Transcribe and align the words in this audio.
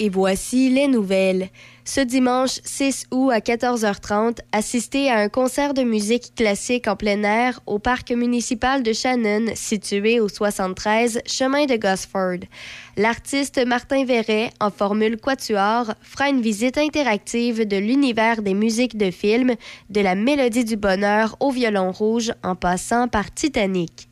Et 0.00 0.08
voici 0.08 0.68
les 0.68 0.88
nouvelles. 0.88 1.48
Ce 1.84 2.00
dimanche 2.00 2.60
6 2.64 3.06
août 3.12 3.30
à 3.30 3.38
14h30, 3.38 4.38
assistez 4.50 5.10
à 5.10 5.18
un 5.18 5.28
concert 5.28 5.74
de 5.74 5.82
musique 5.82 6.34
classique 6.34 6.88
en 6.88 6.96
plein 6.96 7.22
air 7.22 7.60
au 7.66 7.78
parc 7.78 8.10
municipal 8.10 8.82
de 8.82 8.92
Shannon, 8.92 9.46
situé 9.54 10.18
au 10.18 10.28
73 10.28 11.20
chemin 11.26 11.66
de 11.66 11.76
Gosford. 11.76 12.40
L'artiste 12.96 13.64
Martin 13.64 14.04
Verret, 14.04 14.50
en 14.60 14.70
formule 14.70 15.18
quatuor, 15.18 15.94
fera 16.02 16.28
une 16.28 16.40
visite 16.40 16.78
interactive 16.78 17.66
de 17.66 17.76
l'univers 17.76 18.42
des 18.42 18.54
musiques 18.54 18.96
de 18.96 19.10
film, 19.10 19.54
de 19.88 20.00
la 20.00 20.14
mélodie 20.14 20.64
du 20.64 20.76
bonheur 20.76 21.36
au 21.38 21.50
violon 21.50 21.92
rouge 21.92 22.32
en 22.42 22.56
passant 22.56 23.08
par 23.08 23.32
Titanic. 23.32 24.08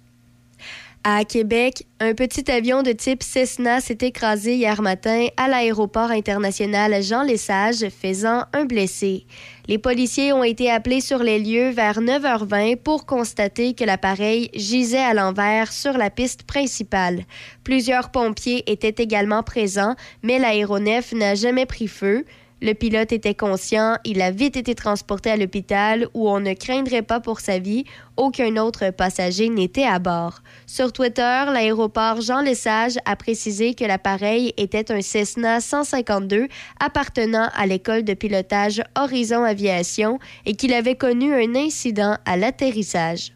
À 1.02 1.24
Québec, 1.24 1.86
un 1.98 2.12
petit 2.12 2.50
avion 2.50 2.82
de 2.82 2.92
type 2.92 3.22
Cessna 3.22 3.80
s'est 3.80 3.96
écrasé 4.02 4.56
hier 4.56 4.82
matin 4.82 5.28
à 5.38 5.48
l'aéroport 5.48 6.10
international 6.10 7.02
Jean 7.02 7.22
Lesage, 7.22 7.88
faisant 7.88 8.44
un 8.52 8.66
blessé. 8.66 9.24
Les 9.66 9.78
policiers 9.78 10.34
ont 10.34 10.44
été 10.44 10.70
appelés 10.70 11.00
sur 11.00 11.22
les 11.22 11.38
lieux 11.38 11.70
vers 11.70 12.02
9h20 12.02 12.76
pour 12.76 13.06
constater 13.06 13.72
que 13.72 13.84
l'appareil 13.84 14.50
gisait 14.52 14.98
à 14.98 15.14
l'envers 15.14 15.72
sur 15.72 15.96
la 15.96 16.10
piste 16.10 16.42
principale. 16.42 17.24
Plusieurs 17.64 18.10
pompiers 18.10 18.70
étaient 18.70 19.02
également 19.02 19.42
présents, 19.42 19.94
mais 20.22 20.38
l'aéronef 20.38 21.14
n'a 21.14 21.34
jamais 21.34 21.64
pris 21.64 21.88
feu. 21.88 22.26
Le 22.62 22.74
pilote 22.74 23.10
était 23.12 23.34
conscient, 23.34 23.96
il 24.04 24.20
a 24.20 24.30
vite 24.30 24.54
été 24.54 24.74
transporté 24.74 25.30
à 25.30 25.36
l'hôpital 25.38 26.08
où 26.12 26.28
on 26.28 26.40
ne 26.40 26.52
craindrait 26.52 27.00
pas 27.00 27.18
pour 27.18 27.40
sa 27.40 27.58
vie. 27.58 27.84
Aucun 28.18 28.58
autre 28.58 28.90
passager 28.90 29.48
n'était 29.48 29.86
à 29.86 29.98
bord. 29.98 30.42
Sur 30.66 30.92
Twitter, 30.92 31.44
l'aéroport 31.50 32.20
Jean 32.20 32.42
Lesage 32.42 32.98
a 33.06 33.16
précisé 33.16 33.72
que 33.72 33.84
l'appareil 33.86 34.52
était 34.58 34.92
un 34.92 35.00
Cessna 35.00 35.60
152 35.62 36.48
appartenant 36.78 37.48
à 37.54 37.64
l'école 37.64 38.04
de 38.04 38.12
pilotage 38.12 38.82
Horizon 38.94 39.42
Aviation 39.42 40.18
et 40.44 40.54
qu'il 40.54 40.74
avait 40.74 40.96
connu 40.96 41.32
un 41.32 41.54
incident 41.54 42.18
à 42.26 42.36
l'atterrissage. 42.36 43.32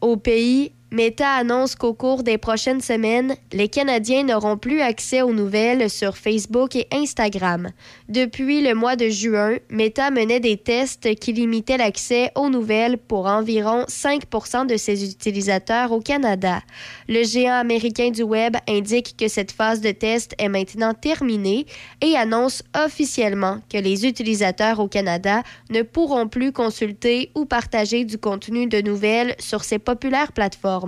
Au 0.00 0.16
pays, 0.16 0.72
Meta 0.92 1.34
annonce 1.34 1.76
qu'au 1.76 1.94
cours 1.94 2.24
des 2.24 2.36
prochaines 2.36 2.80
semaines, 2.80 3.36
les 3.52 3.68
Canadiens 3.68 4.24
n'auront 4.24 4.56
plus 4.56 4.80
accès 4.80 5.22
aux 5.22 5.32
nouvelles 5.32 5.88
sur 5.88 6.16
Facebook 6.16 6.74
et 6.74 6.88
Instagram. 6.92 7.70
Depuis 8.08 8.60
le 8.60 8.74
mois 8.74 8.96
de 8.96 9.08
juin, 9.08 9.58
Meta 9.68 10.10
menait 10.10 10.40
des 10.40 10.56
tests 10.56 11.14
qui 11.14 11.32
limitaient 11.32 11.76
l'accès 11.76 12.32
aux 12.34 12.48
nouvelles 12.48 12.98
pour 12.98 13.26
environ 13.26 13.84
5% 13.84 14.66
de 14.66 14.76
ses 14.76 15.08
utilisateurs 15.08 15.92
au 15.92 16.00
Canada. 16.00 16.60
Le 17.08 17.22
géant 17.22 17.60
américain 17.60 18.10
du 18.10 18.24
web 18.24 18.56
indique 18.68 19.14
que 19.16 19.28
cette 19.28 19.52
phase 19.52 19.80
de 19.80 19.92
test 19.92 20.34
est 20.38 20.48
maintenant 20.48 20.92
terminée 20.92 21.66
et 22.00 22.16
annonce 22.16 22.64
officiellement 22.76 23.60
que 23.72 23.78
les 23.78 24.06
utilisateurs 24.06 24.80
au 24.80 24.88
Canada 24.88 25.44
ne 25.70 25.82
pourront 25.82 26.26
plus 26.26 26.50
consulter 26.50 27.30
ou 27.36 27.44
partager 27.44 28.04
du 28.04 28.18
contenu 28.18 28.66
de 28.66 28.80
nouvelles 28.80 29.36
sur 29.38 29.62
ces 29.62 29.78
populaires 29.78 30.32
plateformes. 30.32 30.79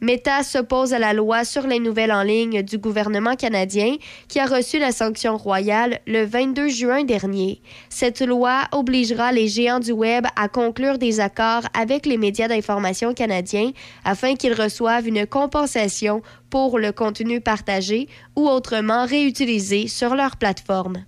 Meta 0.00 0.42
s'oppose 0.42 0.92
à 0.92 0.98
la 0.98 1.12
loi 1.12 1.44
sur 1.44 1.66
les 1.66 1.78
nouvelles 1.78 2.12
en 2.12 2.22
ligne 2.22 2.62
du 2.62 2.78
gouvernement 2.78 3.36
canadien 3.36 3.96
qui 4.28 4.38
a 4.38 4.46
reçu 4.46 4.78
la 4.78 4.92
sanction 4.92 5.36
royale 5.36 6.00
le 6.06 6.24
22 6.24 6.68
juin 6.68 7.04
dernier. 7.04 7.60
Cette 7.88 8.20
loi 8.20 8.62
obligera 8.72 9.32
les 9.32 9.48
géants 9.48 9.80
du 9.80 9.92
Web 9.92 10.26
à 10.36 10.48
conclure 10.48 10.98
des 10.98 11.20
accords 11.20 11.64
avec 11.74 12.06
les 12.06 12.18
médias 12.18 12.48
d'information 12.48 13.14
canadiens 13.14 13.72
afin 14.04 14.34
qu'ils 14.34 14.54
reçoivent 14.54 15.06
une 15.06 15.26
compensation 15.26 16.22
pour 16.50 16.78
le 16.78 16.92
contenu 16.92 17.40
partagé 17.40 18.08
ou 18.36 18.48
autrement 18.48 19.06
réutilisé 19.06 19.88
sur 19.88 20.14
leur 20.14 20.36
plateforme. 20.36 21.04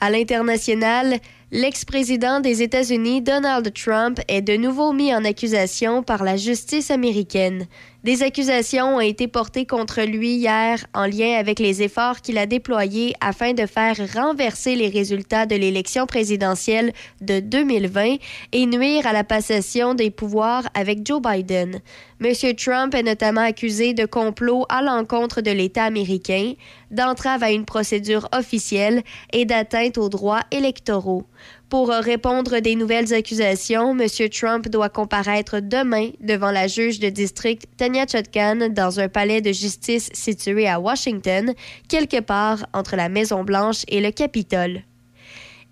À 0.00 0.08
l'international, 0.08 1.18
L'ex-président 1.52 2.38
des 2.38 2.62
États-Unis, 2.62 3.22
Donald 3.22 3.72
Trump, 3.74 4.20
est 4.28 4.40
de 4.40 4.56
nouveau 4.56 4.92
mis 4.92 5.12
en 5.12 5.24
accusation 5.24 6.04
par 6.04 6.22
la 6.22 6.36
justice 6.36 6.92
américaine. 6.92 7.66
Des 8.04 8.22
accusations 8.22 8.96
ont 8.96 9.00
été 9.00 9.28
portées 9.28 9.66
contre 9.66 10.00
lui 10.02 10.30
hier 10.36 10.78
en 10.94 11.04
lien 11.04 11.36
avec 11.36 11.58
les 11.58 11.82
efforts 11.82 12.22
qu'il 12.22 12.38
a 12.38 12.46
déployés 12.46 13.14
afin 13.20 13.52
de 13.52 13.66
faire 13.66 13.96
renverser 14.14 14.74
les 14.74 14.88
résultats 14.88 15.44
de 15.44 15.54
l'élection 15.54 16.06
présidentielle 16.06 16.92
de 17.20 17.40
2020 17.40 18.16
et 18.52 18.66
nuire 18.66 19.06
à 19.06 19.12
la 19.12 19.24
passation 19.24 19.94
des 19.94 20.10
pouvoirs 20.10 20.66
avec 20.72 21.06
Joe 21.06 21.20
Biden. 21.20 21.80
M. 22.22 22.32
Trump 22.56 22.94
est 22.94 23.02
notamment 23.02 23.42
accusé 23.42 23.92
de 23.92 24.06
complot 24.06 24.64
à 24.70 24.80
l'encontre 24.80 25.42
de 25.42 25.50
l'État 25.50 25.84
américain, 25.84 26.54
d'entrave 26.90 27.42
à 27.42 27.50
une 27.50 27.66
procédure 27.66 28.28
officielle 28.32 29.02
et 29.34 29.44
d'atteinte 29.44 29.98
aux 29.98 30.08
droits 30.08 30.44
électoraux. 30.50 31.24
Pour 31.68 31.88
répondre 31.88 32.58
des 32.58 32.74
nouvelles 32.74 33.14
accusations, 33.14 33.96
M. 33.96 34.28
Trump 34.28 34.68
doit 34.68 34.88
comparaître 34.88 35.60
demain 35.60 36.10
devant 36.20 36.50
la 36.50 36.66
juge 36.66 36.98
de 36.98 37.08
district 37.08 37.66
Tanya 37.76 38.06
Chutkan 38.06 38.70
dans 38.70 38.98
un 38.98 39.08
palais 39.08 39.40
de 39.40 39.52
justice 39.52 40.10
situé 40.12 40.68
à 40.68 40.80
Washington, 40.80 41.54
quelque 41.88 42.20
part 42.20 42.66
entre 42.72 42.96
la 42.96 43.08
Maison-Blanche 43.08 43.84
et 43.88 44.00
le 44.00 44.10
Capitole. 44.10 44.82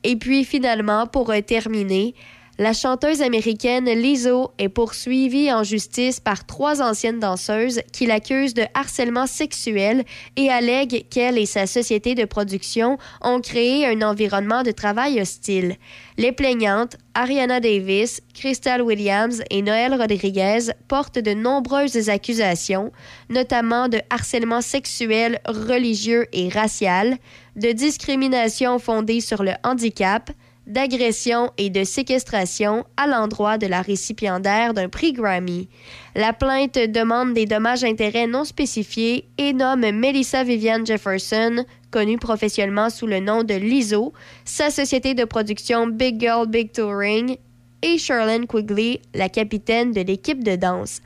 Et 0.04 0.16
puis 0.16 0.44
finalement, 0.44 1.06
pour 1.06 1.32
terminer, 1.46 2.14
la 2.58 2.72
chanteuse 2.72 3.22
américaine 3.22 3.88
Lizzo 3.88 4.50
est 4.58 4.68
poursuivie 4.68 5.52
en 5.52 5.62
justice 5.62 6.18
par 6.18 6.44
trois 6.44 6.82
anciennes 6.82 7.20
danseuses 7.20 7.80
qui 7.92 8.04
l'accusent 8.04 8.54
de 8.54 8.64
harcèlement 8.74 9.28
sexuel 9.28 10.04
et 10.34 10.50
allèguent 10.50 11.06
qu'elle 11.08 11.38
et 11.38 11.46
sa 11.46 11.68
société 11.68 12.16
de 12.16 12.24
production 12.24 12.98
ont 13.20 13.40
créé 13.40 13.86
un 13.86 14.02
environnement 14.02 14.64
de 14.64 14.72
travail 14.72 15.20
hostile. 15.20 15.76
Les 16.16 16.32
plaignantes, 16.32 16.96
Ariana 17.14 17.60
Davis, 17.60 18.20
Crystal 18.34 18.82
Williams 18.82 19.40
et 19.50 19.62
Noël 19.62 19.94
Rodriguez, 19.94 20.72
portent 20.88 21.20
de 21.20 21.34
nombreuses 21.34 22.08
accusations, 22.08 22.90
notamment 23.28 23.88
de 23.88 24.00
harcèlement 24.10 24.62
sexuel, 24.62 25.38
religieux 25.46 26.26
et 26.32 26.48
racial, 26.48 27.18
de 27.54 27.70
discrimination 27.70 28.80
fondée 28.80 29.20
sur 29.20 29.44
le 29.44 29.52
handicap, 29.62 30.30
d'agression 30.68 31.50
et 31.58 31.70
de 31.70 31.82
séquestration 31.82 32.84
à 32.96 33.06
l'endroit 33.06 33.58
de 33.58 33.66
la 33.66 33.82
récipiendaire 33.82 34.74
d'un 34.74 34.88
prix 34.88 35.12
Grammy. 35.12 35.68
La 36.14 36.32
plainte 36.32 36.78
demande 36.78 37.34
des 37.34 37.46
dommages-intérêts 37.46 38.26
non 38.26 38.44
spécifiés 38.44 39.28
et 39.38 39.52
nomme 39.52 39.90
Melissa 39.90 40.44
Vivian 40.44 40.84
Jefferson, 40.84 41.64
connue 41.90 42.18
professionnellement 42.18 42.90
sous 42.90 43.06
le 43.06 43.18
nom 43.18 43.42
de 43.42 43.54
Lizzo, 43.54 44.12
sa 44.44 44.70
société 44.70 45.14
de 45.14 45.24
production 45.24 45.86
Big 45.86 46.20
Girl 46.20 46.46
Big 46.46 46.70
Touring, 46.70 47.36
et 47.82 47.98
Charlene 47.98 48.46
Quigley, 48.46 49.00
la 49.14 49.28
capitaine 49.28 49.92
de 49.92 50.00
l'équipe 50.00 50.42
de 50.44 50.56
danse. 50.56 51.00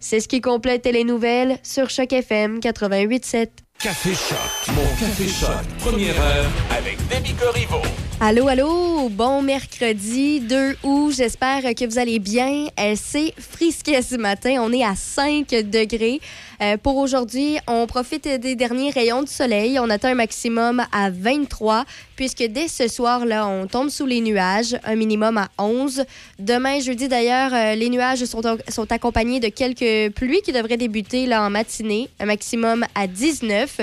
C'est 0.00 0.20
ce 0.20 0.28
qui 0.28 0.40
complète 0.40 0.86
les 0.86 1.04
nouvelles 1.04 1.58
sur 1.62 1.90
Choc 1.90 2.12
FM 2.12 2.58
88.7. 2.58 3.48
Café 3.78 4.14
Choc, 4.14 4.74
mon 4.74 4.82
Café 4.98 5.28
Choc, 5.28 5.66
première 5.78 6.20
heure 6.20 6.50
avec 6.70 6.96
Demi 7.08 7.34
Corriveau. 7.34 7.82
Allô, 8.24 8.46
allô, 8.46 9.08
bon 9.08 9.42
mercredi 9.42 10.38
2 10.38 10.76
août. 10.84 11.12
J'espère 11.12 11.62
que 11.74 11.84
vous 11.84 11.98
allez 11.98 12.20
bien. 12.20 12.68
Elle 12.76 12.96
s'est 12.96 13.34
frisquée 13.36 14.00
ce 14.00 14.14
matin. 14.14 14.58
On 14.60 14.72
est 14.72 14.84
à 14.84 14.94
5 14.94 15.48
degrés. 15.68 16.20
Euh, 16.62 16.76
pour 16.76 16.98
aujourd'hui, 16.98 17.58
on 17.66 17.84
profite 17.88 18.28
des 18.28 18.54
derniers 18.54 18.90
rayons 18.90 19.24
de 19.24 19.28
soleil. 19.28 19.80
On 19.80 19.90
atteint 19.90 20.10
un 20.10 20.14
maximum 20.14 20.84
à 20.92 21.10
23, 21.10 21.84
puisque 22.14 22.44
dès 22.44 22.68
ce 22.68 22.86
soir-là, 22.86 23.48
on 23.48 23.66
tombe 23.66 23.88
sous 23.88 24.06
les 24.06 24.20
nuages, 24.20 24.78
un 24.84 24.94
minimum 24.94 25.38
à 25.38 25.48
11. 25.58 26.04
Demain, 26.38 26.78
jeudi 26.78 27.08
d'ailleurs, 27.08 27.52
euh, 27.52 27.74
les 27.74 27.88
nuages 27.90 28.24
sont, 28.26 28.42
sont 28.68 28.92
accompagnés 28.92 29.40
de 29.40 29.48
quelques 29.48 30.14
pluies 30.14 30.42
qui 30.42 30.52
devraient 30.52 30.76
débuter 30.76 31.26
là, 31.26 31.42
en 31.42 31.50
matinée, 31.50 32.08
un 32.20 32.26
maximum 32.26 32.84
à 32.94 33.08
19. 33.08 33.80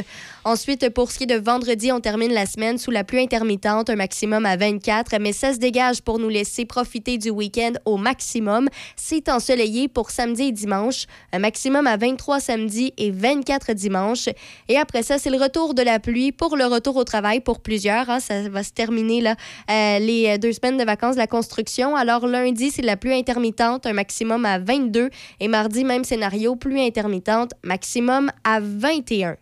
Ensuite, 0.49 0.89
pour 0.89 1.11
ce 1.11 1.19
qui 1.19 1.25
est 1.25 1.27
de 1.27 1.35
vendredi, 1.35 1.91
on 1.91 1.99
termine 1.99 2.33
la 2.33 2.47
semaine 2.47 2.79
sous 2.79 2.89
la 2.89 3.03
pluie 3.03 3.21
intermittente, 3.21 3.91
un 3.91 3.95
maximum 3.95 4.47
à 4.47 4.57
24, 4.57 5.19
mais 5.21 5.31
ça 5.31 5.53
se 5.53 5.59
dégage 5.59 6.01
pour 6.01 6.17
nous 6.17 6.27
laisser 6.27 6.65
profiter 6.65 7.19
du 7.19 7.29
week-end 7.29 7.73
au 7.85 7.97
maximum. 7.97 8.67
C'est 8.95 9.29
ensoleillé 9.29 9.87
pour 9.87 10.09
samedi 10.09 10.45
et 10.45 10.51
dimanche, 10.51 11.05
un 11.33 11.37
maximum 11.37 11.85
à 11.85 11.97
23 11.97 12.39
samedi 12.39 12.93
et 12.97 13.11
24 13.11 13.73
dimanche. 13.73 14.27
Et 14.69 14.77
après 14.77 15.03
ça, 15.03 15.19
c'est 15.19 15.29
le 15.29 15.37
retour 15.37 15.75
de 15.75 15.83
la 15.83 15.99
pluie 15.99 16.31
pour 16.31 16.57
le 16.57 16.65
retour 16.65 16.95
au 16.95 17.03
travail 17.03 17.41
pour 17.41 17.59
plusieurs. 17.59 18.09
Hein. 18.09 18.19
ça 18.19 18.49
va 18.49 18.63
se 18.63 18.71
terminer 18.71 19.21
là, 19.21 19.35
euh, 19.69 19.99
les 19.99 20.39
deux 20.39 20.53
semaines 20.53 20.77
de 20.77 20.83
vacances 20.83 21.13
de 21.13 21.21
la 21.21 21.27
construction. 21.27 21.95
Alors 21.95 22.25
lundi, 22.25 22.71
c'est 22.71 22.81
la 22.81 22.97
pluie 22.97 23.13
intermittente, 23.13 23.85
un 23.85 23.93
maximum 23.93 24.45
à 24.45 24.57
22. 24.57 25.11
Et 25.41 25.47
mardi, 25.47 25.83
même 25.83 26.03
scénario, 26.03 26.55
pluie 26.55 26.81
intermittente, 26.81 27.51
maximum 27.63 28.31
à 28.43 28.59
21. 28.59 29.37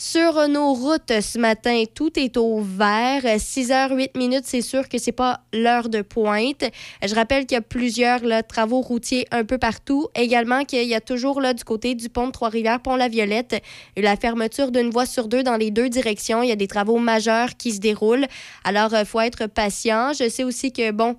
Sur 0.00 0.46
nos 0.46 0.74
routes 0.74 1.20
ce 1.20 1.40
matin, 1.40 1.82
tout 1.92 2.20
est 2.20 2.36
au 2.36 2.60
vert. 2.60 3.24
6 3.36 3.70
h 3.70 3.96
8 3.96 4.16
minutes, 4.16 4.44
c'est 4.44 4.60
sûr 4.60 4.88
que 4.88 4.96
c'est 4.96 5.10
pas 5.10 5.40
l'heure 5.52 5.88
de 5.88 6.02
pointe. 6.02 6.62
Je 7.04 7.12
rappelle 7.16 7.46
qu'il 7.46 7.56
y 7.56 7.58
a 7.58 7.62
plusieurs 7.62 8.20
travaux 8.46 8.80
routiers 8.80 9.26
un 9.32 9.44
peu 9.44 9.58
partout. 9.58 10.06
Également 10.14 10.64
qu'il 10.64 10.86
y 10.86 10.94
a 10.94 11.00
toujours 11.00 11.40
là, 11.40 11.52
du 11.52 11.64
côté 11.64 11.96
du 11.96 12.08
pont 12.10 12.28
de 12.28 12.30
Trois-Rivières, 12.30 12.80
pont 12.80 12.94
La 12.94 13.08
Violette, 13.08 13.60
la 13.96 14.14
fermeture 14.14 14.70
d'une 14.70 14.90
voie 14.90 15.04
sur 15.04 15.26
deux 15.26 15.42
dans 15.42 15.56
les 15.56 15.72
deux 15.72 15.88
directions. 15.88 16.44
Il 16.44 16.48
y 16.48 16.52
a 16.52 16.56
des 16.56 16.68
travaux 16.68 16.98
majeurs 16.98 17.56
qui 17.56 17.72
se 17.72 17.80
déroulent. 17.80 18.28
Alors, 18.62 18.94
euh, 18.94 19.04
faut 19.04 19.20
être 19.20 19.48
patient. 19.48 20.12
Je 20.12 20.28
sais 20.28 20.44
aussi 20.44 20.72
que, 20.72 20.92
bon, 20.92 21.16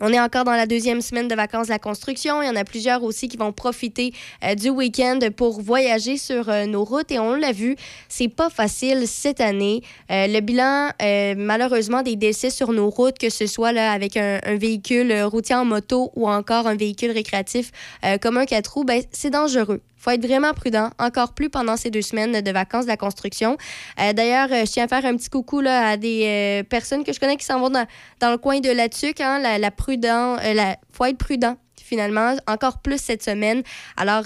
on 0.00 0.12
est 0.12 0.20
encore 0.20 0.44
dans 0.44 0.52
la 0.52 0.66
deuxième 0.66 1.00
semaine 1.00 1.28
de 1.28 1.34
vacances 1.34 1.66
de 1.66 1.72
la 1.72 1.78
construction. 1.78 2.42
Il 2.42 2.46
y 2.46 2.48
en 2.48 2.56
a 2.56 2.64
plusieurs 2.64 3.02
aussi 3.02 3.28
qui 3.28 3.36
vont 3.36 3.52
profiter 3.52 4.12
euh, 4.44 4.54
du 4.54 4.70
week-end 4.70 5.18
pour 5.36 5.60
voyager 5.60 6.16
sur 6.16 6.48
euh, 6.48 6.66
nos 6.66 6.84
routes. 6.84 7.10
Et 7.10 7.18
on 7.18 7.34
l'a 7.34 7.52
vu, 7.52 7.76
c'est 8.08 8.28
pas 8.28 8.50
facile 8.50 9.06
cette 9.06 9.40
année. 9.40 9.82
Euh, 10.10 10.26
le 10.26 10.40
bilan, 10.40 10.90
malheureusement, 11.36 12.02
des 12.02 12.16
décès 12.16 12.50
sur 12.50 12.72
nos 12.72 12.90
routes, 12.90 13.18
que 13.18 13.30
ce 13.30 13.46
soit 13.46 13.68
avec 13.68 14.16
un, 14.16 14.38
véhicule 14.56 15.22
routier 15.22 15.54
en 15.54 15.64
moto 15.64 16.10
ou 16.14 16.28
encore 16.28 16.66
un 16.66 16.74
véhicule 16.74 17.10
récréatif 17.10 17.70
comme 18.20 18.36
un 18.36 18.46
4 18.46 18.72
roues, 18.72 18.84
ben, 18.84 19.02
c'est 19.12 19.30
dangereux 19.30 19.80
faut 20.08 20.14
être 20.14 20.26
vraiment 20.26 20.54
prudent, 20.54 20.90
encore 20.98 21.34
plus 21.34 21.50
pendant 21.50 21.76
ces 21.76 21.90
deux 21.90 22.00
semaines 22.00 22.40
de 22.40 22.50
vacances 22.50 22.84
de 22.84 22.90
la 22.90 22.96
construction. 22.96 23.58
Euh, 24.00 24.14
d'ailleurs, 24.14 24.48
euh, 24.50 24.64
je 24.64 24.72
tiens 24.72 24.84
à 24.84 24.88
faire 24.88 25.04
un 25.04 25.16
petit 25.16 25.28
coucou 25.28 25.60
là, 25.60 25.90
à 25.90 25.96
des 25.98 26.22
euh, 26.24 26.62
personnes 26.62 27.04
que 27.04 27.12
je 27.12 27.20
connais 27.20 27.36
qui 27.36 27.44
s'en 27.44 27.60
vont 27.60 27.68
dans, 27.68 27.86
le 28.22 28.38
coin 28.38 28.60
de 28.60 28.70
la 28.70 28.88
TUC. 28.88 29.20
Hein, 29.20 29.58
la, 29.58 29.70
prudent, 29.70 30.36
faut 30.92 31.04
être 31.04 31.18
prudent 31.18 31.56
finalement, 31.76 32.36
encore 32.46 32.80
plus 32.80 32.98
cette 32.98 33.22
semaine. 33.22 33.62
Alors, 33.96 34.24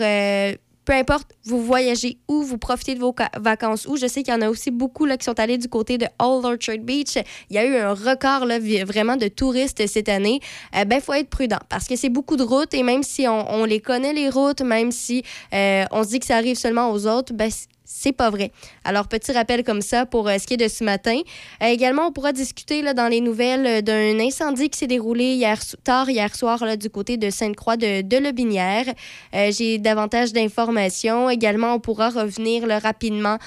peu 0.85 0.93
importe, 0.93 1.33
vous 1.45 1.63
voyagez 1.63 2.19
où, 2.29 2.43
vous 2.43 2.59
profitez 2.59 2.95
de 2.95 3.01
vos 3.01 3.15
vacances 3.39 3.87
où. 3.87 3.97
Je 3.97 4.07
sais 4.07 4.23
qu'il 4.23 4.35
y 4.35 4.37
en 4.37 4.43
a 4.43 4.49
aussi 4.49 4.71
beaucoup 4.71 5.05
là, 5.05 5.17
qui 5.17 5.25
sont 5.25 5.39
allés 5.39 5.59
du 5.59 5.69
côté 5.69 5.99
de 5.99 6.07
Old 6.19 6.45
Orchard 6.45 6.79
Beach. 6.79 7.17
Il 7.51 7.57
y 7.57 7.59
a 7.59 7.65
eu 7.65 7.77
un 7.77 7.95
record 7.95 8.47
là, 8.47 8.59
vraiment 8.85 9.17
de 9.17 9.29
touristes 9.29 9.87
cette 9.87 10.09
année. 10.09 10.41
Il 10.75 10.85
ben, 10.87 11.01
faut 11.01 11.13
être 11.13 11.29
prudent 11.29 11.61
parce 11.69 11.87
que 11.87 11.97
c'est 11.97 12.09
beaucoup 12.09 12.37
de 12.37 12.43
routes 12.43 12.75
et 12.75 12.83
même 12.83 13.03
si 13.03 13.27
on, 13.29 13.65
les 13.65 13.81
connaît, 13.81 14.13
les 14.13 14.29
routes, 14.29 14.63
même 14.63 14.91
si 14.91 15.23
on 15.53 16.03
se 16.03 16.09
dit 16.09 16.21
que 16.21 16.27
ça 16.27 16.37
arrive 16.37 16.57
seulement 16.57 16.91
aux 16.91 17.07
autres, 17.07 17.33
ben, 17.33 17.51
c'est 17.85 18.13
pas 18.13 18.31
vrai. 18.31 18.53
Alors, 18.85 19.09
petit 19.09 19.33
rappel 19.33 19.65
comme 19.65 19.83
ça 19.83 20.07
pour 20.07 20.29
euh, 20.29 20.39
ce 20.39 20.47
qui 20.47 20.55
est 20.55 20.59
de 20.59 20.69
ce 20.69 20.85
matin. 20.85 21.19
Euh, 21.63 21.67
également, 21.67 22.07
on 22.07 22.13
pourra 22.13 22.33
discuter 22.33 22.83
là, 22.83 22.95
dans 22.95 23.09
les 23.09 23.21
nouvelles 23.21 23.67
euh, 23.67 23.81
d'un 23.81 24.19
incendie 24.21 24.71
qui 24.71 24.79
s'est 24.79 24.87
déroulé 24.87 25.35
hier, 25.35 25.59
tard 25.85 26.09
hier 26.09 26.35
soir 26.35 26.65
là, 26.65 26.77
du 26.77 26.91
côté 26.91 27.17
de 27.17 27.31
Sainte-Croix 27.31 27.77
de, 27.77 28.03
de 28.03 28.17
Lobinière. 28.17 28.87
J'ai 29.33 29.79
davantage 29.79 30.33
d'informations. 30.33 31.29
Également, 31.31 31.75
on 31.75 31.81
pourra 31.81 32.11
revenir 32.11 32.65
rapidement 32.83 33.39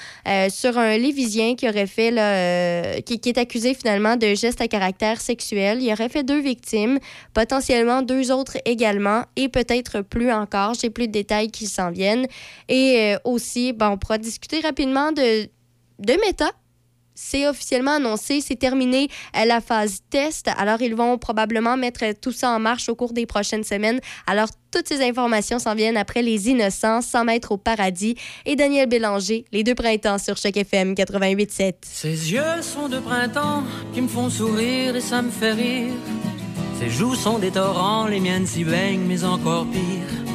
sur 0.48 0.78
un 0.78 0.96
Lévisien 0.96 1.54
qui 1.54 1.68
aurait 1.68 1.86
fait, 1.86 2.10
là, 2.10 3.00
qui, 3.02 3.20
qui, 3.20 3.28
est 3.28 3.38
accusé 3.38 3.74
finalement 3.74 4.16
de 4.16 4.34
gestes 4.34 4.60
à 4.60 4.68
caractère 4.68 5.20
sexuel. 5.20 5.82
Il 5.82 5.92
aurait 5.92 6.08
fait 6.08 6.22
deux 6.22 6.40
victimes, 6.40 6.98
potentiellement 7.34 8.02
deux 8.02 8.32
autres 8.32 8.58
également, 8.64 9.24
et 9.36 9.48
peut-être 9.48 10.02
plus 10.02 10.32
encore. 10.32 10.74
J'ai 10.74 10.90
plus 10.90 11.06
de 11.06 11.12
détails 11.12 11.50
qui 11.50 11.66
s'en 11.66 11.90
viennent. 11.90 12.26
Et 12.68 13.14
aussi, 13.24 13.72
ben, 13.72 13.90
on 13.90 13.98
pourra 13.98 14.18
discuter 14.26 14.60
rapidement 14.60 15.12
de, 15.12 15.48
de 15.98 16.12
Meta. 16.24 16.50
C'est 17.18 17.48
officiellement 17.48 17.92
annoncé, 17.92 18.42
c'est 18.42 18.56
terminé 18.56 19.08
euh, 19.34 19.46
la 19.46 19.62
phase 19.62 20.00
test. 20.10 20.50
Alors, 20.58 20.82
ils 20.82 20.94
vont 20.94 21.16
probablement 21.16 21.78
mettre 21.78 22.04
tout 22.20 22.32
ça 22.32 22.50
en 22.50 22.58
marche 22.58 22.90
au 22.90 22.94
cours 22.94 23.14
des 23.14 23.24
prochaines 23.24 23.64
semaines. 23.64 24.00
Alors, 24.26 24.48
toutes 24.70 24.86
ces 24.86 25.00
informations 25.02 25.58
s'en 25.58 25.74
viennent 25.74 25.96
après 25.96 26.20
Les 26.20 26.50
Innocents, 26.50 27.00
100 27.00 27.24
mètres 27.24 27.52
au 27.52 27.56
paradis 27.56 28.16
et 28.44 28.54
Daniel 28.54 28.86
Bélanger, 28.86 29.46
Les 29.50 29.64
deux 29.64 29.74
printemps 29.74 30.18
sur 30.18 30.36
chaque 30.36 30.58
FM 30.58 30.92
88.7. 30.92 31.74
Ses 31.80 32.32
yeux 32.32 32.60
sont 32.60 32.88
de 32.90 32.98
printemps 32.98 33.62
qui 33.94 34.02
me 34.02 34.08
font 34.08 34.28
sourire 34.28 34.94
et 34.94 35.00
ça 35.00 35.22
me 35.22 35.30
fait 35.30 35.52
rire. 35.52 35.94
Ses 36.78 36.90
joues 36.90 37.14
sont 37.14 37.38
des 37.38 37.52
torrents, 37.52 38.06
les 38.06 38.20
miennes 38.20 38.46
s'y 38.46 38.62
baignent, 38.64 39.06
mais 39.08 39.24
encore 39.24 39.66
pire. 39.70 40.25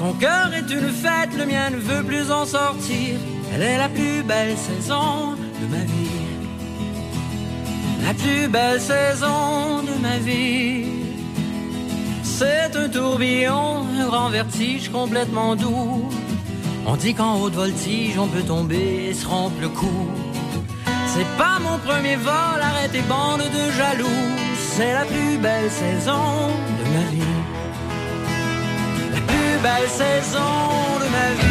Son 0.00 0.14
cœur 0.14 0.50
est 0.54 0.72
une 0.72 0.88
fête, 0.88 1.36
le 1.36 1.44
mien 1.44 1.68
ne 1.68 1.76
veut 1.76 2.02
plus 2.02 2.30
en 2.30 2.46
sortir. 2.46 3.18
Elle 3.52 3.60
est 3.60 3.76
la 3.76 3.90
plus 3.90 4.22
belle 4.22 4.56
saison 4.56 5.36
de 5.60 5.66
ma 5.66 5.84
vie. 5.84 6.30
La 8.06 8.14
plus 8.14 8.48
belle 8.48 8.80
saison 8.80 9.82
de 9.82 10.00
ma 10.00 10.16
vie. 10.16 10.86
C'est 12.22 12.74
un 12.74 12.88
tourbillon, 12.88 13.84
un 14.00 14.06
grand 14.06 14.30
vertige 14.30 14.88
complètement 14.88 15.54
doux. 15.54 16.08
On 16.86 16.96
dit 16.96 17.12
qu'en 17.12 17.38
haute 17.38 17.52
voltige, 17.52 18.18
on 18.18 18.26
peut 18.26 18.42
tomber 18.54 19.08
et 19.10 19.12
se 19.12 19.26
rompre 19.26 19.60
le 19.60 19.68
cou. 19.68 20.08
C'est 21.08 21.28
pas 21.36 21.58
mon 21.60 21.76
premier 21.76 22.16
vol, 22.16 22.58
arrêtez 22.62 23.02
bande 23.02 23.42
de 23.42 23.70
jaloux. 23.76 24.22
C'est 24.56 24.94
la 24.94 25.04
plus 25.04 25.36
belle 25.36 25.70
saison 25.70 26.48
de 26.78 26.90
ma 26.90 27.04
vie 27.10 27.59
belle 29.62 29.88
saison 29.88 30.38
de 31.02 31.08
ma 31.16 31.28
vie. 31.40 31.50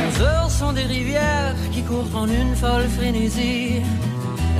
Les 0.00 0.22
heures 0.22 0.50
sont 0.50 0.72
des 0.72 0.82
rivières 0.82 1.54
qui 1.72 1.82
courent 1.82 2.16
en 2.16 2.26
une 2.26 2.56
folle 2.56 2.88
frénésie. 2.88 3.82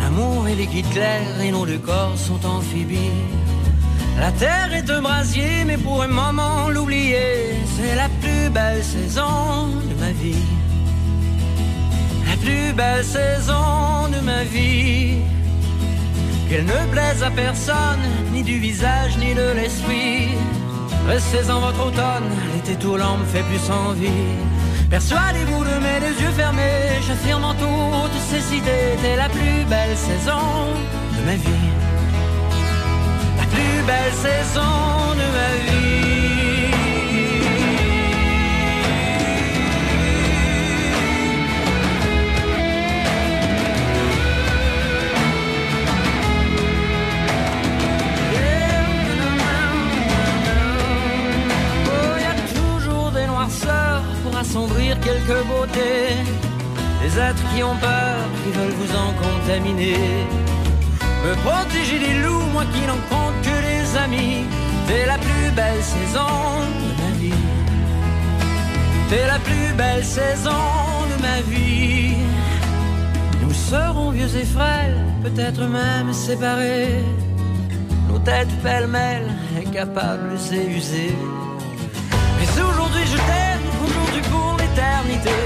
L'amour 0.01 0.49
et 0.49 0.55
les 0.55 0.67
guides 0.67 0.91
clairs 0.91 1.41
et 1.43 1.51
nos 1.51 1.65
deux 1.65 1.79
corps 1.79 2.19
sont 2.19 2.45
amphibies. 2.47 3.23
La 4.19 4.31
terre 4.33 4.73
est 4.73 4.89
un 4.91 5.03
brasier, 5.03 5.65
mais 5.67 5.77
pour 5.77 6.03
un 6.03 6.09
moment 6.09 6.69
l'oublier, 6.71 7.57
c'est 7.77 7.95
la 7.97 8.09
plus 8.21 8.49
belle 8.51 8.83
saison 8.83 9.69
de 9.91 9.95
ma 10.01 10.13
vie. 10.13 10.47
La 12.29 12.37
plus 12.37 12.73
belle 12.73 13.05
saison 13.05 14.09
de 14.15 14.21
ma 14.21 14.45
vie. 14.45 15.17
Qu'elle 16.49 16.65
ne 16.65 16.93
plaise 16.93 17.23
à 17.23 17.31
personne, 17.31 18.05
ni 18.33 18.43
du 18.43 18.59
visage, 18.59 19.19
ni 19.19 19.35
de 19.35 19.53
l'esprit. 19.57 20.29
Restez 21.09 21.51
en 21.51 21.61
votre 21.61 21.87
automne, 21.87 22.31
l'été 22.55 22.77
tout 22.77 22.97
l'an 22.97 23.19
me 23.19 23.25
fait 23.27 23.43
plus 23.43 23.71
envie. 23.71 24.25
Persuadez-vous 24.91 25.65
de 25.65 25.77
mes 25.85 26.01
deux 26.01 26.23
yeux 26.23 26.35
fermés, 26.37 27.01
j'affirme 27.07 27.45
en 27.45 27.55
toute 27.55 28.21
cécité, 28.31 28.97
c'est 29.03 29.17
la 29.17 29.29
plus 29.29 29.65
belle 29.69 29.97
saison 29.97 30.41
de 31.19 31.27
ma 31.27 31.35
vie 31.35 31.84
belle 33.87 34.13
saison 34.13 35.15
de 35.21 35.27
ma 35.37 35.51
vie. 35.65 36.71
Oh, 51.87 52.19
y 52.19 52.25
a 52.25 52.37
toujours 52.59 53.11
des 53.11 53.27
noirceurs 53.27 54.03
pour 54.23 54.37
assombrir 54.37 54.99
quelques 55.01 55.47
beautés. 55.47 56.17
Des 57.03 57.19
êtres 57.19 57.43
qui 57.55 57.63
ont 57.63 57.77
peur, 57.77 58.17
qui 58.43 58.51
veulent 58.59 58.79
vous 58.81 58.97
en 58.97 59.13
contaminer 59.13 60.27
me 61.25 61.35
protéger 61.37 61.99
des 61.99 62.15
loups, 62.23 62.47
moi 62.53 62.65
qui 62.73 62.83
n'en 62.87 63.01
compte 63.09 63.24
amis. 63.97 64.45
T'es 64.87 65.07
la 65.07 65.19
plus 65.19 65.51
belle 65.55 65.83
saison 65.83 66.35
de 66.81 67.03
ma 67.03 67.11
vie. 67.19 67.45
T'es 69.09 69.27
la 69.27 69.39
plus 69.39 69.73
belle 69.77 70.05
saison 70.05 70.65
de 71.11 71.23
ma 71.23 71.41
vie. 71.49 72.17
Nous 73.43 73.53
serons 73.53 74.11
vieux 74.11 74.37
et 74.37 74.45
frêles, 74.45 75.01
peut-être 75.23 75.63
même 75.63 76.13
séparés. 76.13 77.03
Nos 78.09 78.19
têtes 78.19 78.55
pêle-mêle, 78.63 79.29
incapables 79.59 80.37
et 80.53 80.67
usées. 80.77 81.17
Mais 82.39 82.63
aujourd'hui 82.63 83.07
je 83.07 83.17
t'aime, 83.17 83.67
aujourd'hui 83.85 84.23
pour 84.31 84.57
l'éternité. 84.59 85.39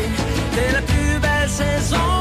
T'es 0.54 0.72
la 0.72 0.82
plus 0.82 1.18
belle 1.20 1.48
saison 1.48 2.17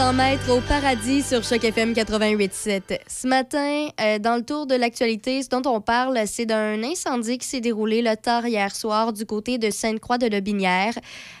100 0.00 0.14
mètres 0.14 0.50
au 0.50 0.62
paradis 0.62 1.22
sur 1.22 1.44
Choc 1.44 1.62
FM 1.62 1.92
88.7. 1.92 3.00
Ce 3.06 3.28
matin, 3.28 3.88
euh, 4.00 4.18
dans 4.18 4.36
le 4.36 4.42
tour 4.42 4.64
de 4.64 4.74
l'actualité, 4.74 5.42
ce 5.42 5.50
dont 5.50 5.70
on 5.70 5.82
parle, 5.82 6.18
c'est 6.24 6.46
d'un 6.46 6.82
incendie 6.82 7.36
qui 7.36 7.46
s'est 7.46 7.60
déroulé 7.60 8.00
le 8.00 8.16
tard 8.16 8.46
hier 8.46 8.74
soir 8.74 9.12
du 9.12 9.26
côté 9.26 9.58
de 9.58 9.68
Sainte-Croix-de-Lobinière. 9.68 10.94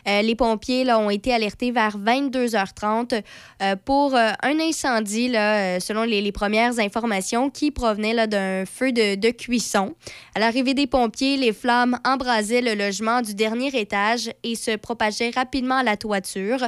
Euh, 0.06 0.20
les 0.20 0.34
pompiers 0.34 0.84
là, 0.84 0.98
ont 0.98 1.08
été 1.08 1.32
alertés 1.32 1.70
vers 1.70 1.96
22h30 1.96 3.22
euh, 3.62 3.76
pour 3.82 4.14
euh, 4.14 4.32
un 4.42 4.60
incendie, 4.60 5.28
là, 5.28 5.80
selon 5.80 6.02
les, 6.02 6.30
premières 6.30 6.78
informations, 6.80 7.48
qui 7.48 7.70
provenait 7.70 8.26
d'un 8.26 8.66
feu 8.66 8.92
de 8.92 9.30
cuisson. 9.30 9.94
À 10.34 10.38
l'arrivée 10.38 10.74
des 10.74 10.86
pompiers, 10.86 11.38
les 11.38 11.54
flammes 11.54 11.98
embrasaient 12.04 12.60
le 12.60 12.74
logement 12.74 13.22
du 13.22 13.34
dernier 13.34 13.68
étage 13.68 14.30
et 14.42 14.54
se 14.54 14.76
propageaient 14.76 15.30
rapidement 15.34 15.76
à 15.76 15.82
la 15.82 15.96
toiture. 15.96 16.58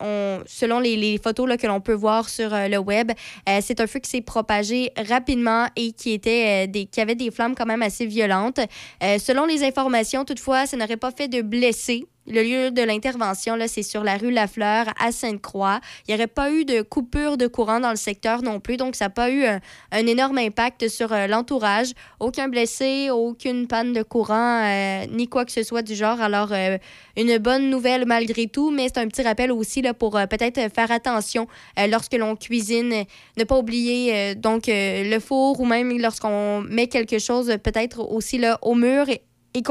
On- 0.00 0.40
selon 0.46 0.80
les, 0.80 1.18
photos 1.22 1.48
là, 1.48 1.56
que 1.56 1.66
l'on 1.66 1.80
peut 1.80 1.94
voir 1.94 2.28
sur 2.28 2.52
euh, 2.54 2.68
le 2.68 2.78
web, 2.78 3.12
euh, 3.48 3.58
c'est 3.62 3.80
un 3.80 3.86
feu 3.86 3.98
qui 3.98 4.10
s'est 4.10 4.20
propagé 4.20 4.90
rapidement 5.08 5.66
et 5.76 5.92
qui, 5.92 6.12
était, 6.12 6.64
euh, 6.64 6.70
des, 6.70 6.86
qui 6.86 7.00
avait 7.00 7.14
des 7.14 7.30
flammes 7.30 7.54
quand 7.54 7.66
même 7.66 7.82
assez 7.82 8.06
violentes. 8.06 8.60
Selon 9.00 9.46
les 9.46 9.62
informations, 9.64 10.24
toutefois, 10.24 10.66
ça 10.66 10.76
n'aurait 10.76 10.96
pas 10.96 11.10
fait 11.10 11.28
de 11.28 11.42
blessés. 11.42 12.06
Le 12.26 12.42
lieu 12.42 12.70
de 12.70 12.82
l'intervention, 12.82 13.56
c'est 13.66 13.82
sur 13.82 14.04
la 14.04 14.18
rue 14.18 14.30
Lafleur 14.30 14.86
à 15.00 15.10
Sainte-Croix. 15.10 15.80
Il 16.06 16.10
n'y 16.10 16.20
aurait 16.20 16.26
pas 16.26 16.52
eu 16.52 16.66
de 16.66 16.82
coupure 16.82 17.38
de 17.38 17.46
courant 17.46 17.80
dans 17.80 17.90
le 17.90 17.96
secteur 17.96 18.42
non 18.42 18.60
plus, 18.60 18.76
donc 18.76 18.94
ça 18.94 19.06
n'a 19.06 19.10
pas 19.10 19.30
eu 19.30 19.44
un, 19.44 20.06
énorme 20.06 20.36
impact 20.36 20.88
sur 20.88 21.12
euh, 21.12 21.26
l'entourage. 21.26 21.92
Aucun 22.20 22.48
blessé, 22.48 23.08
aucune 23.10 23.66
panne 23.66 23.94
de 23.94 24.02
courant, 24.02 24.62
euh, 24.62 25.06
ni 25.10 25.28
quoi 25.28 25.46
que 25.46 25.50
ce 25.50 25.62
soit 25.62 25.80
du 25.80 25.94
genre. 25.94 26.20
Alors, 26.20 26.52
euh, 26.52 26.76
une 27.16 27.38
bonne 27.38 27.70
nouvelle 27.70 28.04
malgré 28.04 28.46
tout, 28.48 28.70
mais 28.70 28.88
c'est 28.88 29.00
un 29.00 29.08
petit 29.08 29.22
rappel 29.22 29.50
aussi 29.50 29.80
là, 29.80 29.94
pour 29.94 30.12
peut-être 30.12 30.60
faire 30.72 30.90
attention 30.92 31.48
lorsque 31.88 32.14
l'on 32.14 32.36
cuisine. 32.36 33.04
Ne 33.38 33.44
pas 33.44 33.58
oublier 33.58 34.34
donc 34.34 34.64
le 34.68 35.18
four 35.18 35.58
ou 35.60 35.64
même 35.64 35.98
lorsqu'on 35.98 36.60
met 36.60 36.86
quelque 36.86 37.18
chose 37.18 37.56
peut-être 37.62 38.00
aussi 38.00 38.38
là, 38.38 38.58
au 38.62 38.74
mur 38.74 39.06
et 39.54 39.62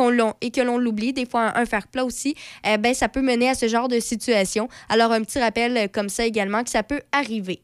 et 0.42 0.52
que 0.52 0.62
l'on 0.62 0.78
l'oublie, 0.78 1.14
des 1.14 1.26
fois 1.26 1.54
un, 1.56 1.62
un 1.62 1.66
fer 1.66 1.88
plat 1.88 2.06
aussi, 2.06 2.36
eh 2.68 2.78
ben, 2.78 2.94
ça 2.94 3.10
peut 3.10 3.22
mener 3.22 3.50
à 3.50 3.56
ce 3.56 3.68
genre 3.68 3.88
de 3.88 4.00
situation. 4.00 4.70
Alors, 4.90 5.12
un 5.12 5.22
petit 5.22 5.40
rappel 5.40 5.78
euh, 5.78 5.88
comme 5.88 6.10
ça 6.10 6.26
également 6.26 6.64
que 6.64 6.70
ça 6.70 6.84
peut 6.84 7.02
arriver. 7.12 7.62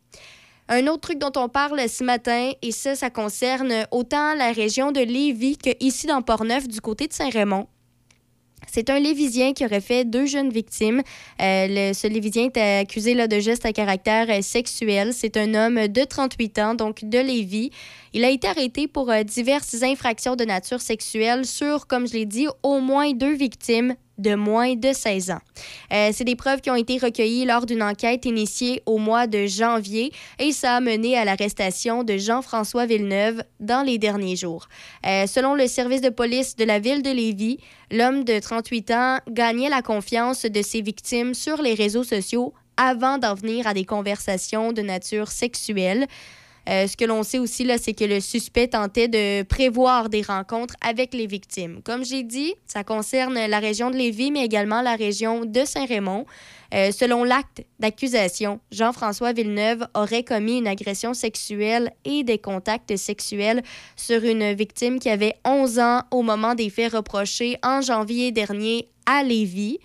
Un 0.68 0.88
autre 0.88 1.02
truc 1.02 1.20
dont 1.20 1.32
on 1.36 1.48
parle 1.48 1.88
ce 1.88 2.04
matin, 2.04 2.52
et 2.62 2.72
ça, 2.72 2.96
ça 2.96 3.10
concerne 3.10 3.86
autant 3.92 4.34
la 4.34 4.52
région 4.52 4.92
de 4.92 5.00
Lévis 5.00 5.58
que 5.58 5.70
ici 5.80 6.08
dans 6.08 6.22
Portneuf, 6.24 6.68
du 6.68 6.82
côté 6.82 7.08
de 7.08 7.14
Saint-Raymond. 7.14 7.68
C'est 8.72 8.90
un 8.90 9.00
Lévisien 9.00 9.54
qui 9.54 9.66
aurait 9.66 9.82
fait 9.82 10.06
deux 10.06 10.26
jeunes 10.26 10.50
victimes. 10.50 11.02
Euh, 11.42 11.94
ce 11.94 12.08
Lévisien 12.08 12.50
est 12.54 12.82
accusé 12.82 13.16
de 13.16 13.40
gestes 13.40 13.66
à 13.66 13.74
caractère 13.74 14.28
euh, 14.30 14.42
sexuel. 14.42 15.14
C'est 15.14 15.38
un 15.38 15.54
homme 15.54 15.88
de 15.88 16.04
38 16.04 16.60
ans, 16.60 16.76
donc 16.76 17.04
de 17.04 17.20
Lévis. 17.20 17.72
Il 18.14 18.24
a 18.24 18.30
été 18.30 18.48
arrêté 18.48 18.88
pour 18.88 19.12
euh, 19.12 19.24
diverses 19.24 19.82
infractions 19.84 20.36
de 20.36 20.46
nature 20.46 20.82
sexuelle 20.82 21.46
sur, 21.46 21.88
comme 21.88 22.08
je 22.08 22.14
l'ai 22.14 22.26
dit, 22.26 22.48
au 22.64 22.80
moins 22.80 23.12
deux 23.14 23.34
victimes 23.34 23.96
de 24.18 24.36
moins 24.36 24.76
de 24.76 24.94
16 24.94 25.32
ans. 25.32 25.42
Euh, 25.94 26.10
c'est 26.14 26.24
des 26.24 26.36
preuves 26.36 26.62
qui 26.62 26.70
ont 26.70 26.76
été 26.76 26.98
recueillies 26.98 27.46
lors 27.46 27.66
d'une 27.66 27.84
enquête 27.84 28.26
initiée 28.26 28.82
au 28.86 28.98
mois 28.98 29.28
de 29.28 29.46
janvier 29.46 30.12
et 30.40 30.52
ça 30.52 30.76
a 30.76 30.80
mené 30.80 31.18
à 31.18 31.26
l'arrestation 31.26 32.04
de 32.04 32.18
Jean-François 32.18 32.86
Villeneuve 32.86 33.44
dans 33.60 33.84
les 33.84 33.98
derniers 33.98 34.36
jours. 34.36 34.68
Euh, 35.06 35.28
selon 35.28 35.54
le 35.54 35.68
service 35.68 36.02
de 36.02 36.10
police 36.10 36.56
de 36.56 36.66
la 36.66 36.80
ville 36.80 37.02
de 37.02 37.12
Lévis, 37.12 37.60
l'homme 37.92 38.24
de 38.24 38.40
38 38.40 38.92
ans 38.92 39.20
gagnait 39.30 39.70
la 39.70 39.82
confiance 39.82 40.46
de 40.46 40.62
ses 40.62 40.82
victimes 40.82 41.34
sur 41.34 41.62
les 41.62 41.74
réseaux 41.74 42.04
sociaux 42.04 42.54
avant 42.78 43.18
d'en 43.18 43.36
venir 43.36 43.68
à 43.68 43.74
des 43.74 43.86
conversations 43.86 44.74
de 44.74 44.82
nature 44.82 45.30
sexuelle. 45.30 46.08
Euh, 46.68 46.88
ce 46.88 46.98
que 46.98 47.06
l'on 47.06 47.24
sait 47.24 47.40
aussi, 47.40 47.64
là, 47.64 47.78
c'est 47.78 47.94
que 47.94 48.06
le 48.06 48.20
suspect 48.20 48.70
tentait 48.70 49.08
de 49.08 49.44
prévoir 49.44 50.10
des 50.10 50.22
rencontres 50.22 50.76
avec 50.82 51.14
les 51.14 51.28
victimes. 51.28 51.82
Comme 51.84 52.04
j'ai 52.04 52.24
dit, 52.24 52.56
ça 52.66 52.84
concerne 52.84 53.36
la 53.36 53.60
région 53.60 53.92
de 53.92 53.98
Lévis, 53.98 54.32
mais 54.32 54.44
également 54.46 54.82
la 54.82 54.96
région 54.96 55.46
de 55.46 55.66
Saint-Raymond. 55.66 56.26
Euh, 56.74 56.92
selon 56.92 57.24
l'acte 57.24 57.64
d'accusation, 57.80 58.60
Jean-François 58.72 59.34
Villeneuve 59.34 59.88
aurait 59.94 60.24
commis 60.24 60.58
une 60.58 60.68
agression 60.68 61.14
sexuelle 61.14 61.92
et 62.04 62.24
des 62.24 62.40
contacts 62.40 62.96
sexuels 62.98 63.62
sur 63.96 64.24
une 64.24 64.54
victime 64.54 65.00
qui 65.00 65.10
avait 65.10 65.36
11 65.46 65.80
ans 65.80 66.02
au 66.12 66.24
moment 66.24 66.56
des 66.56 66.70
faits 66.70 66.94
reprochés 66.94 67.58
en 67.64 67.82
janvier 67.82 68.32
dernier 68.32 68.90
à 69.06 69.24
Lévis 69.24 69.80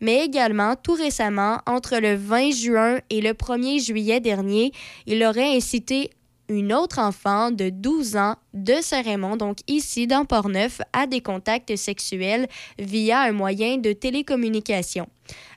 mais 0.00 0.24
également 0.24 0.76
tout 0.76 0.94
récemment, 0.94 1.58
entre 1.66 1.98
le 1.98 2.14
20 2.14 2.50
juin 2.50 2.98
et 3.10 3.20
le 3.20 3.30
1er 3.30 3.84
juillet 3.84 4.20
dernier, 4.20 4.72
il 5.06 5.24
aurait 5.24 5.56
incité 5.56 6.10
une 6.48 6.72
autre 6.72 6.98
enfant 6.98 7.50
de 7.50 7.70
12 7.70 8.16
ans 8.16 8.36
de 8.54 8.74
Saint-Raymond, 8.80 9.36
donc 9.36 9.58
ici 9.68 10.06
dans 10.06 10.24
Port-Neuf, 10.24 10.80
à 10.92 11.06
des 11.06 11.20
contacts 11.20 11.76
sexuels 11.76 12.48
via 12.78 13.22
un 13.22 13.32
moyen 13.32 13.78
de 13.78 13.92
télécommunication. 13.92 15.08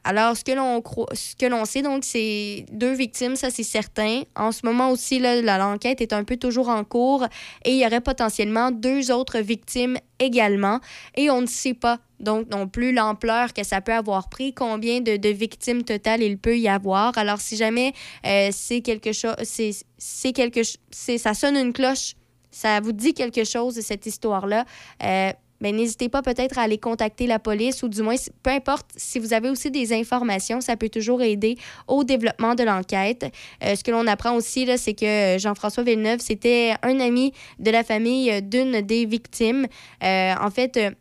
Alors, 0.04 0.38
ce 0.38 0.44
que 0.44 0.52
l'on 0.52 0.82
ce 1.14 1.36
que 1.36 1.46
l'on 1.46 1.66
sait, 1.66 1.82
donc, 1.82 2.04
c'est 2.04 2.66
deux 2.72 2.94
victimes, 2.94 3.36
ça 3.36 3.50
c'est 3.50 3.64
certain. 3.64 4.24
En 4.36 4.52
ce 4.52 4.66
moment 4.66 4.92
aussi, 4.92 5.20
l'enquête 5.20 6.02
est 6.02 6.14
un 6.14 6.24
peu 6.24 6.38
toujours 6.38 6.70
en 6.70 6.84
cours 6.84 7.26
et 7.66 7.72
il 7.72 7.78
y 7.78 7.86
aurait 7.86 8.02
potentiellement 8.02 8.72
deux 8.72 9.12
autres 9.12 9.40
victimes 9.40 9.98
également. 10.20 10.80
Et 11.16 11.30
on 11.30 11.42
ne 11.42 11.48
sait 11.48 11.74
pas 11.74 12.00
donc 12.20 12.50
non 12.50 12.68
plus 12.68 12.92
l'ampleur 12.92 13.54
que 13.54 13.64
ça 13.64 13.82
peut 13.82 13.94
avoir 13.94 14.30
pris, 14.30 14.54
combien 14.54 15.00
de, 15.02 15.30
victimes 15.30 15.84
totales 15.84 16.22
il 16.22 16.38
peut 16.38 16.58
y 16.58 16.68
avoir. 16.68 17.18
Alors, 17.18 17.40
si 17.40 17.56
jamais 17.56 17.94
euh, 18.26 18.50
c'est 18.52 18.82
quelque 18.82 19.12
chose, 19.12 19.36
c'est 19.44 20.34
quelque 20.34 20.62
ça 20.92 21.34
sonne 21.34 21.56
une 21.56 21.74
cloche, 21.74 22.16
ça 22.52 22.80
vous 22.80 22.92
dit 22.92 23.14
quelque 23.14 23.44
chose 23.44 23.76
de 23.76 23.82
cette 23.82 24.06
histoire-là. 24.06 24.66
Euh, 25.04 25.32
ben, 25.62 25.76
n'hésitez 25.76 26.10
pas 26.10 26.22
peut-être 26.22 26.58
à 26.58 26.64
aller 26.64 26.78
contacter 26.78 27.28
la 27.28 27.40
police 27.40 27.84
ou 27.84 27.90
du 27.90 28.02
moins, 28.02 28.16
peu 28.44 28.52
importe, 28.52 28.88
si 28.96 29.20
vous 29.20 29.34
avez 29.34 29.50
aussi 29.50 29.72
des 29.72 29.94
informations, 29.94 30.62
ça 30.62 30.78
peut 30.78 30.90
toujours 30.90 31.22
aider 31.22 31.58
au 31.88 32.04
développement 32.04 32.56
de 32.56 32.64
l'enquête. 32.64 33.26
Euh, 33.64 33.76
ce 33.76 33.84
que 33.84 33.92
l'on 33.92 34.08
apprend 34.08 34.34
aussi, 34.36 34.68
c'est 34.78 34.94
que 34.94 35.38
Jean-François 35.38 35.84
Villeneuve, 35.84 36.20
c'était 36.20 36.76
un 36.84 37.00
ami 37.00 37.34
de 37.60 37.72
la 37.72 37.84
famille 37.84 38.42
d'une 38.42 38.82
des 38.82 39.06
victimes. 39.06 39.68
Euh, 40.04 40.34
en 40.40 40.50
fait, 40.50 40.78
euh, 40.78 40.92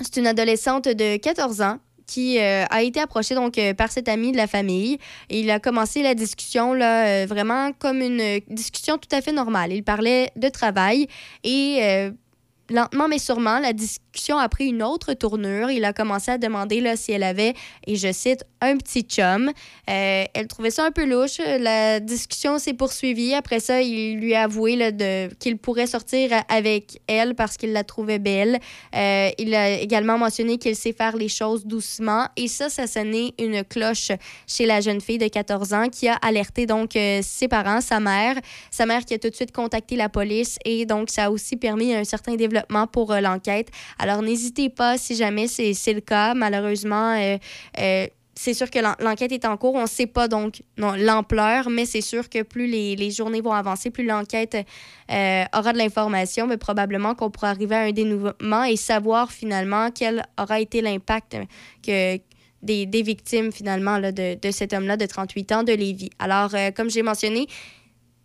c'est 0.00 0.16
une 0.16 0.26
adolescente 0.26 0.88
de 0.88 1.16
14 1.16 1.60
ans 1.60 1.78
qui 2.06 2.38
a 2.38 2.82
été 2.82 3.00
approchée 3.00 3.34
donc 3.34 3.58
par 3.78 3.90
cet 3.90 4.10
ami 4.10 4.30
de 4.30 4.36
la 4.36 4.46
famille. 4.46 4.98
il 5.30 5.50
a 5.50 5.58
commencé 5.58 6.02
la 6.02 6.14
discussion 6.14 6.74
là, 6.74 7.24
vraiment 7.24 7.72
comme 7.72 8.02
une 8.02 8.40
discussion 8.50 8.98
tout 8.98 9.08
à 9.10 9.22
fait 9.22 9.32
normale. 9.32 9.72
Il 9.72 9.82
parlait 9.82 10.30
de 10.36 10.50
travail 10.50 11.06
et 11.44 12.10
lentement 12.70 13.08
mais 13.08 13.18
sûrement, 13.18 13.58
la 13.58 13.72
discussion 13.72 14.38
a 14.38 14.48
pris 14.48 14.68
une 14.68 14.82
autre 14.82 15.14
tournure. 15.14 15.70
Il 15.70 15.84
a 15.84 15.92
commencé 15.92 16.30
à 16.30 16.38
demander 16.38 16.80
là, 16.80 16.96
si 16.96 17.12
elle 17.12 17.22
avait, 17.22 17.54
et 17.86 17.96
je 17.96 18.12
cite, 18.12 18.44
un 18.60 18.76
petit 18.78 19.02
chum. 19.02 19.50
Euh, 19.90 20.24
elle 20.32 20.46
trouvait 20.46 20.70
ça 20.70 20.86
un 20.86 20.90
peu 20.90 21.04
louche. 21.04 21.38
La 21.38 22.00
discussion 22.00 22.58
s'est 22.58 22.72
poursuivie. 22.72 23.34
Après 23.34 23.60
ça, 23.60 23.82
il 23.82 24.18
lui 24.18 24.34
a 24.34 24.44
avoué 24.44 24.78
qu'il 25.38 25.58
pourrait 25.58 25.86
sortir 25.86 26.30
avec 26.48 27.02
elle 27.06 27.34
parce 27.34 27.58
qu'il 27.58 27.72
la 27.72 27.84
trouvait 27.84 28.18
belle. 28.18 28.58
Euh, 28.94 29.30
il 29.38 29.54
a 29.54 29.70
également 29.78 30.16
mentionné 30.16 30.56
qu'il 30.56 30.76
sait 30.76 30.94
faire 30.94 31.16
les 31.16 31.28
choses 31.28 31.66
doucement. 31.66 32.26
Et 32.36 32.48
ça, 32.48 32.70
ça 32.70 32.86
sonnait 32.86 33.34
une 33.38 33.64
cloche 33.64 34.12
chez 34.46 34.64
la 34.64 34.80
jeune 34.80 35.02
fille 35.02 35.18
de 35.18 35.28
14 35.28 35.74
ans 35.74 35.88
qui 35.90 36.08
a 36.08 36.14
alerté 36.14 36.64
donc 36.64 36.96
euh, 36.96 37.20
ses 37.22 37.48
parents, 37.48 37.82
sa 37.82 38.00
mère. 38.00 38.36
Sa 38.70 38.86
mère 38.86 39.04
qui 39.04 39.12
a 39.12 39.18
tout 39.18 39.28
de 39.28 39.34
suite 39.34 39.52
contacté 39.52 39.96
la 39.96 40.08
police 40.08 40.58
et 40.64 40.86
donc 40.86 41.10
ça 41.10 41.24
a 41.24 41.30
aussi 41.30 41.56
permis 41.56 41.94
un 41.94 42.04
certain 42.04 42.36
développement 42.36 42.53
pour 42.92 43.12
euh, 43.12 43.20
l'enquête. 43.20 43.68
Alors, 43.98 44.22
n'hésitez 44.22 44.68
pas 44.68 44.98
si 44.98 45.14
jamais 45.14 45.46
c'est 45.48 45.92
le 45.92 46.00
cas. 46.00 46.34
Malheureusement, 46.34 47.16
euh, 47.18 47.38
euh, 47.78 48.06
c'est 48.34 48.54
sûr 48.54 48.70
que 48.70 48.78
l'enquête 49.02 49.32
est 49.32 49.44
en 49.44 49.56
cours. 49.56 49.74
On 49.74 49.82
ne 49.82 49.86
sait 49.86 50.06
pas 50.06 50.26
donc 50.26 50.62
l'ampleur, 50.76 51.70
mais 51.70 51.86
c'est 51.86 52.00
sûr 52.00 52.28
que 52.28 52.42
plus 52.42 52.66
les, 52.66 53.10
journées 53.10 53.40
vont 53.40 53.52
avancer, 53.52 53.90
plus 53.90 54.04
l'enquête 54.04 54.56
aura 55.08 55.72
de 55.72 55.78
l'information, 55.78 56.48
mais 56.48 56.56
probablement 56.56 57.14
qu'on 57.14 57.30
pourra 57.30 57.50
arriver 57.50 57.76
à 57.76 57.80
un 57.82 57.92
dénouement 57.92 58.64
et 58.64 58.74
savoir 58.74 59.30
finalement 59.30 59.90
quel 59.92 60.26
aura 60.36 60.58
été 60.58 60.80
l'impact 60.80 61.36
que, 61.86 62.18
des, 62.62 63.02
victimes 63.02 63.52
finalement 63.52 63.98
là, 63.98 64.10
de, 64.10 64.36
de, 64.40 64.50
cet 64.50 64.72
homme-là 64.72 64.96
de 64.96 65.06
38 65.06 65.52
ans 65.52 65.62
de 65.62 65.72
Lévis. 65.72 66.10
Alors, 66.18 66.50
comme 66.74 66.90
j'ai 66.90 67.02
mentionné, 67.02 67.46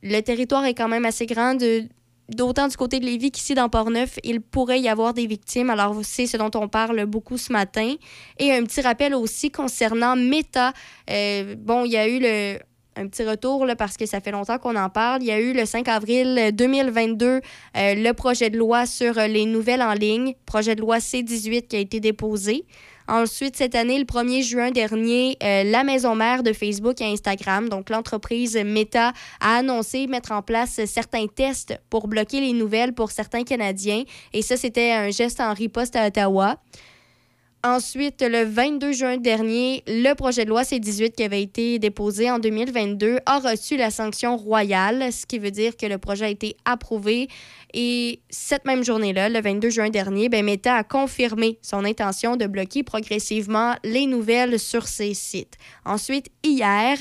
le 0.02 0.22
territoire 0.22 0.66
est 0.66 0.74
quand 0.74 0.88
même 0.88 1.06
assez 1.06 1.26
grand. 1.26 1.56
De, 1.56 1.84
d'autant 2.30 2.68
du 2.68 2.78
côté 2.78 3.00
de 3.00 3.06
Lévis 3.06 3.32
qu'ici 3.32 3.56
dans 3.56 3.70
Port-Neuf, 3.70 4.20
il 4.24 4.42
pourrait 4.42 4.80
y 4.80 4.90
avoir 4.90 5.14
des 5.14 5.28
victimes. 5.28 5.70
Alors, 5.70 5.96
c'est 6.04 6.28
ce 6.28 6.38
dont 6.38 6.52
on 6.56 6.68
parle 6.68 7.06
beaucoup 7.06 7.38
ce 7.38 7.52
matin. 7.52 7.96
Et 8.38 8.54
un 8.54 8.64
petit 8.64 8.82
rappel 8.82 9.14
aussi 9.14 9.52
concernant 9.52 10.16
Meta. 10.16 10.74
Euh, 11.10 11.56
bon, 11.58 11.86
il 11.86 11.92
y 11.92 11.98
a 11.98 12.08
eu 12.08 12.20
le, 12.20 12.60
un 12.96 13.08
petit 13.08 13.24
retour 13.24 13.66
parce 13.78 13.98
que 13.98 14.06
ça 14.06 14.20
fait 14.20 14.32
longtemps 14.32 14.58
qu'on 14.58 14.76
en 14.76 14.90
parle. 14.90 15.22
Il 15.22 15.28
y 15.28 15.32
a 15.32 15.40
eu 15.40 15.54
le 15.54 15.66
5 15.66 15.88
avril 15.88 16.52
2022 16.54 17.28
euh, 17.28 17.40
le 17.76 18.12
projet 18.14 18.50
de 18.50 18.58
loi 18.58 18.86
sur 18.86 19.14
les 19.14 19.46
nouvelles 19.46 19.82
en 19.82 19.94
ligne, 19.94 20.34
projet 20.46 20.76
de 20.76 20.82
loi 20.82 21.00
C-18 21.00 21.68
qui 21.68 21.76
a 21.76 21.80
été 21.80 22.00
déposé. 22.00 22.66
Ensuite, 23.10 23.56
cette 23.56 23.74
année, 23.74 23.98
le 23.98 24.06
1er 24.06 24.44
juin 24.44 24.70
dernier, 24.70 25.36
euh, 25.42 25.64
la 25.64 25.84
maison 25.84 26.14
mère 26.14 26.44
de 26.44 26.54
Facebook 26.54 27.02
et 27.02 27.06
Instagram, 27.06 27.68
donc 27.68 27.90
l'entreprise 27.90 28.56
Meta, 28.56 29.14
a 29.42 29.58
annoncé 29.58 30.06
mettre 30.06 30.32
en 30.32 30.44
place 30.44 30.80
certains 30.86 31.26
tests 31.26 31.80
pour 31.90 32.08
bloquer 32.08 32.40
les 32.40 32.54
nouvelles 32.54 32.94
pour 32.94 33.10
certains 33.10 33.44
Canadiens. 33.44 34.04
Et 34.32 34.44
ça, 34.44 34.58
c'était 34.58 34.92
un 34.92 35.10
geste 35.10 35.40
en 35.40 35.56
riposte 35.56 35.96
à 35.96 36.06
Ottawa. 36.06 36.58
Ensuite, 37.62 38.22
le 38.22 38.46
22 38.46 38.94
juin 38.94 39.18
dernier, 39.18 39.84
le 39.86 40.14
projet 40.14 40.46
de 40.46 40.50
loi 40.50 40.64
C-18 40.64 41.12
qui 41.12 41.24
avait 41.24 41.42
été 41.42 41.78
déposé 41.78 42.32
en 42.32 42.40
2022 42.40 43.20
a 43.26 43.40
reçu 43.40 43.76
la 43.76 43.92
sanction 43.92 44.38
royale, 44.38 45.12
ce 45.12 45.26
qui 45.26 45.40
veut 45.40 45.52
dire 45.52 45.76
que 45.76 45.86
le 45.86 45.98
projet 45.98 46.24
a 46.24 46.30
été 46.30 46.56
approuvé. 46.64 47.28
Et 47.74 48.22
cette 48.30 48.64
même 48.64 48.86
journée-là, 48.86 49.28
le 49.28 49.42
22 49.42 49.72
juin 49.72 49.90
dernier, 49.90 50.30
ben, 50.30 50.46
Meta 50.46 50.76
a 50.76 50.86
confirmé 50.86 51.60
son 51.62 51.84
intention 51.84 52.38
de 52.38 52.48
bloquer 52.48 52.84
progressivement 52.84 53.76
les 53.84 54.06
nouvelles 54.06 54.58
sur 54.58 54.88
ses 54.88 55.14
sites. 55.14 55.58
Ensuite, 55.84 56.28
hier, 56.46 56.98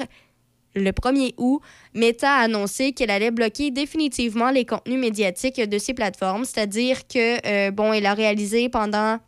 le 0.74 0.90
1er 0.90 1.34
août, 1.36 1.60
Meta 1.94 2.32
a 2.32 2.42
annoncé 2.42 2.90
qu'elle 2.90 3.10
allait 3.10 3.30
bloquer 3.30 3.70
définitivement 3.70 4.50
les 4.50 4.64
contenus 4.64 4.98
médiatiques 4.98 5.60
de 5.60 5.78
ses 5.78 5.94
plateformes, 5.94 6.44
c'est-à-dire 6.44 7.06
que, 7.06 7.46
euh, 7.46 7.70
bon, 7.70 7.92
elle 7.92 8.06
a 8.06 8.14
réalisé 8.14 8.68
pendant 8.68 9.20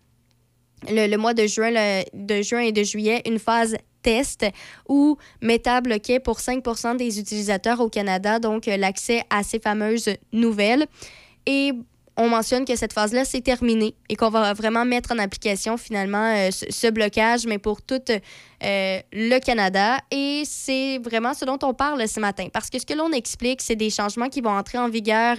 le, 0.88 1.16
mois 1.16 1.34
de 1.34 1.46
juin, 1.46 1.70
juin 2.42 2.60
et 2.60 2.72
de 2.72 2.82
juillet 2.82 3.22
une 3.26 3.38
phase 3.38 3.76
test 4.02 4.46
où 4.88 5.18
Meta 5.42 5.80
bloquait 5.80 6.20
pour 6.20 6.38
5% 6.38 6.96
des 6.96 7.18
utilisateurs 7.18 7.80
au 7.80 7.88
Canada 7.88 8.38
donc 8.38 8.68
euh, 8.68 8.76
l'accès 8.76 9.22
à 9.30 9.42
ces 9.42 9.58
fameuses 9.58 10.10
nouvelles. 10.32 10.86
Et 11.46 11.72
on 12.20 12.28
mentionne 12.28 12.66
que 12.66 12.76
cette 12.76 12.92
phase-là, 12.92 13.24
c'est 13.24 13.40
terminée 13.40 13.94
et 14.10 14.14
qu'on 14.14 14.28
va 14.28 14.52
vraiment 14.52 14.84
mettre 14.84 15.12
en 15.12 15.18
application 15.18 15.78
finalement 15.78 16.34
euh, 16.36 16.50
ce, 16.50 16.90
blocage, 16.90 17.46
mais 17.46 17.56
pour 17.56 17.80
tout 17.80 18.02
euh, 18.10 19.00
le 19.10 19.38
Canada. 19.38 19.96
Et 20.10 20.42
c'est 20.44 20.98
vraiment 20.98 21.32
ce 21.32 21.46
dont 21.46 21.58
on 21.62 21.72
parle 21.72 22.06
ce 22.06 22.20
matin. 22.20 22.48
Parce 22.52 22.68
que 22.68 22.78
ce 22.78 22.84
que 22.84 22.92
l'on 22.92 23.10
explique, 23.12 23.62
c'est 23.62 23.74
des 23.74 23.88
changements 23.88 24.28
qui 24.28 24.42
vont 24.42 24.50
entrer 24.50 24.76
en 24.76 24.90
vigueur 24.90 25.36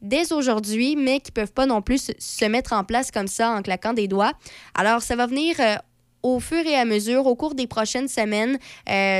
dès 0.00 0.32
aujourd'hui, 0.32 0.96
mais 0.96 1.20
qui 1.20 1.32
ne 1.32 1.34
peuvent 1.34 1.52
pas 1.52 1.66
non 1.66 1.82
plus 1.82 2.10
se 2.18 2.44
mettre 2.46 2.72
en 2.72 2.82
place 2.82 3.10
comme 3.10 3.28
ça 3.28 3.50
en 3.50 3.60
claquant 3.60 3.92
des 3.92 4.08
doigts. 4.08 4.32
Alors, 4.74 5.02
ça 5.02 5.16
va 5.16 5.26
venir 5.26 5.56
euh, 5.60 5.74
au 6.22 6.40
fur 6.40 6.64
et 6.66 6.76
à 6.76 6.86
mesure, 6.86 7.26
au 7.26 7.34
cours 7.34 7.54
des 7.54 7.66
prochaines 7.66 8.08
semaines. 8.08 8.58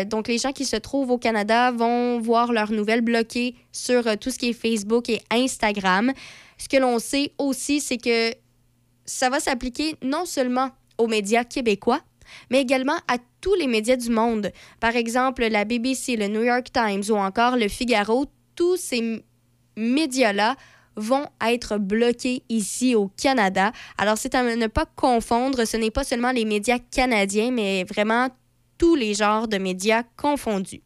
donc, 0.08 0.28
les 0.28 0.38
gens 0.38 0.52
qui 0.52 0.64
se 0.64 0.76
trouvent 0.76 1.10
au 1.10 1.18
Canada 1.18 1.72
vont 1.72 2.20
voir 2.20 2.52
leurs 2.52 2.70
nouvelles 2.70 3.02
bloquées 3.02 3.54
sur 3.70 4.16
tout 4.18 4.30
ce 4.30 4.38
qui 4.38 4.50
est 4.50 4.52
Facebook 4.52 5.10
et 5.10 5.20
Instagram. 5.30 6.12
Ce 6.62 6.68
que 6.68 6.76
l'on 6.76 7.00
sait 7.00 7.32
aussi, 7.38 7.80
c'est 7.80 7.98
que 7.98 8.32
ça 9.04 9.28
va 9.30 9.40
s'appliquer 9.40 9.96
non 10.00 10.24
seulement 10.24 10.70
aux 10.96 11.08
médias 11.08 11.42
québécois, 11.42 12.00
mais 12.52 12.60
également 12.60 12.98
à 13.08 13.16
tous 13.40 13.56
les 13.56 13.66
médias 13.66 13.96
du 13.96 14.10
monde. 14.10 14.52
Par 14.78 14.94
exemple, 14.94 15.44
la 15.44 15.64
BBC, 15.64 16.14
le 16.14 16.28
New 16.28 16.44
York 16.44 16.68
Times 16.72 17.02
ou 17.08 17.16
encore 17.16 17.56
le 17.56 17.66
Figaro, 17.66 18.26
tous 18.54 18.76
ces 18.76 19.24
médias-là 19.76 20.54
vont 20.94 21.26
être 21.44 21.78
bloqués 21.78 22.44
ici 22.48 22.94
au 22.94 23.08
Canada. 23.08 23.72
Alors, 23.98 24.16
c'est 24.16 24.36
à 24.36 24.44
ne 24.44 24.66
pas 24.68 24.86
confondre, 24.86 25.64
ce 25.64 25.76
n'est 25.76 25.90
pas 25.90 26.04
seulement 26.04 26.30
les 26.30 26.44
médias 26.44 26.78
canadiens, 26.78 27.50
mais 27.50 27.82
vraiment 27.82 28.28
tous 28.78 28.94
les 28.94 29.14
genres 29.14 29.48
de 29.48 29.58
médias 29.58 30.04
confondus. 30.16 30.82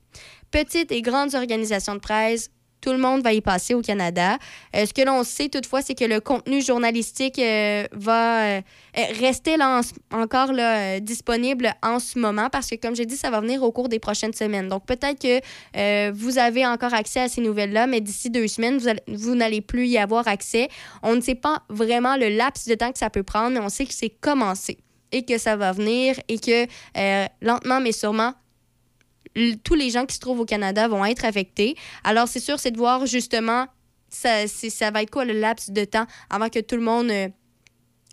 Petites 0.50 0.90
et 0.90 1.02
grandes 1.02 1.34
organisations 1.34 1.96
de 1.96 2.00
presse, 2.00 2.50
Tout 2.86 2.92
le 2.92 2.98
monde 2.98 3.24
va 3.24 3.32
y 3.32 3.40
passer 3.40 3.74
au 3.74 3.82
Canada. 3.82 4.38
ce 4.72 4.94
que 4.94 5.02
l'on 5.02 5.24
sait 5.24 5.48
toutefois, 5.48 5.82
c'est 5.82 5.96
que 5.96 6.04
le 6.04 6.20
contenu 6.20 6.62
journalistique 6.62 7.40
va 7.92 8.60
rester 8.94 9.56
là, 9.56 9.80
encore 10.12 10.52
là, 10.52 11.00
disponible 11.00 11.74
en 11.82 11.98
ce 11.98 12.16
moment 12.16 12.48
parce 12.48 12.70
que, 12.70 12.76
comme 12.76 12.94
j'ai 12.94 13.04
dit, 13.04 13.16
ça 13.16 13.30
va 13.30 13.40
venir 13.40 13.64
au 13.64 13.72
cours 13.72 13.88
des 13.88 13.98
prochaines 13.98 14.32
semaines. 14.32 14.68
Donc, 14.68 14.86
peut-être 14.86 15.20
que 15.20 16.10
vous 16.12 16.38
avez 16.38 16.64
encore 16.64 16.94
accès 16.94 17.22
à 17.22 17.28
ces 17.28 17.40
nouvelles-là, 17.40 17.88
mais 17.88 18.00
d'ici 18.00 18.30
deux 18.30 18.46
semaines, 18.46 18.78
vous, 19.08 19.34
n'allez 19.34 19.62
plus 19.62 19.88
y 19.88 19.98
avoir 19.98 20.28
accès. 20.28 20.68
On 21.02 21.16
ne 21.16 21.20
sait 21.20 21.34
pas 21.34 21.64
vraiment 21.68 22.16
le 22.16 22.28
laps 22.28 22.68
de 22.68 22.76
temps 22.76 22.92
que 22.92 22.98
ça 23.00 23.10
peut 23.10 23.24
prendre, 23.24 23.58
mais 23.58 23.60
on 23.60 23.68
sait 23.68 23.86
que 23.86 23.94
c'est 23.94 24.10
commencé 24.10 24.78
et 25.12 25.24
que 25.24 25.38
ça 25.38 25.56
va 25.56 25.72
venir 25.72 26.16
et 26.28 26.38
que 26.38 26.66
euh, 26.96 27.26
lentement 27.40 27.80
mais 27.80 27.92
sûrement, 27.92 28.34
tous 29.64 29.74
les 29.74 29.90
gens 29.90 30.06
qui 30.06 30.14
se 30.14 30.20
trouvent 30.20 30.40
au 30.40 30.44
Canada 30.44 30.88
vont 30.88 31.04
être 31.04 31.24
affectés. 31.24 31.76
Alors, 32.04 32.28
c'est 32.28 32.40
sûr, 32.40 32.58
c'est 32.58 32.70
de 32.70 32.78
voir 32.78 33.06
justement, 33.06 33.66
ça, 34.08 34.46
ça 34.46 34.90
va 34.90 35.02
être 35.02 35.10
quoi 35.10 35.24
le 35.24 35.34
laps 35.34 35.70
de 35.70 35.84
temps 35.84 36.06
avant 36.30 36.48
que 36.48 36.60
tout 36.60 36.76
le 36.76 36.82
monde 36.82 37.10
euh, 37.10 37.28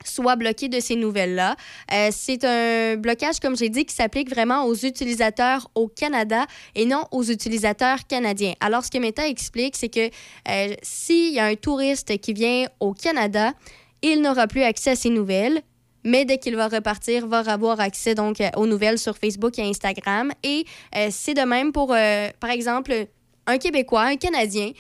soit 0.04 0.36
bloqué 0.36 0.68
de 0.68 0.80
ces 0.80 0.96
nouvelles-là. 0.96 1.56
Euh, 1.94 2.10
c'est 2.12 2.44
un 2.44 2.98
blocage, 2.98 3.40
comme 3.40 3.56
j'ai 3.56 3.70
dit, 3.70 3.86
qui 3.86 3.96
s'applique 3.96 4.30
vraiment 4.30 4.66
aux 4.66 4.76
utilisateurs 4.76 5.70
au 5.76 5.88
Canada 5.88 6.46
et 6.76 6.86
non 6.86 7.06
aux 7.12 7.24
utilisateurs 7.24 8.06
canadiens. 8.08 8.54
Alors, 8.60 8.84
ce 8.84 8.92
que 8.92 8.98
Meta 8.98 9.28
explique, 9.28 9.76
c'est 9.78 9.90
que 9.90 10.10
s'il 10.82 11.34
y 11.34 11.40
a 11.40 11.46
un 11.46 11.56
touriste 11.56 12.18
qui 12.20 12.34
vient 12.34 12.68
au 12.80 12.94
Canada, 12.94 13.54
il 14.02 14.22
n'aura 14.22 14.48
plus 14.48 14.64
accès 14.64 14.92
à 14.92 14.96
ces 14.96 15.10
nouvelles 15.10 15.62
mais 16.04 16.26
dès 16.26 16.38
qu'il 16.38 16.56
va 16.56 16.68
repartir, 16.68 17.28
va 17.28 17.40
avoir 17.40 17.80
accès 17.80 18.16
donc 18.16 18.42
euh, 18.42 18.50
aux 18.56 18.68
nouvelles 18.68 19.00
sur 19.00 19.18
Facebook 19.18 19.58
et 19.58 19.64
Instagram. 19.64 20.32
Et 20.44 20.66
euh, 20.96 21.08
c'est 21.12 21.34
de 21.34 21.42
même 21.42 21.72
pour, 21.72 21.94
euh, 21.94 22.30
par 22.40 22.50
exemple, 22.50 23.08
un 23.48 23.58
Québécois, 23.58 24.04
un 24.04 24.18
Canadien 24.18 24.72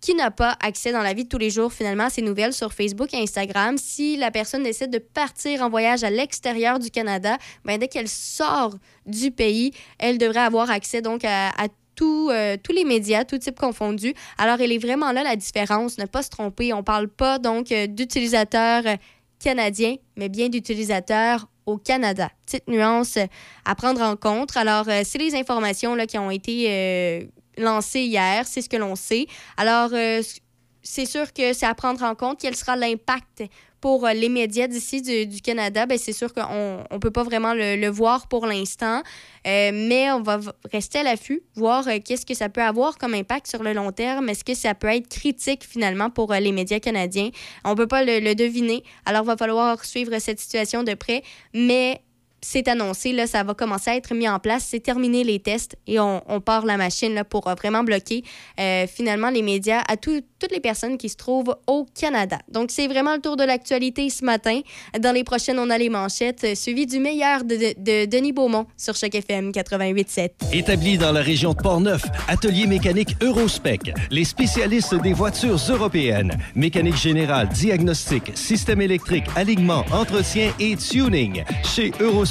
qui 0.00 0.14
n'a 0.14 0.30
pas 0.30 0.56
accès 0.62 0.92
dans 0.92 1.02
la 1.02 1.12
vie 1.12 1.24
de 1.24 1.28
tous 1.28 1.38
les 1.38 1.50
jours 1.50 1.74
finalement 1.74 2.04
à 2.04 2.10
ces 2.10 2.22
nouvelles 2.22 2.54
sur 2.54 2.72
Facebook 2.72 3.12
et 3.12 3.18
Instagram. 3.18 3.76
Si 3.76 4.16
la 4.16 4.30
personne 4.30 4.62
décide 4.62 4.90
de 4.90 4.98
partir 4.98 5.60
en 5.60 5.68
voyage 5.68 6.04
à 6.04 6.10
l'extérieur 6.10 6.78
du 6.78 6.90
Canada, 6.90 7.36
ben, 7.66 7.78
dès 7.78 7.86
qu'elle 7.86 8.08
sort 8.08 8.76
du 9.04 9.30
pays, 9.30 9.72
elle 9.98 10.16
devrait 10.16 10.40
avoir 10.40 10.70
accès 10.70 11.02
donc 11.02 11.22
à, 11.24 11.50
tous 11.96 12.30
les 12.30 12.84
médias, 12.86 13.26
tout 13.26 13.36
type 13.36 13.58
confondus. 13.58 14.14
Alors, 14.38 14.58
elle 14.62 14.72
est 14.72 14.78
vraiment 14.78 15.12
là 15.12 15.22
la 15.22 15.36
différence, 15.36 15.98
ne 15.98 16.06
pas 16.06 16.22
se 16.22 16.30
tromper. 16.30 16.72
On 16.72 16.78
ne 16.78 16.82
parle 16.82 17.08
pas 17.08 17.38
donc 17.38 17.66
d'utilisateurs 17.66 18.84
canadien, 19.40 19.96
mais 20.16 20.28
bien 20.28 20.48
d'utilisateurs 20.48 21.48
au 21.66 21.78
Canada. 21.78 22.30
Petite 22.46 22.68
nuance 22.68 23.18
à 23.64 23.74
prendre 23.74 24.02
en 24.02 24.16
compte. 24.16 24.56
Alors, 24.56 24.88
euh, 24.88 25.02
c'est 25.04 25.18
les 25.18 25.34
informations 25.34 25.94
là, 25.94 26.06
qui 26.06 26.18
ont 26.18 26.30
été 26.30 26.66
euh, 26.68 27.24
lancées 27.58 28.02
hier, 28.02 28.46
c'est 28.46 28.62
ce 28.62 28.68
que 28.68 28.76
l'on 28.76 28.96
sait. 28.96 29.26
Alors, 29.56 29.90
euh, 29.92 30.22
c'est 30.82 31.06
sûr 31.06 31.32
que 31.32 31.52
c'est 31.52 31.66
à 31.66 31.74
prendre 31.74 32.02
en 32.02 32.14
compte. 32.14 32.38
Quel 32.40 32.56
sera 32.56 32.76
l'impact 32.76 33.42
pour 33.80 34.06
euh, 34.06 34.12
les 34.12 34.28
médias 34.28 34.66
d'ici 34.66 35.02
du, 35.02 35.40
Canada, 35.40 35.86
ben, 35.86 35.98
c'est 35.98 36.12
sûr 36.12 36.32
qu'on 36.32 36.84
ne 36.90 36.98
peut 36.98 37.10
pas 37.10 37.24
vraiment 37.24 37.54
le, 37.54 37.88
voir 37.88 38.28
pour 38.28 38.46
l'instant, 38.46 39.02
euh, 39.46 39.70
mais 39.72 40.10
on 40.12 40.22
va 40.22 40.38
rester 40.72 40.98
à 40.98 41.02
l'affût, 41.02 41.42
voir 41.54 41.88
euh, 41.88 41.98
qu'est-ce 42.04 42.26
que 42.26 42.34
ça 42.34 42.48
peut 42.48 42.62
avoir 42.62 42.98
comme 42.98 43.14
impact 43.14 43.46
sur 43.46 43.62
le 43.62 43.72
long 43.72 43.90
terme. 43.90 44.28
Est-ce 44.28 44.44
que 44.44 44.54
ça 44.54 44.74
peut 44.74 44.88
être 44.88 45.08
critique 45.08 45.64
finalement 45.64 46.10
pour 46.10 46.32
les 46.32 46.52
médias 46.52 46.78
canadiens? 46.78 47.30
On 47.64 47.70
ne 47.70 47.74
peut 47.74 47.88
pas 47.88 48.04
le, 48.04 48.20
le 48.20 48.34
deviner, 48.34 48.84
alors 49.06 49.22
il 49.22 49.26
va 49.26 49.36
falloir 49.36 49.84
suivre 49.84 50.18
cette 50.18 50.40
situation 50.40 50.82
de 50.82 50.94
près, 50.94 51.22
mais 51.54 52.02
c'est 52.42 52.68
annoncé, 52.68 53.12
là, 53.12 53.26
ça 53.26 53.42
va 53.42 53.54
commencer 53.54 53.90
à 53.90 53.96
être 53.96 54.14
mis 54.14 54.28
en 54.28 54.38
place. 54.38 54.66
C'est 54.68 54.80
terminé 54.80 55.24
les 55.24 55.40
tests 55.40 55.76
et 55.86 55.98
on, 56.00 56.20
part 56.44 56.64
la 56.64 56.76
machine 56.76 57.14
là, 57.14 57.24
pour 57.24 57.48
vraiment 57.50 57.84
bloquer 57.84 58.24
euh, 58.58 58.86
finalement 58.86 59.30
les 59.30 59.42
médias 59.42 59.82
à 59.88 59.96
toutes 59.96 60.24
les 60.50 60.60
personnes 60.60 60.96
qui 60.96 61.08
se 61.08 61.16
trouvent 61.16 61.54
au 61.66 61.86
Canada. 61.94 62.38
Donc, 62.50 62.70
c'est 62.70 62.86
vraiment 62.86 63.14
le 63.14 63.20
tour 63.20 63.36
de 63.36 63.44
l'actualité 63.44 64.08
ce 64.08 64.24
matin. 64.24 64.60
Dans 64.98 65.12
les 65.12 65.24
prochaines, 65.24 65.58
on 65.58 65.68
a 65.68 65.76
les 65.76 65.90
manchettes, 65.90 66.44
euh, 66.44 66.54
suivi 66.54 66.86
du 66.86 66.98
meilleur 66.98 67.44
de, 67.44 68.06
Denis 68.06 68.32
Beaumont 68.32 68.66
sur 68.76 68.94
Choc 68.94 69.14
FM 69.14 69.50
88.7. 69.50 70.30
Établi 70.52 70.96
dans 70.96 71.12
la 71.12 71.20
région 71.20 71.52
de 71.52 71.60
Portneuf, 71.60 72.02
Atelier 72.28 72.66
mécanique 72.66 73.16
Eurospec, 73.20 73.92
les 74.10 74.24
spécialistes 74.24 74.94
des 74.94 75.12
voitures 75.12 75.58
européennes, 75.68 76.32
mécanique 76.54 76.96
générale, 76.96 77.48
diagnostic, 77.48 78.32
système 78.34 78.80
électrique, 78.80 79.24
alignement, 79.36 79.84
entretien 79.92 80.52
et 80.58 80.76
tuning. 80.76 81.44
Chez 81.64 81.92
Eurospec, 82.00 82.29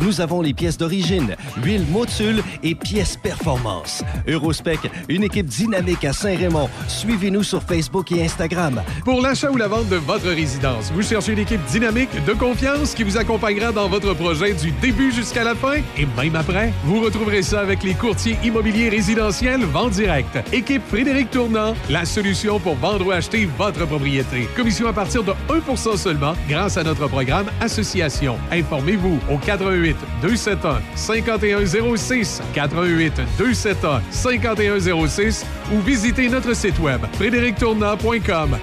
nous 0.00 0.20
avons 0.20 0.40
les 0.40 0.54
pièces 0.54 0.76
d'origine, 0.76 1.36
huile 1.62 1.84
Motul 1.90 2.42
et 2.62 2.74
pièces 2.74 3.16
performance. 3.16 4.02
Eurospec, 4.26 4.78
une 5.08 5.24
équipe 5.24 5.46
dynamique 5.46 6.04
à 6.04 6.12
Saint-Raymond. 6.12 6.68
Suivez-nous 6.86 7.42
sur 7.42 7.62
Facebook 7.62 8.12
et 8.12 8.24
Instagram. 8.24 8.82
Pour 9.04 9.20
l'achat 9.20 9.50
ou 9.50 9.56
la 9.56 9.68
vente 9.68 9.88
de 9.88 9.96
votre 9.96 10.28
résidence, 10.28 10.92
vous 10.92 11.02
cherchez 11.02 11.32
une 11.32 11.38
équipe 11.38 11.64
dynamique, 11.66 12.10
de 12.26 12.32
confiance 12.32 12.94
qui 12.94 13.04
vous 13.04 13.16
accompagnera 13.16 13.72
dans 13.72 13.88
votre 13.88 14.14
projet 14.14 14.54
du 14.54 14.70
début 14.70 15.12
jusqu'à 15.12 15.44
la 15.44 15.54
fin 15.54 15.76
et 15.96 16.06
même 16.16 16.36
après. 16.36 16.72
Vous 16.84 17.00
retrouverez 17.00 17.42
ça 17.42 17.60
avec 17.60 17.82
les 17.82 17.94
courtiers 17.94 18.36
immobiliers 18.44 18.88
résidentiels 18.88 19.62
Vente 19.64 19.92
Direct. 19.92 20.38
Équipe 20.52 20.82
Frédéric 20.88 21.30
Tournant, 21.30 21.74
la 21.90 22.04
solution 22.04 22.60
pour 22.60 22.74
vendre 22.76 23.06
ou 23.06 23.10
acheter 23.10 23.48
votre 23.58 23.86
propriété. 23.86 24.48
Commission 24.56 24.88
à 24.88 24.92
partir 24.92 25.22
de 25.22 25.32
1% 25.48 25.96
seulement 25.96 26.34
grâce 26.48 26.76
à 26.76 26.84
notre 26.84 27.08
programme 27.08 27.46
Association. 27.60 28.36
Informez-vous 28.50 29.18
88 29.44 29.96
271 30.22 30.82
5106 30.94 32.42
88 32.54 33.12
271 33.38 34.02
5106 34.10 35.46
ou 35.72 35.80
visitez 35.80 36.28
notre 36.28 36.54
site 36.54 36.78
web 36.78 37.00
frédérictournant.com 37.14 38.58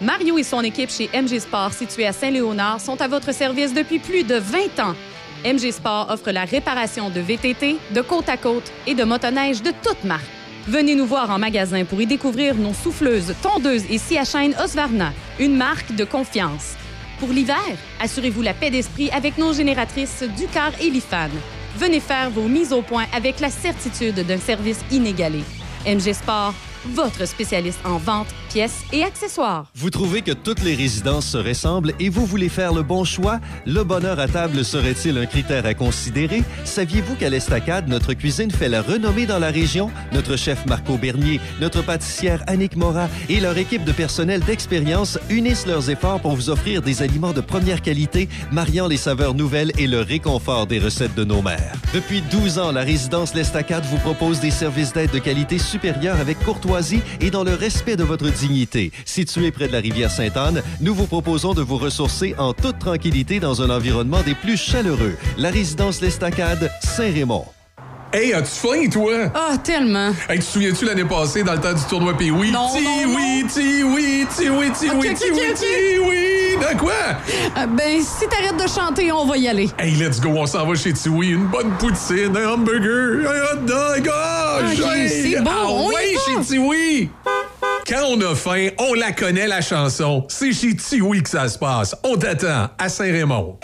Mario 0.00 0.38
et 0.38 0.42
son 0.44 0.62
équipe 0.62 0.90
chez 0.90 1.08
MG 1.12 1.40
Sport 1.40 1.72
situé 1.72 2.06
à 2.06 2.12
Saint-Léonard 2.12 2.80
sont 2.80 3.00
à 3.00 3.08
votre 3.08 3.32
service 3.34 3.74
depuis 3.74 3.98
plus 3.98 4.22
de 4.22 4.36
20 4.36 4.78
ans. 4.80 4.94
MG 5.44 5.72
Sport 5.72 6.08
offre 6.10 6.30
la 6.30 6.44
réparation 6.44 7.10
de 7.10 7.20
VTT, 7.20 7.76
de 7.94 8.00
côte 8.00 8.28
à 8.28 8.36
côte 8.36 8.70
et 8.86 8.94
de 8.94 9.04
motoneige 9.04 9.62
de 9.62 9.72
toutes 9.82 10.04
marques. 10.04 10.24
Venez 10.66 10.94
nous 10.94 11.06
voir 11.06 11.30
en 11.30 11.38
magasin 11.38 11.84
pour 11.84 12.00
y 12.00 12.06
découvrir 12.06 12.54
nos 12.54 12.74
souffleuses, 12.74 13.34
tondeuses 13.42 13.84
et 13.90 13.98
scie 13.98 14.18
à 14.18 14.24
chaîne 14.24 14.54
Osvarna, 14.62 15.12
une 15.40 15.56
marque 15.56 15.94
de 15.94 16.04
confiance. 16.04 16.76
Pour 17.18 17.30
l'hiver, 17.30 17.56
assurez-vous 18.00 18.42
la 18.42 18.54
paix 18.54 18.70
d'esprit 18.70 19.10
avec 19.10 19.38
nos 19.38 19.52
génératrices 19.52 20.22
Ducar 20.36 20.70
et 20.80 20.88
Lifan. 20.88 21.30
Venez 21.76 21.98
faire 21.98 22.30
vos 22.30 22.46
mises 22.46 22.72
au 22.72 22.80
point 22.80 23.06
avec 23.12 23.40
la 23.40 23.50
certitude 23.50 24.24
d'un 24.24 24.38
service 24.38 24.78
inégalé. 24.92 25.42
MG 25.84 26.12
Sport, 26.12 26.54
votre 26.86 27.26
spécialiste 27.26 27.80
en 27.84 27.98
vente 27.98 28.28
pièces 28.48 28.82
et 28.92 29.04
accessoires. 29.04 29.66
Vous 29.74 29.90
trouvez 29.90 30.22
que 30.22 30.32
toutes 30.32 30.62
les 30.62 30.74
résidences 30.74 31.26
se 31.26 31.38
ressemblent 31.38 31.92
et 32.00 32.08
vous 32.08 32.26
voulez 32.26 32.48
faire 32.48 32.72
le 32.72 32.82
bon 32.82 33.04
choix? 33.04 33.38
Le 33.66 33.84
bonheur 33.84 34.18
à 34.18 34.26
table 34.26 34.64
serait-il 34.64 35.16
un 35.18 35.26
critère 35.26 35.66
à 35.66 35.74
considérer? 35.74 36.42
Saviez-vous 36.64 37.14
qu'à 37.14 37.30
l'Estacade, 37.30 37.88
notre 37.88 38.14
cuisine 38.14 38.50
fait 38.50 38.68
la 38.68 38.82
renommée 38.82 39.26
dans 39.26 39.38
la 39.38 39.50
région? 39.50 39.90
Notre 40.12 40.36
chef 40.36 40.66
Marco 40.66 40.96
Bernier, 40.96 41.40
notre 41.60 41.82
pâtissière 41.82 42.42
Annick 42.48 42.74
Mora 42.76 43.08
et 43.28 43.38
leur 43.38 43.56
équipe 43.56 43.84
de 43.84 43.92
personnel 43.92 44.40
d'expérience 44.40 45.18
unissent 45.30 45.66
leurs 45.66 45.90
efforts 45.90 46.20
pour 46.20 46.34
vous 46.34 46.50
offrir 46.50 46.82
des 46.82 47.02
aliments 47.02 47.32
de 47.32 47.40
première 47.40 47.82
qualité, 47.82 48.28
mariant 48.50 48.88
les 48.88 48.96
saveurs 48.96 49.34
nouvelles 49.34 49.72
et 49.78 49.86
le 49.86 50.00
réconfort 50.00 50.66
des 50.66 50.78
recettes 50.78 51.14
de 51.14 51.24
nos 51.24 51.42
mères. 51.42 51.74
Depuis 51.94 52.22
12 52.22 52.58
ans, 52.58 52.72
la 52.72 52.82
résidence 52.82 53.34
L'Estacade 53.34 53.84
vous 53.84 53.98
propose 53.98 54.40
des 54.40 54.50
services 54.50 54.92
d'aide 54.92 55.10
de 55.10 55.18
qualité 55.18 55.58
supérieure 55.58 56.18
avec 56.18 56.38
courtoisie 56.40 57.02
et 57.20 57.30
dans 57.30 57.44
le 57.44 57.54
respect 57.54 57.96
de 57.96 58.04
votre 58.04 58.24
dignité. 58.24 58.47
Situé 59.04 59.50
près 59.50 59.68
de 59.68 59.72
la 59.72 59.80
rivière 59.80 60.10
Sainte-Anne, 60.10 60.62
nous 60.80 60.94
vous 60.94 61.06
proposons 61.06 61.54
de 61.54 61.62
vous 61.62 61.76
ressourcer 61.76 62.34
en 62.38 62.52
toute 62.52 62.78
tranquillité 62.78 63.40
dans 63.40 63.62
un 63.62 63.70
environnement 63.70 64.22
des 64.22 64.34
plus 64.34 64.56
chaleureux. 64.56 65.16
La 65.36 65.50
résidence 65.50 66.00
L'Estacade, 66.00 66.70
Saint-Raymond. 66.82 67.44
Hey, 68.10 68.32
as-tu 68.32 68.48
faim, 68.48 68.88
toi? 68.90 69.30
Ah, 69.34 69.58
tellement. 69.58 70.12
Hey, 70.30 70.38
tu 70.38 70.46
te 70.46 70.50
souviens-tu 70.52 70.86
l'année 70.86 71.04
passée, 71.04 71.42
dans 71.42 71.52
le 71.52 71.60
temps 71.60 71.74
du 71.74 71.82
tournoi 71.90 72.16
Pee 72.16 72.30
oui? 72.30 72.50
Non, 72.50 72.70
ti 72.74 72.82
non, 72.82 73.14
oui, 73.14 73.44
ti 73.52 73.82
oui, 73.84 74.26
ti 74.34 74.48
oui, 74.48 74.70
ti 74.72 74.88
oui, 74.94 75.14
ti 75.14 75.24
oui, 75.30 75.54
ti 75.54 75.98
oui. 76.02 76.56
De 76.58 76.78
quoi? 76.78 76.92
Euh, 77.58 77.66
ben, 77.66 78.00
si 78.00 78.26
t'arrêtes 78.26 78.56
de 78.56 78.66
chanter, 78.66 79.12
on 79.12 79.26
va 79.26 79.36
y 79.36 79.46
aller. 79.46 79.68
Hey, 79.78 79.92
let's 79.96 80.20
go, 80.20 80.30
on 80.30 80.46
s'en 80.46 80.66
va 80.66 80.74
chez 80.74 80.94
Tiwi. 80.94 81.32
Une 81.32 81.48
bonne 81.48 81.70
poutine, 81.78 82.34
un 82.34 82.54
hamburger, 82.54 83.28
un 83.28 83.56
hot 83.56 83.66
dog. 83.66 84.10
Oh, 84.10 84.64
okay, 84.64 85.08
c'est 85.08 85.40
bon, 85.40 85.50
ah, 85.52 85.66
on 85.68 85.88
ouais, 85.88 86.14
chez 86.26 86.46
Tiwi. 86.46 87.10
Quand 87.88 88.04
on 88.06 88.20
a 88.20 88.34
faim, 88.34 88.68
on 88.76 88.92
la 88.92 89.12
connaît, 89.12 89.46
la 89.46 89.62
chanson. 89.62 90.26
C'est 90.28 90.52
chez 90.52 90.76
Tiwi 90.76 91.22
que 91.22 91.30
ça 91.30 91.48
se 91.48 91.58
passe. 91.58 91.96
On 92.04 92.18
t'attend 92.18 92.68
à 92.76 92.88
Saint-Raymond. 92.90 93.56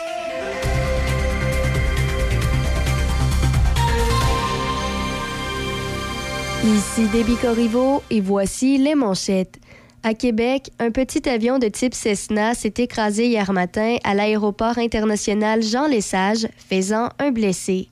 Ici 6.64 7.06
Déby 7.12 7.36
Corriveau 7.36 8.02
et 8.08 8.22
voici 8.22 8.78
les 8.78 8.94
manchettes. 8.94 9.58
À 10.06 10.12
Québec, 10.12 10.70
un 10.80 10.90
petit 10.90 11.26
avion 11.30 11.58
de 11.58 11.66
type 11.66 11.94
Cessna 11.94 12.52
s'est 12.52 12.74
écrasé 12.76 13.26
hier 13.28 13.50
matin 13.54 13.96
à 14.04 14.12
l'aéroport 14.12 14.76
international 14.76 15.62
Jean 15.62 15.86
Lesage, 15.86 16.46
faisant 16.58 17.08
un 17.18 17.30
blessé. 17.30 17.88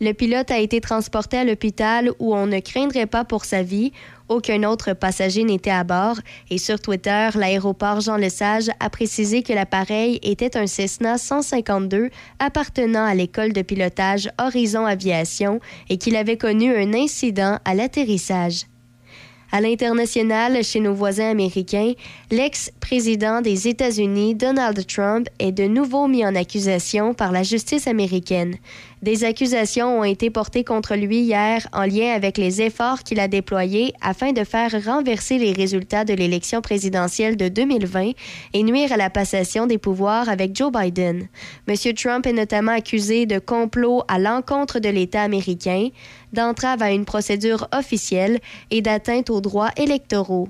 Le 0.00 0.12
pilote 0.12 0.52
a 0.52 0.60
été 0.60 0.80
transporté 0.80 1.38
à 1.38 1.42
l'hôpital 1.42 2.12
où 2.20 2.36
on 2.36 2.46
ne 2.46 2.60
craindrait 2.60 3.06
pas 3.06 3.24
pour 3.24 3.44
sa 3.44 3.64
vie. 3.64 3.90
Aucun 4.28 4.62
autre 4.62 4.92
passager 4.92 5.42
n'était 5.42 5.70
à 5.70 5.82
bord 5.82 6.20
et 6.50 6.58
sur 6.58 6.78
Twitter, 6.78 7.30
l'aéroport 7.34 8.00
Jean 8.00 8.16
Lesage 8.16 8.70
a 8.78 8.88
précisé 8.88 9.42
que 9.42 9.52
l'appareil 9.52 10.20
était 10.22 10.56
un 10.56 10.68
Cessna 10.68 11.18
152 11.18 12.10
appartenant 12.38 13.04
à 13.04 13.14
l'école 13.14 13.52
de 13.52 13.62
pilotage 13.62 14.30
Horizon 14.38 14.86
Aviation 14.86 15.58
et 15.88 15.98
qu'il 15.98 16.14
avait 16.14 16.36
connu 16.36 16.72
un 16.72 16.94
incident 16.94 17.58
à 17.64 17.74
l'atterrissage. 17.74 18.66
À 19.56 19.62
l'international, 19.62 20.62
chez 20.62 20.80
nos 20.80 20.92
voisins 20.92 21.30
américains, 21.30 21.94
l'ex-président 22.30 23.40
des 23.40 23.68
États-Unis, 23.68 24.34
Donald 24.34 24.86
Trump, 24.86 25.28
est 25.38 25.50
de 25.50 25.64
nouveau 25.64 26.08
mis 26.08 26.26
en 26.26 26.34
accusation 26.34 27.14
par 27.14 27.32
la 27.32 27.42
justice 27.42 27.86
américaine. 27.86 28.56
Des 29.02 29.24
accusations 29.24 30.00
ont 30.00 30.04
été 30.04 30.30
portées 30.30 30.64
contre 30.64 30.96
lui 30.96 31.18
hier 31.18 31.68
en 31.74 31.84
lien 31.84 32.14
avec 32.14 32.38
les 32.38 32.62
efforts 32.62 33.02
qu'il 33.02 33.20
a 33.20 33.28
déployés 33.28 33.92
afin 34.00 34.32
de 34.32 34.42
faire 34.42 34.72
renverser 34.84 35.36
les 35.36 35.52
résultats 35.52 36.06
de 36.06 36.14
l'élection 36.14 36.62
présidentielle 36.62 37.36
de 37.36 37.48
2020 37.48 38.12
et 38.54 38.62
nuire 38.62 38.92
à 38.92 38.96
la 38.96 39.10
passation 39.10 39.66
des 39.66 39.76
pouvoirs 39.76 40.30
avec 40.30 40.56
Joe 40.56 40.72
Biden. 40.72 41.28
M. 41.68 41.76
Trump 41.94 42.26
est 42.26 42.32
notamment 42.32 42.72
accusé 42.72 43.26
de 43.26 43.38
complot 43.38 44.02
à 44.08 44.18
l'encontre 44.18 44.78
de 44.78 44.88
l'État 44.88 45.22
américain, 45.22 45.90
d'entrave 46.32 46.80
à 46.80 46.90
une 46.90 47.04
procédure 47.04 47.68
officielle 47.76 48.40
et 48.70 48.80
d'atteinte 48.80 49.28
aux 49.28 49.42
droits 49.42 49.72
électoraux. 49.76 50.48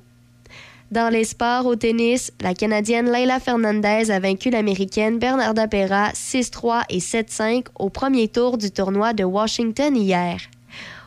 Dans 0.92 1.12
les 1.12 1.24
sports 1.24 1.66
au 1.66 1.74
tennis, 1.74 2.32
la 2.40 2.54
Canadienne 2.54 3.10
Leila 3.10 3.40
Fernandez 3.40 4.08
a 4.12 4.20
vaincu 4.20 4.50
l'Américaine 4.50 5.18
Bernarda 5.18 5.66
Pera 5.66 6.10
6-3 6.10 6.84
et 6.90 7.00
7-5 7.00 7.66
au 7.76 7.90
premier 7.90 8.28
tour 8.28 8.56
du 8.56 8.70
tournoi 8.70 9.12
de 9.12 9.24
Washington 9.24 9.96
hier. 9.96 10.38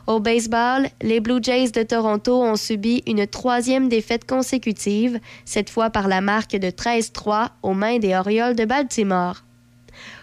Au 0.06 0.20
baseball, 0.20 0.88
les 1.00 1.20
Blue 1.20 1.42
Jays 1.42 1.70
de 1.70 1.82
Toronto 1.82 2.42
ont 2.42 2.56
subi 2.56 3.02
une 3.06 3.26
troisième 3.26 3.88
défaite 3.88 4.26
consécutive, 4.26 5.18
cette 5.46 5.70
fois 5.70 5.88
par 5.88 6.08
la 6.08 6.20
marque 6.20 6.56
de 6.56 6.68
13-3 6.68 7.48
aux 7.62 7.74
mains 7.74 7.98
des 7.98 8.14
Orioles 8.14 8.56
de 8.56 8.66
Baltimore. 8.66 9.44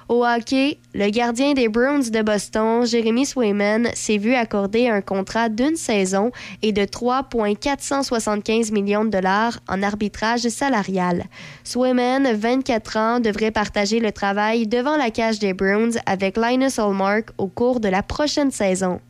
Au 0.10 0.24
hockey, 0.24 0.78
le 0.93 1.10
gardien 1.10 1.54
des 1.54 1.67
Bruins 1.67 2.00
de 2.00 2.22
Boston, 2.22 2.86
Jeremy 2.86 3.26
Swayman, 3.26 3.89
s'est 3.93 4.17
vu 4.17 4.36
accorder 4.36 4.88
un 4.88 5.02
contrat 5.02 5.50
d'une 5.50 5.76
saison 5.76 6.32
et 6.62 6.72
de 6.72 6.86
3,475 6.86 8.72
millions 8.72 9.04
de 9.04 9.10
dollars 9.10 9.60
en 9.67 9.84
arbitrage 9.84 10.48
salarial. 10.48 11.26
Swayman, 11.65 12.34
24 12.34 12.98
ans, 12.98 13.20
devrait 13.20 13.52
partager 13.52 14.00
le 14.00 14.13
travail 14.13 14.65
devant 14.65 14.96
la 14.96 15.12
cage 15.12 15.39
des 15.39 15.52
Bruins 15.54 15.98
avec 16.06 16.38
Linus 16.38 16.80
Hallmark 16.80 17.32
au 17.38 17.48
cours 17.48 17.82
de 17.82 17.89
la 17.89 18.02
prochaine 18.02 18.52
saison. 18.52 19.02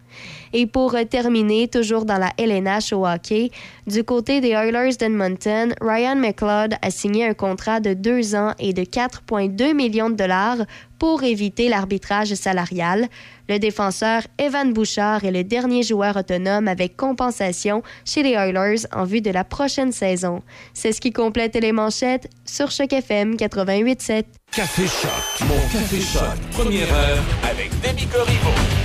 Et 0.54 0.66
pour 0.66 0.96
terminer, 1.10 1.68
toujours 1.68 2.06
dans 2.06 2.18
la 2.18 2.32
LNH 2.38 2.94
au 2.94 3.06
hockey, 3.06 3.52
du 3.86 4.04
côté 4.04 4.42
des 4.42 4.50
Oilers 4.50 4.96
d'Edmonton, 4.98 5.74
Ryan 5.82 6.16
McLeod 6.16 6.76
a 6.82 6.92
signé 6.92 7.26
un 7.26 7.34
contrat 7.34 7.80
de 7.80 7.94
deux 7.94 8.36
ans 8.36 8.54
et 8.60 8.74
de 8.74 8.84
4,2 8.84 9.74
millions 9.74 10.10
de 10.10 10.16
dollars 10.16 10.58
pour 11.00 11.24
éviter 11.24 11.70
l'arbitrage 11.70 12.34
salarial. 12.34 13.08
Le 13.50 13.60
défenseur 13.60 14.24
Evan 14.38 14.74
Bouchard 14.74 15.24
est 15.24 15.32
le 15.32 15.44
dernier 15.44 15.84
joueur 15.84 16.18
autonome 16.18 16.68
avec 16.68 16.98
compensation 16.98 17.84
chez 18.04 18.24
les 18.24 18.32
Oilers 18.32 18.86
en 18.94 19.06
vue 19.06 19.22
de 19.22 19.32
la 19.32 19.44
prochaine 19.44 19.92
saison. 19.92 20.42
C'est 20.74 20.92
ce 20.92 21.00
qui 21.00 21.12
complète 21.12 21.56
les 21.56 21.72
manchettes 21.72 22.30
sur 22.46 22.72
Choc 22.72 22.92
FM 22.92 23.36
88.7. 23.36 24.26
Café 24.52 24.88
Choc, 24.88 25.48
mon 25.48 25.56
Café 25.72 26.02
Choc, 26.02 26.38
première 26.52 26.94
heure 26.94 27.24
avec 27.50 27.70
Demi 27.82 28.06
Corriveau. 28.08 28.77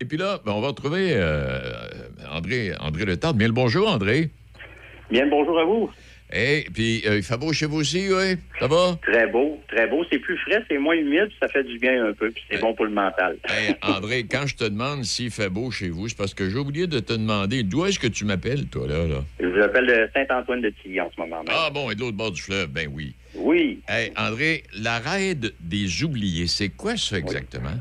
Et 0.00 0.04
puis 0.04 0.16
là, 0.16 0.38
ben, 0.44 0.52
on 0.52 0.60
va 0.60 0.68
retrouver 0.68 1.10
euh, 1.14 1.58
André, 2.30 2.70
André 2.78 3.04
Le 3.04 3.16
Bien 3.32 3.48
le 3.48 3.52
bonjour, 3.52 3.88
André. 3.88 4.30
Bien 5.10 5.24
le 5.24 5.30
bonjour 5.30 5.58
à 5.58 5.64
vous. 5.64 5.90
Et 6.32 6.66
puis, 6.72 7.02
euh, 7.06 7.16
il 7.16 7.22
fait 7.22 7.36
beau 7.38 7.52
chez 7.52 7.66
vous 7.66 7.78
aussi, 7.78 8.06
oui? 8.12 8.36
Ça 8.60 8.68
va? 8.68 8.98
Très 9.02 9.26
beau, 9.26 9.58
très 9.66 9.88
beau. 9.88 10.04
C'est 10.12 10.18
plus 10.18 10.36
frais, 10.38 10.62
c'est 10.68 10.78
moins 10.78 10.94
humide, 10.94 11.30
ça 11.40 11.48
fait 11.48 11.64
du 11.64 11.78
bien 11.78 12.04
un 12.04 12.12
peu, 12.12 12.30
puis 12.30 12.44
c'est 12.48 12.60
bon 12.60 12.74
pour 12.74 12.84
le 12.84 12.92
mental. 12.92 13.38
André, 13.82 14.26
quand 14.30 14.46
je 14.46 14.54
te 14.54 14.64
demande 14.64 15.04
s'il 15.04 15.30
fait 15.30 15.48
beau 15.48 15.70
chez 15.70 15.88
vous, 15.88 16.06
c'est 16.06 16.18
parce 16.18 16.34
que 16.34 16.48
j'ai 16.48 16.58
oublié 16.58 16.86
de 16.86 17.00
te 17.00 17.14
demander 17.14 17.62
d'où 17.64 17.86
est-ce 17.86 17.98
que 17.98 18.06
tu 18.06 18.24
m'appelles, 18.24 18.66
toi, 18.66 18.86
là? 18.86 19.06
là? 19.06 19.24
Je 19.40 19.46
vous 19.46 19.62
appelle 19.62 19.86
de 19.86 20.08
Saint-Antoine 20.14 20.60
de 20.60 20.70
Tilly 20.82 21.00
en 21.00 21.10
ce 21.10 21.18
moment 21.18 21.42
même. 21.42 21.48
Ah 21.48 21.70
bon, 21.72 21.90
et 21.90 21.94
de 21.94 22.00
l'autre 22.00 22.16
bord 22.16 22.30
du 22.30 22.42
fleuve, 22.42 22.68
ben 22.68 22.88
oui. 22.92 23.14
Oui. 23.34 23.80
Hey, 23.88 24.12
André, 24.16 24.62
la 24.78 24.98
raide 24.98 25.54
des 25.60 26.04
oubliés, 26.04 26.46
c'est 26.46 26.68
quoi 26.68 26.96
ça 26.96 27.18
exactement? 27.18 27.74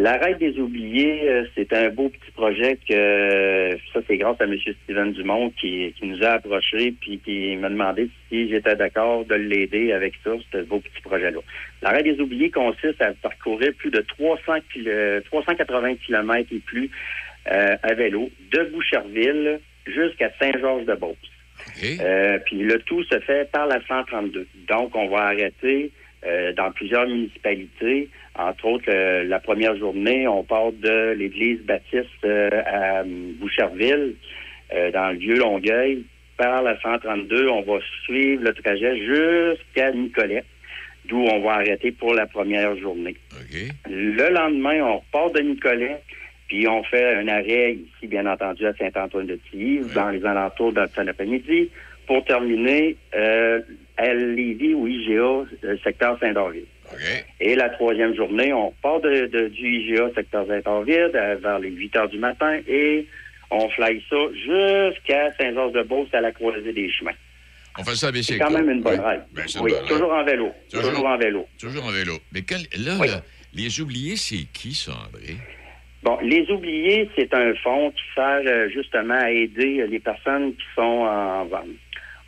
La 0.00 0.16
Raide 0.16 0.38
des 0.38 0.58
oubliés, 0.58 1.28
euh, 1.28 1.44
c'est 1.54 1.74
un 1.74 1.90
beau 1.90 2.08
petit 2.08 2.30
projet 2.30 2.78
que 2.88 3.76
ça 3.92 4.00
c'est 4.08 4.16
grâce 4.16 4.40
à 4.40 4.44
M. 4.44 4.56
Steven 4.84 5.12
Dumont 5.12 5.50
qui, 5.60 5.94
nous 6.02 6.24
a 6.24 6.30
approchés 6.30 6.94
puis 6.98 7.18
qui 7.18 7.54
m'a 7.56 7.68
demandé 7.68 8.08
si 8.30 8.48
j'étais 8.48 8.76
d'accord 8.76 9.26
de 9.26 9.34
l'aider 9.34 9.92
avec 9.92 10.14
ça, 10.24 10.30
ce 10.50 10.62
beau 10.62 10.80
petit 10.80 11.02
projet-là. 11.02 11.40
La 11.82 11.90
Raide 11.90 12.06
des 12.06 12.18
oubliés 12.18 12.50
consiste 12.50 13.02
à 13.02 13.12
parcourir 13.12 13.74
plus 13.76 13.90
de 13.90 14.00
300 14.00 14.40
380 15.26 15.96
km 16.06 16.48
et 16.50 16.60
plus 16.60 16.90
euh, 17.52 17.76
à 17.82 17.92
vélo 17.92 18.30
de 18.52 18.70
Boucherville 18.72 19.60
jusqu'à 19.86 20.30
Saint-Georges-de-Beauce. 20.40 21.16
Euh, 22.00 22.38
puis 22.46 22.56
le 22.56 22.78
tout 22.78 23.04
se 23.04 23.20
fait 23.20 23.50
par 23.52 23.66
la 23.66 23.82
132. 23.86 24.46
Donc 24.66 24.96
on 24.96 25.08
va 25.10 25.24
arrêter 25.24 25.92
dans 26.54 26.70
plusieurs 26.72 27.06
municipalités 27.06 28.10
entre 28.38 28.64
autres, 28.66 28.84
euh, 28.88 29.24
la 29.24 29.40
première 29.40 29.76
journée, 29.76 30.26
on 30.28 30.44
part 30.44 30.72
de 30.72 31.12
l'église 31.12 31.60
baptiste 31.62 32.08
euh, 32.24 32.48
à 32.66 33.02
Boucherville, 33.04 34.14
euh, 34.72 34.90
dans 34.92 35.10
le 35.10 35.18
vieux 35.18 35.36
Longueuil. 35.36 36.04
Par 36.36 36.62
la 36.62 36.80
132, 36.80 37.48
on 37.48 37.62
va 37.62 37.80
suivre 38.04 38.44
le 38.44 38.54
trajet 38.54 38.96
jusqu'à 38.98 39.90
Nicolet, 39.92 40.44
d'où 41.06 41.18
on 41.18 41.40
va 41.40 41.54
arrêter 41.54 41.92
pour 41.92 42.14
la 42.14 42.26
première 42.26 42.76
journée. 42.78 43.16
Le 43.86 44.32
lendemain, 44.32 44.80
on 44.80 44.98
repart 44.98 45.34
de 45.34 45.40
Nicolet, 45.40 46.00
puis 46.48 46.66
on 46.66 46.82
fait 46.84 47.16
un 47.16 47.28
arrêt 47.28 47.74
ici, 47.74 48.06
bien 48.06 48.24
entendu, 48.26 48.64
à 48.64 48.72
Saint-Antoine-de-Tilly, 48.74 49.80
dans 49.94 50.08
les 50.08 50.24
alentours 50.24 50.72
de 50.72 50.80
l'après-midi, 51.02 51.68
pour 52.06 52.24
terminer 52.24 52.96
à 53.12 54.14
Lévis 54.14 54.72
ou 54.72 54.86
IGA, 54.86 55.76
secteur 55.84 56.18
Saint-Dorville. 56.20 56.64
Et 57.40 57.54
la 57.54 57.70
troisième 57.70 58.14
journée, 58.14 58.52
on 58.52 58.72
part 58.82 59.00
de, 59.00 59.48
du 59.48 59.66
IGA 59.66 60.10
secteur 60.14 60.46
Saint-Orville 60.46 61.10
vers 61.12 61.58
les 61.58 61.70
8 61.70 61.96
heures 61.96 62.08
du 62.08 62.18
matin 62.18 62.58
et 62.68 63.06
on 63.50 63.68
fly 63.70 64.02
ça 64.08 64.16
jusqu'à 64.34 65.32
Saint-Georges-de-Beauce 65.36 66.08
à 66.12 66.20
la 66.20 66.32
croisée 66.32 66.72
des 66.72 66.90
chemins. 66.90 67.14
On 67.78 67.84
fait 67.84 67.94
ça 67.94 68.08
à 68.08 68.22
C'est 68.22 68.38
quand 68.38 68.50
même 68.50 68.70
une 68.70 68.82
bonne 68.82 69.00
ride. 69.00 69.22
Ben, 69.32 69.44
oui, 69.60 69.72
toujours 69.88 70.12
en 70.12 70.24
vélo. 70.24 70.52
Toujours, 70.70 71.06
en 71.06 71.16
vélo. 71.16 71.46
Toujours 71.58 71.84
en 71.84 71.90
vélo. 71.90 72.18
Mais 72.32 72.44
là, 72.78 73.22
les 73.54 73.80
oubliés, 73.80 74.16
c'est 74.16 74.46
qui 74.52 74.74
ça, 74.74 74.92
André? 74.92 75.36
Bon, 76.02 76.18
les 76.22 76.50
oubliés, 76.50 77.10
c'est 77.14 77.32
un 77.34 77.54
fonds 77.62 77.90
qui 77.90 78.02
sert 78.14 78.40
euh, 78.46 78.68
justement 78.70 79.18
à 79.20 79.30
aider 79.30 79.86
les 79.86 79.98
personnes 79.98 80.54
qui 80.54 80.64
sont 80.74 80.80
en, 80.82 81.46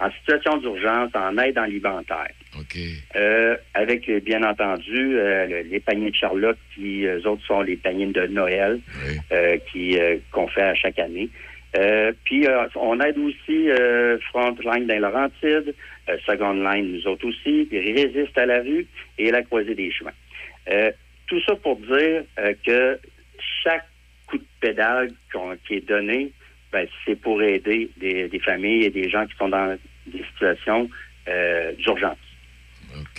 en 0.03 0.11
situation 0.11 0.57
d'urgence, 0.57 1.11
en 1.15 1.39
aide 1.39 1.57
alimentaire. 1.57 2.33
OK. 2.59 2.77
Euh, 3.17 3.57
avec, 3.75 4.11
bien 4.25 4.43
entendu, 4.43 5.17
euh, 5.17 5.63
les 5.63 5.81
paniers 5.81 6.11
de 6.11 6.17
Charlotte, 6.17 6.59
qui, 6.75 7.05
eux 7.05 7.27
autres, 7.27 7.45
sont 7.47 7.63
les 7.63 7.77
paniers 7.77 8.07
de 8.07 8.27
Noël 8.27 8.81
euh, 9.31 9.57
qui 9.71 9.97
qu'on 10.33 10.49
fait 10.49 10.63
à 10.63 10.75
chaque 10.75 10.99
année. 10.99 11.29
puis, 12.25 12.47
on 12.75 13.01
aide 13.01 13.19
aussi 13.19 13.69
Frontline 14.31 14.87
dans 14.87 14.99
Laurentides, 14.99 15.75
Second 16.27 16.55
Line, 16.55 16.93
nous 16.93 17.07
autres 17.07 17.27
aussi, 17.27 17.67
puis 17.71 17.93
Résiste 17.93 18.37
à 18.37 18.47
la 18.47 18.61
rue 18.61 18.87
et 19.19 19.31
la 19.31 19.43
Croisée 19.43 19.75
des 19.75 19.91
chemins. 19.91 20.11
tout 21.29 21.41
ça 21.47 21.55
pour 21.57 21.77
dire 21.77 22.25
que 22.67 22.99
chaque 23.63 23.87
coup 24.27 24.39
de 24.39 24.45
pédale 24.61 25.11
qui 25.67 25.75
est 25.75 25.89
donné, 25.89 26.33
ben, 26.73 26.87
c'est 27.05 27.17
pour 27.17 27.43
aider 27.43 27.91
des, 27.99 28.29
des, 28.29 28.39
familles 28.39 28.85
et 28.85 28.91
des 28.91 29.09
gens 29.11 29.27
qui 29.27 29.37
sont 29.37 29.51
dans 29.51 29.77
des 30.07 30.25
situations 30.33 30.89
d'urgence. 31.79 32.19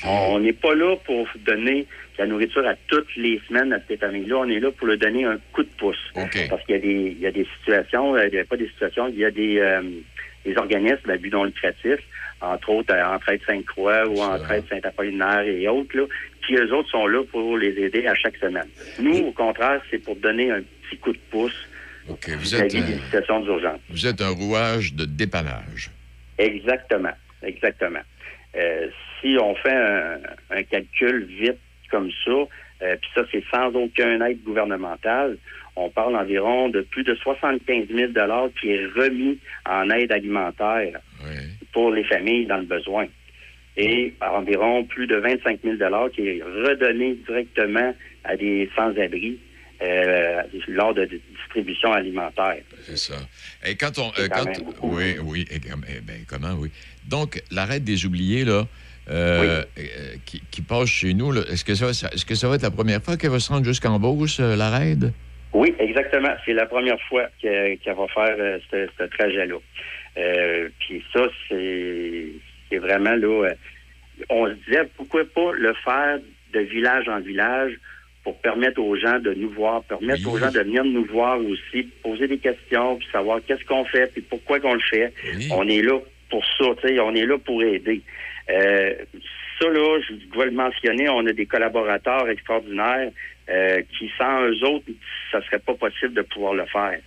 On 0.06 0.40
n'est 0.40 0.54
pas 0.54 0.76
là 0.76 0.96
pour 1.06 1.28
donner 1.46 1.88
la 2.18 2.26
nourriture 2.28 2.66
à 2.68 2.76
toutes 2.88 3.16
les 3.16 3.42
semaines 3.48 3.74
à 3.74 3.80
ces 3.88 3.98
familles-là. 3.98 4.38
On 4.38 4.50
est 4.50 4.60
là 4.60 4.72
pour 4.72 4.88
leur 4.88 4.98
donner 4.98 5.26
un 5.26 5.38
coup 5.52 5.64
de 5.64 5.70
pouce. 5.78 5.98
Parce 6.14 6.64
qu'il 6.66 6.76
y 6.76 6.78
a 6.78 6.82
des, 6.82 7.16
il 7.18 7.20
y 7.20 7.28
a 7.28 7.32
des 7.32 7.48
situations, 7.60 8.16
euh, 8.16 8.28
il 8.28 8.34
n'y 8.34 8.40
a 8.40 8.46
pas 8.46 8.58
des 8.58 8.68
situations, 8.68 9.08
il 9.08 9.18
y 9.18 9.26
a 9.26 9.32
des, 9.32 9.60
euh, 9.60 9.82
des 10.46 10.56
organismes 10.58 11.10
à 11.10 11.18
but 11.18 11.32
non 11.32 11.46
lucratif, 11.46 12.00
entre 12.42 12.70
autres 12.70 12.94
euh, 12.94 13.16
Entraide 13.16 13.42
Sainte-Croix 13.48 14.08
ou 14.08 14.20
Entraide 14.20 14.64
Saint-Apollinaire 14.70 15.42
et 15.42 15.68
autres, 15.68 15.98
là, 15.98 16.06
qui 16.46 16.56
eux 16.56 16.74
autres 16.74 16.90
sont 16.90 17.08
là 17.08 17.24
pour 17.32 17.58
les 17.58 17.72
aider 17.82 18.06
à 18.06 18.16
chaque 18.16 18.38
semaine. 18.38 18.68
Nous, 19.00 19.18
au 19.18 19.32
contraire, 19.32 19.82
c'est 19.90 20.00
pour 20.00 20.16
donner 20.18 20.52
un 20.52 20.62
petit 20.62 20.98
coup 20.98 21.14
de 21.14 21.20
pouce 21.32 21.56
OK. 22.10 22.30
Vous 22.38 22.56
êtes, 22.56 22.74
des 22.74 23.00
situations 23.06 23.40
d'urgence. 23.40 23.80
vous 23.90 24.06
êtes 24.06 24.22
un 24.22 24.32
rouage 24.32 24.94
de 24.94 25.06
dépannage. 25.06 25.90
Exactement, 26.44 27.14
exactement. 27.42 28.02
Euh, 28.56 28.88
si 29.20 29.38
on 29.42 29.56
fait 29.56 29.76
un, 29.76 30.20
un 30.52 30.64
calcul 30.64 31.26
vite 31.26 31.60
comme 31.90 32.12
ça, 32.26 32.32
euh, 32.32 32.96
puis 33.00 33.10
ça, 33.16 33.22
c'est 33.32 33.44
sans 33.52 33.74
aucun 33.76 34.20
aide 34.26 34.44
gouvernementale, 34.44 35.38
on 35.76 35.90
parle 35.90 36.16
environ 36.16 36.70
de 36.70 36.82
plus 36.82 37.04
de 37.04 37.16
75 37.16 37.88
000 37.88 38.12
qui 38.60 38.72
est 38.72 38.86
remis 38.86 39.40
en 39.66 39.90
aide 39.90 40.12
alimentaire 40.12 41.00
pour 41.72 41.92
les 41.92 42.04
familles 42.04 42.46
dans 42.46 42.58
le 42.58 42.66
besoin. 42.66 43.08
Et 43.76 44.14
environ 44.22 44.84
plus 44.84 45.08
de 45.08 45.16
25 45.16 45.62
000 45.64 45.78
qui 46.10 46.28
est 46.28 46.44
redonné 46.44 47.16
directement 47.26 47.96
à 48.24 48.36
des 48.36 48.70
sans-abri 48.76 49.40
euh, 49.82 50.42
lors 50.68 50.94
de 50.94 51.06
distribution 51.06 51.92
alimentaire. 51.92 52.58
C'est 52.84 52.98
ça. 52.98 53.16
Et 53.66 53.76
quand 53.76 53.98
on. 54.00 54.12
Euh, 54.20 54.28
quand 54.30 54.46
oui, 54.82 55.16
oui. 55.24 55.46
et 55.52 55.60
ben, 55.60 56.24
comment, 56.28 56.54
oui. 56.58 56.70
Donc, 57.08 57.42
l'arrêt 57.52 57.80
des 57.80 58.06
oubliés, 58.06 58.46
là, 58.46 58.66
euh, 59.10 59.64
euh, 59.78 59.84
qui, 60.26 60.42
qui 60.52 60.62
passe 60.62 60.88
chez 60.90 61.14
nous, 61.14 61.36
est-ce 61.36 61.66
que, 61.66 61.76
ça, 61.76 61.86
va- 61.86 61.92
est-ce 61.92 62.26
que 62.26 62.36
ça 62.36 62.48
va 62.48 62.56
être 62.56 62.62
la 62.64 62.72
première 62.72 63.02
fois 63.04 63.18
qu'elle 63.18 63.32
va 63.32 63.40
se 63.40 63.52
rendre 63.52 63.66
jusqu'en 63.66 64.00
Beauce, 64.00 64.40
la 64.40 64.70
raid? 64.70 65.12
Oui, 65.54 65.76
exactement. 65.80 66.34
C'est 66.46 66.54
la 66.54 66.66
première 66.66 67.00
fois 67.10 67.26
que- 67.42 67.76
qu'elle 67.76 67.96
va 67.96 68.08
faire 68.08 68.60
ce, 68.72 68.88
ce 68.98 69.04
trajet-là. 69.04 69.56
Puis 70.80 71.04
ça, 71.14 71.26
c'est 71.50 72.26
c'est 72.70 72.78
vraiment 72.80 73.16
là. 73.16 73.50
on 74.30 74.48
se 74.48 74.54
disait 74.66 74.90
pourquoi 74.96 75.24
pas 75.26 75.52
le 75.54 75.74
faire 75.84 76.20
de 76.54 76.60
village 76.62 77.08
en 77.10 77.20
village 77.20 77.74
pour 78.24 78.40
permettre 78.40 78.82
aux 78.82 78.96
gens 78.96 79.20
de 79.20 79.34
nous 79.34 79.50
voir, 79.50 79.84
permettre 79.84 80.28
aux 80.30 80.38
gens 80.38 80.52
de 80.52 80.60
venir 80.60 80.86
nous 80.86 81.06
voir 81.06 81.40
aussi, 81.40 81.84
poser 82.02 82.28
des 82.28 82.38
questions, 82.38 82.96
puis 82.96 83.08
savoir 83.12 83.40
qu'est-ce 83.46 83.66
qu'on 83.66 83.86
fait, 83.86 84.12
puis 84.14 84.22
pourquoi 84.22 84.60
qu'on 84.60 84.74
le 84.74 84.80
fait. 84.80 85.14
On 85.52 85.68
est 85.68 85.82
là 85.82 86.00
pour 86.30 86.44
ça, 86.58 86.66
tu 86.82 86.88
sais, 86.88 87.00
on 87.00 87.14
est 87.14 87.26
là 87.26 87.38
pour 87.38 87.62
aider. 87.62 88.02
Euh, 88.50 88.94
ça, 89.60 89.70
là, 89.70 90.00
je 90.08 90.14
dois 90.34 90.46
le 90.46 90.52
mentionner, 90.52 91.10
on 91.10 91.26
a 91.28 91.34
des 91.34 91.46
collaborateurs 91.46 92.30
extraordinaires 92.30 93.12
euh, 93.50 93.82
qui, 93.98 94.10
sans 94.18 94.42
eux 94.44 94.64
autres, 94.66 94.86
ça 95.32 95.42
serait 95.44 95.60
pas 95.60 95.74
possible 95.74 96.14
de 96.14 96.22
pouvoir 96.22 96.54
le 96.54 96.66
faire. 96.66 97.00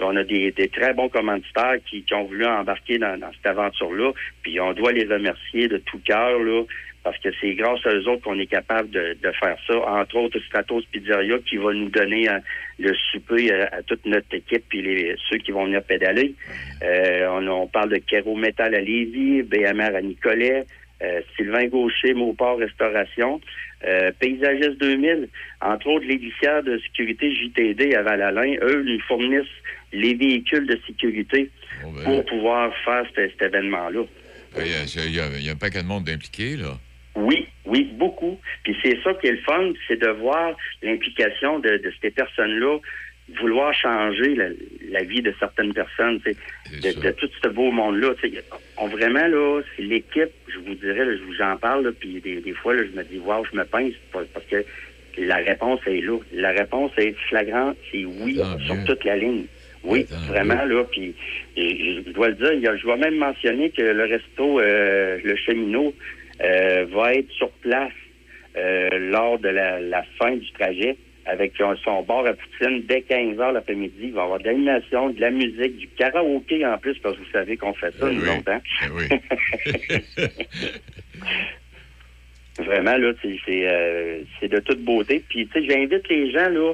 On 0.00 0.14
a 0.14 0.24
des, 0.24 0.50
des 0.50 0.68
très 0.68 0.92
bons 0.92 1.08
commanditaires 1.08 1.76
qui, 1.88 2.02
qui 2.02 2.12
ont 2.12 2.24
voulu 2.24 2.44
embarquer 2.44 2.98
dans, 2.98 3.18
dans 3.18 3.32
cette 3.32 3.46
aventure-là, 3.46 4.12
puis 4.42 4.60
on 4.60 4.74
doit 4.74 4.92
les 4.92 5.06
remercier 5.06 5.68
de 5.68 5.78
tout 5.78 6.00
cœur, 6.04 6.38
là, 6.38 6.64
parce 7.06 7.18
que 7.18 7.28
c'est 7.40 7.54
grâce 7.54 7.78
à 7.86 7.94
eux 7.94 8.08
autres 8.08 8.22
qu'on 8.22 8.36
est 8.40 8.48
capable 8.48 8.90
de, 8.90 9.16
de 9.22 9.30
faire 9.38 9.56
ça. 9.68 9.74
Entre 9.78 10.16
autres, 10.16 10.40
Stratos 10.40 10.84
Pizzeria 10.90 11.38
qui 11.48 11.56
va 11.56 11.72
nous 11.72 11.88
donner 11.88 12.28
euh, 12.28 12.40
le 12.80 12.92
souper 13.12 13.52
euh, 13.52 13.64
à, 13.70 13.80
toute 13.84 14.04
notre 14.06 14.34
équipe 14.34 14.64
puis 14.68 14.82
les, 14.82 15.14
ceux 15.30 15.38
qui 15.38 15.52
vont 15.52 15.66
venir 15.66 15.84
pédaler. 15.84 16.34
Euh, 16.82 17.28
on, 17.30 17.46
on 17.46 17.68
parle 17.68 17.90
de 17.90 17.98
Kero 17.98 18.34
Metal 18.34 18.74
à 18.74 18.80
Lévis, 18.80 19.44
BMR 19.44 19.94
à 19.94 20.02
Nicolet, 20.02 20.64
Sylvain 21.36 21.66
Gaucher, 21.68 22.12
Mauport 22.14 22.58
Restauration, 22.58 23.40
Paysagiste 24.18 24.78
2000, 24.80 25.28
entre 25.60 25.86
autres 25.88 26.06
l'édiciaire 26.06 26.62
de 26.64 26.78
sécurité 26.78 27.32
JTD 27.34 27.94
à 27.94 28.02
Val-Alain, 28.02 28.54
eux 28.62 28.82
nous 28.82 28.98
fournissent 29.06 29.44
les 29.92 30.14
véhicules 30.14 30.66
de 30.66 30.76
sécurité 30.86 31.50
pour 32.04 32.24
pouvoir 32.24 32.72
faire 32.84 33.04
cet, 33.14 33.30
cet 33.32 33.42
événement-là. 33.42 34.02
Il 34.58 34.66
y, 34.68 34.74
a, 34.74 35.04
il 35.06 35.14
y 35.14 35.20
a- 35.20 35.26
il 35.38 35.44
y 35.44 35.48
a 35.50 35.52
un 35.52 35.56
paquet 35.56 35.82
de 35.82 35.86
monde 35.86 36.08
impliqué, 36.08 36.56
là. 36.56 36.78
Oui, 37.16 37.46
oui, 37.64 37.90
beaucoup. 37.94 38.38
Puis 38.62 38.76
c'est 38.82 38.98
ça 39.02 39.14
qui 39.14 39.26
est 39.28 39.32
le 39.32 39.38
fun, 39.38 39.72
c'est 39.88 39.98
de 40.00 40.08
voir 40.08 40.54
l'implication 40.82 41.58
de, 41.58 41.78
de 41.78 41.92
ces 42.02 42.10
personnes-là, 42.10 42.78
vouloir 43.40 43.72
changer 43.74 44.34
la, 44.34 44.48
la 44.90 45.02
vie 45.02 45.22
de 45.22 45.34
certaines 45.40 45.72
personnes, 45.74 46.20
tu 46.24 46.30
sais, 46.32 46.36
de, 46.94 47.00
de 47.00 47.10
tout 47.12 47.28
ce 47.42 47.48
beau 47.48 47.70
monde-là. 47.72 48.14
tu 48.22 48.30
sais. 48.30 48.44
On 48.76 48.86
vraiment 48.88 49.26
là, 49.26 49.62
c'est 49.74 49.82
l'équipe, 49.82 50.30
je 50.48 50.58
vous 50.58 50.74
dirais, 50.74 51.04
là, 51.04 51.16
je 51.16 51.22
vous 51.22 51.40
en 51.42 51.56
parle, 51.56 51.84
là, 51.86 51.90
puis 51.98 52.20
des, 52.20 52.36
des 52.36 52.52
fois, 52.52 52.74
là, 52.74 52.82
je 52.84 52.96
me 52.96 53.02
dis, 53.04 53.18
wow, 53.18 53.44
je 53.50 53.56
me 53.56 53.64
pince 53.64 53.94
parce 54.12 54.46
que 54.50 54.64
la 55.18 55.36
réponse 55.36 55.80
est 55.86 56.02
là. 56.02 56.18
La 56.34 56.50
réponse 56.52 56.92
est 56.98 57.14
flagrante, 57.28 57.76
c'est 57.90 58.04
oui 58.04 58.38
sur 58.66 58.76
toute 58.84 59.04
la 59.04 59.16
ligne. 59.16 59.46
Oui, 59.84 60.06
vraiment, 60.28 60.64
là, 60.64 60.84
puis 60.84 61.14
je 61.56 62.10
dois 62.10 62.28
le 62.28 62.34
dire, 62.34 62.52
il 62.52 62.60
y 62.60 62.66
a- 62.68 62.76
je 62.76 62.82
dois 62.82 62.96
même 62.96 63.16
mentionner 63.16 63.70
que 63.70 63.82
le 63.82 64.04
resto, 64.04 64.60
euh, 64.60 65.18
le 65.24 65.36
cheminot, 65.36 65.94
va 66.38 67.14
être 67.14 67.30
sur 67.32 67.50
place 67.50 67.92
euh, 68.56 69.10
lors 69.10 69.38
de 69.38 69.48
la, 69.48 69.80
la 69.80 70.02
fin 70.18 70.34
du 70.34 70.50
trajet 70.52 70.96
avec 71.26 71.60
euh, 71.60 71.74
son 71.84 72.02
bar 72.02 72.24
à 72.24 72.32
poutine 72.32 72.84
dès 72.88 73.02
15 73.02 73.38
heures 73.38 73.52
l'après-midi. 73.52 74.04
Il 74.04 74.12
va 74.12 74.22
y 74.22 74.24
avoir 74.24 74.38
de 74.38 74.44
l'animation, 74.44 75.10
de 75.10 75.20
la 75.20 75.30
musique, 75.30 75.76
du 75.76 75.88
karaoké 75.88 76.64
en 76.64 76.78
plus, 76.78 76.96
parce 77.00 77.16
que 77.16 77.20
vous 77.20 77.30
savez 77.32 77.58
qu'on 77.58 77.74
fait 77.74 77.94
ça, 77.98 78.10
nous 78.10 78.24
longtemps. 78.24 78.62
Vraiment, 82.58 82.96
là, 82.96 83.12
c'est 83.22 83.38
euh, 83.48 84.22
de 84.40 84.58
toute 84.60 84.82
beauté. 84.82 85.22
Puis, 85.28 85.46
tu 85.48 85.52
sais, 85.52 85.62
j'invite 85.68 86.08
les 86.08 86.30
gens, 86.30 86.48
là, 86.48 86.72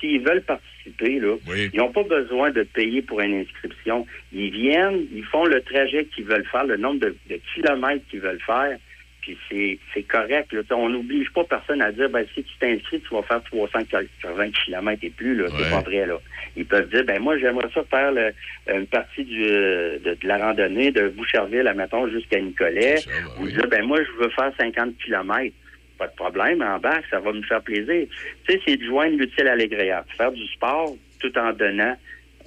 s'ils 0.00 0.22
veulent 0.22 0.44
participer, 0.44 1.18
là, 1.18 1.36
ils 1.54 1.76
n'ont 1.76 1.92
pas 1.92 2.04
besoin 2.04 2.50
de 2.50 2.62
payer 2.62 3.02
pour 3.02 3.20
une 3.20 3.34
inscription. 3.34 4.06
Ils 4.32 4.50
viennent, 4.50 5.06
ils 5.12 5.24
font 5.24 5.44
le 5.44 5.60
trajet 5.60 6.06
qu'ils 6.06 6.24
veulent 6.24 6.46
faire, 6.46 6.64
le 6.64 6.78
nombre 6.78 7.00
de, 7.00 7.14
de 7.28 7.38
kilomètres 7.54 8.06
qu'ils 8.08 8.20
veulent 8.20 8.40
faire. 8.46 8.78
Puis 9.20 9.36
c'est 9.50 9.78
c'est 9.92 10.02
correct. 10.04 10.52
Là. 10.52 10.60
On 10.70 10.88
n'oblige 10.88 11.30
pas 11.32 11.44
personne 11.44 11.82
à 11.82 11.90
dire 11.92 12.08
ben 12.08 12.24
si 12.34 12.42
tu 12.44 12.56
t'inscris, 12.58 13.00
tu 13.00 13.14
vas 13.14 13.22
faire 13.22 13.42
380 13.44 14.50
kilomètres 14.64 15.04
et 15.04 15.10
plus. 15.10 15.34
Là. 15.34 15.46
C'est 15.56 15.70
pas 15.70 15.80
vrai. 15.80 16.06
Là. 16.06 16.18
Ils 16.56 16.64
peuvent 16.66 16.88
dire 16.88 17.04
ben 17.04 17.20
moi 17.20 17.36
j'aimerais 17.38 17.68
ça 17.74 17.82
faire 17.90 18.12
le- 18.12 18.32
une 18.72 18.86
partie 18.86 19.24
du, 19.24 19.44
euh, 19.44 19.98
de, 19.98 20.14
de 20.14 20.26
la 20.26 20.38
randonnée 20.38 20.90
de 20.92 21.08
Boucherville 21.08 21.66
à 21.66 21.74
mettons 21.74 22.08
jusqu'à 22.08 22.40
Nicolet. 22.40 22.96
Ou 23.40 23.48
dire 23.48 23.66
ben 23.68 23.84
moi 23.84 23.98
je 24.02 24.22
veux 24.24 24.30
faire 24.30 24.52
50 24.58 24.96
kilomètres. 24.98 25.54
Pas 25.98 26.06
de 26.06 26.14
problème, 26.14 26.62
en 26.62 26.78
bas, 26.78 27.00
ça 27.10 27.18
va 27.18 27.32
me 27.32 27.42
faire 27.42 27.60
plaisir. 27.60 28.06
Tu 28.46 28.52
sais, 28.52 28.60
c'est 28.64 28.76
de 28.76 28.84
joindre 28.84 29.16
l'utile 29.18 29.48
à 29.48 29.56
l'agréable. 29.56 30.06
Faire 30.16 30.30
du 30.30 30.46
sport 30.46 30.94
tout 31.18 31.36
en 31.36 31.52
donnant 31.52 31.96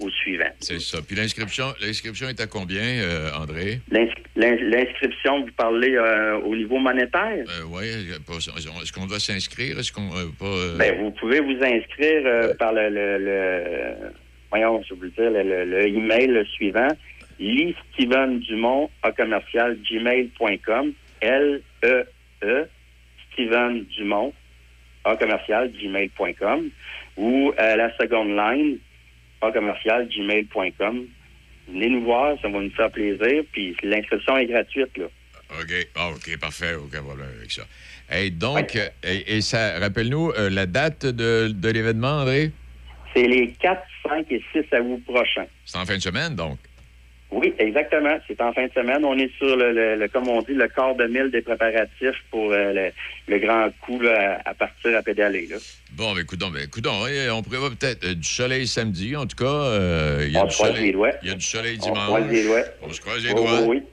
au 0.01 0.09
suivant. 0.09 0.49
C'est 0.59 0.79
ça. 0.81 0.97
Puis 1.05 1.15
l'inscription, 1.15 1.65
l'inscription 1.81 2.27
est 2.29 2.39
à 2.41 2.47
combien, 2.47 2.81
euh, 2.81 3.31
André? 3.33 3.79
L'ins- 3.91 4.07
l'ins- 4.35 4.57
L'inscription, 4.61 5.41
vous 5.45 5.51
parlez 5.55 5.95
euh, 5.95 6.37
au 6.39 6.55
niveau 6.55 6.77
monétaire? 6.79 7.45
oui. 7.69 7.85
Est-ce 7.87 8.91
qu'on 8.91 9.05
doit 9.05 9.19
s'inscrire? 9.19 9.77
Est-ce 9.79 9.91
qu'on. 9.91 10.09
euh, 10.15 10.25
pas. 10.39 10.45
euh, 10.45 10.77
Ben, 10.77 10.97
vous 10.99 11.11
pouvez 11.11 11.39
vous 11.39 11.57
inscrire 11.63 12.21
euh, 12.25 12.53
par 12.55 12.73
le, 12.73 12.89
le, 12.89 13.17
le- 13.19 14.11
voyons, 14.49 14.83
je 14.89 14.93
dire, 14.95 15.31
le, 15.31 15.43
le, 15.43 15.65
le 15.65 15.87
email 15.87 16.27
le 16.27 16.43
suivant, 16.45 16.87
lee 17.39 17.75
Steven 17.93 18.39
Dumont 18.39 18.89
à 19.03 19.11
commercial 19.11 19.77
gmail.com, 19.89 20.93
L-E-E, 21.21 22.65
Steven 23.33 23.85
Dumont 23.97 24.33
à 25.03 25.15
commercial 25.15 25.71
gmail.com, 25.71 26.69
ou 27.17 27.53
à 27.57 27.75
la 27.75 27.95
seconde 27.97 28.35
line, 28.35 28.77
commercial 29.49 30.07
gmail.com. 30.07 31.05
Venez 31.67 31.89
nous 31.89 32.03
voir, 32.03 32.37
ça 32.41 32.49
va 32.49 32.59
nous 32.59 32.71
faire 32.71 32.91
plaisir, 32.91 33.43
puis 33.51 33.75
l'inscription 33.81 34.37
est 34.37 34.47
gratuite, 34.47 34.97
là. 34.97 35.05
OK. 35.59 35.87
Ah, 35.95 36.09
OK, 36.09 36.39
parfait. 36.39 36.75
Aucun 36.75 37.01
problème 37.01 37.27
avec 37.37 37.51
ça. 37.51 37.63
Et 38.13 38.29
donc, 38.29 38.75
euh, 38.75 38.87
et, 39.03 39.37
et 39.37 39.41
ça, 39.41 39.79
rappelle-nous 39.79 40.31
euh, 40.31 40.49
la 40.49 40.65
date 40.65 41.05
de, 41.05 41.49
de 41.53 41.69
l'événement, 41.69 42.21
André? 42.21 42.51
C'est 43.13 43.27
les 43.27 43.51
4, 43.59 43.81
5 44.07 44.31
et 44.31 44.43
6 44.53 44.59
août 44.79 45.03
prochains. 45.05 45.47
C'est 45.65 45.77
en 45.77 45.85
fin 45.85 45.95
de 45.95 46.01
semaine, 46.01 46.35
donc. 46.35 46.57
Oui, 47.31 47.53
exactement. 47.59 48.17
C'est 48.27 48.41
en 48.41 48.51
fin 48.51 48.65
de 48.67 48.71
semaine. 48.73 49.05
On 49.05 49.17
est 49.17 49.31
sur 49.37 49.55
le, 49.55 49.71
le- 49.71 49.95
le- 49.95 50.07
comme 50.09 50.27
on 50.27 50.41
dit, 50.41 50.53
le 50.53 50.67
quart 50.67 50.95
de 50.95 51.05
mille 51.07 51.31
des 51.31 51.41
préparatifs 51.41 52.21
pour 52.29 52.51
euh, 52.51 52.73
le, 52.73 52.91
le 53.33 53.39
grand 53.39 53.69
coup 53.85 53.99
là, 54.01 54.41
à, 54.43 54.53
partir 54.53 54.97
à 54.97 55.01
pédaler. 55.01 55.47
Là. 55.49 55.55
Bon, 55.93 56.13
ben, 56.13 56.21
écoute, 56.21 56.39
ben, 56.39 56.59
écoute, 56.63 56.85
on 56.87 57.41
prévoit 57.41 57.69
peut-être 57.69 58.03
euh, 58.03 58.15
du 58.15 58.27
soleil 58.27 58.67
samedi. 58.67 59.15
En 59.15 59.25
tout 59.25 59.37
cas, 59.37 59.45
euh, 59.45 60.23
il 60.27 60.33
y 60.33 60.37
a 60.37 60.43
On 60.43 60.45
du 60.47 60.51
se 60.51 60.57
croise 60.57 60.71
soleil. 60.71 60.85
les 60.87 60.91
doigts. 60.91 61.11
Il 61.23 61.29
y 61.29 61.31
a 61.31 61.35
du 61.35 61.45
soleil 61.45 61.77
On 61.79 61.83
dimanche. 61.85 61.99
se 61.99 62.05
croise 62.07 62.31
les 62.31 62.43
doigts. 62.43 62.63
On 62.81 62.93
se 62.93 63.01
croise 63.01 63.23
les 63.23 63.29
Oui, 63.29 63.35
doigts. 63.35 63.61
oui, 63.61 63.67
oui. 63.77 63.83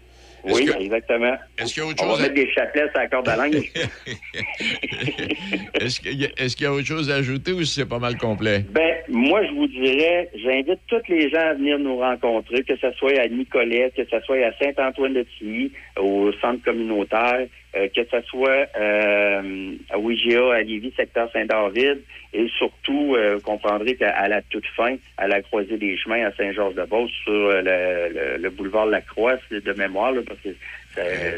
Oui, 0.44 0.66
que- 0.66 0.80
exactement. 0.82 1.34
Est-ce 1.58 1.74
qu'il 1.74 1.82
y 1.82 1.86
a 1.86 1.88
autre 1.90 2.04
On 2.04 2.10
chose 2.10 2.18
va 2.18 2.24
à- 2.24 2.28
mettre 2.28 2.34
des 2.34 2.50
chapelets 2.52 2.88
sur 2.90 2.98
la 3.00 3.08
corde 3.08 3.28
à 3.28 3.36
linge. 3.36 3.72
Est-ce 5.80 6.00
qu'il 6.00 6.20
y, 6.20 6.24
a- 6.26 6.30
est-ce 6.36 6.56
qu'il 6.56 6.64
y 6.64 6.68
a 6.68 6.72
autre 6.72 6.86
chose 6.86 7.10
à 7.10 7.16
ajouter 7.16 7.52
ou 7.52 7.64
c'est 7.64 7.88
pas 7.88 7.98
mal 7.98 8.16
complet? 8.16 8.64
Ben, 8.70 8.94
moi, 9.08 9.44
je 9.46 9.52
vous 9.52 9.66
dirais, 9.68 10.28
j'invite 10.34 10.80
tous 10.88 11.02
les 11.08 11.30
gens 11.30 11.38
à 11.40 11.54
venir 11.54 11.78
nous 11.78 11.96
rencontrer, 11.98 12.62
que 12.62 12.76
ce 12.76 12.90
soit 12.92 13.18
à 13.18 13.28
Nicolette, 13.28 13.94
que 13.94 14.04
ce 14.04 14.20
soit 14.24 14.36
à 14.44 14.52
Saint-Antoine-de-Tilly, 14.62 15.72
au 16.00 16.30
centre 16.40 16.62
communautaire, 16.64 17.46
euh, 17.76 17.86
que 17.94 18.00
ce 18.10 18.20
soit 18.28 18.66
euh, 18.80 19.72
à 19.90 19.98
Ouigia, 19.98 20.52
à 20.54 20.62
Lévis, 20.62 20.92
secteur 20.96 21.30
Saint-David, 21.32 22.00
et 22.32 22.48
surtout, 22.56 23.14
euh, 23.16 23.34
vous 23.36 23.40
comprendrez 23.42 23.94
qu'à 23.96 24.26
la 24.28 24.40
toute 24.42 24.66
fin, 24.76 24.96
à 25.16 25.28
la 25.28 25.42
croisée 25.42 25.76
des 25.76 25.96
chemins 25.96 26.24
à 26.26 26.32
Saint-Georges-de-Beauce, 26.32 27.10
sur 27.24 27.32
euh, 27.32 27.60
le, 27.62 28.14
le- 28.36 28.42
le 28.42 28.50
boulevard 28.50 28.86
Lacroix, 28.86 29.36
c'est 29.48 29.62
de 29.64 29.72
mémoire, 29.74 30.12
là, 30.12 30.20
parce 30.26 30.40
que 30.40 30.48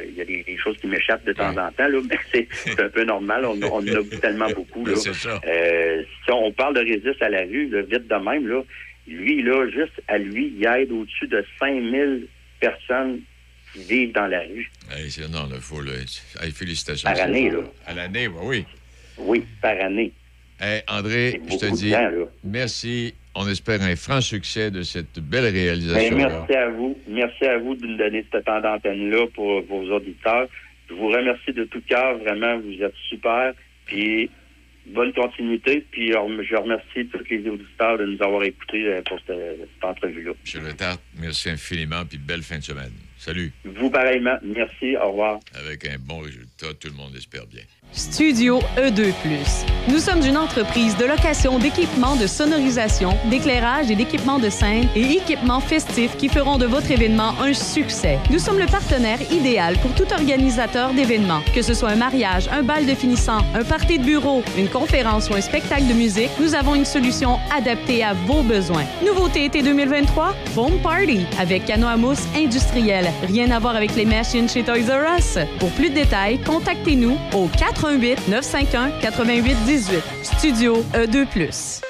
il 0.09 0.14
y 0.14 0.22
a 0.22 0.24
des, 0.24 0.43
des 0.43 0.57
choses 0.57 0.76
qui 0.78 0.87
m'échappent 0.87 1.24
de 1.26 1.35
temps 1.35 1.51
en 1.51 1.70
temps, 1.72 1.89
là, 1.89 1.99
mais 2.09 2.16
c'est 2.33 2.49
c'est 2.51 2.81
un 2.81 2.89
peu 2.89 3.05
normal, 3.05 3.45
on, 3.45 3.61
on 3.64 3.74
en 3.78 3.87
a 3.87 4.18
tellement 4.20 4.49
beaucoup. 4.57 4.87
Là. 4.87 4.97
C'est 4.97 5.12
ça. 5.14 5.39
Euh, 5.47 6.03
si 6.24 6.31
on 6.33 6.51
parle 6.53 6.74
de 6.76 6.81
résiste 6.81 7.20
à 7.22 7.28
la 7.28 7.43
rue, 7.43 7.68
là, 7.68 7.83
vite 7.83 8.09
de 8.09 8.14
même, 8.14 8.47
là, 8.49 8.62
Lui, 9.07 9.43
là, 9.43 9.68
juste 9.68 10.01
à 10.09 10.16
lui, 10.18 10.55
il 10.57 10.64
aide 10.66 10.93
au-dessus 10.93 11.26
de 11.26 11.45
5000 11.59 12.26
personnes 12.61 13.20
qui 13.73 13.83
vivent 13.85 14.12
dans 14.12 14.27
la 14.27 14.41
rue. 14.41 14.71
Hey, 14.91 15.11
c'est- 15.11 15.29
non, 15.29 15.49
il 15.53 15.61
faut 15.61 15.81
le. 15.81 15.93
hey, 16.43 16.51
félicitations. 16.53 17.11
Par 17.11 17.21
année, 17.21 17.51
là. 17.51 17.59
À 17.87 17.95
l'année, 17.95 18.27
oui, 18.29 18.37
oui. 18.45 18.64
Oui, 19.18 19.45
par 19.61 19.79
année. 19.81 20.12
Hey, 20.59 20.83
André, 20.89 21.41
je 21.51 21.57
te 21.57 21.75
dis 21.75 21.91
temps, 21.93 22.11
merci. 22.45 23.14
On 23.35 23.49
espère 23.49 23.81
un 23.83 23.95
franc 23.97 24.21
succès 24.21 24.71
de 24.71 24.83
cette 24.83 25.21
belle 25.21 25.45
Ben, 25.45 25.53
réalisation. 25.55 26.16
merci 26.16 26.53
à 26.55 26.68
vous. 26.68 26.99
Merci 27.09 27.45
à 27.45 27.59
vous 27.59 27.77
de 27.77 27.87
nous 27.87 27.97
donner 27.97 28.27
ce 28.33 28.39
temps 28.39 28.61
d'antenne-là 28.61 29.27
pour 29.35 29.62
vos 29.62 29.83
auditeurs. 29.95 30.49
Je 30.89 30.95
vous 30.95 31.07
remercie 31.09 31.53
de 31.53 31.64
tout 31.64 31.81
cœur. 31.89 32.18
Vraiment, 32.18 32.59
vous 32.59 32.83
êtes 32.83 32.95
super. 33.09 33.55
Puis, 33.87 34.29
bonne 34.87 35.12
continuité. 35.12 35.87
Puis, 35.93 36.09
je 36.11 36.57
remercie 36.57 37.07
tous 37.07 37.25
les 37.31 37.49
auditeurs 37.49 37.99
de 37.99 38.07
nous 38.07 38.21
avoir 38.23 38.43
écoutés 38.43 38.85
euh, 38.87 39.01
pour 39.03 39.18
cette, 39.25 39.37
cette 39.37 39.85
entrevue-là. 39.85 40.33
M. 40.55 40.64
Le 40.66 40.73
Tarte, 40.75 41.01
merci 41.16 41.51
infiniment, 41.51 42.05
puis 42.05 42.18
belle 42.18 42.43
fin 42.43 42.59
de 42.59 42.64
semaine. 42.64 42.93
Salut. 43.21 43.53
Vous, 43.66 43.91
pareillement. 43.91 44.39
Merci. 44.43 44.97
Au 44.97 45.11
revoir. 45.11 45.41
Avec 45.55 45.85
un 45.85 45.99
bon 46.01 46.21
résultat, 46.21 46.68
tout 46.81 46.89
le 46.89 46.95
monde 46.95 47.14
espère 47.14 47.47
bien. 47.47 47.61
Studio 47.93 48.61
E2+. 48.79 49.12
Nous 49.91 49.99
sommes 49.99 50.25
une 50.25 50.39
entreprise 50.39 50.97
de 50.97 51.05
location 51.05 51.59
d'équipements 51.59 52.16
de 52.16 52.27
sonorisation, 52.27 53.11
d'éclairage 53.29 53.91
et 53.91 53.97
d'équipements 53.97 54.39
de 54.39 54.49
scène 54.49 54.87
et 54.97 55.03
équipements 55.03 55.61
festifs 55.61 56.16
qui 56.16 56.29
feront 56.29 56.57
de 56.57 56.64
votre 56.64 56.91
événement 56.91 57.35
un 57.41 57.53
succès. 57.53 58.18
Nous 58.31 58.39
sommes 58.39 58.59
le 58.59 58.66
partenaire 58.66 59.21
idéal 59.31 59.77
pour 59.79 59.95
tout 59.95 60.11
organisateur 60.12 60.95
d'événements. 60.95 61.43
Que 61.55 61.62
ce 61.62 61.75
soit 61.75 61.91
un 61.91 61.97
mariage, 61.97 62.49
un 62.49 62.62
bal 62.62 62.87
de 62.87 62.95
finissant, 62.95 63.45
un 63.55 63.64
party 63.64 63.99
de 63.99 64.05
bureau, 64.05 64.43
une 64.57 64.68
conférence 64.68 65.29
ou 65.29 65.35
un 65.35 65.41
spectacle 65.41 65.89
de 65.89 65.95
musique, 65.95 66.31
nous 66.41 66.55
avons 66.55 66.75
une 66.75 66.87
solution 66.87 67.39
adaptée 67.55 68.03
à 68.03 68.14
vos 68.14 68.43
besoins. 68.43 68.87
Nouveauté 69.05 69.45
été 69.45 69.62
2023, 69.62 70.35
Foam 70.55 70.81
Party 70.81 71.27
avec 71.39 71.66
canot 71.66 71.89
à 71.89 71.97
mousse 71.97 72.27
industriel. 72.37 73.10
Rien 73.27 73.51
à 73.51 73.59
voir 73.59 73.77
avec 73.77 73.95
les 73.97 74.05
machines 74.05 74.49
chez 74.49 74.63
Toys 74.63 74.89
R 74.89 75.19
Us. 75.19 75.39
Pour 75.59 75.71
plus 75.71 75.91
de 75.91 75.95
détails, 75.95 76.39
contactez-nous 76.41 77.17
au 77.35 77.47
418 77.49 78.29
951 78.29 78.91
88 79.01 79.57
18. 79.67 80.03
Studio 80.23 80.85
E 80.95 81.07
E2+. 81.07 81.81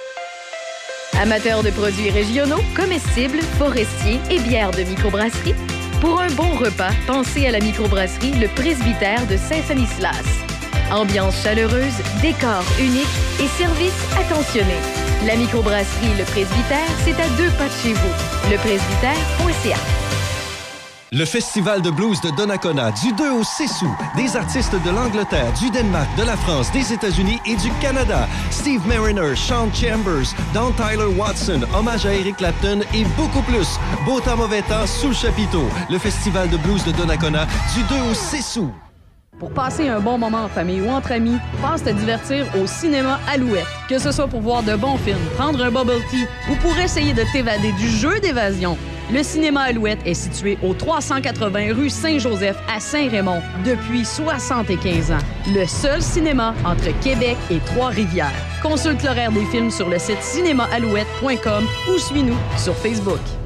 Amateurs 1.20 1.62
de 1.62 1.70
produits 1.70 2.10
régionaux, 2.10 2.62
comestibles, 2.74 3.40
forestiers 3.58 4.20
et 4.30 4.38
bières 4.38 4.70
de 4.70 4.82
microbrasserie, 4.82 5.54
pour 6.00 6.18
un 6.18 6.30
bon 6.30 6.54
repas, 6.54 6.92
pensez 7.06 7.46
à 7.46 7.50
la 7.50 7.60
microbrasserie 7.60 8.32
Le 8.32 8.48
Presbytère 8.48 9.26
de 9.26 9.36
Saint-Sanislas. 9.36 10.24
Ambiance 10.90 11.42
chaleureuse, 11.42 11.92
décor 12.22 12.64
unique 12.80 13.04
et 13.38 13.46
service 13.62 13.92
attentionné. 14.18 14.76
La 15.26 15.36
microbrasserie 15.36 16.16
Le 16.18 16.24
Presbytère, 16.24 16.88
c'est 17.04 17.20
à 17.20 17.28
deux 17.36 17.50
pas 17.58 17.68
de 17.68 17.82
chez 17.82 17.92
vous. 17.92 18.50
Lepresbytère.ca. 18.50 19.76
Le 21.12 21.24
Festival 21.24 21.82
de 21.82 21.90
blues 21.90 22.20
de 22.20 22.30
Donnacona 22.30 22.92
du 22.92 23.12
2 23.12 23.32
au 23.32 23.42
6 23.42 23.82
août. 23.82 23.90
Des 24.14 24.36
artistes 24.36 24.76
de 24.84 24.90
l'Angleterre, 24.90 25.52
du 25.54 25.68
Danemark, 25.68 26.08
de 26.16 26.22
la 26.22 26.36
France, 26.36 26.70
des 26.70 26.92
États-Unis 26.92 27.40
et 27.44 27.56
du 27.56 27.68
Canada. 27.80 28.28
Steve 28.52 28.86
Mariner, 28.86 29.34
Sean 29.34 29.68
Chambers, 29.74 30.32
Don 30.54 30.70
Tyler 30.70 31.12
Watson, 31.18 31.62
hommage 31.74 32.06
à 32.06 32.14
Eric 32.14 32.36
Clapton 32.36 32.82
et 32.94 33.02
beaucoup 33.16 33.42
plus. 33.42 33.76
Beau 34.06 34.20
temps, 34.20 34.36
mauvais 34.36 34.62
temps, 34.62 34.86
sous 34.86 35.08
le 35.08 35.14
chapiteau. 35.14 35.64
Le 35.90 35.98
Festival 35.98 36.48
de 36.48 36.56
blues 36.58 36.84
de 36.84 36.92
Donnacona 36.92 37.44
du 37.74 37.82
2 37.88 37.94
au 38.08 38.14
6 38.14 38.58
août. 38.58 38.70
Pour 39.40 39.50
passer 39.50 39.88
un 39.88 39.98
bon 39.98 40.16
moment 40.16 40.44
en 40.44 40.48
famille 40.48 40.80
ou 40.80 40.90
entre 40.90 41.10
amis, 41.10 41.38
passe 41.60 41.82
te 41.82 41.90
divertir 41.90 42.46
au 42.62 42.68
cinéma 42.68 43.18
Alouette. 43.28 43.66
Que 43.88 43.98
ce 43.98 44.12
soit 44.12 44.28
pour 44.28 44.42
voir 44.42 44.62
de 44.62 44.76
bons 44.76 44.98
films, 44.98 45.18
prendre 45.36 45.60
un 45.64 45.72
bubble 45.72 46.04
tea 46.08 46.28
ou 46.48 46.54
pour 46.56 46.78
essayer 46.78 47.14
de 47.14 47.24
t'évader 47.32 47.72
du 47.72 47.88
jeu 47.88 48.20
d'évasion. 48.20 48.78
Le 49.12 49.24
cinéma 49.24 49.62
Alouette 49.62 49.98
est 50.06 50.14
situé 50.14 50.56
au 50.62 50.72
380 50.72 51.74
rue 51.74 51.90
Saint-Joseph 51.90 52.56
à 52.72 52.78
Saint-Raymond 52.78 53.42
depuis 53.64 54.04
75 54.04 55.10
ans. 55.10 55.18
Le 55.52 55.66
seul 55.66 56.00
cinéma 56.00 56.54
entre 56.64 56.96
Québec 57.00 57.36
et 57.50 57.58
Trois-Rivières. 57.58 58.30
Consulte 58.62 59.02
l'horaire 59.02 59.32
des 59.32 59.44
films 59.46 59.72
sur 59.72 59.88
le 59.88 59.98
site 59.98 60.22
cinémaalouette.com 60.22 61.64
ou 61.92 61.98
suis-nous 61.98 62.38
sur 62.56 62.76
Facebook. 62.76 63.39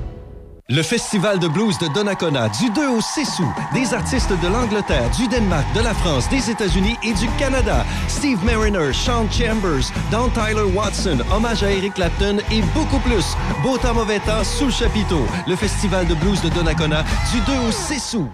Le 0.70 0.82
Festival 0.82 1.38
de 1.38 1.46
blues 1.46 1.76
de 1.76 1.88
Donnacona 1.88 2.48
du 2.48 2.70
2 2.70 2.88
au 2.88 3.02
6 3.02 3.38
août. 3.40 3.52
Des 3.74 3.92
artistes 3.92 4.32
de 4.32 4.48
l'Angleterre, 4.48 5.10
du 5.10 5.28
Danemark, 5.28 5.66
de 5.74 5.80
la 5.80 5.92
France, 5.92 6.26
des 6.30 6.50
États-Unis 6.50 6.96
et 7.02 7.12
du 7.12 7.28
Canada. 7.38 7.84
Steve 8.08 8.42
Mariner, 8.46 8.94
Sean 8.94 9.30
Chambers, 9.30 9.92
Don 10.10 10.30
Tyler 10.30 10.64
Watson, 10.74 11.18
hommage 11.30 11.62
à 11.62 11.70
Eric 11.70 11.92
Clapton 11.92 12.38
et 12.50 12.62
beaucoup 12.74 12.98
plus. 13.00 13.36
Beau 13.62 13.76
temps, 13.76 13.92
mauvais 13.92 14.20
temps, 14.20 14.42
sous 14.42 14.64
le 14.64 14.70
chapiteau. 14.70 15.26
Le 15.46 15.54
Festival 15.54 16.06
de 16.06 16.14
blues 16.14 16.40
de 16.40 16.48
Donnacona 16.48 17.04
du 17.30 17.42
2 17.42 17.52
au 17.68 17.70
6 17.70 18.14
août. 18.14 18.30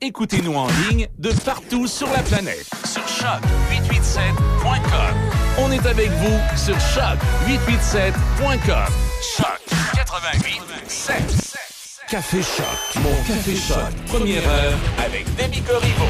Écoutez-nous 0.00 0.54
en 0.54 0.68
ligne 0.88 1.08
de 1.18 1.32
partout 1.44 1.88
sur 1.88 2.06
la 2.12 2.22
planète. 2.22 2.64
Sur 2.84 3.02
choc887.com. 3.06 5.16
On 5.58 5.72
est 5.72 5.84
avec 5.84 6.10
vous 6.10 6.38
sur 6.56 6.76
choc887.com. 6.76 8.86
Choc 9.36 9.60
88.7. 9.96 11.71
Café 12.12 12.42
Choc. 12.42 13.02
Mon 13.02 13.14
Café 13.26 13.56
Choc. 13.56 13.78
Première 14.06 14.46
heure 14.46 14.78
avec 15.02 15.24
Demi 15.34 15.62
Corriveau. 15.62 16.04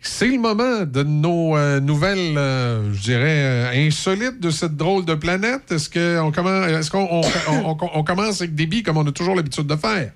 C'est 0.00 0.26
le 0.26 0.38
moment 0.40 0.82
de 0.84 1.04
nos 1.04 1.56
euh, 1.56 1.78
nouvelles, 1.78 2.36
euh, 2.36 2.92
je 2.92 3.00
dirais, 3.02 3.22
euh, 3.44 3.86
insolites 3.86 4.40
de 4.40 4.50
cette 4.50 4.76
drôle 4.76 5.04
de 5.04 5.14
planète. 5.14 5.70
Est-ce 5.70 5.88
qu'on 5.88 6.32
commence, 6.32 6.68
est-ce 6.68 6.90
qu'on 6.90 7.06
on, 7.08 7.20
on- 7.48 7.76
on- 7.80 7.90
on 7.94 8.02
commence 8.02 8.40
avec 8.40 8.56
des 8.56 8.66
billes 8.66 8.82
comme 8.82 8.96
on 8.96 9.06
a 9.06 9.12
toujours 9.12 9.36
l'habitude 9.36 9.68
de 9.68 9.76
faire? 9.76 10.10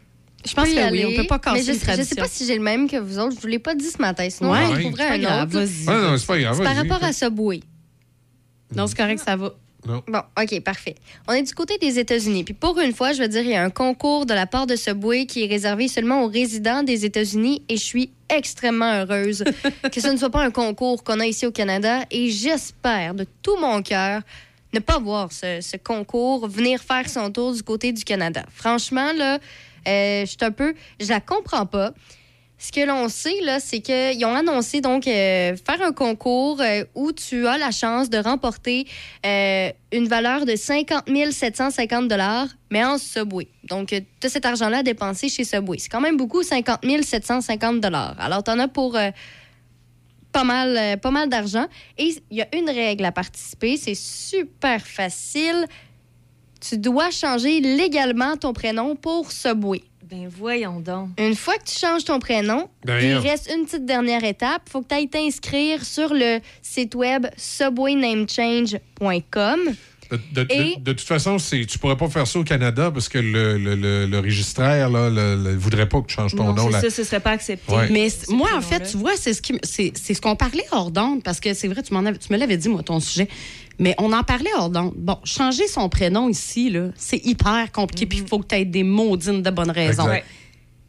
Je 0.44 0.52
pense 0.52 0.68
y 0.68 0.74
que 0.74 0.90
oui, 0.90 1.04
on 1.16 1.22
peut 1.22 1.28
pas 1.28 1.38
casser 1.38 1.58
mais 1.58 1.62
je, 1.62 1.72
une 1.72 1.78
sais- 1.78 2.04
je 2.10 2.14
pas 2.20 2.26
si 2.26 2.44
j'ai 2.44 2.56
le 2.56 2.62
même 2.64 2.88
que 2.90 2.96
vous 2.96 3.20
autres. 3.20 3.36
Je 3.36 3.40
vous 3.40 3.46
l'ai 3.46 3.60
pas 3.60 3.76
dit 3.76 3.84
ce 3.88 3.98
matin. 4.02 4.28
Sinon, 4.28 4.50
Ouais, 4.50 4.62
j'en 4.66 4.74
c'est 4.74 4.80
trouverai 4.82 5.06
pas 5.06 5.14
un 5.14 5.18
grave, 5.18 5.54
autre. 5.54 5.60
non, 5.86 6.16
c'est 6.18 6.26
pas 6.26 6.38
grave. 6.40 6.56
C'est 6.56 6.64
par 6.64 6.74
rapport 6.76 7.04
à 7.04 7.12
Subway. 7.12 7.60
Non, 8.74 8.88
c'est 8.88 8.96
correct, 8.96 9.22
ça 9.24 9.36
va. 9.36 9.52
Non. 9.86 10.02
Bon, 10.06 10.20
OK, 10.40 10.60
parfait. 10.60 10.94
On 11.26 11.32
est 11.32 11.42
du 11.42 11.54
côté 11.54 11.78
des 11.78 11.98
États-Unis. 11.98 12.44
Puis 12.44 12.54
pour 12.54 12.78
une 12.78 12.92
fois, 12.92 13.12
je 13.12 13.22
veux 13.22 13.28
dire, 13.28 13.42
il 13.42 13.50
y 13.50 13.54
a 13.54 13.62
un 13.62 13.70
concours 13.70 14.26
de 14.26 14.34
la 14.34 14.46
part 14.46 14.66
de 14.66 14.76
Subway 14.76 15.26
qui 15.26 15.44
est 15.44 15.46
réservé 15.46 15.88
seulement 15.88 16.22
aux 16.22 16.28
résidents 16.28 16.82
des 16.82 17.04
États-Unis 17.04 17.62
et 17.68 17.76
je 17.76 17.82
suis 17.82 18.10
extrêmement 18.28 18.92
heureuse 18.92 19.42
que 19.92 20.00
ce 20.00 20.08
ne 20.08 20.16
soit 20.16 20.30
pas 20.30 20.44
un 20.44 20.50
concours 20.50 21.02
qu'on 21.02 21.18
a 21.20 21.26
ici 21.26 21.46
au 21.46 21.50
Canada 21.50 22.00
et 22.10 22.30
j'espère 22.30 23.14
de 23.14 23.26
tout 23.42 23.56
mon 23.58 23.82
cœur 23.82 24.22
ne 24.72 24.78
pas 24.78 24.98
voir 24.98 25.32
ce, 25.32 25.60
ce 25.60 25.76
concours 25.76 26.46
venir 26.46 26.80
faire 26.80 27.08
son 27.08 27.30
tour 27.32 27.52
du 27.52 27.62
côté 27.62 27.92
du 27.92 28.04
Canada. 28.04 28.44
Franchement, 28.54 29.12
là, 29.16 29.38
euh, 29.88 30.20
je 30.20 30.26
suis 30.26 30.38
un 30.42 30.52
peu... 30.52 30.74
Je 31.00 31.08
la 31.08 31.20
comprends 31.20 31.66
pas. 31.66 31.92
Ce 32.62 32.72
que 32.72 32.86
l'on 32.86 33.08
sait, 33.08 33.40
là, 33.40 33.58
c'est 33.58 33.80
qu'ils 33.80 34.22
ont 34.26 34.34
annoncé 34.34 34.82
donc 34.82 35.08
euh, 35.08 35.56
faire 35.56 35.80
un 35.80 35.92
concours 35.92 36.60
euh, 36.60 36.84
où 36.94 37.10
tu 37.10 37.46
as 37.46 37.56
la 37.56 37.70
chance 37.70 38.10
de 38.10 38.18
remporter 38.18 38.86
euh, 39.24 39.70
une 39.92 40.06
valeur 40.06 40.44
de 40.44 40.54
50 40.54 41.04
750 41.30 42.12
mais 42.70 42.84
en 42.84 42.98
Subway. 42.98 43.48
Donc, 43.64 43.94
tu 44.20 44.28
cet 44.28 44.44
argent-là 44.44 44.78
à 44.78 44.82
dépenser 44.82 45.30
chez 45.30 45.44
Subway. 45.44 45.78
C'est 45.78 45.88
quand 45.88 46.02
même 46.02 46.18
beaucoup, 46.18 46.42
50 46.42 46.80
750 47.02 47.82
Alors, 48.18 48.44
tu 48.44 48.50
en 48.50 48.58
as 48.58 48.68
pour 48.68 48.98
pas 50.30 50.44
mal, 50.44 50.98
pas 51.00 51.10
mal 51.10 51.30
d'argent. 51.30 51.66
Et 51.96 52.14
il 52.30 52.36
y 52.36 52.42
a 52.42 52.54
une 52.54 52.68
règle 52.68 53.06
à 53.06 53.12
participer. 53.12 53.78
C'est 53.78 53.96
super 53.96 54.86
facile. 54.86 55.64
Tu 56.60 56.76
dois 56.76 57.10
changer 57.10 57.60
légalement 57.60 58.36
ton 58.36 58.52
prénom 58.52 58.96
pour 58.96 59.32
Subway. 59.32 59.80
Ben 60.10 60.28
voyons 60.28 60.80
donc. 60.80 61.10
Une 61.18 61.36
fois 61.36 61.54
que 61.56 61.64
tu 61.70 61.78
changes 61.78 62.04
ton 62.04 62.18
prénom, 62.18 62.68
D'ailleurs. 62.84 63.24
il 63.24 63.28
reste 63.28 63.48
une 63.54 63.64
petite 63.64 63.86
dernière 63.86 64.24
étape. 64.24 64.62
Il 64.66 64.70
faut 64.70 64.82
que 64.82 64.88
tu 64.88 64.94
ailles 64.96 65.08
t'inscrire 65.08 65.84
sur 65.84 66.12
le 66.12 66.40
site 66.62 66.94
web 66.96 67.26
subwaynamechange.com. 67.36 69.60
De, 70.32 70.44
Et- 70.50 70.74
de 70.80 70.92
toute 70.92 71.06
façon, 71.06 71.36
tu 71.36 71.78
pourrais 71.78 71.96
pas 71.96 72.08
faire 72.08 72.26
ça 72.26 72.40
au 72.40 72.42
Canada 72.42 72.90
parce 72.90 73.08
que 73.08 73.18
le, 73.18 73.56
le, 73.56 73.76
le, 73.76 74.06
le 74.06 74.18
registraire 74.18 74.90
le- 74.90 75.54
voudrait 75.56 75.88
pas 75.88 76.00
que 76.00 76.08
tu 76.08 76.16
changes 76.16 76.34
ton 76.34 76.42
non, 76.46 76.54
nom. 76.54 76.68
là. 76.68 76.80
ça, 76.80 76.90
ce 76.90 77.04
serait 77.04 77.20
pas 77.20 77.30
accepté. 77.30 77.72
Ouais. 77.72 77.88
Mais 77.92 78.08
moi, 78.28 78.48
en 78.56 78.60
fait, 78.60 78.90
tu 78.90 78.96
vois, 78.96 79.12
c'est 79.16 79.32
ce, 79.34 79.40
qui 79.40 79.52
m- 79.52 79.60
c'est 79.62 79.92
c'est 79.94 80.14
ce 80.14 80.20
qu'on 80.20 80.34
parlait 80.34 80.66
hors 80.72 80.90
d'onde, 80.90 81.22
parce 81.22 81.38
que 81.38 81.54
c'est 81.54 81.68
vrai, 81.68 81.84
tu, 81.84 81.94
m'en 81.94 82.00
avais- 82.04 82.18
tu 82.18 82.32
me 82.32 82.38
l'avais 82.38 82.56
dit, 82.56 82.68
moi, 82.68 82.82
ton 82.82 82.98
sujet. 82.98 83.28
Mais 83.80 83.94
on 83.96 84.12
en 84.12 84.22
parlait 84.22 84.50
hors 84.56 84.68
d'onde. 84.68 84.92
Bon, 84.94 85.16
changer 85.24 85.66
son 85.66 85.88
prénom 85.88 86.28
ici, 86.28 86.68
là, 86.68 86.90
c'est 86.96 87.24
hyper 87.24 87.72
compliqué, 87.72 88.04
puis 88.04 88.18
il 88.18 88.28
faut 88.28 88.38
que 88.38 88.46
tu 88.46 88.54
aies 88.54 88.66
des 88.66 88.84
maudines 88.84 89.42
de 89.42 89.50
bonnes 89.50 89.70
raisons. 89.70 90.04
Exact. 90.04 90.26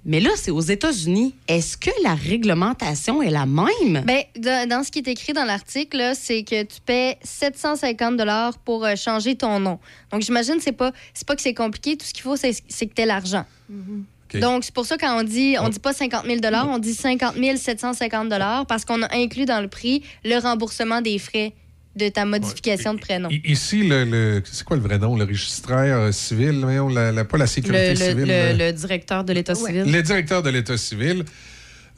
Mais 0.04 0.20
là, 0.20 0.32
c'est 0.36 0.52
aux 0.52 0.62
États-Unis. 0.62 1.34
Est-ce 1.48 1.78
que 1.78 1.92
la 2.04 2.16
réglementation 2.16 3.22
est 3.22 3.30
la 3.30 3.46
même? 3.46 4.04
Ben, 4.06 4.24
dans, 4.38 4.68
dans 4.68 4.84
ce 4.84 4.92
qui 4.92 5.00
est 5.00 5.08
écrit 5.08 5.32
dans 5.32 5.46
l'article, 5.46 5.98
là, 5.98 6.16
c'est 6.16 6.44
que 6.44 6.64
tu 6.64 6.82
paies 6.86 7.18
750 7.24 8.18
dollars 8.18 8.58
pour 8.58 8.84
euh, 8.84 8.96
changer 8.96 9.36
ton 9.36 9.60
nom. 9.60 9.80
Donc, 10.12 10.22
j'imagine 10.22 10.56
c'est 10.60 10.72
pas 10.74 10.92
c'est 11.14 11.26
pas 11.26 11.36
que 11.36 11.42
c'est 11.42 11.54
compliqué. 11.54 11.96
Tout 11.96 12.06
ce 12.06 12.14
qu'il 12.14 12.24
faut, 12.24 12.36
c'est 12.36 12.52
que 12.52 12.94
tu 12.94 13.02
aies 13.02 13.06
l'argent. 13.06 13.46
OK. 13.70 14.40
Donc, 14.40 14.66
c'est 14.66 14.74
pour 14.74 14.86
ça 14.86 14.98
quand 14.98 15.18
on 15.18 15.24
dit 15.24 15.56
on 15.62 15.70
dit 15.70 15.80
pas 15.80 15.94
50 15.94 16.26
000 16.26 16.40
dollars, 16.40 16.68
on 16.68 16.80
dit 16.80 16.94
50 16.94 17.36
750 17.56 18.28
dollars 18.28 18.66
parce 18.66 18.84
qu'on 18.84 19.02
a 19.04 19.16
inclus 19.16 19.46
dans 19.46 19.62
le 19.62 19.68
prix 19.70 20.04
le 20.26 20.38
remboursement 20.40 21.02
des 21.02 21.20
frais 21.20 21.54
de 21.96 22.08
ta 22.10 22.26
modification 22.26 22.94
de 22.94 23.00
prénom. 23.00 23.30
Ici, 23.44 23.86
le, 23.88 24.06
le- 24.06 24.42
c'est 24.46 24.64
quoi 24.64 24.78
le 24.78 24.84
vrai 24.84 24.98
nom? 24.98 25.16
Le 25.18 25.26
registraire 25.26 25.98
euh, 25.98 26.12
civil, 26.12 26.60
voyons, 26.62 26.88
la, 26.88 27.12
la- 27.12 27.26
pas 27.26 27.38
la 27.38 27.48
sécurité 27.48 27.94
Le, 27.94 28.00
le- 28.00 28.06
civile. 28.10 28.26
le- 28.28 28.66
le 28.68 28.72
directeur 28.74 29.24
de 29.24 29.34
l'État 29.34 29.56
civil. 29.56 29.84
Le 29.92 30.02
directeur 30.02 30.42
de 30.42 30.50
l'État 30.50 30.78
civil. 30.78 31.26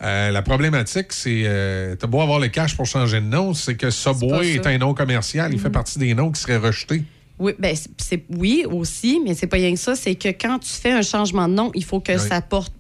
euh, 0.02 0.32
la 0.32 0.42
problématique, 0.42 1.14
c'est. 1.14 1.44
Euh, 1.46 1.96
T'as 1.96 2.08
beau 2.08 2.22
avoir 2.22 2.40
le 2.40 2.48
cash 2.48 2.76
pour 2.76 2.86
changer 2.88 3.22
de 3.22 3.26
nom, 3.28 3.54
c'est 3.54 3.76
que 3.76 3.90
Subway 3.92 4.56
ça. 4.62 4.70
est, 4.70 4.76
un 4.76 4.78
nom 4.80 4.94
commercial. 4.94 5.54
Il 5.54 5.60
fait 5.60 5.68
Mhm. 5.68 5.74
partie 5.74 6.00
des 6.00 6.14
noms 6.16 6.32
qui 6.32 6.42
seraient 6.42 6.58
rejetés. 6.58 7.04
Oui, 7.40 7.54
ben, 7.60 7.76
c'est- 7.98 8.24
oui 8.30 8.66
aussi, 8.70 9.22
mais 9.24 9.34
c'est 9.36 9.48
pas 9.48 9.58
rien 9.58 9.74
que 9.74 9.80
ça. 9.80 9.96
C'est 9.96 10.16
que 10.16 10.30
quand 10.30 10.60
tu 10.60 10.70
fais 10.72 10.92
un 10.92 11.02
changement 11.04 11.48
de 11.48 11.54
nom, 11.54 11.72
il 11.76 11.84
faut 11.86 12.00
que 12.00 12.12
Oui. 12.14 12.20
ça 12.28 12.42
porte. 12.42 12.74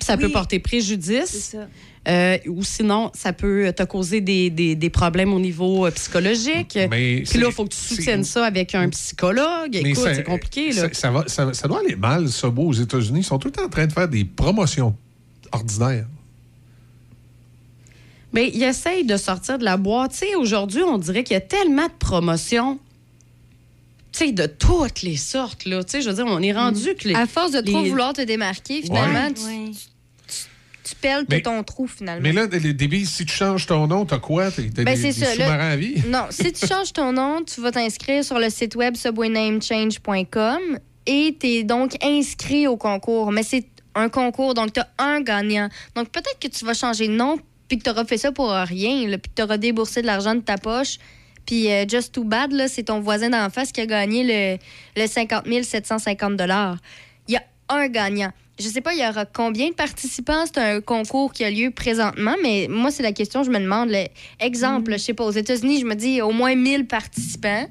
Ça 0.00 0.16
peut 0.16 0.28
porter 0.30 0.58
préjudice. 0.58 1.26
C'est 1.26 1.56
ça. 1.56 1.68
Euh, 2.08 2.38
ou 2.48 2.62
sinon, 2.64 3.10
ça 3.14 3.32
peut 3.32 3.72
te 3.76 3.82
causer 3.82 4.20
des, 4.20 4.48
des- 4.50 4.74
des 4.74 4.90
problèmes 4.90 5.32
au 5.34 5.38
niveau 5.40 5.86
euh, 5.86 5.90
psychologique. 5.90 6.78
Mais 6.90 7.22
Puis 7.28 7.38
là, 7.38 7.46
il 7.48 7.52
faut 7.52 7.64
que 7.64 7.74
tu 7.74 7.76
soutiennes 7.78 8.24
ça 8.24 8.46
avec 8.46 8.74
un 8.74 8.88
psychologue. 8.88 9.78
Mais 9.82 9.90
Écoute, 9.90 10.08
c'est 10.14 10.24
compliqué. 10.24 10.72
Là. 10.72 10.82
Ça, 10.82 10.88
ça 10.94 11.10
va, 11.10 11.24
ça, 11.28 11.52
ça 11.52 11.68
doit 11.68 11.80
aller 11.80 11.96
mal, 11.96 12.28
Subway, 12.28 12.64
aux 12.64 12.72
États-Unis. 12.72 13.20
Ils 13.20 13.24
sont 13.24 13.38
tout 13.38 13.48
le 13.48 13.52
temps 13.52 13.64
en 13.64 13.68
train 13.68 13.86
de 13.86 13.92
faire 13.92 14.08
des 14.08 14.24
promotions 14.24 14.94
ordinaires. 15.52 16.06
Mais 18.32 18.50
il 18.54 18.62
essaye 18.62 19.04
de 19.04 19.16
sortir 19.16 19.58
de 19.58 19.64
la 19.64 19.76
boîte. 19.76 20.12
Tu 20.12 20.18
sais, 20.18 20.34
aujourd'hui, 20.36 20.82
on 20.82 20.98
dirait 20.98 21.24
qu'il 21.24 21.34
y 21.34 21.36
a 21.36 21.40
tellement 21.40 21.86
de 21.86 21.92
promotions. 21.98 22.78
Tu 24.12 24.26
sais, 24.26 24.32
de 24.32 24.46
toutes 24.46 25.02
les 25.02 25.16
sortes, 25.16 25.64
là. 25.64 25.82
Tu 25.84 25.90
sais, 25.92 26.00
je 26.02 26.08
veux 26.10 26.14
dire, 26.14 26.26
on 26.26 26.40
est 26.40 26.52
rendu 26.52 26.94
que 26.94 27.08
les. 27.08 27.14
À 27.14 27.26
force 27.26 27.52
de 27.52 27.60
trop 27.60 27.82
les- 27.82 27.90
vouloir 27.90 28.12
te 28.12 28.22
démarquer, 28.22 28.82
finalement, 28.82 29.26
Ouais. 29.26 29.32
tu, 29.34 29.42
Ouais. 29.44 29.70
Tu 30.84 30.94
pelles 30.94 31.24
Mais- 31.28 31.42
ton 31.42 31.62
trou, 31.62 31.86
finalement. 31.86 32.22
Mais 32.22 32.32
là, 32.32 32.46
les 32.46 32.72
débits, 32.74 33.06
si 33.06 33.24
tu 33.26 33.32
changes 33.34 33.66
ton 33.66 33.86
nom, 33.86 34.04
t'as 34.06 34.18
quoi? 34.18 34.50
T'as 34.50 34.62
Ben, 34.62 34.84
des, 34.96 35.02
des 35.02 35.12
sous-marins 35.12 35.70
à 35.70 35.76
vie? 35.76 36.02
Non, 36.08 36.26
si 36.30 36.52
tu 36.52 36.66
changes 36.66 36.92
ton 36.92 37.12
nom, 37.12 37.42
tu 37.44 37.60
vas 37.60 37.72
t'inscrire 37.72 38.24
sur 38.24 38.38
le 38.38 38.50
site 38.50 38.74
web 38.76 38.96
subwaynamechange.com 38.96 40.78
et 41.06 41.36
tu 41.38 41.46
es 41.46 41.62
donc 41.64 41.96
inscrit 42.04 42.66
au 42.66 42.76
concours. 42.76 43.32
Mais 43.32 43.42
c'est 43.42 43.66
un 43.94 44.08
concours, 44.08 44.54
donc 44.54 44.72
tu 44.72 44.80
as 44.80 44.88
un 44.98 45.20
gagnant. 45.20 45.68
Donc 45.94 46.10
peut-être 46.10 46.38
que 46.40 46.48
tu 46.48 46.64
vas 46.64 46.74
changer 46.74 47.08
de 47.08 47.12
nom 47.14 47.38
puis 47.68 47.78
que 47.78 47.84
tu 47.84 47.90
auras 47.90 48.04
fait 48.04 48.18
ça 48.18 48.32
pour 48.32 48.50
rien, 48.50 49.06
là, 49.08 49.18
puis 49.18 49.30
que 49.30 49.36
tu 49.36 49.42
auras 49.42 49.56
déboursé 49.56 50.02
de 50.02 50.06
l'argent 50.06 50.34
de 50.34 50.40
ta 50.40 50.58
poche. 50.58 50.98
Puis 51.46 51.70
euh, 51.70 51.84
just 51.88 52.12
too 52.12 52.24
bad, 52.24 52.52
c'est 52.68 52.84
ton 52.84 53.00
voisin 53.00 53.30
d'en 53.30 53.48
face 53.50 53.72
qui 53.72 53.80
a 53.80 53.86
gagné 53.86 54.24
le, 54.96 55.00
le 55.00 55.06
50 55.06 55.44
750 55.62 56.32
Il 56.38 56.46
y 56.46 56.50
a 56.50 56.76
un 57.70 57.88
gagnant. 57.88 58.30
Je 58.58 58.68
sais 58.68 58.82
pas, 58.82 58.92
il 58.92 59.00
y 59.00 59.08
aura 59.08 59.24
combien 59.24 59.68
de 59.70 59.74
participants. 59.74 60.44
C'est 60.44 60.58
un 60.58 60.80
concours 60.82 61.32
qui 61.32 61.44
a 61.44 61.50
lieu 61.50 61.70
présentement, 61.70 62.34
mais 62.42 62.66
moi, 62.68 62.90
c'est 62.90 63.02
la 63.02 63.12
question 63.12 63.40
que 63.40 63.46
je 63.46 63.50
me 63.50 63.58
demande. 63.58 63.88
Le- 63.90 64.06
exemple, 64.38 64.92
je 64.92 64.98
sais 64.98 65.14
pas, 65.14 65.24
aux 65.24 65.30
États-Unis, 65.30 65.80
je 65.80 65.86
me 65.86 65.94
dis 65.94 66.20
au 66.20 66.30
moins 66.32 66.54
1000 66.54 66.86
participants. 66.86 67.66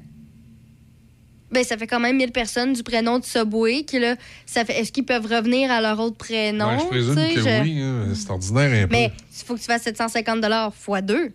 Ben, 1.52 1.64
ça 1.64 1.76
fait 1.76 1.88
quand 1.88 1.98
même 1.98 2.16
1000 2.16 2.30
personnes 2.30 2.72
du 2.74 2.82
prénom 2.84 3.18
de 3.18 3.24
Subway. 3.24 3.82
Qui, 3.84 3.98
là, 3.98 4.14
ça 4.46 4.64
fait, 4.64 4.78
est-ce 4.80 4.92
qu'ils 4.92 5.04
peuvent 5.04 5.26
revenir 5.26 5.70
à 5.72 5.80
leur 5.80 5.98
autre 5.98 6.16
prénom? 6.16 6.78
Je 6.78 6.86
présume 6.86 7.14
que 7.14 7.40
je- 7.40 7.62
oui. 7.62 7.80
hein. 7.82 8.12
C'est 8.14 8.30
ordinaire 8.30 8.84
un 8.84 8.86
peu. 8.86 8.92
Mais 8.92 9.12
il 9.36 9.44
faut 9.44 9.54
que 9.54 9.58
tu 9.60 9.66
fasses 9.66 9.82
750 9.82 10.44
fois 10.74 11.00
2. 11.02 11.32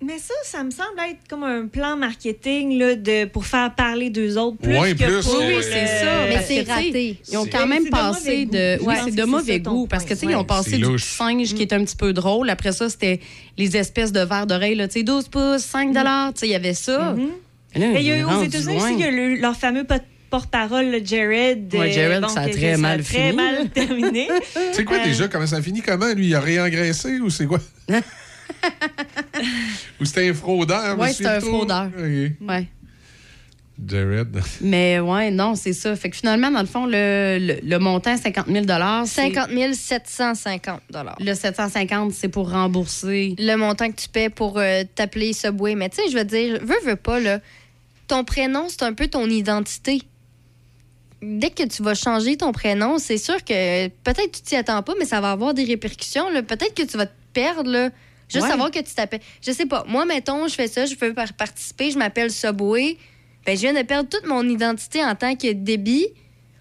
Mais 0.00 0.18
ça, 0.18 0.32
ça 0.44 0.62
me 0.62 0.70
semble 0.70 0.98
être 1.10 1.18
comme 1.28 1.42
un 1.42 1.66
plan 1.66 1.96
marketing 1.96 2.78
là, 2.78 2.94
de, 2.94 3.24
pour 3.24 3.44
faire 3.44 3.74
parler 3.74 4.10
d'eux 4.10 4.38
autres 4.38 4.56
plus 4.58 4.78
Ouais, 4.78 4.92
que 4.94 5.04
plus, 5.04 5.26
pour 5.26 5.40
le- 5.40 5.60
c'est 5.60 5.86
ça. 5.86 6.26
Mais 6.28 6.40
c'est 6.46 6.62
raté. 6.70 7.16
Ils 7.30 7.36
ont 7.36 7.46
quand 7.46 7.66
même 7.66 7.88
passé 7.90 8.46
mauvais 8.46 8.76
de. 8.76 8.78
goût. 8.78 8.84
Oui, 8.88 8.94
Ouais, 8.94 9.00
c'est 9.04 9.14
de 9.16 9.24
mauvais 9.24 9.58
goût. 9.60 9.86
Parce 9.88 10.04
que, 10.04 10.14
tu 10.14 10.20
sais, 10.20 10.26
ils 10.26 10.36
ont 10.36 10.44
passé 10.44 10.78
du 10.78 10.98
singe 11.00 11.52
qui 11.54 11.62
est 11.62 11.72
un 11.72 11.84
petit 11.84 11.96
peu 11.96 12.12
drôle. 12.12 12.48
Après 12.48 12.70
ça, 12.72 12.88
c'était 12.88 13.18
les 13.56 13.76
espèces 13.76 14.12
de 14.12 14.20
verres 14.20 14.46
d'oreille, 14.46 14.76
là, 14.76 14.86
tu 14.86 15.00
sais, 15.00 15.02
12 15.02 15.26
pouces, 15.28 15.62
5 15.62 15.92
Tu 15.92 16.00
sais, 16.40 16.46
il 16.46 16.50
y 16.50 16.54
avait 16.54 16.74
ça. 16.74 17.14
Mhm. 17.14 17.28
Mais 17.76 18.00
il 18.00 18.06
y 18.06 18.12
a, 18.12 18.26
aux 18.26 18.42
États-Unis 18.44 18.76
aussi, 18.76 18.94
il 18.94 19.00
y 19.00 19.04
a 19.04 19.10
le- 19.10 19.34
leur 19.34 19.56
fameux 19.56 19.84
porte-parole, 20.30 20.86
le 20.90 21.04
Jared. 21.04 21.74
Ouais, 21.74 21.90
euh, 21.90 21.92
Jared, 21.92 22.22
bon, 22.22 22.28
ça 22.28 22.42
a 22.42 22.48
très 22.48 22.76
mal 22.76 23.02
très 23.02 23.30
fini, 23.30 23.36
mal 23.36 23.54
là. 23.54 23.64
terminé. 23.74 24.28
C'est 24.72 24.84
quoi 24.84 24.98
Euh, 24.98 25.04
déjà? 25.04 25.26
Comment 25.28 25.46
ça 25.46 25.60
finit? 25.60 25.82
Comment? 25.82 26.12
Lui, 26.14 26.28
il 26.28 26.34
a 26.36 26.40
réengraissé 26.40 27.18
ou 27.18 27.30
c'est 27.30 27.46
quoi? 27.46 27.58
ou 30.00 30.04
c'était 30.04 30.28
un 30.30 30.34
fraudeur? 30.34 30.96
Monsieur 30.96 31.12
c'était 31.14 31.28
un 31.28 31.40
fraudeur. 31.40 31.90
Ouais. 32.40 32.66
Jared. 33.86 34.40
Mais 34.60 34.98
ouais, 34.98 35.30
non, 35.30 35.54
c'est 35.54 35.72
ça. 35.72 35.94
Fait 35.94 36.10
que 36.10 36.16
finalement, 36.16 36.50
dans 36.50 36.60
le 36.62 36.66
fond, 36.66 36.84
le, 36.84 37.38
le, 37.40 37.60
le 37.62 37.78
montant 37.78 38.16
50 38.16 38.46
000 38.48 38.64
c'est- 39.06 39.32
50 39.32 39.50
750 39.74 40.80
Le 41.20 41.32
750 41.34 42.12
c'est 42.12 42.28
pour 42.28 42.50
rembourser. 42.50 43.36
le 43.38 43.54
montant 43.54 43.88
que 43.90 43.96
tu 44.00 44.08
paies 44.08 44.30
pour 44.30 44.58
euh, 44.58 44.82
t'appeler 44.96 45.32
Subway. 45.32 45.76
Mais 45.76 45.88
tu 45.90 45.96
sais, 46.02 46.10
je 46.10 46.16
veux 46.18 46.24
dire, 46.24 46.58
veux, 46.60 46.80
veux 46.90 46.96
pas, 46.96 47.20
là, 47.20 47.38
ton 48.08 48.24
prénom, 48.24 48.66
c'est 48.68 48.82
un 48.82 48.94
peu 48.94 49.06
ton 49.06 49.28
identité. 49.30 50.02
Dès 51.22 51.50
que 51.50 51.62
tu 51.64 51.82
vas 51.84 51.94
changer 51.94 52.36
ton 52.36 52.50
prénom, 52.50 52.98
c'est 52.98 53.18
sûr 53.18 53.44
que 53.44 53.86
peut-être 53.88 54.32
tu 54.32 54.42
t'y 54.42 54.56
attends 54.56 54.82
pas, 54.82 54.94
mais 54.98 55.04
ça 55.04 55.20
va 55.20 55.30
avoir 55.30 55.54
des 55.54 55.64
répercussions. 55.64 56.26
Peut-être 56.46 56.74
que 56.74 56.82
tu 56.82 56.96
vas 56.96 57.06
te 57.06 57.12
perdre, 57.32 57.70
là. 57.70 57.90
Juste 58.28 58.44
Ouais. 58.44 58.50
savoir 58.50 58.70
que 58.70 58.78
tu 58.80 58.94
t'appelles. 58.94 59.20
Je 59.44 59.52
sais 59.52 59.66
pas. 59.66 59.84
Moi, 59.88 60.04
mettons, 60.04 60.48
je 60.48 60.54
fais 60.54 60.68
ça, 60.68 60.84
je 60.86 60.94
veux 61.00 61.14
par- 61.14 61.32
participer, 61.32 61.90
je 61.90 61.98
m'appelle 61.98 62.30
Subway. 62.30 62.96
Ben, 63.46 63.56
je 63.56 63.62
viens 63.62 63.72
de 63.72 63.82
perdre 63.82 64.08
toute 64.10 64.26
mon 64.26 64.46
identité 64.48 65.02
en 65.02 65.14
tant 65.14 65.34
que 65.34 65.50
débit. 65.52 66.06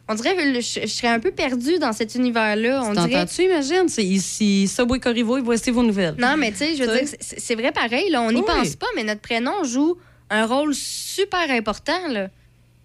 On 0.08 0.16
dirait 0.16 0.36
que 0.38 0.62
je, 0.62 0.80
je 0.84 0.88
serais 0.88 1.10
un 1.10 1.20
peu 1.20 1.32
perdue 1.32 1.80
dans 1.80 1.92
cet 1.92 2.16
univers-là. 2.16 2.82
On 2.86 2.94
dirait. 2.94 3.10
T'entends-tu, 3.10 3.44
imagine? 3.44 3.90
C'est 3.90 4.06
ici, 4.06 4.66
Subway 4.70 5.00
Corriveau, 5.02 5.38
et 5.38 5.42
voici 5.42 5.70
vos 5.70 5.84
nouvelles. 5.84 6.16
Non, 6.18 6.38
mais 6.38 6.52
tu 6.52 6.60
sais, 6.60 6.76
je 6.78 6.84
veux 6.84 6.98
Tu 7.00 7.04
dire, 7.06 7.14
c'est 7.20 7.40
c'est 7.42 7.56
vrai 7.56 7.74
pareil, 7.74 8.10
là, 8.12 8.22
on 8.22 8.32
n'y 8.32 8.38
Oui. 8.40 8.46
pense 8.48 8.78
pas, 8.78 8.88
mais 8.96 9.04
notre 9.04 9.20
prénom 9.20 9.66
joue 9.66 9.98
un 10.30 10.46
rôle 10.46 10.74
super 10.74 11.52
important, 11.52 12.08
là. 12.10 12.30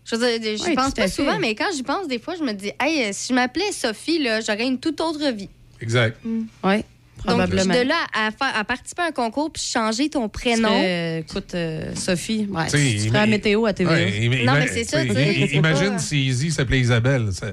Je 0.05 0.17
veux 0.17 0.39
dire, 0.41 0.57
j'y 0.57 0.65
Oui, 0.71 0.75
pense 0.75 0.95
pas 0.95 1.03
fait. 1.03 1.09
souvent, 1.09 1.39
mais 1.39 1.55
quand 1.55 1.69
j'y 1.73 1.85
pense, 1.85 2.09
des 2.09 2.19
fois, 2.19 2.35
je 2.37 2.43
me 2.43 2.53
dis, 2.53 2.73
hey, 2.81 3.15
si 3.15 3.29
je 3.29 3.35
m'appelais 3.35 3.71
Sophie, 3.71 4.19
là, 4.19 4.41
j'aurais 4.41 4.67
une 4.67 4.81
toute 4.81 5.01
autre 5.01 5.31
vie. 5.31 5.49
Exact. 5.81 6.19
Oui, 6.65 6.85
Donc, 7.25 7.37
probablement. 7.37 7.75
de 7.75 7.81
là 7.81 7.95
à, 8.15 8.31
faire, 8.31 8.57
à 8.57 8.65
participer 8.65 9.03
à 9.03 9.07
un 9.07 9.11
concours 9.13 9.53
puis 9.53 9.63
changer 9.63 10.09
ton 10.11 10.29
prénom. 10.29 10.83
écoute, 11.19 11.55
euh, 11.55 11.95
Sophie, 11.95 12.49
ouais, 12.51 12.67
Tu 12.69 12.77
ferais 13.09 13.19
la 13.21 13.27
météo 13.27 13.65
à 13.67 13.73
TVA. 13.73 13.93
Ouais, 13.93 14.27
im- 14.27 14.45
Non, 14.45 14.55
mais 14.55 14.67
c'est 14.69 14.85
ça, 14.85 15.03
Imagine 15.05 15.93
pas- 15.93 15.99
si 15.99 16.27
Izzy 16.27 16.51
s'appelait 16.51 16.81
Isabelle. 16.81 17.29
ça- 17.33 17.53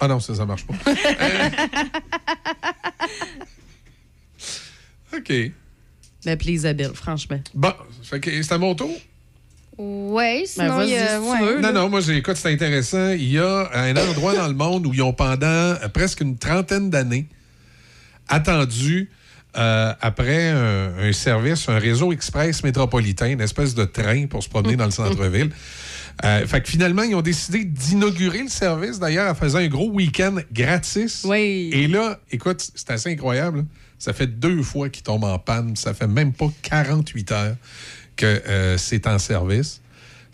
Ah 0.00 0.06
non, 0.06 0.20
ça, 0.20 0.34
ça 0.34 0.44
marche 0.46 0.64
pas. 0.66 0.74
Euh, 5.12 5.18
OK. 5.18 5.32
M'appeler 6.24 6.52
Isabelle, 6.52 6.90
franchement. 6.94 7.40
Bon, 7.54 7.72
fait 8.02 8.20
que 8.20 8.42
c'est 8.42 8.52
à 8.52 8.58
mon 8.58 8.74
tour? 8.74 8.90
Ouais, 9.78 10.44
sinon, 10.46 10.78
Ben, 10.78 10.84
il 10.84 10.90
y 10.90 10.96
a- 10.96 11.20
si 11.20 11.24
tu 11.24 11.30
ouais. 11.44 11.52
veux. 11.54 11.60
Non, 11.60 11.72
non, 11.72 11.88
moi, 11.88 12.00
j'ai- 12.00 12.16
écoute, 12.16 12.36
c'est 12.36 12.50
intéressant. 12.52 13.10
Il 13.10 13.30
y 13.30 13.38
a 13.38 13.68
un 13.74 13.94
endroit 13.96 14.34
dans 14.34 14.48
le 14.48 14.54
monde 14.54 14.86
où 14.86 14.94
ils 14.94 15.02
ont 15.02 15.12
pendant 15.12 15.46
euh, 15.46 15.88
presque 15.92 16.20
une 16.22 16.36
trentaine 16.38 16.88
d'années 16.90 17.26
attendu 18.28 19.10
euh, 19.56 19.92
après 20.00 20.48
un, 20.50 20.98
un 20.98 21.12
service, 21.12 21.68
un 21.68 21.78
réseau 21.78 22.12
express 22.12 22.62
métropolitain, 22.62 23.28
une 23.30 23.40
espèce 23.40 23.74
de 23.74 23.84
train 23.84 24.26
pour 24.26 24.42
se 24.42 24.48
promener 24.48 24.76
dans 24.76 24.84
le 24.84 24.90
centre-ville. 24.90 25.50
Euh, 26.24 26.46
fait 26.46 26.62
que 26.62 26.68
finalement, 26.68 27.02
ils 27.02 27.14
ont 27.14 27.22
décidé 27.22 27.64
d'inaugurer 27.64 28.42
le 28.42 28.48
service, 28.48 28.98
d'ailleurs, 28.98 29.30
en 29.30 29.34
faisant 29.34 29.58
un 29.58 29.68
gros 29.68 29.90
week-end 29.90 30.36
gratis. 30.52 31.24
Oui. 31.24 31.70
Et 31.72 31.88
là, 31.88 32.18
écoute, 32.30 32.66
c'est 32.74 32.90
assez 32.90 33.10
incroyable. 33.10 33.58
là. 33.58 33.64
Ça 33.98 34.12
fait 34.12 34.26
deux 34.26 34.62
fois 34.62 34.88
qu'il 34.88 35.02
tombe 35.02 35.24
en 35.24 35.38
panne. 35.38 35.74
Ça 35.76 35.94
fait 35.94 36.06
même 36.06 36.32
pas 36.32 36.50
48 36.62 37.32
heures 37.32 37.56
que 38.16 38.26
euh, 38.26 38.78
c'est 38.78 39.06
en 39.06 39.18
service. 39.18 39.80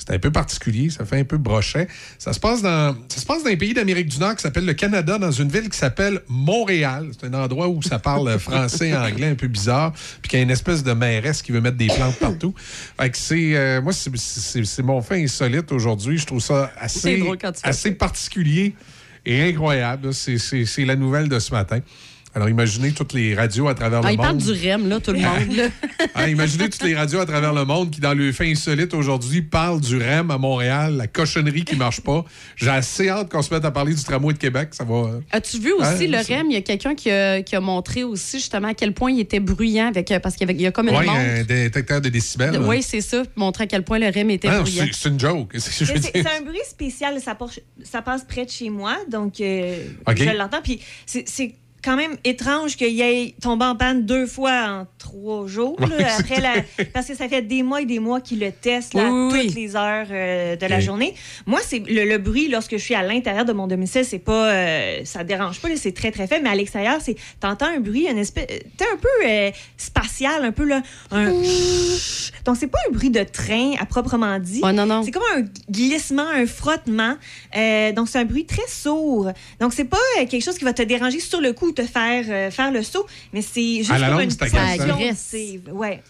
C'est 0.04 0.14
un 0.14 0.18
peu 0.18 0.32
particulier, 0.32 0.90
ça 0.90 1.04
fait 1.04 1.20
un 1.20 1.24
peu 1.24 1.38
brochet. 1.38 1.86
Ça 2.18 2.32
se 2.32 2.40
passe 2.40 2.60
dans, 2.60 2.96
ça 3.08 3.20
se 3.20 3.24
passe 3.26 3.44
dans 3.44 3.50
un 3.50 3.56
pays 3.56 3.72
d'Amérique 3.72 4.08
du 4.08 4.18
Nord 4.18 4.34
qui 4.34 4.42
s'appelle 4.42 4.64
le 4.66 4.74
Canada, 4.74 5.16
dans 5.18 5.30
une 5.30 5.48
ville 5.48 5.68
qui 5.68 5.78
s'appelle 5.78 6.20
Montréal. 6.28 7.10
C'est 7.12 7.26
un 7.28 7.34
endroit 7.34 7.68
où 7.68 7.80
ça 7.82 7.98
parle 8.00 8.38
français 8.38 8.88
et 8.88 8.96
anglais 8.96 9.28
un 9.28 9.34
peu 9.36 9.46
bizarre, 9.46 9.92
puis 10.20 10.28
qu'il 10.30 10.38
y 10.38 10.40
a 10.40 10.44
une 10.44 10.50
espèce 10.50 10.82
de 10.82 10.92
mairesse 10.92 11.40
qui 11.42 11.52
veut 11.52 11.60
mettre 11.60 11.76
des 11.76 11.86
plantes 11.86 12.16
partout. 12.18 12.52
Fait 13.00 13.10
que 13.10 13.16
c'est, 13.16 13.54
euh, 13.56 13.80
moi, 13.80 13.92
c'est- 13.92 14.82
mon 14.82 15.00
fait 15.02 15.22
insolite 15.22 15.70
aujourd'hui. 15.70 16.18
Je 16.18 16.26
trouve 16.26 16.40
ça 16.40 16.72
assez, 16.80 17.16
assez 17.68 17.92
particulier 17.92 18.74
et 19.24 19.42
incroyable. 19.50 20.08
là. 20.08 20.12
C'est- 20.12 20.38
C'est 20.38 20.64
c'est 20.64 20.84
la 20.84 20.96
nouvelle 20.96 21.28
de 21.28 21.38
ce 21.38 21.52
matin. 21.52 21.78
Alors, 22.34 22.48
imaginez 22.48 22.92
toutes 22.92 23.12
les 23.12 23.34
radios 23.34 23.68
à 23.68 23.74
travers 23.74 24.00
Ah, 24.02 24.06
le 24.08 24.14
il 24.14 24.16
parle 24.16 24.36
monde. 24.36 24.42
du 24.44 24.52
REM, 24.52 24.88
là, 24.88 25.00
tout 25.00 25.12
le 25.12 25.18
monde. 25.18 25.54
là. 25.56 25.68
Ah, 26.14 26.28
imaginez 26.28 26.68
toutes 26.70 26.82
les 26.82 26.94
radios 26.94 27.20
à 27.20 27.26
travers 27.26 27.52
le 27.52 27.64
monde 27.64 27.90
qui, 27.90 28.00
dans 28.00 28.14
le 28.14 28.32
fait 28.32 28.50
insolite 28.50 28.94
aujourd'hui, 28.94 29.42
parlent 29.42 29.80
du 29.80 29.96
REM 29.98 30.30
à 30.30 30.38
Montréal, 30.38 30.96
la 30.96 31.06
cochonnerie 31.06 31.64
qui 31.64 31.76
marche 31.76 32.00
pas. 32.00 32.24
J'ai 32.56 32.70
assez 32.70 33.08
hâte 33.08 33.30
qu'on 33.30 33.42
se 33.42 33.52
mette 33.52 33.64
à 33.64 33.70
parler 33.70 33.94
du 33.94 34.02
tramway 34.02 34.32
de 34.32 34.38
Québec. 34.38 34.70
Ça 34.72 34.84
va. 34.84 34.94
euh, 34.94 35.20
As-tu 35.30 35.58
vu 35.58 35.72
aussi 35.72 36.06
le 36.08 36.18
REM? 36.18 36.46
Il 36.50 36.54
y 36.54 36.56
a 36.56 36.62
quelqu'un 36.62 36.94
qui 36.94 37.10
a, 37.10 37.42
qui 37.42 37.54
a 37.56 37.60
montré 37.60 38.04
aussi 38.04 38.38
justement 38.38 38.68
à 38.68 38.74
quel 38.74 38.92
point 38.94 39.10
il 39.10 39.20
était 39.20 39.40
bruyant 39.40 39.88
avec, 39.88 40.10
euh, 40.10 40.18
parce 40.18 40.36
qu'il 40.36 40.50
y, 40.60 40.66
a 40.66 40.72
comme 40.72 40.88
une 40.88 40.96
Ouais, 40.96 41.06
montre. 41.06 41.18
un 41.18 41.42
détecteur 41.44 42.00
de 42.00 42.08
décibels. 42.08 42.52
là. 42.52 42.60
Oui, 42.60 42.82
c'est 42.82 43.00
ça. 43.00 43.22
Montrer 43.36 43.64
à 43.64 43.66
quel 43.66 43.82
point 43.84 43.98
le 43.98 44.06
REM 44.08 44.30
était 44.30 44.48
Ah, 44.48 44.60
bruyant. 44.60 44.86
c'est 44.92 45.08
une 45.08 45.20
joke. 45.20 45.54
C'est 45.58 46.26
un 46.26 46.42
bruit 46.44 46.58
spécial, 46.68 47.18
ça, 47.20 48.02
passe 48.02 48.24
près 48.24 48.44
de 48.44 48.50
chez 48.50 48.70
moi, 48.70 48.96
donc 49.10 49.40
euh, 49.40 49.84
je 50.16 50.36
l'entends. 50.36 50.60
Puis 50.62 50.80
c'est 51.06 51.54
quand 51.82 51.96
même 51.96 52.16
étrange 52.24 52.76
qu'il 52.76 53.00
ait 53.00 53.34
tombé 53.40 53.64
en 53.64 53.74
panne 53.76 54.06
deux 54.06 54.26
fois 54.26 54.52
en 54.82 54.86
trois 54.98 55.46
jours. 55.46 55.76
là, 55.80 55.86
Ouais, 55.96 56.04
après 56.04 56.34
c'est- 56.36 56.40
la- 56.40 56.84
parce 56.94 57.06
que 57.08 57.14
ça 57.14 57.28
fait 57.28 57.42
des 57.42 57.62
mois 57.62 57.82
et 57.82 57.86
des 57.86 57.98
mois 57.98 58.20
qu'il 58.20 58.40
le 58.40 58.52
teste 58.52 58.94
là, 58.94 59.10
Oui, 59.10 59.30
oui, 59.32 59.46
toutes 59.46 59.54
les 59.56 59.74
heures 59.76 60.06
euh, 60.10 60.56
de 60.56 60.66
la 60.66 60.80
journée. 60.80 61.14
Moi, 61.46 61.60
c'est 61.66 61.80
le, 61.80 62.04
le 62.04 62.18
bruit 62.18 62.48
lorsque 62.48 62.72
je 62.72 62.82
suis 62.82 62.94
à 62.94 63.02
l'intérieur 63.02 63.44
de 63.44 63.52
mon 63.52 63.66
domicile, 63.66 64.04
c'est 64.04 64.18
pas, 64.18 64.52
euh, 64.52 65.00
ça 65.04 65.24
dérange 65.24 65.60
pas, 65.60 65.68
c'est 65.76 65.92
très 65.92 66.10
très 66.12 66.26
faible. 66.26 66.42
Mais 66.44 66.50
à 66.50 66.54
l'extérieur, 66.54 66.98
c'est, 67.00 67.16
t'entends 67.40 67.66
un 67.66 67.80
bruit, 67.80 68.06
une 68.08 68.18
espèce, 68.18 68.46
t'es 68.46 68.84
un 68.84 68.96
peu 68.96 69.08
euh, 69.26 69.50
spatial, 69.76 70.44
un 70.44 70.52
peu 70.52 70.64
là, 70.64 70.82
un. 71.10 71.32
Donc 72.44 72.56
c'est 72.56 72.66
pas 72.66 72.78
un 72.88 72.92
bruit 72.92 73.10
de 73.10 73.22
train 73.22 73.72
à 73.80 73.86
proprement 73.86 74.38
dit. 74.38 74.60
non 74.60 74.86
non. 74.86 75.02
C'est 75.04 75.10
comme 75.12 75.22
un 75.36 75.44
glissement, 75.70 76.26
un 76.28 76.46
frottement. 76.46 77.14
Euh, 77.56 77.92
donc 77.92 78.08
c'est 78.08 78.18
un 78.18 78.24
bruit 78.24 78.46
très 78.46 78.66
sourd. 78.68 79.30
Donc 79.60 79.72
c'est 79.72 79.84
pas 79.84 79.96
euh, 80.20 80.26
quelque 80.26 80.42
chose 80.42 80.58
qui 80.58 80.64
va 80.64 80.72
te 80.72 80.82
déranger 80.82 81.20
sur 81.20 81.40
le 81.40 81.52
coup 81.52 81.71
te 81.74 81.82
faire 81.82 82.24
euh, 82.28 82.50
faire 82.50 82.70
le 82.72 82.82
saut, 82.82 83.06
mais 83.32 83.42
c'est 83.42 83.78
juste 83.78 83.90
À 83.90 83.98
la 83.98 84.06
comme 84.08 84.14
longue, 84.18 84.24
une 84.24 84.30
c'est- 85.16 85.60
Ouais. 85.72 86.02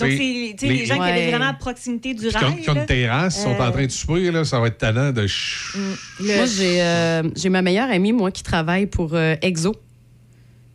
Donc, 0.00 0.10
C'est- 0.10 0.16
les- 0.16 0.54
les 0.62 0.86
gens 0.86 0.94
qui 0.94 1.00
habitent 1.02 1.30
vraiment 1.30 1.48
à 1.50 1.54
proximité 1.54 2.14
du 2.14 2.28
Puis 2.28 2.30
qui 2.30 2.36
ont, 2.36 2.40
rail. 2.40 2.62
qui 2.62 2.70
ont 2.70 2.74
une 2.74 2.86
terrasse, 2.86 3.42
sont 3.42 3.48
en 3.48 3.60
euh, 3.66 3.70
train 3.72 3.84
de 3.86 3.90
souper, 3.90 4.30
là, 4.30 4.44
ça 4.44 4.60
va 4.60 4.68
être 4.68 4.78
tannant 4.78 5.10
de... 5.10 5.22
le- 5.22 6.36
Moi, 6.36 6.46
j'ai 6.46 6.80
euh, 6.82 7.22
j'ai 7.34 7.48
ma 7.48 7.62
meilleure 7.62 7.90
amie, 7.90 8.12
moi, 8.12 8.30
qui 8.30 8.44
travaille 8.44 8.86
pour 8.86 9.14
euh, 9.14 9.34
Exo, 9.42 9.74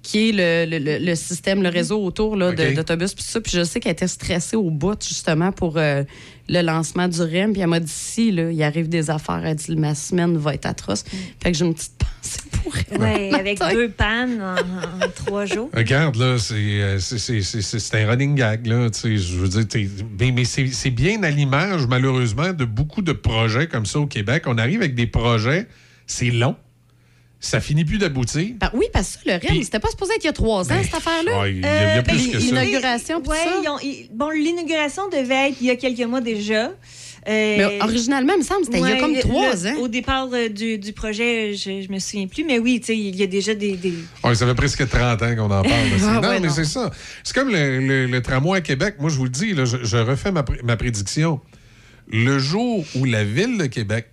qui 0.03 0.29
est 0.29 0.31
le, 0.67 0.77
le- 0.79 0.99
le- 1.03 1.15
système, 1.15 1.63
le 1.63 1.69
réseau 1.69 2.03
autour 2.03 2.35
là, 2.35 2.51
d'autobus, 2.51 3.13
puis 3.13 3.23
ça. 3.23 3.39
Puis 3.41 3.53
je 3.55 3.63
sais 3.63 3.79
qu'elle 3.79 3.93
était 3.93 4.07
stressée 4.07 4.57
au 4.57 4.69
bout, 4.69 5.01
justement, 5.01 5.51
pour 5.53 5.77
euh, 5.77 6.03
le 6.49 6.61
lancement 6.61 7.07
du 7.07 7.21
REM. 7.21 7.53
Puis 7.53 7.61
elle 7.61 7.67
m'a 7.67 7.79
dit, 7.79 7.89
si, 7.91 8.31
là, 8.31 8.51
il 8.51 8.61
arrive 8.61 8.89
des 8.89 9.09
affaires, 9.09 9.41
elle 9.45 9.55
dit, 9.55 9.75
ma 9.77 9.95
semaine 9.95 10.35
va 10.37 10.53
être 10.55 10.65
atroce. 10.65 11.05
Fait 11.41 11.51
que 11.53 11.57
j'ai 11.57 11.63
une 11.65 11.73
petite 11.73 11.93
pensée 11.97 12.41
pour 12.61 12.73
elle. 12.91 13.01
Ouais, 13.01 13.33
avec 13.39 13.59
matin. 13.61 13.73
deux 13.73 13.87
pannes 13.89 14.41
en, 14.41 15.05
en 15.05 15.09
trois 15.15 15.45
jours. 15.45 15.69
Regarde, 15.73 16.17
là, 16.17 16.37
c'est 16.37 16.53
euh, 16.55 16.99
c'est- 16.99 17.17
c'est- 17.17 17.41
c'est- 17.41 17.61
c'est- 17.61 17.79
c'est 17.79 18.03
un 18.03 18.09
running 18.09 18.35
gag, 18.35 18.67
là. 18.67 18.89
tu 18.89 18.99
sais, 18.99 19.17
Je 19.17 19.37
veux 19.37 19.47
dire, 19.47 19.65
t'es- 19.67 19.87
mais, 20.19 20.31
mais 20.33 20.43
c'est 20.43 20.67
c'est 20.67 20.91
bien 20.91 21.23
à 21.23 21.29
l'image, 21.29 21.87
malheureusement, 21.87 22.51
de 22.51 22.65
beaucoup 22.65 23.01
de 23.01 23.13
projets 23.13 23.67
comme 23.67 23.85
ça 23.85 23.99
au 23.99 24.05
Québec. 24.07 24.43
On 24.47 24.57
arrive 24.57 24.81
avec 24.81 24.95
des 24.95 25.07
projets, 25.07 25.65
c'est 26.07 26.29
long, 26.29 26.57
ça 27.45 27.59
finit 27.59 27.83
plus 27.83 27.97
d'aboutir. 27.97 28.47
Ben 28.57 28.69
oui, 28.73 28.85
parce 28.93 29.17
que 29.17 29.29
ça, 29.29 29.37
le 29.39 29.47
REM, 29.47 29.63
c'était 29.63 29.79
pas 29.79 29.89
supposé 29.89 30.13
être 30.13 30.23
il 30.23 30.27
y 30.27 30.29
a 30.29 30.33
trois 30.33 30.71
ans, 30.71 30.75
cette 30.81 30.95
affaire-là. 30.95 31.41
ouais, 31.41 31.51
il 31.51 31.59
y 31.59 31.65
a- 31.65 31.83
il 31.83 31.87
y 31.87 31.89
a 31.91 31.97
Euh, 31.97 32.01
plus 32.01 32.27
que 32.29 32.39
ça. 32.39 32.45
L'inauguration, 32.45 33.21
Ouais, 33.25 33.35
ça. 33.37 33.49
ils 33.61 33.67
ont- 33.69 33.79
ils- 33.83 34.07
bon, 34.13 34.29
l'inauguration 34.29 35.09
devait 35.09 35.49
être 35.49 35.57
il 35.59 35.67
y 35.67 35.69
a 35.69 35.75
quelques 35.75 35.99
mois 36.07 36.21
déjà. 36.21 36.71
Euh, 37.25 37.55
Mais 37.57 37.81
originalement, 37.81 38.33
il 38.33 38.39
me 38.39 38.43
semble, 38.45 38.65
c'était 38.65 38.79
il 38.79 38.87
y 38.87 38.91
a 38.91 38.97
comme 38.97 39.17
trois 39.17 39.65
ans. 39.67 39.75
Au 39.79 39.87
départ 39.87 40.27
euh, 40.33 40.49
du, 40.49 40.77
du 40.77 40.91
projet, 40.93 41.53
je, 41.53 41.81
je 41.81 41.91
me 41.91 41.99
souviens 41.99 42.27
plus, 42.27 42.43
mais 42.43 42.59
oui, 42.59 42.79
tu 42.81 42.87
sais, 42.87 42.97
il 42.97 43.15
y 43.15 43.23
a 43.23 43.27
déjà 43.27 43.53
des. 43.55 43.77
des- 43.77 43.93
Ouais, 44.23 44.35
ça 44.35 44.45
fait 44.45 44.55
presque 44.55 44.87
30 44.89 45.21
ans 45.21 45.35
qu'on 45.35 45.43
en 45.45 45.63
parle. 45.63 45.67
Ah, 46.05 46.19
non, 46.21 46.27
ouais, 46.29 46.39
mais 46.41 46.49
c'est 46.49 46.65
ça. 46.65 46.91
C'est 47.23 47.33
comme 47.35 47.49
le, 47.49 47.79
le- 47.79 48.05
le 48.07 48.21
tramway 48.21 48.57
à 48.57 48.61
Québec. 48.61 48.95
Moi, 48.99 49.09
je 49.09 49.15
vous 49.15 49.23
le 49.25 49.29
dis, 49.29 49.53
là, 49.53 49.63
je, 49.65 49.77
je 49.83 49.97
refais 49.97 50.31
ma, 50.31 50.41
pr- 50.41 50.61
ma 50.63 50.75
prédiction. 50.75 51.39
Le 52.09 52.39
jour 52.39 52.83
où 52.95 53.05
la 53.05 53.23
ville 53.23 53.57
de 53.57 53.65
Québec 53.67 54.07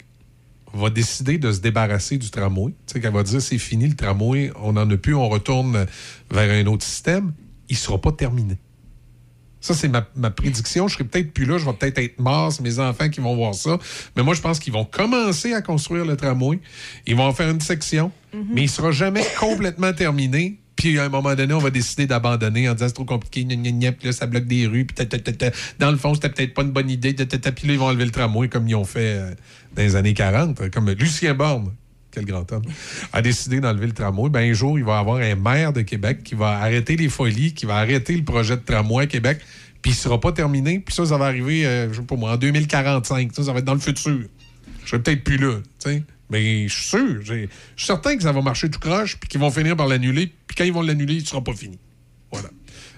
va 0.72 0.90
décider 0.90 1.38
de 1.38 1.52
se 1.52 1.60
débarrasser 1.60 2.18
du 2.18 2.30
tramway, 2.30 2.72
tu 2.86 2.94
sais, 2.94 3.00
qu'elle 3.00 3.12
va 3.12 3.22
dire 3.22 3.42
c'est 3.42 3.58
fini 3.58 3.88
le 3.88 3.96
tramway, 3.96 4.52
on 4.62 4.72
n'en 4.74 4.88
a 4.88 4.96
plus, 4.96 5.14
on 5.14 5.28
retourne 5.28 5.86
vers 6.30 6.50
un 6.50 6.66
autre 6.66 6.84
système, 6.84 7.32
il 7.68 7.74
ne 7.74 7.78
sera 7.78 8.00
pas 8.00 8.12
terminé. 8.12 8.56
Ça, 9.60 9.74
c'est 9.74 9.88
ma, 9.88 10.06
ma 10.16 10.30
prédiction. 10.30 10.88
Je 10.88 10.94
serai 10.94 11.04
peut-être 11.04 11.32
plus 11.32 11.44
là, 11.44 11.58
je 11.58 11.66
vais 11.66 11.72
peut-être 11.74 11.98
être 11.98 12.18
mort, 12.18 12.50
c'est 12.50 12.62
mes 12.62 12.78
enfants 12.78 13.10
qui 13.10 13.20
vont 13.20 13.36
voir 13.36 13.54
ça. 13.54 13.78
Mais 14.16 14.22
moi, 14.22 14.34
je 14.34 14.40
pense 14.40 14.58
qu'ils 14.58 14.72
vont 14.72 14.86
commencer 14.86 15.52
à 15.52 15.60
construire 15.60 16.06
le 16.06 16.16
tramway. 16.16 16.60
Ils 17.06 17.14
vont 17.14 17.24
en 17.24 17.34
faire 17.34 17.50
une 17.50 17.60
section, 17.60 18.10
mais 18.32 18.62
il 18.62 18.70
sera 18.70 18.90
jamais 18.90 19.24
complètement 19.38 19.92
terminé. 19.92 20.59
Puis 20.81 20.99
à 20.99 21.05
un 21.05 21.09
moment 21.11 21.35
donné, 21.35 21.53
on 21.53 21.59
va 21.59 21.68
décider 21.68 22.07
d'abandonner 22.07 22.66
en 22.66 22.72
disant 22.72 22.89
c'est 22.89 22.95
trop 22.95 23.05
compliqué, 23.05 23.45
gna, 23.45 23.55
gna, 23.55 23.70
gna, 23.70 23.93
puis 23.93 24.07
là, 24.07 24.12
ça 24.12 24.26
bloque 24.26 24.47
des 24.47 24.66
rues, 24.66 24.87
puis 24.87 25.07
ta, 25.07 25.51
dans 25.78 25.91
le 25.91 25.99
fond, 25.99 26.14
c'était 26.14 26.31
peut-être 26.31 26.55
pas 26.55 26.62
une 26.62 26.70
bonne 26.70 26.89
idée, 26.89 27.12
puis 27.12 27.26
là, 27.26 27.72
ils 27.74 27.78
vont 27.78 27.89
enlever 27.89 28.07
le 28.07 28.11
tramway 28.11 28.49
comme 28.49 28.66
ils 28.66 28.74
ont 28.74 28.87
fait 28.87 29.18
euh, 29.18 29.35
dans 29.76 29.83
les 29.83 29.95
années 29.95 30.14
40, 30.14 30.70
comme 30.70 30.91
Lucien 30.93 31.35
Borne, 31.35 31.72
quel 32.11 32.24
grand 32.24 32.51
homme, 32.51 32.62
a 33.12 33.20
décidé 33.20 33.61
d'enlever 33.61 33.89
le 33.89 33.93
tramway. 33.93 34.31
Ben, 34.31 34.51
un 34.51 34.55
jour, 34.55 34.78
il 34.78 34.85
va 34.87 34.99
avoir 34.99 35.18
un 35.18 35.35
maire 35.35 35.74
de 35.74 35.83
Québec 35.83 36.22
qui 36.24 36.35
va 36.35 36.59
arrêter 36.61 36.97
les 36.97 37.11
folies, 37.11 37.53
qui 37.53 37.66
va 37.66 37.76
arrêter 37.76 38.16
le 38.16 38.24
projet 38.24 38.57
de 38.57 38.62
tramway 38.62 39.05
à 39.05 39.07
Québec, 39.07 39.41
puis 39.83 39.93
il 39.93 39.95
sera 39.95 40.18
pas 40.18 40.33
terminé, 40.33 40.81
puis 40.81 40.95
ça, 40.95 41.05
ça 41.05 41.18
va 41.18 41.26
arriver, 41.26 41.66
euh, 41.66 41.93
je 41.93 42.01
sais 42.01 42.07
pas 42.07 42.16
moi, 42.16 42.33
en 42.33 42.37
2045, 42.39 43.35
ça, 43.35 43.43
ça 43.43 43.53
va 43.53 43.59
être 43.59 43.66
dans 43.66 43.74
le 43.74 43.81
futur. 43.81 44.20
Je 44.83 44.89
serai 44.89 45.03
peut-être 45.03 45.24
plus 45.24 45.37
là, 45.37 45.57
tu 45.78 45.91
sais. 45.91 46.03
Mais 46.31 46.68
je 46.68 46.74
suis 46.74 46.89
sûr, 46.89 47.22
je 47.22 47.35
suis 47.35 47.49
certain 47.76 48.16
que 48.16 48.22
ça 48.22 48.33
va 48.33 48.41
marcher 48.41 48.70
tout 48.70 48.78
croche, 48.78 49.18
puis 49.18 49.28
qu'ils 49.28 49.41
vont 49.41 49.51
finir 49.51 49.76
par 49.76 49.89
l'annuler, 49.89 50.33
puis 50.51 50.57
quand 50.57 50.64
ils 50.64 50.72
vont 50.72 50.82
l'annuler, 50.82 51.14
il 51.14 51.24
sera 51.26 51.40
pas 51.44 51.55
fini. 51.55 51.78
Voilà. 52.32 52.48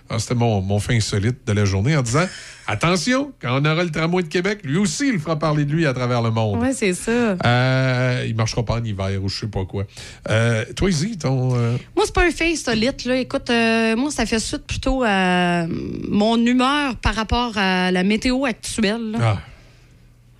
Alors, 0.09 0.21
c'était 0.21 0.35
mon, 0.35 0.61
mon 0.63 0.79
fin 0.79 0.95
insolite 0.95 1.39
de 1.47 1.53
la 1.53 1.65
journée 1.65 1.95
en 1.97 2.03
disant 2.03 2.27
attention, 2.67 3.33
quand 3.41 3.61
on 3.61 3.65
aura 3.65 3.85
le 3.85 3.91
tramway 3.91 4.23
de 4.23 4.29
Québec, 4.29 4.61
lui 4.65 4.77
aussi, 4.79 5.09
il 5.09 5.19
fera 5.19 5.39
parler 5.39 5.65
de 5.65 5.73
lui 5.73 5.87
à 5.87 5.93
travers 5.95 6.23
le 6.23 6.31
monde. 6.31 6.61
Ouais, 6.61 6.73
c'est 6.73 6.93
ça. 6.95 7.37
Euh, 7.45 8.25
il 8.27 8.35
marchera 8.35 8.63
pas 8.65 8.75
en 8.75 8.85
hiver 8.85 9.23
ou 9.23 9.29
je 9.29 9.41
sais 9.41 9.47
pas 9.47 9.65
quoi. 9.65 9.85
Euh, 10.31 10.65
toi, 10.77 10.91
Izzy, 10.91 11.17
ton. 11.19 11.55
euh, 11.57 11.77
Moi, 11.97 12.05
c'est 12.07 12.15
pas 12.15 12.27
un 12.27 12.31
fait 12.31 12.57
solide. 12.57 12.95
Là. 13.07 13.17
Écoute, 13.17 13.49
euh, 13.51 13.97
moi, 13.97 14.11
ça 14.11 14.27
fait 14.27 14.39
suite 14.39 14.67
plutôt 14.67 15.03
à 15.07 15.67
mon 16.09 16.37
humeur 16.45 16.97
par 16.97 17.15
rapport 17.15 17.53
à 17.57 17.91
la 17.91 18.03
météo 18.03 18.45
actuelle. 18.45 19.13
là. 19.13 19.19
Ah. 19.23 19.39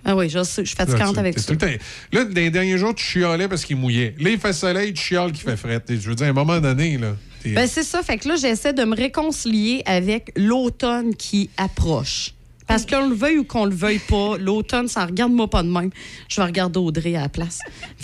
Ah 0.05 0.15
oui, 0.15 0.29
je 0.29 0.43
sais, 0.43 0.63
je 0.65 0.69
suis 0.69 0.77
Là, 0.77 0.85
fatigante 0.85 1.17
avec 1.17 1.39
ça. 1.39 1.45
tout 1.45 1.51
le 1.53 1.57
temps- 1.57 1.83
Là, 2.11 2.25
dans 2.25 2.33
les 2.35 2.49
derniers 2.49 2.77
jours, 2.77 2.93
tu 2.93 3.03
chialais 3.05 3.47
parce 3.47 3.63
qu'il 3.63 3.77
mouillait. 3.77 4.15
Là, 4.19 4.29
il 4.31 4.39
fait 4.39 4.51
soleil, 4.53 4.93
tu 4.93 5.01
chiales 5.01 5.31
qu'il 5.31 5.43
fait 5.43 5.55
fret. 5.57 5.81
Je 5.87 5.95
veux 6.09 6.15
dire, 6.15 6.27
à 6.27 6.29
un 6.29 6.33
moment 6.33 6.59
donné, 6.59 6.97
là. 6.97 7.15
Ben, 7.45 7.67
c'est 7.67 7.83
ça. 7.83 8.01
Fait 8.03 8.17
que 8.17 8.27
là, 8.29 8.35
j'essaie 8.37 8.73
de 8.73 8.83
me 8.85 8.95
réconcilier 8.95 9.81
avec 9.85 10.31
l'automne 10.37 11.13
qui 11.15 11.49
approche. 11.57 12.33
Parce 12.67 12.85
qu'on 12.85 13.09
le 13.09 13.15
veuille 13.15 13.39
ou 13.39 13.43
qu'on 13.43 13.65
le 13.65 13.75
veuille 13.75 13.99
pas, 13.99 14.37
l'automne, 14.37 14.87
ça 14.87 15.05
regarde-moi 15.05 15.49
pas 15.49 15.63
de 15.63 15.67
même. 15.69 15.89
Je 16.29 16.37
vais 16.39 16.45
regarder 16.47 16.79
Audrey 16.79 17.15
à 17.15 17.21
la 17.23 17.29
place. 17.29 17.59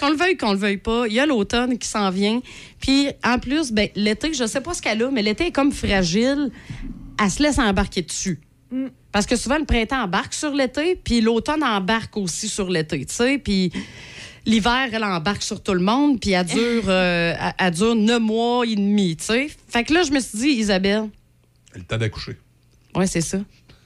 Qu'on 0.00 0.10
le 0.10 0.16
veuille 0.16 0.34
ou 0.34 0.36
qu'on 0.38 0.52
le 0.52 0.58
veuille 0.58 0.76
pas, 0.78 1.06
il 1.08 1.12
y 1.14 1.20
a 1.20 1.26
l'automne 1.26 1.76
qui 1.78 1.86
s'en 1.86 2.10
vient. 2.10 2.40
Puis, 2.80 3.08
en 3.24 3.38
plus, 3.38 3.70
ben, 3.72 3.88
l'été, 3.96 4.32
je 4.32 4.46
sais 4.46 4.60
pas 4.60 4.74
ce 4.74 4.80
qu'elle 4.82 5.02
a, 5.02 5.10
mais 5.10 5.22
l'été 5.22 5.46
est 5.48 5.52
comme 5.52 5.72
fragile. 5.72 6.50
Elle 7.22 7.30
se 7.30 7.42
laisse 7.42 7.58
embarquer 7.58 8.02
dessus. 8.02 8.40
Parce 9.12 9.26
que 9.26 9.36
souvent, 9.36 9.58
le 9.58 9.64
printemps 9.64 10.02
embarque 10.02 10.34
sur 10.34 10.52
l'été, 10.52 10.94
puis 10.96 11.20
l'automne 11.20 11.62
embarque 11.64 12.16
aussi 12.16 12.48
sur 12.48 12.68
l'été, 12.68 13.04
tu 13.06 13.14
sais. 13.14 13.38
Puis 13.38 13.72
l'hiver, 14.44 14.88
elle 14.92 15.04
embarque 15.04 15.42
sur 15.42 15.62
tout 15.62 15.74
le 15.74 15.80
monde, 15.80 16.20
puis 16.20 16.32
elle 16.32 16.46
dure, 16.46 16.84
euh, 16.88 17.34
elle- 17.40 17.54
elle 17.58 17.74
dure 17.74 17.94
neuf 17.94 18.20
mois 18.20 18.66
et 18.66 18.74
demi, 18.76 19.16
tu 19.16 19.24
sais. 19.24 19.48
Fait 19.68 19.84
que 19.84 19.94
là, 19.94 20.02
je 20.02 20.10
me 20.12 20.20
suis 20.20 20.38
dit, 20.38 20.48
Isabelle, 20.48 21.08
le 21.74 21.82
temps 21.82 21.96
d'accoucher. 21.98 22.36
ouais, 22.94 23.06
c'est 23.06 23.20
ça. 23.22 23.38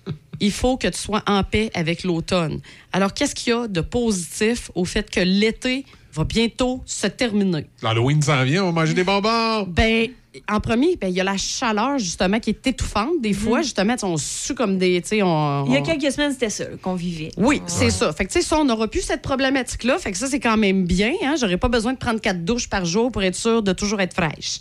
Il 0.40 0.50
faut 0.50 0.76
que 0.76 0.88
tu 0.88 0.98
sois 0.98 1.22
en 1.26 1.44
paix 1.44 1.70
avec 1.74 2.02
l'automne. 2.02 2.60
Alors, 2.92 3.14
qu'est-ce 3.14 3.34
qu'il 3.34 3.52
y 3.52 3.56
a 3.56 3.68
de 3.68 3.80
positif 3.80 4.70
au 4.74 4.84
fait 4.84 5.08
que 5.08 5.20
l'été 5.20 5.84
va 6.12 6.24
bientôt 6.24 6.82
se 6.86 7.06
terminer? 7.06 7.66
L'Halloween 7.82 8.20
s'en 8.22 8.44
vient, 8.44 8.64
on 8.64 8.72
va 8.72 8.80
manger 8.82 8.94
des 8.94 9.04
bonbons. 9.04 9.62
Ben, 9.68 10.08
en 10.50 10.60
premier, 10.60 10.96
ben, 10.96 11.08
il 11.08 11.14
y 11.14 11.20
a 11.20 11.24
la 11.24 11.36
chaleur, 11.36 11.98
justement, 11.98 12.38
qui 12.40 12.50
est 12.50 12.66
étouffante. 12.66 13.20
Des 13.20 13.32
fois, 13.32 13.62
justement, 13.62 13.94
tu 13.94 14.00
sais, 14.00 14.06
on 14.06 14.16
sue 14.16 14.54
comme 14.54 14.78
des. 14.78 15.00
tu 15.02 15.08
sais, 15.08 15.22
On, 15.22 15.64
Il 15.66 15.72
y 15.72 15.76
a 15.76 15.80
on- 15.80 15.82
quelques 15.82 16.10
semaines, 16.12 16.32
c'était 16.32 16.50
ça 16.50 16.64
qu'on 16.80 16.94
vivait. 16.94 17.30
Oui, 17.36 17.60
c'est 17.66 17.90
ça. 17.90 18.12
Fait 18.12 18.24
que, 18.26 18.32
tu 18.32 18.40
sais, 18.40 18.46
ça, 18.46 18.58
on 18.60 18.64
n'aura 18.64 18.88
plus 18.88 19.02
cette 19.02 19.22
problématique-là. 19.22 19.98
Fait 19.98 20.12
que 20.12 20.18
ça, 20.18 20.26
c'est 20.26 20.40
quand 20.40 20.56
même 20.56 20.84
bien. 20.86 21.12
Hein? 21.24 21.34
J'aurais 21.38 21.58
pas 21.58 21.68
besoin 21.68 21.92
de 21.92 21.98
prendre 21.98 22.20
quatre 22.20 22.44
douches 22.44 22.68
par 22.68 22.84
jour 22.84 23.10
pour 23.12 23.22
être 23.22 23.36
sûr 23.36 23.62
de 23.62 23.72
toujours 23.72 24.00
être 24.00 24.14
fraîche. 24.14 24.60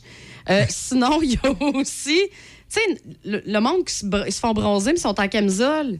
Euh, 0.49 0.63
sinon, 0.69 1.21
il 1.21 1.33
y 1.33 1.39
a 1.43 1.51
aussi, 1.75 2.19
tu 2.27 2.79
sais, 2.79 2.81
le, 3.23 3.41
le 3.45 3.59
monde 3.59 3.85
qui 3.85 3.93
se, 3.93 4.05
br- 4.05 4.23
ils 4.27 4.31
se 4.33 4.39
font 4.39 4.53
bronzer, 4.53 4.91
mais 4.91 4.97
ils 4.97 5.01
sont 5.01 5.19
en 5.19 5.27
camisole. 5.27 5.99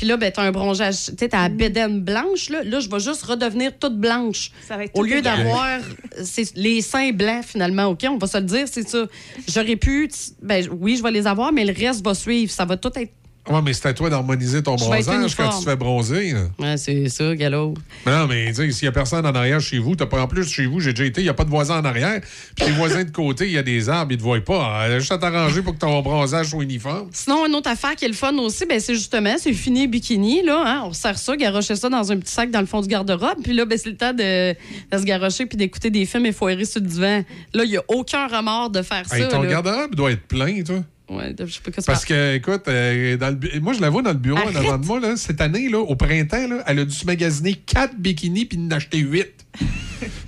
Puis 0.00 0.08
là, 0.08 0.16
ben, 0.16 0.32
t'as 0.32 0.44
un 0.44 0.50
bronzage, 0.50 0.94
tu 0.94 1.12
sais, 1.18 1.28
t'as 1.28 1.42
la 1.42 1.48
bédaine 1.50 2.00
blanche, 2.00 2.48
là. 2.48 2.64
Là, 2.64 2.80
je 2.80 2.88
vais 2.88 3.00
juste 3.00 3.22
redevenir 3.22 3.78
toute 3.78 3.98
blanche. 3.98 4.50
Ça 4.66 4.78
va 4.78 4.84
être 4.84 4.92
Au 4.94 5.00
tout 5.00 5.04
lieu 5.04 5.18
égal. 5.18 5.36
d'avoir 5.36 5.78
c'est 6.24 6.56
les 6.56 6.80
seins 6.80 7.12
blancs, 7.12 7.44
finalement, 7.44 7.84
OK? 7.84 8.06
On 8.08 8.16
va 8.16 8.26
se 8.26 8.38
le 8.38 8.44
dire, 8.44 8.66
c'est 8.66 8.88
ça. 8.88 9.04
J'aurais 9.46 9.76
pu, 9.76 10.08
ben, 10.40 10.66
oui, 10.80 10.96
je 10.96 11.02
vais 11.02 11.10
les 11.10 11.26
avoir, 11.26 11.52
mais 11.52 11.66
le 11.66 11.74
reste 11.74 12.02
va 12.02 12.14
suivre. 12.14 12.50
Ça 12.50 12.64
va 12.64 12.78
tout 12.78 12.90
être. 12.96 13.12
Ouais, 13.48 13.62
mais 13.64 13.72
c'est 13.72 13.86
à 13.88 13.94
toi 13.94 14.10
d'harmoniser 14.10 14.62
ton 14.62 14.76
bronzage 14.76 15.34
quand 15.34 15.48
tu 15.48 15.64
te 15.64 15.70
fais 15.70 15.76
bronzer. 15.76 16.34
Ouais, 16.58 16.76
c'est 16.76 17.08
ça, 17.08 17.34
galop. 17.34 17.74
Mais 18.06 18.12
non, 18.12 18.26
mais 18.26 18.52
s'il 18.52 18.84
y 18.84 18.86
a 18.86 18.92
personne 18.92 19.24
en 19.26 19.34
arrière 19.34 19.60
chez 19.60 19.78
vous, 19.78 19.96
t'as 19.96 20.06
pas 20.06 20.20
en 20.22 20.28
plus 20.28 20.48
chez 20.48 20.66
vous, 20.66 20.78
j'ai 20.78 20.92
déjà 20.92 21.04
été, 21.06 21.20
il 21.22 21.24
n'y 21.24 21.30
a 21.30 21.34
pas 21.34 21.44
de 21.44 21.50
voisins 21.50 21.80
en 21.80 21.84
arrière. 21.84 22.20
Puis 22.54 22.66
les 22.66 22.72
voisins 22.72 23.02
de 23.02 23.10
côté, 23.10 23.46
il 23.46 23.52
y 23.52 23.58
a 23.58 23.62
des 23.62 23.88
arbres, 23.88 24.12
ils 24.12 24.18
te 24.18 24.22
voient 24.22 24.40
pas. 24.44 24.80
Ah, 24.82 24.98
Juste 24.98 25.12
à 25.12 25.18
t'arranger 25.18 25.62
pour 25.62 25.74
que 25.74 25.78
ton 25.78 26.00
bronzage 26.02 26.48
soit 26.48 26.62
uniforme. 26.62 27.08
Sinon, 27.12 27.46
une 27.46 27.54
autre 27.54 27.70
affaire 27.70 27.96
qui 27.96 28.04
est 28.04 28.08
le 28.08 28.14
fun 28.14 28.36
aussi, 28.38 28.66
ben, 28.66 28.78
c'est 28.78 28.94
justement, 28.94 29.34
c'est 29.38 29.52
fini 29.52 29.88
bikini, 29.88 30.42
là. 30.42 30.62
Hein? 30.64 30.82
On 30.84 30.92
sert 30.92 31.18
ça, 31.18 31.36
garocher 31.36 31.76
ça 31.76 31.88
dans 31.88 32.12
un 32.12 32.18
petit 32.18 32.32
sac 32.32 32.50
dans 32.50 32.60
le 32.60 32.66
fond 32.66 32.82
du 32.82 32.88
garde-robe. 32.88 33.42
Puis 33.42 33.54
là, 33.54 33.64
ben, 33.64 33.78
c'est 33.78 33.90
le 33.90 33.96
temps 33.96 34.12
de, 34.12 34.52
de 34.52 34.98
se 34.98 35.04
garocher 35.04 35.46
puis 35.46 35.56
d'écouter 35.56 35.90
des 35.90 36.04
films 36.04 36.26
et 36.26 36.32
foirer 36.32 36.64
sur 36.66 36.80
le 36.80 36.86
divan. 36.86 37.24
Là, 37.54 37.64
il 37.64 37.70
n'y 37.70 37.76
a 37.78 37.82
aucun 37.88 38.26
remords 38.28 38.70
de 38.70 38.82
faire 38.82 39.08
ça. 39.08 39.26
Ton 39.26 39.44
garde-robe 39.44 39.94
doit 39.94 40.12
être 40.12 40.26
plein, 40.28 40.62
toi. 40.62 40.80
Ouais, 41.10 41.34
je 41.38 41.44
sais 41.52 41.60
pas 41.64 41.70
que 41.72 41.80
Parce 41.84 42.04
que, 42.04 42.36
écoute, 42.36 42.62
euh, 42.68 43.16
dans 43.16 43.30
le 43.30 43.34
bu- 43.34 43.60
moi, 43.60 43.72
je 43.72 43.80
la 43.80 43.90
vois 43.90 44.00
dans 44.02 44.12
le 44.12 44.18
bureau 44.18 44.38
en 44.38 44.54
avant 44.54 44.78
de 44.78 44.86
moi, 44.86 45.00
là, 45.00 45.16
cette 45.16 45.40
année, 45.40 45.68
là, 45.68 45.78
au 45.80 45.96
printemps, 45.96 46.46
là, 46.48 46.62
elle 46.66 46.78
a 46.78 46.84
dû 46.84 46.94
se 46.94 47.04
magasiner 47.04 47.54
quatre 47.54 47.96
bikinis 47.98 48.44
puis 48.46 48.58
en 48.58 48.70
acheter 48.70 48.98
huit. 48.98 49.28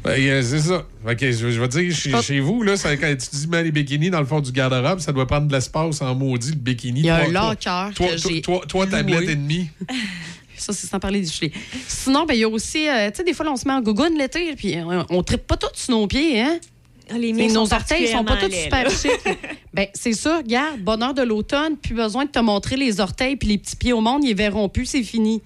Ben, 0.05 0.11
euh, 0.21 0.43
c'est 0.43 0.59
ça. 0.59 0.85
Fait 1.07 1.17
que 1.17 1.31
je, 1.33 1.51
je 1.51 1.61
vais 1.61 1.69
dire, 1.69 1.95
chez, 1.95 2.21
chez 2.21 2.41
vous, 2.41 2.63
là, 2.65 2.77
ça, 2.77 2.95
quand 2.97 3.07
tu 3.17 3.37
dis 3.37 3.47
mets 3.47 3.63
les 3.63 3.71
bikinis 3.71 4.11
dans 4.11 4.19
le 4.21 4.27
fond 4.27 4.41
du 4.41 4.51
garde-robe, 4.53 4.99
ça 4.99 5.13
doit 5.13 5.27
prendre 5.29 5.47
de 5.47 5.53
l'espace 5.53 6.03
en 6.03 6.15
maudit, 6.17 6.51
le 6.51 6.57
bikini. 6.57 7.01
Il 7.01 7.07
y 7.07 7.11
a 7.11 7.21
Toi- 7.21 7.29
un 7.29 7.55
toi- 7.93 8.09
locker 8.11 8.21
Toi, 8.21 8.41
toi, 8.43 8.61
toi, 8.69 8.87
tablette 8.89 9.29
et 9.29 9.37
demie. 9.37 9.71
Ça, 10.57 10.73
c'est 10.73 10.87
sans 10.87 11.01
parler 11.01 11.21
des 11.21 11.27
gelées. 11.27 11.53
Sinon, 11.89 12.25
ben, 12.27 12.35
il 12.35 12.41
y 12.41 12.45
a 12.45 12.49
aussi, 12.49 12.89
euh, 12.89 13.11
tu 13.11 13.17
sais, 13.19 13.25
des 13.25 13.33
fois, 13.35 13.45
là, 13.45 13.53
on 13.53 13.57
se 13.57 13.67
met 13.67 13.75
en 13.75 13.81
gougoune 13.81 14.17
l'été, 14.19 14.55
puis 14.57 14.77
euh, 14.77 15.03
on 15.11 15.17
ne 15.19 15.23
tripe 15.23 15.47
pas 15.47 15.57
tous 15.57 15.71
sur 15.75 15.93
nos 15.97 16.07
pieds, 16.07 16.41
hein? 16.41 16.59
Les 17.19 17.33
T'sais, 17.33 17.47
miens 17.47 17.53
nos 17.53 17.73
orteils 17.73 18.09
sont 18.09 18.25
pas 18.25 18.37
tous 18.37 18.53
super 18.53 18.91
chics. 18.91 19.39
ben, 19.75 19.87
c'est 19.95 20.13
ça, 20.13 20.39
regarde, 20.39 20.81
bonheur 20.81 21.15
de 21.15 21.23
l'automne, 21.23 21.77
plus 21.77 21.95
besoin 21.95 22.25
de 22.25 22.31
te 22.31 22.39
montrer 22.39 22.77
les 22.77 23.01
orteils 23.01 23.37
puis 23.37 23.49
les 23.49 23.59
petits 23.59 23.77
pieds 23.77 23.93
au 23.93 24.01
monde, 24.01 24.25
ils 24.25 24.35
verront 24.35 24.69
plus, 24.69 24.87
c'est 24.87 25.03
fini. 25.03 25.43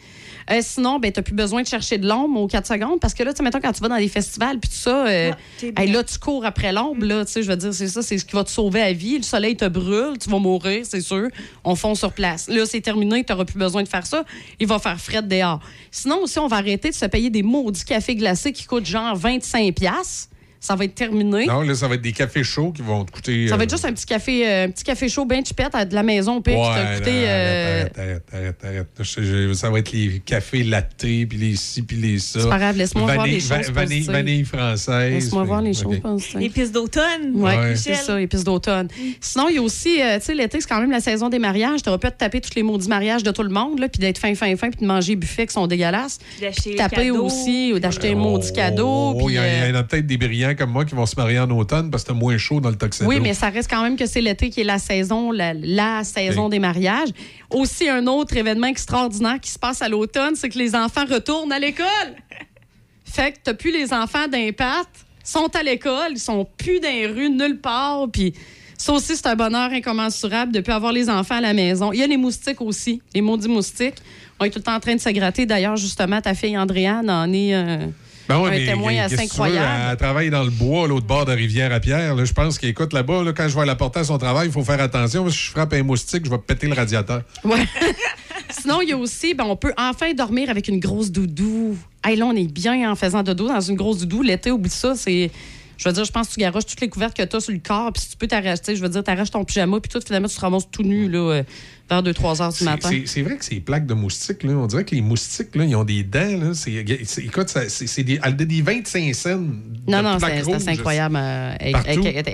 Euh, 0.50 0.60
sinon, 0.62 0.98
ben, 0.98 1.10
t'as 1.10 1.22
plus 1.22 1.34
besoin 1.34 1.62
de 1.62 1.66
chercher 1.66 1.98
de 1.98 2.06
l'ombre 2.06 2.40
aux 2.40 2.46
4 2.46 2.66
secondes 2.66 3.00
parce 3.00 3.14
que 3.14 3.22
là, 3.24 3.32
tu 3.32 3.38
sais, 3.38 3.42
mettons, 3.42 3.60
quand 3.60 3.72
tu 3.72 3.80
vas 3.80 3.88
dans 3.88 3.98
des 3.98 4.08
festivals 4.08 4.60
puis 4.60 4.70
tout 4.70 4.76
ça, 4.76 5.06
euh, 5.06 5.32
Ah, 5.74 5.82
hey, 5.82 5.90
là, 5.90 6.04
tu 6.04 6.18
cours 6.18 6.44
après 6.44 6.72
l'ombre, 6.72 7.04
là, 7.04 7.24
tu 7.24 7.32
sais, 7.32 7.42
je 7.42 7.50
veux 7.50 7.56
dire, 7.56 7.74
c'est 7.74 7.88
ça, 7.88 8.02
c'est 8.02 8.16
ce 8.18 8.24
qui 8.24 8.36
va 8.36 8.44
te 8.44 8.50
sauver 8.50 8.80
la 8.80 8.92
vie. 8.92 9.16
Le 9.16 9.24
soleil 9.24 9.56
te 9.56 9.64
brûle, 9.64 10.18
tu 10.18 10.30
vas 10.30 10.38
mourir, 10.38 10.84
c'est 10.84 11.00
sûr. 11.00 11.28
On 11.64 11.74
fond 11.74 11.94
sur 11.94 12.12
place. 12.12 12.48
Là, 12.48 12.64
c'est 12.64 12.80
terminé, 12.80 13.24
t'auras 13.24 13.44
plus 13.44 13.58
besoin 13.58 13.82
de 13.82 13.88
faire 13.88 14.06
ça. 14.06 14.24
Il 14.60 14.66
va 14.68 14.78
faire 14.78 15.00
fret 15.00 15.22
dehors. 15.22 15.60
Sinon, 15.90 16.22
aussi, 16.22 16.38
on 16.38 16.46
va 16.46 16.56
arrêter 16.56 16.90
de 16.90 16.94
se 16.94 17.06
payer 17.06 17.30
des 17.30 17.42
maudits 17.42 17.84
cafés 17.84 18.14
glacés 18.14 18.52
qui 18.52 18.64
coûtent 18.66 18.86
genre 18.86 19.16
25 19.16 19.74
pièces. 19.74 20.28
Ça 20.66 20.74
va 20.74 20.84
être 20.84 20.94
terminé. 20.96 21.46
Non, 21.46 21.60
là, 21.60 21.74
ça 21.76 21.86
va 21.86 21.94
être 21.94 22.02
des 22.02 22.10
cafés 22.12 22.42
chauds 22.42 22.72
qui 22.72 22.82
vont 22.82 23.04
te 23.04 23.12
coûter. 23.12 23.46
Ça 23.46 23.54
euh, 23.54 23.56
va 23.56 23.64
être 23.64 23.70
juste 23.70 23.84
un 23.84 23.92
petit 23.92 24.04
café, 24.06 24.48
euh, 24.48 24.64
un 24.64 24.70
petit 24.70 24.82
café 24.82 25.08
chaud 25.08 25.24
bien 25.24 25.44
chipette 25.44 25.74
à 25.74 25.84
de 25.84 25.94
la 25.94 26.02
maison, 26.02 26.42
puis 26.42 26.54
qui 26.54 26.60
t'a 26.60 26.68
Ouais, 26.90 26.96
coûté. 26.98 27.10
non, 27.12 27.16
euh, 27.22 27.80
arrête, 27.82 27.98
arrête, 27.98 28.24
arrête, 28.32 28.64
arrête. 28.64 28.86
Je- 28.98 29.22
je- 29.22 29.52
ça 29.52 29.70
va 29.70 29.78
être 29.78 29.92
les 29.92 30.20
cafés 30.24 30.64
lattés, 30.64 31.24
puis 31.26 31.38
les 31.38 31.54
ci, 31.54 31.82
puis 31.82 31.96
les 31.96 32.18
ça. 32.18 32.40
C'est 32.40 32.48
pas 32.48 32.58
grave, 32.58 32.76
laisse-moi 32.76 33.12
voir 33.14 33.26
les 33.26 33.38
choses 33.38 33.70
va- 33.70 33.84
vanille, 34.12 34.44
française. 34.44 35.12
Laisse-moi 35.12 35.44
voir 35.44 35.62
les 35.62 35.72
choses 35.74 36.00
positives. 36.00 36.40
Épices 36.42 36.72
d'automne. 36.72 37.30
Oui, 37.34 37.42
Ouais. 37.42 37.76
c'est 37.76 37.90
Michel. 37.90 38.04
ça, 38.04 38.20
épices 38.20 38.44
d'automne. 38.44 38.88
Sinon, 39.20 39.46
il 39.48 39.54
y 39.56 39.58
a 39.58 39.62
aussi, 39.62 40.00
euh, 40.02 40.18
tu 40.18 40.24
sais, 40.26 40.34
l'été, 40.34 40.60
c'est 40.60 40.68
quand 40.68 40.80
même 40.80 40.90
la 40.90 41.00
saison 41.00 41.28
des 41.28 41.38
mariages. 41.38 41.82
Tu 41.82 41.90
pas 41.96 42.10
de 42.10 42.16
taper 42.16 42.40
tous 42.40 42.54
les 42.56 42.62
maudits 42.64 42.88
mariages 42.88 43.22
de 43.22 43.30
tout 43.30 43.42
le 43.44 43.50
monde, 43.50 43.78
là, 43.78 43.88
puis 43.88 44.00
d'être 44.00 44.18
fin, 44.18 44.34
fin, 44.34 44.54
fin, 44.56 44.70
puis 44.70 44.80
de 44.80 44.86
manger 44.86 45.14
buffets 45.14 45.46
qui 45.46 45.52
sont 45.54 45.66
dégueulasses. 45.68 46.18
D'acheter 46.40 46.70
les 46.70 46.76
Taper 46.76 46.96
cadeaux. 47.06 47.24
aussi, 47.26 47.72
ou 47.72 47.78
d'acheter 47.78 48.12
un 48.12 48.16
maudit 48.16 48.52
cadeau. 48.52 48.86
Oh, 48.88 49.14
puis, 49.24 49.34
il 49.34 49.36
y, 49.36 49.38
a- 49.38 49.46
il 49.66 49.70
y 49.70 49.72
euh, 49.72 49.76
en 49.76 49.80
a 49.80 49.82
peut-être 49.84 50.06
des 50.06 50.16
brillants 50.16 50.54
comme 50.56 50.70
moi 50.70 50.84
qui 50.84 50.94
vont 50.94 51.06
se 51.06 51.14
marier 51.16 51.38
en 51.38 51.50
automne 51.50 51.90
parce 51.90 52.02
que 52.04 52.08
c'est 52.12 52.18
moins 52.18 52.36
chaud 52.38 52.60
dans 52.60 52.70
le 52.70 52.76
tuxedo. 52.76 53.08
Oui, 53.08 53.20
mais 53.20 53.34
ça 53.34 53.48
reste 53.50 53.70
quand 53.70 53.82
même 53.82 53.96
que 53.96 54.06
c'est 54.06 54.20
l'été 54.20 54.50
qui 54.50 54.62
est 54.62 54.64
la 54.64 54.78
saison, 54.78 55.30
la, 55.30 55.54
la 55.54 56.02
saison 56.04 56.44
Oui. 56.44 56.50
des 56.50 56.58
mariages. 56.58 57.10
Aussi, 57.50 57.88
un 57.88 58.06
autre 58.06 58.36
événement 58.36 58.66
extraordinaire 58.66 59.40
qui 59.40 59.50
se 59.50 59.58
passe 59.58 59.82
à 59.82 59.88
l'automne, 59.88 60.34
c'est 60.34 60.48
que 60.48 60.58
les 60.58 60.74
enfants 60.74 61.04
retournent 61.08 61.52
à 61.52 61.58
l'école. 61.58 61.86
Fait 63.04 63.32
que 63.32 63.38
t'as 63.44 63.54
plus 63.54 63.70
les 63.72 63.92
enfants 63.92 64.26
d'impact, 64.28 65.06
sont 65.24 65.48
à 65.56 65.62
l'école, 65.62 66.12
ils 66.12 66.18
sont 66.18 66.46
plus 66.56 66.80
dans 66.80 66.88
les 66.88 67.06
rues 67.06 67.30
nulle 67.30 67.60
part, 67.60 68.06
puis 68.12 68.32
ça 68.78 68.92
aussi, 68.92 69.16
c'est 69.16 69.26
un 69.26 69.34
bonheur 69.36 69.70
incommensurable 69.72 70.52
de 70.52 70.60
plus 70.60 70.72
avoir 70.72 70.92
les 70.92 71.08
enfants 71.08 71.36
à 71.36 71.40
la 71.40 71.54
maison. 71.54 71.92
Il 71.92 71.98
y 71.98 72.02
a 72.02 72.06
les 72.06 72.18
moustiques 72.18 72.60
aussi, 72.60 73.00
les 73.14 73.22
maudits 73.22 73.48
moustiques. 73.48 73.94
On 74.38 74.44
est 74.44 74.50
tout 74.50 74.58
le 74.58 74.64
temps 74.64 74.74
en 74.74 74.80
train 74.80 74.94
de 74.94 75.00
se 75.00 75.08
gratter. 75.08 75.46
D'ailleurs, 75.46 75.76
justement, 75.76 76.20
ta 76.20 76.34
fille 76.34 76.58
Andréane 76.58 77.08
en 77.08 77.32
est 77.32 77.54
euh, 77.54 77.86
Ben 78.28 78.40
ouais, 78.40 78.70
un 78.70 78.76
mais 78.76 78.98
assez 78.98 79.20
incroyable. 79.20 79.90
Elle 79.90 79.96
travaille 79.96 80.30
dans 80.30 80.42
le 80.42 80.50
bois, 80.50 80.84
à 80.84 80.88
l'autre 80.88 81.06
bord 81.06 81.24
de 81.24 81.32
Rivière-à-Pierre. 81.32 82.24
Je 82.24 82.32
pense 82.32 82.58
qu'écoute 82.58 82.92
là-bas, 82.92 83.22
là, 83.22 83.32
quand 83.32 83.48
je 83.48 83.56
vais 83.58 83.66
la 83.66 83.76
porter 83.76 84.00
à 84.00 84.04
son 84.04 84.18
travail, 84.18 84.48
il 84.48 84.52
faut 84.52 84.64
faire 84.64 84.80
attention. 84.80 85.22
parce 85.22 85.34
que 85.34 85.40
Si 85.40 85.46
je 85.46 85.50
frappe 85.52 85.72
un 85.74 85.82
moustique, 85.82 86.24
je 86.24 86.30
vais 86.30 86.38
péter 86.38 86.66
le 86.66 86.74
radiateur. 86.74 87.22
Ouais. 87.44 87.64
Sinon, 88.50 88.80
il 88.82 88.88
y 88.88 88.92
a 88.92 88.96
aussi, 88.96 89.34
ben, 89.34 89.44
on 89.44 89.56
peut 89.56 89.72
enfin 89.76 90.12
dormir 90.12 90.50
avec 90.50 90.68
une 90.68 90.80
grosse 90.80 91.10
doudou. 91.10 91.76
Hey, 92.04 92.16
là, 92.16 92.26
on 92.26 92.34
est 92.34 92.50
bien 92.50 92.90
en 92.90 92.96
faisant 92.96 93.22
dodo 93.22 93.48
dans 93.48 93.60
une 93.60 93.76
grosse 93.76 93.98
doudou. 93.98 94.22
L'été, 94.22 94.50
oublie 94.50 94.70
ça, 94.70 94.94
c'est. 94.94 95.30
Je 95.78 95.88
veux 95.88 95.92
dire, 95.94 96.04
je 96.04 96.12
pense 96.12 96.28
que 96.28 96.34
tu 96.34 96.40
garoches 96.40 96.66
toutes 96.66 96.80
les 96.80 96.88
couvertes 96.88 97.16
que 97.16 97.22
tu 97.22 97.36
as 97.36 97.40
sur 97.40 97.52
le 97.52 97.58
corps, 97.58 97.92
puis 97.92 98.02
si 98.02 98.10
tu 98.10 98.16
peux 98.16 98.26
t'arracher, 98.26 98.74
je 98.76 98.80
veux 98.82 98.88
dire, 98.88 99.04
t'arraches 99.04 99.30
ton 99.30 99.44
pyjama, 99.44 99.78
puis 99.80 99.90
tout, 99.90 100.00
finalement, 100.04 100.26
tu 100.28 100.34
te 100.36 100.40
ramasses 100.40 100.70
tout 100.70 100.82
nu, 100.82 101.08
là, 101.08 101.18
euh, 101.18 101.42
vers 101.90 102.02
2-3 102.02 102.40
heures 102.42 102.52
du 102.52 102.64
matin. 102.64 102.90
C'est 103.04 103.22
vrai 103.22 103.36
que 103.36 103.44
ces 103.44 103.60
plaques 103.60 103.86
de 103.86 103.94
moustiques, 103.94 104.42
là, 104.42 104.52
on 104.54 104.66
dirait 104.66 104.84
que 104.84 104.94
les 104.94 105.02
moustiques, 105.02 105.54
là, 105.54 105.64
ils 105.64 105.76
ont 105.76 105.84
des 105.84 106.02
dents. 106.02 106.18
Là, 106.40 106.54
c'est, 106.54 106.72
écoute, 106.72 107.48
ça- 107.50 107.68
c'est, 107.68 108.02
des, 108.02 108.14
elle 108.22 108.32
a 108.32 108.32
des 108.32 108.62
25 108.62 109.14
cents. 109.14 109.36
de 109.36 109.90
Non, 109.90 110.02
non, 110.02 110.18
c'est 110.18 110.70
incroyable. 110.70 111.16
euh, 111.18 111.54
elle 111.60 111.76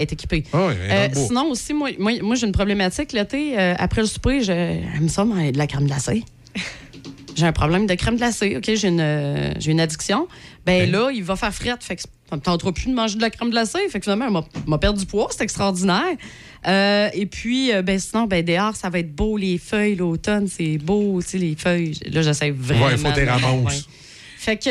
est 0.00 0.12
équipée. 0.12 0.44
Ah 0.52 0.58
Euh, 0.58 1.08
sinon, 1.26 1.50
aussi, 1.50 1.74
moi, 1.74 1.90
moi, 1.98 2.12
moi, 2.22 2.36
j'ai 2.36 2.46
une 2.46 2.52
problématique 2.52 3.12
l'été. 3.12 3.58
euh, 3.58 3.74
après 3.78 4.02
le 4.02 4.06
souper, 4.06 4.40
je- 4.42 5.08
ça, 5.08 5.24
moi, 5.24 5.50
de 5.50 5.58
la 5.58 5.66
crème 5.66 5.86
glacée. 5.86 6.22
J'ai 7.34 7.46
un 7.46 7.52
problème 7.52 7.86
de 7.86 7.94
crème 7.94 8.16
glacée. 8.16 8.56
OK, 8.58 8.70
j'ai 8.74 8.88
une, 8.88 9.00
euh, 9.00 9.52
j'ai 9.58 9.70
une 9.72 9.80
addiction. 9.80 10.28
Ben 10.66 10.90
là, 10.90 11.10
il 11.10 11.24
va 11.24 11.34
faire 11.34 11.52
frette. 11.54 11.82
Fait 11.82 11.96
que 11.96 12.02
ça 12.32 12.36
me 12.36 12.40
tentera 12.40 12.72
plus 12.72 12.86
de 12.86 12.94
manger 12.94 13.16
de 13.16 13.20
la 13.20 13.28
crème 13.28 13.50
glacée. 13.50 13.86
Fait 13.90 13.98
que 13.98 14.04
finalement, 14.04 14.24
elle 14.26 14.62
m'a- 14.66 14.78
perdu 14.78 15.00
du 15.00 15.06
poids. 15.06 15.28
C'est 15.30 15.42
extraordinaire. 15.42 16.16
Euh, 16.66 17.10
et 17.12 17.26
puis, 17.26 17.70
euh, 17.74 17.82
ben 17.82 17.98
sinon, 17.98 18.24
ben 18.24 18.42
dehors, 18.42 18.74
ça 18.74 18.88
va 18.88 19.00
être 19.00 19.14
beau. 19.14 19.36
Les 19.36 19.58
feuilles, 19.58 19.96
l'automne, 19.96 20.46
c'est 20.48 20.78
beau. 20.78 21.20
Tu 21.20 21.28
sais, 21.28 21.38
les 21.38 21.54
feuilles. 21.54 21.92
Là, 22.10 22.22
j'essaie 22.22 22.50
vraiment. 22.50 22.86
Ouais, 22.86 22.92
il 22.92 22.98
faut 22.98 23.12
tes 23.12 23.24
ramasses. 23.24 23.50
convaincre. 23.50 23.88
Fait 24.38 24.56
que 24.56 24.70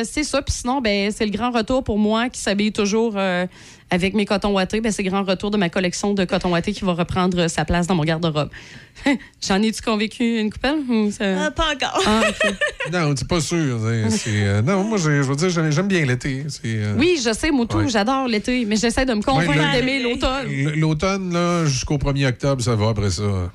euh, 0.00 0.04
c'est 0.04 0.22
ça. 0.22 0.40
Puis 0.40 0.54
sinon, 0.54 0.80
ben, 0.80 1.10
c'est 1.10 1.24
le 1.26 1.32
grand 1.32 1.50
retour 1.50 1.82
pour 1.82 1.98
moi 1.98 2.28
qui 2.28 2.40
s'habille 2.40 2.70
toujours 2.72 3.14
euh, 3.16 3.44
avec 3.90 4.14
mes 4.14 4.24
cotons 4.24 4.52
wattés. 4.52 4.80
Ben, 4.80 4.92
c'est 4.92 5.02
le 5.02 5.10
grand 5.10 5.24
retour 5.24 5.50
de 5.50 5.56
ma 5.56 5.68
collection 5.68 6.14
de 6.14 6.24
cotons 6.24 6.50
wattés 6.52 6.72
qui 6.72 6.84
va 6.84 6.92
reprendre 6.92 7.40
euh, 7.40 7.48
sa 7.48 7.64
place 7.64 7.86
dans 7.86 7.94
mon 7.94 8.04
garde-robe. 8.04 8.50
J'en 9.46 9.60
ai-tu 9.62 9.82
convaincu 9.82 10.38
une 10.38 10.50
coupelle? 10.50 10.78
ou 10.88 11.10
ça- 11.10 11.46
Ah, 11.46 11.50
pas 11.50 11.72
encore. 11.74 12.02
Ah, 12.06 12.22
ok. 12.28 12.92
Non, 12.92 13.14
c'est 13.16 13.26
pas 13.28 13.40
sûr. 13.40 13.78
c'est- 13.82 14.10
c'est, 14.10 14.42
euh, 14.46 14.62
non, 14.62 14.84
moi, 14.84 14.98
je 14.98 15.10
veux 15.22 15.36
dire, 15.36 15.50
j'aime 15.70 15.88
bien 15.88 16.04
l'été. 16.04 16.44
Euh, 16.64 16.94
Oui, 16.98 17.20
je 17.24 17.32
sais, 17.32 17.50
moi 17.50 17.66
tout, 17.66 17.78
Ouais. 17.78 17.88
j'adore 17.88 18.28
l'été, 18.28 18.64
mais 18.64 18.76
j'essaie 18.76 19.04
de 19.06 19.14
me 19.14 19.22
convaincre 19.22 19.72
d'aimer 19.72 20.02
l'automne. 20.02 20.48
L'automne, 20.76 21.32
là, 21.32 21.64
jusqu'au 21.66 21.98
1er 21.98 22.26
octobre, 22.28 22.62
ça 22.62 22.74
va 22.76 22.90
après 22.90 23.10
ça. 23.10 23.50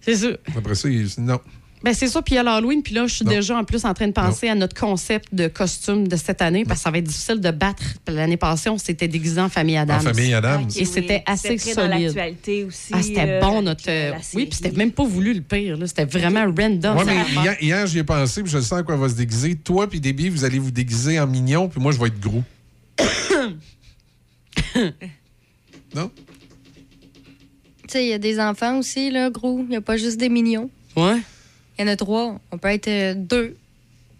C'est 0.00 0.14
ça. 0.16 0.28
Après 0.56 0.74
ça, 0.74 0.88
il- 0.88 1.08
non. 1.18 1.40
Ben 1.84 1.94
c'est 1.94 2.08
ça, 2.08 2.20
puis 2.22 2.34
il 2.34 2.36
y 2.36 2.38
a 2.38 2.42
l'Halloween, 2.42 2.82
puis 2.82 2.92
là, 2.94 3.06
je 3.06 3.14
suis 3.14 3.24
Non. 3.24 3.30
déjà 3.30 3.56
en 3.56 3.62
plus 3.64 3.84
en 3.84 3.94
train 3.94 4.08
de 4.08 4.12
penser 4.12 4.48
à 4.48 4.54
notre 4.56 4.74
concept 4.78 5.32
de 5.32 5.46
costume 5.46 6.08
de 6.08 6.16
cette 6.16 6.42
année, 6.42 6.64
parce 6.64 6.80
que 6.80 6.84
ça 6.84 6.90
va 6.90 6.98
être 6.98 7.04
difficile 7.04 7.40
de 7.40 7.50
battre. 7.52 7.82
L'année 8.08 8.36
passée, 8.36 8.68
on 8.68 8.78
s'était 8.78 9.06
déguisé 9.06 9.40
en 9.40 9.48
famille 9.48 9.76
Adams. 9.76 9.96
En 9.98 10.00
famille 10.00 10.34
Adams. 10.34 10.64
Ok, 10.64 10.76
Et 10.76 10.80
oui. 10.80 10.86
c'était 10.86 11.22
assez 11.24 11.56
C'était 11.56 11.72
très 11.74 11.86
dans 11.86 11.92
solide. 11.92 12.06
l'actualité 12.16 12.64
aussi. 12.64 12.90
Ah, 12.92 13.02
c'était 13.02 13.24
euh, 13.28 13.40
bon, 13.40 13.62
notre. 13.62 13.84
euh, 13.88 14.12
oui, 14.34 14.46
puis 14.46 14.56
c'était 14.56 14.76
même 14.76 14.90
pas 14.90 15.04
voulu 15.04 15.32
le 15.34 15.40
pire, 15.40 15.76
là. 15.76 15.86
C'était 15.86 16.04
vraiment 16.04 16.44
random. 16.46 16.96
Ouais, 16.98 17.04
mais 17.04 17.22
hier, 17.42 17.56
hier, 17.62 17.86
j'y 17.86 17.98
ai 18.00 18.04
pensé, 18.04 18.42
puis 18.42 18.50
je 18.50 18.58
sens 18.58 18.82
quoi 18.82 18.96
va 18.96 19.08
se 19.08 19.14
déguiser. 19.14 19.54
Toi 19.54 19.88
puis 19.88 20.00
Déby, 20.00 20.28
vous 20.30 20.44
allez 20.44 20.58
vous 20.58 20.72
déguiser 20.72 21.20
en 21.20 21.26
mignon, 21.28 21.68
puis 21.68 21.80
moi, 21.80 21.92
je 21.92 21.98
vais 22.00 22.08
être 22.08 22.18
gros. 22.20 22.42
non? 25.94 26.10
Tu 27.82 27.92
sais, 27.92 28.04
il 28.04 28.08
y 28.08 28.12
a 28.12 28.18
des 28.18 28.38
enfants 28.40 28.78
aussi, 28.78 29.10
là, 29.10 29.30
gros. 29.30 29.60
Il 29.60 29.68
n'y 29.70 29.76
a 29.76 29.80
pas 29.80 29.96
juste 29.96 30.18
des 30.18 30.28
mignons. 30.28 30.68
Ouais. 30.96 31.18
Il 31.78 31.82
y 31.82 31.84
en 31.84 31.92
a 31.92 31.96
trois. 31.96 32.40
On 32.50 32.58
peut 32.58 32.68
être 32.68 32.88
euh, 32.88 33.14
deux. 33.16 33.56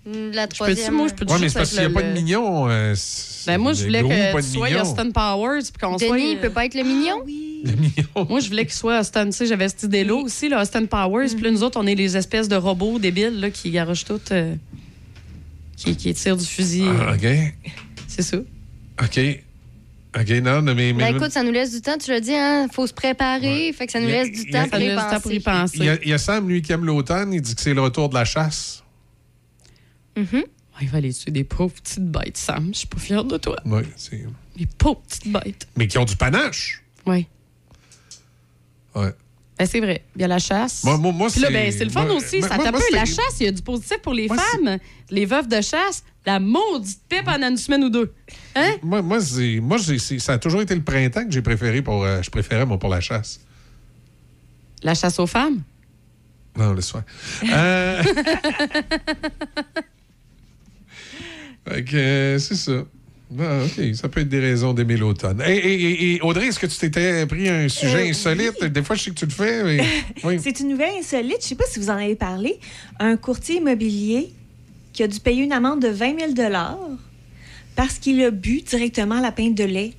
La 0.06 0.44
Je 0.44 0.48
troisième. 0.54 0.76
peux-tu, 0.86 0.90
moi, 0.96 1.08
je 1.08 1.14
peux 1.14 1.26
Ouais, 1.30 1.38
mais 1.40 1.48
c'est 1.50 1.58
parce 1.58 1.70
qu'il 1.70 1.80
n'y 1.80 1.84
a 1.84 1.88
le- 1.88 1.94
pas 1.94 2.02
de 2.02 2.12
mignon. 2.12 2.68
euh, 2.70 2.94
c'est- 2.96 3.50
Ben 3.50 3.58
moi, 3.58 3.74
je 3.74 3.84
voulais 3.84 4.00
gros, 4.00 4.08
que 4.10 4.36
tu 4.40 4.48
sois. 4.48 4.68
Austin 4.80 5.10
Powers, 5.10 5.60
puis 5.62 5.72
qu'on 5.80 5.98
soit. 5.98 6.18
Il 6.18 6.38
peut 6.38 6.48
pas 6.50 6.64
être 6.64 6.74
le 6.74 6.82
mignon? 6.84 7.22
Le 7.26 7.72
mignon. 7.72 8.26
Moi, 8.28 8.40
je 8.40 8.48
voulais 8.48 8.64
qu'il 8.64 8.74
soit 8.74 9.00
Austin. 9.00 9.26
Tu 9.26 9.32
sais, 9.32 9.46
j'avais 9.46 9.68
cette 9.68 9.82
idée-là 9.82 10.14
aussi, 10.14 10.48
là, 10.48 10.62
Austin 10.62 10.86
Powers. 10.86 11.26
Puis 11.34 11.42
là, 11.42 11.50
nous 11.50 11.62
autres, 11.62 11.78
on 11.78 11.86
est 11.86 11.94
les 11.94 12.16
espèces 12.16 12.48
de 12.48 12.56
robots 12.56 12.98
débiles 12.98 13.38
là, 13.40 13.50
qui 13.50 13.70
garochent 13.70 14.04
tout. 14.06 14.20
euh, 14.30 14.54
qui, 15.76 15.94
qui 15.96 16.14
tirent 16.14 16.36
du 16.36 16.46
fusil. 16.46 16.84
Ah, 16.86 17.14
OK. 17.14 17.26
C'est 18.06 18.22
ça. 18.22 18.38
OK. 19.02 19.20
OK, 20.18 20.28
non, 20.42 20.62
mais... 20.62 20.74
mais 20.74 20.92
Ben 20.94 21.16
écoute, 21.16 21.30
ça 21.32 21.42
nous 21.42 21.52
laisse 21.52 21.72
du 21.72 21.80
temps, 21.80 21.96
tu 21.98 22.10
l'as 22.10 22.20
dit, 22.20 22.34
hein? 22.34 22.66
Faut 22.72 22.86
se 22.86 22.92
préparer. 22.94 23.72
Fait 23.72 23.86
que 23.86 23.92
ça 23.92 24.00
nous 24.00 24.08
a- 24.08 24.10
laisse 24.10 24.30
du 24.32 24.50
temps 24.50 24.68
pour 24.68 24.78
y 24.80 24.82
laisse 24.86 24.90
du 24.96 24.96
temps 25.10 25.20
pour 25.20 25.32
y 25.32 25.40
penser. 25.40 25.78
il 25.78 25.84
y, 25.84 25.88
a, 25.88 25.94
il 26.02 26.08
y 26.08 26.12
a 26.12 26.18
Sam, 26.18 26.48
lui, 26.48 26.62
qui 26.62 26.72
aime 26.72 26.84
l'automne. 26.84 27.32
Il 27.32 27.40
dit 27.40 27.54
que 27.54 27.60
c'est 27.60 27.74
le 27.74 27.80
retour 27.82 28.08
de 28.08 28.14
la 28.14 28.24
chasse. 28.24 28.82
Mhm. 30.16 30.44
Ah, 30.74 30.78
il 30.82 30.88
va 30.88 30.98
aller 30.98 31.12
tuer 31.12 31.30
des 31.30 31.44
pauvres 31.44 31.74
petites 31.74 32.06
bêtes, 32.10 32.36
Sam. 32.36 32.70
Je 32.72 32.78
suis 32.78 32.86
pas 32.88 32.98
fière 32.98 33.24
de 33.24 33.36
toi. 33.36 33.56
Oui, 33.64 33.82
c'est... 33.96 34.24
Les 34.56 34.66
pauvres 34.66 35.02
petites 35.08 35.32
bêtes. 35.32 35.68
Mais 35.76 35.86
qui 35.86 35.98
ont 35.98 36.04
du 36.04 36.16
panache. 36.16 36.82
Oui. 37.06 37.26
Ouais. 38.94 39.12
Ben, 39.58 39.66
c'est 39.66 39.80
vrai. 39.80 40.04
Il 40.14 40.22
y 40.22 40.24
a 40.24 40.28
la 40.28 40.38
chasse. 40.38 40.84
Moi, 40.84 40.96
moi, 40.98 41.10
moi, 41.12 41.28
Puis 41.30 41.40
là, 41.40 41.48
c'est- 41.48 41.52
ben, 41.52 41.72
c'est 41.72 41.84
le 41.84 41.90
fun 41.90 42.04
moi- 42.04 42.14
aussi. 42.14 42.40
ça 42.40 42.50
tape. 42.50 42.76
La 42.92 43.04
chasse, 43.04 43.40
il 43.40 43.46
y 43.46 43.48
a 43.48 43.52
du 43.52 43.60
positif 43.62 43.98
pour 43.98 44.14
les 44.14 44.28
femmes. 44.28 44.78
Les 45.10 45.26
veuves 45.26 45.48
de 45.48 45.60
chasse, 45.60 46.04
la 46.24 46.38
maudite 46.38 47.00
pipe 47.08 47.24
pendant 47.24 47.48
une 47.48 47.56
semaine 47.56 47.82
ou 47.84 47.90
deux. 47.90 48.14
Hein? 48.54 48.76
Moi, 48.82 49.02
moi, 49.02 49.18
ça 49.20 50.32
a 50.32 50.38
toujours 50.38 50.60
été 50.62 50.74
le 50.76 50.82
printemps 50.82 51.24
que 51.24 51.32
j'ai 51.32 51.42
préféré 51.42 51.82
pour... 51.82 52.04
euh, 52.04 52.22
je 52.22 52.30
préférais, 52.30 52.66
moi, 52.66 52.78
pour 52.78 52.88
la 52.90 53.00
chasse. 53.00 53.40
La 54.84 54.94
chasse 54.94 55.18
aux 55.18 55.26
femmes? 55.26 55.62
Non, 56.56 56.72
laisse 56.72 56.92
faire. 56.92 57.02
Euh... 57.44 58.02
fait 61.68 61.84
que, 61.84 61.96
euh, 61.96 62.38
c'est 62.38 62.54
ça. 62.54 62.84
Ah, 63.38 63.60
OK, 63.64 63.94
ça 63.94 64.08
peut 64.08 64.20
être 64.22 64.28
des 64.28 64.40
raisons 64.40 64.72
d'aimer 64.72 64.96
l'automne. 64.96 65.42
Et, 65.46 65.52
et- 65.56 65.74
et- 65.82 66.14
et 66.14 66.20
Audrey, 66.22 66.46
est-ce 66.46 66.58
que 66.58 66.66
tu 66.66 66.78
t'étais 66.78 67.26
pris 67.26 67.48
un 67.48 67.68
sujet 67.68 68.06
Euh, 68.06 68.10
insolite? 68.10 68.64
Des 68.64 68.82
fois, 68.82 68.96
je 68.96 69.02
sais 69.04 69.10
que 69.10 69.16
tu 69.16 69.26
le 69.26 69.30
fais, 69.30 69.62
mais... 69.64 69.84
Oui. 70.24 70.38
C'est 70.42 70.60
une 70.60 70.68
nouvelle 70.68 70.94
insolite. 70.98 71.32
Je 71.40 71.44
ne 71.44 71.48
sais 71.48 71.54
pas 71.54 71.64
si 71.70 71.78
vous 71.78 71.90
en 71.90 71.96
avez 71.96 72.14
parlé. 72.14 72.58
Un 72.98 73.16
courtier 73.18 73.56
immobilier 73.56 74.30
qui 74.94 75.02
a 75.02 75.08
dû 75.08 75.20
payer 75.20 75.42
une 75.44 75.52
amende 75.52 75.82
de 75.82 75.88
20 75.88 76.18
000 76.34 76.48
parce 77.76 77.98
qu'il 77.98 78.22
a 78.24 78.30
bu 78.30 78.62
directement 78.62 79.20
la 79.20 79.30
pinte 79.32 79.54
de 79.54 79.64
lait 79.64 79.92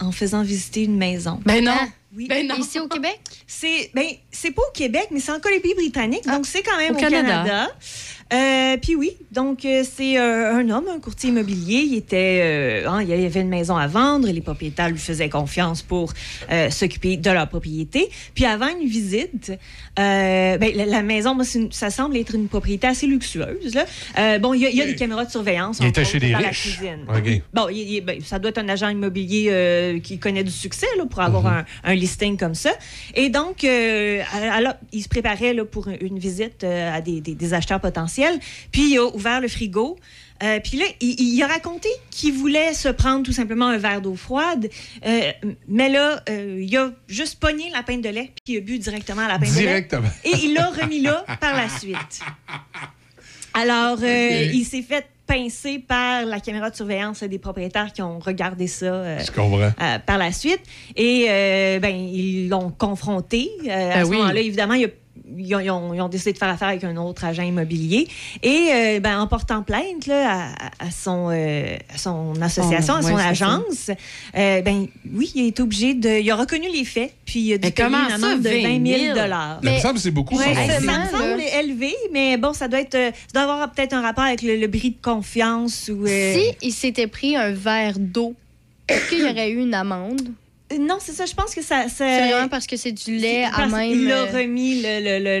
en 0.00 0.12
faisant 0.12 0.42
visiter 0.42 0.84
une 0.84 0.96
maison. 0.96 1.40
Ben 1.44 1.64
non. 1.64 1.72
Ah, 1.74 1.86
Oui. 2.16 2.26
Ben 2.28 2.46
non. 2.46 2.56
Ici 2.56 2.78
au 2.78 2.88
Québec? 2.88 3.18
C'est 3.46 3.90
ben 3.94 4.04
c'est 4.30 4.50
pas 4.52 4.62
au 4.62 4.72
Québec, 4.72 5.08
mais 5.12 5.20
c'est 5.20 5.32
en 5.32 5.38
Colombie-Britannique, 5.40 6.22
Ah, 6.26 6.36
donc 6.36 6.46
c'est 6.46 6.62
quand 6.62 6.76
même 6.76 6.94
au 6.94 6.96
au, 6.96 7.00
Canada. 7.00 7.28
Canada. 7.28 7.68
Euh, 8.32 8.76
puis 8.82 8.96
oui, 8.96 9.12
donc 9.30 9.64
euh, 9.64 9.84
c'est 9.88 10.18
euh, 10.18 10.52
un 10.56 10.68
homme, 10.70 10.86
un 10.92 10.98
courtier 10.98 11.30
immobilier. 11.30 11.84
Il 11.86 11.94
était, 11.96 12.40
euh, 12.42 12.88
hein, 12.88 13.00
il 13.02 13.08
y 13.08 13.12
avait 13.12 13.40
une 13.40 13.48
maison 13.48 13.76
à 13.76 13.86
vendre. 13.86 14.28
Les 14.28 14.40
propriétaires 14.40 14.88
lui 14.90 14.98
faisaient 14.98 15.28
confiance 15.28 15.82
pour 15.82 16.12
s'occuper 16.70 17.16
de 17.16 17.30
leur 17.30 17.48
propriété. 17.48 18.08
Puis 18.34 18.44
avant 18.44 18.68
une 18.68 18.88
visite, 18.88 19.52
ben, 19.96 20.58
la, 20.74 20.86
la 20.86 21.02
maison, 21.02 21.34
moi, 21.34 21.44
ça 21.70 21.90
semble 21.90 22.16
être 22.16 22.34
une 22.34 22.48
propriété 22.48 22.86
assez 22.88 23.06
luxueuse. 23.06 23.74
Là. 23.74 24.38
Bon, 24.38 24.54
il 24.54 24.62
y, 24.62 24.66
a- 24.66 24.70
il 24.70 24.76
y 24.76 24.82
a 24.82 24.86
des 24.86 24.96
caméras 24.96 25.24
de 25.24 25.30
surveillance. 25.30 25.78
Il 25.80 25.86
était 25.86 26.04
chez 26.04 26.18
des 26.18 26.30
la 26.30 26.38
riches. 26.38 26.76
cuisine. 26.78 27.06
OK. 27.08 27.42
Bon, 27.54 27.68
il- 27.68 27.78
il- 27.96 28.00
ben, 28.00 28.20
ça 28.22 28.38
doit 28.38 28.50
être 28.50 28.58
un 28.58 28.68
agent 28.68 28.88
immobilier 28.88 30.00
qui 30.02 30.18
connaît 30.18 30.44
du 30.44 30.50
succès 30.50 30.86
là, 30.98 31.04
pour 31.06 31.20
avoir 31.20 31.46
un, 31.46 31.64
un 31.84 31.94
listing 31.94 32.36
comme 32.36 32.54
ça. 32.54 32.70
Et 33.14 33.28
donc, 33.28 33.62
alors, 33.64 34.74
il 34.92 35.02
se 35.02 35.08
préparait 35.08 35.54
là, 35.54 35.64
pour 35.64 35.88
une, 35.88 35.98
une 36.00 36.18
visite 36.18 36.64
à 36.64 37.00
des, 37.00 37.20
des- 37.20 37.34
des 37.34 37.54
acheteurs 37.54 37.80
potentiels. 37.80 38.15
Puis, 38.72 38.92
il 38.92 38.98
a 38.98 39.06
ouvert 39.14 39.40
le 39.40 39.48
frigo. 39.48 39.96
Euh, 40.42 40.60
puis 40.62 40.76
là, 40.76 40.84
il, 41.00 41.18
il 41.18 41.42
a 41.42 41.46
raconté 41.46 41.88
qu'il 42.10 42.34
voulait 42.34 42.74
se 42.74 42.88
prendre 42.90 43.24
tout 43.24 43.32
simplement 43.32 43.68
un 43.68 43.78
verre 43.78 44.02
d'eau 44.02 44.16
froide. 44.16 44.68
Euh, 45.06 45.32
mais 45.66 45.88
là, 45.88 46.22
euh, 46.28 46.58
il 46.60 46.76
a 46.76 46.90
juste 47.08 47.40
pogné 47.40 47.70
la 47.72 47.82
pinte 47.82 48.02
de 48.02 48.10
lait, 48.10 48.32
puis 48.44 48.54
il 48.54 48.56
a 48.58 48.60
bu 48.60 48.78
directement 48.78 49.22
à 49.22 49.28
la 49.28 49.38
pinte 49.38 49.48
Directement. 49.52 50.02
de 50.02 50.30
lait. 50.30 50.36
Et 50.38 50.44
il 50.44 50.52
l'a 50.54 50.68
remis 50.68 51.00
là 51.00 51.24
par 51.40 51.54
la 51.56 51.70
suite. 51.70 52.20
Alors, 53.54 53.98
euh, 54.02 54.50
il 54.52 54.64
s'est 54.66 54.82
fait 54.82 55.06
pincer 55.26 55.78
par 55.78 56.24
la 56.26 56.38
caméra 56.38 56.68
de 56.70 56.76
surveillance 56.76 57.22
des 57.22 57.38
propriétaires 57.38 57.92
qui 57.92 58.02
ont 58.02 58.18
regardé 58.18 58.66
ça 58.68 58.84
euh, 58.86 59.18
euh, 59.38 59.98
par 60.00 60.18
la 60.18 60.30
suite. 60.32 60.60
Et 60.94 61.26
euh, 61.30 61.78
ben, 61.80 61.96
ils 61.96 62.48
l'ont 62.48 62.70
confronté. 62.70 63.50
Euh, 63.66 63.70
à 63.90 63.94
Ben 63.94 64.04
ce 64.04 64.10
oui. 64.10 64.18
moment-là, 64.18 64.40
évidemment, 64.40 64.74
il 64.74 64.82
y 64.82 64.84
a- 64.84 64.90
ils 65.38 65.54
ont, 65.54 65.60
ils 65.60 65.70
ont- 65.70 65.94
ils 65.94 66.00
ont 66.00 66.08
décidé 66.08 66.32
de 66.32 66.38
faire 66.38 66.48
affaire 66.48 66.68
avec 66.68 66.84
un 66.84 66.96
autre 66.96 67.24
agent 67.24 67.42
immobilier. 67.42 68.08
Et 68.42 68.68
euh, 68.72 69.00
ben, 69.00 69.20
en 69.20 69.26
portant 69.26 69.62
plainte 69.62 70.06
là, 70.06 70.48
à, 70.78 70.86
à 70.86 70.90
son, 70.90 71.30
euh, 71.30 71.76
à 71.94 71.98
son 71.98 72.34
association, 72.40 72.94
Oh, 72.96 72.98
à 72.98 73.02
son 73.02 73.14
ouais, 73.14 73.22
agence, 73.22 73.90
euh, 74.36 74.62
ben, 74.62 74.86
oui, 75.12 75.30
il 75.34 75.46
est 75.46 75.60
obligé 75.60 75.94
de. 75.94 76.20
Il 76.20 76.30
a 76.30 76.36
reconnu 76.36 76.66
les 76.72 76.84
faits, 76.84 77.12
puis 77.24 77.40
il 77.40 77.52
a 77.54 77.58
dû 77.58 77.70
payer 77.70 77.88
comment 77.88 78.06
une 78.06 78.12
amende 78.12 78.42
de 78.42 78.48
20 78.48 78.52
000 78.52 79.14
20 79.14 79.14
000? 79.14 79.16
Ça 79.16 79.60
me 79.62 79.78
semble 79.80 79.98
c'est 79.98 80.10
beaucoup. 80.10 80.36
Ouais, 80.36 80.54
ça, 80.54 80.80
me 80.80 81.10
semble 81.10 81.42
élevé, 81.60 81.94
mais 82.12 82.36
bon, 82.36 82.52
ça 82.52 82.68
doit 82.68 82.80
être, 82.80 82.92
ça 82.92 83.12
doit 83.34 83.42
avoir 83.42 83.72
peut-être 83.72 83.92
un 83.94 84.02
rapport 84.02 84.24
avec 84.24 84.42
le, 84.42 84.56
le 84.56 84.66
bris 84.66 84.90
de 84.90 85.02
confiance 85.02 85.90
ou. 85.92 86.06
euh, 86.06 86.34
Si 86.34 86.42
il 86.62 86.72
s'était 86.72 87.06
pris 87.06 87.36
un 87.36 87.50
verre 87.52 87.98
d'eau, 87.98 88.34
est-ce 88.88 89.08
qu'il 89.08 89.20
y 89.20 89.24
aurait 89.30 89.50
eu 89.50 89.60
une 89.60 89.74
amende? 89.74 90.28
Euh, 90.72 90.78
Non, 90.78 90.96
c'est 91.00 91.12
ça. 91.12 91.26
Je 91.26 91.34
pense 91.34 91.54
que 91.54 91.62
ça. 91.62 91.84
ça- 91.88 91.90
C'est 91.96 92.30
vraiment 92.30 92.48
parce 92.48 92.66
que 92.66 92.76
c'est 92.76 92.92
du 92.92 93.16
lait 93.16 93.44
à 93.44 93.50
parce 93.56 93.72
même. 93.72 93.90
qu'il 93.90 94.10
a 94.12 94.16
euh, 94.16 94.32
remis 94.32 94.82
le. 94.82 95.00
le, 95.00 95.24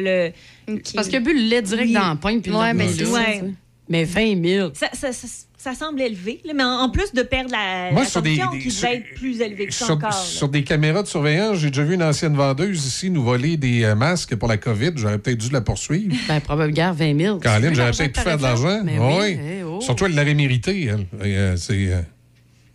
le-. 0.68 0.82
Parce 0.94 1.08
qu'il 1.08 1.16
a 1.16 1.20
bu 1.20 1.32
le 1.34 1.48
lait 1.48 1.62
direct 1.62 1.86
Oui. 1.88 1.92
dans 1.94 2.08
la 2.10 2.16
pointe 2.16 2.42
puis 2.42 2.50
il 2.52 2.56
Ouais, 2.56 2.74
mais 2.74 2.88
c'est. 2.88 3.42
Mais 3.88 4.02
20 4.04 4.42
000. 4.44 4.70
Ça, 4.74 4.88
ça, 4.92 5.12
ça, 5.12 5.28
ça 5.56 5.72
semble 5.74 6.00
élevé, 6.02 6.40
là, 6.44 6.52
mais 6.56 6.64
en, 6.64 6.90
plus 6.90 7.12
de 7.12 7.22
perdre 7.22 7.52
la, 7.52 7.92
Moi, 7.92 8.02
la 8.02 8.08
sur 8.08 8.20
des- 8.20 8.36
qui 8.60 8.68
sur- 8.70 8.82
devait 8.88 8.96
être 8.96 9.14
plus 9.14 9.40
élevée 9.40 9.66
que 9.68 9.72
ça 9.74 9.84
Sur, 9.84 9.94
encore. 9.94 10.10
là. 10.10 10.16
sur 10.16 10.48
des 10.48 10.64
caméras 10.64 11.04
de 11.04 11.06
surveillance, 11.06 11.58
j'ai 11.58 11.68
déjà 11.70 11.84
vu 11.84 11.94
une 11.94 12.02
ancienne 12.02 12.34
vendeuse 12.34 12.84
ici 12.84 13.10
nous 13.10 13.22
voler 13.22 13.56
des 13.56 13.84
euh, 13.84 13.94
masques 13.94 14.34
pour 14.34 14.48
la 14.48 14.56
COVID. 14.56 14.90
J'aurais 14.96 15.18
peut-être 15.18 15.38
dû 15.38 15.50
la 15.50 15.60
poursuivre. 15.60 16.12
Ben, 16.28 16.40
probablement 16.40 16.92
20 16.92 17.16
000. 17.16 17.38
Caroline, 17.38 17.74
j'aurais 17.74 17.92
peut-être 17.92 18.12
pu 18.14 18.20
faire 18.22 18.38
de 18.38 18.42
l'argent. 18.42 18.78
fait. 18.78 18.82
Mais 18.84 18.98
oui. 18.98 19.38
eh 19.40 19.62
oh. 19.62 19.80
Surtout, 19.80 20.06
elle 20.06 20.16
l'aurait 20.16 20.34
mérité, 20.34 20.84
elle. 20.86 21.06
Euh, 21.22 21.56
c'est. 21.56 21.74
euh, 21.92 22.00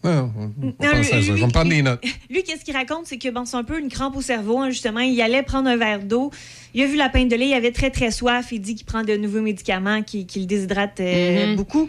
Non, 0.03 0.31
Non, 0.61 0.73
ça. 1.03 1.17
lui- 1.17 1.23
Je 1.23 1.33
vais 1.33 1.45
me 1.45 1.51
prendre 1.51 1.69
des 1.69 1.81
notes. 1.81 2.03
Lui, 2.29 2.43
qu'est-ce 2.43 2.63
qu'il 2.65 2.75
raconte, 2.75 3.05
c'est 3.05 3.17
que 3.17 3.29
bon, 3.29 3.45
c'est 3.45 3.57
un 3.57 3.63
peu 3.63 3.79
une 3.79 3.89
crampe 3.89 4.15
au 4.15 4.21
cerveau, 4.21 4.57
hein, 4.59 4.69
justement. 4.69 4.99
Il 5.01 5.19
allait 5.21 5.43
prendre 5.43 5.69
un 5.69 5.77
verre 5.77 5.99
d'eau. 6.03 6.31
Il 6.73 6.81
a 6.81 6.87
vu 6.87 6.95
la 6.95 7.09
pinte 7.09 7.29
de 7.29 7.35
lait, 7.35 7.49
il 7.49 7.53
avait 7.53 7.71
très, 7.71 7.91
très 7.91 8.09
soif. 8.11 8.47
Il 8.51 8.61
dit 8.61 8.75
qu'il 8.75 8.85
prend 8.85 9.03
de 9.03 9.15
nouveaux 9.15 9.41
médicaments 9.41 10.01
qui, 10.01 10.25
qui 10.25 10.39
le 10.39 10.45
déshydratent 10.45 10.99
euh, 11.01 11.47
Mhm. 11.51 11.55
beaucoup. 11.55 11.87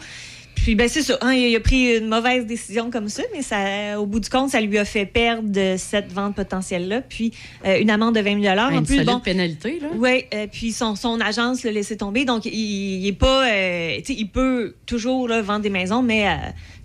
Puis, 0.63 0.77
ben, 0.77 0.89
c'est 0.89 1.03
ça. 1.03 1.19
hein, 1.23 1.33
il 1.33 1.55
a 1.57 1.61
pris 1.61 1.97
une 1.97 2.07
mauvaise 2.09 2.47
décision 2.47 2.89
comme 2.91 3.09
ça, 3.09 3.25
mais 3.35 3.43
ça, 3.43 4.01
au 4.01 4.07
bout 4.07 4.21
du 4.21 4.29
compte, 4.29 4.51
ça 4.51 4.61
lui 4.61 4.79
a 4.79 4.85
fait 4.85 5.07
perdre 5.07 5.77
cette 5.77 6.13
vente 6.13 6.37
potentielle-là. 6.37 7.01
Puis, 7.01 7.33
euh, 7.67 7.81
une 7.81 7.91
amende 7.91 8.15
de 8.15 8.21
20 8.21 8.41
000 8.41 8.57
En 8.59 8.71
Une 8.71 8.85
plus, 8.87 8.95
solide 8.95 9.09
bon, 9.11 9.19
pénalité, 9.21 9.81
là. 9.81 9.89
oui, 9.97 10.25
puis 10.53 10.71
son, 10.73 10.95
son 10.95 11.21
agence 11.21 11.65
l'a 11.65 11.73
laissé 11.73 11.97
tomber. 11.97 12.25
Donc, 12.25 12.45
il, 12.45 12.53
il 12.55 13.09
est 13.09 13.13
pas. 13.13 13.49
euh, 13.51 13.97
tu 13.99 14.05
sais, 14.05 14.15
il 14.17 14.29
peut 14.29 14.75
toujours 14.87 15.27
là, 15.27 15.43
vendre 15.43 15.63
des 15.63 15.71
maisons, 15.71 16.01
mais 16.03 16.29
euh, 16.29 16.33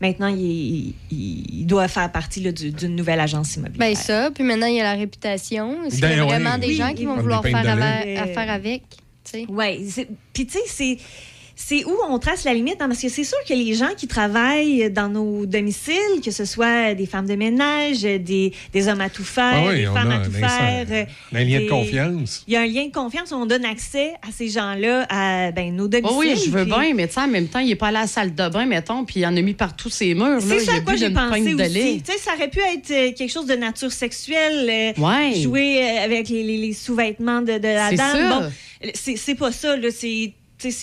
maintenant, 0.02 0.28
il, 0.28 0.40
est- 0.90 0.94
il- 1.12 1.60
il 1.62 1.66
doit 1.68 1.88
faire 1.88 2.12
partie 2.12 2.40
là, 2.42 2.52
du- 2.52 2.72
d'une 2.72 2.96
nouvelle 2.96 3.20
agence 3.20 3.56
immobilière. 3.58 3.90
Ben 3.90 3.96
ça, 3.96 4.32
puis 4.34 4.44
maintenant 4.44 4.68
il 4.68 4.76
y 4.78 4.82
a 4.82 4.84
la 4.84 4.94
réputation. 4.94 5.84
Est-ce 5.86 5.96
qu'il 5.98 6.04
y 6.10 6.14
a 6.14 6.16
Ben, 6.16 6.24
vraiment 6.26 6.58
des 6.58 6.68
Oui, 6.68 6.76
gens 6.76 6.94
qui 6.94 7.06
vont 7.06 7.18
vouloir 7.18 7.44
faire 7.44 7.58
affaire 7.58 8.50
avec? 8.50 8.82
tu 9.24 9.32
sais? 9.42 9.46
Oui. 9.48 9.88
Puis, 10.34 10.46
tu 10.48 10.54
sais, 10.54 10.64
c'est. 10.66 10.98
C'est 11.60 11.84
où 11.86 11.92
on 12.08 12.20
trace 12.20 12.44
la 12.44 12.54
limite, 12.54 12.76
hein, 12.82 12.88
parce 12.88 13.02
que 13.02 13.10
c'est 13.10 13.24
sûr 13.24 13.38
que 13.50 13.54
les 13.56 13.74
gens 13.74 13.90
qui 13.98 14.06
travaillent 14.08 14.92
dans 14.92 15.10
nos 15.10 15.48
domiciles, 15.48 16.22
que 16.24 16.30
ce 16.30 16.46
soit 16.46 16.94
des 16.94 17.08
femmes 17.08 17.26
de 17.26 17.34
ménage, 17.36 18.02
des, 18.04 18.54
des 18.72 18.88
hommes 18.88 19.02
à 19.02 19.10
tout 19.10 19.24
faire, 19.24 19.64
Ah 19.66 19.68
oui, 19.70 19.78
des 19.80 19.86
femmes 19.86 20.12
a 20.12 20.16
à 20.22 20.26
tout 20.26 20.32
un, 20.36 20.48
faire, 20.48 20.86
euh, 20.92 21.06
un 21.36 21.44
lien 21.44 21.58
des- 21.58 21.66
de 21.66 21.70
confiance. 21.70 22.44
il 22.48 22.54
y 22.54 22.58
a 22.58 22.62
un 22.62 22.68
lien 22.68 22.86
de 22.86 22.92
confiance, 22.92 23.32
on 23.32 23.48
donne 23.48 23.66
accès 23.66 24.14
à 24.22 24.32
ces 24.32 24.50
gens-là 24.50 25.08
à 25.10 25.52
ben, 25.52 25.76
nos 25.76 25.88
domiciles. 25.88 26.16
Oh 26.16 26.20
oui, 26.20 26.36
je 26.46 26.52
veux 26.52 26.62
puis- 26.64 26.72
bien, 26.72 26.94
mais 26.94 27.10
en 27.18 27.28
même 27.28 27.48
temps, 27.48 27.60
il 27.60 27.72
est 27.72 27.76
pas 27.76 27.88
allé 27.88 27.98
à 27.98 28.02
la 28.02 28.08
salle 28.08 28.36
de 28.36 28.50
bain, 28.50 28.68
mettons, 28.68 29.04
puis 29.04 29.22
il 29.22 29.26
en 29.26 29.36
a 29.36 29.42
mis 29.42 29.56
partout 29.56 29.90
ses 29.90 30.14
murs. 30.14 30.40
C'est 30.42 30.58
Il 30.58 30.62
ça 30.62 30.74
a 30.74 30.76
à 30.76 30.80
quoi 30.82 30.96
j'ai 30.96 31.10
pensé 31.10 31.42
aussi. 31.56 31.70
lait. 31.74 32.02
Tu 32.06 32.12
sais, 32.12 32.20
ça 32.20 32.36
aurait 32.36 32.50
pu 32.50 32.60
être 32.60 32.92
euh, 32.92 33.12
quelque 33.14 33.32
chose 33.32 33.48
de 33.48 33.56
nature 33.56 33.92
sexuelle. 33.92 34.70
euh, 34.70 35.02
Ouais. 35.02 35.34
Jouer 35.42 35.82
euh, 35.82 36.04
avec 36.06 36.30
les, 36.30 36.44
les- 36.44 36.58
les 36.58 36.74
sous-vêtements 36.74 37.42
de, 37.42 37.58
de 37.58 37.68
la 37.68 37.90
C'est 37.90 37.96
dame. 37.96 38.30
Bon, 38.84 38.92
c'est 38.94 39.36
pas 39.36 39.52
ça, 39.52 39.76
là. 39.76 39.88
C'est 39.92 40.34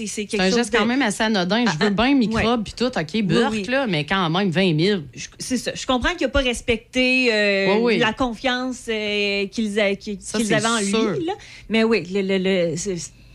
c'est- 0.06 0.26
quelque 0.26 0.40
un 0.40 0.48
chose 0.48 0.58
geste 0.58 0.72
de- 0.72 0.78
quand 0.78 0.86
même 0.86 1.02
assez 1.02 1.22
anodin. 1.22 1.64
Je 1.64 1.70
Ah, 1.70 1.84
veux 1.84 1.86
ah, 1.96 2.02
bien 2.04 2.14
microbes 2.14 2.44
ouais. 2.60 2.64
puis 2.64 2.72
tout, 2.76 2.86
OK, 2.96 3.22
burk, 3.22 3.50
oui. 3.52 3.64
là, 3.64 3.86
mais 3.86 4.04
quand 4.04 4.30
même 4.30 4.50
20 4.50 4.78
000. 4.78 5.02
Je- 5.14 5.26
C'est 5.38 5.56
ça. 5.56 5.72
Je 5.74 5.84
comprends 5.86 6.14
qu'il 6.14 6.26
n'a 6.26 6.30
pas 6.32 6.40
respecté 6.40 7.32
euh, 7.32 7.74
Oui, 7.76 7.94
oui. 7.94 7.98
la 7.98 8.12
confiance 8.12 8.82
euh, 8.88 9.46
qu'ils 9.46 9.80
c'est 10.20 10.54
avaient 10.54 10.66
en 10.66 10.78
sûr. 10.78 11.10
lui. 11.10 11.24
là. 11.26 11.32
Mais 11.68 11.82
oui, 11.84 12.04
le, 12.12 12.20
le- 12.22 12.38
le- 12.38 12.76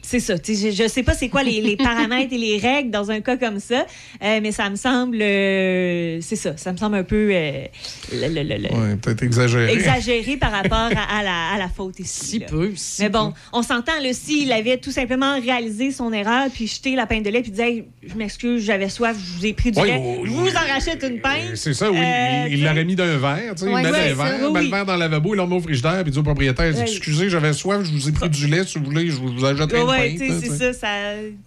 c'est 0.10 0.20
ça. 0.20 0.34
Je 0.44 0.84
ne 0.84 0.88
sais 0.88 1.04
pas 1.04 1.14
c'est 1.14 1.30
quoi 1.30 1.44
les, 1.44 1.62
les 1.62 1.78
paramètres 1.78 2.34
et 2.34 2.38
les 2.38 2.58
règles 2.58 2.90
dans 2.90 3.12
un 3.12 3.22
cas 3.22 3.38
comme 3.38 3.60
ça, 3.60 3.86
euh, 4.24 4.40
mais 4.42 4.52
ça 4.52 4.70
me 4.70 4.76
semble... 4.76 5.22
euh, 5.22 6.20
c'est 6.22 6.36
ça. 6.36 6.58
Ça 6.58 6.72
me 6.74 6.78
semble 6.78 6.96
un 6.96 7.04
peu... 7.04 7.30
euh, 7.32 7.66
Oui, 8.12 8.96
peut-être 9.02 9.24
exagéré. 9.24 9.72
exagéré 9.74 10.38
par 10.38 10.52
rapport 10.52 10.78
à, 10.96 11.20
à 11.20 11.24
la, 11.24 11.48
à 11.56 11.58
la 11.60 11.70
faute 11.70 12.00
ici. 12.00 12.26
Si 12.26 12.40
là. 12.40 12.48
peu, 12.48 12.72
si 12.76 13.02
Mais 13.04 13.10
bon, 13.10 13.32
peu. 13.32 13.38
on 13.54 13.62
s'entend, 13.62 13.92
s'il 14.12 14.52
avait 14.52 14.78
tout 14.78 14.92
simplement 14.92 15.40
réalisé 15.40 15.92
son 15.92 16.12
erreur, 16.12 16.48
puis 16.54 16.68
jeté 16.68 16.96
la 16.96 17.06
pinte 17.06 17.24
de 17.24 17.30
lait, 17.30 17.42
puis 17.42 17.52
disait 17.52 17.70
Hey, 17.70 17.84
Je 18.08 18.16
m'excuse, 18.16 18.64
j'avais 18.64 18.90
soif, 18.90 19.16
je 19.18 19.38
vous 19.38 19.46
ai 19.46 19.54
pris 19.54 19.72
du 19.72 19.80
lait, 19.80 20.02
je 20.24 20.30
oui. 20.30 20.30
vous 20.30 20.50
en 20.50 20.74
rachète 20.74 21.04
une 21.04 21.22
pinte. 21.22 21.56
C'est 21.56 21.74
ça, 21.74 21.92
oui. 21.92 21.98
Euh, 22.00 22.48
il 22.50 22.64
l'aurait 22.64 22.86
mis 22.86 22.96
d'un 22.96 23.18
verre, 23.18 23.54
tu 23.56 23.66
sais. 23.66 23.72
Ouais, 23.72 23.82
il 23.84 23.86
met 23.86 23.92
ouais, 23.92 24.12
un 24.12 24.16
ça, 24.16 24.24
verre, 24.24 24.52
met 24.52 24.60
oui. 24.60 24.66
le 24.66 24.72
verre 24.72 24.86
dans 24.86 24.94
le 24.94 25.00
lavabo, 25.00 25.36
il 25.36 25.38
le 25.38 25.46
met 25.46 25.56
au 25.56 25.60
frigidaire, 25.62 26.02
puis 26.04 26.08
il 26.08 26.12
dit 26.14 26.20
au 26.20 26.24
propriétaire 26.24 26.74
Ouais. 26.76 26.82
Excusez, 26.82 27.30
j'avais 27.30 27.54
soif, 27.54 27.84
je 27.84 27.92
vous 27.92 28.10
ai 28.10 28.12
pris 28.12 28.30
du 28.30 28.48
lait, 28.48 28.64
si 28.66 28.78
vous 28.80 28.86
voulez, 28.86 29.08
je 29.08 29.14
vous 29.18 29.46
achète 29.46 29.72
Ouais, 29.74 29.82
une 29.82 29.86
ouais, 30.00 30.16
c'est 30.42 30.50
ça, 30.58 30.74
ça. 30.74 30.88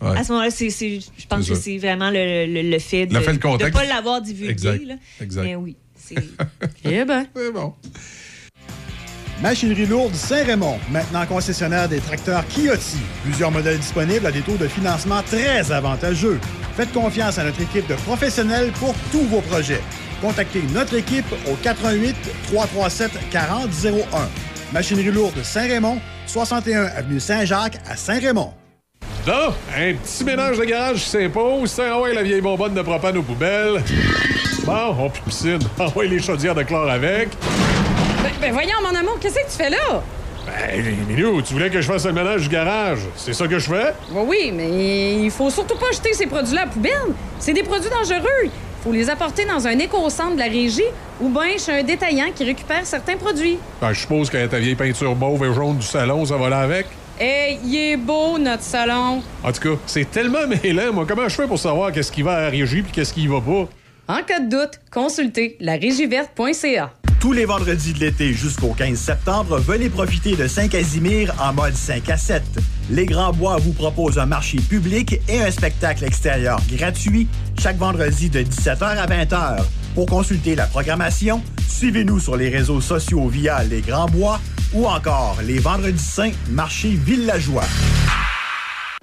Ouais. 0.00 0.18
À 0.18 0.24
ce 0.24 0.32
moment-là, 0.32 0.50
c'est, 0.50 0.70
c'est- 0.70 1.00
je 1.00 1.26
pense 1.28 1.44
C'est 1.44 1.52
que 1.52 1.58
c'est 1.58 1.78
vraiment 1.78 2.10
le, 2.10 2.46
le- 2.46 2.70
le 2.70 2.78
fait 2.78 3.06
de 3.06 3.14
ne 3.14 3.70
pas 3.70 3.84
l'avoir 3.84 4.20
divulgué. 4.22 4.50
Exact. 4.52 4.84
là. 4.86 4.94
Exact. 5.20 5.42
Mais 5.44 5.56
oui, 5.56 5.76
c'est. 5.96 6.14
Eh 6.84 7.04
ben. 7.04 7.26
C'est 7.34 7.52
bon. 7.52 7.74
Machinerie 9.42 9.86
lourde 9.86 10.14
Saint-Raymond, 10.14 10.78
maintenant 10.90 11.26
concessionnaire 11.26 11.88
des 11.88 11.98
tracteurs 11.98 12.44
Kioti. 12.46 12.98
Plusieurs 13.24 13.50
modèles 13.50 13.78
disponibles 13.78 14.26
à 14.26 14.30
des 14.30 14.40
taux 14.42 14.56
de 14.56 14.68
financement 14.68 15.20
très 15.22 15.72
avantageux. 15.72 16.38
Faites 16.76 16.92
confiance 16.92 17.38
à 17.38 17.44
notre 17.44 17.60
équipe 17.60 17.88
de 17.88 17.94
professionnels 17.94 18.70
pour 18.78 18.94
tous 19.10 19.22
vos 19.24 19.40
projets. 19.40 19.80
Contactez 20.20 20.62
notre 20.72 20.94
équipe 20.94 21.26
au 21.50 21.54
88 21.56 22.14
337 22.44 23.10
4001. 23.32 24.28
Machinerie 24.72 25.10
lourde 25.10 25.42
Saint-Raymond, 25.42 25.98
61 26.26 26.84
avenue 26.84 27.20
Saint-Jacques 27.20 27.78
à 27.90 27.94
Saint-Raymond. 27.94 28.54
Là, 29.26 29.52
un 29.76 29.94
petit 29.94 30.24
ménage 30.24 30.56
de 30.56 30.64
garage 30.64 31.04
qui 31.04 31.10
s'impose. 31.10 31.70
C'est 31.70 31.88
ah 31.88 32.00
ouais, 32.00 32.14
la 32.14 32.22
vieille 32.22 32.40
bonbonne 32.40 32.72
de 32.72 32.80
propane 32.80 33.18
aux 33.18 33.22
poubelles. 33.22 33.82
Bon, 34.64 34.96
on 34.98 35.10
plus 35.10 35.22
piscine. 35.22 35.58
Ah 35.78 35.86
ouais, 35.94 36.08
les 36.08 36.20
chaudières 36.20 36.54
de 36.54 36.62
chlore 36.62 36.90
avec. 36.90 37.28
Ben, 38.22 38.32
ben 38.40 38.52
voyons, 38.52 38.78
mon 38.82 38.98
amour, 38.98 39.18
qu'est-ce 39.20 39.34
que 39.34 39.50
tu 39.50 39.56
fais 39.56 39.70
là? 39.70 40.02
Ben, 40.46 40.82
Minou, 41.06 41.42
tu 41.42 41.52
voulais 41.52 41.68
que 41.68 41.80
je 41.80 41.86
fasse 41.86 42.06
le 42.06 42.12
ménage 42.12 42.42
du 42.42 42.48
garage. 42.48 43.00
C'est 43.16 43.34
ça 43.34 43.46
que 43.46 43.58
je 43.58 43.68
fais? 43.68 43.92
Oui, 44.10 44.24
oui, 44.26 44.52
mais 44.52 45.22
il 45.22 45.30
faut 45.30 45.50
surtout 45.50 45.76
pas 45.76 45.92
jeter 45.92 46.14
ces 46.14 46.26
produits-là 46.26 46.62
à 46.62 46.64
la 46.64 46.70
poubelle. 46.70 47.14
C'est 47.38 47.52
des 47.52 47.62
produits 47.62 47.90
dangereux. 47.90 48.50
Il 48.82 48.88
faut 48.88 48.92
les 48.92 49.08
apporter 49.08 49.44
dans 49.44 49.64
un 49.68 49.78
éco-centre 49.78 50.34
de 50.34 50.40
la 50.40 50.46
régie 50.46 50.82
ou 51.20 51.28
bien 51.28 51.56
chez 51.56 51.70
un 51.70 51.82
détaillant 51.84 52.32
qui 52.34 52.42
récupère 52.42 52.84
certains 52.84 53.16
produits. 53.16 53.56
Ben, 53.80 53.92
je 53.92 54.00
suppose 54.00 54.28
que 54.28 54.44
ta 54.44 54.58
vieille 54.58 54.74
peinture 54.74 55.14
mauve 55.14 55.44
et 55.44 55.54
jaune 55.54 55.76
du 55.76 55.86
salon, 55.86 56.26
ça 56.26 56.36
va 56.36 56.48
là 56.48 56.58
avec. 56.62 56.86
Eh, 57.20 57.58
il 57.64 57.76
est 57.76 57.96
beau, 57.96 58.38
notre 58.38 58.64
salon. 58.64 59.22
En 59.44 59.52
tout 59.52 59.60
cas, 59.60 59.80
c'est 59.86 60.10
tellement 60.10 60.48
mêlant, 60.64 60.92
moi. 60.92 61.04
Comment 61.06 61.28
je 61.28 61.36
fais 61.36 61.46
pour 61.46 61.60
savoir 61.60 61.92
qu'est-ce 61.92 62.10
qui 62.10 62.22
va 62.22 62.32
à 62.32 62.40
la 62.40 62.48
régie 62.48 62.82
puis 62.82 62.90
qu'est-ce 62.90 63.14
qui 63.14 63.22
y 63.22 63.26
va 63.28 63.40
pas? 63.40 63.68
En 64.08 64.20
cas 64.24 64.40
de 64.40 64.48
doute, 64.50 64.80
consultez 64.90 65.56
larégiverte.ca. 65.60 66.92
Tous 67.20 67.32
les 67.32 67.44
vendredis 67.44 67.92
de 67.92 68.00
l'été 68.00 68.32
jusqu'au 68.32 68.74
15 68.76 68.98
septembre, 68.98 69.58
venez 69.60 69.90
profiter 69.90 70.34
de 70.34 70.48
Saint-Casimir 70.48 71.32
en 71.40 71.52
mode 71.52 71.74
5 71.74 72.10
à 72.10 72.16
7. 72.16 72.42
Les 72.92 73.06
Grands 73.06 73.32
Bois 73.32 73.56
vous 73.56 73.72
proposent 73.72 74.18
un 74.18 74.26
marché 74.26 74.58
public 74.58 75.18
et 75.26 75.40
un 75.40 75.50
spectacle 75.50 76.04
extérieur 76.04 76.60
gratuit 76.70 77.26
chaque 77.58 77.78
vendredi 77.78 78.28
de 78.28 78.40
17h 78.40 78.82
à 78.82 79.06
20h. 79.06 79.62
Pour 79.94 80.04
consulter 80.04 80.54
la 80.54 80.66
programmation, 80.66 81.42
suivez-nous 81.66 82.20
sur 82.20 82.36
les 82.36 82.50
réseaux 82.50 82.82
sociaux 82.82 83.28
via 83.28 83.64
Les 83.64 83.80
Grands 83.80 84.10
Bois 84.10 84.38
ou 84.74 84.86
encore 84.86 85.38
les 85.42 85.58
Vendredis 85.58 86.04
Saints 86.04 86.32
Marché 86.50 86.90
Villageois. 86.90 87.64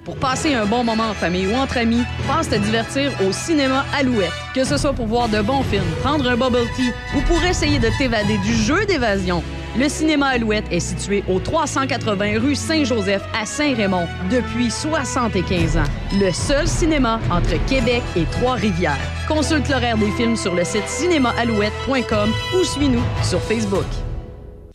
Pour 0.05 0.17
passer 0.17 0.53
un 0.53 0.67
bon 0.67 0.83
moment 0.83 1.09
en 1.09 1.13
famille 1.15 1.47
ou 1.47 1.55
entre 1.55 1.77
amis, 1.77 2.03
pense 2.27 2.47
te 2.47 2.55
divertir 2.55 3.11
au 3.27 3.31
cinéma 3.31 3.85
Alouette. 3.97 4.31
Que 4.53 4.65
ce 4.65 4.77
soit 4.77 4.93
pour 4.93 5.07
voir 5.07 5.29
de 5.29 5.41
bons 5.41 5.63
films, 5.63 5.81
prendre 6.03 6.29
un 6.29 6.37
bubble 6.37 6.67
tea 6.75 6.91
ou 7.17 7.21
pour 7.21 7.43
essayer 7.43 7.79
de 7.79 7.89
t'évader 7.97 8.37
du 8.37 8.53
jeu 8.53 8.85
d'évasion, 8.85 9.43
le 9.77 9.89
cinéma 9.89 10.27
Alouette 10.27 10.65
est 10.71 10.79
situé 10.79 11.23
au 11.27 11.39
380 11.39 12.39
rue 12.39 12.55
Saint-Joseph 12.55 13.21
à 13.39 13.45
Saint-Raymond 13.45 14.07
depuis 14.31 14.71
75 14.71 15.77
ans. 15.77 15.83
Le 16.19 16.31
seul 16.31 16.67
cinéma 16.67 17.19
entre 17.31 17.63
Québec 17.67 18.03
et 18.15 18.25
Trois-Rivières. 18.25 18.97
Consulte 19.27 19.69
l'horaire 19.69 19.97
des 19.97 20.11
films 20.11 20.35
sur 20.35 20.55
le 20.55 20.63
site 20.63 20.87
cinémaalouette.com 20.87 22.29
ou 22.55 22.63
suis-nous 22.63 23.03
sur 23.23 23.41
Facebook. 23.41 23.85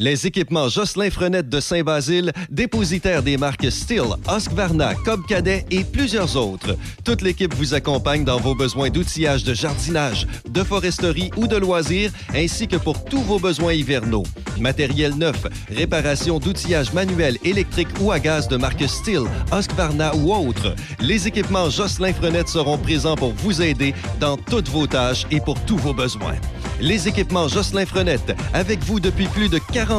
Les 0.04 0.26
équipements 0.26 0.68
Jocelyn 0.68 1.08
Frenette 1.08 1.48
de 1.48 1.60
Saint-Basile, 1.60 2.30
dépositaire 2.50 3.22
des 3.22 3.38
marques 3.38 3.72
Steel, 3.72 4.04
Husqvarna, 4.28 4.94
Cobb 4.96 5.24
Cadet 5.26 5.64
et 5.70 5.82
plusieurs 5.82 6.36
autres. 6.36 6.76
Toute 7.04 7.22
l'équipe 7.22 7.54
vous 7.54 7.72
accompagne 7.72 8.22
dans 8.22 8.38
vos 8.38 8.54
besoins 8.54 8.90
d'outillage 8.90 9.44
de 9.44 9.54
jardinage, 9.54 10.26
de 10.46 10.62
foresterie 10.62 11.30
ou 11.38 11.46
de 11.46 11.56
loisirs, 11.56 12.10
ainsi 12.34 12.68
que 12.68 12.76
pour 12.76 13.02
tous 13.06 13.22
vos 13.22 13.38
besoins 13.38 13.72
hivernaux. 13.72 14.24
Matériel 14.60 15.14
neuf, 15.14 15.46
réparation 15.74 16.38
d'outillage 16.38 16.92
manuel, 16.92 17.38
électrique 17.42 17.88
ou 17.98 18.12
à 18.12 18.20
gaz 18.20 18.46
de 18.46 18.58
marque 18.58 18.86
Steel, 18.86 19.22
Husqvarna 19.58 20.14
ou 20.16 20.34
autres. 20.34 20.74
Les 21.00 21.26
équipements 21.26 21.70
Jocelyn 21.70 22.12
Frenette 22.12 22.48
seront 22.48 22.76
présents 22.76 23.16
pour 23.16 23.32
vous 23.32 23.62
aider 23.62 23.94
dans 24.20 24.36
toutes 24.36 24.68
vos 24.68 24.86
tâches 24.86 25.24
et 25.30 25.40
pour 25.40 25.58
tous 25.64 25.78
vos 25.78 25.94
besoins. 25.94 26.36
Les 26.80 27.08
équipements 27.08 27.48
Jocelyn 27.48 27.86
Frenette, 27.86 28.36
avec 28.52 28.80
vous 28.80 29.00
depuis 29.00 29.28
plus 29.28 29.48
de 29.48 29.58
40 29.72 29.93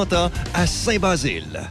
à 0.54 0.68
Saint-Basile. 0.68 1.62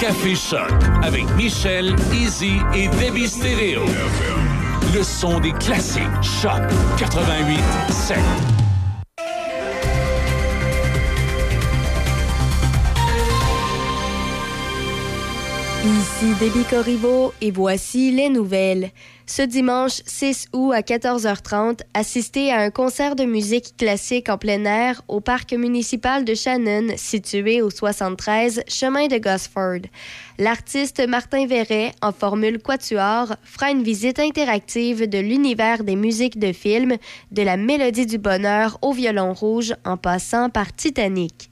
Café 0.00 0.34
Choc 0.34 0.72
avec 1.02 1.24
Michel, 1.36 1.94
Easy 2.12 2.56
et 2.74 2.88
Debbie 2.88 3.28
Stereo. 3.28 3.84
Le 4.94 5.02
son 5.02 5.40
des 5.40 5.52
classiques. 5.52 6.02
Choc 6.22 6.62
88 6.98 7.60
7. 7.90 8.16
Ici 16.16 16.32
Déby 16.40 16.64
Corriveau 16.64 17.34
et 17.42 17.50
voici 17.50 18.10
les 18.10 18.30
nouvelles. 18.30 18.90
Ce 19.26 19.42
dimanche 19.42 20.00
6 20.06 20.48
août 20.54 20.72
à 20.72 20.80
14h30, 20.80 21.80
assistez 21.92 22.50
à 22.50 22.60
un 22.60 22.70
concert 22.70 23.16
de 23.16 23.24
musique 23.24 23.76
classique 23.76 24.30
en 24.30 24.38
plein 24.38 24.64
air 24.64 25.02
au 25.08 25.20
parc 25.20 25.52
municipal 25.52 26.24
de 26.24 26.34
Shannon, 26.34 26.94
situé 26.96 27.60
au 27.60 27.68
73 27.68 28.62
chemin 28.66 29.08
de 29.08 29.18
Gosford. 29.18 29.90
L'artiste 30.38 31.06
Martin 31.06 31.46
Verret, 31.46 31.92
en 32.00 32.12
formule 32.12 32.62
quatuor, 32.62 33.36
fera 33.42 33.70
une 33.70 33.82
visite 33.82 34.18
interactive 34.18 35.10
de 35.10 35.18
l'univers 35.18 35.84
des 35.84 35.96
musiques 35.96 36.38
de 36.38 36.54
film, 36.54 36.96
de 37.30 37.42
la 37.42 37.58
mélodie 37.58 38.06
du 38.06 38.16
bonheur 38.16 38.78
au 38.80 38.92
violon 38.92 39.34
rouge 39.34 39.74
en 39.84 39.98
passant 39.98 40.48
par 40.48 40.74
Titanic. 40.74 41.50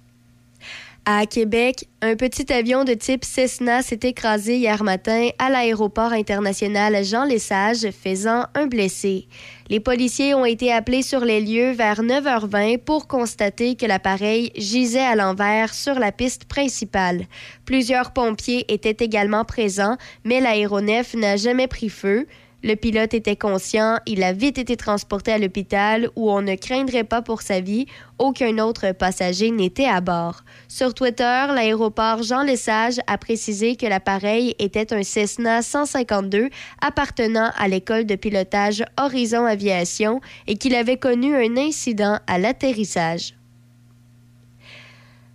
À 1.07 1.27
Québec, 1.27 1.87
un 2.01 2.17
petit 2.17 2.51
avion 2.51 2.83
de 2.85 2.95
type 2.95 3.27
Cessna 3.27 3.83
s'est 3.83 4.01
écrasé 4.05 4.57
hier 4.57 4.83
matin 4.83 5.29
à 5.39 5.51
l'aéroport 5.51 6.15
international 6.15 7.05
Jean 7.05 7.25
Lesage, 7.25 7.91
faisant 7.91 8.47
un 8.55 8.67
blessé. 8.67 9.29
Les 9.69 9.81
policiers 9.81 10.35
ont 10.35 10.47
été 10.47 10.73
appelés 10.73 11.03
sur 11.03 11.21
les 11.21 11.43
lieux 11.43 11.73
vers 11.73 12.01
9h20 12.01 12.79
pour 12.79 13.07
constater 13.07 13.75
que 13.75 13.85
l'appareil 13.85 14.51
gisait 14.57 15.01
à 15.01 15.15
l'envers 15.15 15.75
sur 15.75 15.99
la 15.99 16.11
piste 16.11 16.47
principale. 16.47 17.27
Plusieurs 17.67 18.15
pompiers 18.15 18.65
étaient 18.73 19.05
également 19.05 19.45
présents, 19.45 19.99
mais 20.25 20.41
l'aéronef 20.41 21.13
n'a 21.13 21.37
jamais 21.37 21.69
pris 21.69 21.91
feu. 21.91 22.27
Le 22.67 22.77
pilote 22.77 23.13
était 23.13 23.37
conscient, 23.37 23.99
il 24.07 24.23
a 24.23 24.33
vite 24.33 24.57
été 24.57 24.75
transporté 24.75 25.31
à 25.31 25.37
l'hôpital 25.37 26.09
où 26.17 26.31
on 26.31 26.41
ne 26.41 26.55
craindrait 26.55 27.05
pas 27.05 27.21
pour 27.21 27.43
sa 27.43 27.61
vie. 27.61 27.85
Aucun 28.19 28.57
autre 28.57 28.93
passager 28.93 29.51
n'était 29.51 29.85
à 29.85 30.01
bord. 30.01 30.45
Sur 30.67 30.95
Twitter, 30.95 31.45
l'aéroport 31.55 32.23
Jean 32.23 32.43
Lesage 32.43 33.01
a 33.07 33.19
précisé 33.19 33.77
que 33.77 33.85
l'appareil 33.85 34.55
était 34.59 34.95
un 34.95 35.03
Cessna 35.03 35.61
152 35.61 36.49
appartenant 36.81 37.51
à 37.59 37.69
l'école 37.69 38.07
de 38.07 38.15
pilotage 38.15 38.83
Horizon 38.99 39.45
Aviation 39.45 40.23
et 40.47 40.57
qu'il 40.57 40.75
avait 40.75 40.97
connu 40.97 41.37
un 41.37 41.59
incident 41.59 42.19
à 42.27 42.39
l'atterrissage. 42.39 43.35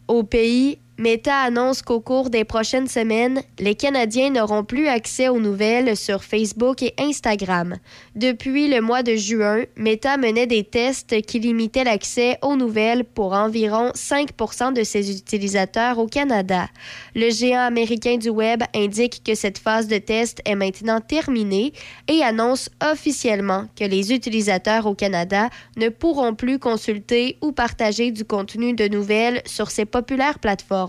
Au 0.08 0.24
pays, 0.24 0.80
Meta 1.00 1.44
annonce 1.44 1.82
qu'au 1.82 2.02
cours 2.02 2.30
des 2.30 2.44
prochaines 2.44 2.90
semaines, 2.90 3.42
les 3.58 3.74
Canadiens 3.74 4.32
n'auront 4.32 4.66
plus 4.66 4.90
accès 4.90 5.30
aux 5.30 5.40
nouvelles 5.40 5.96
sur 5.96 6.26
Facebook 6.26 6.84
et 6.84 6.94
Instagram. 7.00 7.78
Depuis 8.18 8.68
le 8.68 8.82
mois 8.82 9.02
de 9.02 9.16
juin, 9.16 9.64
Meta 9.78 10.18
menait 10.18 10.46
des 10.46 10.66
tests 10.66 11.22
qui 11.22 11.40
limitaient 11.40 11.86
l'accès 11.86 12.38
aux 12.42 12.58
nouvelles 12.58 13.06
pour 13.06 13.32
environ 13.32 13.92
5% 13.96 14.74
de 14.74 14.84
ses 14.84 15.10
utilisateurs 15.18 16.00
au 16.00 16.08
Canada. 16.08 16.68
Le 17.16 17.30
géant 17.30 17.62
américain 17.62 18.18
du 18.18 18.28
Web 18.28 18.64
indique 18.76 19.22
que 19.24 19.36
cette 19.36 19.58
phase 19.58 19.88
de 19.88 20.00
test 20.00 20.42
est 20.44 20.56
maintenant 20.56 21.00
terminée 21.00 21.72
et 22.10 22.24
annonce 22.24 22.70
officiellement 22.84 23.68
que 23.80 23.86
les 23.86 24.12
utilisateurs 24.12 24.86
au 24.86 24.96
Canada 24.96 25.50
ne 25.78 25.88
pourront 25.88 26.36
plus 26.36 26.60
consulter 26.60 27.38
ou 27.42 27.54
partager 27.54 28.12
du 28.12 28.26
contenu 28.26 28.74
de 28.74 28.90
nouvelles 28.90 29.42
sur 29.46 29.72
ces 29.72 29.86
populaires 29.86 30.40
plateformes. 30.40 30.89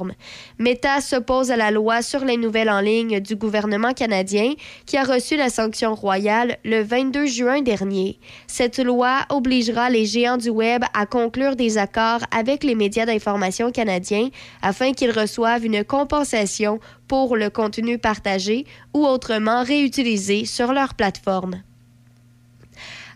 Meta 0.58 1.00
s'oppose 1.00 1.50
à 1.50 1.56
la 1.56 1.70
loi 1.70 2.02
sur 2.02 2.24
les 2.24 2.36
nouvelles 2.36 2.70
en 2.70 2.80
ligne 2.80 3.20
du 3.20 3.36
gouvernement 3.36 3.92
canadien 3.92 4.54
qui 4.86 4.96
a 4.96 5.04
reçu 5.04 5.36
la 5.36 5.50
sanction 5.50 5.94
royale 5.94 6.58
le 6.64 6.82
22 6.82 7.26
juin 7.26 7.62
dernier. 7.62 8.18
Cette 8.46 8.78
loi 8.78 9.20
obligera 9.28 9.90
les 9.90 10.06
géants 10.06 10.36
du 10.36 10.50
Web 10.50 10.84
à 10.94 11.06
conclure 11.06 11.56
des 11.56 11.78
accords 11.78 12.20
avec 12.30 12.64
les 12.64 12.74
médias 12.74 13.06
d'information 13.06 13.70
canadiens 13.70 14.28
afin 14.62 14.92
qu'ils 14.92 15.12
reçoivent 15.12 15.64
une 15.64 15.84
compensation 15.84 16.80
pour 17.08 17.36
le 17.36 17.50
contenu 17.50 17.98
partagé 17.98 18.66
ou 18.94 19.04
autrement 19.04 19.64
réutilisé 19.64 20.44
sur 20.44 20.72
leur 20.72 20.94
plateforme. 20.94 21.62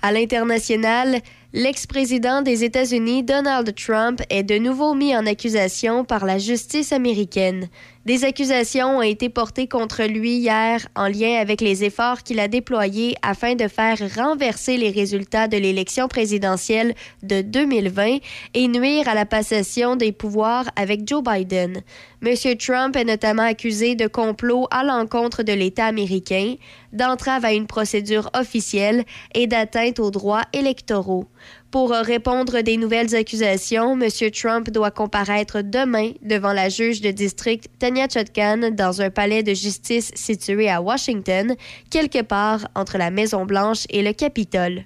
À 0.02 0.12
l'international, 0.12 1.20
L'ex-président 1.56 2.42
des 2.42 2.64
États-Unis, 2.64 3.22
Donald 3.22 3.72
Trump, 3.76 4.20
est 4.28 4.42
de 4.42 4.58
nouveau 4.58 4.92
mis 4.94 5.16
en 5.16 5.24
accusation 5.24 6.04
par 6.04 6.24
la 6.24 6.36
justice 6.36 6.90
américaine. 6.90 7.68
Des 8.04 8.24
accusations 8.24 8.98
ont 8.98 9.02
été 9.02 9.30
portées 9.30 9.66
contre 9.66 10.02
lui 10.02 10.32
hier 10.36 10.86
en 10.94 11.08
lien 11.08 11.40
avec 11.40 11.62
les 11.62 11.84
efforts 11.84 12.22
qu'il 12.22 12.38
a 12.38 12.48
déployés 12.48 13.14
afin 13.22 13.54
de 13.54 13.66
faire 13.66 13.96
renverser 14.14 14.76
les 14.76 14.90
résultats 14.90 15.48
de 15.48 15.56
l'élection 15.56 16.06
présidentielle 16.06 16.94
de 17.22 17.40
2020 17.40 18.18
et 18.52 18.68
nuire 18.68 19.08
à 19.08 19.14
la 19.14 19.24
passation 19.24 19.96
des 19.96 20.12
pouvoirs 20.12 20.66
avec 20.76 21.08
Joe 21.08 21.22
Biden. 21.22 21.80
M. 22.22 22.56
Trump 22.58 22.94
est 22.94 23.04
notamment 23.04 23.42
accusé 23.42 23.94
de 23.94 24.06
complot 24.06 24.66
à 24.70 24.84
l'encontre 24.84 25.42
de 25.42 25.54
l'État 25.54 25.86
américain, 25.86 26.56
d'entrave 26.92 27.46
à 27.46 27.54
une 27.54 27.66
procédure 27.66 28.28
officielle 28.36 29.04
et 29.34 29.46
d'atteinte 29.46 29.98
aux 29.98 30.10
droits 30.10 30.44
électoraux. 30.52 31.26
Pour 31.74 31.90
répondre 31.90 32.60
des 32.60 32.76
nouvelles 32.76 33.16
accusations, 33.16 34.00
M. 34.00 34.08
Trump 34.30 34.70
doit 34.70 34.92
comparaître 34.92 35.60
demain 35.60 36.12
devant 36.22 36.52
la 36.52 36.68
juge 36.68 37.00
de 37.00 37.10
district 37.10 37.68
Tanya 37.80 38.06
Chutkan 38.06 38.70
dans 38.70 39.02
un 39.02 39.10
palais 39.10 39.42
de 39.42 39.54
justice 39.54 40.12
situé 40.14 40.70
à 40.70 40.80
Washington, 40.80 41.56
quelque 41.90 42.22
part 42.22 42.60
entre 42.76 42.96
la 42.96 43.10
Maison-Blanche 43.10 43.86
et 43.90 44.04
le 44.04 44.12
Capitole. 44.12 44.84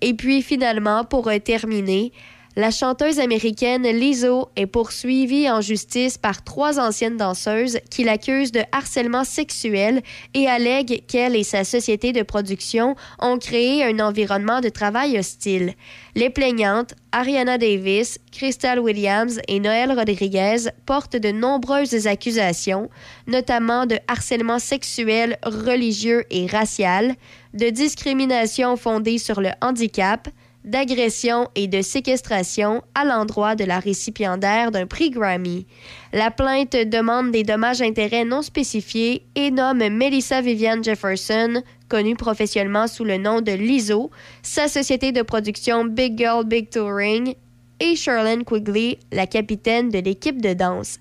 Et 0.00 0.14
puis 0.14 0.40
finalement, 0.40 1.04
pour 1.04 1.28
terminer, 1.44 2.12
la 2.58 2.72
chanteuse 2.72 3.20
américaine 3.20 3.84
Lizzo 3.84 4.48
est 4.56 4.66
poursuivie 4.66 5.48
en 5.48 5.60
justice 5.60 6.18
par 6.18 6.42
trois 6.42 6.80
anciennes 6.80 7.16
danseuses 7.16 7.78
qui 7.88 8.02
l'accusent 8.02 8.50
de 8.50 8.62
harcèlement 8.72 9.22
sexuel 9.22 10.02
et 10.34 10.48
allèguent 10.48 11.04
qu'elle 11.06 11.36
et 11.36 11.44
sa 11.44 11.62
société 11.62 12.12
de 12.12 12.24
production 12.24 12.96
ont 13.20 13.38
créé 13.38 13.84
un 13.84 14.00
environnement 14.00 14.60
de 14.60 14.70
travail 14.70 15.16
hostile. 15.20 15.74
Les 16.16 16.30
plaignantes, 16.30 16.94
Ariana 17.12 17.58
Davis, 17.58 18.18
Crystal 18.32 18.80
Williams 18.80 19.38
et 19.46 19.60
Noël 19.60 19.92
Rodriguez, 19.92 20.68
portent 20.84 21.16
de 21.16 21.30
nombreuses 21.30 22.08
accusations, 22.08 22.90
notamment 23.28 23.86
de 23.86 24.00
harcèlement 24.08 24.58
sexuel, 24.58 25.38
religieux 25.44 26.24
et 26.32 26.46
racial, 26.46 27.14
de 27.54 27.70
discrimination 27.70 28.76
fondée 28.76 29.18
sur 29.18 29.40
le 29.40 29.50
handicap, 29.62 30.28
d'agression 30.64 31.48
et 31.54 31.66
de 31.66 31.82
séquestration 31.82 32.82
à 32.94 33.04
l'endroit 33.04 33.54
de 33.54 33.64
la 33.64 33.78
récipiendaire 33.78 34.70
d'un 34.70 34.86
prix 34.86 35.10
Grammy. 35.10 35.66
La 36.12 36.30
plainte 36.30 36.76
demande 36.76 37.30
des 37.30 37.42
dommages-intérêts 37.42 38.24
non 38.24 38.42
spécifiés 38.42 39.24
et 39.34 39.50
nomme 39.50 39.88
Melissa 39.88 40.40
Vivian 40.40 40.82
Jefferson, 40.82 41.62
connue 41.88 42.16
professionnellement 42.16 42.86
sous 42.86 43.04
le 43.04 43.16
nom 43.16 43.40
de 43.40 43.52
Lizzo, 43.52 44.10
sa 44.42 44.68
société 44.68 45.12
de 45.12 45.22
production 45.22 45.84
Big 45.84 46.18
Girl 46.18 46.44
Big 46.44 46.70
Touring 46.70 47.34
et 47.80 47.96
Charlene 47.96 48.44
Quigley, 48.44 48.98
la 49.12 49.26
capitaine 49.26 49.88
de 49.88 49.98
l'équipe 49.98 50.42
de 50.42 50.52
danse. 50.52 50.98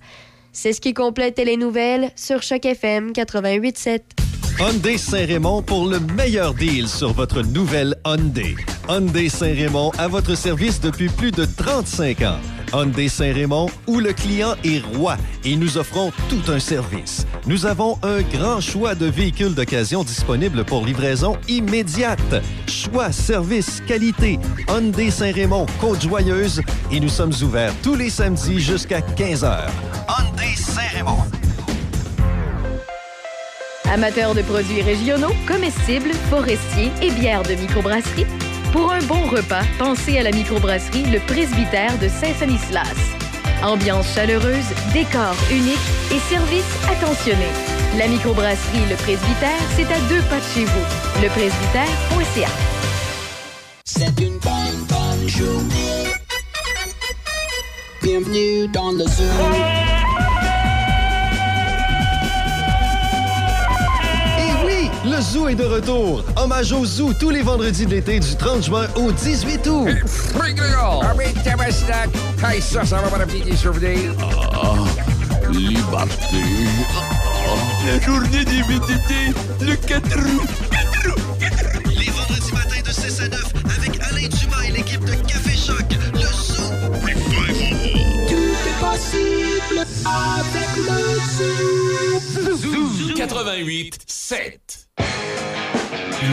C'est 0.51 0.73
ce 0.73 0.81
qui 0.81 0.93
complète 0.93 1.37
les 1.39 1.57
nouvelles 1.57 2.11
sur 2.15 2.41
Choc 2.41 2.65
FM 2.65 3.11
88.7. 3.11 4.26
Hyundai 4.59 4.97
Saint-Raymond 4.97 5.61
pour 5.61 5.87
le 5.87 5.99
meilleur 5.99 6.55
deal 6.55 6.87
sur 6.87 7.13
votre 7.13 7.43
nouvelle 7.43 7.95
Hyundai. 8.03 8.55
Hyundai 8.89 9.29
Saint-Raymond 9.29 9.91
à 9.99 10.07
votre 10.07 10.33
service 10.33 10.81
depuis 10.81 11.09
plus 11.09 11.31
de 11.31 11.45
35 11.45 12.21
ans. 12.23 12.39
Hyundai 12.73 13.07
Saint-Raymond 13.07 13.69
où 13.85 13.99
le 13.99 14.13
client 14.13 14.55
est 14.63 14.83
roi 14.97 15.17
et 15.45 15.55
nous 15.55 15.77
offrons 15.77 16.11
tout 16.27 16.51
un 16.51 16.57
service. 16.57 17.27
Nous 17.45 17.67
avons 17.67 17.99
un 18.01 18.23
grand 18.23 18.59
choix 18.59 18.95
de 18.95 19.05
véhicules 19.05 19.53
d'occasion 19.53 20.03
disponibles 20.03 20.65
pour 20.65 20.83
livraison 20.83 21.37
immédiate. 21.47 22.43
Choix, 22.67 23.11
service, 23.11 23.83
qualité. 23.85 24.39
Hyundai 24.69 25.11
Saint-Raymond, 25.11 25.67
Côte-Joyeuse 25.79 26.63
et 26.91 26.99
nous 26.99 27.09
sommes 27.09 27.33
ouverts 27.43 27.73
tous 27.83 27.95
les 27.95 28.09
samedis 28.09 28.59
jusqu'à 28.59 29.01
15h. 29.01 29.67
Hyundai 30.09 30.55
Saint-Raymond. 30.55 31.46
Amateurs 33.91 34.35
de 34.35 34.41
produits 34.41 34.81
régionaux, 34.81 35.33
comestibles, 35.47 36.11
forestiers 36.29 36.91
et 37.01 37.09
bières 37.11 37.43
de 37.43 37.53
microbrasserie, 37.53 38.25
pour 38.73 38.91
un 38.91 39.01
bon 39.03 39.25
repas, 39.27 39.63
pensez 39.79 40.17
à 40.17 40.23
la 40.23 40.31
microbrasserie 40.31 41.05
Le 41.05 41.19
Presbytère 41.19 41.97
de 41.99 42.09
Saint-Sanislas. 42.09 42.97
Ambiance 43.63 44.13
chaleureuse, 44.13 44.67
décor 44.93 45.33
unique 45.49 45.77
et 46.11 46.19
service 46.19 46.67
attentionné. 46.91 47.47
La 47.97 48.07
microbrasserie 48.07 48.89
Le 48.89 48.95
Presbytère, 48.97 49.61
c'est 49.77 49.89
à 49.91 49.99
deux 50.09 50.21
pas 50.23 50.39
de 50.39 50.43
chez 50.53 50.65
vous. 50.65 51.21
Lepresbytère.ca. 51.23 52.49
C'est 53.85 54.19
une 54.19 54.37
bonne, 54.39 54.85
bonne 54.89 55.29
journée. 55.29 56.11
Bienvenue 58.03 58.67
dans 58.67 58.91
le 58.91 59.05
Zoom. 59.05 59.96
Le 65.05 65.21
Zoo 65.21 65.47
est 65.47 65.55
de 65.55 65.63
retour. 65.65 66.23
Hommage 66.35 66.71
au 66.73 66.85
Zoo 66.85 67.13
tous 67.19 67.29
les 67.29 67.41
vendredis 67.41 67.85
de 67.85 67.91
l'été 67.91 68.19
du 68.19 68.35
30 68.35 68.63
juin 68.63 68.87
au 68.95 69.11
18 69.11 69.67
août. 69.67 69.87
Hey, 72.43 72.61
ça, 72.61 72.85
ça 72.85 72.97
va? 72.97 73.09
Ah, 74.21 74.75
liberté. 75.51 76.43
La 77.85 77.99
journée 78.01 78.43
des 78.45 78.61
VTT, 78.63 79.33
le 79.61 79.75
4 79.75 80.03
août. 80.17 80.49
Les 81.87 82.09
vendredis 82.11 82.51
matins 82.53 82.81
de 82.85 82.91
6 82.91 83.21
à 83.21 83.27
9 83.29 83.53
avec 83.77 84.01
Alain 84.01 84.27
Dumas 84.27 84.63
et 84.67 84.71
l'équipe 84.71 85.03
de 85.05 85.13
Café 85.27 85.55
Choc. 85.57 85.85
Le 86.13 86.19
Zoo. 86.21 86.63
Avec 89.13 90.69
le 90.75 92.55
Zoom. 92.55 93.13
88 93.15 93.99
7. 94.05 94.87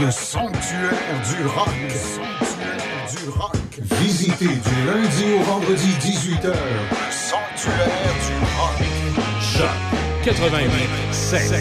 Le 0.02 0.10
sanctuaire 0.10 0.92
du 1.28 1.46
rock. 1.46 1.68
Le 1.82 1.90
sanctuaire 1.90 3.06
du 3.10 3.28
rock. 3.30 3.56
Visitez 4.00 4.46
du 4.46 4.86
lundi 4.86 5.24
au 5.38 5.42
vendredi 5.42 5.88
18h. 6.00 6.46
Le 6.46 7.10
sanctuaire 7.10 8.14
du 8.26 8.34
rock. 8.56 8.78
Choc 9.40 9.68
88 10.24 10.70
7. 11.12 11.52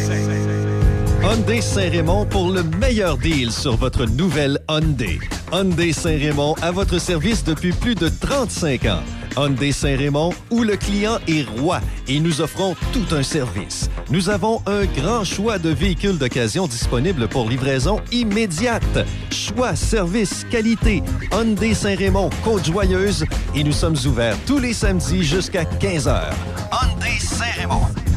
Hyundai 1.22 1.62
Saint-Raymond 1.62 2.26
pour 2.26 2.52
le 2.52 2.64
meilleur 2.64 3.18
deal 3.18 3.52
sur 3.52 3.76
votre 3.78 4.06
nouvelle 4.06 4.60
Hyundai. 4.70 5.20
Hyundai 5.52 5.94
Saint-Raymond 5.94 6.56
à 6.62 6.72
votre 6.72 7.00
service 7.00 7.44
depuis 7.44 7.72
plus 7.72 7.96
de 7.96 8.10
35 8.10 8.86
ans. 8.86 9.04
Hyundai 9.38 9.72
Saint-Raymond 9.72 10.34
où 10.52 10.64
le 10.64 10.76
client 10.76 11.18
est 11.28 11.48
roi 11.60 11.82
et 12.08 12.20
nous 12.20 12.42
offrons 12.42 12.76
tout 12.92 13.16
un 13.16 13.24
service. 13.24 13.90
Nous 14.10 14.30
avons 14.30 14.62
un 14.66 14.86
grand 14.86 15.24
choix 15.24 15.58
de 15.58 15.70
véhicules 15.70 16.18
d'occasion 16.18 16.68
disponibles 16.68 17.28
pour 17.28 17.50
livraison 17.50 18.00
immédiate. 18.12 19.06
Choix, 19.32 19.76
service, 19.76 20.46
qualité. 20.50 21.02
Hyundai 21.32 21.74
Saint-Raymond, 21.74 22.30
Côte-Joyeuse 22.44 23.26
et 23.56 23.64
nous 23.64 23.72
sommes 23.72 23.98
ouverts 24.06 24.38
tous 24.46 24.60
les 24.60 24.74
samedis 24.74 25.24
jusqu'à 25.24 25.64
15h. 25.64 26.32
Hyundai 26.72 27.20
Saint-Raymond. 27.20 28.13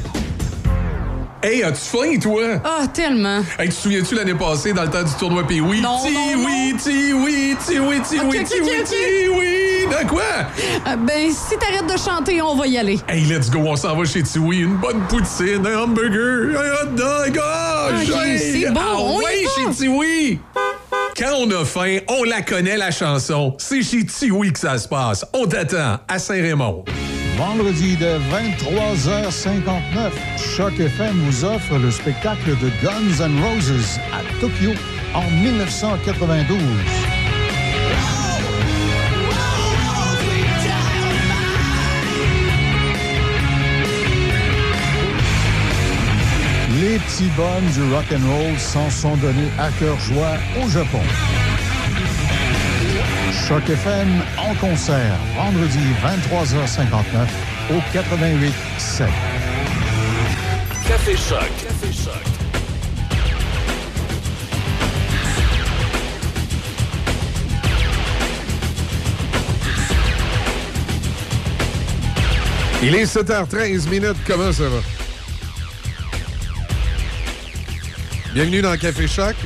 Hey, 1.48 1.62
as-tu 1.62 1.78
faim, 1.80 2.18
toi? 2.20 2.60
Ah, 2.64 2.88
tellement. 2.92 3.38
Hey, 3.56 3.68
tu 3.68 3.74
te 3.76 3.80
souviens-tu 3.82 4.16
l'année 4.16 4.34
passée, 4.34 4.72
dans 4.72 4.82
le 4.82 4.90
temps 4.90 5.04
du 5.04 5.12
tournoi 5.14 5.46
Pee-Wee? 5.46 5.80
Non, 5.80 5.98
Ti 6.04 6.12
non, 6.12 6.44
oui, 6.44 6.74
ti 6.76 7.12
oui, 7.12 7.56
ti 7.64 7.78
oui, 7.78 8.00
ti 8.00 8.18
Ok, 8.18 8.26
oui, 8.32 8.42
ti 8.44 8.54
ok, 8.54 8.64
oui, 8.64 8.70
ok. 8.80 8.84
ti 8.88 9.28
oui. 9.28 9.86
Dans 9.88 10.08
quoi? 10.08 10.22
Euh, 10.88 10.96
ben, 10.96 11.30
si 11.30 11.56
t'arrêtes 11.56 11.86
de 11.86 11.96
chanter, 11.96 12.42
on 12.42 12.56
va 12.56 12.66
y 12.66 12.76
aller. 12.76 12.98
Hey, 13.08 13.26
let's 13.26 13.48
go, 13.48 13.60
on 13.60 13.76
s'en 13.76 13.94
va 13.94 14.04
chez 14.04 14.24
Tiwi. 14.24 14.62
Une 14.62 14.74
bonne 14.74 15.00
poutine, 15.08 15.64
un 15.64 15.82
hamburger, 15.84 16.58
un 16.58 16.84
hot 16.88 16.90
dog. 16.96 17.40
Oh, 17.40 17.90
Ok, 17.92 18.26
hey! 18.26 18.38
c'est 18.62 18.70
bon, 18.72 18.80
Ah 18.82 18.96
on 18.98 19.20
y 19.20 19.24
ouais, 19.24 19.44
va. 19.44 19.50
chez 19.72 19.76
Tiwi. 19.84 20.38
Quand 21.16 21.32
on 21.38 21.50
a 21.52 21.64
faim, 21.64 21.98
on 22.08 22.24
la 22.24 22.42
connaît, 22.42 22.76
la 22.76 22.90
chanson. 22.90 23.54
C'est 23.58 23.82
chez 23.82 24.04
Tiwi 24.04 24.52
que 24.52 24.58
ça 24.58 24.76
se 24.78 24.88
passe. 24.88 25.24
On 25.32 25.46
t'attend 25.46 25.98
à 26.08 26.18
Saint-Raymond. 26.18 26.84
Vendredi 27.36 27.96
de 27.96 28.18
23h59, 28.32 30.10
Choc 30.38 30.80
FM 30.80 31.18
vous 31.18 31.44
offre 31.44 31.76
le 31.76 31.90
spectacle 31.90 32.56
de 32.56 32.70
Guns 32.82 33.22
N' 33.22 33.38
Roses 33.44 34.00
à 34.10 34.22
Tokyo 34.40 34.70
en 35.12 35.30
1992. 35.42 36.58
Les 46.80 46.98
petits 46.98 47.30
bonnes 47.36 47.70
du 47.74 47.92
rock 47.92 48.06
and 48.12 48.26
roll 48.26 48.58
s'en 48.58 48.88
sont 48.88 49.16
donnés 49.18 49.50
à 49.58 49.70
cœur 49.72 49.98
joie 50.00 50.38
au 50.64 50.68
Japon. 50.70 51.02
Choc 53.46 53.68
FM 53.70 54.08
en 54.38 54.56
concert, 54.56 55.16
vendredi 55.36 55.78
23h59 56.02 57.76
au 57.76 57.80
88 57.92 58.52
7. 58.76 59.06
Café 60.88 61.16
Choc. 61.16 61.38
Café 61.62 61.92
Choc. 61.92 62.12
Il 72.82 72.96
est 72.96 73.04
7h13 73.04 73.88
minutes. 73.88 74.16
Comment 74.26 74.52
ça 74.52 74.64
va? 74.64 74.80
Bienvenue 78.34 78.60
dans 78.60 78.76
Café 78.76 79.06
Choc. 79.06 79.36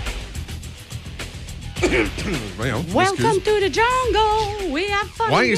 Voyons. 2.56 2.84
Welcome 2.92 3.40
to 3.40 3.60
the 3.60 3.70
jungle. 3.70 4.70
We 4.72 4.84
have 4.90 5.08
fun. 5.10 5.30
Ouais, 5.32 5.54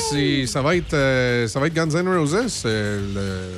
ça, 0.47 0.63
va 0.63 0.77
être, 0.77 0.95
euh, 0.95 1.49
ça 1.49 1.59
va 1.61 1.67
être 1.67 1.75
Guns 1.75 1.91
N' 1.91 2.09
Roses, 2.09 2.63
euh, 2.65 3.51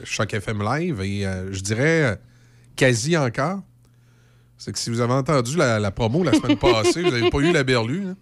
le 0.00 0.04
Choc 0.04 0.32
FM 0.32 0.62
Live, 0.62 1.00
et 1.02 1.26
euh, 1.26 1.52
je 1.52 1.60
dirais 1.60 2.18
quasi 2.76 3.16
encore. 3.16 3.60
C'est 4.56 4.72
que 4.72 4.78
si 4.78 4.90
vous 4.90 5.00
avez 5.00 5.12
entendu 5.12 5.56
la, 5.56 5.78
la 5.78 5.90
promo 5.90 6.22
la 6.22 6.32
semaine 6.32 6.56
passée, 6.58 7.02
vous 7.02 7.10
n'avez 7.10 7.30
pas 7.30 7.38
eu 7.38 7.52
la 7.52 7.64
berlue. 7.64 8.06
hein. 8.08 8.16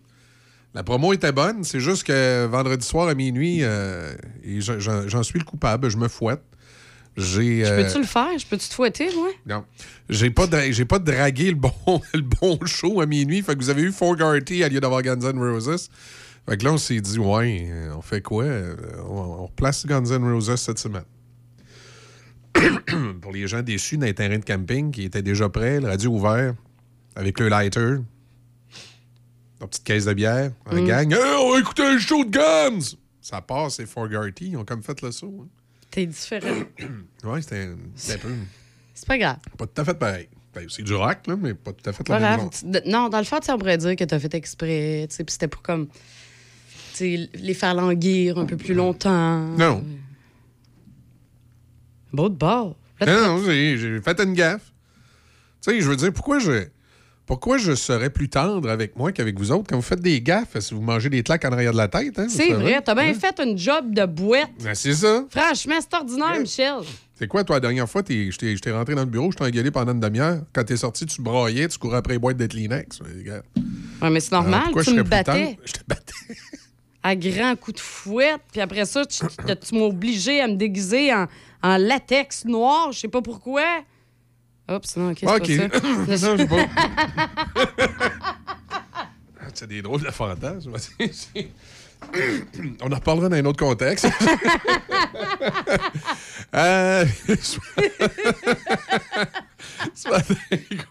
La 0.74 0.82
promo 0.82 1.12
était 1.12 1.32
bonne, 1.32 1.64
c'est 1.64 1.80
juste 1.80 2.04
que 2.04 2.46
vendredi 2.46 2.86
soir 2.86 3.08
à 3.08 3.14
minuit, 3.14 3.60
et 3.62 4.60
j'en 4.60 5.22
suis 5.22 5.38
le 5.38 5.44
coupable, 5.44 5.88
je 5.88 5.96
me 5.96 6.08
fouette. 6.08 6.42
J'ai, 7.18 7.64
Je 7.64 7.72
euh, 7.72 7.82
peux-tu 7.84 7.98
le 7.98 8.06
faire? 8.06 8.38
Je 8.38 8.46
peux-tu 8.46 8.68
te 8.68 8.74
fouetter, 8.74 9.12
moi? 9.14 9.28
non. 9.46 9.64
J'ai 10.08 10.30
pas, 10.30 10.46
dra- 10.46 10.70
j'ai 10.70 10.84
pas 10.84 10.98
dragué 11.00 11.50
le 11.50 11.56
bon, 11.56 11.72
le 12.14 12.20
bon 12.22 12.58
show 12.64 13.00
à 13.00 13.06
minuit. 13.06 13.42
Fait 13.42 13.54
que 13.54 13.58
vous 13.60 13.70
avez 13.70 13.82
eu 13.82 13.92
Fogarty 13.92 14.62
à 14.64 14.68
lieu 14.68 14.80
d'avoir 14.80 15.02
Guns 15.02 15.18
N' 15.20 15.38
Roses. 15.38 15.88
Fait 16.48 16.56
que 16.56 16.64
là, 16.64 16.72
on 16.72 16.78
s'est 16.78 17.00
dit, 17.00 17.18
ouais, 17.18 17.70
on 17.96 18.00
fait 18.00 18.22
quoi? 18.22 18.44
Euh, 18.44 18.76
On, 19.08 19.18
on 19.18 19.46
replace 19.46 19.84
Guns 19.84 20.04
N' 20.06 20.22
Roses 20.32 20.54
cette 20.56 20.78
semaine. 20.78 21.04
Pour 23.20 23.32
les 23.32 23.46
gens 23.46 23.62
déçus 23.62 23.98
d'un 23.98 24.12
terrain 24.12 24.38
de 24.38 24.44
camping 24.44 24.90
qui 24.90 25.04
était 25.04 25.22
déjà 25.22 25.48
prêt, 25.48 25.80
le 25.80 25.88
radio 25.88 26.10
ouvert, 26.12 26.54
avec 27.14 27.38
le 27.40 27.48
lighter, 27.48 27.96
la 29.60 29.66
petite 29.66 29.84
caisse 29.84 30.04
de 30.06 30.14
bière, 30.14 30.52
un 30.66 30.80
Mm. 30.80 30.86
gang. 30.86 31.12
Hey, 31.12 31.18
on 31.42 31.52
va 31.52 31.58
écouter 31.60 31.92
le 31.92 31.98
show 31.98 32.24
de 32.24 32.30
Guns! 32.30 32.96
Ça 33.20 33.40
passe, 33.42 33.74
c'est 33.76 33.86
Fogarty. 33.86 34.50
Ils 34.52 34.56
ont 34.56 34.64
comme 34.64 34.82
fait 34.82 35.00
le 35.02 35.10
saut. 35.12 35.44
hein. 35.44 35.48
T'es 35.90 36.06
différent. 36.06 36.64
Ouais, 37.24 37.42
c'était 37.42 37.64
un, 37.64 38.18
peu. 38.18 38.32
C'est 38.94 39.06
pas 39.06 39.18
grave. 39.18 39.38
Pas 39.56 39.66
tout 39.66 39.80
à 39.80 39.84
fait 39.84 39.94
pareil. 39.94 40.28
Ben, 40.54 40.66
c'est 40.68 40.82
du 40.82 40.94
rock, 40.94 41.26
là, 41.26 41.36
mais 41.36 41.54
pas 41.54 41.72
tout 41.72 41.90
à 41.90 41.92
fait 41.92 42.04
Pas 42.04 42.18
la 42.18 42.36
même 42.36 42.48
grave. 42.48 42.82
Non, 42.86 43.08
dans 43.08 43.18
le 43.18 43.24
fond, 43.24 43.40
on 43.48 43.58
pourrait 43.58 43.78
dire 43.78 43.96
que 43.96 44.04
tu 44.04 44.14
as 44.14 44.18
fait 44.20 44.34
exprès. 44.34 45.06
tu 45.10 45.16
sais, 45.16 45.24
Puis 45.24 45.32
c'était 45.32 45.48
pour 45.48 45.62
comme. 45.62 45.88
les 47.00 47.54
faire 47.54 47.74
languir 47.74 48.38
un 48.38 48.46
peu 48.46 48.56
plus 48.56 48.74
longtemps. 48.74 49.40
Non. 49.56 49.84
Beau 52.12 52.28
de 52.28 52.34
bord. 52.36 52.76
Non, 53.00 53.38
non, 53.38 53.44
j'ai 53.44 53.78
j'ai 53.78 54.00
fait 54.00 54.20
une 54.20 54.34
gaffe. 54.34 54.72
Tu 55.62 55.72
sais, 55.72 55.80
je 55.80 55.88
veux 55.88 55.96
dire, 55.96 56.12
pourquoi 56.12 56.38
je, 56.38 56.68
pourquoi 57.28 57.58
je 57.58 57.74
serais 57.74 58.08
plus 58.08 58.30
tendre 58.30 58.70
avec 58.70 58.96
moi 58.96 59.12
qu'avec 59.12 59.38
vous 59.38 59.52
autres 59.52 59.66
quand 59.68 59.76
vous 59.76 59.82
faites 59.82 60.00
des 60.00 60.22
gaffes 60.22 60.58
si 60.60 60.72
vous 60.72 60.80
mangez 60.80 61.10
des 61.10 61.22
claques 61.22 61.44
en 61.44 61.52
arrière 61.52 61.72
de 61.72 61.76
la 61.76 61.86
tête? 61.86 62.18
Hein, 62.18 62.26
C'est 62.30 62.54
vrai, 62.54 62.80
t'as 62.82 62.94
bien 62.94 63.12
fait 63.12 63.38
une 63.38 63.56
job 63.56 63.92
de 63.92 64.06
boîte. 64.06 64.48
Ben, 64.64 64.74
c'est 64.74 64.94
ça. 64.94 65.24
Franchement, 65.28 65.74
c'est 65.78 65.94
ordinaire, 65.94 66.40
Michel. 66.40 66.78
C'est 67.14 67.28
quoi, 67.28 67.44
toi, 67.44 67.56
la 67.56 67.60
dernière 67.60 67.86
fois, 67.88 68.00
je 68.08 68.36
t'ai 68.36 68.56
je 68.56 68.60
t'ai 68.62 68.72
rentré 68.72 68.94
dans 68.94 69.02
le 69.02 69.10
bureau, 69.10 69.30
je 69.30 69.36
t'ai 69.36 69.44
engueulé 69.44 69.70
pendant 69.70 69.92
une 69.92 70.00
demi-heure. 70.00 70.40
Quand 70.54 70.64
t'es 70.64 70.78
sorti, 70.78 71.04
tu 71.04 71.20
braillais, 71.20 71.68
tu 71.68 71.76
courais 71.78 71.98
après 71.98 72.14
les 72.14 72.18
boîtes 72.18 72.38
de 72.38 72.46
Kleenex. 72.46 73.00
Ouais. 73.00 73.42
Ouais, 74.00 74.10
mais 74.10 74.20
c'est 74.20 74.32
normal, 74.32 74.54
Alors, 74.54 74.64
pourquoi 74.64 74.84
tu 74.84 74.90
je 74.90 74.96
me 74.96 75.02
battais. 75.02 75.58
Je 75.64 75.72
te 75.74 75.80
battais. 75.86 76.12
À 77.02 77.14
grands 77.14 77.54
coups 77.56 77.76
de 77.76 77.80
fouette. 77.80 78.40
Puis 78.50 78.60
après 78.60 78.84
ça, 78.84 79.06
tu 79.06 79.24
m'as 79.74 79.84
obligé 79.84 80.40
à 80.40 80.48
me 80.48 80.56
déguiser 80.56 81.14
en, 81.14 81.26
en 81.62 81.76
latex 81.76 82.44
noir. 82.44 82.90
Je 82.92 82.98
sais 83.00 83.08
pas 83.08 83.22
pourquoi. 83.22 83.62
Oups, 84.70 84.96
non, 84.96 85.10
OK, 85.10 85.18
c'est 85.20 85.26
OK. 85.26 85.70
pas 85.70 86.16
ça. 86.16 86.28
non, 86.28 86.36
je 86.36 86.36
sais 86.36 86.46
pas. 86.46 86.66
Ah, 89.40 89.44
C'est 89.54 89.66
des 89.66 89.82
drôles 89.82 90.02
de 90.02 90.10
fantasmes. 90.10 90.72
On 92.80 92.92
en 92.92 92.94
reparlera 92.94 93.28
dans 93.28 93.36
un 93.36 93.44
autre 93.44 93.58
contexte. 93.58 94.06
euh... 96.54 97.04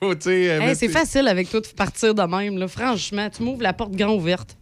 Hey, 0.02 0.76
c'est 0.76 0.90
facile 0.90 1.28
avec 1.30 1.50
toi 1.50 1.62
de 1.62 1.68
partir 1.68 2.14
de 2.14 2.24
même. 2.24 2.58
Là. 2.58 2.68
Franchement, 2.68 3.30
tu 3.30 3.42
m'ouvres 3.44 3.64
la 3.64 3.74
porte 3.74 3.94
grand 3.94 4.16
ouverte. 4.16 4.58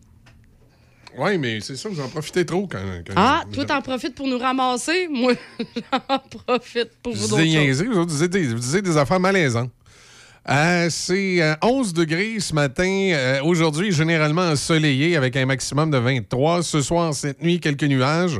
Oui, 1.17 1.37
mais 1.37 1.59
c'est 1.61 1.75
ça, 1.75 1.87
vous 1.89 1.99
en 2.01 2.09
profitez 2.09 2.45
trop 2.45 2.67
quand. 2.67 2.79
quand 3.07 3.13
Ah, 3.15 3.43
vous- 3.47 3.53
toi, 3.55 3.65
t'en 3.65 3.81
profites 3.81 4.15
pour 4.15 4.27
nous 4.27 4.37
ramasser? 4.37 5.07
Moi, 5.11 5.33
j'en 5.59 6.19
profite 6.19 6.91
pour 7.01 7.13
Vous 7.15 7.27
d'autres 7.27 7.41
vous 7.41 8.05
disiez 8.05 8.27
des, 8.27 8.47
vous 8.47 8.59
disiez 8.59 8.81
des 8.81 8.97
affaires 8.97 9.19
malaisantes. 9.19 9.71
Euh, 10.47 10.87
c'est 10.91 11.41
euh, 11.41 11.55
11 11.63 11.93
degrés 11.93 12.39
ce 12.39 12.53
matin. 12.53 12.83
Euh, 13.13 13.41
Aujourd'hui, 13.43 13.91
généralement 13.91 14.43
ensoleillé 14.43 15.15
avec 15.17 15.35
un 15.37 15.45
maximum 15.45 15.89
de 15.89 15.97
23. 15.97 16.61
Ce 16.61 16.81
soir, 16.81 17.13
cette 17.15 17.41
nuit, 17.41 17.59
quelques 17.59 17.83
nuages. 17.85 18.39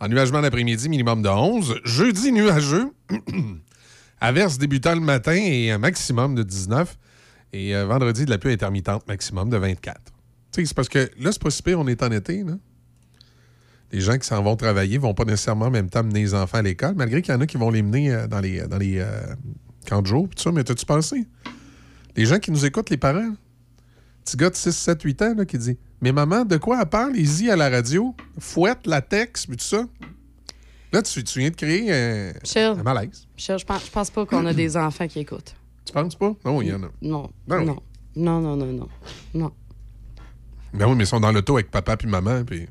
Ennuagement 0.00 0.40
l'après-midi, 0.40 0.88
minimum 0.88 1.20
de 1.22 1.28
11. 1.28 1.80
Jeudi, 1.84 2.32
nuageux. 2.32 2.90
Averse 4.20 4.56
débutant 4.58 4.94
le 4.94 5.00
matin 5.00 5.34
et 5.34 5.70
un 5.70 5.78
maximum 5.78 6.34
de 6.34 6.42
19. 6.42 6.96
Et 7.52 7.74
euh, 7.76 7.84
vendredi, 7.86 8.24
de 8.24 8.30
la 8.30 8.38
pluie 8.38 8.52
intermittente, 8.52 9.06
maximum 9.06 9.50
de 9.50 9.56
24. 9.58 10.00
C'est 10.62 10.74
parce 10.74 10.88
que 10.88 11.10
là, 11.18 11.32
c'est 11.32 11.42
pas 11.42 11.50
si 11.50 11.62
pire, 11.62 11.80
on 11.80 11.86
est 11.88 12.02
en 12.02 12.12
été, 12.12 12.44
là. 12.44 12.54
Les 13.92 14.00
gens 14.00 14.18
qui 14.18 14.26
s'en 14.26 14.42
vont 14.42 14.56
travailler 14.56 14.98
vont 14.98 15.14
pas 15.14 15.24
nécessairement 15.24 15.66
en 15.66 15.70
même 15.70 15.88
temps 15.88 16.02
mener 16.02 16.20
les 16.20 16.34
enfants 16.34 16.58
à 16.58 16.62
l'école, 16.62 16.94
malgré 16.96 17.22
qu'il 17.22 17.32
y 17.32 17.36
en 17.36 17.40
a 17.40 17.46
qui 17.46 17.56
vont 17.56 17.70
les 17.70 17.82
mener 17.82 18.12
euh, 18.12 18.26
dans 18.26 18.40
les, 18.40 18.66
dans 18.66 18.78
les 18.78 18.98
euh, 18.98 19.34
camps 19.86 20.02
de 20.02 20.06
jour, 20.06 20.28
tout 20.28 20.42
ça. 20.42 20.50
Mais 20.50 20.64
t'as-tu 20.64 20.84
pensé? 20.84 21.26
Les 22.16 22.26
gens 22.26 22.38
qui 22.38 22.50
nous 22.50 22.64
écoutent, 22.64 22.90
les 22.90 22.96
parents, 22.96 23.34
petit 24.24 24.36
gars 24.36 24.50
de 24.50 24.56
6, 24.56 24.72
7, 24.72 25.02
8 25.02 25.22
ans 25.22 25.34
là, 25.36 25.44
qui 25.44 25.58
dit 25.58 25.78
Mais 26.00 26.12
maman, 26.12 26.44
de 26.44 26.56
quoi 26.56 26.80
elle 26.80 26.88
parle? 26.88 27.16
y 27.16 27.50
à 27.50 27.56
la 27.56 27.68
radio, 27.68 28.14
fouette, 28.38 28.86
latex, 28.86 29.46
puis 29.46 29.56
tout 29.56 29.64
ça. 29.64 29.86
Là, 30.92 31.02
tu, 31.02 31.22
tu 31.24 31.40
viens 31.40 31.50
de 31.50 31.56
créer 31.56 31.92
un, 31.92 32.82
malaise. 32.82 33.26
Je 33.36 33.64
pense, 33.64 33.86
je 33.86 33.90
pense 33.90 34.10
pas 34.10 34.26
qu'on 34.26 34.46
a 34.46 34.54
des 34.54 34.76
enfants 34.76 35.08
qui 35.08 35.20
écoutent. 35.20 35.54
Tu 35.84 35.92
penses 35.92 36.16
pas? 36.16 36.34
Non, 36.44 36.62
il 36.62 36.68
y 36.68 36.72
en 36.72 36.82
a. 36.82 36.90
Non. 37.02 37.30
Ben. 37.46 37.64
Non, 38.16 38.40
non, 38.40 38.56
non, 38.56 38.66
non. 38.66 38.88
Non. 39.34 39.52
Ben 40.74 40.86
oui, 40.88 40.94
mais 40.96 41.04
ils 41.04 41.06
sont 41.06 41.20
dans 41.20 41.32
l'auto 41.32 41.54
avec 41.54 41.70
papa 41.70 41.96
puis 41.96 42.08
maman, 42.08 42.44
puis. 42.44 42.66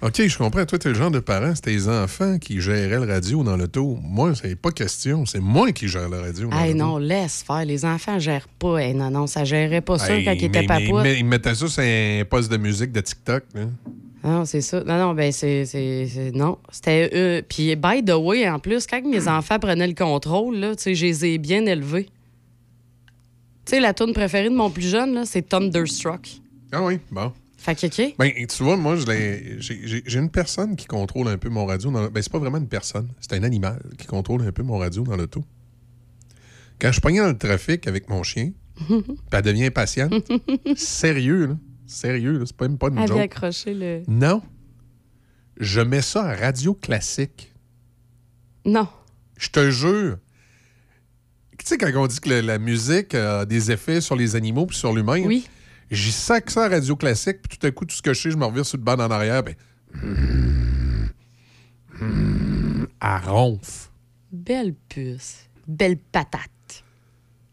OK, 0.00 0.22
je 0.28 0.38
comprends. 0.38 0.64
Toi, 0.64 0.78
t'es 0.78 0.90
le 0.90 0.94
genre 0.94 1.10
de 1.10 1.18
parent, 1.18 1.52
c'est 1.56 1.62
tes 1.62 1.88
enfants 1.88 2.38
qui 2.38 2.60
géraient 2.60 3.04
le 3.04 3.12
radio 3.12 3.42
dans 3.42 3.56
l'auto. 3.56 3.98
Moi, 4.00 4.32
c'est 4.36 4.54
pas 4.54 4.70
question. 4.70 5.26
C'est 5.26 5.40
moi 5.40 5.72
qui 5.72 5.88
gère 5.88 6.08
la 6.08 6.20
radio. 6.20 6.48
dans 6.48 6.56
Hey, 6.56 6.72
non, 6.74 6.98
laisse 6.98 7.42
faire. 7.44 7.64
Les 7.64 7.84
enfants 7.84 8.20
gèrent 8.20 8.46
pas. 8.60 8.76
Hey, 8.78 8.94
non, 8.94 9.10
non, 9.10 9.26
ça 9.26 9.44
gérait 9.44 9.80
pas 9.80 9.98
ça 9.98 10.14
Hey, 10.16 10.24
quand 10.24 10.32
ils 10.34 10.44
étaient 10.44 10.64
mais- 10.68 10.88
mais. 11.02 11.18
Ils 11.18 11.24
mettaient 11.24 11.54
ça 11.56 11.66
sur 11.66 11.82
un 11.82 12.22
poste 12.30 12.48
de 12.48 12.58
musique 12.58 12.92
de 12.92 13.00
TikTok. 13.00 13.42
là. 13.54 13.62
Non, 14.22 14.44
c'est 14.44 14.60
ça. 14.60 14.84
Non, 14.84 14.98
non, 14.98 15.14
ben 15.14 15.32
c'est- 15.32 16.30
Non. 16.32 16.58
C'était. 16.70 17.10
euh, 17.14 17.42
Puis, 17.48 17.74
by 17.74 18.04
the 18.04 18.12
way, 18.14 18.48
en 18.48 18.60
plus, 18.60 18.86
quand 18.86 19.02
mes 19.04 19.26
enfants 19.28 19.58
prenaient 19.58 19.88
le 19.88 19.94
contrôle, 19.94 20.58
là, 20.58 20.76
tu 20.76 20.82
sais, 20.84 20.94
je 20.94 21.06
les 21.06 21.24
ai 21.26 21.38
bien 21.38 21.66
élevés. 21.66 22.08
Tu 23.68 23.74
sais, 23.74 23.80
la 23.80 23.92
tune 23.92 24.14
préférée 24.14 24.48
de 24.48 24.54
mon 24.54 24.70
plus 24.70 24.88
jeune, 24.88 25.12
là, 25.12 25.26
c'est 25.26 25.42
Thunderstruck. 25.42 26.26
Ah 26.72 26.82
oui, 26.82 27.00
bon. 27.10 27.32
Fait 27.58 27.74
que, 27.74 27.86
OK. 27.86 28.14
Ben, 28.18 28.32
tu 28.46 28.62
vois, 28.62 28.78
moi, 28.78 28.96
j'ai 28.96 30.18
une 30.18 30.30
personne 30.30 30.74
qui 30.74 30.86
contrôle 30.86 31.28
un 31.28 31.36
peu 31.36 31.50
mon 31.50 31.66
radio. 31.66 31.90
Dans 31.90 32.02
le- 32.04 32.08
Ben, 32.08 32.22
c'est 32.22 32.32
pas 32.32 32.38
vraiment 32.38 32.56
une 32.56 32.68
personne. 32.68 33.08
C'est 33.20 33.34
un 33.34 33.42
animal 33.42 33.78
qui 33.98 34.06
contrôle 34.06 34.40
un 34.42 34.52
peu 34.52 34.62
mon 34.62 34.78
radio 34.78 35.02
dans 35.02 35.16
l'auto. 35.16 35.44
Quand 36.80 36.92
je 36.92 37.00
pognais 37.00 37.18
dans 37.20 37.26
le 37.28 37.36
trafic 37.36 37.86
avec 37.86 38.08
mon 38.08 38.22
chien, 38.22 38.52
puis 38.88 39.02
elle 39.32 39.42
devient 39.42 39.66
impatiente. 39.66 40.14
Sérieux, 40.76 41.46
là. 41.48 41.56
Sérieux, 41.86 42.38
là. 42.38 42.44
C'est 42.46 42.56
pas 42.56 42.68
même 42.68 42.78
pas 42.78 42.88
une 42.88 42.98
Elle 42.98 43.08
joke. 43.08 43.18
accrocher 43.20 43.74
le. 43.74 44.02
Non. 44.08 44.40
Je 45.58 45.80
mets 45.82 46.00
ça 46.02 46.24
à 46.24 46.34
radio 46.36 46.72
classique. 46.72 47.52
Non. 48.64 48.88
Je 49.36 49.48
te 49.50 49.70
jure. 49.70 50.16
Tu 51.58 51.66
sais, 51.66 51.78
quand 51.78 51.90
on 51.96 52.06
dit 52.06 52.20
que 52.20 52.28
le- 52.30 52.40
la 52.40 52.58
musique 52.58 53.14
a 53.14 53.44
des 53.44 53.70
effets 53.70 54.00
sur 54.00 54.16
les 54.16 54.36
animaux 54.36 54.66
puis 54.66 54.76
sur 54.76 54.92
l'humain, 54.94 55.22
oui. 55.26 55.46
j'y 55.90 56.12
sac 56.12 56.50
ça 56.50 56.64
à 56.64 56.68
radio 56.68 56.96
classique, 56.96 57.38
puis 57.46 57.58
tout 57.58 57.66
à 57.66 57.70
coup, 57.70 57.84
tout 57.84 57.94
ce 57.96 58.00
que 58.02 58.14
je 58.14 58.20
sais, 58.22 58.30
je 58.30 58.36
me 58.36 58.44
revire 58.46 58.64
sur 58.64 58.78
le 58.78 58.82
banc 58.84 58.94
en 58.94 59.10
arrière, 59.10 59.42
ben. 59.42 59.54
À 63.00 63.18
ronfle. 63.18 63.88
Belle 64.32 64.74
puce. 64.88 65.48
Belle 65.66 65.96
patate. 65.98 66.50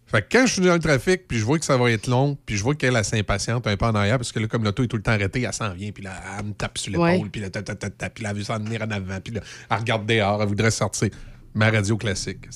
Fait 0.07 0.21
que 0.21 0.27
quand 0.37 0.45
je 0.45 0.53
suis 0.53 0.61
dans 0.61 0.73
le 0.73 0.79
trafic, 0.79 1.27
puis 1.27 1.39
je 1.39 1.43
vois 1.45 1.57
que 1.57 1.65
ça 1.65 1.77
va 1.77 1.91
être 1.91 2.07
long, 2.07 2.37
puis 2.45 2.55
je 2.57 2.63
vois 2.63 2.75
qu'elle 2.75 2.95
elle 2.95 3.03
s'impatiente 3.03 3.65
un 3.67 3.75
peu 3.75 3.85
en 3.85 3.95
arrière, 3.95 4.17
parce 4.17 4.31
que 4.31 4.39
là, 4.39 4.47
comme 4.47 4.63
l'auto 4.63 4.83
est 4.83 4.87
tout 4.87 4.97
le 4.97 5.01
temps 5.03 5.11
arrêté, 5.13 5.41
elle 5.41 5.51
s'en 5.53 5.73
vient, 5.73 5.91
puis 5.91 6.03
là, 6.03 6.13
elle 6.39 6.45
me 6.45 6.53
tape 6.53 6.77
sur 6.77 6.91
l'épaule, 6.91 7.23
Ouais. 7.23 7.29
puis 7.31 7.41
là, 7.41 7.49
ta, 7.49 7.63
ta, 7.63 7.75
ta, 7.75 7.89
ta, 7.89 8.09
puis 8.09 8.23
là, 8.23 8.29
elle 8.31 8.37
veut 8.37 8.43
s'en 8.43 8.59
venir 8.59 8.81
en 8.83 8.91
avant, 8.91 9.19
puis 9.19 9.33
là, 9.33 9.41
elle 9.69 9.77
regarde 9.77 10.05
dehors, 10.05 10.41
elle 10.41 10.47
voudrait 10.47 10.71
sortir. 10.71 11.09
Ma 11.55 11.71
radio 11.71 11.97
classique. 11.97 12.47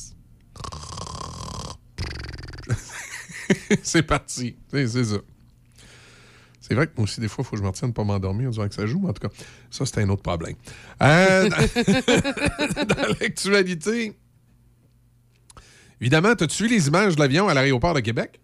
c'est 3.84 4.04
parti. 4.04 4.56
C'est 4.72 4.88
ça. 4.88 5.18
C'est 6.62 6.76
vrai 6.76 6.88
que 6.88 6.92
moi 6.98 7.06
aussi, 7.06 7.20
des 7.20 7.28
fois, 7.28 7.44
il 7.44 7.46
faut 7.46 7.52
que 7.52 7.58
je 7.58 7.64
me 7.64 7.68
retienne 7.70 7.94
pas 7.94 8.04
m'endormir 8.04 8.48
en 8.48 8.52
disant 8.52 8.68
que 8.68 8.76
ça 8.76 8.86
joue, 8.86 9.00
mais 9.00 9.10
en 9.10 9.14
tout 9.14 9.28
cas, 9.28 9.34
ça, 9.72 9.86
c'est 9.86 10.02
un 10.02 10.10
autre 10.10 10.22
problème. 10.22 10.56
Euh, 11.02 11.50
dans 11.50 13.08
l'actualité, 13.20 14.14
évidemment, 16.00 16.30
as-tu 16.30 16.64
vu 16.64 16.70
les 16.70 16.88
images 16.88 17.16
de 17.16 17.22
l'avion 17.22 17.48
à 17.48 17.54
l'aéroport 17.54 17.94
de 17.94 18.02
Québec? 18.02 18.40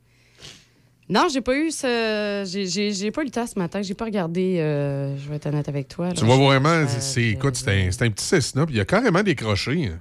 Non, 1.07 1.27
j'ai 1.31 1.41
pas 1.41 1.55
eu 1.55 1.69
ce. 1.69 2.43
J'ai- 2.47 3.11
pas 3.11 3.21
eu 3.21 3.25
le 3.25 3.31
temps 3.31 3.45
ce 3.45 3.59
matin. 3.59 3.83
J'ai 3.83 3.93
pas 3.93 4.05
regardé. 4.05 4.57
euh, 4.59 5.15
Je 5.17 5.29
vais 5.29 5.35
être 5.35 5.45
honnête 5.45 5.69
avec 5.69 5.87
toi. 5.87 6.07
là. 6.07 6.13
Tu 6.13 6.25
vois 6.25 6.37
vraiment, 6.37 6.87
c'est- 6.87 7.29
écoute, 7.29 7.55
c'est 7.57 8.01
un, 8.01 8.09
petit 8.09 8.25
Cessna, 8.25 8.65
puis 8.65 8.73
il 8.75 8.79
a 8.79 8.85
carrément 8.85 9.21
décroché. 9.21 9.87
hein. 9.87 9.99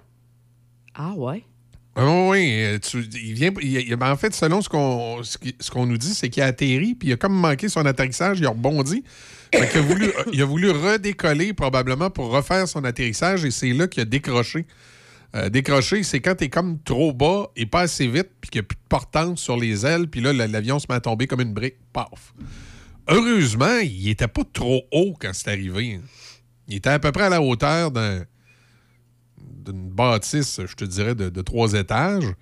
Ah, 0.95 1.13
ouais. 1.15 1.45
Ah 1.97 2.07
oui, 2.29 2.49
euh, 2.65 2.79
il 3.23 3.35
vient, 3.35 3.53
ben, 3.53 4.11
en 4.11 4.17
fait, 4.17 4.35
selon 4.35 4.61
ce 4.61 4.69
qu'on, 4.69 5.23
ce 5.23 5.79
nous 5.79 5.97
dit, 5.97 6.13
c'est 6.13 6.29
qu'il 6.29 6.43
a 6.43 6.47
atterri, 6.47 6.95
puis 6.97 7.09
il 7.11 7.13
a 7.13 7.17
comme 7.17 7.35
manqué 7.35 7.69
son 7.69 7.87
atterrissage, 7.87 8.41
il 8.41 8.47
a 8.47 8.51
rebondi. 8.51 9.05
Il 10.33 10.43
a 10.43 10.45
voulu 10.45 10.71
redécoller 10.71 11.53
probablement 11.53 12.11
pour 12.11 12.31
refaire 12.33 12.67
son 12.67 12.83
atterrissage, 12.85 13.45
et 13.45 13.53
c'est 13.53 13.73
là 13.73 13.87
qu'il 13.87 14.03
a 14.03 14.05
décroché. 14.07 14.67
Euh, 15.37 15.49
décrocher, 15.49 16.03
c'est 16.03 16.19
quand 16.21 16.35
t'es 16.35 16.49
comme 16.49 16.81
trop 16.83 17.13
bas 17.13 17.51
et 17.55 17.67
pas 17.67 17.83
assez 17.83 18.09
vite, 18.09 18.29
puis 18.41 18.51
qu'il 18.51 18.61
n'y 18.61 18.65
a 18.65 18.67
plus 18.69 18.77
de 18.77 18.89
portance 18.89 19.41
sur 19.41 19.57
les 19.57 19.87
ailes, 19.87 20.09
puis 20.09 20.21
là, 20.21 20.33
la- 20.33 20.49
l'avion 20.49 20.81
se 20.81 20.87
met 20.89 20.97
à 20.97 21.01
tomber 21.01 21.29
comme 21.29 21.41
une 21.43 21.55
brique. 21.55 21.77
Paf! 21.93 22.35
Heureusement, 23.09 23.79
il 23.83 24.09
était 24.09 24.29
pas 24.29 24.43
trop 24.53 24.83
haut 24.93 25.15
quand 25.21 25.31
c'est 25.33 25.49
arrivé. 25.51 26.01
Il 26.69 26.77
était 26.77 26.91
à 26.91 26.99
peu 26.99 27.13
près 27.13 27.25
à 27.25 27.29
la 27.29 27.43
hauteur 27.43 27.91
d'un 27.91 28.25
d'une 29.65 29.89
bâtisse, 29.89 30.61
je 30.67 30.75
te 30.75 30.85
dirais, 30.85 31.15
de, 31.15 31.43
trois 31.43 31.73
étages. 31.75 32.35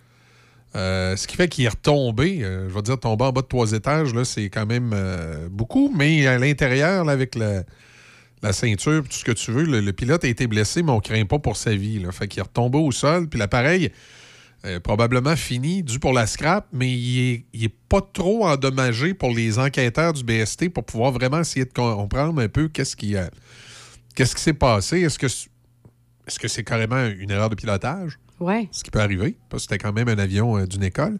Euh, 0.74 1.16
ce 1.16 1.26
qui 1.26 1.36
fait 1.36 1.48
qu'il 1.48 1.64
est 1.64 1.68
retombé. 1.68 2.42
euh, 2.42 2.68
je 2.68 2.74
vais 2.74 2.82
dire, 2.82 2.98
tomber 2.98 3.24
en 3.24 3.32
bas 3.32 3.42
de 3.42 3.46
trois 3.46 3.72
étages, 3.72 4.14
là, 4.14 4.24
c'est 4.24 4.48
quand 4.48 4.66
même 4.66 4.92
euh, 4.94 5.48
beaucoup. 5.50 5.92
Mais 5.94 6.26
à 6.26 6.38
l'intérieur, 6.38 7.08
avec 7.08 7.34
la, 7.34 7.62
la 8.42 8.52
ceinture, 8.52 9.02
tout 9.04 9.12
ce 9.12 9.24
que 9.24 9.32
tu 9.32 9.52
veux, 9.52 9.64
le, 9.64 9.92
pilote 9.92 10.24
a 10.24 10.28
été 10.28 10.46
blessé, 10.46 10.82
mais 10.82 10.92
on 10.92 11.00
craint 11.00 11.24
pas 11.26 11.38
pour 11.38 11.56
sa 11.56 11.74
vie. 11.74 11.98
Là. 11.98 12.10
Fait 12.10 12.26
qu'il 12.26 12.40
est 12.40 12.44
retombé 12.44 12.78
au 12.78 12.90
sol, 12.90 13.28
puis 13.28 13.38
l'appareil 13.38 13.92
euh, 14.64 14.80
probablement 14.80 15.36
fini, 15.36 15.82
dû 15.82 15.98
pour 15.98 16.12
la 16.12 16.26
scrap, 16.26 16.66
mais 16.72 16.90
il 16.90 17.32
est, 17.32 17.44
il 17.52 17.64
est 17.64 17.74
pas 17.88 18.00
trop 18.00 18.46
endommagé 18.46 19.12
pour 19.12 19.30
les 19.30 19.58
enquêteurs 19.58 20.12
du 20.12 20.24
BST 20.24 20.70
pour 20.70 20.84
pouvoir 20.84 21.12
vraiment 21.12 21.40
essayer 21.40 21.64
de 21.64 21.72
comprendre 21.72 22.40
un 22.40 22.48
peu 22.48 22.68
qu'est-ce 22.68 22.96
qui, 22.96 23.16
qu'est-ce 24.14 24.34
qui 24.34 24.42
s'est 24.42 24.54
passé. 24.54 25.00
Est-ce 25.00 25.18
que 25.18 25.26
est-ce 26.26 26.38
que 26.38 26.48
c'est 26.48 26.64
carrément 26.64 27.04
une 27.06 27.30
erreur 27.30 27.50
de 27.50 27.54
pilotage? 27.54 28.18
Ouais. 28.40 28.68
Ce 28.72 28.82
qui 28.82 28.90
peut 28.90 29.00
arriver, 29.00 29.36
parce 29.48 29.66
que 29.66 29.70
c'était 29.70 29.82
quand 29.82 29.92
même 29.92 30.08
un 30.08 30.18
avion 30.18 30.56
euh, 30.58 30.66
d'une 30.66 30.82
école. 30.82 31.18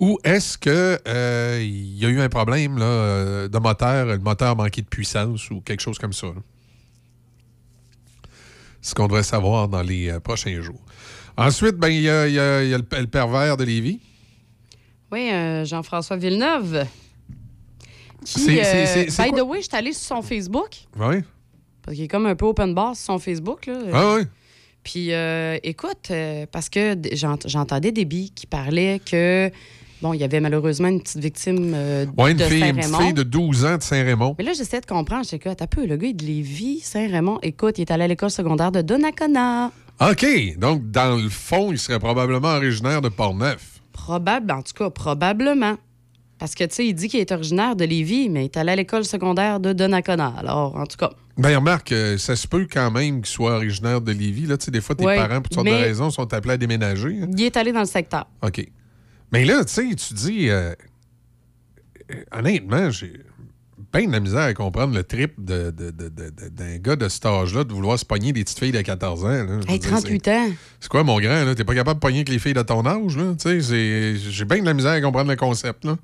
Ou 0.00 0.18
est-ce 0.24 0.58
que 0.58 0.98
euh, 1.06 1.60
il 1.62 1.96
y 1.98 2.04
a 2.04 2.08
eu 2.08 2.20
un 2.20 2.28
problème 2.28 2.78
là, 2.78 2.84
euh, 2.84 3.48
de 3.48 3.58
moteur, 3.58 4.06
le 4.06 4.18
moteur 4.18 4.56
manquait 4.56 4.82
de 4.82 4.88
puissance 4.88 5.50
ou 5.50 5.60
quelque 5.60 5.80
chose 5.80 5.98
comme 5.98 6.12
ça? 6.12 6.26
là? 6.28 6.42
Ce 8.82 8.94
qu'on 8.94 9.06
devrait 9.06 9.22
savoir 9.22 9.68
dans 9.68 9.82
les 9.82 10.10
euh, 10.10 10.20
prochains 10.20 10.60
jours. 10.60 10.80
Ensuite, 11.36 11.76
ben, 11.76 11.88
il 11.88 12.02
y 12.02 12.08
a, 12.10 12.28
il 12.28 12.34
y 12.34 12.38
a- 12.38 12.62
y 12.64 12.74
a 12.74 12.78
le, 12.78 12.84
le 13.00 13.06
pervers 13.06 13.56
de 13.56 13.64
Lévis. 13.64 14.00
Oui, 15.10 15.30
Jean-François 15.64 16.16
Villeneuve. 16.16 16.86
Qui, 18.24 18.40
C'est- 18.40 18.64
c'est- 18.64 18.86
c'est- 18.86 19.10
c'est 19.10 19.22
by 19.24 19.32
the 19.32 19.42
way, 19.42 19.58
je 19.60 19.68
suis 19.68 19.76
allée 19.76 19.92
sur 19.92 20.16
son 20.16 20.22
Facebook. 20.22 20.70
Oui. 20.98 21.16
Parce 21.84 21.96
qu'il 21.96 22.04
est 22.04 22.08
comme 22.08 22.26
un 22.26 22.34
peu 22.34 22.46
open 22.46 22.74
bar 22.74 22.96
sur 22.96 23.06
son 23.06 23.18
Facebook. 23.18 23.66
Là. 23.66 23.74
Ah 23.92 24.14
oui. 24.16 24.22
Puis, 24.84 25.12
euh, 25.12 25.58
écoute, 25.62 26.10
euh, 26.10 26.46
parce 26.50 26.68
que 26.68 26.96
j'entendais 27.46 27.90
des 27.90 28.04
billes 28.04 28.30
qui 28.30 28.46
parlaient 28.46 29.00
que, 29.04 29.50
bon, 30.02 30.12
il 30.12 30.20
y 30.20 30.24
avait 30.24 30.40
malheureusement 30.40 30.88
une 30.88 31.00
petite 31.00 31.22
victime 31.22 31.72
euh, 31.74 32.04
Ouais, 32.18 32.32
une 32.32 32.36
de 32.36 32.44
fille, 32.44 32.62
une 32.62 32.76
petite 32.76 32.96
fille 32.96 33.14
de 33.14 33.22
12 33.22 33.64
ans 33.64 33.76
de 33.78 33.82
Saint-Raymond. 33.82 34.36
Mais 34.38 34.44
là, 34.44 34.52
j'essaie 34.52 34.80
de 34.80 34.86
comprendre. 34.86 35.24
J'étais 35.24 35.38
quoi, 35.38 35.54
t'as 35.54 35.66
peu, 35.66 35.86
le 35.86 35.96
gars, 35.96 36.08
il 36.08 36.10
est 36.10 36.12
de 36.12 36.26
Lévis, 36.26 36.80
Saint-Raymond. 36.80 37.38
Écoute, 37.42 37.78
il 37.78 37.82
est 37.82 37.90
allé 37.90 38.04
à 38.04 38.08
l'école 38.08 38.30
secondaire 38.30 38.72
de 38.72 38.82
Donnacona. 38.82 39.72
OK. 40.00 40.26
Donc, 40.58 40.90
dans 40.90 41.16
le 41.16 41.30
fond, 41.30 41.72
il 41.72 41.78
serait 41.78 41.98
probablement 41.98 42.56
originaire 42.56 43.00
de 43.00 43.08
Portneuf. 43.08 43.80
Probable, 43.92 44.52
en 44.52 44.60
tout 44.60 44.74
cas, 44.74 44.90
probablement. 44.90 45.76
Parce 46.38 46.54
que, 46.54 46.64
tu 46.64 46.74
sais, 46.74 46.86
il 46.86 46.94
dit 46.94 47.08
qu'il 47.08 47.20
est 47.20 47.30
originaire 47.32 47.76
de 47.76 47.84
Lévis, 47.84 48.28
mais 48.28 48.42
il 48.42 48.44
est 48.46 48.56
allé 48.56 48.72
à 48.72 48.76
l'école 48.76 49.04
secondaire 49.04 49.60
de 49.60 49.72
Donnacona. 49.72 50.34
Alors, 50.36 50.76
en 50.76 50.84
tout 50.86 50.96
cas, 50.96 51.10
Ben, 51.38 51.56
remarque, 51.56 51.92
euh, 51.92 52.18
ça 52.18 52.34
se 52.36 52.46
peut 52.46 52.66
quand 52.70 52.90
même 52.90 53.16
qu'il 53.22 53.32
soit 53.32 53.56
originaire 53.56 54.00
de 54.00 54.12
Lévis. 54.12 54.46
Là, 54.46 54.56
Tu 54.56 54.66
sais, 54.66 54.70
des 54.70 54.80
fois, 54.80 54.94
tes 54.94 55.04
Ouais, 55.04 55.16
parents, 55.16 55.36
pour 55.40 55.44
toutes 55.44 55.54
sortes 55.54 55.66
de 55.66 55.72
raisons, 55.72 56.10
sont 56.10 56.32
appelés 56.34 56.54
à 56.54 56.56
déménager. 56.56 57.20
hein. 57.22 57.28
il 57.36 57.42
est 57.42 57.56
allé 57.56 57.72
dans 57.72 57.80
le 57.80 57.86
secteur. 57.86 58.26
OK. 58.42 58.66
Mais 59.32 59.44
là, 59.44 59.64
tu 59.64 59.72
sais, 59.72 59.88
tu 59.94 60.14
dis... 60.14 60.48
euh, 60.50 60.72
euh, 62.12 62.22
honnêtement, 62.36 62.90
j'ai 62.90 63.12
bien 63.92 64.06
de 64.08 64.12
la 64.12 64.20
misère 64.20 64.40
à 64.42 64.54
comprendre 64.54 64.94
le 64.94 65.02
trip 65.04 65.32
de- 65.38 65.70
de- 65.70 65.90
de- 65.90 66.08
d'un 66.48 66.76
gars 66.78 66.96
de 66.96 67.08
cet 67.08 67.26
âge-là 67.26 67.64
de 67.64 67.72
vouloir 67.72 67.98
se 67.98 68.04
pogner 68.04 68.32
des 68.32 68.42
petites 68.44 68.58
filles 68.58 68.72
de 68.72 68.80
14 68.80 69.24
ans. 69.24 69.28
là. 69.28 69.60
Hey, 69.68 69.78
dire, 69.78 69.90
38 69.90 70.28
ans. 70.28 70.48
c'est- 70.80 70.88
quoi, 70.88 71.04
mon 71.04 71.18
grand? 71.20 71.44
là? 71.44 71.54
T'es 71.54 71.64
pas 71.64 71.74
capable 71.74 71.98
de 71.98 72.00
pogner 72.00 72.18
avec 72.18 72.28
les 72.28 72.38
filles 72.38 72.54
de 72.54 72.62
ton 72.62 72.84
âge? 72.86 73.16
J'ai 73.60 74.44
bien 74.44 74.60
de 74.60 74.66
la 74.66 74.74
misère 74.74 74.92
à 74.92 75.00
comprendre 75.00 75.30
le 75.30 75.36
concept. 75.36 75.84
Là. 75.84 75.96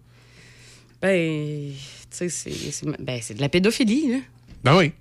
Ben, 1.02 1.72
tu 2.10 2.28
sais, 2.28 2.28
c'est 2.28 2.86
ben, 3.00 3.20
c'est 3.22 3.34
de 3.34 3.40
la 3.40 3.48
pédophilie, 3.48 4.12
là. 4.12 4.18
Ben 4.64 4.76
oui. 4.76 4.92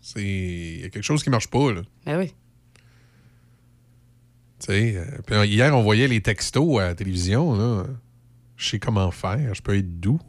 C'est- 0.00 0.22
Il 0.22 0.80
y 0.80 0.84
a 0.84 0.88
quelque 0.88 1.02
chose 1.04 1.22
qui 1.22 1.30
marche 1.30 1.48
pas. 1.48 1.72
Là. 1.72 1.82
Ben 2.06 2.18
oui. 2.18 2.32
Tu 4.60 4.66
sais, 4.66 4.96
euh, 4.96 5.04
euh, 5.32 5.46
hier, 5.46 5.76
on 5.76 5.82
voyait 5.82 6.06
les 6.08 6.20
textos 6.20 6.78
à 6.80 6.86
la 6.88 6.94
télévision. 6.94 7.54
Là. 7.54 7.84
Je 8.56 8.68
sais 8.70 8.78
comment 8.78 9.10
faire. 9.10 9.54
Je 9.54 9.60
peux 9.62 9.76
être 9.76 9.98
doux. 10.00 10.20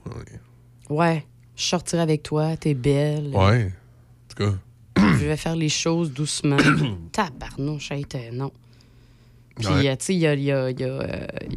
Ouais, 0.90 1.26
je 1.56 1.64
sortirai 1.64 2.02
avec 2.02 2.24
toi, 2.24 2.58
t'es 2.58 2.74
belle. 2.74 3.28
Ouais. 3.28 3.66
En 3.68 4.36
tout 4.36 4.44
cas. 4.52 4.58
Je 4.98 5.26
vais 5.26 5.38
faire 5.38 5.56
les 5.56 5.70
choses 5.70 6.12
doucement. 6.12 6.58
Tabarnouche, 7.12 7.92
non. 8.32 8.52
Puis, 9.56 9.68
Ouais. 9.68 9.88
euh, 9.90 9.96
tu 9.96 10.06
sais, 10.06 10.14
il 10.16 10.20
y 10.20 10.28
a, 10.28 10.34
il 10.34 10.44
y 10.44 10.52
a- 10.52 10.70
il 10.72 10.80
y 10.80 10.84
a, 10.84 11.08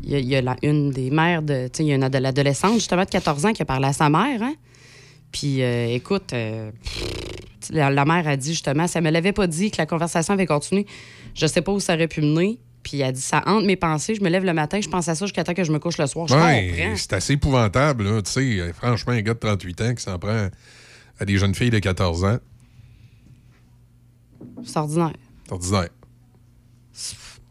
il 0.03 0.11
y 0.11 0.15
a- 0.15 0.19
il 0.19 0.27
y 0.29 0.37
a 0.37 0.43
la- 0.43 0.57
une 0.63 0.91
des 0.91 1.11
mères 1.11 1.41
de. 1.43 1.69
Tu 1.69 1.79
sais, 1.79 1.85
il 1.85 1.89
y 1.89 1.93
a 1.93 1.95
une 1.95 2.03
ado- 2.05 2.25
adolescente, 2.25 2.75
justement, 2.75 3.05
de 3.05 3.09
14 3.11 3.45
ans, 3.47 3.53
qui 3.53 3.63
a 3.63 3.65
parlé 3.65 3.87
à 3.87 3.93
sa 3.95 4.11
mère, 4.11 4.43
hein. 4.43 4.55
Puis, 5.33 5.63
euh, 5.63 5.87
écoute, 5.95 6.33
euh, 6.35 6.71
la, 7.71 7.91
la 7.91 8.05
mère 8.05 8.29
a 8.29 8.37
dit, 8.37 8.51
justement, 8.53 8.87
si 8.87 8.99
elle 8.99 9.05
me 9.05 9.11
l'avait 9.11 9.33
pas 9.33 9.47
dit 9.47 9.71
que 9.71 9.79
la 9.79 9.87
conversation 9.87 10.35
avait 10.35 10.47
continué, 10.47 10.87
je 11.35 11.47
sais 11.47 11.63
pas 11.63 11.73
où 11.73 11.81
ça 11.81 11.95
aurait 11.95 12.07
pu 12.09 12.21
mener. 12.21 12.59
Puis, 12.83 12.99
elle 13.01 13.07
a 13.09 13.13
dit, 13.13 13.21
ça 13.21 13.43
hante 13.47 13.65
mes 13.65 13.75
pensées. 13.77 14.15
Je 14.15 14.21
me 14.23 14.29
lève 14.29 14.45
le 14.45 14.53
matin, 14.53 14.79
je 14.81 14.89
pense 14.89 15.09
à 15.09 15.15
ça 15.15 15.25
jusqu'à 15.27 15.43
temps 15.43 15.55
que 15.55 15.65
je 15.65 15.73
me 15.73 15.79
couche 15.79 15.99
le 15.99 16.07
soir. 16.07 16.29
Je 16.29 16.35
Ouais, 16.35 16.93
c'est 16.97 17.15
assez 17.15 17.33
épouvantable. 17.33 18.23
Tu 18.23 18.31
sais, 18.31 18.73
franchement, 18.75 19.13
un 19.15 19.23
gars 19.23 19.35
de 19.35 19.39
38 19.41 19.81
ans 19.81 19.95
qui 19.95 20.03
s'en 20.05 20.19
prend 20.19 20.49
à 21.19 21.25
des 21.25 21.37
jeunes 21.39 21.55
filles 21.55 21.71
de 21.71 21.79
14 21.81 22.25
ans. 22.25 22.39
C'est 24.65 24.77
ordinaire. 24.79 25.13
C'est 25.47 25.53
ordinaire. 25.53 25.89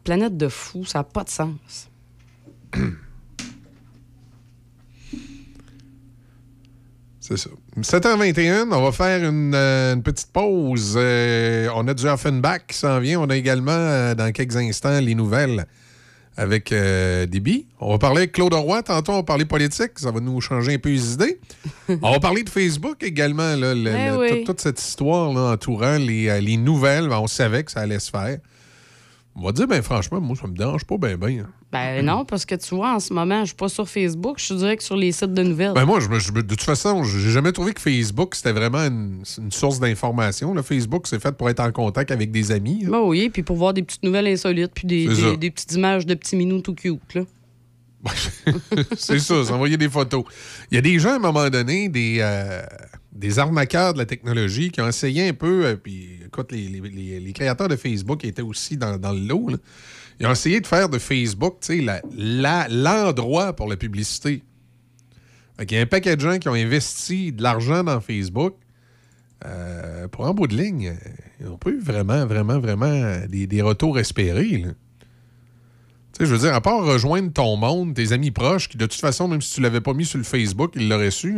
Planète 0.06 0.36
de 0.36 0.46
fou, 0.48 0.84
ça 0.84 1.00
n'a 1.00 1.04
pas 1.04 1.24
de 1.24 1.30
sens. 1.30 1.90
C'est 7.20 7.36
ça. 7.36 7.50
7h21, 7.80 8.68
on 8.72 8.82
va 8.84 8.92
faire 8.92 9.28
une, 9.28 9.52
euh, 9.52 9.94
une 9.94 10.02
petite 10.04 10.30
pause. 10.32 10.94
Euh, 10.96 11.68
on 11.74 11.88
a 11.88 11.94
du 11.94 12.06
Offenbach 12.06 12.60
qui 12.68 12.76
s'en 12.76 13.00
vient. 13.00 13.20
On 13.20 13.28
a 13.30 13.36
également, 13.36 13.72
euh, 13.72 14.14
dans 14.14 14.30
quelques 14.30 14.54
instants, 14.56 15.00
les 15.00 15.16
nouvelles 15.16 15.66
avec 16.36 16.72
Déby. 16.72 17.66
On 17.80 17.90
va 17.90 17.98
parler 17.98 18.18
avec 18.18 18.32
Claude 18.32 18.54
Roy. 18.54 18.80
Tantôt, 18.84 19.10
on 19.12 19.16
va 19.16 19.22
parler 19.24 19.44
politique. 19.44 19.92
Ça 19.98 20.12
va 20.12 20.20
nous 20.20 20.40
changer 20.40 20.74
un 20.74 20.78
peu 20.78 20.90
les 20.90 21.14
idées. 21.14 21.40
on 21.88 22.12
va 22.12 22.20
parler 22.20 22.44
de 22.44 22.50
Facebook 22.50 23.02
également. 23.02 23.56
là, 23.56 23.74
le- 23.74 23.90
Eh 23.90 24.10
le- 24.10 24.16
oui. 24.18 24.28
toute, 24.28 24.44
toute 24.44 24.60
cette 24.60 24.80
histoire 24.80 25.32
là, 25.32 25.52
entourant 25.54 25.96
les, 25.96 26.40
les 26.40 26.56
nouvelles. 26.58 27.08
Ben, 27.08 27.18
on 27.18 27.26
savait 27.26 27.64
que 27.64 27.72
ça 27.72 27.80
allait 27.80 27.98
se 27.98 28.10
faire. 28.10 28.38
On 29.38 29.44
va 29.44 29.52
dire, 29.52 29.66
ben 29.66 29.82
franchement, 29.82 30.18
moi, 30.18 30.34
ça 30.34 30.46
me 30.46 30.56
dérange 30.56 30.84
pas 30.84 30.96
bien, 30.96 31.18
bien. 31.18 31.46
Ben 31.70 32.04
non, 32.04 32.24
parce 32.24 32.46
que 32.46 32.54
tu 32.54 32.74
vois, 32.74 32.94
en 32.94 33.00
ce 33.00 33.12
moment, 33.12 33.40
je 33.40 33.48
suis 33.48 33.54
pas 33.54 33.68
sur 33.68 33.86
Facebook, 33.86 34.38
je 34.38 34.44
suis 34.46 34.54
direct 34.54 34.80
sur 34.80 34.96
les 34.96 35.12
sites 35.12 35.34
de 35.34 35.42
nouvelles. 35.42 35.74
Ben 35.74 35.84
moi, 35.84 36.00
je 36.00 36.06
je 36.18 36.32
de 36.32 36.40
toute 36.40 36.62
façon, 36.62 37.04
j'ai 37.04 37.30
jamais 37.30 37.52
trouvé 37.52 37.74
que 37.74 37.80
Facebook, 37.80 38.34
c'était 38.34 38.52
vraiment 38.52 38.78
une, 38.78 39.24
une 39.38 39.52
source 39.52 39.78
d'information. 39.78 40.54
Facebook, 40.62 41.06
c'est 41.06 41.20
fait 41.20 41.36
pour 41.36 41.50
être 41.50 41.60
en 41.60 41.70
contact 41.70 42.10
avec 42.10 42.30
des 42.30 42.50
amis. 42.50 42.86
Ben 42.86 43.00
oui, 43.00 43.28
puis 43.28 43.42
pour 43.42 43.56
voir 43.56 43.74
des 43.74 43.82
petites 43.82 44.04
nouvelles 44.04 44.28
insolites, 44.28 44.72
puis 44.74 44.86
des, 44.86 45.36
des 45.36 45.50
petites 45.50 45.72
images 45.74 46.06
de 46.06 46.14
petits 46.14 46.36
minous 46.36 46.62
tout 46.62 46.74
cute, 46.74 47.14
là. 47.14 47.22
c'est 48.96 49.18
ça, 49.18 49.44
s'envoyer 49.44 49.76
des 49.76 49.88
photos. 49.88 50.24
Il 50.70 50.76
y 50.76 50.78
a 50.78 50.80
des 50.80 50.98
gens, 50.98 51.10
à 51.10 51.16
un 51.16 51.18
moment 51.18 51.50
donné, 51.50 51.88
des, 51.88 52.18
euh, 52.20 52.62
des 53.16 53.38
arnaqueurs 53.38 53.94
de 53.94 53.98
la 53.98 54.06
technologie 54.06 54.70
qui 54.70 54.80
ont 54.80 54.88
essayé 54.88 55.28
un 55.28 55.32
peu, 55.32 55.66
euh, 55.66 55.76
puis 55.76 56.20
écoute, 56.24 56.52
les, 56.52 57.32
créateurs 57.32 57.68
de 57.68 57.76
Facebook 57.76 58.24
étaient 58.24 58.42
aussi 58.42 58.76
dans, 58.76 58.96
le 58.96 59.26
lot. 59.26 59.50
Ils 60.20 60.26
ont 60.26 60.32
essayé 60.32 60.60
de 60.60 60.66
faire 60.66 60.88
de 60.88 60.98
Facebook, 60.98 61.56
sais, 61.60 61.80
la- 61.80 62.02
la- 62.16 62.68
l'endroit 62.68 63.54
pour 63.54 63.68
la 63.68 63.76
publicité. 63.76 64.42
Il 65.60 65.72
y 65.72 65.78
a 65.78 65.80
un 65.80 65.86
paquet 65.86 66.16
de 66.16 66.20
gens 66.20 66.38
qui 66.38 66.48
ont 66.48 66.54
investi 66.54 67.32
de 67.32 67.42
l'argent 67.42 67.82
dans 67.82 68.00
Facebook. 68.00 68.54
euh, 69.44 70.08
pour 70.08 70.24
en 70.24 70.32
bout 70.32 70.46
de 70.46 70.56
ligne, 70.56 70.94
ils 71.38 71.46
n'ont 71.46 71.58
pas 71.58 71.70
vraiment, 71.78 72.24
vraiment, 72.24 72.58
vraiment 72.58 73.18
des, 73.28 73.62
retours 73.62 73.98
espérés. 73.98 74.62
Tu 74.62 74.68
sais, 76.12 76.26
je 76.26 76.34
veux 76.34 76.38
dire, 76.38 76.54
à 76.54 76.62
part 76.62 76.82
rejoindre 76.82 77.30
ton 77.30 77.56
monde, 77.56 77.92
tes 77.92 78.12
amis 78.12 78.30
proches, 78.30 78.66
qui 78.68 78.78
de 78.78 78.86
toute 78.86 78.98
façon, 78.98 79.28
même 79.28 79.42
si 79.42 79.52
tu 79.52 79.60
l'avais 79.60 79.82
pas 79.82 79.92
mis 79.92 80.06
sur 80.06 80.16
le 80.16 80.24
Facebook, 80.24 80.72
ils 80.74 80.88
l'auraient 80.88 81.10
su. 81.10 81.36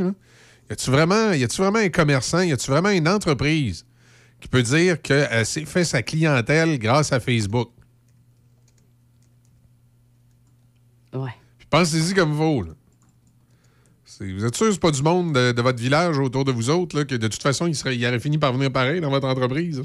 Y 0.70 0.72
a-tu 0.74 0.90
vraiment, 0.90 1.32
y 1.32 1.44
a-tu 1.44 1.62
vraiment 1.62 1.78
un 1.78 1.88
commerçant, 1.88 2.40
y 2.42 2.52
a-tu 2.52 2.70
vraiment 2.70 2.90
une 2.90 3.08
entreprise 3.08 3.86
qui 4.40 4.48
peut 4.48 4.62
dire 4.62 5.00
qu'elle 5.00 5.46
s'est 5.46 5.64
fait 5.64 5.84
sa 5.84 6.02
clientèle 6.02 6.78
grâce 6.78 7.12
à 7.12 7.20
Facebook? 7.20 7.70
Ouais. 11.14 11.34
Puis 11.58 11.66
pensez-y 11.70 12.14
comme 12.14 12.32
vous. 12.32 12.62
là. 12.64 12.72
Vous 14.20 14.44
êtes 14.44 14.54
sûr 14.56 14.66
que 14.66 14.72
c'est 14.72 14.80
pas 14.80 14.90
du 14.90 15.02
monde 15.02 15.32
de, 15.34 15.52
de 15.52 15.62
votre 15.62 15.78
village 15.80 16.18
autour 16.18 16.44
de 16.44 16.50
vous 16.52 16.70
autres, 16.70 16.96
là, 16.96 17.04
que 17.04 17.14
de 17.14 17.28
toute 17.28 17.42
façon, 17.42 17.66
il, 17.66 17.74
serait, 17.76 17.96
il 17.96 18.04
aurait 18.04 18.18
fini 18.18 18.36
par 18.36 18.52
venir 18.52 18.72
pareil 18.72 19.00
dans 19.00 19.10
votre 19.10 19.28
entreprise? 19.28 19.78
là? 19.78 19.84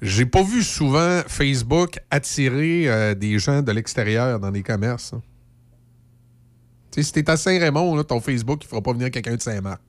J'ai 0.00 0.26
pas 0.26 0.42
vu 0.42 0.62
souvent 0.64 1.22
Facebook 1.28 2.00
attirer 2.10 2.88
euh, 2.88 3.14
des 3.14 3.38
gens 3.38 3.62
de 3.62 3.70
l'extérieur 3.70 4.40
dans 4.40 4.50
les 4.50 4.62
commerces. 4.62 5.12
hein. 5.12 5.22
Tu 6.92 7.02
sais, 7.02 7.06
si 7.06 7.12
t'es 7.12 7.30
à 7.30 7.36
Saint-Raymond, 7.36 7.96
là, 7.96 8.04
ton 8.04 8.20
Facebook, 8.20 8.60
il 8.62 8.68
fera 8.68 8.82
pas 8.82 8.92
venir 8.92 9.10
quelqu'un 9.10 9.34
de 9.34 9.40
Saint-Marc. 9.40 9.80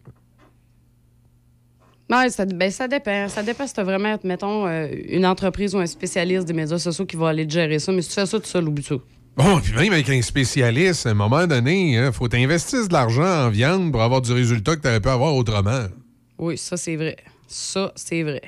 Ouais, 2.09 2.29
ça, 2.29 2.45
ben, 2.45 2.71
ça 2.71 2.87
dépend. 2.87 3.27
Ça 3.27 3.43
dépend 3.43 3.67
si 3.67 3.73
tu 3.73 3.81
vraiment, 3.81 4.17
mettons, 4.23 4.67
euh, 4.67 4.87
une 5.09 5.25
entreprise 5.25 5.75
ou 5.75 5.79
un 5.79 5.85
spécialiste 5.85 6.47
des 6.47 6.53
médias 6.53 6.79
sociaux 6.79 7.05
qui 7.05 7.15
va 7.15 7.29
aller 7.29 7.45
te 7.45 7.53
gérer 7.53 7.79
ça. 7.79 7.91
Mais 7.91 8.01
si 8.01 8.09
tu 8.09 8.15
fais 8.15 8.25
ça 8.25 8.39
tout 8.39 8.45
seul, 8.45 8.67
oublie 8.67 8.83
ça. 8.83 8.95
Bon, 9.35 9.59
puis 9.59 9.73
même 9.73 9.93
avec 9.93 10.09
un 10.09 10.21
spécialiste, 10.21 11.07
à 11.07 11.09
un 11.09 11.15
moment 11.15 11.47
donné, 11.47 11.95
il 11.95 12.11
faut 12.11 12.27
t'investir 12.27 12.87
de 12.87 12.93
l'argent 12.93 13.47
en 13.47 13.49
viande 13.49 13.91
pour 13.91 14.01
avoir 14.01 14.21
du 14.21 14.31
résultat 14.31 14.75
que 14.75 14.81
tu 14.81 14.87
aurais 14.87 15.01
pu 15.01 15.09
avoir 15.09 15.35
autrement. 15.35 15.87
Oui, 16.37 16.57
ça, 16.57 16.77
c'est 16.77 16.95
vrai. 16.95 17.17
Ça, 17.47 17.91
c'est 17.95 18.21
vrai. 18.23 18.41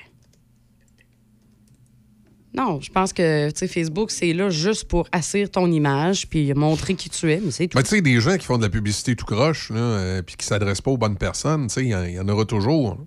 Non, 2.56 2.80
je 2.80 2.90
pense 2.90 3.12
que 3.12 3.50
Facebook, 3.68 4.12
c'est 4.12 4.32
là 4.32 4.50
juste 4.50 4.86
pour 4.88 5.08
assurer 5.12 5.48
ton 5.48 5.70
image 5.72 6.28
puis 6.30 6.54
montrer 6.54 6.96
qui 6.96 7.10
tu 7.10 7.30
es, 7.32 7.42
mais 7.42 7.52
tu 7.84 7.90
sais, 7.90 8.02
des 8.02 8.22
gens 8.22 8.38
qui 8.38 8.46
font 8.46 8.58
de 8.58 8.64
la 8.64 8.70
publicité 8.70 9.16
tout 9.16 9.26
croche, 9.26 9.72
euh, 9.76 10.22
puis 10.22 10.36
qui 10.38 10.46
s'adressent 10.46 10.82
pas 10.82 10.92
aux 10.92 10.98
bonnes 10.98 11.18
personnes, 11.18 11.68
il 11.78 11.84
y 11.84 11.90
y, 11.90 12.20
en 12.20 12.28
aura 12.30 12.46
toujours. 12.46 12.92
hein. 12.92 13.06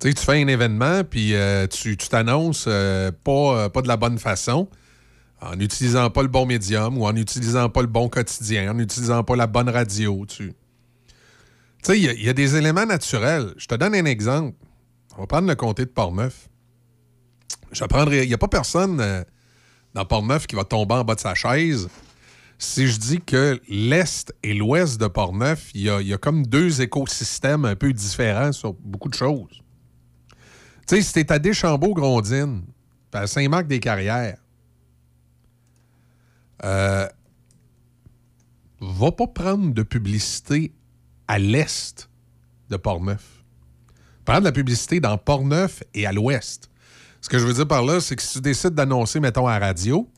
Tu 0.00 0.08
sais, 0.08 0.14
tu 0.14 0.24
fais 0.24 0.42
un 0.42 0.48
événement, 0.48 1.04
puis 1.04 1.34
euh, 1.34 1.66
tu 1.66 1.96
t'annonces 1.96 2.64
euh, 2.66 3.12
pas, 3.22 3.68
pas 3.68 3.82
de 3.82 3.88
la 3.88 3.96
bonne 3.98 4.18
façon, 4.18 4.68
en 5.42 5.54
n'utilisant 5.56 6.10
pas 6.10 6.22
le 6.22 6.28
bon 6.28 6.46
médium 6.46 6.98
ou 6.98 7.04
en 7.06 7.12
n'utilisant 7.12 7.68
pas 7.68 7.82
le 7.82 7.86
bon 7.86 8.08
quotidien, 8.08 8.70
en 8.70 8.74
n'utilisant 8.74 9.22
pas 9.24 9.36
la 9.36 9.46
bonne 9.46 9.68
radio. 9.68 10.24
Tu 10.26 10.52
sais, 11.82 11.98
il 11.98 12.04
y 12.04 12.08
a- 12.08 12.12
il 12.12 12.24
y, 12.24 12.28
a 12.28 12.32
des 12.32 12.56
éléments 12.56 12.86
naturels. 12.86 13.52
Je 13.56 13.66
te 13.66 13.74
donne 13.74 13.94
un 13.94 14.04
exemple. 14.04 14.56
On 15.16 15.20
va 15.22 15.26
prendre 15.26 15.48
le 15.48 15.54
comté 15.54 15.84
de 15.84 15.90
Portneuf. 15.90 16.48
Il 17.72 18.28
n'y 18.28 18.34
a 18.34 18.38
pas 18.38 18.48
personne 18.48 19.00
euh, 19.00 19.22
dans 19.94 20.04
Portneuf 20.04 20.46
qui 20.46 20.56
va 20.56 20.64
tomber 20.64 20.94
en 20.94 21.04
bas 21.04 21.14
de 21.14 21.20
sa 21.20 21.34
chaise. 21.34 21.88
Si 22.58 22.88
je 22.88 22.98
dis 22.98 23.20
que 23.20 23.60
l'Est 23.68 24.34
et 24.42 24.54
l'Ouest 24.54 25.00
de 25.00 25.06
Portneuf, 25.06 25.70
il 25.74 25.82
y 25.82 25.90
a, 25.90 26.00
y 26.02 26.12
a 26.12 26.18
comme 26.18 26.46
deux 26.46 26.82
écosystèmes 26.82 27.64
un 27.64 27.74
peu 27.74 27.92
différents 27.92 28.52
sur 28.52 28.74
beaucoup 28.74 29.08
de 29.08 29.14
choses. 29.14 29.62
Tu 30.86 30.96
sais, 30.96 31.02
si 31.02 31.12
t'es 31.12 31.32
à 31.32 31.38
Deschambault-Grondines, 31.38 32.62
puis 33.10 33.20
à 33.20 33.26
Saint-Marc-des-Carrières, 33.26 34.38
euh, 36.64 37.08
va 38.80 39.12
pas 39.12 39.26
prendre 39.26 39.72
de 39.72 39.82
publicité 39.82 40.72
à 41.28 41.38
l'est 41.38 42.08
de 42.68 42.76
Portneuf. 42.76 43.44
Prendre 44.24 44.40
de 44.40 44.44
la 44.46 44.52
publicité 44.52 45.00
dans 45.00 45.16
Portneuf 45.16 45.82
et 45.94 46.06
à 46.06 46.12
l'ouest. 46.12 46.69
Ce 47.20 47.28
que 47.28 47.38
je 47.38 47.44
veux 47.44 47.52
dire 47.52 47.66
par 47.68 47.84
là, 47.84 48.00
c'est 48.00 48.16
que 48.16 48.22
si 48.22 48.34
tu 48.34 48.40
décides 48.40 48.74
d'annoncer, 48.74 49.20
mettons, 49.20 49.46
à 49.46 49.58
la 49.58 49.66
radio, 49.66 50.08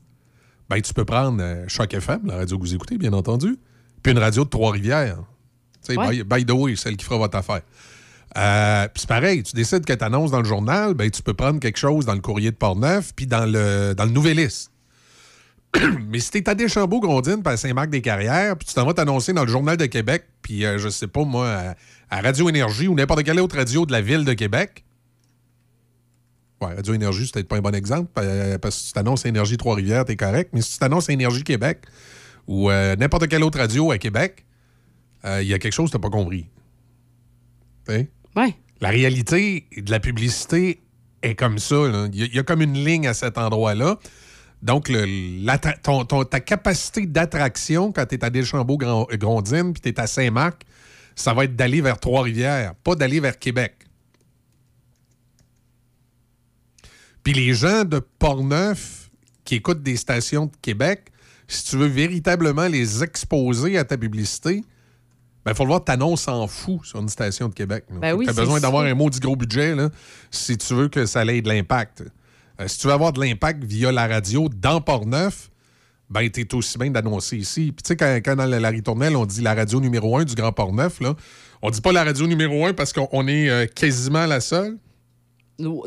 ben, 0.71 0.81
tu 0.81 0.95
peux 0.95 1.05
prendre 1.05 1.43
euh, 1.43 1.65
Choc 1.69 1.93
FM, 1.93 2.21
la 2.27 2.37
radio 2.37 2.57
que 2.59 2.63
vous 2.63 2.75
écoutez, 2.75 2.97
bien 2.97 3.13
entendu, 3.13 3.57
puis 4.03 4.13
une 4.13 4.19
radio 4.19 4.45
de 4.45 4.49
Trois-Rivières. 4.49 5.19
Tu 5.85 5.95
sais, 5.95 5.99
Ouais. 5.99 6.23
by, 6.23 6.25
by 6.25 6.47
the 6.47 6.53
way, 6.53 6.77
celle 6.77 6.97
qui 6.97 7.05
fera 7.05 7.19
votre 7.19 7.37
affaire. 7.37 7.63
Euh, 8.39 8.85
puis 8.89 9.01
c'est 9.01 9.09
pareil, 9.09 9.43
tu 9.43 9.55
décides 9.55 9.85
que 9.85 9.93
tu 9.93 10.05
annonces 10.05 10.31
dans 10.31 10.39
le 10.39 10.45
journal, 10.47 10.95
ben, 10.95 11.11
tu 11.11 11.23
peux 11.23 11.35
prendre 11.35 11.61
quelque 11.61 11.79
chose 11.79 12.07
dans 12.07 12.15
le 12.15 12.21
courrier 12.21 12.51
de 12.51 12.57
Portneuf, 12.57 13.13
puis 13.15 13.27
dans 13.27 13.45
le, 13.45 13.95
dans 13.95 14.05
le 14.05 14.11
Nouvelliste. 14.11 14.71
Mais 16.09 16.21
si 16.21 16.31
t'es 16.31 16.49
à 16.49 16.55
Deschambault-Grondines, 16.55 17.43
puis 17.43 17.53
à 17.53 17.57
Saint-Marc-des-Carrières, 17.57 18.57
puis 18.57 18.67
tu 18.69 18.75
t'en 18.75 18.87
vas 18.87 18.95
t'annoncer 18.95 19.33
dans 19.33 19.45
le 19.45 19.51
Journal 19.51 19.77
de 19.77 19.87
Québec, 19.87 20.25
puis 20.41 20.65
euh, 20.65 20.79
je 20.79 20.89
sais 20.89 21.09
pas, 21.09 21.25
moi, 21.25 21.49
à, 21.49 21.75
à 22.17 22.21
Radio 22.23 22.49
Énergie 22.49 22.89
ou 22.89 22.95
n'importe 22.95 23.23
quelle 23.25 23.41
autre 23.41 23.57
radio 23.57 23.85
de 23.85 23.93
la 23.93 24.01
ville 24.01 24.25
de 24.25 24.33
Québec. 24.35 24.85
Ouais, 26.63 26.75
Radio 26.75 26.95
Énergie, 26.95 27.25
c'est 27.27 27.33
peut-être 27.35 27.49
pas 27.49 27.57
un 27.57 27.61
bon 27.61 27.75
exemple, 27.75 28.09
parce 28.15 28.27
que 28.61 28.71
si 28.71 28.87
tu 28.89 28.93
t'annonces 28.93 29.25
Énergie 29.27 29.57
Trois-Rivières, 29.57 30.05
t'es 30.05 30.17
correct. 30.17 30.51
Mais 30.53 30.63
si 30.63 30.73
tu 30.75 30.79
t'annonces 30.79 31.09
Énergie 31.09 31.43
Québec 31.43 31.81
ou 32.47 32.71
euh, 32.71 32.95
n'importe 32.97 33.27
quelle 33.29 33.43
autre 33.43 33.59
radio 33.59 33.91
à 33.91 33.99
Québec, 33.99 34.45
euh, 35.25 35.43
il 35.43 35.49
y 35.49 35.55
a 35.55 35.59
quelque 35.59 35.73
chose 35.73 35.91
que 35.91 35.97
t'as 35.97 36.03
pas 36.03 36.11
compris. 36.11 36.47
Sais? 37.89 38.11
Ouais. 38.37 38.55
La 38.81 38.91
réalité 38.91 39.67
de 39.77 39.91
la 39.91 40.01
publicité 40.01 40.81
est 41.23 41.35
comme 41.35 41.59
ça. 41.59 41.77
Il 42.13 42.19
y, 42.19 42.23
a- 42.23 42.27
il 42.27 42.35
y 42.35 42.39
a 42.39 42.43
comme 42.43 42.63
une 42.63 42.75
ligne 42.75 43.07
à 43.07 43.15
cet 43.15 43.39
endroit-là. 43.39 43.99
Donc, 44.63 44.89
le- 44.89 45.05
l'attra- 45.45 45.77
ton- 45.83 46.05
ton- 46.05 46.25
ta 46.25 46.39
capacité 46.41 47.07
d'attraction 47.07 47.91
quand 47.93 48.07
tu 48.07 48.15
es 48.15 48.25
à 48.25 48.31
Deschambault-Grondines 48.31 49.73
puis 49.73 49.81
tu 49.83 49.89
es 49.89 50.01
à 50.01 50.07
Saint-Marc, 50.07 50.63
ça 51.17 51.35
va 51.35 51.45
être 51.45 51.57
d'aller 51.57 51.81
vers 51.81 51.99
Trois-Rivières, 51.99 52.75
pas 52.85 52.95
d'aller 52.95 53.19
vers 53.21 53.39
Québec. 53.39 53.75
Puis 57.23 57.33
les 57.33 57.55
gens 57.55 57.85
de 57.85 58.01
Portneuf 58.19 59.11
qui 59.45 59.57
écoutent 59.57 59.83
des 59.83 59.97
stations 59.97 60.47
de 60.47 60.53
Québec, 60.61 61.13
si 61.49 61.65
tu 61.65 61.77
veux 61.77 61.87
véritablement 61.87 62.67
les 62.67 63.03
exposer 63.03 63.79
à 63.79 63.85
ta 63.85 63.97
publicité, 63.97 64.63
ben, 65.45 65.55
faut 65.55 65.65
le 65.65 65.69
voir, 65.69 65.85
t'annonces 65.85 66.29
en 66.29 66.47
fou 66.47 66.81
sur 66.85 67.01
une 67.01 67.09
station 67.09 67.49
de 67.49 67.55
Québec. 67.55 67.85
Ben 67.91 68.15
oui, 68.15 68.27
t'as 68.27 68.33
besoin 68.33 68.61
d'avoir 68.61 68.85
un 68.85 68.95
maudit 68.95 69.19
gros 69.19 69.35
budget 69.35 69.75
là, 69.75 69.91
si 70.31 70.57
tu 70.57 70.75
veux 70.75 70.89
que 70.89 71.05
ça 71.05 71.25
ait 71.25 71.43
de 71.43 71.49
l'impact. 71.49 72.05
Euh, 72.61 72.69
si 72.69 72.79
tu 72.79 72.87
veux 72.87 72.93
avoir 72.93 73.13
de 73.13 73.21
l'impact 73.21 73.65
via 73.65 73.91
la 73.91 74.07
radio 74.07 74.49
dans 74.49 74.81
Port-Neuf, 74.81 75.51
ben, 76.11 76.29
t'es 76.31 76.55
aussi 76.55 76.79
bien 76.79 76.91
d'annoncer 76.91 77.39
ici. 77.39 77.73
Puis 77.73 77.83
tu 77.83 77.89
sais, 77.89 77.97
quand, 77.97 78.21
quand 78.25 78.37
dans 78.37 78.47
la, 78.47 78.61
la 78.61 78.69
ritournelle, 78.69 79.17
on 79.17 79.27
dit 79.27 79.41
la 79.41 79.55
radio 79.55 79.81
numéro 79.81 80.17
un 80.17 80.25
du 80.25 80.35
Grand 80.35 80.53
Port-Neuf, 80.53 81.01
là, 81.01 81.15
on 81.63 81.71
dit 81.71 81.81
pas 81.81 81.93
la 81.93 82.05
radio 82.05 82.27
numéro 82.27 82.67
un 82.67 82.73
parce 82.73 82.93
qu'on 82.93 83.09
on 83.13 83.27
est 83.27 83.49
euh, 83.49 83.67
quasiment 83.67 84.27
la 84.27 84.41
seule. 84.41 84.77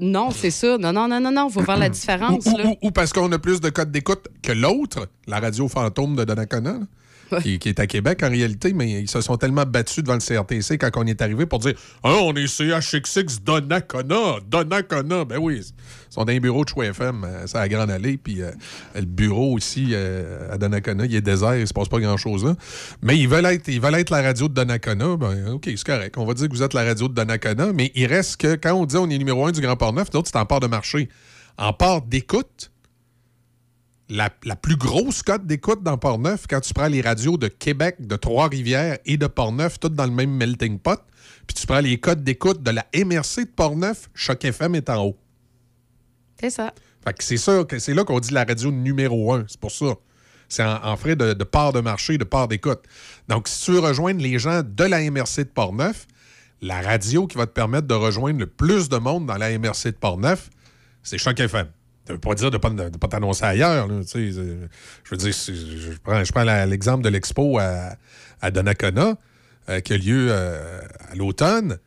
Non, 0.01 0.31
c'est 0.31 0.51
ça. 0.51 0.77
Non, 0.77 0.93
non, 0.93 1.07
non, 1.07 1.19
non, 1.19 1.31
non. 1.31 1.49
Faut 1.49 1.61
faire 1.63 1.77
la 1.77 1.89
différence. 1.89 2.45
Ou, 2.45 2.57
là. 2.57 2.65
ou- 2.81 2.87
ou 2.87 2.91
parce 2.91 3.11
qu'on 3.13 3.31
a 3.31 3.39
plus 3.39 3.59
de 3.61 3.69
codes 3.69 3.91
d'écoute 3.91 4.27
que 4.41 4.51
l'autre, 4.51 5.07
la 5.27 5.39
radio 5.39 5.67
fantôme 5.67 6.15
de 6.15 6.23
Donnacona, 6.23 6.79
qui, 7.41 7.59
est 7.65 7.79
à 7.79 7.87
Québec 7.87 8.21
en 8.23 8.29
réalité, 8.29 8.73
mais 8.73 9.01
ils 9.01 9.09
se 9.09 9.21
sont 9.21 9.37
tellement 9.37 9.63
battus 9.65 10.03
devant 10.03 10.15
le 10.15 10.19
CRTC 10.19 10.77
quand 10.77 10.89
on 10.95 11.05
est 11.05 11.21
arrivé 11.21 11.45
pour 11.45 11.59
dire 11.59 11.73
Ah, 12.03 12.15
on 12.21 12.33
est 12.33 12.47
CHXX 12.47 13.41
Donnacona, 13.43 14.39
Donnacona. 14.47 15.25
Ben 15.25 15.37
oui, 15.37 15.61
ils 15.61 16.13
sont 16.13 16.23
dans 16.23 16.31
les 16.31 16.39
bureaux 16.39 16.63
de 16.63 16.69
Choix 16.69 16.85
FM, 16.85 17.23
euh, 17.23 17.43
c'est 17.47 17.57
à 17.57 17.61
la 17.61 17.69
Grande 17.69 17.91
puis 18.23 18.41
euh, 18.41 18.51
le 18.95 19.01
bureau 19.01 19.53
aussi 19.53 19.89
euh, 19.91 20.53
à 20.53 20.57
Donnacona, 20.57 21.05
il 21.05 21.15
est 21.15 21.21
désert, 21.21 21.55
il 21.55 21.67
se 21.67 21.73
passe 21.73 21.89
pas 21.89 21.99
grand-chose 21.99 22.45
là. 22.45 22.55
Mais 23.01 23.17
ils 23.17 23.27
veulent 23.27 23.45
être, 23.45 23.67
ils 23.67 23.81
la 23.81 24.21
radio 24.21 24.47
de 24.47 24.53
Donnacona, 24.53 25.17
ben 25.17 25.47
OK, 25.53 25.63
c'est 25.65 25.83
correct. 25.83 26.17
On 26.17 26.25
va 26.25 26.33
dire 26.33 26.47
que 26.47 26.53
vous 26.53 26.63
êtes 26.63 26.73
la 26.73 26.83
radio 26.83 27.07
de 27.07 27.13
Donnacona, 27.13 27.73
mais 27.73 27.91
il 27.95 28.05
reste 28.05 28.37
que 28.37 28.55
quand 28.55 28.73
on 28.73 28.85
dit 28.85 28.97
on 28.97 29.09
est 29.09 29.17
numéro 29.17 29.45
un 29.45 29.51
du 29.51 29.61
Grand 29.61 29.75
Port-Neuf, 29.75 30.09
d'autres, 30.09 30.29
c'est 30.31 30.39
en 30.39 30.45
part 30.45 30.59
de 30.59 30.67
marché. 30.67 31.09
En 31.57 31.73
part 31.73 32.01
d'écoute, 32.01 32.71
la, 34.09 34.29
la 34.43 34.55
plus 34.55 34.75
grosse 34.75 35.23
cote 35.23 35.45
d'écoute 35.45 35.83
dans 35.83 35.97
Port-Neuf, 35.97 36.45
quand 36.47 36.61
tu 36.61 36.73
prends 36.73 36.87
les 36.87 37.01
radios 37.01 37.37
de 37.37 37.47
Québec, 37.47 37.95
de 37.99 38.15
Trois-Rivières 38.15 38.99
et 39.05 39.17
de 39.17 39.27
Port-Neuf, 39.27 39.79
toutes 39.79 39.95
dans 39.95 40.05
le 40.05 40.11
même 40.11 40.31
melting 40.31 40.79
pot, 40.79 40.99
puis 41.47 41.55
tu 41.55 41.67
prends 41.67 41.79
les 41.79 41.99
codes 41.99 42.23
d'écoute 42.23 42.61
de 42.63 42.71
la 42.71 42.85
MRC 42.95 43.45
de 43.45 43.51
Port-Neuf, 43.55 44.09
Choc 44.13 44.45
FM 44.45 44.75
est 44.75 44.89
en 44.89 45.05
haut. 45.05 45.17
C'est 46.39 46.49
ça. 46.49 46.73
Fait 47.03 47.13
que 47.13 47.23
c'est 47.23 47.37
ça, 47.37 47.63
que 47.63 47.79
c'est 47.79 47.93
là 47.93 48.03
qu'on 48.03 48.19
dit 48.19 48.33
la 48.33 48.43
radio 48.43 48.71
numéro 48.71 49.33
un. 49.33 49.45
C'est 49.47 49.59
pour 49.59 49.71
ça. 49.71 49.93
C'est 50.49 50.63
en, 50.63 50.83
en 50.83 50.95
frais 50.97 51.15
de, 51.15 51.33
de 51.33 51.43
part 51.43 51.73
de 51.73 51.79
marché, 51.79 52.17
de 52.17 52.23
part 52.23 52.47
d'écoute. 52.47 52.81
Donc, 53.27 53.47
si 53.47 53.65
tu 53.65 53.71
veux 53.71 53.79
rejoindre 53.79 54.21
les 54.21 54.37
gens 54.37 54.61
de 54.63 54.83
la 54.83 54.99
MRC 55.09 55.37
de 55.39 55.49
Portneuf, 55.53 56.07
la 56.61 56.81
radio 56.81 57.27
qui 57.27 57.37
va 57.37 57.45
te 57.45 57.51
permettre 57.51 57.87
de 57.87 57.93
rejoindre 57.93 58.39
le 58.39 58.47
plus 58.47 58.89
de 58.89 58.97
monde 58.97 59.25
dans 59.25 59.37
la 59.37 59.57
MRC 59.57 59.91
de 59.91 59.97
Portneuf, 59.97 60.49
c'est 61.03 61.17
Choc 61.17 61.39
FM. 61.39 61.67
Ça 62.07 62.13
veut 62.13 62.19
pas 62.19 62.35
dire 62.35 62.51
de 62.51 62.57
ne 62.57 62.89
pas, 62.97 63.07
t'annoncer 63.07 63.43
ailleurs. 63.45 63.87
je 63.87 63.93
veux 65.11 65.17
dire, 65.17 65.33
je 65.33 65.97
prends, 66.03 66.23
je 66.23 66.31
prends 66.31 66.43
l'exemple 66.65 67.03
de 67.03 67.09
l'expo 67.09 67.57
à, 67.57 67.95
à 68.41 68.51
Donnacona, 68.51 69.15
euh, 69.69 69.79
qui 69.79 69.93
a 69.93 69.97
lieu 69.97 70.27
euh, 70.29 70.81
à 71.11 71.15
l'automne. 71.15 71.77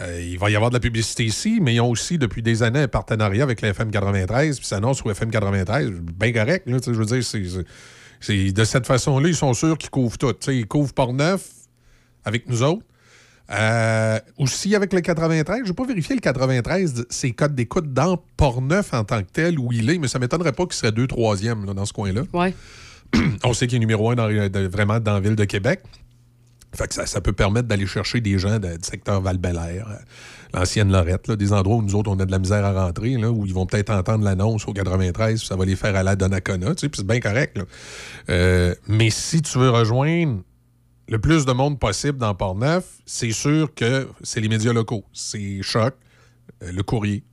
Euh, 0.00 0.20
il 0.22 0.38
va 0.38 0.50
y 0.50 0.56
avoir 0.56 0.70
de 0.70 0.76
la 0.76 0.80
publicité 0.80 1.24
ici, 1.24 1.58
mais 1.60 1.74
ils 1.74 1.80
ont 1.80 1.88
aussi 1.90 2.18
depuis 2.18 2.42
des 2.42 2.62
années 2.62 2.80
un 2.80 2.88
partenariat 2.88 3.42
avec 3.42 3.60
la 3.62 3.68
FM 3.70 3.90
93, 3.90 4.58
puis 4.58 4.66
ça 4.66 4.76
annonce 4.76 5.04
au 5.04 5.10
FM 5.10 5.30
93, 5.30 5.90
bien 5.90 6.32
correct. 6.32 6.64
je 6.66 6.90
veux 6.92 7.04
dire, 7.06 7.22
c'est- 8.20 8.52
de 8.52 8.64
cette 8.64 8.86
façon-là, 8.86 9.28
ils 9.28 9.36
sont 9.36 9.52
sûrs 9.54 9.76
qu'ils 9.78 9.90
couvrent 9.90 10.16
tout. 10.18 10.34
Ils 10.48 10.66
couvrent 10.66 10.92
Port-Neuf 10.94 11.46
avec 12.24 12.48
nous 12.48 12.62
autres. 12.62 12.84
Euh, 13.52 14.18
aussi 14.38 14.74
avec 14.74 14.92
le 14.92 15.00
93, 15.00 15.60
je 15.64 15.68
n'ai 15.68 15.74
pas 15.74 15.84
vérifié 15.84 16.14
le 16.14 16.20
93, 16.20 17.04
ses 17.10 17.32
codes 17.32 17.54
d'écoute 17.54 17.92
dans 17.92 18.18
Port-Neuf 18.36 18.94
en 18.94 19.04
tant 19.04 19.20
que 19.22 19.28
tel, 19.32 19.58
où 19.58 19.70
il 19.72 19.90
est, 19.90 19.98
mais 19.98 20.08
ça 20.08 20.18
ne 20.18 20.24
m'étonnerait 20.24 20.52
pas 20.52 20.64
qu'il 20.64 20.74
serait 20.74 20.92
deux, 20.92 21.06
troisième 21.06 21.66
là, 21.66 21.74
dans 21.74 21.84
ce 21.84 21.92
coin-là. 21.92 22.22
Ouais. 22.32 22.54
On 23.44 23.52
sait 23.52 23.66
qu'il 23.66 23.76
est 23.76 23.80
numéro 23.80 24.10
un 24.10 24.14
dans, 24.14 24.28
de- 24.28 24.68
vraiment 24.68 25.00
dans 25.00 25.14
la 25.14 25.20
ville 25.20 25.36
de 25.36 25.44
Québec. 25.44 25.80
Fait 26.74 26.88
que 26.88 26.94
ça, 26.94 27.04
ça 27.04 27.20
peut 27.20 27.34
permettre 27.34 27.68
d'aller 27.68 27.86
chercher 27.86 28.22
des 28.22 28.38
gens 28.38 28.58
de- 28.58 28.76
du 28.78 28.82
secteur 28.84 29.20
val 29.20 29.38
euh, 29.44 29.82
l'ancienne 30.54 30.90
Lorette, 30.90 31.28
là, 31.28 31.36
des 31.36 31.52
endroits 31.52 31.76
où 31.76 31.82
nous 31.82 31.94
autres, 31.94 32.10
on 32.10 32.18
a 32.20 32.24
de 32.24 32.30
la 32.30 32.38
misère 32.38 32.64
à 32.64 32.86
rentrer, 32.86 33.18
là, 33.18 33.30
où 33.30 33.44
ils 33.44 33.52
vont 33.52 33.66
peut-être 33.66 33.90
entendre 33.90 34.24
l'annonce 34.24 34.66
au 34.66 34.72
93, 34.72 35.38
puis 35.40 35.46
ça 35.46 35.56
va 35.56 35.66
les 35.66 35.76
faire 35.76 35.94
à 35.94 36.16
Donnacona, 36.16 36.74
tu 36.74 36.86
sais, 36.86 36.92
c'est 36.94 37.06
bien 37.06 37.20
correct. 37.20 37.58
là. 37.58 37.64
Euh, 38.30 38.74
mais 38.88 39.10
si 39.10 39.42
tu 39.42 39.58
veux 39.58 39.68
rejoindre 39.70 40.40
le 41.08 41.18
plus 41.18 41.44
de 41.44 41.52
monde 41.52 41.78
possible 41.78 42.18
dans 42.18 42.34
Port-Neuf, 42.34 42.84
c'est 43.04 43.32
sûr 43.32 43.72
que 43.74 44.08
c'est 44.22 44.40
les 44.40 44.48
médias 44.48 44.72
locaux. 44.72 45.04
C'est 45.12 45.62
Choc, 45.62 45.94
euh, 46.62 46.72
le 46.72 46.82
courrier. 46.82 47.24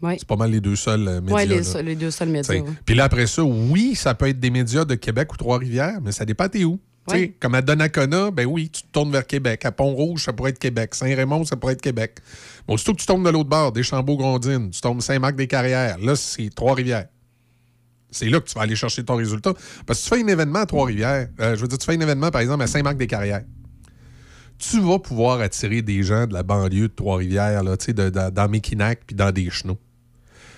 Ouais. 0.00 0.16
C'est 0.18 0.28
pas 0.28 0.36
mal 0.36 0.50
les 0.50 0.60
deux 0.60 0.76
seuls 0.76 1.06
euh, 1.08 1.20
médias. 1.20 1.36
Oui, 1.36 1.46
les, 1.46 1.96
deux 1.96 2.10
seuls 2.10 2.28
médias. 2.28 2.54
Ouais. 2.54 2.64
Puis 2.84 2.94
là, 2.94 3.04
après 3.04 3.26
ça, 3.26 3.42
oui, 3.42 3.94
ça 3.94 4.14
peut 4.14 4.28
être 4.28 4.40
des 4.40 4.50
médias 4.50 4.84
de 4.84 4.94
Québec 4.94 5.32
ou 5.32 5.36
Trois-Rivières, 5.36 6.00
mais 6.02 6.12
ça 6.12 6.24
dépend 6.24 6.48
t'es 6.48 6.64
où. 6.64 6.80
Ouais. 7.10 7.34
Comme 7.40 7.54
à 7.54 7.62
Donnacona, 7.62 8.30
ben 8.30 8.46
oui, 8.46 8.68
tu 8.68 8.82
te 8.82 8.88
tournes 8.92 9.10
vers 9.10 9.26
Québec. 9.26 9.64
À 9.64 9.72
Pont-Rouge, 9.72 10.24
ça 10.24 10.32
pourrait 10.34 10.50
être 10.50 10.58
Québec. 10.58 10.94
Saint-Raymond, 10.94 11.44
ça 11.46 11.56
pourrait 11.56 11.72
être 11.72 11.80
Québec. 11.80 12.18
Bon, 12.66 12.76
surtout 12.76 12.94
que 12.94 13.00
tu 13.00 13.06
tombes 13.06 13.24
de 13.24 13.30
l'autre 13.30 13.48
bord, 13.48 13.72
des 13.72 13.82
Chambeaux-Grondines, 13.82 14.70
tu 14.70 14.80
tombes 14.80 15.00
Saint-Marc-des-Carrières. 15.00 15.98
Là, 15.98 16.16
c'est 16.16 16.54
Trois-Rivières. 16.54 17.06
C'est 18.10 18.28
là 18.28 18.40
que 18.40 18.48
tu 18.48 18.54
vas 18.54 18.62
aller 18.62 18.76
chercher 18.76 19.04
ton 19.04 19.16
résultat. 19.16 19.52
Parce 19.86 20.00
que 20.00 20.04
tu 20.04 20.14
fais 20.14 20.22
un 20.22 20.28
événement 20.28 20.60
à 20.60 20.66
Trois-Rivières. 20.66 21.28
euh, 21.40 21.56
je 21.56 21.60
veux 21.60 21.68
dire, 21.68 21.78
tu 21.78 21.86
fais 21.86 21.96
un 21.96 22.00
événement, 22.00 22.30
par 22.30 22.40
exemple, 22.40 22.62
à 22.62 22.66
Saint-Marc-des-Carrières. 22.66 23.44
Tu 24.58 24.80
vas 24.80 24.98
pouvoir 24.98 25.40
attirer 25.40 25.82
des 25.82 26.02
gens 26.02 26.26
de 26.26 26.32
la 26.32 26.42
banlieue 26.42 26.88
de 26.88 26.94
Trois-Rivières, 26.94 27.62
là, 27.62 27.76
tu 27.76 27.86
sais, 27.86 27.92
dans 27.92 28.48
Mekinac 28.48 29.02
puis 29.06 29.14
dans 29.14 29.30
des 29.30 29.50
chenaux. 29.50 29.78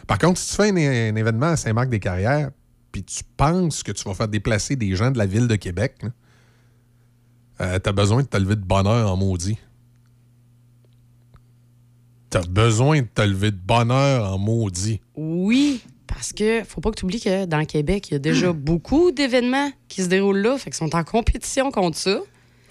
Par 0.06 0.18
contre, 0.18 0.40
si 0.40 0.50
tu 0.50 0.56
fais 0.56 0.70
un, 0.70 1.14
événement 1.16 1.46
à 1.46 1.56
Saint-Marc-des-Carrières, 1.56 2.50
puis 2.92 3.04
tu 3.04 3.22
penses 3.36 3.82
que 3.82 3.92
tu 3.92 4.04
vas 4.04 4.14
faire 4.14 4.28
déplacer 4.28 4.74
des 4.74 4.96
gens 4.96 5.10
de 5.10 5.18
la 5.18 5.26
ville 5.26 5.46
de 5.46 5.56
Québec, 5.56 5.96
tu 7.58 7.64
as 7.64 7.92
besoin 7.92 8.22
de 8.22 8.26
te 8.26 8.36
lever 8.36 8.56
de 8.56 8.64
bonheur 8.64 9.12
en 9.12 9.16
maudit. 9.16 9.58
Tu 12.30 12.38
as 12.38 12.42
besoin 12.42 13.02
de 13.02 13.06
te 13.06 13.22
lever 13.22 13.50
de 13.50 13.58
bonheur 13.58 14.32
en 14.32 14.38
maudit. 14.38 15.00
Oui, 15.14 15.82
parce 16.12 16.32
que 16.32 16.64
faut 16.64 16.80
pas 16.80 16.90
que 16.90 16.96
tu 16.96 17.04
oublies 17.04 17.20
que 17.20 17.44
dans 17.46 17.58
le 17.58 17.64
Québec, 17.66 18.08
il 18.08 18.14
y 18.14 18.16
a 18.16 18.18
déjà 18.18 18.52
beaucoup 18.52 19.12
d'événements 19.12 19.70
qui 19.88 20.02
se 20.02 20.08
déroulent 20.08 20.38
là, 20.40 20.58
fait 20.58 20.70
qu'ils 20.70 20.74
sont 20.74 20.94
en 20.96 21.04
compétition 21.04 21.70
contre 21.70 21.96
ça. 21.96 22.18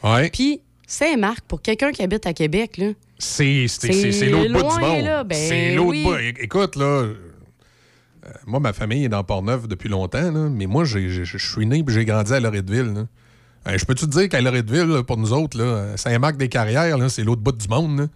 Ouais. 0.04 0.30
Puis 0.30 0.62
Saint-Marc, 0.86 1.42
pour 1.48 1.62
quelqu'un 1.62 1.92
qui 1.92 2.04
habite 2.04 2.26
à 2.26 2.34
Québec, 2.34 2.78
là, 2.78 2.88
C'est 3.18 3.66
l'autre 4.30 4.54
bout 4.54 4.60
du 4.60 4.80
monde. 4.80 5.28
Ben 5.28 5.38
c'est 5.38 5.76
l'autre 5.76 5.90
oui. 5.90 6.04
bout. 6.04 6.42
Écoute, 6.42 6.76
là, 6.76 6.86
euh, 6.86 7.14
moi, 8.46 8.60
ma 8.60 8.74
famille 8.74 9.06
est 9.06 9.10
dans 9.10 9.24
Port-Neuf 9.24 9.68
depuis 9.68 9.90
longtemps, 9.90 10.32
là, 10.32 10.50
mais 10.50 10.66
moi, 10.66 10.84
je 10.84 11.24
suis 11.38 11.66
né 11.66 11.80
et 11.80 11.84
j'ai 11.88 12.06
grandi 12.06 12.34
à 12.34 12.40
Loretteville. 12.40 13.06
Euh, 13.68 13.78
je 13.78 13.86
peux-tu 13.86 14.06
te 14.06 14.12
dire 14.12 14.30
qu'à 14.30 14.42
Loretteville, 14.42 15.04
pour 15.06 15.18
nous 15.18 15.34
autres, 15.34 15.94
Saint-Marc-des-Carrières, 15.96 17.10
c'est 17.10 17.24
l'autre 17.24 17.42
bout 17.42 17.52
du 17.52 17.68
monde. 17.68 18.00
là. 18.00 18.08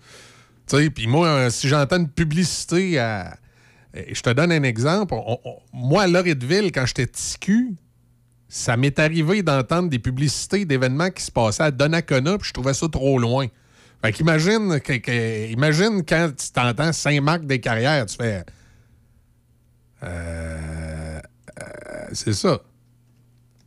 Tu 0.68 0.78
sais, 0.78 0.90
Puis 0.90 1.08
moi, 1.08 1.28
euh, 1.28 1.50
si 1.50 1.68
j'entends 1.68 1.98
une 1.98 2.10
publicité 2.10 2.98
à. 3.00 3.38
Je 3.94 4.22
te 4.22 4.30
donne 4.32 4.52
un 4.52 4.64
exemple. 4.64 5.14
Moi, 5.72 6.04
à 6.04 6.08
Loretteville, 6.08 6.72
quand 6.72 6.86
j'étais 6.86 7.06
petit 7.08 7.38
cul, 7.40 7.76
ça 8.50 8.76
m'est 8.78 8.98
arrivé 9.00 9.44
d'entendre 9.44 9.90
des 9.90 10.00
publicités 10.00 10.66
d'événements 10.66 11.10
qui 11.10 11.24
se 11.24 11.32
passaient 11.32 11.64
à 11.64 11.72
Donnacona, 11.72 12.38
puis 12.38 12.48
je 12.48 12.54
trouvais 12.54 12.74
ça 12.74 12.88
trop 12.90 13.20
loin. 13.20 13.48
Fait 14.02 14.12
que- 14.12 15.52
imagine 15.52 16.04
quand 16.08 16.32
tu 16.36 16.52
t'entends 16.52 16.92
Saint-Marc-des-Carrières, 16.92 18.06
tu 18.06 18.18
fais. 18.18 18.44
Euh, 20.04 21.20
euh, 21.62 22.06
c'est 22.12 22.34
ça. 22.34 22.60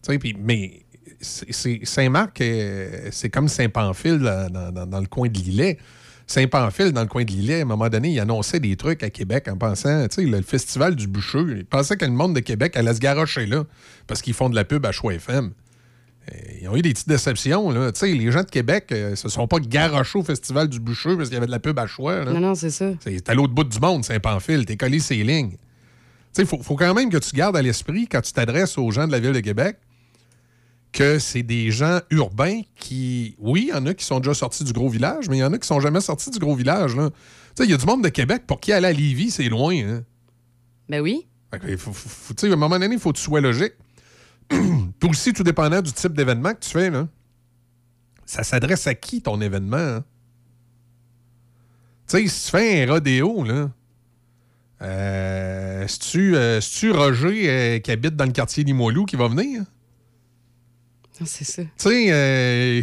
Tu 0.03 0.13
sais, 0.13 0.19
puis- 0.19 0.37
mais 0.39 0.83
Saint-Marc, 1.21 2.41
euh, 2.43 3.09
c'est 3.11 3.31
comme 3.31 3.49
Saint-Pamphile 3.49 4.19
dans, 4.19 4.87
dans- 4.87 5.01
le 5.01 5.07
coin 5.07 5.29
de 5.29 5.39
l'Îlet. 5.39 5.79
Saint-Pamphile, 6.27 6.93
dans 6.93 7.03
le 7.03 7.07
coin 7.07 7.25
de 7.25 7.31
l'Îlet, 7.31 7.61
à 7.61 7.63
un 7.63 7.67
moment 7.67 7.89
donné, 7.89 8.11
il 8.11 8.19
annonçait 8.21 8.59
des 8.59 8.75
trucs 8.77 9.03
à 9.05 9.11
Québec 9.11 9.47
en 9.49 9.57
pensant, 9.57 10.09
tu 10.09 10.23
sais, 10.23 10.29
le, 10.29 10.43
festival 10.43 10.97
du 10.97 11.07
bûcheux. 11.07 11.59
Il 11.59 11.65
pensait 11.65 11.97
que 11.97 12.05
le 12.05 12.11
monde 12.11 12.35
de 12.35 12.41
Québec 12.41 12.77
allait 12.77 12.95
se 12.95 12.99
garocher 13.01 13.47
là 13.47 13.65
parce 14.09 14.23
qu'ils 14.23 14.35
font 14.35 14.49
de 14.51 14.57
la 14.57 14.65
pub 14.65 14.85
à 14.87 14.93
Choix 14.93 15.15
FM. 15.15 15.53
Euh, 16.33 16.37
Ils 16.61 16.69
ont 16.69 16.75
eu 16.77 16.83
des 16.83 16.93
petites 16.93 17.09
déceptions. 17.09 17.71
Là. 17.71 17.93
Tu 17.93 18.01
sais, 18.01 18.13
les 18.13 18.33
gens 18.33 18.43
de 18.43 18.51
Québec 18.51 18.91
ne 18.91 19.15
se 19.15 19.29
sont 19.29 19.47
pas 19.47 19.61
garochés 19.61 20.19
au 20.19 20.25
festival 20.25 20.69
du 20.69 20.81
bûcheux 20.81 21.17
parce 21.17 21.29
qu'il 21.29 21.35
y 21.35 21.39
avait 21.39 21.47
de 21.47 21.53
la 21.53 21.61
pub 21.61 21.79
à 21.79 21.87
Choix. 21.87 22.25
là. 22.25 22.33
Non, 22.33 22.41
non, 22.41 22.55
c'est 22.57 22.71
ça. 22.71 22.91
C'est 23.01 23.29
à 23.29 23.35
l'autre 23.35 23.55
bout 23.55 23.63
du 23.63 23.79
monde, 23.79 24.05
Saint-Pamphile. 24.05 24.67
T'es 24.67 24.77
collé 24.77 24.99
ces 24.99 25.23
lignes. 25.23 25.51
Tu 25.53 25.57
sais, 26.33 26.43
il 26.43 26.47
faut, 26.49 26.61
faut 26.61 26.75
quand 26.75 26.93
même 26.93 27.09
que 27.09 27.19
tu 27.19 27.37
gardes 27.37 27.57
à 27.57 27.63
l'esprit, 27.63 28.09
quand 28.09 28.21
tu 28.21 28.33
t'adresses 28.33 28.77
aux 28.79 28.91
gens 28.91 29.07
de 29.07 29.13
la 29.13 29.21
ville 29.21 29.33
de 29.33 29.41
Québec, 29.41 29.77
que 30.97 31.19
c'est 31.19 31.43
des 31.43 31.71
gens 31.71 32.01
urbains 32.11 32.63
qui. 32.75 33.37
Oui, 33.39 33.67
il 33.69 33.69
y 33.69 33.73
en 33.79 33.85
a 33.85 33.93
qui 33.93 34.05
sont 34.05 34.19
déjà 34.19 34.33
sortis 34.33 34.65
du 34.65 34.73
gros 34.73 34.89
village, 34.89 35.29
mais 35.29 35.37
il 35.37 35.41
y 35.41 35.45
en 35.45 35.53
a 35.53 35.59
qui 35.59 35.67
sont 35.67 35.79
jamais 35.79 36.01
sortis 36.01 36.31
du 36.31 36.39
gros 36.39 36.55
village. 36.55 36.93
Tu 37.55 37.65
il 37.65 37.71
y 37.71 37.75
a 37.75 37.77
du 37.77 37.85
monde 37.85 38.03
de 38.03 38.09
Québec 38.09 38.45
pour 38.47 38.61
qui 38.61 38.73
aller 38.73 38.87
à 38.89 38.93
Lévis, 38.93 39.31
c'est 39.31 39.49
loin. 39.51 39.75
Hein? 39.77 40.05
Ben 40.89 41.01
oui. 41.03 41.27
Fait 41.51 41.77
faut- 41.77 41.93
faut- 41.93 42.33
tu 42.35 42.47
à 42.49 42.53
un 42.53 42.57
moment 42.57 42.79
donné, 42.79 42.95
il 42.95 42.99
faut 43.01 43.13
que 43.13 43.19
tu 43.19 43.25
sois 43.25 43.43
logique. 43.43 43.75
Puis 44.49 45.11
aussi, 45.11 45.33
tout 45.35 45.43
dépendant 45.43 45.83
du 45.83 45.93
type 45.93 46.15
d'événement 46.15 46.55
que 46.55 46.61
tu 46.61 46.71
fais, 46.71 46.89
là, 46.91 47.07
ça 48.25 48.43
s'adresse 48.43 48.87
à 48.87 48.95
qui 48.95 49.21
ton 49.21 49.41
événement? 49.43 49.77
hein? 49.77 50.05
Tu 52.09 52.19
sais, 52.19 52.27
si 52.29 52.45
tu 52.47 52.51
fais 52.53 52.85
un 52.85 52.93
rodéo, 52.93 53.45
là, 53.45 53.71
euh, 54.83 55.85
c'est-tu 55.89 56.37
euh, 56.37 56.61
c'est-tu 56.61 56.91
Roger 56.93 57.51
euh, 57.51 57.79
qui 57.81 57.91
habite 57.91 58.17
dans 58.17 58.25
le 58.27 58.33
quartier 58.33 58.65
Limoilou 58.65 59.05
qui 59.05 59.17
va 59.17 59.29
venir? 59.29 59.63
C'est 61.25 61.45
ça. 61.45 61.63
Tu 61.63 61.69
sais, 61.77 62.07
euh, 62.11 62.83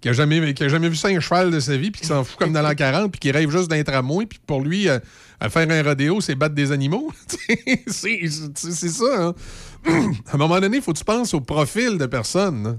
qui, 0.00 0.08
a 0.08 0.12
jamais, 0.12 0.54
qui 0.54 0.62
a 0.64 0.68
jamais 0.68 0.88
vu 0.88 0.96
ça 0.96 1.08
un 1.08 1.18
cheval 1.20 1.50
de 1.50 1.58
sa 1.60 1.76
vie, 1.76 1.90
puis 1.90 2.02
qui 2.02 2.06
s'en 2.06 2.22
fout 2.24 2.36
comme 2.38 2.52
dans 2.52 2.62
l'an 2.62 2.74
40, 2.76 3.10
puis 3.10 3.18
qui 3.18 3.30
rêve 3.30 3.50
juste 3.50 3.68
d'un 3.70 3.82
tramway, 3.82 4.26
puis 4.26 4.38
pour 4.46 4.60
lui, 4.60 4.88
euh, 4.88 4.98
à 5.40 5.48
faire 5.50 5.68
un 5.70 5.82
rodéo, 5.82 6.20
c'est 6.20 6.34
battre 6.34 6.54
des 6.54 6.70
animaux. 6.72 7.12
c'est 7.86 8.26
ça. 8.28 9.04
hein. 9.18 9.34
à 10.26 10.34
un 10.34 10.36
moment 10.38 10.60
donné, 10.60 10.76
il 10.78 10.82
faut 10.82 10.92
que 10.92 10.98
tu 10.98 11.04
penses 11.04 11.34
au 11.34 11.40
profil 11.40 11.98
de 11.98 12.06
personne. 12.06 12.66
hein. 12.66 12.78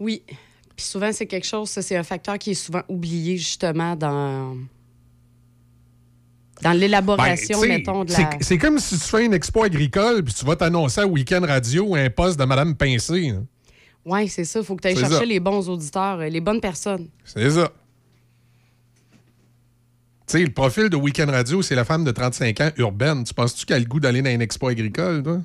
Oui. 0.00 0.22
Puis 0.76 0.86
souvent, 0.86 1.12
c'est 1.12 1.26
quelque 1.26 1.46
chose, 1.46 1.70
ça, 1.70 1.82
c'est 1.82 1.96
un 1.96 2.02
facteur 2.02 2.36
qui 2.38 2.50
est 2.50 2.54
souvent 2.54 2.82
oublié, 2.88 3.36
justement, 3.36 3.94
dans. 3.94 4.56
Dans 6.64 6.72
l'élaboration, 6.72 7.60
Ben, 7.60 7.68
mettons, 7.68 8.04
de 8.04 8.12
la. 8.12 8.30
C'est 8.40 8.58
comme 8.58 8.78
si 8.78 8.98
tu 8.98 9.04
fais 9.04 9.26
une 9.26 9.34
expo 9.34 9.62
agricole, 9.62 10.24
puis 10.24 10.34
tu 10.34 10.44
vas 10.44 10.56
t'annoncer 10.56 11.02
à 11.02 11.06
Week-end 11.06 11.42
Radio 11.46 11.94
un 11.94 12.10
poste 12.10 12.38
de 12.40 12.44
Madame 12.44 12.74
Pincé. 12.74 13.28
hein. 13.28 13.44
Oui, 14.06 14.28
c'est 14.28 14.44
ça. 14.44 14.60
Il 14.60 14.64
faut 14.64 14.74
que 14.76 14.82
tu 14.82 14.88
ailles 14.88 14.96
chercher 14.96 15.14
ça. 15.18 15.24
les 15.24 15.40
bons 15.40 15.68
auditeurs, 15.68 16.18
euh, 16.20 16.28
les 16.28 16.40
bonnes 16.40 16.60
personnes. 16.60 17.08
C'est 17.24 17.50
ça. 17.50 17.70
Tu 20.26 20.38
sais, 20.38 20.44
le 20.44 20.50
profil 20.52 20.88
de 20.88 20.96
Weekend 20.96 21.28
Radio, 21.30 21.60
c'est 21.62 21.74
la 21.74 21.84
femme 21.84 22.02
de 22.04 22.10
35 22.10 22.60
ans 22.62 22.70
urbaine. 22.78 23.24
Tu 23.24 23.34
penses-tu 23.34 23.66
qu'elle 23.66 23.76
a 23.76 23.80
le 23.80 23.84
goût 23.86 24.00
d'aller 24.00 24.22
dans 24.22 24.30
une 24.30 24.40
expo 24.42 24.68
agricole, 24.68 25.22
toi? 25.22 25.40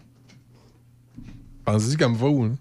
Pense-y 1.66 1.98
comme 1.98 2.16
vous. 2.16 2.44
hein. 2.44 2.56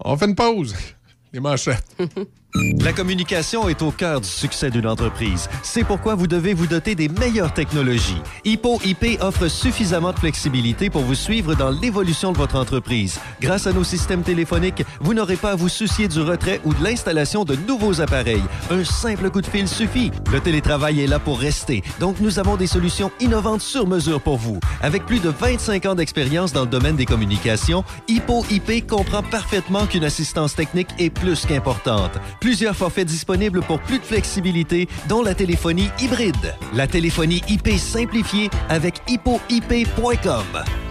On 0.00 0.16
fait 0.16 0.26
une 0.26 0.34
pause. 0.36 0.74
Les 1.32 1.40
manchettes. 1.40 1.84
La 2.80 2.92
communication 2.92 3.68
est 3.68 3.82
au 3.82 3.90
cœur 3.90 4.20
du 4.20 4.28
succès 4.28 4.70
d'une 4.70 4.86
entreprise. 4.86 5.48
C'est 5.62 5.84
pourquoi 5.84 6.14
vous 6.14 6.26
devez 6.26 6.54
vous 6.54 6.66
doter 6.66 6.94
des 6.94 7.08
meilleures 7.08 7.52
technologies. 7.52 8.20
Hippo 8.44 8.80
IP 8.84 9.20
offre 9.20 9.48
suffisamment 9.48 10.12
de 10.12 10.18
flexibilité 10.18 10.90
pour 10.90 11.02
vous 11.02 11.14
suivre 11.14 11.54
dans 11.54 11.70
l'évolution 11.70 12.32
de 12.32 12.38
votre 12.38 12.56
entreprise. 12.56 13.20
Grâce 13.40 13.66
à 13.66 13.72
nos 13.72 13.84
systèmes 13.84 14.22
téléphoniques, 14.22 14.82
vous 15.00 15.14
n'aurez 15.14 15.36
pas 15.36 15.52
à 15.52 15.54
vous 15.56 15.68
soucier 15.68 16.08
du 16.08 16.20
retrait 16.20 16.60
ou 16.64 16.74
de 16.74 16.82
l'installation 16.82 17.44
de 17.44 17.54
nouveaux 17.54 18.00
appareils. 18.00 18.42
Un 18.70 18.84
simple 18.84 19.30
coup 19.30 19.40
de 19.40 19.46
fil 19.46 19.68
suffit. 19.68 20.10
Le 20.32 20.40
télétravail 20.40 21.00
est 21.00 21.06
là 21.06 21.18
pour 21.18 21.38
rester, 21.38 21.82
donc 22.00 22.18
nous 22.20 22.38
avons 22.38 22.56
des 22.56 22.66
solutions 22.66 23.12
innovantes 23.20 23.62
sur 23.62 23.86
mesure 23.86 24.20
pour 24.20 24.36
vous. 24.36 24.58
Avec 24.82 25.06
plus 25.06 25.20
de 25.20 25.28
25 25.28 25.86
ans 25.86 25.94
d'expérience 25.94 26.52
dans 26.52 26.62
le 26.62 26.68
domaine 26.68 26.96
des 26.96 27.06
communications, 27.06 27.84
Hippo 28.08 28.44
IP 28.50 28.86
comprend 28.86 29.22
parfaitement 29.22 29.86
qu'une 29.86 30.04
assistance 30.04 30.54
technique 30.54 30.88
est 30.98 31.10
plus 31.10 31.46
qu'importante. 31.46 32.18
Plusieurs 32.48 32.74
forfaits 32.74 33.06
disponibles 33.06 33.60
pour 33.60 33.78
plus 33.78 33.98
de 33.98 34.04
flexibilité, 34.04 34.88
dont 35.06 35.22
la 35.22 35.34
téléphonie 35.34 35.90
hybride. 36.00 36.54
La 36.72 36.86
téléphonie 36.86 37.42
IP 37.46 37.68
simplifiée 37.72 38.48
avec 38.70 39.02
hippoip.com. 39.06 40.87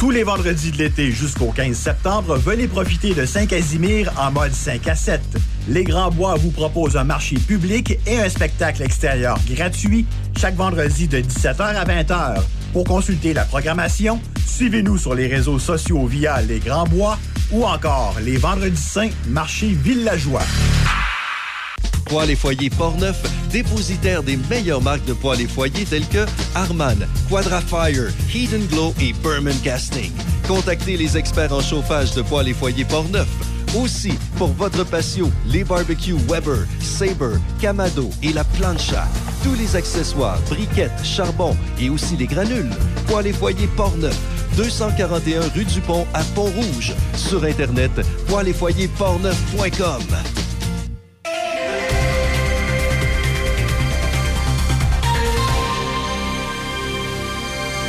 Tous 0.00 0.10
les 0.10 0.22
vendredis 0.22 0.70
de 0.70 0.78
l'été 0.78 1.12
jusqu'au 1.12 1.52
15 1.52 1.76
septembre, 1.76 2.38
venez 2.38 2.66
profiter 2.66 3.12
de 3.12 3.26
Saint-Casimir 3.26 4.10
en 4.18 4.32
mode 4.32 4.54
5 4.54 4.88
à 4.88 4.94
7. 4.94 5.20
Les 5.68 5.84
Grands 5.84 6.10
Bois 6.10 6.36
vous 6.36 6.50
proposent 6.50 6.96
un 6.96 7.04
marché 7.04 7.36
public 7.36 7.98
et 8.06 8.18
un 8.18 8.30
spectacle 8.30 8.82
extérieur 8.82 9.38
gratuit 9.46 10.06
chaque 10.38 10.56
vendredi 10.56 11.06
de 11.06 11.18
17h 11.18 11.60
à 11.60 11.84
20h. 11.84 12.40
Pour 12.72 12.84
consulter 12.84 13.34
la 13.34 13.44
programmation, 13.44 14.22
suivez-nous 14.46 14.96
sur 14.96 15.14
les 15.14 15.26
réseaux 15.26 15.58
sociaux 15.58 16.06
via 16.06 16.40
Les 16.40 16.60
Grands 16.60 16.86
Bois 16.86 17.18
ou 17.52 17.66
encore 17.66 18.16
les 18.24 18.38
Vendredis 18.38 18.80
Saints 18.80 19.10
Marché 19.28 19.66
Villageois. 19.66 20.46
Poêles 22.06 22.30
et 22.30 22.36
foyers 22.36 22.70
Portneuf, 22.70 23.22
dépositaire 23.50 24.22
des 24.22 24.36
meilleures 24.48 24.82
marques 24.82 25.04
de 25.04 25.12
poêles 25.12 25.42
et 25.42 25.46
foyers 25.46 25.84
telles 25.84 26.06
que 26.06 26.26
Harman, 26.54 27.06
Quadrafire, 27.28 28.10
and 28.54 28.66
Glow 28.70 28.94
et 29.00 29.12
Berman 29.22 29.56
Casting. 29.62 30.12
Contactez 30.48 30.96
les 30.96 31.16
experts 31.16 31.52
en 31.52 31.60
chauffage 31.60 32.14
de 32.14 32.22
poêles 32.22 32.48
et 32.48 32.54
foyers 32.54 32.84
Portneuf. 32.84 33.28
Aussi, 33.76 34.12
pour 34.36 34.48
votre 34.48 34.84
patio, 34.84 35.30
les 35.46 35.62
barbecues 35.62 36.16
Weber, 36.28 36.66
Sabre, 36.80 37.38
Camado 37.60 38.10
et 38.22 38.32
la 38.32 38.42
plancha. 38.42 39.06
Tous 39.44 39.54
les 39.54 39.76
accessoires, 39.76 40.40
briquettes, 40.48 41.04
charbon 41.04 41.56
et 41.80 41.88
aussi 41.88 42.16
les 42.16 42.26
granules. 42.26 42.70
Poêles 43.06 43.28
et 43.28 43.32
foyers 43.32 43.68
Portneuf, 43.76 44.18
241 44.56 45.42
rue 45.54 45.64
du 45.64 45.80
Pont 45.80 46.06
à 46.14 46.24
Pont-Rouge. 46.34 46.94
Sur 47.14 47.44
Internet, 47.44 47.92
poêles 48.26 48.48
et 48.48 48.52
foyers 48.52 48.90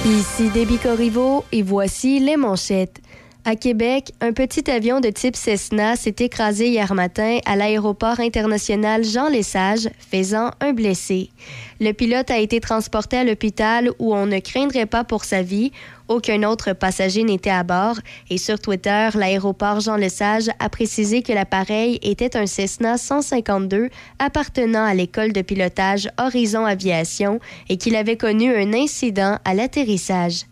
Ici 0.04 0.50
Déby 0.50 0.80
Corriveau 0.80 1.46
et 1.52 1.62
voici 1.62 2.20
les 2.20 2.36
manchettes. 2.36 3.00
À 3.44 3.56
Québec, 3.56 4.14
un 4.22 4.34
petit 4.34 4.70
avion 4.70 5.00
de 5.00 5.10
type 5.10 5.36
Cessna 5.36 5.96
s'est 5.96 6.18
écrasé 6.20 6.68
hier 6.68 6.94
matin 6.94 7.40
à 7.48 7.56
l'aéroport 7.56 8.20
international 8.20 9.04
Jean 9.04 9.30
Lesage, 9.30 9.90
faisant 9.98 10.52
un 10.60 10.74
blessé. 10.74 11.32
Le 11.80 11.92
pilote 11.92 12.30
a 12.30 12.38
été 12.38 12.60
transporté 12.60 13.18
à 13.18 13.24
l'hôpital 13.24 13.90
où 13.98 14.14
on 14.14 14.28
ne 14.28 14.38
craindrait 14.38 14.86
pas 14.86 15.04
pour 15.04 15.24
sa 15.24 15.42
vie. 15.42 15.72
Aucun 16.08 16.44
autre 16.44 16.74
passager 16.74 17.24
n'était 17.24 17.50
à 17.50 17.64
bord. 17.64 17.98
Et 18.30 18.38
sur 18.38 18.60
Twitter, 18.60 19.10
l'aéroport 19.16 19.80
Jean 19.80 19.96
Lesage 19.96 20.52
a 20.60 20.70
précisé 20.70 21.24
que 21.24 21.34
l'appareil 21.34 21.98
était 22.04 22.38
un 22.38 22.46
Cessna 22.46 23.00
152 23.00 23.90
appartenant 24.20 24.86
à 24.86 24.94
l'école 24.94 25.34
de 25.34 25.42
pilotage 25.42 26.08
Horizon 26.20 26.66
Aviation 26.66 27.40
et 27.70 27.78
qu'il 27.78 27.96
avait 27.96 28.18
connu 28.18 28.54
un 28.56 28.72
incident 28.74 29.40
à 29.46 29.56
l'atterrissage. 29.56 30.46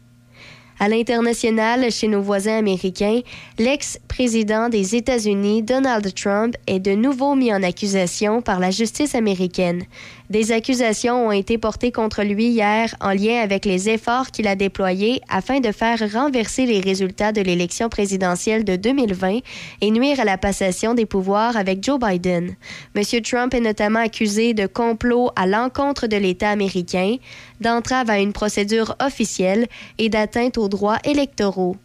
À 0.81 0.87
l'international, 0.87 1.91
chez 1.91 2.07
nos 2.07 2.21
voisins 2.21 2.57
américains, 2.57 3.19
l'ex-président 3.57 4.69
des 4.69 4.95
États-Unis, 4.95 5.61
Donald 5.61 6.13
Trump, 6.15 6.55
est 6.67 6.79
de 6.79 6.91
nouveau 6.91 7.35
mis 7.35 7.53
en 7.53 7.61
accusation 7.63 8.41
par 8.41 8.61
la 8.61 8.71
justice 8.71 9.13
américaine. 9.13 9.83
Des 10.29 10.51
accusations 10.51 11.27
ont 11.27 11.31
été 11.31 11.57
portées 11.57 11.91
contre 11.91 12.21
lui 12.21 12.49
hier 12.49 12.93
en 13.01 13.13
lien 13.13 13.41
avec 13.41 13.65
les 13.65 13.89
efforts 13.89 14.29
qu'il 14.29 14.47
a 14.47 14.55
déployés 14.55 15.21
afin 15.27 15.59
de 15.59 15.71
faire 15.71 15.97
renverser 16.13 16.67
les 16.67 16.81
résultats 16.81 17.31
de 17.31 17.41
l'élection 17.41 17.89
présidentielle 17.89 18.63
de 18.63 18.75
2020 18.75 19.39
et 19.81 19.89
nuire 19.89 20.19
à 20.19 20.25
la 20.25 20.37
passation 20.37 20.93
des 20.93 21.07
pouvoirs 21.07 21.57
avec 21.57 21.83
Joe 21.83 21.99
Biden. 21.99 22.55
M. 22.93 23.03
Trump 23.23 23.55
est 23.55 23.59
notamment 23.59 24.01
accusé 24.01 24.53
de 24.53 24.67
complot 24.67 25.31
à 25.35 25.47
l'encontre 25.47 26.05
de 26.05 26.17
l'État 26.17 26.51
américain, 26.51 27.15
d'entrave 27.59 28.11
à 28.11 28.19
une 28.19 28.33
procédure 28.33 28.95
officielle 29.01 29.65
et 29.97 30.09
d'atteinte 30.09 30.59
aux 30.59 30.69
droits 30.69 30.99
électoraux. 31.05 31.75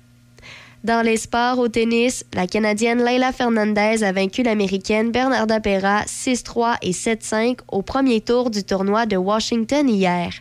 Dans 0.85 1.01
les 1.01 1.16
sports 1.16 1.59
au 1.61 1.69
tennis, 1.69 2.27
la 2.35 2.47
Canadienne 2.47 3.02
Leila 3.02 3.32
Fernandez 3.32 4.05
a 4.05 4.12
vaincu 4.12 4.43
l'Américaine 4.43 5.12
Bernarda 5.12 5.59
Pera 5.59 6.02
6-3 6.02 6.77
et 6.82 6.90
7-5 6.90 7.61
au 7.73 7.81
premier 7.81 8.20
tour 8.20 8.51
du 8.51 8.65
tournoi 8.65 9.06
de 9.06 9.16
Washington 9.16 9.89
hier. 9.89 10.35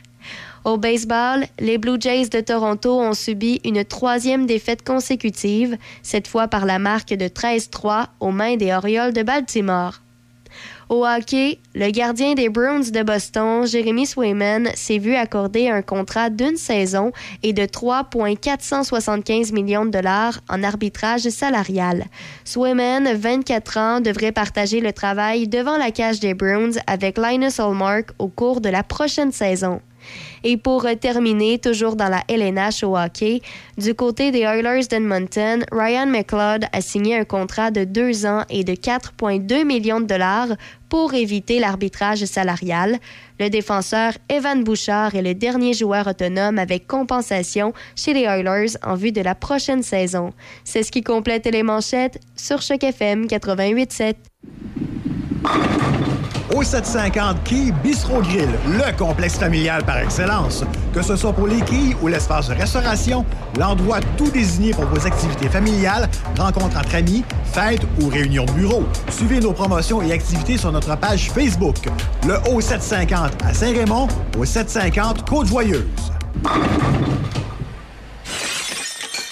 Au 0.65 0.75
baseball, 0.75 1.45
les 1.59 1.77
Blue 1.77 1.95
Jays 1.97 2.27
de 2.27 2.41
Toronto 2.41 2.99
ont 2.99 3.13
subi 3.13 3.61
une 3.63 3.85
troisième 3.85 4.45
défaite 4.45 4.85
consécutive, 4.85 5.77
cette 6.01 6.27
fois 6.27 6.49
par 6.49 6.65
la 6.65 6.77
marque 6.77 7.13
de 7.13 7.29
13-3 7.29 8.07
aux 8.19 8.31
mains 8.31 8.57
des 8.57 8.73
Orioles 8.73 9.13
de 9.13 9.23
Baltimore. 9.23 10.02
Au 10.93 11.07
hockey, 11.07 11.57
le 11.73 11.89
gardien 11.89 12.35
des 12.35 12.49
Bruins 12.49 12.91
de 12.91 13.01
Boston, 13.01 13.65
Jeremy 13.65 14.05
Swayman, 14.05 14.69
s'est 14.75 14.99
vu 14.99 15.15
accorder 15.15 15.67
un 15.67 15.81
contrat 15.81 16.29
d'une 16.29 16.55
saison 16.55 17.11
et 17.41 17.51
de 17.51 17.65
3,475 17.65 19.53
millions 19.53 19.85
de 19.85 19.89
dollars 19.89 20.41
en 20.49 20.61
arbitrage 20.61 21.27
salarial. 21.29 22.05
Swayman, 22.45 23.11
24 23.11 23.77
ans, 23.77 24.01
devrait 24.01 24.31
partager 24.31 24.81
le 24.81 24.93
travail 24.93 25.47
devant 25.47 25.79
la 25.79 25.89
cage 25.89 26.19
des 26.19 26.35
Bruins 26.35 26.77
avec 26.85 27.17
Linus 27.17 27.59
Hallmark 27.59 28.11
au 28.19 28.27
cours 28.27 28.61
de 28.61 28.69
la 28.69 28.83
prochaine 28.83 29.31
saison. 29.31 29.81
Et 30.43 30.57
pour 30.57 30.85
terminer, 30.99 31.57
toujours 31.57 31.95
dans 31.95 32.09
la 32.09 32.23
LNH 32.27 32.83
au 32.83 32.97
hockey, 32.97 33.41
du 33.77 33.93
côté 33.95 34.31
des 34.31 34.41
Oilers 34.41 34.87
d'Edmonton, 34.87 35.63
Ryan 35.71 36.07
McLeod 36.07 36.65
a 36.71 36.81
signé 36.81 37.17
un 37.17 37.23
contrat 37.23 37.71
de 37.71 37.85
deux 37.85 38.25
ans 38.25 38.43
et 38.49 38.63
de 38.63 38.73
4,2 38.73 39.63
millions 39.63 40.01
de 40.01 40.05
dollars 40.05 40.49
pour 40.89 41.13
éviter 41.13 41.59
l'arbitrage 41.59 42.25
salarial. 42.25 42.99
Le 43.39 43.49
défenseur 43.49 44.13
Evan 44.29 44.63
Bouchard 44.63 45.15
est 45.15 45.21
le 45.21 45.33
dernier 45.33 45.73
joueur 45.73 46.07
autonome 46.07 46.59
avec 46.59 46.87
compensation 46.87 47.73
chez 47.95 48.13
les 48.13 48.23
Oilers 48.23 48.77
en 48.83 48.95
vue 48.95 49.11
de 49.11 49.21
la 49.21 49.35
prochaine 49.35 49.81
saison. 49.81 50.33
C'est 50.63 50.83
ce 50.83 50.91
qui 50.91 51.01
complète 51.01 51.45
les 51.47 51.63
manchettes 51.63 52.19
sur 52.35 52.61
Choc 52.61 52.83
FM 52.83 53.25
88.7. 53.25 54.15
Au 56.55 56.61
750 56.61 57.43
Quai 57.43 57.71
Bistro 57.83 58.21
Grill, 58.21 58.49
le 58.67 58.95
complexe 58.97 59.35
familial 59.35 59.83
par 59.83 59.97
excellence. 59.97 60.63
Que 60.93 61.01
ce 61.01 61.15
soit 61.15 61.33
pour 61.33 61.47
les 61.47 61.61
quilles 61.61 61.95
ou 62.01 62.07
l'espace 62.07 62.47
de 62.47 62.53
restauration, 62.53 63.25
l'endroit 63.57 63.99
tout 64.17 64.29
désigné 64.29 64.71
pour 64.71 64.85
vos 64.85 65.07
activités 65.07 65.49
familiales, 65.49 66.07
rencontres 66.37 66.77
entre 66.77 66.95
amis, 66.95 67.23
fêtes 67.45 67.81
ou 67.99 68.07
réunions 68.07 68.45
de 68.45 68.51
bureau. 68.51 68.83
Suivez 69.09 69.39
nos 69.39 69.53
promotions 69.53 70.01
et 70.01 70.11
activités 70.11 70.57
sur 70.57 70.71
notre 70.71 70.95
page 70.97 71.31
Facebook. 71.31 71.77
Le 72.27 72.35
Haut 72.51 72.61
750 72.61 73.31
à 73.43 73.53
Saint-Raymond, 73.53 74.07
au 74.37 74.45
750 74.45 75.27
Côte-Joyeuse. 75.27 76.11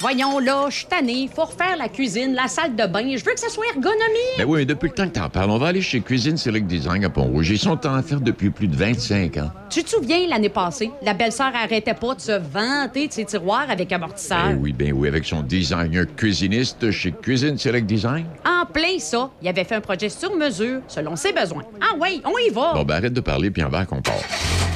Voyons 0.01 0.39
là, 0.39 0.65
je 0.71 0.77
suis 0.77 0.85
tannée. 0.87 1.29
Faut 1.31 1.45
refaire 1.45 1.77
la 1.77 1.87
cuisine, 1.87 2.33
la 2.33 2.47
salle 2.47 2.75
de 2.75 2.87
bain. 2.87 3.03
Je 3.15 3.23
veux 3.23 3.33
que 3.33 3.39
ça 3.39 3.49
soit 3.49 3.67
ergonomique. 3.67 4.35
Ben 4.39 4.45
oui, 4.47 4.61
mais 4.61 4.65
depuis 4.65 4.87
le 4.87 4.95
temps 4.95 5.07
que 5.07 5.13
t'en 5.13 5.29
parles, 5.29 5.51
on 5.51 5.59
va 5.59 5.67
aller 5.67 5.83
chez 5.83 6.01
Cuisine 6.01 6.37
Select 6.37 6.65
Design 6.65 7.05
à 7.05 7.09
Pont-Rouge. 7.11 7.51
Ils 7.51 7.59
sont 7.59 7.85
en 7.85 8.01
faire 8.01 8.19
depuis 8.19 8.49
plus 8.49 8.67
de 8.67 8.75
25 8.75 9.37
ans. 9.37 9.51
Tu 9.69 9.83
te 9.83 9.91
souviens, 9.91 10.25
l'année 10.27 10.49
passée, 10.49 10.89
la 11.03 11.13
belle-sœur 11.13 11.51
arrêtait 11.55 11.93
pas 11.93 12.15
de 12.15 12.19
se 12.19 12.31
vanter 12.31 13.09
de 13.09 13.13
ses 13.13 13.25
tiroirs 13.25 13.69
avec 13.69 13.91
amortisseur. 13.91 14.47
Ben 14.47 14.57
oui, 14.59 14.73
ben 14.73 14.91
oui, 14.91 15.07
avec 15.07 15.23
son 15.23 15.43
designer 15.43 16.07
cuisiniste 16.15 16.89
chez 16.89 17.11
Cuisine 17.11 17.59
Select 17.59 17.85
Design. 17.85 18.25
En 18.43 18.65
plein 18.65 18.97
ça, 18.97 19.29
il 19.39 19.47
avait 19.47 19.65
fait 19.65 19.75
un 19.75 19.81
projet 19.81 20.09
sur 20.09 20.35
mesure, 20.35 20.81
selon 20.87 21.15
ses 21.15 21.31
besoins. 21.31 21.63
Ah 21.79 21.95
oui, 22.01 22.23
on 22.25 22.39
y 22.39 22.51
va. 22.51 22.73
Bon, 22.73 22.83
ben 22.83 22.95
arrête 22.95 23.13
de 23.13 23.21
parler, 23.21 23.51
puis 23.51 23.63
en 23.63 23.69
va 23.69 23.85
qu'on 23.85 24.01
part. 24.01 24.15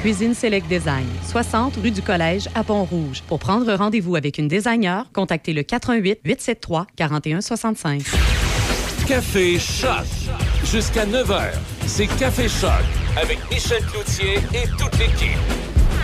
Cuisine 0.02 0.36
Select 0.36 0.68
Design, 0.68 1.08
60 1.32 1.78
rue 1.82 1.90
du 1.90 2.04
Collège 2.04 2.48
à 2.54 2.64
Pont-Rouge. 2.64 3.24
Pour 3.28 3.40
prendre 3.40 3.74
rendez-vous 3.74 4.16
avec 4.16 4.38
une 4.38 4.48
designer, 4.48 5.08
contactez 5.16 5.54
le 5.54 5.64
88 5.64 6.20
873 6.24 6.86
4165. 6.96 8.04
Café 9.08 9.58
Choc. 9.58 10.06
Jusqu'à 10.72 11.06
9h, 11.06 11.52
c'est 11.86 12.08
Café 12.08 12.50
Choc 12.50 12.72
avec 13.16 13.40
Michel 13.50 13.82
Cloutier 13.86 14.36
et 14.54 14.68
toute 14.78 14.98
l'équipe. 15.00 15.40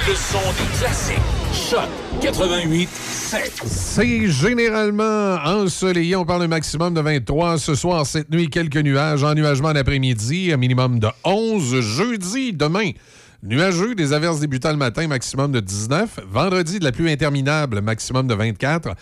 Le 0.07 0.15
son 0.15 0.39
des 0.39 0.79
classiques. 0.79 1.17
Choc 1.53 1.89
88 2.21 2.89
7. 2.89 3.61
C'est 3.65 4.27
généralement 4.27 5.35
ensoleillé. 5.43 6.15
On 6.15 6.25
parle 6.25 6.43
un 6.43 6.47
maximum 6.47 6.93
de 6.93 7.01
23 7.01 7.57
ce 7.57 7.75
soir, 7.75 8.05
cette 8.05 8.29
nuit, 8.29 8.49
quelques 8.49 8.77
nuages, 8.77 9.23
ennuagement 9.23 9.73
l'après-midi, 9.73 10.51
un 10.53 10.57
minimum 10.57 10.99
de 10.99 11.07
11. 11.23 11.81
Jeudi, 11.81 12.53
demain, 12.53 12.91
nuageux, 13.43 13.95
des 13.95 14.13
averses 14.13 14.39
débutant 14.39 14.71
le 14.71 14.77
matin, 14.77 15.07
maximum 15.07 15.51
de 15.51 15.59
19. 15.59 16.19
Vendredi, 16.27 16.79
de 16.79 16.83
la 16.83 16.91
pluie 16.91 17.11
interminable, 17.11 17.81
maximum 17.81 18.27
de 18.27 18.33
24. 18.33 18.95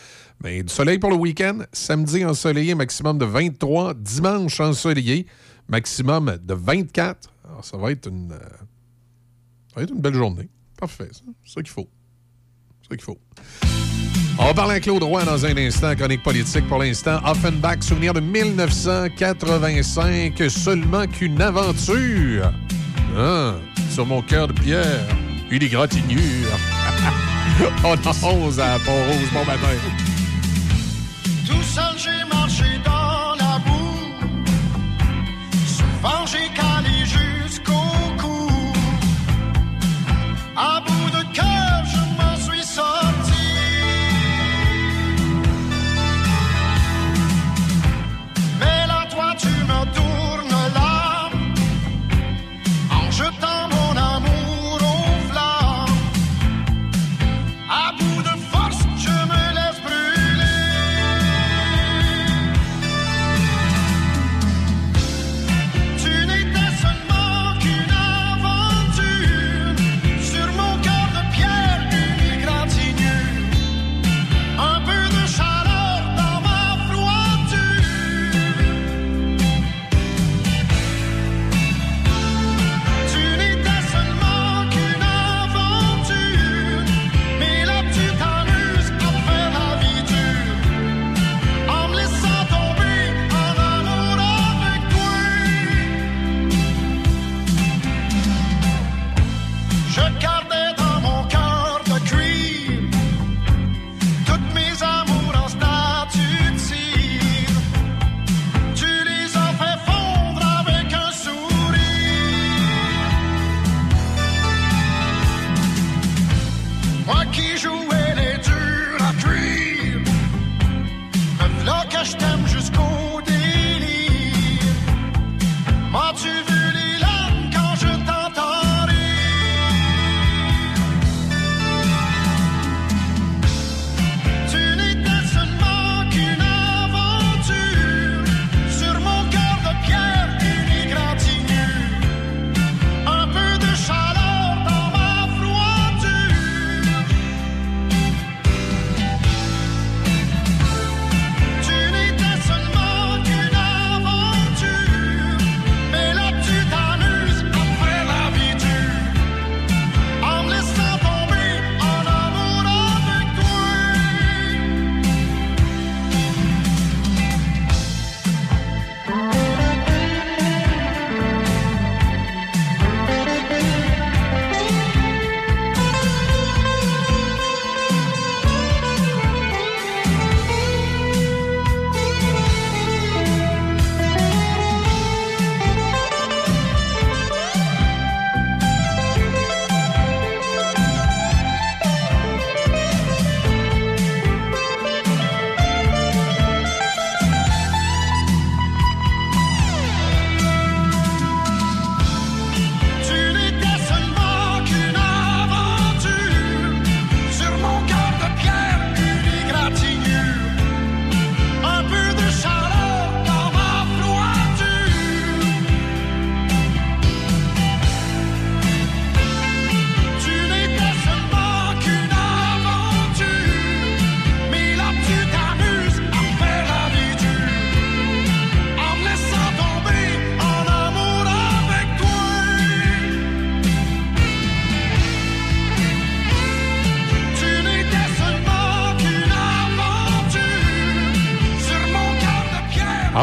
Mais 0.43 0.63
du 0.63 0.73
soleil 0.73 0.99
pour 0.99 1.09
le 1.09 1.17
week-end. 1.17 1.59
Samedi, 1.73 2.23
ensoleillé, 2.25 2.75
maximum 2.75 3.17
de 3.17 3.25
23. 3.25 3.93
Dimanche, 3.95 4.59
ensoleillé, 4.59 5.25
maximum 5.67 6.37
de 6.41 6.53
24. 6.53 7.29
Alors, 7.47 7.65
ça 7.65 7.77
va 7.77 7.91
être 7.91 8.07
une, 8.07 8.31
euh, 8.31 8.39
va 9.75 9.83
être 9.83 9.91
une 9.91 10.01
belle 10.01 10.15
journée. 10.15 10.49
Parfait, 10.79 11.09
ça. 11.11 11.21
C'est 11.45 11.55
ça 11.55 11.61
qu'il 11.61 11.71
faut. 11.71 11.89
C'est 12.81 12.89
ça 12.89 12.95
qu'il 12.95 13.03
faut. 13.03 13.17
On 14.41 14.45
va 14.45 14.53
parler 14.53 14.75
à 14.75 14.79
Claude 14.79 15.03
Roy 15.03 15.25
dans 15.25 15.45
un 15.45 15.57
instant, 15.57 15.93
chronique 15.95 16.23
politique 16.23 16.65
pour 16.69 16.79
l'instant. 16.79 17.19
Offenbach, 17.25 17.83
souvenir 17.83 18.13
de 18.13 18.21
1985, 18.21 20.41
seulement 20.49 21.05
qu'une 21.07 21.41
aventure. 21.41 22.53
Ah, 23.17 23.55
sur 23.89 24.05
mon 24.05 24.21
cœur 24.21 24.47
de 24.47 24.53
pierre, 24.53 25.05
une 25.49 25.63
égratignure. 25.63 26.19
On 27.83 27.93
a 27.93 28.25
11 28.25 28.59
à 28.59 28.79
Pont-Rose, 28.79 29.29
bon 29.33 29.45
matin. 29.45 29.75
Tout 31.45 31.63
seul, 31.63 31.97
j'ai 31.97 32.29
marché 32.29 32.63
dans 32.85 33.35
la 33.35 33.59
boue. 33.59 33.99
Souvent, 35.65 36.25
j'ai 36.25 36.49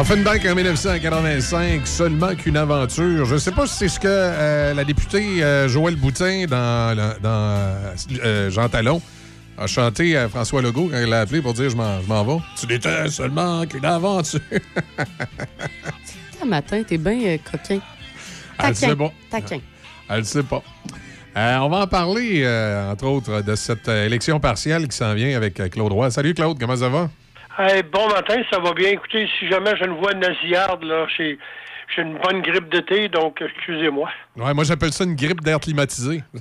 Offenbach 0.09 0.45
en 0.45 0.55
1985, 0.55 1.85
seulement 1.85 2.33
qu'une 2.33 2.55
aventure. 2.55 3.25
Je 3.25 3.33
ne 3.33 3.39
sais 3.39 3.51
pas 3.51 3.67
si 3.67 3.75
c'est 3.75 3.87
ce 3.89 3.99
que 3.99 4.07
euh, 4.07 4.73
la 4.73 4.85
députée 4.85 5.43
euh, 5.43 5.67
Joël 5.67 5.97
Boutin 5.97 6.45
dans, 6.45 6.95
dans 7.21 7.75
euh, 8.23 8.49
Jean 8.49 8.69
Talon 8.69 9.01
a 9.57 9.67
chanté 9.67 10.15
à 10.15 10.29
François 10.29 10.61
Legault 10.61 10.87
quand 10.89 10.97
il 10.97 11.09
l'a 11.09 11.19
appelé 11.19 11.41
pour 11.41 11.53
dire 11.53 11.69
Je 11.69 11.75
m'en 11.75 12.23
vais. 12.23 12.41
Tu 12.57 12.67
n'étais 12.67 13.09
seulement 13.09 13.65
qu'une 13.65 13.83
aventure. 13.83 14.39
Ce 16.39 16.45
matin, 16.45 16.83
t'es 16.87 16.97
bien 16.97 17.19
euh, 17.25 17.37
coquin. 17.51 17.81
Elle 18.63 18.75
sait 18.77 18.95
pas. 18.95 19.11
Taquin. 19.29 19.59
Elle 20.09 20.23
sait 20.23 20.43
pas. 20.43 20.63
Euh, 21.35 21.57
on 21.57 21.69
va 21.69 21.79
en 21.81 21.87
parler, 21.87 22.43
euh, 22.45 22.93
entre 22.93 23.05
autres, 23.07 23.41
de 23.41 23.55
cette 23.55 23.87
euh, 23.89 24.05
élection 24.05 24.39
partielle 24.39 24.87
qui 24.87 24.95
s'en 24.95 25.13
vient 25.13 25.35
avec 25.35 25.59
euh, 25.59 25.67
Claude 25.67 25.91
Roy. 25.91 26.09
Salut 26.09 26.33
Claude, 26.33 26.57
comment 26.57 26.77
ça 26.77 26.87
va? 26.89 27.09
Hey, 27.57 27.81
bon 27.83 28.07
matin, 28.09 28.41
ça 28.51 28.59
va 28.59 28.73
bien. 28.73 28.89
Écoutez, 28.91 29.27
si 29.39 29.47
jamais 29.49 29.75
j'ai 29.77 29.85
une 29.85 29.97
voix 29.97 30.13
nasillarde, 30.13 30.83
là, 30.83 31.07
j'ai 31.17 31.37
j'ai 31.95 32.01
une 32.01 32.17
bonne 32.17 32.41
grippe 32.41 32.67
d'été, 32.69 33.07
donc 33.07 33.41
excusez-moi. 33.41 34.09
Ouais, 34.35 34.53
moi 34.53 34.65
j'appelle 34.65 34.91
ça 34.91 35.05
une 35.05 35.15
grippe 35.15 35.41
d'air 35.41 35.59
climatisé. 35.59 36.21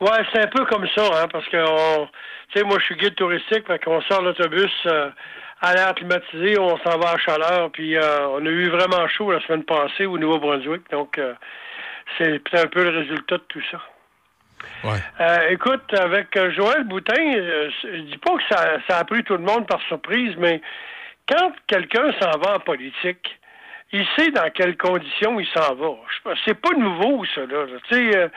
Ouais, 0.00 0.20
c'est 0.32 0.40
un 0.42 0.48
peu 0.48 0.66
comme 0.66 0.86
ça, 0.94 1.02
hein, 1.22 1.28
parce 1.32 1.46
que, 1.48 1.56
on- 1.56 2.06
tu 2.52 2.58
sais, 2.58 2.64
moi, 2.64 2.78
je 2.80 2.84
suis 2.84 2.96
guide 2.96 3.14
touristique, 3.14 3.66
fait 3.66 3.82
qu'on 3.82 4.02
sort 4.02 4.20
l'autobus 4.22 4.70
euh, 4.86 5.08
à 5.62 5.72
l'air 5.74 5.94
climatisé, 5.94 6.58
on 6.58 6.76
s'en 6.78 6.98
va 6.98 7.12
à 7.12 7.18
chaleur, 7.18 7.70
puis 7.70 7.96
euh, 7.96 8.28
on 8.28 8.44
a 8.44 8.48
eu 8.50 8.68
vraiment 8.68 9.06
chaud 9.08 9.30
la 9.32 9.40
semaine 9.46 9.62
passée 9.64 10.04
au 10.04 10.18
Nouveau-Brunswick, 10.18 10.82
donc 10.90 11.16
euh, 11.16 11.32
c'est 12.18 12.42
un 12.52 12.66
peu 12.66 12.82
le 12.84 12.90
résultat 12.98 13.36
de 13.38 13.44
tout 13.48 13.62
ça. 13.70 13.80
Euh, 15.20 15.48
écoute, 15.50 15.92
avec 15.94 16.36
euh, 16.36 16.50
Joël 16.52 16.84
Boutin, 16.84 17.34
euh, 17.36 17.70
je 17.82 17.96
dis 18.00 18.18
pas 18.18 18.34
que 18.36 18.42
ça, 18.88 18.98
a 18.98 19.04
pris 19.04 19.22
tout 19.24 19.34
le 19.34 19.44
monde 19.44 19.66
par 19.66 19.80
surprise, 19.82 20.34
mais 20.38 20.60
quand 21.28 21.52
quelqu'un 21.66 22.12
s'en 22.20 22.38
va 22.38 22.56
en 22.56 22.60
politique, 22.60 23.38
il 23.92 24.06
sait 24.16 24.30
dans 24.30 24.50
quelles 24.50 24.76
conditions 24.76 25.38
il 25.38 25.46
s'en 25.48 25.74
va. 25.74 26.34
C'est 26.44 26.60
pas 26.60 26.76
nouveau, 26.76 27.24
ça, 27.34 27.42
là. 27.42 27.66
Tu 27.88 27.94
sais, 27.94 28.30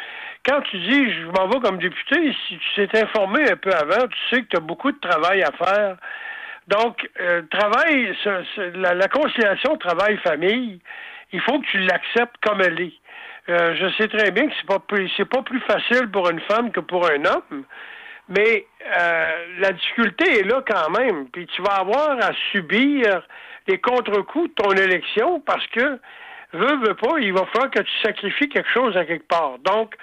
quand 0.45 0.61
tu 0.61 0.77
dis 0.77 1.11
je 1.13 1.25
m'en 1.27 1.47
vais 1.47 1.59
comme 1.59 1.79
député, 1.79 2.35
si 2.47 2.59
tu 2.59 2.87
t'es 2.87 3.03
informé 3.03 3.49
un 3.49 3.55
peu 3.55 3.71
avant, 3.73 4.07
tu 4.07 4.35
sais 4.35 4.41
que 4.43 4.47
tu 4.49 4.57
as 4.57 4.61
beaucoup 4.61 4.91
de 4.91 4.99
travail 4.99 5.41
à 5.41 5.51
faire. 5.51 5.97
Donc, 6.67 7.09
travail, 7.49 8.15
la 8.75 9.07
conciliation 9.07 9.77
travail-famille, 9.77 10.79
il 11.31 11.41
faut 11.41 11.59
que 11.59 11.65
tu 11.65 11.79
l'acceptes 11.79 12.35
comme 12.41 12.61
elle 12.61 12.79
est. 12.79 12.93
Euh, 13.49 13.75
je 13.75 13.89
sais 13.95 14.07
très 14.09 14.31
bien 14.31 14.47
que 14.47 14.53
c'est 14.59 14.67
pas 14.67 14.79
plus, 14.79 15.09
c'est 15.15 15.29
pas 15.29 15.41
plus 15.41 15.61
facile 15.61 16.09
pour 16.11 16.29
une 16.29 16.41
femme 16.41 16.71
que 16.71 16.81
pour 16.81 17.09
un 17.09 17.23
homme, 17.23 17.63
mais 18.27 18.65
euh, 18.85 19.45
la 19.59 19.71
difficulté 19.71 20.39
est 20.39 20.43
là 20.43 20.61
quand 20.67 20.89
même. 20.89 21.29
Puis 21.29 21.47
tu 21.47 21.61
vas 21.61 21.75
avoir 21.79 22.17
à 22.21 22.33
subir 22.51 23.25
les 23.67 23.79
contre-coups 23.79 24.49
de 24.49 24.53
ton 24.55 24.71
élection 24.71 25.39
parce 25.39 25.65
que 25.67 25.99
veux, 26.53 26.75
veux 26.85 26.95
pas, 26.95 27.19
il 27.19 27.33
va 27.33 27.45
falloir 27.45 27.71
que 27.71 27.79
tu 27.79 27.97
sacrifies 28.03 28.49
quelque 28.49 28.69
chose 28.69 28.97
à 28.97 29.05
quelque 29.05 29.27
part. 29.27 29.59
Donc, 29.59 29.95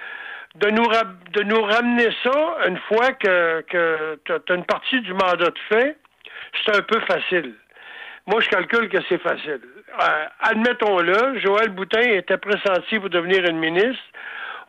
de 0.54 0.70
nous, 0.70 0.86
de 1.32 1.42
nous 1.42 1.62
ramener 1.62 2.08
ça 2.22 2.56
une 2.66 2.78
fois 2.88 3.12
que, 3.12 3.62
que 3.68 4.18
as 4.32 4.54
une 4.54 4.64
partie 4.64 5.00
du 5.00 5.12
mandat 5.12 5.50
de 5.50 5.58
fait, 5.68 5.96
c'est 6.64 6.76
un 6.76 6.82
peu 6.82 7.00
facile. 7.00 7.54
Moi, 8.26 8.40
je 8.40 8.48
calcule 8.48 8.88
que 8.88 8.98
c'est 9.08 9.20
facile. 9.20 9.60
Euh, 10.00 10.26
Admettons-le, 10.40 11.38
Joël 11.38 11.68
Boutin 11.68 12.00
était 12.00 12.36
pressenti 12.36 12.98
pour 12.98 13.10
devenir 13.10 13.44
une 13.44 13.58
ministre. 13.58 14.02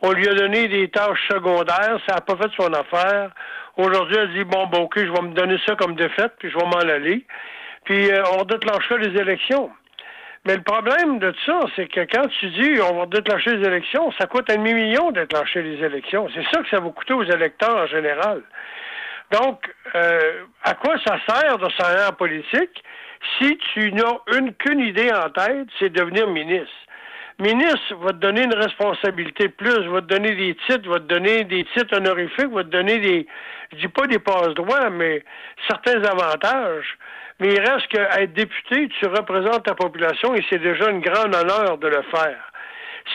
On 0.02 0.12
lui 0.12 0.28
a 0.28 0.34
donné 0.34 0.68
des 0.68 0.88
tâches 0.88 1.26
secondaires, 1.28 1.98
ça 2.06 2.14
n'a 2.14 2.20
pas 2.20 2.36
fait 2.36 2.50
son 2.56 2.72
affaire. 2.72 3.30
Aujourd'hui, 3.76 4.16
elle 4.18 4.32
dit 4.32 4.44
bon, 4.44 4.66
bon, 4.66 4.82
ok, 4.82 4.98
je 4.98 5.10
vais 5.10 5.22
me 5.22 5.34
donner 5.34 5.58
ça 5.66 5.74
comme 5.74 5.96
défaite, 5.96 6.32
puis 6.38 6.50
je 6.50 6.56
vais 6.56 6.64
m'en 6.64 6.78
aller. 6.78 7.24
Puis 7.84 8.10
euh, 8.10 8.22
on 8.38 8.44
déclenchera 8.44 8.98
les 8.98 9.20
élections. 9.20 9.70
Mais 10.44 10.54
le 10.54 10.62
problème 10.62 11.18
de 11.18 11.34
ça, 11.44 11.60
c'est 11.74 11.88
que 11.88 12.00
quand 12.00 12.28
tu 12.38 12.46
dis 12.50 12.80
on 12.80 12.98
va 12.98 13.06
déclencher 13.06 13.56
les 13.56 13.66
élections, 13.66 14.12
ça 14.18 14.26
coûte 14.26 14.48
un 14.50 14.56
demi-million 14.56 15.10
de 15.10 15.20
déclencher 15.22 15.62
les 15.62 15.84
élections. 15.84 16.28
C'est 16.34 16.44
ça 16.54 16.62
que 16.62 16.68
ça 16.68 16.78
va 16.78 16.88
coûter 16.90 17.14
aux 17.14 17.24
électeurs 17.24 17.76
en 17.76 17.86
général. 17.86 18.42
Donc, 19.32 19.68
euh, 19.96 20.44
à 20.62 20.74
quoi 20.74 20.94
ça 21.04 21.18
sert 21.28 21.58
de 21.58 21.68
s'en 21.70 22.08
en 22.08 22.12
politique? 22.12 22.82
Si 23.38 23.58
tu 23.72 23.92
n'as 23.92 24.18
une 24.36 24.54
qu'une 24.54 24.80
idée 24.80 25.10
en 25.12 25.30
tête, 25.30 25.68
c'est 25.78 25.90
devenir 25.90 26.28
ministre? 26.28 26.72
Ministre 27.38 27.94
va 28.00 28.12
te 28.12 28.18
donner 28.18 28.44
une 28.44 28.54
responsabilité 28.54 29.50
plus, 29.50 29.86
va 29.88 30.00
te 30.00 30.06
donner 30.06 30.34
des 30.34 30.56
titres, 30.66 30.88
va 30.88 30.98
te 30.98 31.04
donner 31.04 31.44
des 31.44 31.64
titres 31.76 31.94
honorifiques, 31.94 32.50
va 32.50 32.64
te 32.64 32.68
donner 32.68 32.98
des, 32.98 33.26
je 33.72 33.76
dis 33.76 33.88
pas 33.88 34.06
des 34.06 34.18
passe-droits, 34.18 34.88
mais 34.88 35.22
certains 35.68 36.02
avantages. 36.02 36.96
Mais 37.38 37.48
il 37.52 37.60
reste 37.60 37.88
qu'à 37.88 38.22
être 38.22 38.32
député, 38.32 38.88
tu 38.98 39.06
représentes 39.06 39.64
ta 39.64 39.74
population 39.74 40.34
et 40.34 40.42
c'est 40.48 40.58
déjà 40.58 40.86
un 40.88 40.98
grand 40.98 41.26
honneur 41.34 41.76
de 41.76 41.88
le 41.88 42.02
faire. 42.10 42.52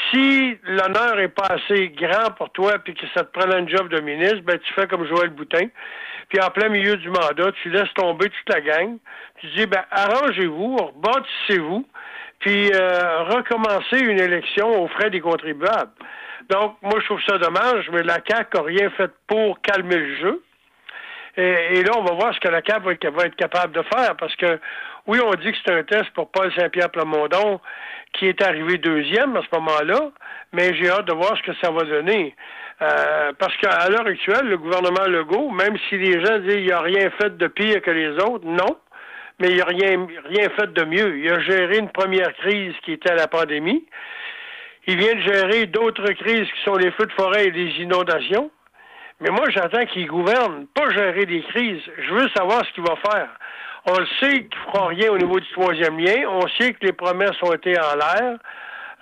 Si 0.09 0.57
l'honneur 0.65 1.19
est 1.19 1.29
pas 1.29 1.47
assez 1.47 1.89
grand 1.89 2.31
pour 2.37 2.51
toi 2.51 2.73
puis 2.83 2.93
que 2.93 3.07
ça 3.15 3.23
te 3.23 3.37
prend 3.37 3.51
un 3.51 3.67
job 3.67 3.89
de 3.89 3.99
ministre, 4.01 4.41
ben 4.43 4.59
tu 4.59 4.73
fais 4.73 4.87
comme 4.87 5.05
Joël 5.07 5.31
Boutin. 5.31 5.67
Puis 6.31 6.41
en 6.41 6.49
plein 6.49 6.69
milieu 6.69 6.95
du 6.95 7.09
mandat, 7.09 7.51
tu 7.61 7.69
laisses 7.69 7.93
tomber 7.93 8.29
toute 8.29 8.49
la 8.49 8.61
gang. 8.61 8.97
Tu 9.39 9.47
dis 9.47 9.65
ben 9.65 9.83
arrangez-vous, 9.91 10.77
rebâtissez-vous, 10.77 11.85
puis 12.39 12.71
euh, 12.73 13.23
recommencez 13.23 13.99
une 13.99 14.19
élection 14.19 14.81
aux 14.81 14.87
frais 14.87 15.09
des 15.09 15.19
contribuables. 15.19 15.91
Donc 16.49 16.77
moi 16.81 16.99
je 17.01 17.05
trouve 17.05 17.21
ça 17.27 17.37
dommage, 17.37 17.89
mais 17.91 18.03
la 18.03 18.19
CAQ 18.25 18.57
n'a 18.57 18.63
rien 18.63 18.89
fait 18.91 19.11
pour 19.27 19.61
calmer 19.61 19.97
le 19.97 20.15
jeu. 20.15 20.43
Et, 21.37 21.81
là, 21.83 21.91
on 21.97 22.03
va 22.03 22.13
voir 22.13 22.35
ce 22.35 22.41
que 22.41 22.49
la 22.49 22.61
CAP 22.61 22.83
va 22.83 22.91
va 23.11 23.25
être 23.25 23.35
capable 23.37 23.73
de 23.73 23.81
faire, 23.83 24.17
parce 24.17 24.35
que 24.35 24.59
oui, 25.07 25.19
on 25.23 25.31
dit 25.35 25.51
que 25.51 25.57
c'est 25.65 25.73
un 25.73 25.83
test 25.83 26.09
pour 26.13 26.29
Paul 26.29 26.51
Saint-Pierre 26.53 26.89
Plamondon, 26.89 27.61
qui 28.13 28.27
est 28.27 28.41
arrivé 28.41 28.77
deuxième 28.77 29.35
à 29.37 29.41
ce 29.41 29.57
moment-là, 29.57 30.11
mais 30.51 30.75
j'ai 30.75 30.89
hâte 30.89 31.05
de 31.05 31.13
voir 31.13 31.37
ce 31.37 31.43
que 31.43 31.57
ça 31.61 31.71
va 31.71 31.83
donner. 31.83 32.35
Euh, 32.81 33.31
parce 33.37 33.55
qu'à 33.57 33.89
l'heure 33.89 34.07
actuelle, 34.07 34.47
le 34.47 34.57
gouvernement 34.57 35.05
Legault, 35.07 35.51
même 35.51 35.77
si 35.87 35.97
les 35.97 36.23
gens 36.25 36.39
disent 36.39 36.55
qu'il 36.55 36.67
n'a 36.67 36.81
rien 36.81 37.11
fait 37.21 37.37
de 37.37 37.47
pire 37.47 37.81
que 37.81 37.91
les 37.91 38.09
autres, 38.23 38.45
non, 38.45 38.77
mais 39.39 39.51
il 39.51 39.57
n'a 39.57 39.65
rien, 39.65 40.07
rien 40.25 40.49
fait 40.49 40.73
de 40.73 40.83
mieux. 40.85 41.19
Il 41.19 41.31
a 41.31 41.39
géré 41.41 41.77
une 41.77 41.89
première 41.89 42.33
crise 42.37 42.73
qui 42.83 42.93
était 42.93 43.13
la 43.13 43.27
pandémie. 43.27 43.85
Il 44.87 44.97
vient 44.97 45.13
de 45.13 45.21
gérer 45.21 45.65
d'autres 45.67 46.11
crises 46.13 46.47
qui 46.47 46.63
sont 46.65 46.75
les 46.75 46.89
feux 46.91 47.05
de 47.05 47.11
forêt 47.11 47.45
et 47.45 47.51
les 47.51 47.69
inondations. 47.83 48.49
Mais 49.19 49.29
moi, 49.29 49.45
j'attends 49.49 49.85
qu'il 49.85 50.07
gouverne, 50.07 50.65
pas 50.73 50.89
gérer 50.89 51.27
des 51.27 51.43
crises. 51.43 51.83
Je 51.99 52.13
veux 52.15 52.29
savoir 52.29 52.65
ce 52.65 52.73
qu'il 52.73 52.83
va 52.83 52.95
faire. 52.95 53.29
On 53.85 53.99
le 53.99 54.07
sait 54.19 54.45
qu'il 54.45 54.59
ne 54.59 54.71
fera 54.71 54.87
rien 54.87 55.11
au 55.11 55.17
niveau 55.19 55.39
du 55.39 55.47
troisième 55.51 55.99
lien. 55.99 56.27
On 56.27 56.47
sait 56.59 56.73
que 56.73 56.85
les 56.85 56.93
promesses 56.93 57.41
ont 57.43 57.53
été 57.53 57.79
en 57.79 57.95
l'air. 57.95 58.37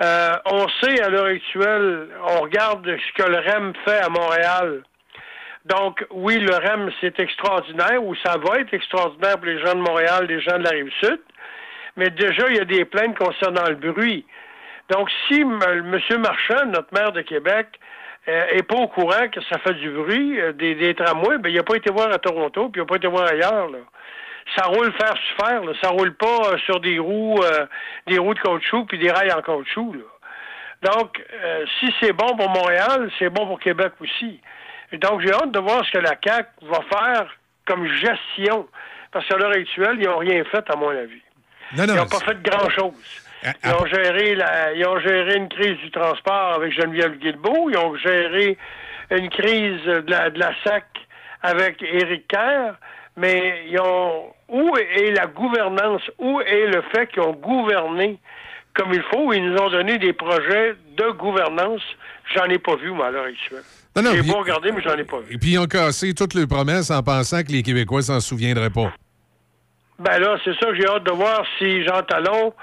Euh, 0.01 0.35
on 0.45 0.67
sait 0.81 1.01
à 1.01 1.09
l'heure 1.09 1.25
actuelle, 1.25 2.07
on 2.23 2.41
regarde 2.41 2.85
ce 2.85 3.21
que 3.21 3.29
le 3.29 3.37
REM 3.37 3.73
fait 3.85 3.99
à 3.99 4.09
Montréal. 4.09 4.83
Donc, 5.65 6.05
oui, 6.11 6.39
le 6.39 6.55
REM, 6.55 6.89
c'est 7.01 7.19
extraordinaire, 7.19 8.01
ou 8.03 8.15
ça 8.23 8.37
va 8.37 8.59
être 8.59 8.73
extraordinaire 8.73 9.35
pour 9.37 9.45
les 9.45 9.59
gens 9.59 9.75
de 9.75 9.81
Montréal, 9.81 10.25
les 10.27 10.39
gens 10.39 10.57
de 10.57 10.63
la 10.63 10.69
Rive-Sud. 10.69 11.19
Mais 11.97 12.09
déjà, 12.11 12.49
il 12.49 12.55
y 12.55 12.59
a 12.59 12.65
des 12.65 12.85
plaintes 12.85 13.17
concernant 13.17 13.67
le 13.67 13.75
bruit. 13.75 14.25
Donc, 14.89 15.09
si 15.27 15.41
M. 15.41 15.59
Marchand, 16.19 16.65
notre 16.67 16.93
maire 16.93 17.11
de 17.11 17.21
Québec, 17.21 17.67
euh, 18.27 18.45
est 18.51 18.63
pas 18.63 18.75
au 18.75 18.87
courant 18.87 19.27
que 19.31 19.41
ça 19.43 19.59
fait 19.59 19.73
du 19.73 19.89
bruit, 19.91 20.39
euh, 20.39 20.53
des, 20.53 20.75
des 20.75 20.93
tramways, 20.93 21.37
ben, 21.39 21.49
il 21.49 21.55
n'a 21.55 21.63
pas 21.63 21.75
été 21.75 21.91
voir 21.91 22.11
à 22.11 22.19
Toronto, 22.19 22.69
puis 22.69 22.79
il 22.79 22.83
n'a 22.83 22.87
pas 22.87 22.95
été 22.95 23.07
voir 23.07 23.27
ailleurs. 23.27 23.69
Là. 23.69 23.79
Ça 24.55 24.65
roule 24.65 24.91
faire 24.93 25.15
sur 25.15 25.45
fer, 25.45 25.63
là. 25.63 25.73
ça 25.81 25.89
roule 25.89 26.13
pas 26.15 26.51
euh, 26.51 26.57
sur 26.65 26.79
des 26.79 26.97
roues, 26.99 27.41
euh, 27.43 27.65
des 28.07 28.17
roues 28.17 28.33
de 28.33 28.39
caoutchouc 28.39 28.85
puis 28.85 28.97
des 28.97 29.11
rails 29.11 29.31
en 29.31 29.41
caoutchouc. 29.41 29.93
Là. 29.93 30.91
Donc, 30.91 31.23
euh, 31.33 31.65
si 31.79 31.93
c'est 31.99 32.13
bon 32.13 32.35
pour 32.37 32.49
Montréal, 32.49 33.11
c'est 33.19 33.29
bon 33.29 33.45
pour 33.45 33.59
Québec 33.59 33.93
aussi. 33.99 34.39
Et 34.91 34.97
donc, 34.97 35.21
j'ai 35.21 35.31
hâte 35.31 35.51
de 35.51 35.59
voir 35.59 35.85
ce 35.85 35.91
que 35.91 35.97
la 35.97 36.15
CAQ 36.23 36.49
va 36.63 36.79
faire 36.89 37.37
comme 37.65 37.85
gestion. 37.87 38.67
Parce 39.11 39.27
qu'à 39.27 39.37
l'heure 39.37 39.51
actuelle, 39.51 39.97
ils 39.99 40.07
n'ont 40.07 40.17
rien 40.17 40.43
fait, 40.45 40.63
à 40.69 40.75
mon 40.75 40.89
avis. 40.89 41.21
Non, 41.75 41.85
non, 41.85 41.93
ils 41.93 41.97
n'ont 41.97 42.05
pas 42.05 42.19
fait 42.19 42.41
grand-chose. 42.41 43.23
Ils 43.43 43.71
ont, 43.71 43.85
géré 43.85 44.35
la, 44.35 44.73
ils 44.73 44.85
ont 44.85 44.99
géré 44.99 45.35
une 45.35 45.47
crise 45.47 45.77
du 45.77 45.91
transport 45.91 46.53
avec 46.55 46.73
Geneviève 46.73 47.17
Guilbeault. 47.17 47.69
Ils 47.69 47.77
ont 47.77 47.95
géré 47.95 48.57
une 49.11 49.29
crise 49.29 49.83
de 49.83 50.03
la, 50.07 50.29
de 50.29 50.39
la 50.39 50.51
SAC 50.63 50.85
avec 51.41 51.81
Éric 51.81 52.27
Kerr. 52.27 52.73
Mais 53.19 53.65
ils 53.69 53.79
ont, 53.79 54.31
où 54.47 54.77
est 54.77 55.11
la 55.11 55.27
gouvernance? 55.27 56.01
Où 56.17 56.39
est 56.39 56.67
le 56.67 56.81
fait 56.93 57.07
qu'ils 57.07 57.21
ont 57.21 57.33
gouverné 57.33 58.17
comme 58.73 58.93
il 58.93 59.03
faut? 59.11 59.33
Ils 59.33 59.43
nous 59.43 59.57
ont 59.57 59.69
donné 59.69 59.97
des 59.97 60.13
projets 60.13 60.75
de 60.95 61.11
gouvernance. 61.11 61.81
J'en 62.33 62.45
ai 62.45 62.59
pas 62.59 62.77
vu, 62.77 62.91
moi, 62.91 63.07
à 63.07 63.11
l'heure 63.11 63.25
actuelle. 63.25 63.63
Non, 63.95 64.03
non, 64.03 64.11
J'ai 64.13 64.21
beau 64.21 64.37
regarder, 64.37 64.71
mais 64.71 64.81
j'en 64.81 64.95
ai 64.95 65.03
pas 65.03 65.19
vu. 65.19 65.35
Et 65.35 65.37
puis, 65.37 65.51
ils 65.51 65.59
ont 65.59 65.65
cassé 65.65 66.13
toutes 66.13 66.33
les 66.33 66.47
promesses 66.47 66.91
en 66.91 67.03
pensant 67.03 67.43
que 67.43 67.51
les 67.51 67.61
Québécois 67.61 68.03
s'en 68.03 68.21
souviendraient 68.21 68.69
pas. 68.69 68.93
Ben 69.99 70.17
là, 70.19 70.37
c'est 70.45 70.53
ça 70.53 70.67
que 70.67 70.75
j'ai 70.75 70.87
hâte 70.87 71.03
de 71.03 71.11
voir 71.11 71.43
si 71.57 71.83
Jean 71.83 72.03
Talon 72.03 72.53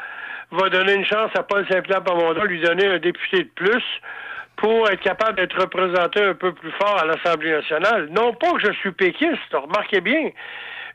va 0.53 0.71
donner 0.71 0.95
une 0.95 1.05
chance 1.05 1.31
à 1.35 1.43
Paul 1.43 1.67
Saint-Pierre 1.69 2.03
Plamondon, 2.03 2.45
lui 2.45 2.63
donner 2.63 2.87
un 2.87 2.99
député 2.99 3.45
de 3.45 3.51
plus 3.55 3.83
pour 4.57 4.89
être 4.91 5.01
capable 5.01 5.37
d'être 5.37 5.59
représenté 5.61 6.23
un 6.23 6.35
peu 6.35 6.53
plus 6.53 6.71
fort 6.73 6.99
à 7.01 7.05
l'Assemblée 7.05 7.53
nationale. 7.53 8.09
Non 8.11 8.33
pas 8.35 8.53
que 8.53 8.61
je 8.61 8.73
suis 8.73 8.93
péquiste, 8.93 9.53
remarquez 9.53 10.01
bien. 10.01 10.31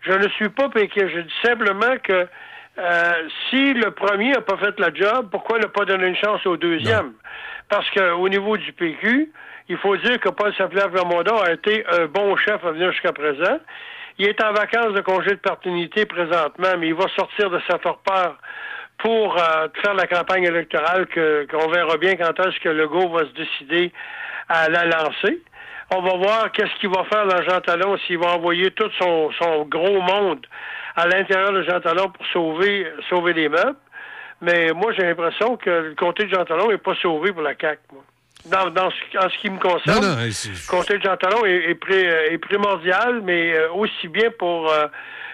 Je 0.01 0.13
ne 0.13 0.27
suis 0.29 0.49
pas 0.49 0.69
péquiste. 0.69 1.09
Je 1.09 1.19
dis 1.21 1.33
simplement 1.43 1.95
que 2.03 2.27
euh, 2.79 3.11
si 3.49 3.73
le 3.73 3.91
premier 3.91 4.31
n'a 4.31 4.41
pas 4.41 4.57
fait 4.57 4.79
la 4.79 4.93
job, 4.93 5.27
pourquoi 5.29 5.59
ne 5.59 5.67
pas 5.67 5.85
donner 5.85 6.07
une 6.07 6.15
chance 6.15 6.45
au 6.45 6.57
deuxième? 6.57 7.13
Parce 7.69 7.89
qu'au 7.91 8.27
niveau 8.29 8.57
du 8.57 8.73
PQ, 8.73 9.31
il 9.69 9.77
faut 9.77 9.95
dire 9.97 10.19
que 10.19 10.29
Paul 10.29 10.53
Saint-Pierre 10.55 10.89
Vermondon 10.89 11.38
a 11.38 11.51
été 11.51 11.85
un 11.88 12.05
bon 12.05 12.35
chef 12.38 12.63
à 12.65 12.71
venir 12.71 12.91
jusqu'à 12.91 13.13
présent. 13.13 13.59
Il 14.17 14.27
est 14.27 14.43
en 14.43 14.53
vacances 14.53 14.93
de 14.93 15.01
congé 15.01 15.29
de 15.29 15.35
paternité 15.35 16.05
présentement, 16.05 16.77
mais 16.79 16.88
il 16.88 16.95
va 16.95 17.07
sortir 17.15 17.49
de 17.49 17.59
sa 17.69 17.77
torpeur 17.77 18.38
pour 19.02 19.38
euh, 19.38 19.68
faire 19.82 19.94
la 19.94 20.07
campagne 20.07 20.44
électorale 20.44 21.07
que 21.07 21.48
qu'on 21.49 21.69
verra 21.69 21.98
bien 21.98 22.15
quand 22.15 22.40
est-ce 22.40 22.60
que 22.60 22.69
Legault 22.69 23.10
va 23.10 23.22
se 23.22 23.34
décider 23.34 23.91
à 24.49 24.69
la 24.69 24.86
lancer. 24.86 25.41
On 25.94 26.02
va 26.02 26.15
voir 26.18 26.52
qu'est-ce 26.52 26.73
qu'il 26.80 26.90
va 26.90 27.03
faire 27.06 27.26
dans 27.28 27.41
Jean 27.44 27.60
Talon, 27.61 27.98
s'il 28.06 28.18
va 28.18 28.28
envoyer 28.36 28.72
tout 28.72 28.90
son, 28.99 29.30
son 29.40 29.65
gros 29.65 30.02
monde 30.02 30.45
à 30.95 31.07
l'intérieur 31.07 31.52
de 31.52 31.64
Jean 31.64 31.80
Talon 31.82 32.10
pour 32.10 32.26
sauver, 32.28 32.88
sauver 33.10 33.34
les 33.34 33.49
meubles. 33.49 33.76
Mais 34.41 34.72
moi, 34.73 34.91
j'ai 34.94 35.03
l'impression 35.03 35.57
que 35.57 35.69
le 35.69 35.95
comté 35.95 36.26
de 36.26 36.30
Jean 36.34 36.45
Talon 36.45 36.69
n'est 36.69 36.78
pas 36.78 36.95
sauvé 37.02 37.32
pour 37.32 37.41
la 37.41 37.53
CAQ. 37.60 37.82
Moi. 37.94 38.03
Dans, 38.45 38.69
dans 38.72 38.90
ce, 38.90 39.18
en 39.19 39.30
ce 39.30 39.38
qui 39.38 39.49
me 39.52 39.60
concerne, 39.60 40.03
Non, 40.03 40.15
non, 40.15 40.32
c'est- 40.32 40.49
le 40.49 40.68
comté 40.69 40.98
de 40.98 41.03
Jean 41.03 41.15
Talon 41.18 41.45
est, 41.45 41.69
est 41.69 41.76
pré- 41.76 42.34
est 42.34 42.38
primordial, 42.40 43.22
mais 43.23 43.53
euh, 43.53 43.72
aussi 43.73 44.07
bien 44.07 44.32
pour 44.40 44.72
euh, 44.72 44.88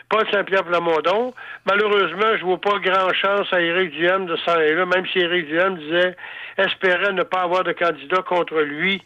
Paul 0.10 0.24
Saint-Pierre 0.32 0.64
Plamondon. 0.64 1.34
Malheureusement, 1.66 2.38
je 2.40 2.44
vois 2.46 2.62
pas 2.62 2.80
grand 2.80 3.14
chance 3.14 3.48
à 3.52 3.60
Éric 3.62 3.92
Duhem 3.92 4.26
de 4.26 4.36
s'en 4.38 4.54
aller 4.54 4.74
là, 4.76 4.86
même 4.86 5.06
si 5.12 5.20
Éric 5.20 5.48
Duhem 5.48 5.78
disait 5.78 6.16
espérait 6.58 7.14
ne 7.14 7.24
pas 7.24 7.42
avoir 7.42 7.64
de 7.64 7.72
candidat 7.74 8.22
contre 8.24 8.60
lui 8.62 9.02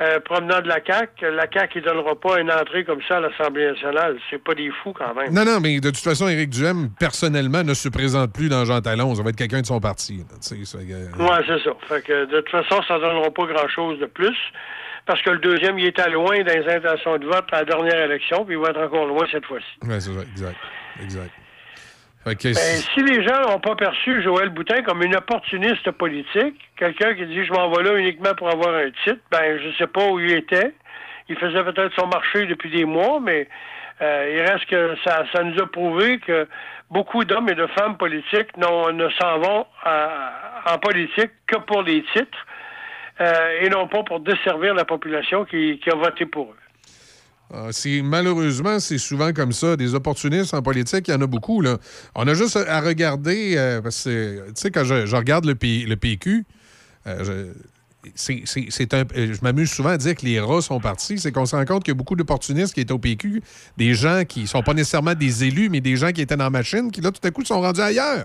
euh, 0.00 0.18
provenant 0.20 0.60
de 0.60 0.68
la 0.68 0.78
CAQ. 0.84 1.26
La 1.32 1.46
CAQ, 1.52 1.78
il 1.78 1.82
donnera 1.84 2.14
pas 2.18 2.40
une 2.40 2.50
entrée 2.50 2.84
comme 2.84 3.00
ça 3.06 3.18
à 3.18 3.20
l'Assemblée 3.20 3.66
nationale. 3.66 4.16
C'est 4.30 4.42
pas 4.42 4.54
des 4.54 4.70
fous 4.82 4.92
quand 4.92 5.14
même. 5.14 5.32
Non, 5.32 5.44
non, 5.44 5.60
mais 5.60 5.78
de 5.80 5.90
toute 5.90 5.98
façon, 5.98 6.28
Éric 6.28 6.50
Duhem, 6.50 6.88
personnellement, 6.98 7.62
ne 7.62 7.74
se 7.74 7.88
présente 7.88 8.32
plus 8.32 8.48
dans 8.48 8.64
Jean 8.64 8.80
Talon. 8.80 9.14
Ça 9.14 9.22
va 9.22 9.30
être 9.30 9.36
quelqu'un 9.36 9.60
de 9.60 9.66
son 9.66 9.80
parti. 9.80 10.24
euh, 10.90 11.06
Oui, 11.18 11.28
c'est 11.46 11.62
ça. 11.62 11.70
Fait 11.88 12.04
que 12.04 12.24
de 12.26 12.40
toute 12.40 12.50
façon, 12.50 12.82
ça 12.88 12.94
ne 12.94 13.00
donnera 13.00 13.30
pas 13.30 13.44
grand-chose 13.46 13.98
de 14.00 14.06
plus. 14.06 14.36
Parce 15.06 15.20
que 15.22 15.30
le 15.30 15.38
deuxième, 15.38 15.78
il 15.78 15.86
était 15.86 16.08
loin 16.10 16.38
dans 16.42 16.52
les 16.54 16.66
intentions 16.74 17.18
de 17.18 17.26
vote 17.26 17.44
à 17.52 17.58
la 17.58 17.64
dernière 17.64 18.00
élection, 18.04 18.44
puis 18.44 18.54
il 18.54 18.60
va 18.60 18.70
être 18.70 18.80
encore 18.80 19.06
loin 19.06 19.26
cette 19.30 19.44
fois-ci. 19.44 19.66
ouais, 19.88 20.00
c'est 20.00 20.12
ça, 20.12 20.22
exact. 20.22 20.56
Exact. 21.02 21.30
Ben, 22.24 22.34
si 22.94 23.02
les 23.02 23.22
gens 23.22 23.42
n'ont 23.42 23.60
pas 23.60 23.76
perçu 23.76 24.22
Joël 24.22 24.48
Boutin 24.48 24.80
comme 24.82 25.02
une 25.02 25.14
opportuniste 25.14 25.90
politique, 25.90 26.54
quelqu'un 26.78 27.14
qui 27.14 27.26
dit 27.26 27.44
je 27.44 27.52
m'en 27.52 27.70
vais 27.70 27.82
là 27.82 27.98
uniquement 27.98 28.32
pour 28.34 28.48
avoir 28.50 28.74
un 28.76 28.90
titre, 29.04 29.20
ben 29.30 29.58
je 29.62 29.76
sais 29.76 29.86
pas 29.86 30.06
où 30.08 30.18
il 30.18 30.32
était. 30.32 30.72
Il 31.28 31.36
faisait 31.36 31.62
peut-être 31.64 31.92
son 31.94 32.06
marché 32.06 32.46
depuis 32.46 32.70
des 32.70 32.86
mois, 32.86 33.20
mais 33.20 33.46
euh, 34.00 34.32
il 34.34 34.40
reste 34.40 34.64
que 34.70 34.96
ça, 35.04 35.24
ça 35.34 35.42
nous 35.42 35.60
a 35.60 35.66
prouvé 35.66 36.18
que 36.18 36.48
beaucoup 36.90 37.24
d'hommes 37.24 37.50
et 37.50 37.54
de 37.54 37.66
femmes 37.78 37.98
politiques 37.98 38.56
ne 38.56 39.08
s'en 39.20 39.38
vont 39.40 39.66
à- 39.84 40.72
en 40.72 40.78
politique 40.78 41.30
que 41.46 41.58
pour 41.58 41.82
les 41.82 42.02
titres 42.14 42.46
euh, 43.20 43.60
et 43.62 43.68
non 43.68 43.86
pas 43.88 44.02
pour 44.02 44.20
desservir 44.20 44.74
la 44.74 44.84
population 44.84 45.44
qui, 45.44 45.78
qui 45.82 45.90
a 45.90 45.94
voté 45.94 46.26
pour 46.26 46.50
eux. 46.52 46.56
Ah, 47.52 47.68
c'est- 47.70 48.02
malheureusement, 48.02 48.80
c'est 48.80 48.98
souvent 48.98 49.32
comme 49.32 49.52
ça. 49.52 49.76
Des 49.76 49.94
opportunistes 49.94 50.54
en 50.54 50.62
politique, 50.62 51.06
il 51.08 51.10
y 51.12 51.14
en 51.14 51.20
a 51.20 51.26
beaucoup. 51.26 51.60
Là. 51.60 51.76
On 52.14 52.26
a 52.26 52.34
juste 52.34 52.56
à 52.56 52.80
regarder, 52.80 53.54
euh, 53.56 53.80
parce 53.82 54.04
que, 54.04 54.46
tu 54.48 54.52
sais, 54.56 54.70
quand 54.70 54.84
je, 54.84 55.06
je 55.06 55.14
regarde 55.14 55.44
le, 55.44 55.54
P- 55.54 55.84
le 55.86 55.94
PQ, 55.96 56.44
euh, 57.06 57.22
je, 57.24 58.12
c'est- 58.16 58.94
un- 58.94 59.04
euh, 59.16 59.32
je 59.34 59.38
m'amuse 59.42 59.70
souvent 59.70 59.90
à 59.90 59.96
dire 59.98 60.14
que 60.14 60.24
les 60.26 60.40
rats 60.40 60.62
sont 60.62 60.80
partis. 60.80 61.18
C'est 61.18 61.32
qu'on 61.32 61.46
se 61.46 61.54
rend 61.54 61.64
compte 61.66 61.84
qu'il 61.84 61.92
y 61.92 61.96
a 61.96 61.98
beaucoup 61.98 62.16
d'opportunistes 62.16 62.74
qui 62.74 62.80
étaient 62.80 62.92
au 62.92 62.98
PQ, 62.98 63.42
des 63.76 63.94
gens 63.94 64.24
qui 64.26 64.46
sont 64.46 64.62
pas 64.62 64.74
nécessairement 64.74 65.14
des 65.14 65.44
élus, 65.44 65.68
mais 65.68 65.80
des 65.80 65.96
gens 65.96 66.10
qui 66.12 66.22
étaient 66.22 66.36
dans 66.36 66.44
la 66.44 66.50
machine, 66.50 66.90
qui 66.90 67.02
là, 67.02 67.10
tout 67.12 67.26
à 67.26 67.30
coup, 67.30 67.44
sont 67.44 67.60
rendus 67.60 67.80
ailleurs. 67.82 68.24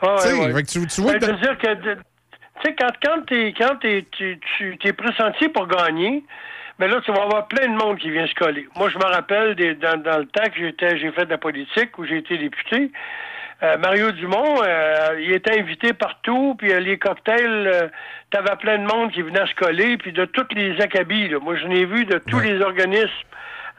Ah, 0.00 0.16
ouais, 0.24 0.32
ouais. 0.32 0.52
fait 0.54 0.62
que 0.62 0.68
tu- 0.70 0.86
tu 0.86 1.00
vois 1.02 1.12
Ben, 1.14 1.18
que 1.18 1.26
je 1.26 1.30
dans- 1.32 1.36
veux 1.36 1.42
dire 1.42 1.58
que, 1.58 1.84
de- 1.84 1.98
tu 2.60 2.68
sais, 2.68 2.74
quand, 2.78 2.90
quand, 3.02 3.22
t'es, 3.26 3.52
quand 3.58 3.76
t'es, 3.76 4.04
tu, 4.12 4.38
tu 4.58 4.76
es 4.84 4.92
pressenti 4.92 5.48
pour 5.48 5.66
gagner, 5.66 6.22
mais 6.78 6.88
là, 6.88 7.00
tu 7.04 7.10
vas 7.12 7.22
avoir 7.22 7.48
plein 7.48 7.66
de 7.68 7.76
monde 7.76 7.98
qui 7.98 8.10
vient 8.10 8.26
se 8.26 8.34
coller. 8.34 8.68
Moi, 8.76 8.88
je 8.90 8.98
me 8.98 9.04
rappelle 9.04 9.54
des- 9.56 9.74
dans, 9.74 10.00
dans 10.00 10.18
le 10.18 10.26
temps 10.26 10.44
que 10.48 10.58
j'étais, 10.58 10.96
j'ai 10.98 11.10
fait 11.12 11.24
de 11.26 11.30
la 11.30 11.38
politique, 11.38 11.98
où 11.98 12.04
j'ai 12.06 12.18
été 12.18 12.38
député, 12.38 12.90
euh, 13.64 13.76
Mario 13.78 14.12
Dumont, 14.12 14.62
euh, 14.62 15.18
il 15.20 15.32
était 15.32 15.58
invité 15.58 15.92
partout, 15.92 16.54
puis 16.56 16.72
euh, 16.72 16.78
les 16.78 16.96
cocktails, 16.98 17.90
t'avais 18.30 18.54
plein 18.60 18.78
de 18.78 18.84
monde 18.86 19.10
qui 19.10 19.22
venait 19.22 19.46
se 19.48 19.54
coller, 19.56 19.96
puis 19.98 20.12
de 20.12 20.24
toutes 20.26 20.52
les 20.54 20.80
acabits. 20.80 21.28
là. 21.28 21.38
Moi, 21.40 21.56
je 21.56 21.66
n'ai 21.66 21.84
vu 21.84 22.04
de 22.04 22.18
tous 22.18 22.38
les 22.38 22.60
organismes 22.60 23.10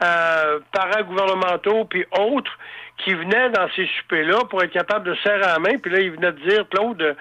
euh, 0.04 0.58
paragouvernementaux, 0.72 1.84
puis 1.86 2.04
autres, 2.18 2.58
qui 2.98 3.14
venaient 3.14 3.48
dans 3.50 3.68
ces 3.74 3.86
soupers-là 3.98 4.44
pour 4.50 4.62
être 4.62 4.72
capable 4.72 5.08
de 5.08 5.14
serrer 5.22 5.38
la 5.40 5.58
main, 5.58 5.78
puis 5.78 5.90
là, 5.90 6.00
il 6.00 6.10
venait 6.10 6.32
de 6.32 6.40
dire, 6.48 6.64
Claude, 6.68 7.16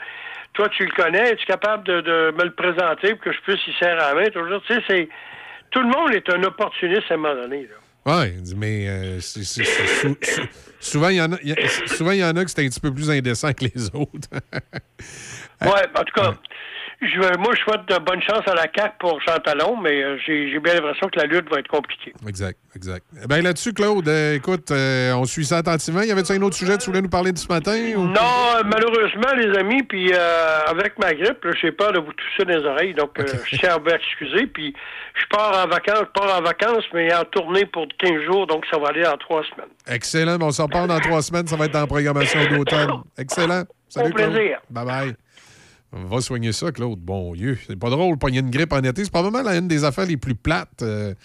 toi, 0.53 0.69
tu 0.69 0.85
le 0.85 0.91
connais, 0.91 1.31
es-tu 1.31 1.45
capable 1.45 1.84
de, 1.85 2.01
de 2.01 2.34
me 2.38 2.43
le 2.45 2.51
présenter 2.53 3.15
pour 3.15 3.26
que 3.26 3.31
je 3.31 3.39
puisse 3.41 3.65
y 3.67 3.73
serrer 3.80 3.95
la 3.95 4.13
main? 4.13 4.26
Toujours, 4.30 4.61
tu 4.63 4.73
sais, 4.73 4.81
c'est... 4.88 5.09
Tout 5.71 5.81
le 5.81 5.88
monde 5.88 6.11
est 6.13 6.27
un 6.34 6.41
opportuniste 6.43 7.03
à 7.11 7.13
un 7.13 7.17
moment 7.17 7.35
donné. 7.35 7.61
Là. 7.63 7.76
Oui, 8.23 8.34
mais 8.57 8.88
euh, 8.88 9.19
c'est- 9.19 9.43
c'est- 9.43 9.63
c'est 9.63 9.85
sou- 9.88 10.17
sou- 10.21 10.47
souvent, 10.80 11.09
il 11.09 11.17
y 11.17 11.21
en 11.21 11.31
a, 11.34 11.38
il 11.43 11.49
y 11.49 11.53
a- 11.53 11.67
souvent, 11.88 12.11
il 12.11 12.17
y 12.19 12.23
en 12.23 12.35
a 12.35 12.43
que 12.43 12.49
c'est 12.49 12.65
un 12.65 12.69
petit 12.69 12.80
peu 12.80 12.91
plus 12.91 13.11
indécent 13.11 13.53
que 13.53 13.65
les 13.65 13.85
autres. 13.93 14.30
Ouais, 15.61 15.85
en 15.93 16.03
tout 16.05 16.13
cas, 16.15 16.34
je, 17.01 17.38
moi, 17.38 17.53
je 17.55 17.61
souhaite 17.61 17.85
de 17.88 17.97
bonne 18.03 18.21
chance 18.21 18.41
à 18.47 18.53
la 18.55 18.63
CAQ 18.76 18.95
pour 18.99 19.21
Chantalon, 19.21 19.77
mais 19.81 20.03
euh, 20.03 20.17
j'ai 20.26 20.59
bien 20.59 20.73
l'impression 20.73 21.07
que 21.07 21.17
la 21.19 21.26
lutte 21.26 21.49
va 21.49 21.59
être 21.59 21.67
compliquée. 21.69 22.13
exact, 22.27 22.59
exact. 22.76 23.05
Ben 23.27 23.41
là-dessus, 23.41 23.73
Claude, 23.73 24.07
euh, 24.07 24.35
écoute, 24.35 24.69
euh, 24.71 25.13
on 25.13 25.23
suit 25.26 25.45
ça 25.45 25.57
attentivement. 25.59 26.01
Y 26.01 26.11
avait-tu 26.11 26.34
un 26.34 26.41
autre 26.41 26.55
sujet 26.57 26.73
que 26.77 26.84
tu 26.84 26.88
voulais 26.89 27.01
nous 27.01 27.09
parler 27.09 27.31
de 27.31 27.38
ce 27.38 27.47
matin? 27.47 27.77
ou- 27.95 28.03
Non, 28.07 28.61
malheureusement, 28.65 29.34
les 29.38 29.57
amis, 29.57 29.84
puis 29.84 30.11
euh, 30.13 30.59
avec 30.67 30.99
ma 30.99 31.13
grippe, 31.13 31.45
j'ai 31.61 31.71
peur 31.71 31.93
de 31.93 31.99
vous 31.99 32.11
tousser 32.11 32.43
dans 32.45 32.57
les 32.59 32.65
oreilles, 32.65 32.93
donc 32.93 33.17
euh, 33.19 33.23
je 33.49 33.55
tiens 33.57 33.76
à 33.76 33.77
vous 33.77 33.88
excuser. 33.89 34.47
Puis 34.47 34.73
je 35.15 35.26
pars 35.30 35.65
en 35.65 35.69
vacances, 35.69 36.03
je 36.13 36.21
pars 36.21 36.38
en 36.38 36.41
vacances, 36.41 36.84
mais 36.93 37.13
en 37.15 37.23
tournée 37.23 37.65
pour 37.65 37.88
15 37.97 38.23
jours, 38.26 38.45
donc 38.45 38.65
ça 38.69 38.77
va 38.77 38.89
aller 38.89 39.05
en 39.05 39.15
trois 39.17 39.43
semaines. 39.43 39.69
Excellent. 39.88 40.38
On 40.41 40.51
s'en 40.51 40.65
reparle 40.65 40.88
dans 40.89 40.99
trois 40.99 41.21
semaines. 41.21 41.47
Ça 41.47 41.55
va 41.55 41.65
être 41.65 41.71
dans 41.73 41.81
la 41.81 41.88
programmation 41.88 42.39
d'automne. 42.49 43.03
Excellent. 43.17 43.63
Salut, 43.88 44.11
Au 44.11 44.13
plaisir. 44.13 44.59
Claude. 44.71 44.85
Bye-bye. 44.88 45.15
Va 45.91 46.22
soigner 46.22 46.52
ça, 46.52 46.72
Claude. 46.72 46.99
Bon 46.99 47.34
Dieu. 47.34 47.57
C'est 47.66 47.76
pas 47.76 47.90
drôle, 47.90 48.18
pogner 48.18 48.40
une 48.40 48.52
grippe 48.52 48.74
en 48.74 48.82
été. 48.82 49.03
C'est 49.03 49.11
probablement 49.11 49.49
l'une 49.49 49.68
des 49.68 49.84
affaires 49.84 50.06
les 50.06 50.18
plus 50.18 50.36
plates 50.36 50.84
euh, 50.84 51.16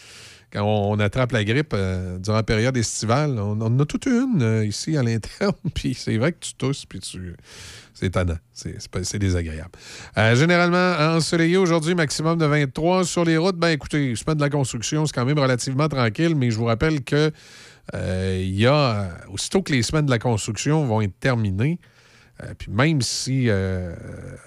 quand 0.51 0.65
on 0.65 0.99
attrape 1.01 1.33
la 1.33 1.45
grippe 1.45 1.73
euh, 1.75 2.19
durant 2.19 2.37
la 2.37 2.43
période 2.45 2.75
estivale. 2.75 3.39
On, 3.39 3.61
en 3.61 3.79
a 3.79 3.85
toute 3.85 4.07
une 4.07 4.41
euh, 4.41 4.65
ici 4.65 4.97
à 4.97 5.03
l'interne. 5.03 5.53
Puis 5.75 5.93
c'est 5.93 6.17
vrai 6.17 6.33
que 6.33 6.39
tu 6.41 6.55
tousses, 6.55 6.87
puis 6.87 7.01
tu. 7.01 7.35
C'est 7.93 8.07
étonnant. 8.07 8.39
C'est 8.53 9.19
désagréable. 9.19 9.71
Généralement, 10.17 10.97
ensoleillé 11.15 11.59
aujourd'hui, 11.59 11.95
maximum 11.95 12.39
de 12.39 12.47
23. 12.47 13.05
Sur 13.05 13.25
les 13.25 13.37
routes, 13.37 13.57
ben 13.57 13.69
écoutez, 13.69 14.17
semaine 14.17 14.37
de 14.37 14.41
la 14.41 14.51
construction, 14.51 15.07
c'est 15.07 15.15
quand 15.15 15.25
même 15.25 15.39
relativement 15.39 15.89
tranquille, 15.89 16.35
mais 16.35 16.51
je 16.51 16.57
vous 16.57 16.65
rappelle 16.65 17.05
que 17.05 17.31
il 17.93 18.57
y 18.57 18.67
a, 18.67 19.11
aussitôt 19.31 19.63
que 19.63 19.73
les 19.73 19.85
semaines 19.85 20.07
de 20.07 20.11
la 20.11 20.19
construction 20.19 20.85
vont 20.85 21.03
être 21.03 21.17
terminées, 21.21 21.79
euh, 22.43 22.53
puis 22.59 22.71
même 22.71 23.01
si 23.01 23.49
euh, 23.49 23.95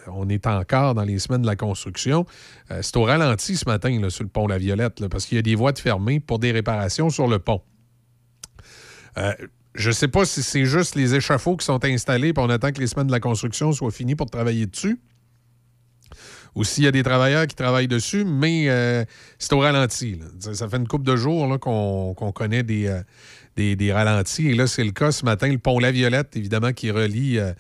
on 0.08 0.28
est 0.28 0.46
encore 0.46 0.94
dans 0.94 1.04
les 1.04 1.20
semaines 1.20 1.42
de 1.42 1.48
la 1.48 1.56
construction, 1.56 2.26
euh, 2.72 2.80
c'est 2.82 2.98
au 2.98 3.04
ralenti 3.04 3.56
ce 3.56 3.66
matin 3.66 4.10
sur 4.10 4.24
le 4.24 4.30
pont 4.30 4.48
La 4.48 4.58
Violette, 4.58 5.08
parce 5.08 5.26
qu'il 5.26 5.38
y 5.38 5.40
a 5.40 5.44
des 5.44 5.56
voies 5.56 5.72
de 5.72 5.80
fermées 5.80 6.20
pour 6.20 6.40
des 6.40 6.52
réparations 6.52 7.10
sur 7.10 7.28
le 7.28 7.40
pont. 7.40 7.62
Euh, 9.18 9.34
je 9.74 9.90
ne 9.90 9.94
sais 9.94 10.08
pas 10.08 10.26
si 10.26 10.44
c'est 10.44 10.66
juste 10.66 10.96
les 10.96 11.16
échafauds 11.16 11.56
qui 11.56 11.66
sont 11.66 11.84
installés 11.86 12.34
puis 12.34 12.44
on 12.44 12.50
attend 12.50 12.72
que 12.72 12.80
les 12.80 12.88
semaines 12.88 13.08
de 13.08 13.12
la 13.12 13.20
construction 13.20 13.72
soient 13.72 13.92
finies 13.92 14.16
pour 14.16 14.30
travailler 14.30 14.66
dessus. 14.66 15.00
Ou 16.56 16.64
s'il 16.64 16.86
y 16.86 16.88
a 16.88 16.92
des 16.92 17.04
travailleurs 17.04 17.46
qui 17.46 17.56
travaillent 17.56 17.88
dessus, 17.88 18.26
mais 18.26 18.68
euh, 18.68 19.06
c'est 19.38 19.54
au 19.54 19.60
ralenti. 19.60 20.20
Ça, 20.40 20.68
fait 20.68 20.78
une 20.78 20.88
couple 20.88 21.06
de 21.06 21.16
jours 21.16 21.60
qu'on 21.60 22.32
connaît 22.34 22.64
des, 22.64 22.88
euh, 22.88 23.02
des, 23.58 23.92
ralentis. 23.92 24.48
Et 24.48 24.56
là, 24.56 24.68
c'est 24.68 24.84
le 24.84 24.92
cas 24.92 25.12
ce 25.12 25.26
matin. 25.26 25.48
Le 25.48 25.58
pont 25.58 25.80
La 25.80 25.92
Violette, 25.92 26.36
évidemment, 26.36 26.74
qui 26.74 26.92
relie 26.92 27.40
euh, 27.40 27.52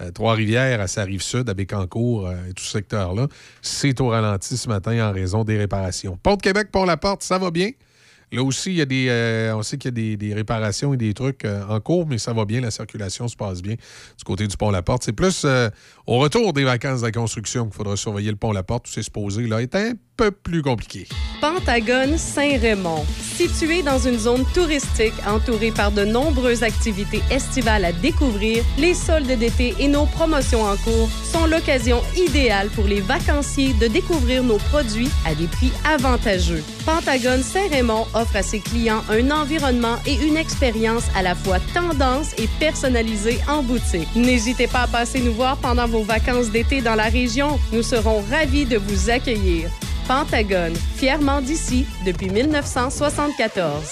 euh, 0.00 0.10
Trois-Rivières 0.10 0.80
à 0.80 0.88
sa 0.88 1.04
rive 1.04 1.22
sud, 1.22 1.48
à 1.48 1.54
Bécancour 1.54 2.26
euh, 2.26 2.34
et 2.48 2.52
tout 2.52 2.64
ce 2.64 2.72
secteur-là, 2.72 3.28
c'est 3.62 4.00
au 4.00 4.08
ralenti 4.08 4.56
ce 4.56 4.68
matin 4.68 5.08
en 5.08 5.12
raison 5.12 5.44
des 5.44 5.56
réparations. 5.56 6.18
Pont 6.22 6.36
de 6.36 6.42
Québec, 6.42 6.68
Pont 6.72 6.84
La 6.84 6.96
Porte, 6.96 7.22
ça 7.22 7.38
va 7.38 7.50
bien. 7.50 7.70
Là 8.32 8.42
aussi, 8.42 8.70
il 8.70 8.76
y 8.76 8.82
a 8.82 8.86
des, 8.86 9.52
on 9.54 9.62
sait 9.62 9.78
qu'il 9.78 9.96
y 9.96 10.12
a 10.12 10.16
des, 10.16 10.34
réparations 10.34 10.92
et 10.92 10.96
des 10.96 11.14
trucs 11.14 11.44
en 11.44 11.78
cours, 11.78 12.08
mais 12.08 12.18
ça 12.18 12.32
va 12.32 12.44
bien, 12.44 12.60
la 12.60 12.72
circulation 12.72 13.28
se 13.28 13.36
passe 13.36 13.62
bien 13.62 13.74
du 13.74 14.24
côté 14.24 14.48
du 14.48 14.56
pont 14.56 14.72
La 14.72 14.82
Porte. 14.82 15.04
C'est 15.04 15.12
plus 15.12 15.46
au 16.06 16.18
retour 16.18 16.52
des 16.52 16.64
vacances 16.64 17.00
de 17.00 17.06
la 17.06 17.12
construction 17.12 17.64
qu'il 17.64 17.74
faudra 17.74 17.96
surveiller 17.96 18.30
le 18.30 18.36
pont 18.36 18.52
La 18.52 18.62
Porte. 18.62 18.84
Tout 18.84 18.92
c'est 18.92 19.02
supposé 19.02 19.46
là 19.46 19.62
est 19.62 19.74
un 19.74 19.92
peu 20.16 20.30
plus 20.30 20.62
compliqué. 20.62 21.08
Pentagone 21.40 22.16
Saint-Raymond. 22.16 23.04
Situé 23.34 23.82
dans 23.82 23.98
une 23.98 24.18
zone 24.18 24.44
touristique 24.54 25.14
entourée 25.26 25.72
par 25.72 25.90
de 25.90 26.04
nombreuses 26.04 26.62
activités 26.62 27.20
estivales 27.30 27.84
à 27.84 27.92
découvrir, 27.92 28.64
les 28.78 28.94
soldes 28.94 29.26
d'été 29.26 29.74
et 29.80 29.88
nos 29.88 30.06
promotions 30.06 30.62
en 30.62 30.76
cours 30.76 31.10
sont 31.24 31.46
l'occasion 31.46 32.00
idéale 32.16 32.68
pour 32.70 32.84
les 32.84 33.00
vacanciers 33.00 33.74
de 33.74 33.88
découvrir 33.88 34.44
nos 34.44 34.58
produits 34.58 35.10
à 35.26 35.34
des 35.34 35.48
prix 35.48 35.72
avantageux. 35.84 36.62
Pentagone 36.86 37.42
Saint-Raymond 37.42 38.06
offre 38.14 38.36
à 38.36 38.42
ses 38.42 38.60
clients 38.60 39.02
un 39.10 39.30
environnement 39.30 39.96
et 40.06 40.14
une 40.14 40.36
expérience 40.36 41.04
à 41.16 41.22
la 41.22 41.34
fois 41.34 41.58
tendance 41.74 42.34
et 42.38 42.48
personnalisée 42.60 43.38
en 43.48 43.62
boutique. 43.62 44.08
N'hésitez 44.14 44.68
pas 44.68 44.82
à 44.82 44.86
passer 44.86 45.20
nous 45.20 45.32
voir 45.32 45.56
pendant 45.56 45.88
vos 45.94 46.02
vacances 46.02 46.50
d'été 46.50 46.80
dans 46.80 46.96
la 46.96 47.04
région. 47.04 47.56
Nous 47.72 47.84
serons 47.84 48.20
ravis 48.28 48.64
de 48.64 48.76
vous 48.76 49.10
accueillir. 49.10 49.70
Pentagone, 50.08 50.74
fièrement 50.96 51.40
d'ici 51.40 51.86
depuis 52.04 52.30
1974. 52.30 53.84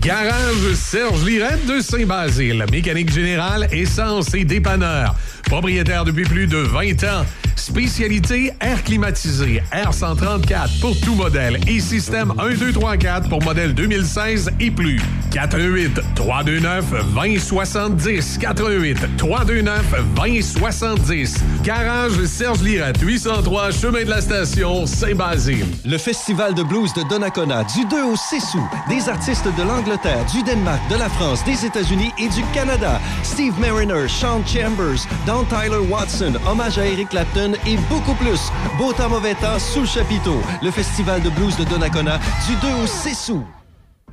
Garage 0.00 0.72
Serge 0.74 1.22
Lirette 1.26 1.66
de 1.66 1.80
Saint-Basile. 1.82 2.64
Mécanique 2.72 3.12
générale, 3.12 3.68
essence 3.72 4.32
et 4.32 4.44
dépanneur. 4.44 5.14
Propriétaire 5.44 6.04
depuis 6.04 6.24
plus 6.24 6.46
de 6.46 6.58
20 6.58 7.04
ans. 7.04 7.24
Spécialité 7.56 8.52
air 8.60 8.82
climatisé, 8.82 9.62
R134 9.72 10.80
pour 10.80 10.98
tout 11.00 11.14
modèle 11.14 11.60
et 11.68 11.78
système 11.78 12.32
1234 12.38 13.28
pour 13.28 13.42
modèle 13.42 13.74
2016 13.74 14.50
et 14.60 14.70
plus. 14.70 15.00
418 15.30 16.00
329 16.14 16.84
2070 17.14 18.38
418 18.38 19.16
329 19.16 19.94
2070 20.16 21.36
Garage 21.62 22.24
Serge 22.24 22.62
Lirette 22.62 23.00
803 23.00 23.70
chemin 23.70 24.04
de 24.04 24.10
la 24.10 24.20
station 24.20 24.86
Saint-Basile. 24.86 25.66
Le 25.84 25.98
Festival 25.98 26.54
de 26.54 26.62
blues 26.62 26.92
de 26.94 27.02
Donnacona 27.08 27.64
du 27.64 27.84
2 27.84 28.04
au 28.04 28.16
6 28.16 28.54
août. 28.54 28.70
Des 28.88 29.08
artistes 29.08 29.46
de 29.56 29.62
l'Angleterre, 29.62 30.24
du 30.32 30.42
Danemark, 30.42 30.80
de 30.90 30.96
la 30.96 31.08
France, 31.10 31.44
des 31.44 31.64
États-Unis 31.64 32.10
et 32.18 32.28
du 32.28 32.42
Canada. 32.54 33.00
Steve 33.22 33.58
Mariner, 33.60 34.08
Sean 34.08 34.42
Chambers, 34.46 35.06
Don 35.30 35.44
Tyler 35.44 35.78
Watson, 35.88 36.32
hommage 36.44 36.76
à 36.76 36.84
Eric 36.84 37.10
Clapton 37.10 37.52
et 37.64 37.76
beaucoup 37.88 38.14
plus. 38.14 38.50
Beau 38.76 38.92
temps, 38.92 39.08
mauvais 39.08 39.34
temps, 39.34 39.60
sous 39.60 39.82
le 39.82 39.86
chapiteau. 39.86 40.42
Le 40.60 40.72
Festival 40.72 41.22
de 41.22 41.30
blues 41.30 41.56
de 41.56 41.62
Donnacona 41.62 42.18
du 42.48 42.56
2 42.56 42.66
au 42.82 42.86
6 42.88 43.28
août. 43.28 43.44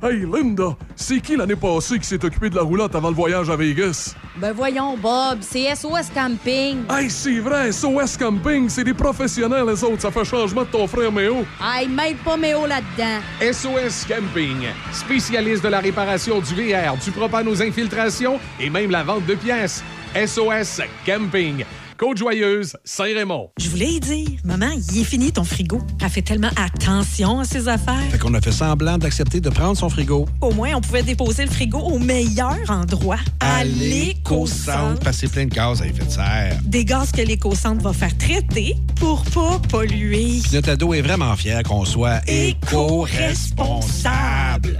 Hey 0.00 0.24
Linda, 0.32 0.76
c'est 0.94 1.20
qui 1.20 1.34
l'année 1.34 1.56
passée 1.56 1.98
qui 1.98 2.06
s'est 2.06 2.24
occupé 2.24 2.50
de 2.50 2.54
la 2.54 2.62
roulotte 2.62 2.94
avant 2.94 3.08
le 3.08 3.16
voyage 3.16 3.50
à 3.50 3.56
Vegas? 3.56 4.14
Ben 4.36 4.52
voyons, 4.52 4.96
Bob, 4.96 5.38
c'est 5.40 5.74
SOS 5.74 6.10
Camping. 6.14 6.84
Hey, 6.88 7.10
c'est 7.10 7.40
vrai, 7.40 7.72
SOS 7.72 8.16
Camping, 8.16 8.68
c'est 8.68 8.84
des 8.84 8.94
professionnels, 8.94 9.66
les 9.66 9.82
autres. 9.82 10.02
Ça 10.02 10.12
fait 10.12 10.24
changement 10.24 10.62
de 10.62 10.68
ton 10.68 10.86
frère 10.86 11.10
Méo. 11.10 11.44
Hey, 11.60 11.88
mêle 11.88 12.14
pas 12.24 12.36
Méo 12.36 12.64
là-dedans. 12.64 13.18
SOS 13.40 14.06
Camping, 14.06 14.68
spécialiste 14.92 15.64
de 15.64 15.68
la 15.68 15.80
réparation 15.80 16.38
du 16.38 16.54
VR, 16.54 16.96
du 16.96 17.10
propane 17.10 17.48
aux 17.48 17.60
infiltrations 17.60 18.38
et 18.60 18.70
même 18.70 18.92
la 18.92 19.02
vente 19.02 19.26
de 19.26 19.34
pièces. 19.34 19.82
SOS 20.14 20.80
Camping. 21.04 21.64
Côte-Joyeuse, 21.98 22.76
Saint-Raymond. 22.84 23.50
Je 23.58 23.68
voulais 23.68 23.94
y 23.94 24.00
dire, 24.00 24.28
maman, 24.44 24.70
il 24.92 25.00
est 25.00 25.04
fini 25.04 25.32
ton 25.32 25.42
frigo. 25.42 25.80
Elle 26.00 26.08
fait 26.08 26.22
tellement 26.22 26.50
attention 26.56 27.40
à 27.40 27.44
ses 27.44 27.66
affaires. 27.66 27.98
Fait 28.12 28.18
qu'on 28.18 28.34
a 28.34 28.40
fait 28.40 28.52
semblant 28.52 28.98
d'accepter 28.98 29.40
de 29.40 29.50
prendre 29.50 29.76
son 29.76 29.88
frigo. 29.88 30.28
Au 30.40 30.52
moins, 30.52 30.76
on 30.76 30.80
pouvait 30.80 31.02
déposer 31.02 31.44
le 31.44 31.50
frigo 31.50 31.80
au 31.80 31.98
meilleur 31.98 32.56
endroit, 32.68 33.18
à 33.40 33.64
l'éco-centre. 33.64 35.00
Passer 35.00 35.26
plein 35.26 35.46
de 35.46 35.54
gaz 35.54 35.82
à 35.82 35.86
effet 35.86 36.04
de 36.04 36.10
serre. 36.10 36.60
Des 36.64 36.84
gaz 36.84 37.10
que 37.10 37.22
l'éco-centre 37.22 37.82
va 37.82 37.92
faire 37.92 38.16
traiter 38.16 38.76
pour 38.94 39.24
pas 39.24 39.58
polluer. 39.68 40.38
Puis 40.42 40.52
notre 40.52 40.70
ado 40.70 40.94
est 40.94 41.02
vraiment 41.02 41.34
fier 41.34 41.64
qu'on 41.64 41.84
soit 41.84 42.20
éco-responsable. 42.28 44.78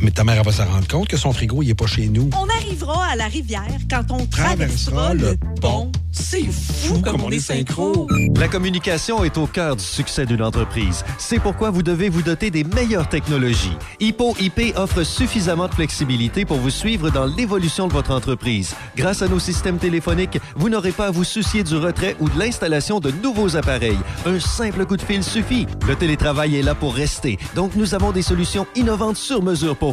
Mais 0.00 0.10
ta 0.10 0.24
mère 0.24 0.36
elle 0.38 0.44
va 0.44 0.52
se 0.52 0.62
rendre 0.62 0.86
compte 0.86 1.08
que 1.08 1.16
son 1.16 1.32
frigo, 1.32 1.62
il 1.62 1.70
est 1.70 1.74
pas 1.74 1.86
chez 1.86 2.08
nous. 2.08 2.30
On 2.38 2.48
arrivera 2.48 3.06
à 3.06 3.16
la 3.16 3.26
rivière 3.26 3.66
quand 3.90 4.10
on 4.10 4.26
traversera 4.26 5.14
le 5.14 5.36
pont. 5.60 5.90
C'est 6.18 6.44
fou 6.50 7.00
comme 7.02 7.22
on 7.22 7.30
est 7.30 7.40
synchro. 7.40 8.08
La 8.36 8.48
communication 8.48 9.22
est 9.22 9.36
au 9.36 9.46
cœur 9.46 9.76
du 9.76 9.84
succès 9.84 10.24
d'une 10.24 10.42
entreprise. 10.42 11.04
C'est 11.18 11.38
pourquoi 11.38 11.70
vous 11.70 11.82
devez 11.82 12.08
vous 12.08 12.22
doter 12.22 12.50
des 12.50 12.64
meilleures 12.64 13.08
technologies. 13.08 13.76
Hippo 14.00 14.34
IP 14.40 14.74
offre 14.76 15.02
suffisamment 15.02 15.68
de 15.68 15.74
flexibilité 15.74 16.46
pour 16.46 16.56
vous 16.56 16.70
suivre 16.70 17.10
dans 17.10 17.26
l'évolution 17.26 17.86
de 17.86 17.92
votre 17.92 18.12
entreprise. 18.12 18.74
Grâce 18.96 19.20
à 19.20 19.28
nos 19.28 19.38
systèmes 19.38 19.76
téléphoniques, 19.76 20.38
vous 20.56 20.70
n'aurez 20.70 20.92
pas 20.92 21.08
à 21.08 21.10
vous 21.10 21.24
soucier 21.24 21.62
du 21.62 21.76
retrait 21.76 22.16
ou 22.18 22.30
de 22.30 22.38
l'installation 22.38 22.98
de 22.98 23.10
nouveaux 23.22 23.56
appareils. 23.56 23.98
Un 24.24 24.40
simple 24.40 24.86
coup 24.86 24.96
de 24.96 25.02
fil 25.02 25.22
suffit. 25.22 25.66
Le 25.86 25.96
télétravail 25.96 26.56
est 26.56 26.62
là 26.62 26.74
pour 26.74 26.94
rester. 26.94 27.38
Donc, 27.54 27.76
nous 27.76 27.94
avons 27.94 28.12
des 28.12 28.22
solutions 28.22 28.66
innovantes 28.74 29.18
sur 29.18 29.42
mesure 29.42 29.76
pour 29.76 29.85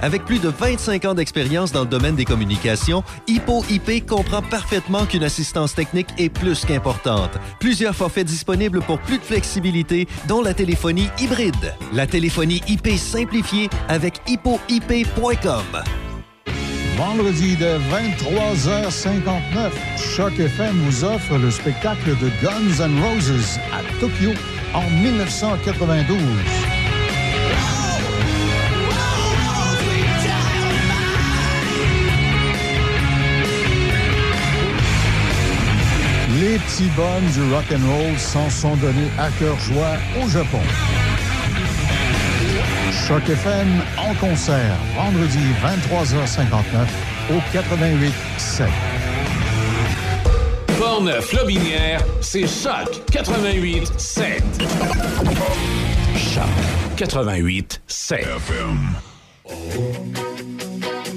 Avec 0.00 0.24
plus 0.24 0.38
de 0.38 0.48
25 0.48 1.04
ans 1.04 1.14
d'expérience 1.14 1.72
dans 1.72 1.80
le 1.80 1.86
domaine 1.86 2.14
des 2.14 2.24
communications, 2.24 3.02
Hippo 3.26 3.64
IP 3.68 4.06
comprend 4.06 4.42
parfaitement 4.42 5.06
qu'une 5.06 5.24
assistance 5.24 5.74
technique 5.74 6.08
est 6.18 6.28
plus 6.28 6.64
qu'importante. 6.64 7.32
Plusieurs 7.58 7.94
forfaits 7.94 8.26
disponibles 8.26 8.80
pour 8.80 8.98
plus 8.98 9.18
de 9.18 9.24
flexibilité, 9.24 10.06
dont 10.28 10.42
la 10.42 10.54
téléphonie 10.54 11.08
hybride. 11.18 11.74
La 11.92 12.06
téléphonie 12.06 12.62
IP 12.68 12.88
simplifiée 12.96 13.68
avec 13.88 14.20
hippoip.com. 14.26 15.64
Vendredi 16.96 17.56
de 17.56 17.78
23h59, 17.90 19.70
Choc 19.96 20.38
FM 20.38 20.76
vous 20.84 21.04
offre 21.04 21.38
le 21.38 21.50
spectacle 21.50 22.10
de 22.18 22.30
Guns 22.42 22.86
Roses 23.02 23.58
à 23.72 23.82
Tokyo 24.00 24.32
en 24.74 24.88
1992. 25.02 26.79
Les 36.50 36.58
petits 36.58 36.90
bonnes 36.96 37.30
du 37.32 37.54
rock 37.54 37.64
and 37.70 37.88
roll 37.88 38.18
s'en 38.18 38.50
sont 38.50 38.74
donnés 38.74 39.08
à 39.20 39.28
cœur 39.38 39.56
joie 39.60 39.92
au 40.20 40.28
Japon. 40.28 40.58
Choc 43.06 43.22
FM 43.28 43.68
en 43.96 44.12
concert, 44.14 44.74
vendredi 44.96 45.38
23h59 45.62 47.36
au 47.36 47.40
88 47.52 48.12
7. 48.36 48.66
Portneuf, 50.76 51.32
Lobinière, 51.34 52.04
c'est 52.20 52.48
Choc 52.48 53.00
88 53.12 53.92
7. 53.96 54.42
Choc 56.16 56.42
88 56.96 57.80
7. 57.86 58.26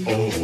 Closer 0.06 0.43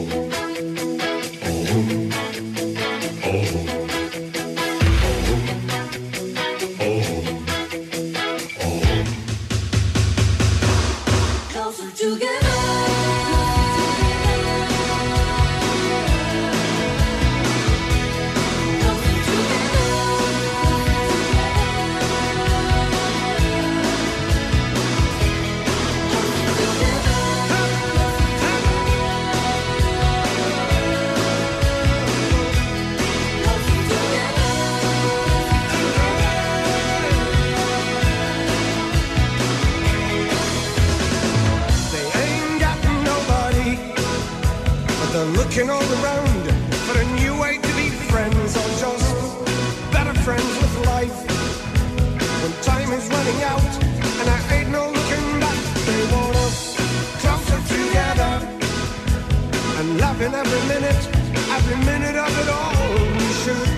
loving 60.20 60.34
every 60.34 60.68
minute, 60.68 61.08
every 61.50 61.76
minute 61.86 62.16
of 62.16 62.40
it 62.40 62.50
all. 62.50 62.94
We 63.14 63.28
should 63.42 63.70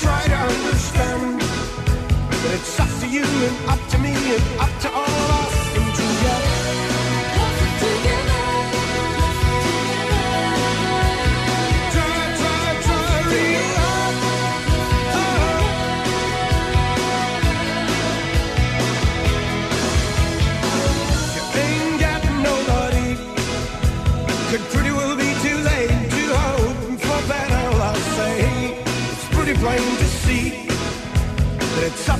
try 0.00 0.22
to 0.26 0.34
understand 0.34 1.40
that 1.40 2.54
it's 2.54 2.80
up 2.80 2.88
to 3.00 3.08
you 3.08 3.24
and 3.24 3.68
up 3.68 3.88
to 3.88 3.98
me 3.98 4.12
and 4.12 4.60
up 4.60 4.80
to 4.82 4.90
all 4.90 5.04
of 5.04 5.30
us 5.30 5.35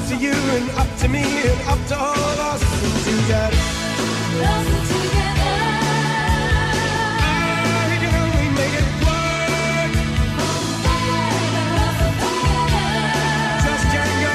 to 0.08 0.16
see 0.16 0.18
that 0.18 0.18
up 0.18 0.18
to 0.20 0.24
you 0.24 0.32
and 0.32 0.70
up 0.78 0.98
to 0.98 1.08
me 1.08 1.22
and 1.22 1.60
up 1.68 1.86
to 1.88 1.96
all 1.98 2.14
of 2.14 2.38
us 2.38 2.60
together. 3.04 3.56
Ah, 7.18 7.86
we 7.90 7.96
can 8.02 8.14
only 8.22 8.48
make 8.54 8.74
it 8.82 8.88
work. 9.04 9.92
Just 13.64 13.84
can't 13.92 14.16
go 14.22 14.32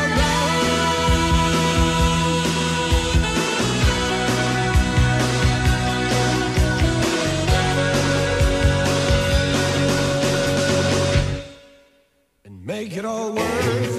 and 12.45 12.65
make 12.65 12.97
it 12.97 13.05
all 13.05 13.31
Make 13.33 13.90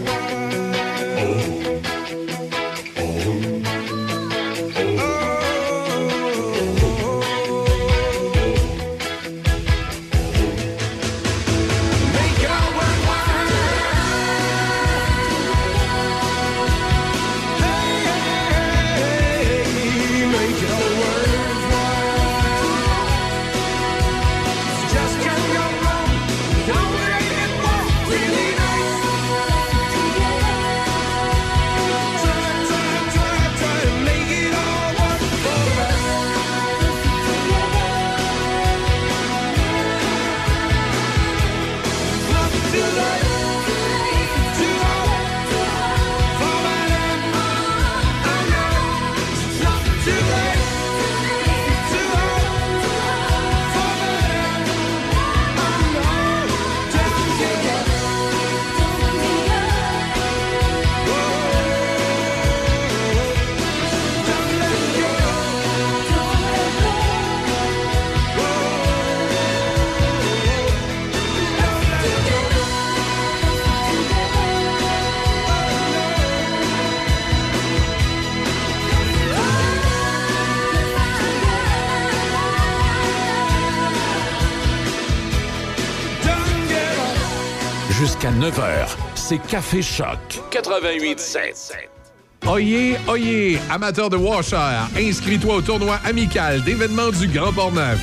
9h, 88.53 88.97
c'est 89.15 89.39
Café 89.39 89.81
Choc 89.81 90.19
88.7. 90.51 92.49
Oyez, 92.49 92.99
oyez, 93.09 93.59
amateur 93.71 94.11
de 94.11 94.17
washer, 94.17 94.57
inscris-toi 94.97 95.55
au 95.57 95.63
tournoi 95.63 95.99
amical 96.05 96.63
d'événements 96.63 97.11
du 97.11 97.29
Grand 97.29 97.53
Port-Neuf. 97.53 97.99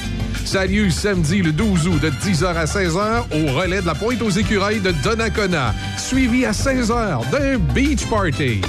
Ça 0.45 0.61
a 0.61 0.65
lieu 0.65 0.89
samedi 0.89 1.43
le 1.43 1.51
12 1.51 1.87
août 1.87 2.01
de 2.01 2.09
10h 2.09 2.45
à 2.45 2.65
16h 2.65 3.25
au 3.31 3.59
relais 3.59 3.81
de 3.81 3.85
la 3.85 3.95
Pointe 3.95 4.21
aux 4.21 4.29
Écureuils 4.29 4.79
de 4.79 4.91
Donnacona, 5.03 5.75
suivi 5.97 6.45
à 6.45 6.51
16h 6.51 7.29
d'un 7.29 7.57
beach 7.59 8.05
party. 8.07 8.61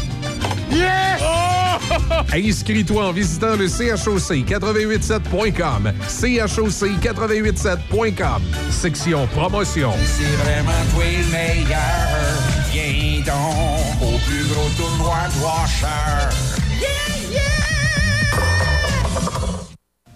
Yes! 0.71 1.50
Inscris-toi 2.35 3.07
en 3.07 3.13
visitant 3.13 3.57
le 3.57 3.67
choc887.com. 3.67 5.93
choc887.com. 6.09 8.43
Section 8.71 9.27
promotion. 9.29 9.93
C'est 10.05 10.25
vraiment 10.45 10.73
toi 10.95 11.05
le 11.05 11.31
meilleur. 11.33 11.81
Viens 12.73 13.21
donc 13.25 14.03
au 14.03 14.19
plus 14.27 14.45
gros 14.49 14.69
tournoi 14.77 15.17
de 15.35 15.41
washer. 15.43 16.29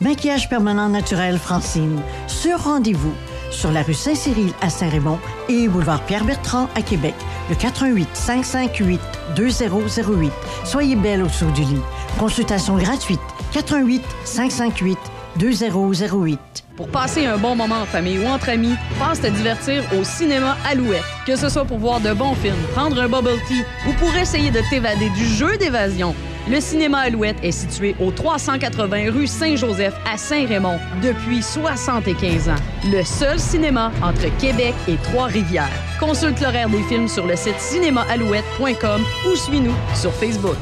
Maquillage 0.01 0.49
permanent 0.49 0.89
naturel 0.89 1.39
Francine. 1.39 2.01
Sur 2.27 2.65
rendez-vous. 2.65 3.15
Sur 3.55 3.71
la 3.71 3.83
rue 3.83 3.95
Saint-Cyril 3.95 4.53
à 4.61 4.69
Saint-Raymond 4.69 5.19
et 5.49 5.69
boulevard 5.69 6.03
Pierre-Bertrand 6.03 6.69
à 6.75 6.83
Québec. 6.83 7.15
Le 7.49 7.55
88 7.55 8.09
558 8.13 9.01
2008. 9.37 10.33
Soyez 10.65 10.97
belle 10.97 11.23
au 11.23 11.51
du 11.53 11.63
lit. 11.63 11.81
Consultation 12.19 12.77
gratuite. 12.77 13.21
88 13.53 14.03
558 14.25 14.99
2008. 15.37 16.41
Pour 16.77 16.89
passer 16.89 17.27
un 17.27 17.39
bon 17.39 17.55
moment 17.55 17.83
en 17.83 17.87
famille 17.87 18.19
ou 18.19 18.27
entre 18.27 18.49
amis, 18.49 18.75
pense 18.99 19.21
te 19.21 19.29
divertir 19.29 19.85
au 19.99 20.03
cinéma 20.03 20.57
Alouette. 20.69 21.05
Que 21.25 21.37
ce 21.37 21.49
soit 21.49 21.65
pour 21.65 21.79
voir 21.79 22.01
de 22.01 22.13
bons 22.13 22.35
films, 22.35 22.55
prendre 22.75 23.01
un 23.01 23.09
bubble 23.09 23.39
tea 23.47 23.63
ou 23.89 23.93
pour 23.95 24.15
essayer 24.17 24.51
de 24.51 24.61
t'évader 24.69 25.11
du 25.11 25.27
jeu 25.27 25.57
d'évasion, 25.57 26.15
le 26.49 26.61
cinéma 26.61 26.99
Alouette 26.99 27.37
est 27.43 27.53
situé 27.53 27.95
au 28.01 28.11
380 28.11 29.11
rue 29.13 29.27
Saint-Joseph 29.27 29.95
à 30.11 30.17
Saint-Raymond 30.17 30.79
depuis 31.03 31.43
75 31.43 32.49
ans. 32.49 32.55
Le 32.93 33.03
seul 33.03 33.39
cinéma 33.39 33.93
entre 34.03 34.37
Québec 34.39 34.75
et 34.89 34.97
Trois-Rivières. 34.97 35.71
Consulte 35.99 36.41
l'horaire 36.41 36.69
des 36.69 36.83
films 36.83 37.09
sur 37.09 37.27
le 37.27 37.37
site 37.37 37.59
cinémaalouette.com 37.59 39.03
ou 39.31 39.37
suis-nous 39.37 39.75
sur 39.95 40.13
Facebook. 40.13 40.59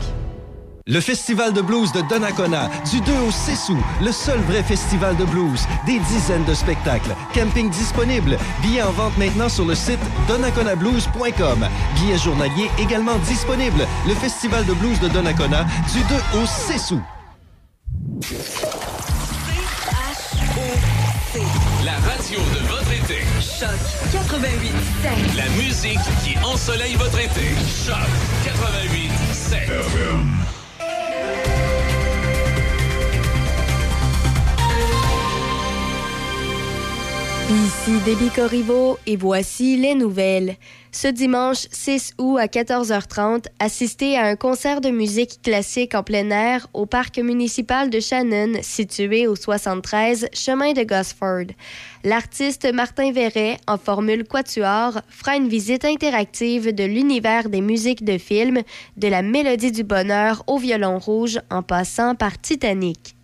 Le 0.86 1.00
Festival 1.00 1.52
de 1.52 1.60
blues 1.60 1.92
de 1.92 2.00
Donnacona, 2.08 2.68
du 2.90 3.00
2 3.02 3.12
au 3.12 3.30
6 3.30 3.70
août, 3.70 3.84
le 4.02 4.10
seul 4.10 4.40
vrai 4.40 4.64
festival 4.64 5.16
de 5.16 5.24
blues. 5.24 5.64
Des 5.86 6.00
dizaines 6.00 6.44
de 6.44 6.54
spectacles, 6.54 7.14
camping 7.32 7.70
disponible, 7.70 8.36
billets 8.62 8.82
en 8.82 8.90
vente 8.90 9.16
maintenant 9.16 9.48
sur 9.48 9.64
le 9.64 9.76
site 9.76 10.00
donnaconablues.com. 10.26 11.68
Billets 11.94 12.18
journaliers 12.18 12.68
également 12.80 13.16
disponibles. 13.20 13.86
Le 14.08 14.14
Festival 14.14 14.66
de 14.66 14.72
blues 14.74 14.98
de 14.98 15.08
Donnacona, 15.08 15.64
du 15.92 16.00
2 16.02 16.40
au 16.40 16.46
6 16.46 16.90
août. 16.92 17.02
La 21.84 21.94
radio 22.10 22.40
de 22.40 22.66
votre 22.66 22.92
été. 22.92 23.20
Choc 23.40 23.68
88 24.12 24.72
La 25.36 25.48
musique 25.62 26.00
qui 26.24 26.36
ensoleille 26.44 26.96
votre 26.96 27.20
été. 27.20 27.54
Choc 27.86 27.96
88 28.44 30.41
Ici 37.52 38.00
Déby 38.06 38.30
Corriveau 38.30 38.98
et 39.06 39.16
voici 39.16 39.76
les 39.76 39.94
nouvelles. 39.94 40.56
Ce 40.90 41.06
dimanche 41.06 41.66
6 41.70 42.14
août 42.16 42.38
à 42.38 42.46
14h30, 42.46 43.44
assistez 43.58 44.16
à 44.16 44.24
un 44.24 44.36
concert 44.36 44.80
de 44.80 44.88
musique 44.88 45.42
classique 45.42 45.94
en 45.94 46.02
plein 46.02 46.30
air 46.30 46.66
au 46.72 46.86
parc 46.86 47.18
municipal 47.18 47.90
de 47.90 48.00
Shannon, 48.00 48.54
situé 48.62 49.26
au 49.26 49.36
73 49.36 50.28
chemin 50.32 50.72
de 50.72 50.82
Gosford. 50.82 51.52
L'artiste 52.04 52.72
Martin 52.72 53.12
Verret, 53.12 53.58
en 53.66 53.76
formule 53.76 54.24
quatuor, 54.24 55.02
fera 55.10 55.36
une 55.36 55.48
visite 55.48 55.84
interactive 55.84 56.74
de 56.74 56.84
l'univers 56.84 57.50
des 57.50 57.60
musiques 57.60 58.02
de 58.02 58.16
film, 58.16 58.62
de 58.96 59.08
la 59.08 59.20
mélodie 59.20 59.72
du 59.72 59.84
bonheur 59.84 60.42
au 60.46 60.56
violon 60.56 60.98
rouge 60.98 61.38
en 61.50 61.62
passant 61.62 62.14
par 62.14 62.40
Titanic. 62.40 63.14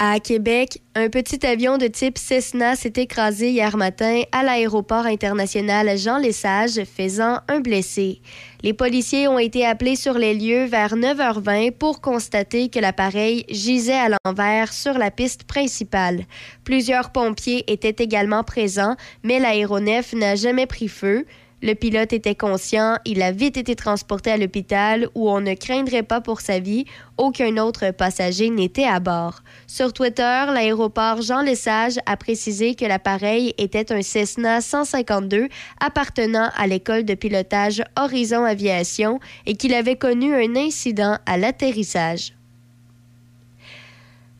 À 0.00 0.20
Québec, 0.20 0.80
un 0.94 1.08
petit 1.08 1.44
avion 1.44 1.76
de 1.76 1.88
type 1.88 2.18
Cessna 2.18 2.76
s'est 2.76 2.92
écrasé 2.94 3.50
hier 3.50 3.76
matin 3.76 4.22
à 4.30 4.44
l'aéroport 4.44 5.06
international 5.06 5.98
Jean 5.98 6.18
Lesage, 6.18 6.84
faisant 6.84 7.40
un 7.48 7.58
blessé. 7.58 8.20
Les 8.62 8.72
policiers 8.72 9.26
ont 9.26 9.40
été 9.40 9.66
appelés 9.66 9.96
sur 9.96 10.14
les 10.14 10.34
lieux 10.34 10.66
vers 10.66 10.94
9h20 10.94 11.72
pour 11.72 12.00
constater 12.00 12.68
que 12.68 12.78
l'appareil 12.78 13.44
gisait 13.50 13.98
à 13.98 14.10
l'envers 14.24 14.72
sur 14.72 14.96
la 14.98 15.10
piste 15.10 15.42
principale. 15.44 16.26
Plusieurs 16.62 17.10
pompiers 17.10 17.64
étaient 17.66 18.04
également 18.04 18.44
présents, 18.44 18.94
mais 19.24 19.40
l'aéronef 19.40 20.12
n'a 20.12 20.36
jamais 20.36 20.66
pris 20.66 20.86
feu. 20.86 21.26
Le 21.60 21.74
pilote 21.74 22.12
était 22.12 22.36
conscient, 22.36 22.98
il 23.04 23.20
a 23.20 23.32
vite 23.32 23.56
été 23.56 23.74
transporté 23.74 24.30
à 24.30 24.36
l'hôpital 24.36 25.08
où 25.16 25.28
on 25.28 25.40
ne 25.40 25.54
craindrait 25.54 26.04
pas 26.04 26.20
pour 26.20 26.40
sa 26.40 26.60
vie. 26.60 26.84
Aucun 27.16 27.56
autre 27.56 27.90
passager 27.90 28.48
n'était 28.48 28.84
à 28.84 29.00
bord. 29.00 29.42
Sur 29.66 29.92
Twitter, 29.92 30.44
l'aéroport 30.52 31.20
Jean 31.20 31.42
Lesage 31.42 31.98
a 32.06 32.16
précisé 32.16 32.76
que 32.76 32.84
l'appareil 32.84 33.54
était 33.58 33.92
un 33.92 34.02
Cessna 34.02 34.60
152 34.60 35.48
appartenant 35.80 36.48
à 36.56 36.68
l'école 36.68 37.04
de 37.04 37.14
pilotage 37.14 37.82
Horizon 37.98 38.44
Aviation 38.44 39.18
et 39.44 39.56
qu'il 39.56 39.74
avait 39.74 39.96
connu 39.96 40.32
un 40.34 40.54
incident 40.54 41.18
à 41.26 41.38
l'atterrissage. 41.38 42.34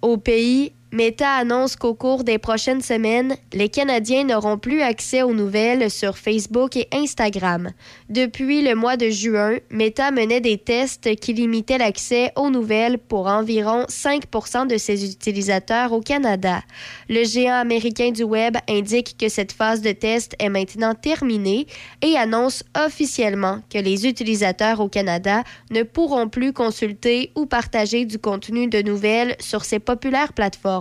Au 0.02 0.18
pays, 0.18 0.72
Meta 0.90 1.34
annonce 1.34 1.76
qu'au 1.76 1.92
cours 1.92 2.24
des 2.24 2.38
prochaines 2.38 2.80
semaines, 2.80 3.36
les 3.52 3.68
Canadiens 3.68 4.24
n'auront 4.24 4.56
plus 4.56 4.80
accès 4.80 5.20
aux 5.20 5.34
nouvelles 5.34 5.90
sur 5.90 6.16
Facebook 6.16 6.76
et 6.76 6.88
Instagram. 6.94 7.72
Depuis 8.08 8.62
le 8.62 8.74
mois 8.74 8.96
de 8.96 9.10
juin, 9.10 9.58
Meta 9.70 10.10
menait 10.10 10.40
des 10.40 10.56
tests 10.56 11.14
qui 11.16 11.34
limitaient 11.34 11.76
l'accès 11.76 12.32
aux 12.36 12.48
nouvelles 12.48 12.96
pour 12.96 13.26
environ 13.26 13.84
5% 13.84 14.66
de 14.66 14.78
ses 14.78 15.04
utilisateurs 15.04 15.92
au 15.92 16.00
Canada. 16.00 16.62
Le 17.10 17.22
géant 17.22 17.60
américain 17.60 18.10
du 18.10 18.22
Web 18.22 18.56
indique 18.66 19.16
que 19.18 19.28
cette 19.28 19.52
phase 19.52 19.82
de 19.82 19.92
test 19.92 20.36
est 20.38 20.48
maintenant 20.48 20.94
terminée 20.94 21.66
et 22.00 22.16
annonce 22.16 22.64
officiellement 22.74 23.58
que 23.68 23.78
les 23.78 24.06
utilisateurs 24.06 24.80
au 24.80 24.88
Canada 24.88 25.42
ne 25.70 25.82
pourront 25.82 26.30
plus 26.30 26.54
consulter 26.54 27.30
ou 27.36 27.44
partager 27.44 28.06
du 28.06 28.18
contenu 28.18 28.68
de 28.68 28.80
nouvelles 28.80 29.36
sur 29.38 29.66
ces 29.66 29.80
populaires 29.80 30.32
plateformes. 30.32 30.77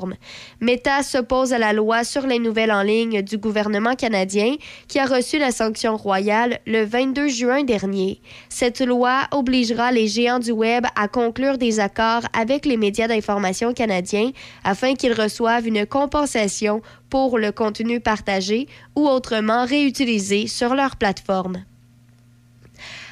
Meta 0.62 1.04
s'oppose 1.04 1.54
à 1.54 1.58
la 1.58 1.74
loi 1.74 2.04
sur 2.04 2.28
les 2.28 2.40
nouvelles 2.40 2.72
en 2.72 2.82
ligne 2.82 3.22
du 3.22 3.38
gouvernement 3.38 3.96
canadien 3.96 4.56
qui 4.88 5.00
a 5.00 5.06
reçu 5.06 5.38
la 5.38 5.52
sanction 5.52 5.98
royale 5.98 6.60
le 6.66 6.84
22 6.84 7.28
juin 7.28 7.64
dernier. 7.64 8.22
Cette 8.50 8.82
loi 8.82 9.28
obligera 9.32 9.92
les 9.92 10.08
géants 10.08 10.40
du 10.40 10.52
Web 10.52 10.86
à 10.96 11.08
conclure 11.08 11.58
des 11.58 11.80
accords 11.80 12.24
avec 12.34 12.66
les 12.66 12.78
médias 12.78 13.08
d'information 13.08 13.74
canadiens 13.74 14.32
afin 14.64 14.96
qu'ils 14.96 15.14
reçoivent 15.14 15.68
une 15.68 15.86
compensation 15.86 16.82
pour 17.10 17.38
le 17.38 17.52
contenu 17.52 18.00
partagé 18.00 18.68
ou 18.96 19.08
autrement 19.08 19.66
réutilisé 19.66 20.48
sur 20.48 20.76
leur 20.76 20.96
plateforme. 20.96 21.64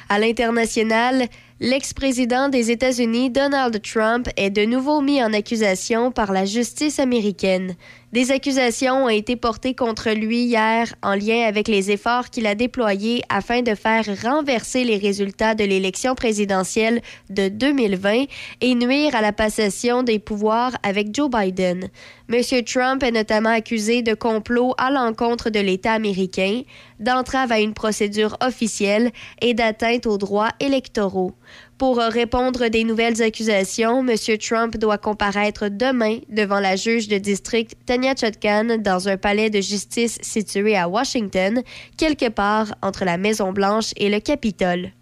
À 0.08 0.18
l'international, 0.18 1.26
l'ex-président 1.60 2.48
des 2.48 2.70
États-Unis, 2.70 3.30
Donald 3.30 3.80
Trump, 3.82 4.28
est 4.36 4.50
de 4.50 4.64
nouveau 4.64 5.00
mis 5.00 5.22
en 5.22 5.32
accusation 5.32 6.10
par 6.10 6.32
la 6.32 6.44
justice 6.44 6.98
américaine. 6.98 7.74
Des 8.16 8.30
accusations 8.30 9.04
ont 9.04 9.08
été 9.10 9.36
portées 9.36 9.74
contre 9.74 10.08
lui 10.08 10.38
hier 10.38 10.94
en 11.02 11.14
lien 11.14 11.42
avec 11.46 11.68
les 11.68 11.90
efforts 11.90 12.30
qu'il 12.30 12.46
a 12.46 12.54
déployés 12.54 13.20
afin 13.28 13.60
de 13.60 13.74
faire 13.74 14.06
renverser 14.22 14.84
les 14.84 14.96
résultats 14.96 15.54
de 15.54 15.64
l'élection 15.64 16.14
présidentielle 16.14 17.02
de 17.28 17.48
2020 17.48 18.24
et 18.62 18.74
nuire 18.74 19.14
à 19.14 19.20
la 19.20 19.34
passation 19.34 20.02
des 20.02 20.18
pouvoirs 20.18 20.72
avec 20.82 21.14
Joe 21.14 21.28
Biden. 21.28 21.90
M. 22.32 22.42
Trump 22.64 23.02
est 23.02 23.10
notamment 23.10 23.50
accusé 23.50 24.00
de 24.00 24.14
complot 24.14 24.72
à 24.78 24.90
l'encontre 24.90 25.50
de 25.50 25.60
l'État 25.60 25.92
américain, 25.92 26.62
d'entrave 26.98 27.52
à 27.52 27.60
une 27.60 27.74
procédure 27.74 28.38
officielle 28.42 29.10
et 29.42 29.52
d'atteinte 29.52 30.06
aux 30.06 30.16
droits 30.16 30.52
électoraux. 30.58 31.34
Pour 31.78 31.98
répondre 31.98 32.68
des 32.68 32.84
nouvelles 32.84 33.22
accusations, 33.22 34.00
M. 34.00 34.16
Trump 34.38 34.78
doit 34.78 34.96
comparaître 34.96 35.68
demain 35.68 36.20
devant 36.30 36.58
la 36.58 36.74
juge 36.74 37.06
de 37.06 37.18
district 37.18 37.74
Tanya 37.84 38.14
Chutkan 38.14 38.78
dans 38.78 39.10
un 39.10 39.18
palais 39.18 39.50
de 39.50 39.60
justice 39.60 40.18
situé 40.22 40.74
à 40.74 40.88
Washington, 40.88 41.62
quelque 41.98 42.30
part 42.30 42.74
entre 42.80 43.04
la 43.04 43.18
Maison-Blanche 43.18 43.90
et 43.98 44.08
le 44.08 44.20
Capitole. 44.20 44.92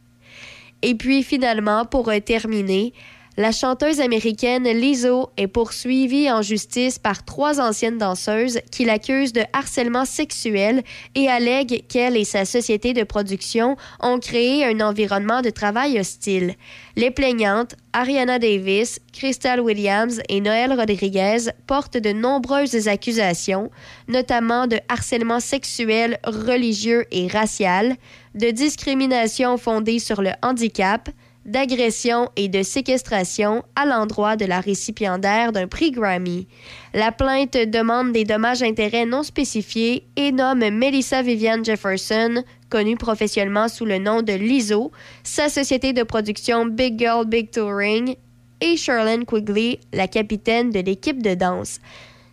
Et 0.82 0.96
puis 0.96 1.22
finalement, 1.22 1.84
pour 1.84 2.10
terminer, 2.26 2.92
la 3.36 3.50
chanteuse 3.50 4.00
américaine 4.00 4.68
Lizzo 4.68 5.30
est 5.36 5.48
poursuivie 5.48 6.30
en 6.30 6.40
justice 6.40 7.00
par 7.00 7.24
trois 7.24 7.60
anciennes 7.60 7.98
danseuses 7.98 8.60
qui 8.70 8.84
l'accusent 8.84 9.32
de 9.32 9.42
harcèlement 9.52 10.04
sexuel 10.04 10.84
et 11.16 11.28
allèguent 11.28 11.84
qu'elle 11.88 12.16
et 12.16 12.22
sa 12.24 12.44
société 12.44 12.92
de 12.92 13.02
production 13.02 13.76
ont 14.00 14.20
créé 14.20 14.64
un 14.64 14.80
environnement 14.80 15.42
de 15.42 15.50
travail 15.50 15.98
hostile. 15.98 16.54
Les 16.94 17.10
plaignantes, 17.10 17.74
Ariana 17.92 18.38
Davis, 18.38 19.00
Crystal 19.12 19.60
Williams 19.60 20.20
et 20.28 20.40
Noël 20.40 20.72
Rodriguez, 20.72 21.50
portent 21.66 21.96
de 21.96 22.12
nombreuses 22.12 22.86
accusations, 22.86 23.70
notamment 24.06 24.68
de 24.68 24.78
harcèlement 24.88 25.40
sexuel, 25.40 26.20
religieux 26.24 27.04
et 27.10 27.26
racial, 27.26 27.96
de 28.36 28.50
discrimination 28.50 29.56
fondée 29.56 29.98
sur 29.98 30.22
le 30.22 30.30
handicap, 30.40 31.08
d'agression 31.44 32.30
et 32.36 32.48
de 32.48 32.62
séquestration 32.62 33.64
à 33.76 33.86
l'endroit 33.86 34.36
de 34.36 34.44
la 34.44 34.60
récipiendaire 34.60 35.52
d'un 35.52 35.68
prix 35.68 35.90
Grammy. 35.90 36.46
La 36.92 37.12
plainte 37.12 37.56
demande 37.56 38.12
des 38.12 38.24
dommages-intérêts 38.24 39.06
non 39.06 39.22
spécifiés 39.22 40.06
et 40.16 40.32
nomme 40.32 40.68
Melissa 40.70 41.22
Vivian 41.22 41.62
Jefferson, 41.62 42.42
connue 42.70 42.96
professionnellement 42.96 43.68
sous 43.68 43.84
le 43.84 43.98
nom 43.98 44.22
de 44.22 44.32
Lizzo, 44.32 44.90
sa 45.22 45.48
société 45.48 45.92
de 45.92 46.02
production 46.02 46.66
Big 46.66 46.98
Girl 46.98 47.26
Big 47.26 47.50
Touring, 47.50 48.16
et 48.60 48.76
Charlene 48.76 49.26
Quigley, 49.26 49.80
la 49.92 50.08
capitaine 50.08 50.70
de 50.70 50.80
l'équipe 50.80 51.22
de 51.22 51.34
danse. 51.34 51.80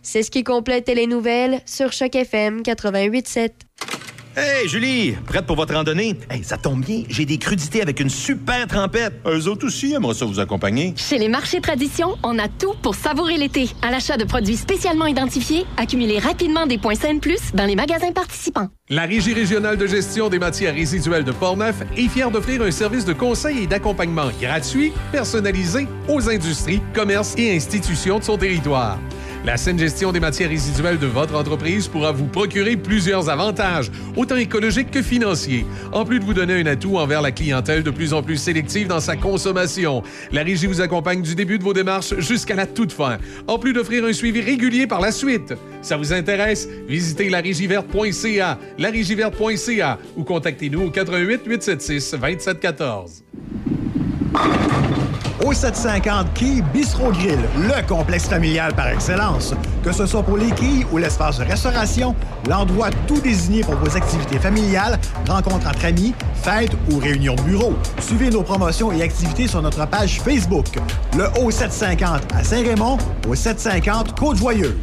C'est 0.02 0.22
ce 0.22 0.30
qui 0.30 0.42
complète 0.42 0.88
les 0.88 1.06
nouvelles 1.06 1.60
sur 1.66 1.92
Choc 1.92 2.16
FM 2.16 2.62
88.7. 2.62 3.50
Hey, 4.34 4.66
Julie, 4.66 5.12
prête 5.26 5.44
pour 5.44 5.56
votre 5.56 5.74
randonnée? 5.74 6.16
Hey, 6.30 6.42
ça 6.42 6.56
tombe 6.56 6.82
bien, 6.82 7.02
j'ai 7.10 7.26
des 7.26 7.36
crudités 7.36 7.82
avec 7.82 8.00
une 8.00 8.08
super 8.08 8.66
trempette. 8.66 9.12
Eux 9.26 9.46
autres 9.46 9.66
aussi 9.66 9.92
aimeraient 9.92 10.14
ça 10.14 10.24
vous 10.24 10.40
accompagner. 10.40 10.94
Chez 10.96 11.18
les 11.18 11.28
marchés 11.28 11.60
Tradition, 11.60 12.16
on 12.22 12.38
a 12.38 12.48
tout 12.48 12.72
pour 12.80 12.94
savourer 12.94 13.36
l'été. 13.36 13.68
À 13.82 13.90
l'achat 13.90 14.16
de 14.16 14.24
produits 14.24 14.56
spécialement 14.56 15.04
identifiés, 15.04 15.66
accumulez 15.76 16.18
rapidement 16.18 16.66
des 16.66 16.78
points 16.78 16.94
SAIN 16.94 17.18
Plus 17.18 17.52
dans 17.52 17.66
les 17.66 17.76
magasins 17.76 18.12
participants. 18.12 18.68
La 18.88 19.02
Régie 19.02 19.34
régionale 19.34 19.76
de 19.76 19.86
gestion 19.86 20.30
des 20.30 20.38
matières 20.38 20.74
résiduelles 20.74 21.24
de 21.24 21.32
Portneuf 21.32 21.82
est 21.94 22.08
fière 22.08 22.30
d'offrir 22.30 22.62
un 22.62 22.70
service 22.70 23.04
de 23.04 23.12
conseil 23.12 23.64
et 23.64 23.66
d'accompagnement 23.66 24.30
gratuit, 24.40 24.92
personnalisé 25.12 25.86
aux 26.08 26.30
industries, 26.30 26.80
commerces 26.94 27.34
et 27.36 27.54
institutions 27.54 28.18
de 28.18 28.24
son 28.24 28.38
territoire. 28.38 28.98
La 29.44 29.56
saine 29.56 29.76
gestion 29.76 30.12
des 30.12 30.20
matières 30.20 30.50
résiduelles 30.50 31.00
de 31.00 31.06
votre 31.06 31.34
entreprise 31.34 31.88
pourra 31.88 32.12
vous 32.12 32.26
procurer 32.26 32.76
plusieurs 32.76 33.28
avantages, 33.28 33.90
autant 34.16 34.36
écologiques 34.36 34.92
que 34.92 35.02
financiers, 35.02 35.66
en 35.92 36.04
plus 36.04 36.20
de 36.20 36.24
vous 36.24 36.32
donner 36.32 36.60
un 36.60 36.66
atout 36.66 36.96
envers 36.96 37.20
la 37.20 37.32
clientèle 37.32 37.82
de 37.82 37.90
plus 37.90 38.14
en 38.14 38.22
plus 38.22 38.36
sélective 38.36 38.86
dans 38.86 39.00
sa 39.00 39.16
consommation. 39.16 40.04
La 40.30 40.44
Régie 40.44 40.68
vous 40.68 40.80
accompagne 40.80 41.22
du 41.22 41.34
début 41.34 41.58
de 41.58 41.64
vos 41.64 41.72
démarches 41.72 42.16
jusqu'à 42.18 42.54
la 42.54 42.66
toute 42.66 42.92
fin, 42.92 43.18
en 43.48 43.58
plus 43.58 43.72
d'offrir 43.72 44.04
un 44.04 44.12
suivi 44.12 44.40
régulier 44.40 44.86
par 44.86 45.00
la 45.00 45.10
suite. 45.10 45.54
Ça 45.82 45.96
vous 45.96 46.12
intéresse? 46.12 46.68
Visitez 46.86 47.28
larégiverte.ca, 47.28 48.60
larégiverte.ca 48.78 49.98
ou 50.16 50.22
contactez-nous 50.22 50.82
au 50.82 50.90
88 50.90 51.42
876 51.46 52.12
2714. 52.12 53.24
Au 55.44 55.52
750 55.52 56.34
Quai 56.34 56.62
Bistro 56.72 57.10
Grill, 57.10 57.38
le 57.56 57.86
complexe 57.86 58.28
familial 58.28 58.72
par 58.74 58.88
excellence. 58.88 59.54
Que 59.82 59.90
ce 59.90 60.06
soit 60.06 60.22
pour 60.22 60.36
les 60.36 60.50
quilles 60.52 60.86
ou 60.92 60.98
l'espace 60.98 61.38
de 61.38 61.44
restauration, 61.44 62.14
l'endroit 62.48 62.90
tout 63.08 63.20
désigné 63.20 63.62
pour 63.62 63.74
vos 63.74 63.96
activités 63.96 64.38
familiales, 64.38 64.98
rencontres 65.28 65.66
entre 65.66 65.84
amis, 65.84 66.14
fêtes 66.42 66.76
ou 66.90 66.98
réunions 66.98 67.34
de 67.34 67.42
bureau. 67.42 67.74
Suivez 67.98 68.30
nos 68.30 68.42
promotions 68.42 68.92
et 68.92 69.02
activités 69.02 69.48
sur 69.48 69.60
notre 69.62 69.86
page 69.88 70.20
Facebook. 70.20 70.66
Le 71.16 71.24
O750 71.40 72.20
à 72.34 72.44
Saint-Raymond, 72.44 72.98
au 73.28 73.34
750 73.34 74.18
Côte-Joyeuse. 74.18 74.74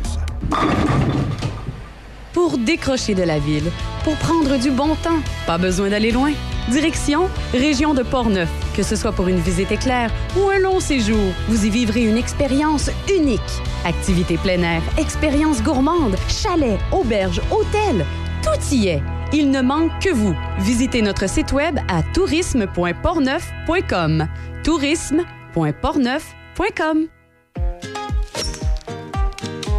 Pour 2.33 2.57
décrocher 2.57 3.15
de 3.15 3.23
la 3.23 3.39
ville, 3.39 3.71
pour 4.03 4.15
prendre 4.17 4.57
du 4.57 4.71
bon 4.71 4.95
temps, 4.95 5.19
pas 5.47 5.57
besoin 5.57 5.89
d'aller 5.89 6.11
loin. 6.11 6.31
Direction 6.69 7.29
Région 7.53 7.93
de 7.93 8.01
Portneuf. 8.03 8.49
Que 8.75 8.83
ce 8.83 8.95
soit 8.95 9.11
pour 9.11 9.27
une 9.27 9.39
visite 9.39 9.71
éclair 9.71 10.11
ou 10.37 10.49
un 10.49 10.59
long 10.59 10.79
séjour, 10.79 11.33
vous 11.47 11.65
y 11.65 11.69
vivrez 11.69 12.05
une 12.05 12.17
expérience 12.17 12.89
unique. 13.11 13.39
Activités 13.85 14.37
plein 14.37 14.61
air, 14.61 14.81
expériences 14.97 15.63
gourmandes, 15.63 16.15
chalets, 16.27 16.79
auberges, 16.91 17.41
hôtels, 17.51 18.05
tout 18.43 18.59
y 18.73 18.87
est. 18.87 19.01
Il 19.31 19.51
ne 19.51 19.61
manque 19.61 19.91
que 20.01 20.09
vous. 20.09 20.35
Visitez 20.59 21.01
notre 21.01 21.29
site 21.29 21.51
web 21.51 21.77
à 21.87 22.01
tourisme.portneuf.com. 22.13 24.27
Tourisme.portneuf.com. 24.63 27.18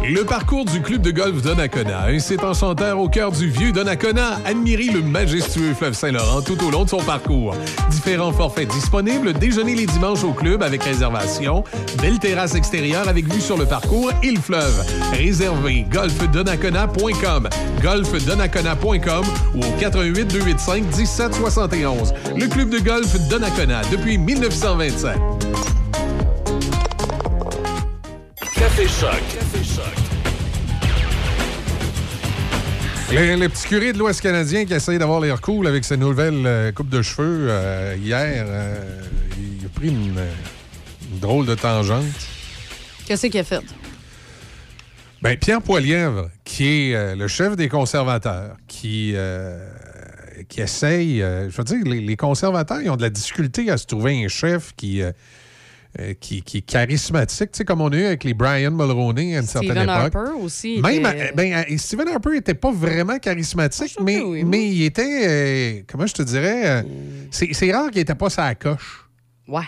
Le 0.03 0.23
parcours 0.25 0.65
du 0.65 0.81
club 0.81 1.03
de 1.03 1.11
golf 1.11 1.43
Donnacona, 1.43 2.07
un 2.07 2.17
site 2.17 2.43
enchanteur 2.43 2.99
au 2.99 3.07
cœur 3.07 3.31
du 3.31 3.47
vieux 3.47 3.71
Donnacona. 3.71 4.39
Admirez 4.45 4.87
le 4.87 5.01
majestueux 5.03 5.75
fleuve 5.75 5.93
Saint-Laurent 5.93 6.41
tout 6.41 6.57
au 6.65 6.71
long 6.71 6.85
de 6.85 6.89
son 6.89 6.97
parcours. 6.97 7.55
Différents 7.91 8.31
forfaits 8.31 8.67
disponibles, 8.69 9.33
déjeuner 9.33 9.75
les 9.75 9.85
dimanches 9.85 10.23
au 10.23 10.33
club 10.33 10.63
avec 10.63 10.83
réservation, 10.83 11.63
belle 12.01 12.17
terrasse 12.17 12.55
extérieure 12.55 13.07
avec 13.07 13.31
vue 13.31 13.41
sur 13.41 13.57
le 13.57 13.65
parcours 13.65 14.11
et 14.23 14.31
le 14.31 14.39
fleuve. 14.39 14.83
Réservez 15.13 15.83
golfdonnacona.com, 15.83 17.49
golfdonnacona.com 17.83 19.25
ou 19.53 19.59
au 19.59 19.79
88 19.79 20.25
285 20.25 20.83
1771. 20.97 22.13
Le 22.35 22.47
club 22.47 22.69
de 22.69 22.79
golf 22.79 23.19
Donnacona 23.29 23.81
depuis 23.91 24.17
1925. 24.17 25.80
Café 28.71 28.87
Choc. 28.87 29.21
Café 29.33 29.63
Choc. 29.65 29.93
Les, 33.11 33.35
les 33.35 33.49
petits 33.49 33.67
curés 33.67 33.91
de 33.91 33.97
l'Ouest 33.97 34.21
canadien 34.21 34.63
qui 34.63 34.73
essayent 34.73 34.97
d'avoir 34.97 35.19
l'air 35.19 35.41
cool 35.41 35.67
avec 35.67 35.83
sa 35.83 35.97
nouvelle 35.97 36.45
euh, 36.45 36.71
coupe 36.71 36.87
de 36.87 37.01
cheveux, 37.01 37.47
euh, 37.49 37.97
hier, 38.01 38.45
euh, 38.47 39.03
il 39.37 39.65
a 39.65 39.69
pris 39.69 39.89
une, 39.89 40.17
une 41.11 41.19
drôle 41.19 41.45
de 41.45 41.55
tangente. 41.55 42.05
Qu'est-ce 43.05 43.27
qu'il 43.27 43.41
a 43.41 43.43
fait? 43.43 43.59
Ben, 45.21 45.37
Pierre 45.37 45.61
Poilièvre, 45.61 46.29
qui 46.45 46.91
est 46.91 46.95
euh, 46.95 47.15
le 47.15 47.27
chef 47.27 47.57
des 47.57 47.67
conservateurs, 47.67 48.55
qui, 48.69 49.11
euh, 49.15 49.67
qui 50.47 50.61
essaye. 50.61 51.21
euh, 51.21 51.49
je 51.49 51.57
veux 51.57 51.63
dire, 51.65 51.83
les, 51.83 51.99
les 51.99 52.15
conservateurs, 52.15 52.79
ils 52.81 52.89
ont 52.89 52.95
de 52.95 53.01
la 53.01 53.09
difficulté 53.09 53.69
à 53.69 53.77
se 53.77 53.85
trouver 53.85 54.23
un 54.23 54.29
chef 54.29 54.71
qui. 54.77 55.01
Euh, 55.99 56.13
qui, 56.19 56.41
qui 56.41 56.59
est 56.59 56.61
charismatique, 56.61 57.51
tu 57.51 57.57
sais, 57.57 57.65
comme 57.65 57.81
on 57.81 57.89
a 57.89 57.95
eu 57.97 58.05
avec 58.05 58.23
les 58.23 58.33
Brian 58.33 58.71
Mulroney 58.71 59.35
à 59.35 59.39
une 59.41 59.45
certaine 59.45 59.71
Steven 59.71 59.83
époque. 59.89 60.15
Harper 60.15 60.31
aussi. 60.41 60.79
Même, 60.79 61.05
était- 61.05 61.21
euh, 61.29 61.31
ben, 61.35 61.53
euh, 61.69 61.77
Stephen 61.77 62.07
Harper 62.07 62.29
n'était 62.31 62.53
pas 62.53 62.71
vraiment 62.71 63.19
charismatique, 63.19 63.97
mais, 64.01 64.21
mais 64.45 64.69
il 64.69 64.83
était, 64.83 65.27
euh, 65.27 65.81
comment 65.87 66.07
je 66.07 66.13
te 66.13 66.21
dirais, 66.23 66.81
euh, 66.81 66.83
c'est 67.31 67.71
rare 67.73 67.89
qu'il 67.91 67.99
n'était 67.99 68.15
pas 68.15 68.29
sa 68.29 68.55
coche. 68.55 69.05
Ouais. 69.47 69.61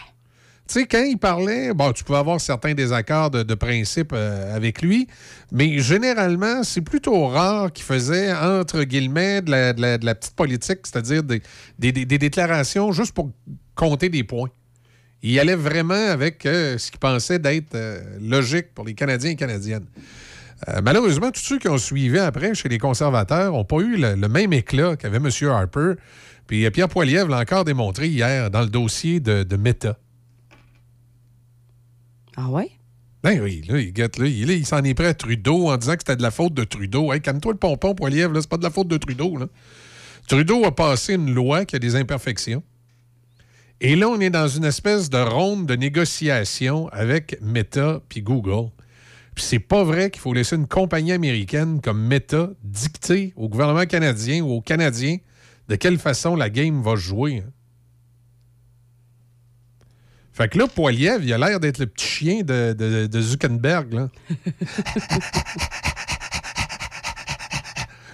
Tu 0.66 0.80
sais, 0.80 0.86
quand 0.86 1.04
il 1.04 1.18
parlait, 1.18 1.74
bon, 1.74 1.92
tu 1.92 2.06
pouvais 2.06 2.20
avoir 2.20 2.40
certains 2.40 2.74
désaccords 2.74 3.30
de, 3.30 3.44
de 3.44 3.54
principe 3.54 4.14
avec 4.14 4.82
lui, 4.82 5.08
mais 5.52 5.78
généralement, 5.80 6.64
c'est 6.64 6.80
plutôt 6.80 7.28
rare 7.28 7.70
qu'il 7.74 7.84
faisait, 7.84 8.32
entre 8.34 8.84
guillemets, 8.84 9.42
de 9.42 9.52
la, 9.52 9.74
de 9.74 9.82
la- 9.82 9.98
de 9.98 10.06
la 10.06 10.16
petite 10.16 10.36
politique, 10.36 10.80
c'est-à-dire 10.86 11.22
des, 11.22 11.42
des- 11.78 11.92
des- 11.92 12.06
des 12.06 12.18
déclarations 12.18 12.94
juste 12.94 13.12
pour 13.12 13.30
compter 13.76 14.08
des 14.08 14.24
points. 14.24 14.50
Il 15.24 15.40
allait 15.40 15.56
vraiment 15.56 15.94
avec 15.94 16.46
euh, 16.46 16.78
ce 16.78 16.92
qu'il 16.92 17.00
pensait 17.00 17.40
d'être 17.40 17.76
euh, 17.76 18.02
logique 18.20 18.74
pour 18.76 18.84
les 18.84 18.94
Canadiens 18.94 19.32
et 19.32 19.36
Canadiennes. 19.38 19.86
Euh, 20.68 20.82
malheureusement, 20.84 21.32
tous 21.32 21.42
ceux 21.42 21.60
qui 21.60 21.70
ont 21.70 21.78
suivi 21.78 22.20
après 22.20 22.54
chez 22.56 22.68
les 22.68 22.78
conservateurs 22.78 23.54
n'ont 23.54 23.64
pas 23.64 23.78
eu 23.78 23.96
le, 23.96 24.16
le 24.16 24.28
même 24.28 24.52
éclat 24.52 24.98
qu'avait 24.98 25.18
M. 25.18 25.30
Harper. 25.50 25.94
Puis 26.46 26.70
Pierre 26.72 26.90
Poilievre 26.90 27.30
l'a 27.30 27.40
encore 27.40 27.64
démontré 27.64 28.10
hier 28.10 28.52
dans 28.52 28.62
le 28.62 28.68
dossier 28.68 29.22
de, 29.22 29.44
de 29.44 29.56
Meta. 29.56 29.98
Ah 32.36 32.50
ouais? 32.50 32.72
Ben 33.24 33.40
oui, 33.42 33.62
là, 33.70 33.80
il 33.80 33.94
là, 33.98 34.54
il, 34.54 34.66
s'en 34.66 34.84
est 34.84 34.94
pris 34.94 35.06
à 35.06 35.14
Trudeau 35.14 35.70
en 35.70 35.78
disant 35.78 35.94
que 35.94 36.00
c'était 36.00 36.18
de 36.18 36.22
la 36.22 36.32
faute 36.32 36.54
de 36.54 36.66
Trudeau. 36.66 37.14
Hey, 37.14 37.22
calme-toi 37.22 37.54
le 37.54 37.58
pompon, 37.58 37.96
Poilievre, 37.96 38.34
là, 38.34 38.42
c'est 38.42 38.50
pas 38.50 38.58
de 38.58 38.64
la 38.64 38.70
faute 38.70 38.90
de 38.90 38.98
Trudeau. 38.98 39.38
Là. 39.38 39.48
Trudeau 40.28 40.66
a 40.66 40.76
passé 40.76 41.14
une 41.14 41.34
loi 41.34 41.64
qui 41.64 41.78
a 41.78 41.80
des 41.80 41.96
imperfections. 41.96 42.62
Et 43.82 43.96
là, 43.96 44.08
on 44.08 44.20
est 44.20 44.30
dans 44.30 44.48
une 44.48 44.64
espèce 44.66 45.10
de 45.10 45.18
ronde 45.18 45.66
de 45.66 45.76
négociation 45.76 46.88
avec 46.90 47.38
Meta 47.42 48.02
puis 48.08 48.22
Google. 48.22 48.70
Puis 49.36 49.44
c'est 49.44 49.60
pas 49.60 49.84
vrai 49.84 50.10
qu'il 50.12 50.22
faut 50.22 50.34
laisser 50.34 50.56
une 50.56 50.68
compagnie 50.68 51.12
américaine 51.12 51.82
comme 51.82 52.02
Meta 52.06 52.50
dicter 52.64 53.34
au 53.36 53.50
gouvernement 53.50 53.86
canadien 53.86 54.42
ou 54.44 54.52
aux 54.52 54.62
Canadiens 54.62 55.18
de 55.70 55.76
quelle 55.76 55.98
façon 55.98 56.36
la 56.36 56.50
game 56.50 56.82
va 56.82 56.96
jouer. 56.96 57.44
hein. 57.46 57.50
Fait 60.34 60.48
que 60.50 60.58
là, 60.58 60.68
Poiliev, 60.68 61.24
il 61.24 61.32
a 61.34 61.38
l'air 61.38 61.60
d'être 61.60 61.78
le 61.78 61.86
petit 61.86 62.06
chien 62.08 62.42
de, 62.42 62.74
de- 62.74 63.06
de 63.08 63.22
Zuckerberg. 63.22 63.94
Là. 63.94 64.10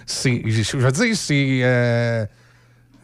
c'est, 0.06 0.42
je 0.46 0.76
veux 0.76 0.92
dire, 0.92 1.16
c'est. 1.16 1.60
euh, 1.62 2.26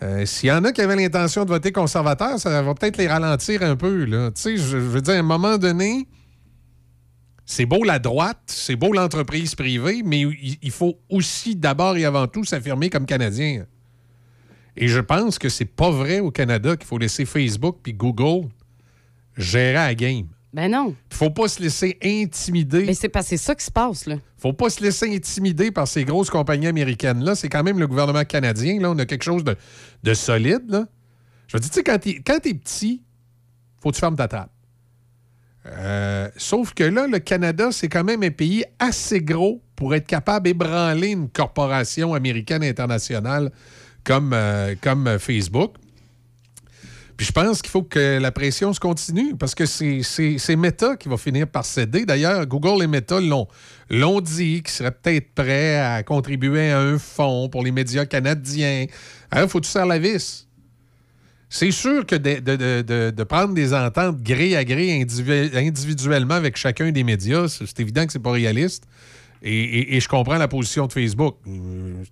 euh, 0.03 0.27
S'il 0.27 0.49
y 0.49 0.53
en 0.53 0.65
a 0.65 0.73
qui 0.73 0.81
avaient 0.81 0.97
l'intention 0.97 1.45
de 1.45 1.51
voter 1.51 1.73
conservateur, 1.73 2.39
ça 2.39 2.63
va 2.63 2.75
peut-être 2.75 2.99
les 2.99 3.09
ralentir 3.09 3.63
un 3.63 3.77
peu. 3.77 4.05
Là. 4.05 4.31
Je, 4.37 4.57
je 4.57 4.77
veux 4.77 5.01
dire, 5.01 5.15
à 5.15 5.19
un 5.19 5.23
moment 5.23 5.59
donné, 5.59 6.07
c'est 7.47 7.65
beau 7.65 7.85
la 7.85 8.01
droite, 8.01 8.43
c'est 8.47 8.75
beau 8.75 8.93
l'entreprise 8.93 9.55
privée, 9.55 10.03
mais 10.05 10.21
il, 10.21 10.71
faut 10.73 10.99
aussi 11.09 11.55
d'abord 11.55 11.97
et 11.97 12.05
avant 12.05 12.27
tout 12.27 12.45
s'affirmer 12.45 12.91
comme 12.91 13.07
Canadien. 13.07 13.67
Et 14.77 14.89
je 14.89 14.99
pense 14.99 15.39
que 15.39 15.49
c'est 15.49 15.65
pas 15.65 15.91
vrai 15.91 16.19
au 16.19 16.33
Canada 16.33 16.77
qu'il 16.77 16.87
faut 16.87 16.99
laisser 16.99 17.25
Facebook 17.25 17.79
puis 17.85 17.95
Google 17.95 18.49
gérer 19.37 19.75
la 19.75 19.95
game. 19.95 20.27
Ben 20.57 20.71
non. 20.71 20.95
Faut 21.11 21.29
pas 21.29 21.49
se 21.49 21.61
laisser 21.61 21.99
intimider. 22.03 22.87
Mais 22.87 22.95
c'est 22.95 23.11
parce 23.11 23.27
que 23.27 23.37
c'est 23.37 23.45
ça 23.45 23.55
qui 23.55 23.63
se 23.63 23.71
passe, 23.71 24.07
là. 24.07 24.17
Faut 24.39 24.55
pas 24.55 24.71
se 24.71 24.83
laisser 24.83 25.15
intimider 25.15 25.71
par 25.71 25.87
ces 25.87 26.07
grosses 26.07 26.31
compagnies 26.31 26.69
américaines-là. 26.69 27.35
C'est 27.35 27.51
quand 27.51 27.63
même 27.63 27.79
le 27.79 27.87
gouvernement 27.87 28.25
canadien. 28.25 28.81
Là, 28.81 28.91
on 28.91 28.99
a 28.99 29.05
quelque 29.05 29.23
chose 29.23 29.45
de, 29.45 29.55
de 30.03 30.15
solide. 30.15 30.63
Là. 30.71 30.87
Je 31.47 31.59
veux 31.59 31.61
dire, 31.61 31.69
tu 31.69 31.75
sais, 31.75 31.83
quand 31.85 31.99
t'es, 32.41 32.55
petit, 32.55 33.03
faut 33.83 33.91
que 33.91 33.97
tu 33.97 34.01
fermes 34.01 34.17
ta 34.17 34.29
trappe. 34.29 34.51
Euh, 35.67 36.31
sauf 36.39 36.73
que 36.73 36.85
là, 36.85 37.07
le 37.07 37.19
Canada, 37.19 37.69
c'est 37.71 37.89
quand 37.89 38.05
même 38.05 38.23
un 38.23 38.31
pays 38.31 38.65
assez 38.79 39.21
gros 39.21 39.61
pour 39.75 39.95
être 39.95 40.07
capable 40.07 40.45
d'ébranler 40.45 41.09
une 41.09 41.29
corporation 41.29 42.15
américaine 42.15 42.65
internationale 42.65 43.53
comme, 44.05 44.33
euh, 44.33 44.75
comme 44.81 45.07
euh, 45.07 45.19
Facebook. 45.19 45.75
Puis 47.17 47.27
je 47.27 47.33
pense 47.33 47.63
qu'il 47.63 47.71
faut 47.71 47.83
que 47.83 48.19
la 48.19 48.31
pression 48.31 48.73
se 48.75 48.81
continue 48.81 49.35
parce 49.37 49.55
que 49.55 49.65
c'est- 49.65 50.57
Meta 50.57 50.97
qui 50.97 51.09
va 51.09 51.17
finir 51.17 51.47
par 51.47 51.65
céder. 51.65 52.05
D'ailleurs, 52.05 52.45
Google 52.47 52.83
et 52.85 52.87
Meta 52.87 53.19
l'ont 53.21 54.21
dit 54.21 54.63
qu'ils 54.63 54.69
seraient 54.75 54.91
peut-être 54.91 55.35
prêts 55.35 55.77
à 55.79 56.03
contribuer 56.03 56.71
à 56.71 56.81
un 56.81 56.99
fonds 56.99 57.49
pour 57.49 57.65
les 57.65 57.71
médias 57.73 58.05
canadiens. 58.05 58.87
Il 59.35 59.49
faut 59.49 59.61
tout 59.61 59.69
faire 59.71 59.87
la 59.87 59.99
vis? 59.99 60.47
C'est 61.49 61.71
sûr 61.71 62.05
que 62.05 62.17
de, 62.17 63.11
de- 63.11 63.23
prendre 63.23 63.55
des 63.55 63.73
ententes 63.73 64.21
gré 64.21 64.57
à 64.57 64.65
gré 64.65 65.01
individu- 65.01 65.57
individuellement 65.57 66.35
avec 66.35 66.57
chacun 66.57 66.91
des 66.91 67.05
médias, 67.05 67.49
c'est 67.49 67.81
évident 67.81 68.05
que 68.05 68.13
c'est 68.13 68.19
pas 68.19 68.33
réaliste. 68.33 68.85
Et, 69.43 69.53
et- 69.63 69.97
et 69.97 70.01
je 70.01 70.09
comprends 70.09 70.39
la 70.39 70.49
position 70.49 70.87
de 70.87 70.93
Facebook. 70.93 71.37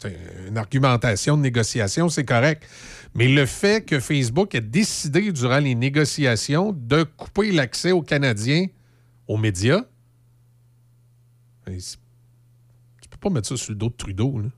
C'est 0.00 0.16
une 0.48 0.58
argumentation 0.58 1.36
de 1.36 1.42
négociation, 1.42 2.08
c'est 2.08 2.24
correct. 2.24 2.64
Mais 3.14 3.28
le 3.28 3.46
fait 3.46 3.84
que 3.84 4.00
Facebook 4.00 4.54
ait 4.54 4.60
décidé 4.60 5.32
durant 5.32 5.58
les 5.58 5.74
négociations 5.74 6.72
de 6.76 7.02
couper 7.04 7.52
l'accès 7.52 7.92
aux 7.92 8.02
Canadiens 8.02 8.66
aux 9.28 9.36
médias, 9.38 9.82
tu 11.66 13.08
peux 13.08 13.16
pas 13.18 13.30
mettre 13.30 13.48
ça 13.48 13.56
sur 13.56 13.72
le 13.72 13.78
dos 13.78 13.88
de 13.88 13.94
Trudeau. 13.94 14.38
Là. 14.40 14.48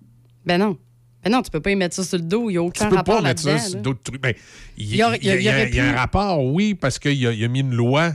Ben 0.45 0.59
non. 0.59 0.79
Ben 1.23 1.31
non, 1.33 1.43
tu 1.43 1.51
peux 1.51 1.61
pas 1.61 1.71
y 1.71 1.77
mettre 1.77 1.95
ça 1.97 2.05
sur 2.05 2.19
le 2.19 2.25
dos. 2.25 2.51
Il 2.51 2.55
n'y 2.55 2.59
a 2.59 2.61
Tu 2.63 2.67
aucun 2.67 2.89
peux 2.89 2.97
rapport 2.97 3.17
pas 3.17 3.23
mettre 3.23 3.43
ça 3.43 3.59
sur 3.59 3.77
le 3.77 3.83
dos 3.83 3.95
de 3.95 3.99
Trudeau. 3.99 4.21
Ben, 4.23 4.35
il 4.77 4.95
y 4.97 5.03
a- 5.03 5.17
y 5.17 5.43
y 5.75 5.81
un 5.81 5.93
rapport, 5.95 6.45
oui, 6.45 6.75
parce 6.75 6.99
qu'il 6.99 7.27
a, 7.27 7.31
a 7.31 7.49
mis 7.49 7.61
une 7.61 7.75
loi 7.75 8.13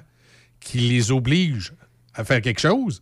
qui 0.59 0.79
les 0.79 1.11
oblige 1.11 1.73
à 2.13 2.23
faire 2.23 2.41
quelque 2.41 2.61
chose. 2.61 3.01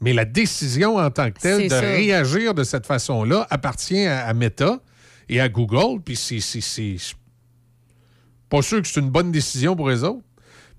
Mais 0.00 0.12
la 0.12 0.24
décision 0.24 0.96
en 0.96 1.10
tant 1.10 1.30
que 1.30 1.38
telle 1.40 1.64
de 1.64 1.68
ça. 1.68 1.80
réagir 1.80 2.54
de 2.54 2.64
cette 2.64 2.86
façon-là 2.86 3.46
appartient 3.50 4.06
à, 4.06 4.26
à 4.26 4.32
Meta 4.34 4.80
et 5.28 5.40
à 5.40 5.48
Google. 5.48 6.00
Puis 6.04 6.16
c'est- 6.16 7.14
pas 8.48 8.62
sûr 8.62 8.82
que 8.82 8.88
c'est 8.88 9.00
une 9.00 9.10
bonne 9.10 9.30
décision 9.30 9.76
pour 9.76 9.90
eux 9.90 10.02
autres. 10.04 10.24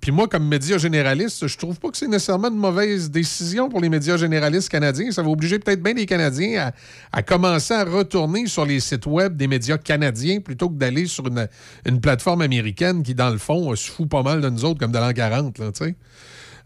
Puis 0.01 0.11
moi, 0.11 0.27
comme 0.27 0.47
média 0.47 0.79
généraliste, 0.79 1.45
je 1.45 1.57
trouve 1.59 1.79
pas 1.79 1.89
que 1.91 1.97
c'est 1.97 2.07
nécessairement 2.07 2.47
une 2.49 2.57
mauvaise 2.57 3.11
décision 3.11 3.69
pour 3.69 3.79
les 3.79 3.87
médias 3.87 4.17
généralistes 4.17 4.67
canadiens. 4.69 5.11
Ça 5.11 5.21
va 5.21 5.29
obliger 5.29 5.59
peut-être 5.59 5.83
bien 5.83 5.93
les 5.93 6.07
Canadiens 6.07 6.69
à, 7.13 7.17
à 7.19 7.21
commencer 7.21 7.75
à 7.75 7.83
retourner 7.85 8.47
sur 8.47 8.65
les 8.65 8.79
sites 8.79 9.05
web 9.05 9.37
des 9.37 9.45
médias 9.45 9.77
canadiens 9.77 10.39
plutôt 10.41 10.69
que 10.69 10.73
d'aller 10.73 11.05
sur 11.05 11.27
une, 11.27 11.47
une 11.85 12.01
plateforme 12.01 12.41
américaine 12.41 13.03
qui, 13.03 13.13
dans 13.13 13.29
le 13.29 13.37
fond, 13.37 13.75
se 13.75 13.91
fout 13.91 14.09
pas 14.09 14.23
mal 14.23 14.41
de 14.41 14.49
nous 14.49 14.65
autres 14.65 14.79
comme 14.79 14.91
de 14.91 14.97
l'an 14.97 15.13
40, 15.13 15.59
là, 15.59 15.71
tu 15.71 15.85
sais. 15.85 15.95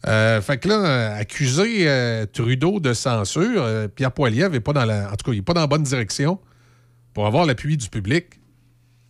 Euh, 0.08 0.40
fait 0.42 0.58
que 0.60 0.68
là, 0.70 1.16
accuser 1.16 1.88
euh, 1.90 2.26
Trudeau 2.28 2.80
de 2.80 2.94
censure, 2.94 3.64
euh, 3.64 3.88
Pierre 3.88 4.12
Poilievre 4.12 4.52
n'est 4.52 4.60
pas 4.60 4.74
dans 4.74 4.86
la. 4.86 5.08
En 5.12 5.16
tout 5.16 5.26
cas, 5.26 5.32
il 5.32 5.38
n'est 5.38 5.42
pas 5.42 5.54
dans 5.54 5.62
la 5.62 5.68
bonne 5.68 5.84
direction 5.84 6.40
pour 7.14 7.26
avoir 7.26 7.46
l'appui 7.46 7.76
du 7.78 7.90
public. 7.90 8.40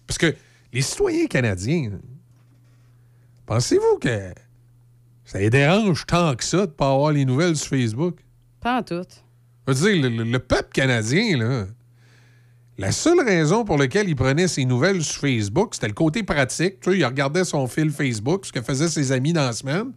Parce 0.07 0.17
que 0.17 0.33
les 0.71 0.81
citoyens 0.81 1.25
canadiens, 1.27 1.91
pensez-vous 3.45 3.97
que 3.99 4.31
ça 5.25 5.39
les 5.39 5.49
dérange 5.49 6.05
tant 6.05 6.35
que 6.35 6.43
ça 6.43 6.57
de 6.57 6.61
ne 6.63 6.65
pas 6.67 6.91
avoir 6.93 7.11
les 7.11 7.25
nouvelles 7.25 7.55
sur 7.57 7.69
Facebook? 7.69 8.17
Pas 8.61 8.79
en 8.79 8.83
tout. 8.83 9.01
Je 9.67 9.73
veux 9.73 9.91
dire, 9.93 10.09
le, 10.09 10.17
le- 10.23 10.31
le 10.31 10.39
peuple 10.39 10.69
canadien, 10.73 11.37
là, 11.37 11.65
la 12.77 12.91
seule 12.91 13.19
raison 13.21 13.65
pour 13.65 13.77
laquelle 13.77 14.07
il 14.09 14.15
prenait 14.15 14.47
ses 14.47 14.65
nouvelles 14.65 15.03
sur 15.03 15.21
Facebook, 15.21 15.73
c'était 15.73 15.87
le 15.87 15.93
côté 15.93 16.23
pratique. 16.23 16.79
Tu 16.81 16.91
sais, 16.91 16.97
il 16.99 17.05
regardait 17.05 17.43
son 17.43 17.67
fil 17.67 17.89
Facebook, 17.91 18.45
ce 18.45 18.51
que 18.51 18.61
faisaient 18.61 18.89
ses 18.89 19.11
amis 19.11 19.33
dans 19.33 19.45
la 19.45 19.53
semaine. 19.53 19.91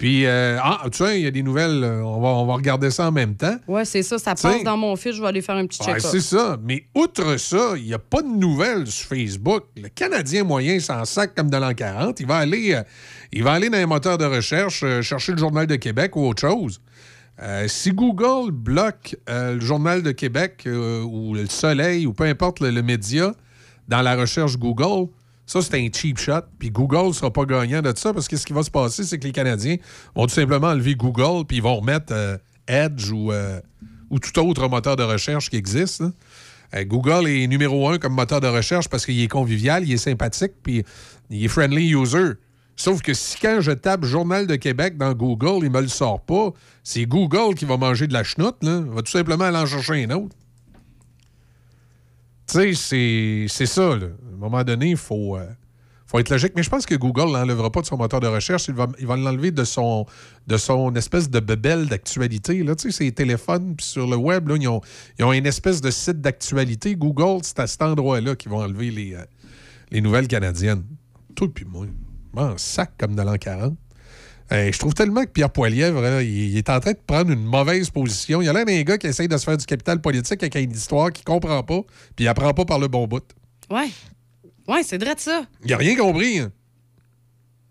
Puis, 0.00 0.24
euh, 0.24 0.56
ah, 0.62 0.80
tu 0.90 0.96
sais, 1.04 1.20
il 1.20 1.24
y 1.24 1.26
a 1.26 1.30
des 1.30 1.42
nouvelles, 1.42 1.84
euh, 1.84 2.02
on 2.02 2.22
va, 2.22 2.28
on 2.28 2.46
va 2.46 2.54
regarder 2.54 2.90
ça 2.90 3.08
en 3.08 3.12
même 3.12 3.34
temps. 3.34 3.58
Ouais, 3.68 3.84
c'est 3.84 4.02
ça. 4.02 4.16
Ça 4.18 4.34
passe 4.34 4.64
dans 4.64 4.78
mon 4.78 4.96
fil. 4.96 5.12
Je 5.12 5.20
vais 5.20 5.28
aller 5.28 5.42
faire 5.42 5.56
un 5.56 5.66
petit 5.66 5.78
Ouais, 5.82 5.88
check-up. 5.88 6.10
c'est 6.10 6.22
ça. 6.22 6.56
Mais 6.64 6.86
outre 6.94 7.36
ça, 7.36 7.74
il 7.76 7.84
n'y 7.84 7.92
a 7.92 7.98
pas 7.98 8.22
de 8.22 8.28
nouvelles 8.28 8.86
sur 8.86 9.08
Facebook. 9.08 9.64
Le 9.76 9.88
Canadien 9.90 10.42
moyen 10.42 10.80
s'en 10.80 11.04
sac 11.04 11.34
comme 11.34 11.50
de 11.50 11.56
l'an 11.58 11.74
40. 11.74 12.18
Il 12.18 12.26
va 12.26 12.36
aller, 12.38 12.72
euh, 12.76 12.82
il 13.30 13.44
va 13.44 13.52
aller 13.52 13.68
dans 13.68 13.76
un 13.76 13.84
moteur 13.84 14.16
de 14.16 14.24
recherche, 14.24 14.80
euh, 14.84 15.02
chercher 15.02 15.32
le 15.32 15.38
Journal 15.38 15.66
de 15.66 15.76
Québec 15.76 16.16
ou 16.16 16.26
autre 16.26 16.40
chose. 16.40 16.80
Si 17.68 17.90
Google 17.92 18.52
bloque 18.52 19.16
le 19.28 19.60
Journal 19.60 20.02
de 20.02 20.12
Québec 20.12 20.66
ou 20.66 21.34
le 21.34 21.46
Soleil 21.46 22.06
ou 22.06 22.12
peu 22.14 22.24
importe 22.24 22.60
le, 22.60 22.70
le 22.70 22.82
média 22.82 23.32
dans 23.88 24.02
la 24.02 24.14
recherche 24.14 24.56
Google, 24.58 25.08
ça, 25.50 25.60
c'est 25.62 25.84
un 25.84 25.88
cheap 25.92 26.16
shot. 26.16 26.42
Puis 26.60 26.70
Google 26.70 27.08
ne 27.08 27.12
sera 27.12 27.32
pas 27.32 27.44
gagnant 27.44 27.82
de 27.82 27.92
ça 27.96 28.14
parce 28.14 28.28
que 28.28 28.36
ce 28.36 28.46
qui 28.46 28.52
va 28.52 28.62
se 28.62 28.70
passer, 28.70 29.02
c'est 29.02 29.18
que 29.18 29.24
les 29.24 29.32
Canadiens 29.32 29.78
vont 30.14 30.28
tout 30.28 30.34
simplement 30.34 30.68
enlever 30.68 30.94
Google 30.94 31.44
puis 31.44 31.56
ils 31.56 31.62
vont 31.62 31.74
remettre 31.74 32.12
euh, 32.12 32.38
Edge 32.68 33.10
ou, 33.10 33.32
euh, 33.32 33.60
ou 34.10 34.20
tout 34.20 34.38
autre 34.38 34.68
moteur 34.68 34.94
de 34.94 35.02
recherche 35.02 35.50
qui 35.50 35.56
existe. 35.56 36.04
Euh, 36.72 36.84
Google 36.84 37.28
est 37.28 37.48
numéro 37.48 37.88
un 37.88 37.98
comme 37.98 38.14
moteur 38.14 38.40
de 38.40 38.46
recherche 38.46 38.88
parce 38.88 39.04
qu'il 39.04 39.20
est 39.20 39.26
convivial, 39.26 39.82
il 39.82 39.92
est 39.92 39.96
sympathique, 39.96 40.52
puis 40.62 40.84
il 41.30 41.44
est 41.44 41.48
friendly 41.48 41.96
user. 41.96 42.34
Sauf 42.76 43.02
que 43.02 43.12
si 43.12 43.36
quand 43.40 43.60
je 43.60 43.72
tape 43.72 44.04
Journal 44.04 44.46
de 44.46 44.54
Québec 44.54 44.98
dans 44.98 45.14
Google, 45.14 45.64
il 45.64 45.70
me 45.72 45.80
le 45.80 45.88
sort 45.88 46.20
pas, 46.20 46.52
c'est 46.84 47.06
Google 47.06 47.56
qui 47.56 47.64
va 47.64 47.76
manger 47.76 48.06
de 48.06 48.12
la 48.12 48.22
chenoute, 48.22 48.62
là. 48.62 48.84
Il 48.86 48.92
va 48.92 49.02
tout 49.02 49.10
simplement 49.10 49.46
aller 49.46 49.58
en 49.58 49.66
chercher 49.66 50.04
un 50.04 50.10
autre. 50.10 50.36
Tu 52.46 52.74
sais, 52.76 53.46
c'est 53.48 53.66
ça, 53.66 53.96
là. 53.96 54.06
Un 54.40 54.48
moment 54.48 54.64
donné, 54.64 54.90
il 54.90 54.96
faut, 54.96 55.36
euh, 55.36 55.46
faut 56.06 56.18
être 56.18 56.30
logique. 56.30 56.52
Mais 56.56 56.62
je 56.62 56.70
pense 56.70 56.86
que 56.86 56.94
Google 56.94 57.32
l'enlèvera 57.32 57.70
pas 57.70 57.82
de 57.82 57.86
son 57.86 57.98
moteur 57.98 58.20
de 58.20 58.26
recherche. 58.26 58.68
Il 58.68 58.74
va, 58.74 58.88
il 58.98 59.06
va 59.06 59.16
l'enlever 59.16 59.50
de 59.50 59.64
son, 59.64 60.06
de 60.46 60.56
son 60.56 60.94
espèce 60.94 61.28
de 61.28 61.40
bebelle 61.40 61.86
d'actualité. 61.86 62.62
Là. 62.62 62.74
Tu 62.74 62.90
sais, 62.90 63.04
ces 63.04 63.12
téléphones, 63.12 63.76
puis 63.76 63.84
sur 63.84 64.06
le 64.06 64.16
web, 64.16 64.48
là, 64.48 64.56
ils, 64.58 64.68
ont, 64.68 64.80
ils 65.18 65.24
ont 65.24 65.32
une 65.32 65.46
espèce 65.46 65.82
de 65.82 65.90
site 65.90 66.22
d'actualité. 66.22 66.96
Google, 66.96 67.40
c'est 67.42 67.60
à 67.60 67.66
cet 67.66 67.82
endroit-là 67.82 68.34
qu'ils 68.34 68.50
vont 68.50 68.62
enlever 68.62 68.90
les, 68.90 69.14
euh, 69.14 69.24
les 69.90 70.00
nouvelles 70.00 70.26
canadiennes. 70.26 70.84
Tout 71.34 71.48
puis 71.48 71.66
moi. 71.66 71.86
M'en 72.32 72.56
sac 72.56 72.92
comme 72.96 73.14
dans 73.14 73.24
l'an 73.24 73.36
40. 73.36 73.76
Euh, 74.52 74.72
je 74.72 74.78
trouve 74.78 74.94
tellement 74.94 75.22
que 75.22 75.30
Pierre 75.30 75.50
Poilievre, 75.50 76.00
là, 76.00 76.22
il, 76.22 76.56
est 76.56 76.68
en 76.70 76.80
train 76.80 76.92
de 76.92 76.98
prendre 77.06 77.30
une 77.30 77.44
mauvaise 77.44 77.88
position. 77.90 78.42
Il 78.42 78.46
y 78.46 78.48
a 78.48 78.52
l'air 78.52 78.64
d'un 78.64 78.82
gars 78.82 78.98
qui 78.98 79.06
essaye 79.06 79.28
de 79.28 79.36
se 79.36 79.44
faire 79.44 79.56
du 79.56 79.64
capital 79.64 80.00
politique 80.00 80.42
avec 80.42 80.56
une 80.56 80.72
histoire 80.72 81.12
qu'il 81.12 81.24
comprend 81.24 81.62
pas, 81.62 81.82
puis 82.16 82.24
il 82.24 82.28
apprend 82.28 82.52
pas 82.52 82.64
par 82.64 82.78
le 82.80 82.88
bon 82.88 83.06
bout. 83.06 83.22
Ouais. 83.70 83.90
Ouais, 84.70 84.82
c'est 84.82 85.02
vrai 85.02 85.14
de 85.14 85.20
ça. 85.20 85.42
Il 85.64 85.72
a 85.72 85.76
rien 85.76 85.96
compris. 85.96 86.38
hein. 86.38 86.52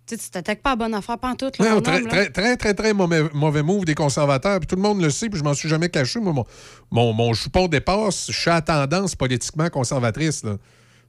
Tu 0.05 0.15
sais, 0.15 0.21
tu 0.23 0.29
t'attaques 0.31 0.61
pas 0.63 0.71
à 0.71 0.75
bonne 0.75 0.93
affaire 0.95 1.19
pantoute, 1.19 1.59
là, 1.59 1.69
Non, 1.75 1.81
très, 1.81 1.97
homme, 1.97 2.05
là. 2.05 2.09
très, 2.09 2.29
très, 2.31 2.57
très, 2.57 2.73
très 2.73 2.93
mauvais, 2.93 3.21
mauvais 3.33 3.61
move 3.61 3.85
des 3.85 3.93
conservateurs. 3.95 4.59
Puis 4.59 4.65
tout 4.67 4.75
le 4.75 4.81
monde 4.81 5.01
le 5.01 5.09
sait, 5.11 5.29
puis 5.29 5.37
je 5.39 5.43
m'en 5.43 5.53
suis 5.53 5.69
jamais 5.69 5.89
caché. 5.89 6.19
Moi, 6.19 6.33
mon, 6.33 6.45
mon, 6.91 7.13
mon 7.13 7.33
choupon 7.33 7.67
dépasse. 7.67 8.25
Je 8.31 8.37
suis 8.39 8.49
à 8.49 8.59
tendance 8.61 9.15
politiquement 9.15 9.69
conservatrice. 9.69 10.43
Là. 10.43 10.57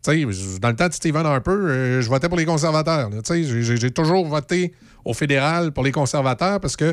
Tu 0.05 0.13
sais, 0.13 0.21
je- 0.33 0.59
dans 0.59 0.69
le 0.69 0.77
temps 0.77 0.89
de 0.89 0.93
Stephen 0.93 1.25
Harper, 1.25 1.51
euh, 1.51 2.01
je 2.03 2.09
votais 2.09 2.29
pour 2.29 2.37
les 2.39 2.45
conservateurs. 2.45 3.09
là. 3.11 3.23
Tu 3.23 3.33
sais, 3.33 3.43
j'ai- 3.45 3.63
J'ai 3.63 3.77
j'ai 3.79 3.91
toujours 3.91 4.27
voté 4.27 4.75
au 5.05 5.15
fédéral 5.15 5.73
pour 5.73 5.83
les 5.83 5.93
conservateurs 5.93 6.61
parce 6.61 6.77
que 6.77 6.93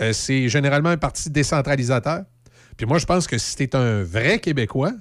euh, 0.00 0.12
c'est 0.12 0.48
généralement 0.48 0.90
un 0.90 0.96
parti 0.96 1.28
décentralisateur. 1.28 2.22
Puis 2.76 2.86
moi, 2.86 2.98
je 2.98 3.06
pense 3.06 3.26
que 3.26 3.36
si 3.36 3.56
tu 3.56 3.64
es 3.64 3.74
un 3.74 4.04
vrai 4.04 4.38
Québécois, 4.38 4.92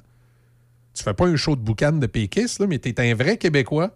tu 0.98 1.04
fais 1.04 1.14
pas 1.14 1.26
un 1.26 1.36
show 1.36 1.56
de 1.56 1.62
boucan 1.62 1.94
de 1.94 2.08
péquiste, 2.08 2.60
mais 2.68 2.80
tu 2.80 2.90
es 2.90 3.00
un 3.00 3.16
vrai 3.16 3.38
Québécois, 3.38 3.94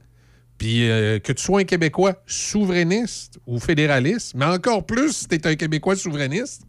puis 0.57 0.89
euh, 0.89 1.19
que 1.19 1.33
tu 1.33 1.43
sois 1.43 1.61
un 1.61 1.63
Québécois 1.63 2.13
souverainiste 2.27 3.39
ou 3.47 3.59
fédéraliste, 3.59 4.33
mais 4.35 4.45
encore 4.45 4.85
plus 4.85 5.11
si 5.15 5.27
tu 5.27 5.35
es 5.35 5.47
un 5.47 5.55
Québécois 5.55 5.95
souverainiste, 5.95 6.63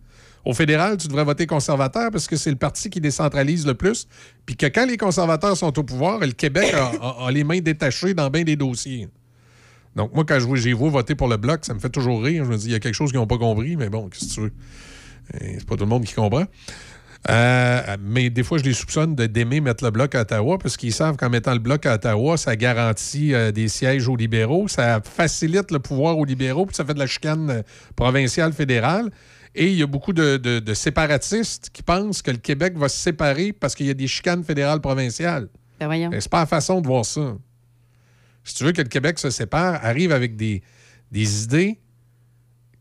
au 0.44 0.54
fédéral, 0.54 0.96
tu 0.96 1.06
devrais 1.06 1.24
voter 1.24 1.46
conservateur 1.46 2.10
parce 2.10 2.26
que 2.26 2.34
c'est 2.34 2.50
le 2.50 2.56
parti 2.56 2.90
qui 2.90 3.00
décentralise 3.00 3.64
le 3.64 3.74
plus. 3.74 4.08
Puis 4.44 4.56
que 4.56 4.66
quand 4.66 4.86
les 4.86 4.96
conservateurs 4.96 5.56
sont 5.56 5.78
au 5.78 5.84
pouvoir, 5.84 6.18
le 6.18 6.32
Québec 6.32 6.74
a, 6.74 7.30
les 7.30 7.44
mains 7.44 7.60
détachées 7.60 8.12
dans 8.12 8.28
bien 8.28 8.42
des 8.42 8.56
dossiers. 8.56 9.08
Donc, 9.94 10.12
moi, 10.14 10.24
quand 10.26 10.40
je 10.40 10.46
vois- 10.46 10.90
voter 10.90 11.14
pour 11.14 11.28
le 11.28 11.36
Bloc, 11.36 11.64
ça 11.64 11.74
me 11.74 11.78
fait 11.78 11.90
toujours 11.90 12.24
rire. 12.24 12.44
Je 12.44 12.50
me 12.50 12.56
dis, 12.56 12.66
il 12.66 12.72
y 12.72 12.74
a 12.74 12.80
quelque 12.80 12.94
chose 12.94 13.10
qu'ils 13.10 13.20
n'ont 13.20 13.26
pas 13.28 13.38
compris, 13.38 13.76
mais 13.76 13.88
bon, 13.88 14.08
qu'est-ce 14.08 14.30
que 14.30 14.34
tu 14.34 14.40
veux? 14.40 14.52
Euh, 15.34 15.54
C'est 15.58 15.66
pas 15.66 15.76
tout 15.76 15.84
le 15.84 15.90
monde 15.90 16.04
qui 16.04 16.14
comprend. 16.14 16.46
Euh, 17.30 17.96
mais 18.00 18.30
des 18.30 18.42
fois, 18.42 18.58
je 18.58 18.64
les 18.64 18.72
soupçonne 18.72 19.14
de- 19.14 19.26
d'aimer 19.26 19.60
mettre 19.60 19.84
le 19.84 19.90
bloc 19.90 20.14
à 20.16 20.22
Ottawa 20.22 20.58
parce 20.58 20.76
qu'ils 20.76 20.92
savent 20.92 21.16
qu'en 21.16 21.30
mettant 21.30 21.52
le 21.52 21.60
bloc 21.60 21.86
à 21.86 21.94
Ottawa, 21.94 22.36
ça 22.36 22.56
garantit 22.56 23.32
euh, 23.32 23.52
des 23.52 23.68
sièges 23.68 24.08
aux 24.08 24.16
libéraux, 24.16 24.66
ça 24.66 25.00
facilite 25.04 25.70
le 25.70 25.78
pouvoir 25.78 26.18
aux 26.18 26.24
libéraux, 26.24 26.66
puis 26.66 26.74
ça 26.74 26.84
fait 26.84 26.94
de 26.94 26.98
la 26.98 27.06
chicane 27.06 27.50
euh, 27.50 27.62
provinciale 27.94 28.52
fédérale. 28.52 29.10
Et 29.54 29.68
il 29.68 29.74
y 29.76 29.82
a 29.82 29.86
beaucoup 29.86 30.12
de, 30.12 30.36
de- 30.36 30.58
de 30.58 30.74
séparatistes 30.74 31.70
qui 31.72 31.82
pensent 31.84 32.22
que 32.22 32.30
le 32.32 32.38
Québec 32.38 32.76
va 32.76 32.88
se 32.88 32.96
séparer 32.98 33.52
parce 33.52 33.74
qu'il 33.76 33.86
y 33.86 33.90
a 33.90 33.94
des 33.94 34.08
chicanes 34.08 34.42
fédérales 34.42 34.80
provinciales. 34.80 35.48
Ben 35.78 35.86
voyons. 35.86 36.10
C'est 36.18 36.28
pas 36.30 36.40
la 36.40 36.46
façon 36.46 36.80
de 36.80 36.86
voir 36.88 37.04
ça. 37.04 37.36
Si 38.44 38.54
tu 38.56 38.64
veux 38.64 38.72
que 38.72 38.82
le 38.82 38.88
Québec 38.88 39.20
se 39.20 39.30
sépare, 39.30 39.78
arrive 39.84 40.10
avec 40.10 40.34
des, 40.34 40.62
des 41.12 41.44
idées 41.44 41.78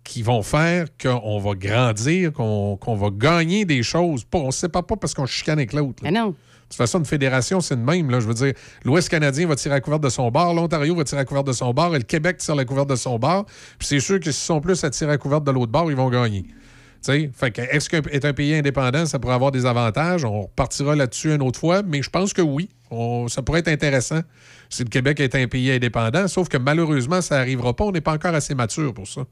qui 0.03 0.21
vont 0.23 0.41
faire 0.41 0.87
qu'on 1.01 1.39
va 1.39 1.53
grandir, 1.55 2.33
qu'on 2.33 2.77
va 2.95 3.09
gagner 3.11 3.65
des 3.65 3.83
choses. 3.83 4.23
Pas, 4.23 4.39
on 4.39 4.47
ne 4.47 4.51
se 4.51 4.59
sépare 4.59 4.85
pas 4.85 4.95
parce 4.95 5.13
qu'on 5.13 5.25
chicane 5.25 5.59
avec 5.59 5.73
l'autre. 5.73 6.01
Mais 6.03 6.11
non. 6.11 6.27
De 6.29 6.35
toute 6.75 6.77
façon, 6.77 6.99
une 6.99 7.05
fédération, 7.05 7.59
c'est 7.59 7.75
le 7.75 7.81
même. 7.81 8.09
Là. 8.09 8.19
Je 8.21 8.27
veux 8.27 8.33
dire, 8.33 8.53
l'Ouest 8.85 9.09
canadien 9.09 9.45
va 9.45 9.55
tirer 9.55 9.75
à 9.75 9.81
couvert 9.81 9.99
de 9.99 10.07
son 10.09 10.31
bord, 10.31 10.53
l'Ontario 10.53 10.95
va 10.95 11.03
tirer 11.03 11.21
à 11.21 11.25
couvert 11.25 11.43
de 11.43 11.51
son 11.51 11.73
bord, 11.73 11.93
et 11.95 11.97
le 11.99 12.05
Québec 12.05 12.37
tire 12.37 12.55
la 12.55 12.63
couverte 12.63 12.89
de 12.89 12.95
son 12.95 13.19
bord. 13.19 13.45
Puis 13.77 13.87
c'est 13.89 13.99
sûr 13.99 14.19
que 14.19 14.25
s'ils 14.31 14.33
sont 14.45 14.61
plus 14.61 14.81
à 14.85 14.89
tirer 14.89 15.11
à 15.11 15.17
couvert 15.17 15.41
de 15.41 15.51
l'autre 15.51 15.71
bord, 15.71 15.91
ils 15.91 15.97
vont 15.97 16.09
gagner. 16.09 16.43
Tu 16.43 16.53
sais, 17.01 17.31
Fait 17.33 17.51
que 17.51 17.61
est-ce 17.61 17.89
qu'être 17.89 18.25
un 18.25 18.33
pays 18.33 18.53
indépendant, 18.55 19.05
ça 19.05 19.19
pourrait 19.19 19.33
avoir 19.33 19.51
des 19.51 19.65
avantages? 19.65 20.23
On 20.23 20.43
repartira 20.43 20.95
là-dessus 20.95 21.33
une 21.33 21.41
autre 21.41 21.59
fois, 21.59 21.81
mais 21.83 22.01
je 22.01 22.09
pense 22.09 22.31
que 22.31 22.41
oui. 22.41 22.69
On- 22.89 23.27
ça 23.27 23.41
pourrait 23.41 23.59
être 23.59 23.67
intéressant 23.67 24.21
si 24.69 24.83
le 24.83 24.89
Québec 24.89 25.19
est 25.19 25.35
un 25.35 25.47
pays 25.47 25.71
indépendant, 25.71 26.27
sauf 26.29 26.47
que 26.47 26.57
malheureusement, 26.57 27.21
ça 27.21 27.37
n'arrivera 27.37 27.75
pas. 27.75 27.83
On 27.85 27.91
n'est 27.91 28.01
pas 28.01 28.13
encore 28.13 28.33
assez 28.35 28.55
mature 28.55 28.93
pour 28.93 29.07
ça. 29.07 29.23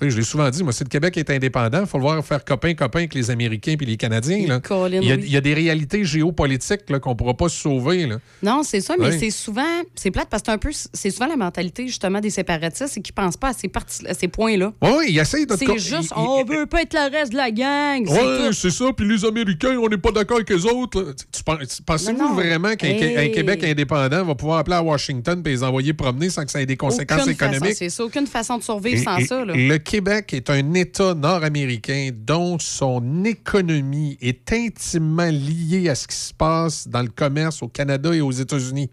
Je 0.00 0.16
l'ai 0.16 0.22
souvent 0.22 0.48
dit, 0.50 0.62
moi, 0.62 0.72
si 0.72 0.84
le 0.84 0.88
Québec 0.88 1.16
est 1.16 1.28
indépendant, 1.30 1.80
il 1.80 1.86
faut 1.86 1.98
le 1.98 2.02
voir 2.02 2.24
faire 2.24 2.44
copain-copain 2.44 3.00
avec 3.00 3.14
les 3.14 3.30
Américains 3.30 3.74
puis 3.76 3.86
les 3.86 3.96
Canadiens. 3.96 4.46
là. 4.46 4.60
Colin, 4.60 5.00
Il 5.02 5.08
y, 5.08 5.12
a, 5.12 5.16
oui. 5.16 5.22
il 5.26 5.32
y 5.32 5.36
a 5.36 5.40
des 5.40 5.54
réalités 5.54 6.04
géopolitiques 6.04 6.86
qu'on 7.00 7.10
ne 7.10 7.14
pourra 7.14 7.34
pas 7.34 7.48
se 7.48 7.56
sauver. 7.60 8.06
là. 8.06 8.16
Non, 8.42 8.62
c'est 8.62 8.80
ça, 8.80 8.94
mais 8.98 9.18
c'est 9.18 9.30
souvent, 9.30 9.62
c'est 9.94 10.10
plate 10.10 10.28
parce 10.30 10.42
que 10.42 10.46
c'est 10.46 10.52
un 10.54 10.58
peu, 10.58 10.70
c'est 10.92 11.10
souvent 11.10 11.26
la 11.26 11.36
mentalité 11.36 11.86
justement 11.86 12.20
des 12.20 12.30
séparatistes 12.30 12.96
et 12.96 13.00
qui 13.02 13.12
pensent 13.12 13.36
pas 13.36 13.48
à 13.50 14.14
ces 14.14 14.28
points-là. 14.28 14.72
Oui, 14.82 15.06
il 15.08 15.18
essaye 15.18 15.46
de... 15.46 15.54
C'est 15.56 15.78
juste, 15.78 16.12
il- 16.16 16.18
on 16.18 16.44
veut 16.44 16.66
pas 16.66 16.82
être 16.82 16.94
le 16.94 17.10
reste 17.16 17.32
de 17.32 17.36
la 17.36 17.50
gang. 17.50 18.04
c'est 18.06 18.18
tout. 18.46 18.52
c'est 18.52 18.70
ça. 18.70 18.84
Puis 18.96 19.08
les 19.08 19.24
Américains, 19.24 19.76
on 19.82 19.88
n'est 19.88 19.98
pas 19.98 20.10
d'accord 20.12 20.36
avec 20.36 20.50
les 20.50 20.64
autres. 20.66 21.00
là. 21.02 21.12
Tu- 21.14 21.24
tu 21.32 21.42
pen- 21.42 21.58
tu- 21.66 21.82
Pensez-vous 21.82 22.34
vraiment 22.34 22.74
qu'un 22.74 22.88
Hey. 22.88 23.32
Québec 23.32 23.64
indépendant 23.64 24.24
va 24.24 24.34
pouvoir 24.34 24.58
appeler 24.58 24.76
à 24.76 24.82
Washington 24.82 25.42
et 25.44 25.48
les 25.48 25.62
envoyer 25.62 25.92
promener 25.92 26.30
sans 26.30 26.44
que 26.44 26.50
ça 26.50 26.60
ait 26.62 26.66
des 26.66 26.76
conséquences 26.76 27.22
Aucune 27.22 27.32
économiques? 27.32 27.74
c'est 27.76 27.90
ça, 27.90 28.04
aucune 28.04 28.26
façon 28.26 28.58
de 28.58 28.62
survivre 28.62 29.00
Et- 29.00 29.04
sans 29.04 29.16
et- 29.18 29.24
ça. 29.26 29.44
Là. 29.44 29.54
Le 29.56 29.78
Québec 29.88 30.34
est 30.34 30.50
un 30.50 30.74
État 30.74 31.14
nord-américain 31.14 32.10
dont 32.14 32.58
son 32.58 33.24
économie 33.24 34.18
est 34.20 34.52
intimement 34.52 35.30
liée 35.30 35.88
à 35.88 35.94
ce 35.94 36.06
qui 36.06 36.14
se 36.14 36.34
passe 36.34 36.86
dans 36.86 37.00
le 37.00 37.08
commerce 37.08 37.62
au 37.62 37.68
Canada 37.68 38.12
et 38.14 38.20
aux 38.20 38.30
États-Unis. 38.30 38.90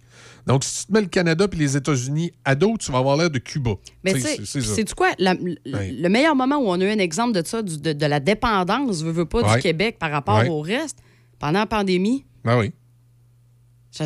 Donc, 0.48 0.64
si 0.64 0.80
tu 0.82 0.86
te 0.88 0.94
mets 0.94 1.02
le 1.02 1.08
Canada 1.08 1.48
et 1.52 1.56
les 1.58 1.76
États-Unis 1.76 2.32
à 2.46 2.56
dos, 2.56 2.78
tu 2.80 2.94
vas 2.94 3.00
avoir 3.00 3.18
l'air 3.18 3.30
de 3.30 3.40
Cuba. 3.40 3.72
Mais 4.06 4.14
c'est- 4.22 4.62
c'est 4.62 4.94
quoi? 4.96 5.10
La- 5.20 5.34
le- 5.34 6.08
meilleur 6.08 6.34
moment 6.34 6.60
où 6.60 6.68
on 6.70 6.80
a 6.80 6.86
eu 6.86 6.90
un 6.90 7.00
exemple 7.00 7.34
de 7.34 7.46
ça, 7.46 7.62
du- 7.62 7.78
de, 7.78 7.92
de 7.92 8.06
la 8.06 8.22
dépendance, 8.22 9.02
veux, 9.04 9.12
veux 9.12 9.26
pas, 9.26 9.42
du 9.58 9.62
Québec 9.62 9.98
par 10.00 10.12
rapport 10.12 10.38
au 10.50 10.62
reste, 10.62 11.00
pendant 11.40 11.60
la 11.60 11.66
pandémie, 11.66 12.24
Ah 12.46 12.58
oui. 12.58 12.72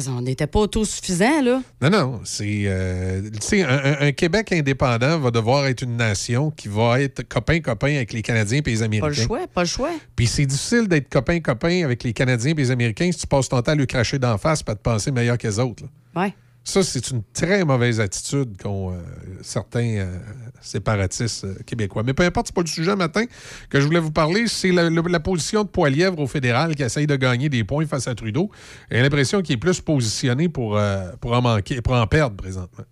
On 0.08 0.22
n'était 0.22 0.48
pas 0.48 0.60
autosuffisant, 0.60 1.42
là. 1.42 1.62
Non, 1.82 1.90
non, 1.90 2.22
c'est. 2.24 2.64
euh, 2.66 3.22
tu 3.24 3.40
sais, 3.42 3.64
un, 3.64 3.98
un- 4.02 4.12
Québec 4.12 4.52
indépendant 4.52 5.18
va 5.20 5.32
devoir 5.32 5.66
être 5.68 5.82
une 5.82 5.98
nation 5.98 6.52
qui 6.52 6.68
va 6.68 7.02
être 7.02 7.24
copain-copain 7.28 7.96
avec 7.96 8.14
les 8.14 8.22
Canadiens 8.22 8.60
et 8.66 8.70
les 8.70 8.84
Américains. 8.84 9.08
Pas 9.08 9.22
le 9.22 9.28
choix, 9.28 9.48
pas 9.48 9.62
le 9.62 9.68
choix. 9.68 9.92
Puis 10.16 10.28
c'est 10.28 10.46
difficile 10.46 10.88
d'être 10.88 11.10
copain-copain 11.10 11.84
avec 11.86 12.04
les 12.04 12.14
Canadiens 12.14 12.52
et 12.52 12.56
les 12.56 12.72
Américains 12.72 13.12
si 13.12 13.20
tu 13.20 13.28
passes 13.28 13.50
ton 13.50 13.62
temps 13.62 13.72
à 13.72 13.76
lui 13.76 13.88
cracher 13.88 14.20
d'en 14.20 14.38
face 14.38 14.62
pas 14.64 14.76
te 14.76 14.82
penser 14.82 15.12
meilleur 15.12 15.38
que 15.38 15.48
les 15.48 15.60
autres. 15.60 15.84
là. 15.84 16.22
Ça, 16.70 16.84
c'est 16.84 17.10
une 17.10 17.24
très 17.34 17.66
mauvaise 17.66 18.00
attitude 18.00 18.56
qu'ont 18.62 18.94
euh, 18.94 19.02
certains 19.42 19.98
euh, 19.98 20.20
séparatistes 20.62 21.46
euh, 21.46 21.56
québécois. 21.66 22.04
Mais 22.06 22.14
peu 22.14 22.22
importe, 22.22 22.46
c'est 22.46 22.56
pas 22.56 22.62
le 22.62 22.68
sujet 22.68 22.96
matin 22.96 23.26
que 23.72 23.82
je 23.82 23.88
voulais 23.88 24.00
vous 24.00 24.12
parler. 24.12 24.46
C'est 24.46 24.72
la, 24.72 25.20
position 25.20 25.64
de 25.64 25.68
Poilièvre 25.68 26.20
au 26.20 26.28
fédéral 26.28 26.76
qui 26.76 26.84
essaye 26.84 27.08
de 27.08 27.16
gagner 27.16 27.50
des 27.50 27.64
points 27.64 27.88
face 27.88 28.08
à 28.08 28.14
Trudeau. 28.14 28.52
J'ai 28.92 29.02
l'impression 29.02 29.42
qu'il 29.42 29.56
est 29.56 29.58
plus 29.58 29.82
positionné 29.82 30.48
pour, 30.48 30.80
pour 31.20 31.32
en 31.32 31.42
manquer, 31.42 31.82
pour 31.82 31.96
en 31.96 32.06
perdre 32.06 32.36
présentement. 32.36 32.86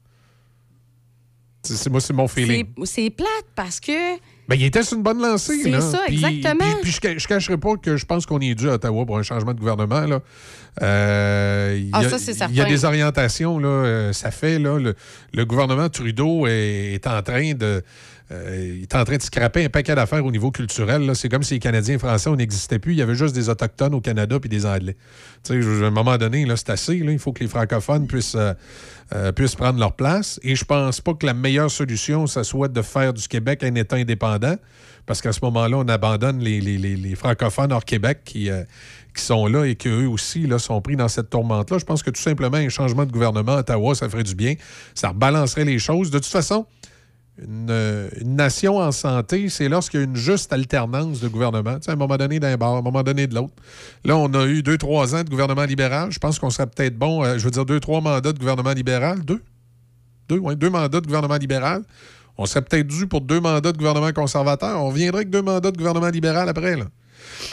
C'est, 1.62 1.92
moi, 1.92 2.02
c'est 2.02 2.14
mon 2.14 2.28
feeling. 2.28 2.66
C'est 2.84 3.12
plate 3.12 3.46
parce 3.56 3.80
que. 3.80 4.18
Ben, 4.48 4.56
il 4.56 4.64
était 4.64 4.82
sur 4.84 4.96
une 4.98 5.04
bonne 5.04 5.22
lancée. 5.22 5.62
C'est 5.62 5.82
ça, 5.82 6.02
Puis- 6.08 6.16
exactement. 6.24 6.64
Puis, 6.82 6.92
puis 7.00 7.14
je, 7.16 7.20
je 7.20 7.28
cacherai 7.28 7.58
pas 7.58 7.76
que 7.76 7.98
je 7.98 8.06
pense 8.06 8.26
qu'on 8.26 8.40
est 8.40 8.56
dû 8.56 8.70
à 8.70 8.74
Ottawa 8.76 9.06
pour 9.06 9.18
un 9.18 9.24
changement 9.24 9.54
de 9.54 9.60
gouvernement. 9.60 10.02
Là. 10.02 10.22
Euh, 10.82 11.76
il 11.78 11.88
y 11.88 11.92
Ah, 11.94 12.00
a- 12.00 12.10
ça, 12.10 12.18
c'est 12.20 12.32
Il 12.50 12.56
y 12.56 12.62
a 12.62 12.66
des 12.66 12.86
orientations, 12.86 13.60
là, 13.60 13.68
euh, 13.68 14.14
ça 14.14 14.32
fait. 14.32 14.60
Là, 14.60 14.78
le, 14.80 14.96
le 15.34 15.46
gouvernement 15.46 15.90
Trudeau 15.90 16.48
est, 16.48 16.94
est 16.94 17.08
en 17.08 17.22
train 17.22 17.54
de, 17.54 17.84
euh, 18.30 18.74
il 18.78 18.82
est 18.82 18.96
en 18.96 19.06
train 19.06 19.16
de 19.16 19.22
scraper 19.22 19.64
un 19.64 19.70
paquet 19.70 19.96
d'affaires 19.96 20.26
au 20.26 20.32
niveau 20.32 20.52
culturel. 20.52 21.10
C'est 21.16 21.30
comme 21.30 21.44
si 21.44 21.56
les 21.56 21.60
Canadiens 21.60 21.96
et 21.96 21.98
Français, 21.98 22.30
on 22.30 22.36
n'existait 22.36 22.80
plus. 22.80 22.92
Il 22.92 22.98
y 22.98 23.02
avait 23.02 23.16
juste 23.16 23.34
des 23.34 23.50
Autochtones 23.50 23.94
au 23.94 24.02
Canada 24.02 24.38
puis 24.40 24.50
des 24.50 24.66
Anglais. 24.66 24.98
À 25.50 25.54
un 25.54 25.92
moment 25.92 26.18
donné, 26.18 26.46
c'est 26.58 26.70
assez. 26.70 26.96
Il 26.96 27.20
faut 27.20 27.32
que 27.32 27.40
les 27.40 27.50
francophones 27.50 28.06
puissent, 28.06 28.36
euh, 28.36 28.54
euh, 29.14 29.32
puissent 29.32 29.56
prendre 29.56 29.80
leur 29.80 29.94
place. 29.94 30.42
Et 30.44 30.56
je 30.56 30.66
pense 30.66 31.00
pas 31.00 31.14
que 31.14 31.26
la 31.26 31.34
meilleure 31.34 31.72
solution, 31.72 32.28
ça 32.28 32.44
soit 32.44 32.68
de 32.68 32.82
faire 32.82 33.14
du 33.14 33.26
Québec 33.28 33.64
un 33.64 33.76
État 33.76 33.96
indépendant. 33.96 34.56
Parce 35.06 35.22
qu'à 35.22 35.32
ce 35.32 35.40
moment-là, 35.44 35.78
on 35.78 35.88
abandonne 35.88 36.40
les, 36.40 37.16
francophones 37.16 37.72
hors 37.72 37.86
Québec 37.86 38.24
qui, 38.26 38.50
qui 39.16 39.24
sont 39.24 39.48
là 39.48 39.64
et 39.64 39.76
qu'eux 39.76 40.06
aussi 40.06 40.48
là, 40.48 40.60
sont 40.60 40.82
pris 40.82 40.98
dans 40.98 41.08
cette 41.08 41.30
tourmente-là. 41.30 41.78
Je 41.78 41.86
pense 41.86 42.04
que 42.04 42.10
tout 42.10 42.22
simplement, 42.22 42.58
un 42.58 42.68
changement 42.68 43.06
de 43.06 43.12
gouvernement 43.14 43.54
à 43.54 43.60
Ottawa, 43.60 43.96
ça 43.96 44.10
ferait 44.10 44.24
du 44.24 44.36
bien. 44.36 44.56
Ça 44.96 45.10
rebalancerait 45.10 45.64
les 45.64 45.80
choses. 45.80 46.12
De 46.12 46.20
toute 46.20 46.28
façon, 46.28 46.66
une, 47.42 47.68
euh, 47.70 48.10
une 48.20 48.36
nation 48.36 48.78
en 48.78 48.92
santé, 48.92 49.50
c'est 49.50 49.70
lorsqu'il 49.70 50.00
y 50.00 50.04
a 50.04 50.06
une 50.06 50.16
juste 50.16 50.52
alternance 50.54 51.20
de 51.20 51.28
gouvernement. 51.28 51.76
Tu 51.76 51.84
sais, 51.84 51.92
à 51.92 51.94
un 51.94 51.98
moment 51.98 52.18
donné 52.18 52.40
d'un 52.40 52.58
bord, 52.58 52.76
à 52.76 52.80
un 52.80 52.82
moment 52.82 53.04
donné 53.04 53.28
de 53.28 53.36
l'autre. 53.36 53.54
Là, 54.04 54.18
on 54.18 54.34
a 54.34 54.46
eu 54.46 54.64
deux, 54.64 54.78
trois 54.78 55.16
ans 55.16 55.24
de 55.24 55.30
gouvernement 55.30 55.66
libéral. 55.66 56.12
Je 56.12 56.20
pense 56.20 56.40
qu'on 56.40 56.50
serait 56.50 56.68
peut-être 56.68 56.98
bon, 56.98 57.24
euh, 57.24 57.38
je 57.38 57.44
veux 57.44 57.52
dire, 57.52 57.66
deux, 57.66 57.80
trois 57.80 58.02
mandats 58.02 58.34
de 58.34 58.40
gouvernement 58.40 58.74
libéral. 58.74 59.24
Deux? 59.24 59.42
Deux, 60.30 60.40
ouais, 60.40 60.56
deux 60.56 60.70
mandats 60.70 61.00
de 61.00 61.06
gouvernement 61.06 61.38
libéral. 61.38 61.84
On 62.38 62.46
serait 62.46 62.62
peut-être 62.62 62.88
dû 62.88 63.08
pour 63.08 63.22
deux 63.22 63.40
mandats 63.40 63.72
de 63.72 63.78
gouvernement 63.78 64.12
conservateur. 64.12 64.84
On 64.84 64.90
viendrait 64.90 65.20
avec 65.20 65.30
deux 65.30 65.42
mandats 65.42 65.72
de 65.72 65.78
gouvernement 65.78 66.10
libéral 66.10 66.50
après, 66.50 66.76
là. 66.76 66.86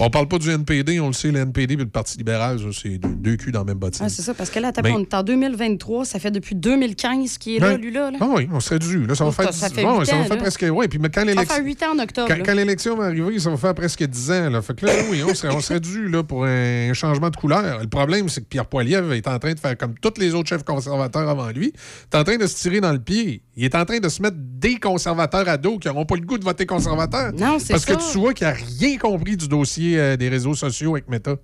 On 0.01 0.11
parle 0.11 0.27
pas 0.27 0.39
du 0.39 0.51
NPD, 0.51 0.99
on 0.99 1.07
le 1.09 1.12
sait, 1.12 1.31
le 1.31 1.39
NPD 1.41 1.75
et 1.75 1.77
le 1.77 1.87
Parti 1.87 2.19
libéral, 2.19 2.59
c'est 2.73 2.99
deux, 2.99 3.09
deux 3.09 3.37
culs 3.37 3.53
dans 3.53 3.61
la 3.61 3.65
même 3.66 3.79
bottine. 3.79 4.05
Ah, 4.05 4.09
c'est 4.09 4.23
ça, 4.23 4.35
parce 4.35 4.51
que 4.51 4.59
là, 4.59 4.73
Mais- 4.83 4.91
on 4.91 4.99
est 5.01 5.15
en 5.15 5.23
2023, 5.23 6.05
ça 6.05 6.19
fait 6.19 6.33
depuis 6.33 6.57
2015 6.57 7.39
qu'il 7.39 7.55
est 7.57 7.59
là, 7.61 7.69
Ouais. 7.69 7.79
lui, 7.79 7.93
là. 7.93 8.11
là. 8.11 8.19
Ah 8.21 8.27
oui, 8.35 8.49
on 8.53 8.59
serait 8.59 8.81
dû. 8.81 9.07
Là, 9.07 9.15
ça 9.15 9.25
va 9.25 9.31
faire, 9.31 9.53
ça 9.53 9.69
dix- 9.69 9.75
fait 9.77 9.85
ouais, 9.85 9.99
huit 10.01 10.07
ça 10.07 10.16
va 10.16 10.23
ans, 10.23 10.25
faire 10.27 10.39
presque. 10.39 10.66
Oui, 10.69 10.89
puis 10.89 10.99
mais 10.99 11.09
quand 11.11 11.21
Ça 11.21 11.27
va 11.27 11.31
l'élection. 11.33 11.55
faire 11.55 11.65
8 11.65 11.83
ans 11.85 11.93
en 11.95 11.99
octobre. 12.03 12.35
Quand, 12.45 12.55
l'élection 12.55 12.97
va 12.97 13.05
arriver, 13.05 13.39
ça 13.39 13.51
va 13.51 13.57
faire 13.57 13.75
presque 13.75 14.03
10 14.05 14.31
ans. 14.33 14.51
Là. 14.51 14.62
Fait 14.62 14.75
que 14.75 14.85
là, 14.87 14.93
oui, 15.11 15.23
on 15.23 15.33
serait, 15.35 15.55
on 15.55 15.61
serait 15.61 15.81
dû 15.81 16.09
là, 16.09 16.25
pour 16.25 16.45
un 16.45 16.93
changement 16.93 17.31
de 17.31 17.37
couleur. 17.37 17.81
Le 17.81 17.87
problème, 17.89 18.29
c'est 18.29 18.41
que 18.41 18.47
Pierre 18.47 18.66
Poilievre 18.66 19.12
est 19.12 19.29
en 19.29 19.39
train 19.39 19.53
de 19.55 19.61
faire 19.61 19.77
comme 19.79 19.95
tous 20.01 20.15
les 20.19 20.35
autres 20.35 20.49
chefs 20.49 20.65
conservateurs 20.65 21.29
avant 21.29 21.49
lui. 21.51 21.73
Il 22.12 22.16
est 22.16 22.19
en 22.21 22.25
train 22.25 22.37
de 22.37 22.47
se 22.49 22.57
tirer 22.57 22.81
dans 22.81 22.93
le 22.93 22.99
pied. 23.01 23.43
Il 23.57 23.65
est 23.65 23.75
en 23.77 23.85
train 23.85 24.01
de 24.01 24.09
se 24.09 24.21
mettre 24.21 24.37
des 24.39 24.77
conservateurs 24.81 25.49
à 25.49 25.57
dos 25.57 25.79
qui 25.79 25.87
n'auront 25.87 26.05
pas 26.05 26.16
le 26.16 26.23
goût 26.23 26.39
de 26.39 26.45
voter 26.45 26.66
conservateur. 26.66 27.33
Non, 27.33 27.59
c'est 27.61 27.75
Parce 27.75 27.85
ça. 27.85 27.95
que 27.95 28.12
tu 28.12 28.19
vois 28.19 28.35
qu'il 28.35 28.47
n'a 28.49 28.55
rien 28.81 28.99
compris 28.99 29.37
du 29.37 29.47
dossier 29.47 29.84
euh, 29.97 30.16
des 30.16 30.28
réseaux 30.28 30.55
sociaux 30.55 30.94
avec 30.94 31.09
Meta. 31.09 31.36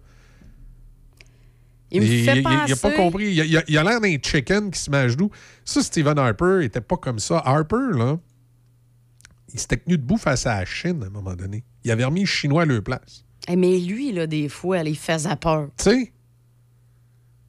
Il 1.93 2.01
me 2.03 2.07
fait 2.07 2.13
il- 2.15 2.27
il- 2.39 2.61
il 2.69 2.73
a 2.73 2.77
pas 2.77 2.93
compris. 2.93 3.33
Il, 3.35 3.57
a- 3.79 3.83
l'air 3.83 4.01
d'un 4.01 4.17
chicken 4.23 4.71
qui 4.71 4.79
se 4.79 4.91
met 4.91 4.99
à 4.99 5.09
genoux. 5.09 5.31
Ça, 5.65 5.83
Stephen 5.83 6.19
Harper 6.19 6.61
était 6.65 6.81
pas 6.81 6.97
comme 6.97 7.19
ça. 7.19 7.43
Harper, 7.45 7.97
là, 7.97 8.19
il 9.53 9.59
s'était 9.59 9.77
tenu 9.79 9.99
debout 9.99 10.17
face 10.17 10.47
à 10.47 10.61
la 10.61 10.65
Chine 10.65 11.03
à 11.03 11.07
un 11.07 11.11
moment 11.11 11.35
donné. 11.35 11.65
Il 11.85 11.91
avait 11.91 12.05
remis 12.05 12.21
les 12.21 12.27
Chinois 12.27 12.63
à 12.63 12.65
leur 12.67 12.83
place. 12.83 13.25
Eh, 13.49 13.57
mais 13.57 13.79
lui, 13.81 14.13
là, 14.13 14.27
des 14.29 14.49
fois, 14.49 14.79
il 14.79 14.97
faisait 14.97 15.35
peur. 15.37 15.69
Tu 15.79 15.85
sais? 15.85 16.13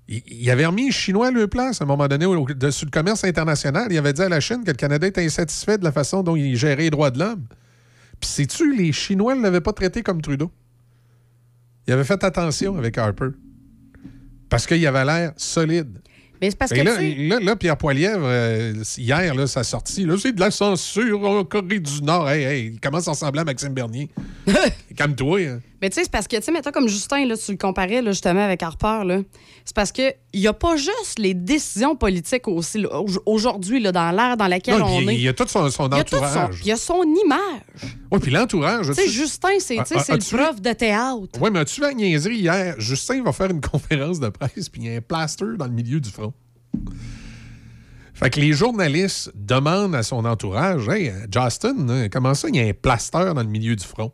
Il, 0.07 0.23
il 0.25 0.49
avait 0.49 0.65
remis 0.65 0.85
les 0.87 0.91
Chinois 0.91 1.27
à 1.27 1.31
leur 1.31 1.47
place 1.47 1.79
à 1.79 1.83
un 1.83 1.87
moment 1.87 2.07
donné 2.07 2.25
au- 2.25 2.45
de- 2.45 2.71
sur 2.71 2.85
le 2.85 2.91
commerce 2.91 3.23
international. 3.23 3.87
Il 3.91 3.97
avait 3.99 4.13
dit 4.13 4.23
à 4.23 4.29
la 4.29 4.39
Chine 4.39 4.63
que 4.63 4.71
le 4.71 4.75
Canada 4.77 5.05
était 5.05 5.23
insatisfait 5.23 5.77
de 5.77 5.83
la 5.83 5.91
façon 5.91 6.23
dont 6.23 6.35
il 6.35 6.55
gérait 6.55 6.77
les 6.77 6.89
droits 6.89 7.11
de 7.11 7.19
l'homme. 7.19 7.45
Puis 8.19 8.29
sais-tu, 8.29 8.75
les 8.75 8.91
Chinois 8.91 9.35
ne 9.35 9.41
l'avaient 9.43 9.61
pas 9.61 9.73
traité 9.73 10.01
comme 10.01 10.21
Trudeau? 10.21 10.51
Il 11.87 11.93
avait 11.93 12.03
fait 12.03 12.23
attention 12.23 12.77
avec 12.77 12.97
Harper. 12.97 13.29
Parce 14.49 14.67
qu'il 14.67 14.85
avait 14.85 15.05
l'air 15.05 15.33
solide. 15.37 15.99
Mais 16.41 16.49
c'est 16.49 16.57
parce 16.57 16.71
Et 16.71 16.77
que, 16.79 16.81
là, 16.81 16.97
tu 16.97 17.27
là, 17.27 17.39
là, 17.39 17.55
Pierre 17.55 17.77
Poilievre, 17.77 18.23
euh, 18.23 18.73
hier, 18.97 19.33
là, 19.35 19.45
sa 19.47 19.63
sortie, 19.63 20.05
là, 20.05 20.15
c'est 20.17 20.33
de 20.33 20.39
la 20.39 20.49
censure 20.51 21.23
en 21.23 21.43
Corée 21.43 21.79
du 21.79 22.01
Nord. 22.01 22.27
Hey, 22.29 22.43
hey, 22.43 22.65
il 22.73 22.79
commence 22.79 23.07
à 23.07 23.11
ressembler 23.11 23.41
à 23.41 23.43
Maxime 23.43 23.73
Bernier. 23.73 24.09
Calme-toi. 24.95 25.39
hein. 25.47 25.59
Mais 25.81 25.89
tu 25.89 25.95
sais, 25.95 26.03
c'est 26.03 26.11
parce 26.11 26.27
que, 26.27 26.35
tu 26.35 26.43
sais, 26.43 26.51
mettons 26.51 26.69
comme 26.71 26.87
Justin, 26.87 27.25
là, 27.25 27.35
tu 27.35 27.51
le 27.51 27.57
comparais 27.57 28.03
là, 28.03 28.11
justement 28.11 28.43
avec 28.45 28.61
Harper, 28.61 29.01
là. 29.03 29.21
C'est 29.65 29.75
parce 29.75 29.91
que 29.91 30.13
il 30.33 30.39
n'y 30.41 30.47
a 30.47 30.53
pas 30.53 30.75
juste 30.75 31.17
les 31.17 31.33
décisions 31.33 31.95
politiques 31.95 32.47
aussi, 32.47 32.79
là, 32.81 32.89
aujourd'hui, 33.25 33.79
là, 33.79 33.91
dans 33.91 34.11
l'ère 34.11 34.37
dans 34.37 34.47
laquelle 34.47 34.77
Non, 34.77 34.85
on 34.85 34.97
puis 34.99 35.09
est. 35.09 35.15
il 35.15 35.21
y 35.21 35.27
a 35.27 35.33
tout 35.33 35.47
son, 35.47 35.67
son 35.71 35.89
Il 35.89 35.97
y 35.97 35.99
a 35.99 36.03
tout 36.03 36.15
son- 36.17 36.23
entourage. 36.23 36.59
Il 36.61 36.67
y 36.67 36.71
a 36.71 36.77
son 36.77 37.01
image. 37.03 37.95
Oui, 38.11 38.19
puis 38.19 38.31
l'entourage. 38.31 38.87
Tu 38.87 38.93
sais, 38.93 39.07
Justin, 39.09 39.49
c'est 39.59 39.75
sais, 39.85 39.95
Ah, 39.97 40.03
c'est 40.05 40.11
ah, 40.13 40.17
le 40.17 40.37
prof 40.37 40.61
de 40.61 40.73
théâtre. 40.73 41.39
Oui, 41.41 41.49
mais 41.51 41.59
as-tu 41.59 41.81
la 41.81 41.93
niaiserie 41.93 42.37
hier? 42.37 42.75
Justin 42.77 43.23
va 43.23 43.33
faire 43.33 43.49
une 43.49 43.61
conférence 43.71 44.19
de 44.19 44.29
presse, 44.29 44.69
puis 44.69 44.81
il 44.83 44.87
y 44.87 44.93
a 44.93 44.97
un 44.97 45.01
plaster 45.01 45.45
dans 45.57 45.65
le 45.65 45.71
milieu 45.71 45.99
du 45.99 46.09
front. 46.11 46.31
Fait 48.13 48.29
que 48.29 48.39
les 48.39 48.53
journalistes 48.53 49.31
demandent 49.35 49.95
à 49.95 50.03
son 50.03 50.25
entourage 50.25 50.87
Hey, 50.89 51.11
Justin, 51.33 52.07
comment 52.11 52.35
ça, 52.35 52.49
il 52.49 52.55
y 52.55 52.59
a 52.59 52.63
un 52.67 52.73
plaster 52.73 53.33
dans 53.33 53.41
le 53.41 53.47
milieu 53.49 53.75
du 53.75 53.83
front? 53.83 54.11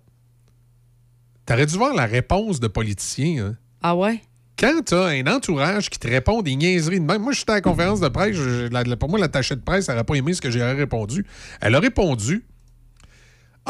T'aurais 1.47 1.65
dû 1.65 1.75
voir 1.77 1.95
la 1.95 2.05
réponse 2.05 2.59
de 2.59 2.67
politiciens. 2.67 3.45
hein. 3.47 3.55
Ah 3.81 3.95
ouais? 3.95 4.21
Quand 4.59 4.81
t'as 4.85 5.07
un 5.09 5.25
entourage 5.27 5.89
qui 5.89 5.97
te 5.99 6.07
répond 6.07 6.41
des 6.41 6.55
niaiseries 6.55 6.99
de 6.99 7.05
même, 7.05 7.21
moi, 7.21 7.31
j'étais 7.31 7.51
à 7.51 7.55
la 7.55 7.61
conférence 7.61 7.99
de 7.99 8.07
presse, 8.09 8.35
je- 8.35 8.67
la- 8.67 8.83
la- 8.83 8.97
pour 8.97 9.07
moi, 9.09 9.17
l'attaché 9.19 9.55
de 9.55 9.61
presse, 9.61 9.87
n'aurait 9.87 10.03
pas 10.03 10.15
aimé 10.15 10.33
ce 10.33 10.41
que 10.41 10.49
j'aurais 10.51 10.73
répondu. 10.73 11.25
Elle 11.61 11.73
a 11.75 11.79
répondu 11.79 12.45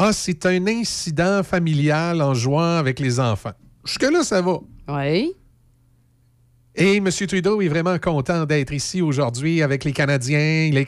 Ah, 0.00 0.12
c'est 0.12 0.46
un 0.46 0.66
incident 0.68 1.42
familial 1.42 2.22
en 2.22 2.32
jouant 2.32 2.76
avec 2.78 3.00
les 3.00 3.18
enfants. 3.18 3.52
Jusque-là, 3.84 4.22
ça 4.22 4.40
va. 4.40 4.58
Oui. 4.88 5.32
Et 6.76 6.98
M. 6.98 7.08
Trudeau 7.10 7.60
est 7.60 7.66
vraiment 7.68 7.98
content 7.98 8.44
d'être 8.46 8.72
ici 8.72 9.02
aujourd'hui 9.02 9.60
avec 9.62 9.82
les 9.84 9.92
Canadiens. 9.92 10.70
les 10.72 10.84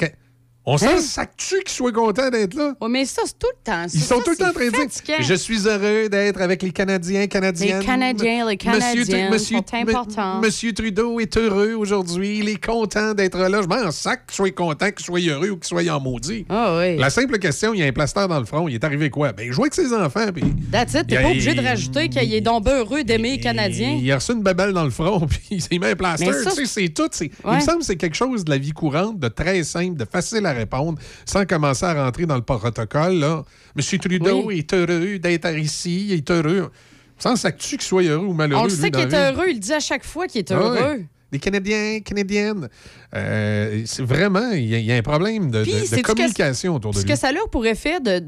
On 0.66 0.76
s'en 0.76 0.88
Hein? 0.88 0.98
sac-tu 1.00 1.60
qu'ils 1.60 1.70
soient 1.70 1.90
contents 1.90 2.28
d'être 2.28 2.52
là? 2.54 2.74
Oui, 2.82 2.88
mais 2.90 3.04
ça, 3.06 3.22
c'est 3.24 3.38
tout 3.38 3.46
le 3.50 3.64
temps. 3.72 3.86
Ils 3.92 3.98
sont 4.00 4.16
ça, 4.18 4.22
tout 4.22 4.30
le 4.30 4.36
temps 4.36 4.44
en 4.44 4.48
c'est 4.48 4.52
train 4.54 4.64
de 4.66 4.70
dire 4.70 4.80
fatigant. 4.80 5.16
Je 5.20 5.34
suis 5.34 5.66
heureux 5.66 6.08
d'être 6.10 6.40
avec 6.42 6.62
les 6.62 6.70
Canadiens, 6.70 7.26
Canadiennes. 7.28 7.78
Les 7.80 7.84
Canadiens, 7.86 8.46
les 8.46 8.56
Monsieur 8.56 9.04
Tru- 9.04 9.30
Monsieur- 9.30 9.56
sont 9.56 9.74
importants. 9.74 10.40
Monsieur 10.40 10.72
Trudeau 10.74 11.18
est 11.18 11.34
heureux 11.38 11.72
aujourd'hui. 11.72 12.38
Il 12.40 12.48
est 12.50 12.62
content 12.62 13.14
d'être 13.14 13.38
là. 13.38 13.62
Je 13.62 13.66
m'en 13.68 13.90
sac 13.90 14.26
qu'il 14.26 14.36
soit 14.36 14.50
content, 14.54 14.90
qu'il 14.90 15.04
soit 15.04 15.20
heureux 15.20 15.48
ou 15.50 15.56
qu'il 15.56 15.64
soit 15.64 15.88
en 15.90 15.98
maudit. 15.98 16.44
Ah 16.50 16.76
oui. 16.78 16.98
La 16.98 17.08
simple 17.08 17.38
question, 17.38 17.72
il 17.72 17.80
y 17.80 17.82
a 17.82 17.86
un 17.86 17.92
plaster 17.92 18.26
dans 18.28 18.38
le 18.38 18.44
front. 18.44 18.68
Il 18.68 18.74
est 18.74 18.84
arrivé 18.84 19.08
quoi? 19.08 19.32
Ben, 19.32 19.46
il 19.46 19.52
jouait 19.52 19.70
avec 19.72 19.74
ses 19.74 19.94
enfants. 19.94 20.26
Puis 20.32 20.44
That's 20.70 20.92
it. 20.92 21.06
T'es 21.06 21.22
pas 21.22 21.28
obligé 21.30 21.54
de 21.54 21.62
rajouter 21.62 22.10
qu'il 22.10 22.34
est 22.34 22.40
donc 22.42 22.68
heureux 22.68 23.02
d'aimer 23.02 23.32
les 23.32 23.40
Canadiens. 23.40 23.98
il 24.00 24.12
a 24.12 24.16
reçu 24.16 24.32
une 24.32 24.42
babelle 24.42 24.72
dans 24.74 24.84
le 24.84 24.90
front, 24.90 25.20
puis 25.26 25.40
il 25.52 25.62
s'est 25.62 25.78
mis 25.78 25.86
un 25.86 25.96
plaster. 25.96 26.26
Tu 26.44 26.50
sais, 26.50 26.66
c'est 26.66 26.88
tout. 26.90 27.08
Il 27.22 27.30
me 27.50 27.60
semble 27.60 27.78
que 27.78 27.84
c'est 27.86 27.96
quelque 27.96 28.14
chose 28.16 28.44
de 28.44 28.50
la 28.50 28.58
vie 28.58 28.72
courante, 28.72 29.18
de 29.18 29.28
très 29.28 29.64
simple, 29.64 29.96
de 29.96 30.04
facile 30.04 30.44
à 30.46 30.49
répondre, 30.52 30.98
sans 31.24 31.44
commencer 31.46 31.84
à 31.86 32.04
rentrer 32.04 32.26
dans 32.26 32.36
le 32.36 32.42
protocole. 32.42 33.14
Là. 33.14 33.44
Monsieur 33.76 33.98
Trudeau 33.98 34.44
Oui. 34.46 34.58
est 34.58 34.72
heureux 34.74 35.18
d'être 35.18 35.48
ici, 35.56 36.06
il 36.08 36.12
est 36.14 36.30
heureux. 36.30 36.70
Sans 37.18 37.36
s'actu 37.36 37.70
qu'il 37.76 37.82
soit 37.82 38.02
heureux 38.02 38.26
ou 38.26 38.32
malheureux. 38.32 38.62
On 38.62 38.64
le 38.64 38.70
sait 38.70 38.90
qu'il 38.90 39.00
est 39.00 39.14
heureux. 39.14 39.46
Il 39.50 39.60
dit 39.60 39.72
à 39.74 39.80
chaque 39.80 40.04
fois 40.04 40.26
qu'il 40.26 40.38
est 40.38 40.50
Ah 40.52 40.58
ouais. 40.70 40.80
heureux. 40.80 41.00
Les 41.32 41.38
Canadiens, 41.38 42.00
Canadiennes. 42.00 42.68
Euh, 43.14 43.82
c'est 43.84 44.02
vraiment, 44.02 44.50
il 44.52 44.64
y, 44.66 44.74
a- 44.74 44.78
il 44.78 44.84
y 44.86 44.92
a 44.92 44.96
un 44.96 45.02
problème 45.02 45.50
de, 45.50 45.62
Puis, 45.62 45.72
de- 45.72 45.80
de 45.80 45.84
sais-tu 45.84 46.02
communication 46.02 46.74
autour 46.74 46.92
de 46.92 46.96
Ce 46.98 47.02
lui. 47.04 47.10
que 47.12 47.16
ça 47.18 47.28
a 47.28 47.32
pour 47.52 47.64
effet 47.66 48.00
de, 48.00 48.18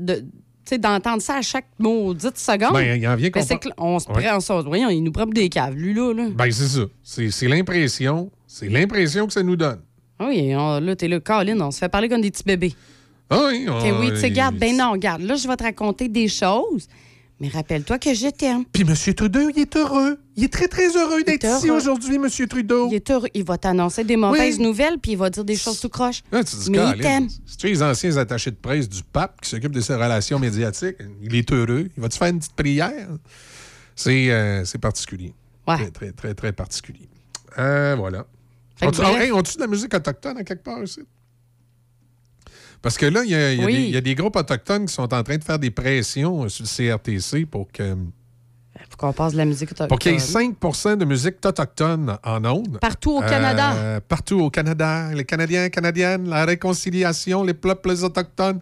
d'entendre 0.79 1.21
ça 1.21 1.37
à 1.37 1.43
chaque 1.43 1.67
maudite 1.79 2.39
seconde? 2.39 2.75
Ben, 2.75 3.01
il 3.01 3.09
en 3.09 3.17
vient 3.17 3.31
Ben, 3.31 3.43
on 3.79 3.99
se 3.99 4.09
Ouais. 4.09 4.23
prend 4.23 4.41
ça. 4.41 4.61
Voyons, 4.61 4.89
il 4.91 5.03
nous 5.03 5.11
prend 5.11 5.27
des 5.27 5.49
caves, 5.49 5.75
lui, 5.75 5.95
là. 5.95 6.13
là. 6.15 6.29
Ben, 6.35 6.51
c'est 6.53 6.69
ça. 6.69 6.83
C'est 7.03 7.49
l'impression. 7.49 8.31
C'est 8.47 8.69
l'impression 8.69 9.27
que 9.27 9.33
ça 9.33 9.43
nous 9.43 9.57
donne. 9.57 9.81
Ah 10.23 10.29
Oui, 10.29 10.55
on- 10.55 10.81
là, 10.81 10.95
t'es 10.97 11.09
là, 11.09 11.21
Colin, 11.21 11.61
on 11.61 11.71
se 11.71 11.79
fait 11.79 11.89
parler 11.89 12.09
comme 12.09 12.21
des 12.21 12.31
petits 12.31 12.45
bébés. 12.45 12.75
Ah 13.31 13.47
oui, 13.49 13.67
on- 13.69 14.01
oui, 14.01 14.11
tu 14.11 14.17
sais, 14.21 14.31
garde, 14.31 14.57
ben 14.57 14.77
non, 14.77 14.97
garde, 14.97 15.23
là, 15.23 15.35
je 15.37 15.49
vais 15.49 15.57
te 15.57 15.65
raconter 15.65 16.09
des 16.09 16.29
choses, 16.29 16.87
mais 17.41 17.49
rappelle-toi 17.49 17.99
que 17.99 18.13
je 18.15 18.29
t'aime. 18.29 18.65
Puis 18.73 18.83
M. 18.83 19.15
Trudeau, 19.15 19.49
il 19.49 19.59
est 19.59 19.75
heureux. 19.77 20.19
Il 20.37 20.45
est 20.45 20.53
très, 20.53 20.69
très 20.69 20.89
heureux 20.97 21.23
d'être 21.23 21.45
ici 21.47 21.71
aujourd'hui, 21.71 22.17
M. 22.17 22.29
Trudeau. 22.49 22.89
Il 22.91 22.95
est 22.95 23.11
heureux. 23.11 23.29
Il 23.35 23.45
va 23.45 23.57
t'annoncer 23.59 24.05
des 24.05 24.17
mauvaises 24.17 24.59
Oui. 24.59 24.65
nouvelles, 24.65 24.99
puis 24.99 25.13
il 25.13 25.19
va 25.19 25.29
dire 25.31 25.45
des 25.45 25.57
choses 25.57 25.81
tout 25.81 25.89
croche. 25.89 26.23
Tu 26.31 26.43
dis, 26.57 26.71
mais 26.71 26.79
il 26.95 27.01
t'aime. 27.01 27.29
C'est-tu 27.47 27.67
les 27.69 27.83
anciens 27.83 28.17
attachés 28.19 28.51
de 28.51 28.57
presse 28.57 28.89
du 28.89 29.03
pape 29.03 29.41
qui 29.41 29.49
s'occupent 29.51 29.75
de 29.75 29.81
ses 29.81 29.95
relations 29.95 30.39
médiatiques? 30.39 30.97
Il 31.23 31.35
est 31.35 31.51
heureux. 31.53 31.89
Il 31.97 32.03
va-tu 32.03 32.19
faire 32.19 32.29
une 32.29 32.39
petite 32.39 32.55
prière? 32.55 33.09
C'est 33.97 34.31
euh, 34.31 34.65
c'est 34.65 34.79
particulier. 34.79 35.33
Très, 35.67 35.91
très, 35.91 36.13
très, 36.13 36.35
très 36.35 36.53
particulier. 36.53 37.09
Euh, 37.59 37.95
voilà. 37.99 38.27
On-tu 38.89 39.01
bref. 39.01 39.21
hey, 39.23 39.33
on-tu 39.33 39.57
de 39.57 39.61
la 39.63 39.67
musique 39.67 39.95
autochtone 39.95 40.39
à 40.39 40.45
quelque 40.45 40.63
part 40.63 40.79
aussi? 40.79 41.01
Parce 42.81 42.99
que 42.99 43.07
là, 43.07 43.23
il 43.25 43.29
y, 43.29 43.33
y 43.33 43.35
a 43.63 43.65
Oui. 43.65 43.75
des- 43.75 43.83
il 43.83 43.91
y 43.91 43.97
a 43.97 44.01
des 44.01 44.15
groupes 44.15 44.35
autochtones 44.37 44.87
qui 44.87 44.95
sont 44.95 45.13
en 45.15 45.23
train 45.23 45.37
de 45.39 45.45
faire 45.45 45.59
des 45.59 45.71
pressions 45.71 46.45
euh, 46.45 46.49
sur 46.49 46.65
le 46.65 46.69
CRTC 46.69 47.47
pour 47.47 47.71
que 47.71 47.95
Faut 48.91 48.97
qu'on 48.97 49.13
passe 49.13 49.33
de 49.33 49.39
la 49.39 49.45
musique 49.45 49.71
autochtone. 49.71 49.89
pour 49.89 49.99
qu'il 49.99 50.13
y 50.13 50.15
ait 50.17 50.19
5% 50.19 50.97
de 50.97 51.05
musique 51.05 51.37
autochtone 51.47 52.19
en 52.25 52.45
ondes. 52.45 52.79
Partout 52.81 53.13
au 53.19 53.21
Canada. 53.21 53.75
Euh, 53.77 54.01
partout 54.01 54.41
au 54.41 54.51
Canada. 54.51 55.15
Les 55.15 55.25
Canadiens, 55.25 55.69
Canadiennes, 55.69 56.29
la 56.29 56.45
réconciliation, 56.45 57.45
les 57.45 57.55
peuples 57.55 57.91
autochtones. 58.03 58.61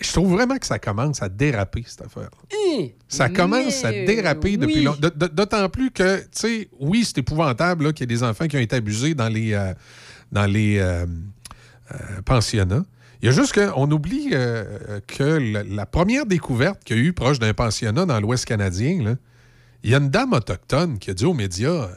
Je 0.00 0.12
trouve 0.12 0.32
vraiment 0.32 0.56
que 0.58 0.66
ça 0.66 0.78
commence 0.78 1.22
à 1.22 1.28
déraper, 1.28 1.84
cette 1.86 2.02
affaire. 2.02 2.30
Hum, 2.52 2.88
Ça 3.08 3.28
commence 3.28 3.84
à 3.84 3.92
déraper 3.92 4.56
depuis 4.56 4.82
longtemps. 4.82 5.08
D'autant 5.32 5.68
plus 5.68 5.90
que, 5.90 6.18
tu 6.20 6.26
sais, 6.32 6.68
oui, 6.80 7.04
c'est 7.04 7.18
épouvantable 7.18 7.92
qu'il 7.92 8.02
y 8.02 8.04
ait 8.12 8.16
des 8.16 8.22
enfants 8.22 8.46
qui 8.46 8.56
ont 8.56 8.60
été 8.60 8.76
abusés 8.76 9.14
dans 9.14 9.28
les, 9.28 9.52
euh, 9.54 9.72
dans 10.32 10.46
les 10.46 10.78
euh, 10.78 11.06
euh, 11.92 11.96
pensionnats. 12.24 12.84
Il 13.22 13.26
y 13.26 13.28
a 13.28 13.32
juste 13.32 13.54
qu'on 13.54 13.90
oublie 13.90 14.30
que 14.30 15.22
la, 15.52 15.62
la 15.62 15.86
première 15.86 16.26
découverte 16.26 16.84
qu'il 16.84 16.96
y 16.96 17.00
a 17.00 17.02
eu 17.02 17.12
proche 17.12 17.38
d'un 17.38 17.54
pensionnat 17.54 18.04
dans 18.04 18.20
l'Ouest 18.20 18.44
canadien, 18.44 19.02
là, 19.02 19.14
il 19.82 19.90
y 19.90 19.94
a 19.94 19.98
une 19.98 20.10
dame 20.10 20.32
autochtone 20.32 20.98
qui 20.98 21.10
a 21.10 21.14
dit 21.14 21.24
aux 21.24 21.34
médias. 21.34 21.88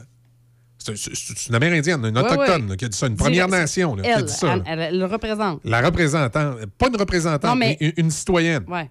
C'est 0.82 1.48
une 1.48 1.54
Amérindienne, 1.54 2.04
une 2.06 2.16
autochtone, 2.16 2.74
qui 2.76 2.84
a 2.86 2.88
dit 2.88 2.96
ça, 2.96 3.06
une 3.06 3.16
Première 3.16 3.48
Nation 3.48 3.94
là, 3.96 4.02
qui 4.02 4.08
a 4.08 4.18
Elle, 4.18 4.24
dit 4.24 4.32
ça. 4.32 4.58
elle, 4.66 4.80
elle 4.80 4.98
le 4.98 5.04
représente. 5.04 5.60
La 5.64 5.82
représentante, 5.82 6.66
pas 6.78 6.88
une 6.88 6.96
représentante, 6.96 7.44
Non, 7.50 7.54
mais- 7.54 7.76
mais 7.80 7.88
une, 7.96 8.04
une 8.06 8.10
citoyenne. 8.10 8.64
Ouais. 8.66 8.90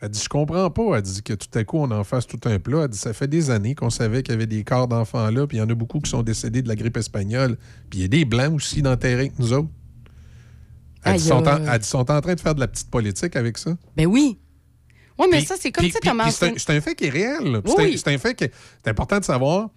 Elle 0.00 0.08
dit 0.10 0.20
Je 0.22 0.28
comprends 0.28 0.68
pas. 0.70 0.96
Elle 0.96 1.02
dit 1.02 1.22
que 1.22 1.32
tout 1.34 1.56
à 1.56 1.62
coup, 1.64 1.78
on 1.78 1.90
en 1.92 2.02
fasse 2.04 2.26
tout 2.26 2.40
un 2.46 2.58
plat. 2.58 2.82
Elle 2.82 2.88
dit 2.88 2.98
Ça 2.98 3.12
fait 3.12 3.28
des 3.28 3.50
années 3.50 3.74
qu'on 3.76 3.90
savait 3.90 4.22
qu'il 4.24 4.32
y 4.32 4.34
avait 4.34 4.46
des 4.48 4.64
corps 4.64 4.88
d'enfants 4.88 5.30
là, 5.30 5.46
puis 5.46 5.56
il 5.56 5.60
y 5.60 5.62
en 5.62 5.68
a 5.70 5.74
beaucoup 5.74 6.00
qui 6.00 6.10
sont 6.10 6.22
décédés 6.22 6.62
de 6.62 6.68
la 6.68 6.74
grippe 6.74 6.96
espagnole. 6.96 7.56
Puis 7.88 8.00
il 8.00 8.02
y 8.02 8.04
a 8.04 8.08
des 8.08 8.24
Blancs 8.24 8.52
aussi 8.54 8.82
d'enterrés 8.82 9.28
que 9.30 9.34
nous 9.38 9.52
autres. 9.52 9.68
Elle 11.04 11.16
dit, 11.18 11.24
sont 11.24 11.46
en, 11.46 11.64
elle 11.66 11.78
dit, 11.78 11.86
sont 11.88 12.10
en 12.10 12.20
train 12.20 12.34
de 12.34 12.40
faire 12.40 12.54
de 12.54 12.60
la 12.60 12.66
petite 12.68 12.90
politique 12.90 13.36
avec 13.36 13.56
ça. 13.58 13.76
Ben 13.96 14.06
oui. 14.06 14.38
Oui, 15.18 15.26
mais 15.30 15.44
ça, 15.44 15.54
c'est 15.58 15.70
comme 15.70 15.88
ça, 15.88 15.98
Thomas. 16.02 16.30
C'est 16.30 16.48
un, 16.48 16.52
c'est 16.56 16.70
un 16.76 16.80
fait 16.80 16.94
qui 16.96 17.04
est 17.04 17.10
réel. 17.10 17.38
Oui, 17.42 17.60
c'est 17.66 17.80
un- 17.80 17.84
oui. 17.84 17.98
C'est 17.98 18.12
un, 18.14 18.18
fait 18.18 18.34
qui 18.34 18.44
est 18.44 18.52
c'est 18.82 18.90
important 18.90 19.18
de 19.20 19.24
savoir. 19.24 19.68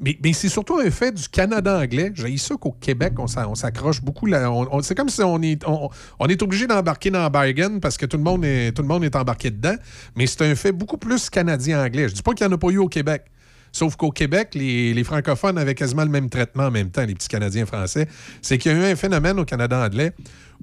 Mais, 0.00 0.16
c'est 0.32 0.48
surtout 0.48 0.78
un 0.78 0.90
fait 0.90 1.12
du 1.12 1.28
Canada 1.28 1.76
anglais. 1.76 2.12
J'ai 2.14 2.36
ça 2.36 2.54
qu'au 2.56 2.70
Québec, 2.70 3.14
on 3.18 3.26
s'a- 3.26 3.48
on 3.48 3.56
s'accroche 3.56 4.00
beaucoup. 4.00 4.26
là. 4.26 4.48
C'est 4.82 4.94
comme 4.94 5.08
si 5.08 5.22
on 5.22 5.42
est, 5.42 5.64
on, 5.66 6.26
est 6.26 6.40
obligé 6.40 6.68
d'embarquer 6.68 7.10
dans 7.10 7.24
le 7.24 7.30
bargain 7.30 7.80
parce 7.80 7.96
que 7.96 8.06
tout 8.06 8.16
le, 8.16 8.22
monde 8.22 8.44
est, 8.44 8.70
tout 8.72 8.82
le 8.82 8.88
monde 8.88 9.02
est 9.02 9.16
embarqué 9.16 9.50
dedans. 9.50 9.74
Mais 10.14 10.28
c'est 10.28 10.42
un 10.42 10.54
fait 10.54 10.70
beaucoup 10.70 10.98
plus 10.98 11.28
canadien-anglais. 11.30 12.08
Je 12.08 12.14
dis 12.14 12.22
pas 12.22 12.32
qu'il 12.32 12.46
n'y 12.46 12.52
en 12.52 12.54
a 12.54 12.58
pas 12.58 12.68
eu 12.68 12.78
au 12.78 12.88
Québec. 12.88 13.24
Sauf 13.72 13.96
qu'au 13.96 14.10
Québec, 14.10 14.54
les, 14.54 15.04
francophones 15.04 15.58
avaient 15.58 15.74
quasiment 15.74 16.04
le 16.04 16.10
même 16.10 16.30
traitement 16.30 16.64
en 16.64 16.70
même 16.70 16.90
temps, 16.90 17.04
les 17.04 17.14
petits 17.14 17.28
Canadiens 17.28 17.66
français. 17.66 18.08
C'est 18.40 18.56
qu'il 18.56 18.72
y 18.72 18.74
a 18.74 18.78
eu 18.78 18.92
un 18.92 18.96
phénomène 18.96 19.38
au 19.38 19.44
Canada 19.44 19.84
anglais 19.84 20.12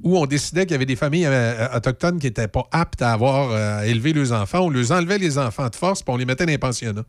où 0.03 0.17
on 0.17 0.25
décidait 0.25 0.63
qu'il 0.63 0.71
y 0.71 0.75
avait 0.75 0.85
des 0.85 0.95
familles 0.95 1.25
euh, 1.25 1.67
autochtones 1.75 2.19
qui 2.19 2.27
n'étaient 2.27 2.47
pas 2.47 2.67
aptes 2.71 3.01
à 3.01 3.13
avoir 3.13 3.51
euh, 3.51 3.79
à 3.79 3.85
élever 3.85 4.11
leurs 4.13 4.33
enfants. 4.33 4.61
On 4.61 4.69
leur 4.69 4.91
enlevait 4.91 5.17
les 5.17 5.37
enfants 5.37 5.69
de 5.69 5.75
force, 5.75 6.03
puis 6.03 6.13
on 6.13 6.17
les 6.17 6.25
mettait 6.25 6.45
dans 6.45 6.51
les 6.51 6.57
pensionnats. 6.57 7.05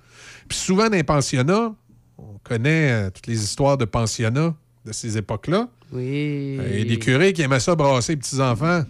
Puis 0.48 0.58
souvent, 0.58 0.84
dans 0.84 0.96
les 0.96 1.02
pensionnats, 1.02 1.74
on 2.18 2.38
connaît 2.42 2.90
euh, 2.90 3.10
toutes 3.10 3.26
les 3.26 3.42
histoires 3.42 3.76
de 3.76 3.84
pensionnats 3.84 4.54
de 4.84 4.92
ces 4.92 5.18
époques-là. 5.18 5.68
Oui. 5.92 6.58
Il 6.70 6.78
y 6.78 6.82
a 6.82 6.84
des 6.84 6.98
curés 6.98 7.32
qui 7.32 7.42
aimaient 7.42 7.60
ça 7.60 7.74
brasser 7.74 8.12
les 8.12 8.16
petits-enfants, 8.18 8.84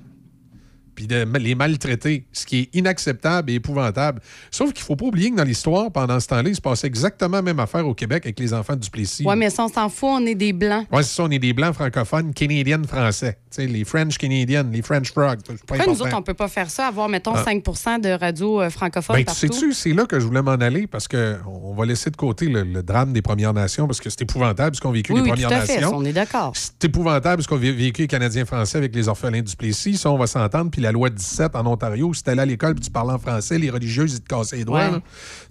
puis 0.97 1.07
de 1.07 1.25
les 1.39 1.55
maltraiter, 1.55 2.27
ce 2.33 2.45
qui 2.47 2.61
est 2.63 2.69
inacceptable 2.75 3.51
et 3.53 3.55
épouvantable. 3.55 4.21
Sauf 4.51 4.73
qu'il 4.73 4.83
ne 4.83 4.87
faut 4.87 4.97
pas 4.97 5.07
oublier 5.07 5.31
que 5.31 5.37
dans 5.37 5.45
l'histoire, 5.45 5.93
pendant 5.93 6.19
ce 6.19 6.27
temps-là, 6.29 6.49
il 6.49 6.57
se 6.57 6.61
passait 6.61 6.87
exactement 6.89 7.37
la 7.37 7.43
même 7.43 7.61
affaire 7.61 7.87
au 7.87 7.95
Québec 7.95 8.25
avec 8.25 8.41
les 8.41 8.53
enfants 8.55 8.75
du 8.77 8.91
Plessis. 8.91 9.25
Oui, 9.27 9.35
mais 9.37 9.51
ça, 9.51 9.65
on 9.65 9.69
s'en 9.69 9.89
fout, 9.89 10.09
on 10.11 10.27
est 10.27 10.35
des 10.35 10.53
Blancs. 10.53 10.87
Ouais, 10.91 11.03
c'est 11.03 11.15
ça, 11.17 11.23
on 11.25 11.31
est 11.31 11.39
des 11.39 11.53
Blancs 11.53 11.75
francophones, 11.75 12.33
Canadiens 12.35 12.83
français. 12.83 13.39
Tu 13.51 13.63
sais, 13.63 13.67
les 13.67 13.85
French 13.85 14.19
Canadians, 14.19 14.65
les 14.73 14.83
French 14.83 15.13
Frogs. 15.13 15.41
Pourquoi 15.67 15.87
nous 15.87 16.01
autres, 16.03 16.17
on 16.17 16.23
peut 16.23 16.35
pas 16.35 16.49
faire 16.49 16.71
ça, 16.71 16.87
avoir, 16.89 17.09
mettons, 17.09 17.35
Ah. 17.35 17.45
5 17.45 18.01
de 18.01 18.11
radio 18.19 18.63
euh, 18.63 18.71
francophone 18.71 19.17
Ben, 19.17 19.21
tu 19.21 19.27
partout? 19.27 19.41
sais-tu, 19.41 19.73
c'est 19.75 19.93
là 19.93 20.07
que 20.07 20.19
je 20.19 20.27
voulais 20.27 20.43
m'en 20.43 20.53
aller 20.53 20.87
parce 20.87 21.07
que 21.09 21.37
on 21.47 21.75
va 21.75 21.85
laisser 21.85 22.11
de 22.11 22.17
côté 22.17 22.47
le, 22.47 22.63
le 22.63 22.83
drame 22.83 23.13
des 23.13 23.23
Premières 23.23 23.53
Nations 23.53 23.87
parce 23.87 24.01
que 24.01 24.09
c'est 24.11 24.23
épouvantable 24.23 24.75
ce 24.77 24.81
qu'ont 24.81 24.91
vécu 24.93 25.13
oui, 25.13 25.19
les 25.19 25.25
oui, 25.25 25.31
Premières 25.31 25.49
tout 25.51 25.55
à 25.55 25.61
fait, 25.61 25.75
Nations. 25.77 25.91
ça, 25.91 25.97
on 25.97 26.05
est 26.05 26.13
d'accord. 26.13 26.53
C'est 26.55 26.85
épouvantable 26.85 27.43
ce 27.43 27.49
qu'ont 27.49 27.59
vé- 27.59 27.73
vécu 27.75 28.03
les 28.03 28.09
Canadiens 28.09 28.45
français 28.45 28.79
avec 28.79 28.95
les 28.95 29.09
orphelins 29.09 29.43
du 29.43 29.55
Plessis. 29.57 29.97
Ça, 29.97 30.11
on 30.11 30.19
va 30.19 30.27
s'entendre. 30.27 30.71
Puis 30.71 30.81
la 30.87 30.93
loi 30.93 31.11
17 31.11 31.55
en 31.57 31.67
Ontario, 31.67 32.13
si 32.15 32.23
t'allais 32.23 32.43
à 32.43 32.47
l'école 32.47 32.75
puis 32.75 32.85
tu 32.85 32.91
parlais 32.91 33.13
en 33.13 33.19
français, 33.19 33.59
les 33.59 33.71
religieuses, 33.71 34.15
ils 34.15 34.21
te 34.21 34.27
cassaient 34.29 34.57
les 34.57 34.65
doigts. 34.65 34.91
Ouais. 34.91 35.01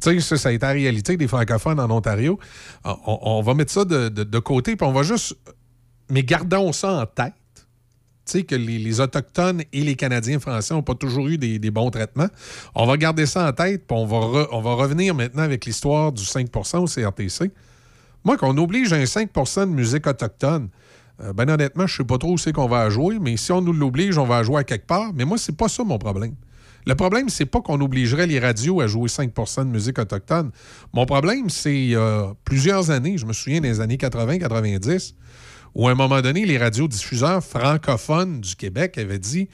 Tu 0.01 0.11
sais, 0.11 0.19
ça, 0.21 0.37
ça 0.37 0.49
a 0.49 0.51
été 0.51 0.65
la 0.65 0.71
réalité 0.71 1.17
des 1.17 1.27
francophones 1.27 1.79
en 1.79 1.89
Ontario. 1.91 2.39
On, 2.83 2.97
on- 3.05 3.41
va 3.41 3.53
mettre 3.53 3.71
ça 3.71 3.85
de, 3.85 4.09
de- 4.09 4.23
de 4.23 4.39
côté, 4.39 4.75
puis 4.75 4.87
on 4.87 4.91
va 4.91 5.03
juste... 5.03 5.35
Mais 6.09 6.23
gardons 6.23 6.71
ça 6.71 7.01
en 7.01 7.05
tête. 7.05 7.33
Tu 8.27 8.31
sais, 8.39 8.43
que 8.43 8.55
les, 8.55 8.79
les 8.79 8.99
Autochtones 9.01 9.61
et 9.71 9.81
les 9.81 9.95
Canadiens 9.95 10.39
français 10.39 10.73
n'ont 10.73 10.81
pas 10.81 10.95
toujours 10.95 11.27
eu 11.27 11.37
des, 11.37 11.59
des 11.59 11.69
bons 11.71 11.91
traitements. 11.91 12.27
On 12.73 12.87
va 12.87 12.97
garder 12.97 13.25
ça 13.27 13.47
en 13.47 13.51
tête, 13.53 13.85
puis 13.87 13.95
on 13.97 14.05
va, 14.05 14.17
re- 14.17 14.47
on 14.51 14.61
va 14.61 14.73
revenir 14.73 15.13
maintenant 15.13 15.43
avec 15.43 15.65
l'histoire 15.65 16.11
du 16.11 16.23
5% 16.23 16.77
au 16.77 16.85
CRTC. 16.87 17.51
Moi, 18.23 18.37
qu'on 18.37 18.57
oblige 18.57 18.91
un 18.93 19.03
5% 19.03 19.61
de 19.61 19.65
musique 19.65 20.07
autochtone, 20.07 20.69
euh, 21.21 21.33
ben 21.33 21.49
honnêtement, 21.49 21.87
je 21.87 21.97
sais 21.97 22.03
pas 22.03 22.17
trop 22.17 22.33
où 22.33 22.37
c'est 22.37 22.51
qu'on 22.53 22.67
va 22.67 22.89
jouer, 22.89 23.19
mais 23.19 23.37
si 23.37 23.51
on 23.51 23.61
nous 23.61 23.73
l'oblige, 23.73 24.17
on 24.17 24.25
va 24.25 24.43
jouer 24.43 24.57
à 24.59 24.63
quelque 24.63 24.85
part. 24.87 25.11
Mais 25.13 25.25
moi, 25.25 25.37
c'est 25.37 25.55
pas 25.55 25.67
ça 25.69 25.83
mon 25.83 25.97
problème. 25.97 26.35
Le 26.87 26.93
problème, 26.93 27.29
c'est 27.29 27.45
pas 27.47 27.61
qu'on 27.61 27.81
obligerait 27.81 28.27
les 28.27 28.39
radios 28.39 28.79
à 28.81 28.87
jouer 28.87 29.07
5% 29.09 29.61
de 29.61 29.69
musique 29.69 29.97
autochtone. 29.97 30.51
Mon 30.93 31.05
problème, 31.05 31.49
c'est 31.49 31.73
il 31.75 31.89
y 31.89 31.95
a 31.95 32.33
plusieurs 32.43 32.91
années, 32.91 33.17
je 33.17 33.25
me 33.25 33.33
souviens 33.33 33.59
des 33.61 33.79
années 33.81 33.97
80-90, 33.97 35.13
où 35.73 35.87
à 35.87 35.91
un 35.91 35.95
moment 35.95 36.21
donné, 36.21 36.45
les 36.45 36.57
radiodiffuseurs 36.59 37.43
francophones 37.43 38.41
du 38.41 38.55
Québec 38.55 38.97
avaient 38.97 39.19
dit 39.19 39.49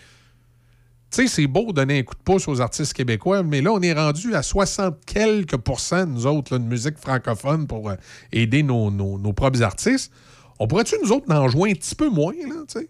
tu 1.13 1.23
sais, 1.23 1.27
c'est 1.27 1.47
beau 1.47 1.73
donner 1.73 1.99
un 1.99 2.03
coup 2.03 2.15
de 2.15 2.21
pouce 2.23 2.47
aux 2.47 2.61
artistes 2.61 2.93
québécois, 2.93 3.43
mais 3.43 3.59
là, 3.59 3.73
on 3.73 3.81
est 3.81 3.91
rendu 3.91 4.33
à 4.33 4.41
60 4.41 4.95
quelques 5.05 5.57
pourcents, 5.57 6.05
nous 6.05 6.25
autres, 6.25 6.57
de 6.57 6.63
musique 6.63 6.97
francophone 6.97 7.67
pour 7.67 7.89
euh, 7.89 7.95
aider 8.31 8.63
nos, 8.63 8.89
nos- 8.91 9.17
nos 9.19 9.33
propres 9.33 9.61
artistes. 9.61 10.09
On 10.63 10.67
pourrait-tu, 10.67 10.95
nous 11.03 11.11
autres, 11.11 11.25
en 11.33 11.47
jouer 11.47 11.71
un 11.71 11.73
petit 11.73 11.95
peu 11.95 12.07
moins, 12.09 12.33
là, 12.33 12.55
tu 12.67 12.79
sais? 12.79 12.89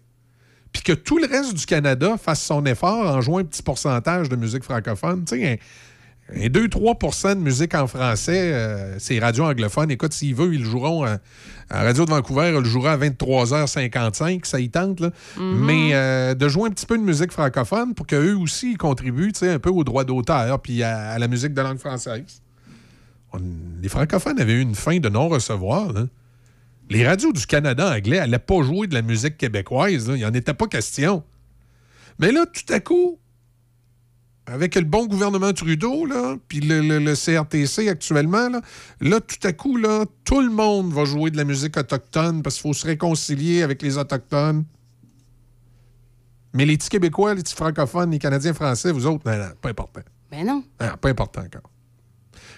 Puis 0.72 0.82
que 0.82 0.92
tout 0.92 1.16
le 1.18 1.26
reste 1.26 1.54
du 1.54 1.64
Canada 1.66 2.16
fasse 2.22 2.42
son 2.42 2.64
effort 2.66 3.14
en 3.14 3.20
jouant 3.20 3.38
un 3.38 3.44
petit 3.44 3.62
pourcentage 3.62 4.28
de 4.28 4.36
musique 4.36 4.62
francophone. 4.64 5.24
Tu 5.24 5.36
sais, 5.40 5.60
un, 6.34 6.42
un 6.42 6.46
2-3% 6.48 7.34
de 7.34 7.40
musique 7.40 7.74
en 7.74 7.86
français, 7.86 8.52
euh, 8.54 8.98
c'est 8.98 9.18
radio 9.18 9.44
anglophone. 9.44 9.90
Écoute, 9.90 10.12
s'ils 10.14 10.34
veulent, 10.34 10.54
ils 10.54 10.60
le 10.62 10.68
joueront 10.68 11.04
à, 11.04 11.18
à 11.70 11.82
Radio 11.82 12.04
de 12.06 12.10
Vancouver, 12.10 12.48
ils 12.54 12.58
le 12.58 12.64
joueront 12.64 12.88
à 12.88 12.96
23h55, 12.96 14.44
ça 14.46 14.60
y 14.60 14.70
tente. 14.70 15.00
Là. 15.00 15.10
Mhm. 15.38 15.64
Mais 15.64 15.90
euh, 15.94 16.34
de 16.34 16.48
jouer 16.48 16.68
un 16.68 16.72
petit 16.72 16.86
peu 16.86 16.96
de 16.96 17.02
musique 17.02 17.32
francophone 17.32 17.94
pour 17.94 18.06
qu'eux 18.06 18.34
aussi 18.36 18.72
ils 18.72 18.78
contribuent 18.78 19.32
tu 19.32 19.40
sais, 19.40 19.50
un 19.50 19.58
peu 19.58 19.70
aux 19.70 19.84
droits 19.84 20.04
d'auteur 20.04 20.60
puis 20.60 20.82
à, 20.82 21.10
à 21.10 21.18
la 21.18 21.28
musique 21.28 21.54
de 21.54 21.60
langue 21.62 21.78
française. 21.78 22.40
On- 23.32 23.40
les 23.82 23.88
francophones 23.88 24.40
avaient 24.40 24.54
eu 24.54 24.60
une 24.60 24.74
fin 24.74 24.98
de 24.98 25.08
non-recevoir. 25.08 25.92
là. 25.92 26.04
Les 26.90 27.06
radios 27.06 27.32
du 27.32 27.46
Canada 27.46 27.90
anglais 27.94 28.18
n'allaient 28.18 28.38
pas 28.38 28.62
jouer 28.62 28.86
de 28.86 28.94
la 28.94 29.02
musique 29.02 29.38
québécoise. 29.38 30.08
là. 30.08 30.14
Il 30.14 30.18
n'y 30.18 30.24
en 30.26 30.34
était 30.34 30.54
pas 30.54 30.66
question. 30.66 31.22
Mais 32.18 32.30
là, 32.32 32.44
tout 32.46 32.70
à 32.72 32.80
coup, 32.80 33.18
avec 34.46 34.74
le 34.74 34.82
bon 34.82 35.06
gouvernement 35.06 35.52
Trudeau, 35.52 36.04
là, 36.04 36.36
puis 36.48 36.60
le, 36.60 36.80
le- 36.80 36.98
le 36.98 37.14
CRTC 37.14 37.88
actuellement, 37.88 38.48
là, 38.50 38.60
là, 39.00 39.20
tout 39.20 39.46
à 39.46 39.52
coup, 39.52 39.76
là, 39.76 40.04
tout 40.24 40.40
le 40.42 40.50
monde 40.50 40.92
va 40.92 41.04
jouer 41.04 41.30
de 41.30 41.36
la 41.36 41.44
musique 41.44 41.76
autochtone 41.76 42.42
parce 42.42 42.56
qu'il 42.56 42.62
faut 42.62 42.74
se 42.74 42.86
réconcilier 42.86 43.62
avec 43.62 43.80
les 43.82 43.96
Autochtones. 43.96 44.64
Mais 46.54 46.66
les 46.66 46.76
petits 46.76 46.90
Québécois, 46.90 47.34
les 47.34 47.42
petits 47.42 47.54
francophones, 47.56 48.10
les 48.10 48.18
Canadiens 48.18 48.52
français, 48.52 48.92
vous 48.92 49.06
autres, 49.06 49.22
non, 49.30 49.38
non, 49.38 49.52
pas 49.60 49.70
important. 49.70 50.02
Ben 50.30 50.46
non. 50.46 50.62
Non, 50.80 50.96
pas 51.00 51.08
important 51.08 51.40
encore. 51.40 51.70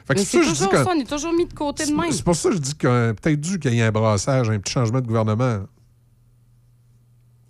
Fait 0.07 0.15
que 0.15 0.19
Mais 0.19 0.25
c'est 0.27 0.43
ça, 0.43 0.49
toujours 0.51 0.69
que- 0.69 0.77
ça, 0.85 0.87
on 0.95 1.01
est 1.01 1.09
toujours 1.09 1.33
mis 1.33 1.47
de 1.47 1.55
côté 1.55 1.87
de 1.87 1.93
même. 1.93 2.13
c'est 2.13 2.23
pour 2.25 2.37
ça 2.37 2.51
que 2.51 2.57
je 2.57 2.61
dis 2.61 2.75
qu'il 2.75 2.89
y 2.91 2.93
a 2.93 3.15
peut-être 3.15 3.41
dû 3.41 3.59
qu'il 3.59 3.73
y 3.75 3.81
ait 3.81 3.85
un 3.85 3.91
brassage, 3.93 4.51
un 4.51 4.59
petit 4.59 4.73
changement 4.73 5.01
de 5.01 5.07
gouvernement. 5.07 5.61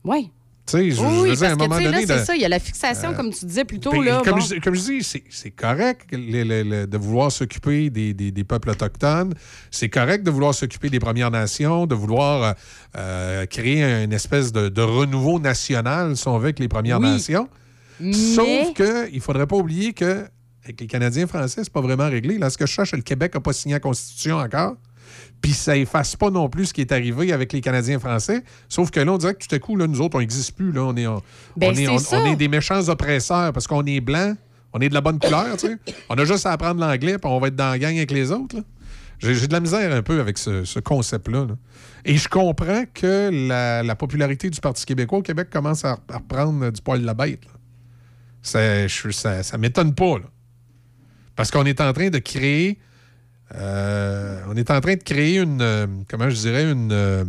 Oui. 0.05 0.31
Tu 0.67 0.79
sais, 0.79 0.91
je, 0.93 0.97
je 0.97 1.03
Oui, 1.03 1.29
veux 1.29 1.35
dire, 1.37 1.49
à 1.49 1.53
un 1.53 1.57
parce 1.57 1.69
que, 1.69 1.75
moment 1.75 1.75
donné. 1.77 1.91
là, 1.91 2.01
de- 2.03 2.07
c'est 2.07 2.25
ça, 2.25 2.35
il 2.37 2.41
y 2.41 2.45
a 2.45 2.49
la 2.49 2.59
fixation, 2.59 3.11
Euh, 3.11 3.13
comme 3.15 3.31
tu 3.35 3.45
disais 3.45 3.65
plus 3.65 3.81
tôt, 3.81 3.91
Puis, 3.91 4.03
là. 4.05 4.23
comme, 4.25 4.39
bon. 4.39 4.45
je, 4.45 4.55
comme 4.61 4.75
je 4.75 4.81
dis, 4.81 5.03
c'est- 5.03 5.25
c'est 5.29 5.51
correct 5.51 6.07
le- 6.13 6.43
le- 6.43 6.63
le- 6.63 6.87
de 6.87 6.97
vouloir 6.99 7.31
s'occuper 7.31 7.91
des, 7.91 8.15
des- 8.15 8.31
des 8.31 8.45
peuples 8.45 8.71
autochtones. 8.71 9.35
C'est 9.71 9.91
correct 9.91 10.23
de 10.25 10.31
vouloir 10.31 10.55
s'occuper 10.55 10.89
des 10.89 11.01
Premières 11.01 11.31
Nations, 11.31 11.87
de 11.87 11.95
vouloir 11.95 12.43
euh, 12.43 12.53
euh, 12.97 13.47
créer 13.47 13.83
une 14.05 14.13
espèce 14.15 14.53
de, 14.53 14.71
de 14.71 14.81
renouveau 14.81 15.39
national, 15.39 16.17
si 16.17 16.27
on 16.29 16.39
veut, 16.39 16.45
avec 16.47 16.59
les 16.59 16.69
Premières 16.69 16.99
Oui. 17.01 17.11
Nations. 17.11 17.49
Mais- 18.01 18.13
Sauf 18.15 18.73
qu'il 18.75 19.15
ne 19.17 19.21
faudrait 19.21 19.47
pas 19.47 19.57
oublier 19.57 19.93
que 19.93 20.27
avec 20.65 20.81
les 20.81 20.87
Canadiens 20.87 21.27
français, 21.27 21.61
c'est 21.65 21.73
pas 21.73 21.81
vraiment 21.83 22.09
réglé. 22.09 22.39
Là, 22.39 22.51
ce 22.51 22.59
que 22.59 22.67
je 22.67 22.73
cherche, 22.73 22.93
le 22.93 23.03
Québec 23.03 23.35
n'a 23.35 23.41
pas 23.41 23.53
signé 23.53 23.75
la 23.75 23.81
Constitution 23.81 24.37
encore. 24.39 24.77
Puis 25.43 25.53
ça 25.53 25.77
efface 25.77 26.17
pas 26.17 26.31
non 26.31 26.49
plus 26.49 26.67
ce 26.67 26.75
qui 26.75 26.81
est 26.81 26.91
arrivé 26.91 27.33
avec 27.33 27.53
les 27.53 27.61
Canadiens 27.61 27.99
français. 27.99 28.43
Sauf 28.69 28.91
que 28.91 29.01
là, 29.01 29.13
on 29.13 29.19
dirait 29.19 29.35
que 29.35 29.47
tout 29.47 29.55
à 29.55 29.59
coup, 29.59 29.77
là, 29.77 29.87
nous 29.87 30.01
autres, 30.01 30.17
on 30.17 30.21
n'existe 30.21 30.53
plus. 30.57 30.73
Là. 30.73 30.83
On, 30.85 30.97
est, 30.97 31.07
on, 31.07 31.21
Ben, 31.57 31.69
on 31.69 31.73
est, 31.73 31.85
c'est 31.85 31.89
on- 31.89 31.99
ça. 31.99 32.21
on 32.23 32.33
est 32.33 32.37
des 32.37 32.49
méchants 32.49 32.89
oppresseurs 32.89 33.53
parce 33.53 33.67
qu'on 33.67 33.85
est 33.85 34.01
blanc, 34.01 34.35
on 34.73 34.81
est 34.81 34.89
de 34.89 34.95
la 34.95 35.03
bonne 35.03 35.19
couleur. 35.19 35.57
tu 35.59 35.67
sais. 35.69 35.77
On 36.09 36.15
a 36.17 36.25
juste 36.25 36.47
à 36.47 36.53
apprendre 36.53 36.81
l'anglais, 36.81 37.19
puis 37.19 37.31
on 37.31 37.39
va 37.39 37.49
être 37.49 37.57
dans 37.57 37.71
la 37.71 37.79
gang 37.79 37.95
avec 37.97 38.11
les 38.11 38.33
autres. 38.33 38.57
J'ai 39.19 39.35
j'ai 39.35 39.47
de 39.47 39.53
la 39.53 39.61
misère 39.61 39.93
un 39.95 40.03
peu 40.03 40.19
avec 40.21 40.39
ce, 40.39 40.65
ce 40.65 40.81
concept-là. 40.81 41.47
là. 41.47 41.55
Et 42.07 42.17
je 42.17 42.29
comprends 42.29 42.85
que 42.93 43.31
la, 43.49 43.83
la 43.83 43.95
popularité 43.95 44.49
du 44.51 44.61
Parti 44.61 44.85
québécois 44.87 45.19
au 45.19 45.23
Québec 45.23 45.49
commence 45.51 45.85
à, 45.85 45.99
à 46.11 46.17
reprendre 46.17 46.71
du 46.71 46.81
poil 46.83 47.01
de 47.03 47.07
la 47.07 47.15
bête. 47.15 47.45
là. 47.45 47.51
Ça, 48.43 48.87
je- 48.87 49.11
ça, 49.11 49.43
ça 49.43 49.59
m'étonne 49.59 49.95
pas. 49.95 50.19
là. 50.19 50.25
Parce 51.37 51.51
qu'on 51.51 51.65
est 51.65 51.81
en 51.81 51.93
train 51.93 52.11
de 52.11 52.19
créer. 52.19 52.79
euh, 53.55 54.41
on 54.49 54.57
est 54.57 54.71
en 54.71 54.81
train 54.81 54.95
de 54.95 55.03
créer 55.03 55.39
une. 55.39 55.61
euh, 55.61 55.87
comment 56.09 56.31
je 56.31 56.37
dirais, 56.37 56.71
une. 56.71 56.93
euh, 56.93 57.25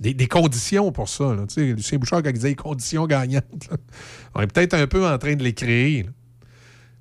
des, 0.00 0.26
conditions 0.26 0.92
pour 0.92 1.08
ça. 1.08 1.34
là. 1.34 1.46
Lucien 1.56 1.98
Bouchard, 1.98 2.22
quand 2.22 2.28
il 2.28 2.34
disait 2.34 2.48
les 2.48 2.54
conditions 2.54 3.06
gagnantes, 3.06 3.70
on 4.34 4.42
est 4.42 4.46
peut-être 4.46 4.74
un 4.74 4.86
peu 4.86 5.06
en 5.06 5.16
train 5.18 5.34
de 5.36 5.42
les 5.42 5.54
créer. 5.54 6.06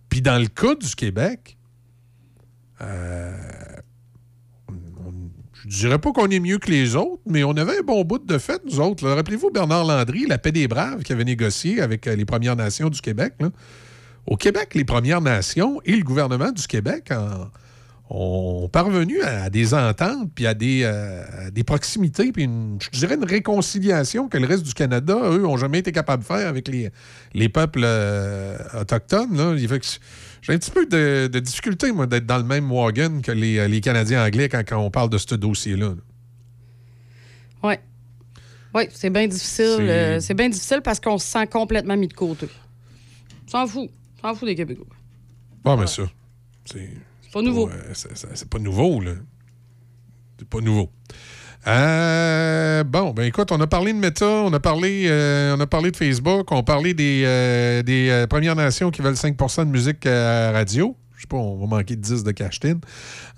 Puis 0.10 0.22
dans 0.22 0.40
le 0.40 0.48
cas 0.48 0.76
du 0.76 0.96
Québec, 0.96 1.58
je 5.68 5.80
dirais 5.80 6.00
pas 6.00 6.12
qu'on 6.14 6.30
est 6.30 6.40
mieux 6.40 6.58
que 6.60 6.70
les 6.70 6.96
autres, 6.96 7.22
mais 7.26 7.44
on 7.44 7.52
avait 7.52 7.80
un 7.80 7.84
bon 7.84 8.04
bout 8.06 8.20
de 8.24 8.38
fête, 8.38 8.62
nous 8.66 8.80
autres. 8.80 9.10
Rappelez-vous 9.10 9.50
Bernard 9.50 9.84
Landry, 9.84 10.26
la 10.28 10.38
paix 10.38 10.52
des 10.52 10.68
braves, 10.68 11.04
qui 11.04 11.12
avait 11.12 11.24
négocié 11.26 11.82
avec 11.82 12.06
les 12.06 12.26
Premières 12.26 12.56
Nations 12.56 12.90
du 12.90 13.02
Québec. 13.02 13.34
Au 14.28 14.38
Québec, 14.38 14.74
les 14.76 14.86
Premières 14.86 15.22
Nations 15.22 15.80
et 15.86 15.96
le 15.96 16.04
gouvernement 16.04 16.52
du 16.52 16.66
Québec 16.68 17.12
en- 17.12 17.50
ont 18.10 18.70
parvenu 18.70 19.22
à 19.24 19.50
des 19.50 19.74
ententes, 19.74 20.30
puis 20.36 20.46
à 20.46 20.54
des, 20.54 20.82
euh, 20.84 21.48
à 21.48 21.52
des 21.52 21.64
proximités, 21.64 22.32
puis 22.32 22.44
une- 22.44 22.78
je 22.80 22.90
dirais 23.00 23.16
une 23.16 23.24
réconciliation 23.26 24.28
que 24.30 24.38
le 24.38 24.46
reste 24.46 24.64
du 24.64 24.74
Canada, 24.76 25.16
eux, 25.24 25.40
n'ont 25.40 25.58
jamais 25.58 25.80
été 25.80 25.92
capables 25.92 26.22
de 26.22 26.28
faire 26.28 26.48
avec 26.48 26.68
les, 26.68 26.92
les 27.34 27.50
peuples 27.50 27.82
euh, 27.84 28.58
autochtones. 28.80 29.36
Là. 29.36 29.56
Il 29.58 29.68
fait 29.68 29.80
que 29.80 29.86
J'ai 30.44 30.54
un 30.54 30.58
petit 30.60 30.70
peu 30.70 30.86
de, 30.86 31.26
de 31.28 31.40
difficulté, 31.40 31.92
moi, 31.92 32.06
d'être 32.06 32.28
dans 32.28 32.38
le 32.38 32.44
même 32.44 32.72
wagon 32.72 33.22
que 33.24 33.32
les, 33.32 33.58
euh, 33.58 33.68
les 33.68 33.82
Canadiens 33.82 34.24
anglais 34.24 34.50
quand, 34.50 34.62
quand 34.68 34.78
on 34.78 34.92
parle 34.92 35.10
de 35.10 35.18
ce 35.18 35.34
dossier-là. 35.34 35.88
là. 35.90 35.96
Oui. 37.64 37.74
Oui, 38.76 38.84
c'est 38.94 39.10
bien 39.10 39.28
difficile. 39.28 39.74
C'est- 39.78 39.90
euh, 39.90 40.20
C'est 40.20 40.34
bien 40.36 40.50
difficile 40.50 40.82
parce 40.84 41.00
qu'on 41.00 41.18
se 41.18 41.26
sent 41.26 41.48
complètement 41.48 41.98
mis 41.98 42.08
de 42.08 42.14
côté. 42.14 42.48
On 43.48 43.52
S'en 43.52 43.66
fout. 43.68 43.90
On 44.26 44.30
S'en 44.30 44.36
fout 44.40 44.48
des 44.48 44.56
Québécois. 44.56 44.86
Bon, 45.64 45.78
mais 45.78 45.88
ça, 45.88 46.04
c'est. 46.66 46.90
Pas 47.32 47.42
nouveau. 47.42 47.68
Ouais, 47.68 47.74
c'est- 47.94 48.50
pas 48.50 48.60
nouveau, 48.60 49.00
là. 49.02 49.12
C'est 50.40 50.48
pas 50.48 50.62
nouveau. 50.62 50.90
Euh, 51.68 52.84
bon, 52.84 53.12
ben 53.12 53.24
écoute, 53.24 53.52
on 53.52 53.60
a 53.60 53.68
parlé 53.68 53.92
de 53.94 53.98
Meta, 53.98 54.26
on 54.28 54.54
a 54.54 54.60
parlé, 54.60 55.06
euh, 55.08 55.56
on 55.56 55.60
a 55.60 55.68
parlé 55.68 55.90
de 55.92 55.96
Facebook, 55.98 56.52
on 56.52 56.58
a 56.60 56.64
parlé 56.64 56.94
des, 56.94 57.24
euh, 57.26 57.82
des 57.82 58.10
euh, 58.10 58.28
Premières 58.28 58.56
Nations 58.56 58.92
qui 58.92 59.02
veulent 59.02 59.16
5% 59.16 59.66
de 59.66 59.72
musique 59.72 60.06
euh, 60.06 60.50
à 60.50 60.52
radio. 60.54 60.96
Je 61.26 61.38
sais 61.38 61.42
pas, 61.42 61.44
on 61.44 61.58
va 61.58 61.78
manquer 61.78 61.96
de 61.96 62.02
10 62.02 62.24
de 62.24 62.32
Cashtin. 62.32 62.80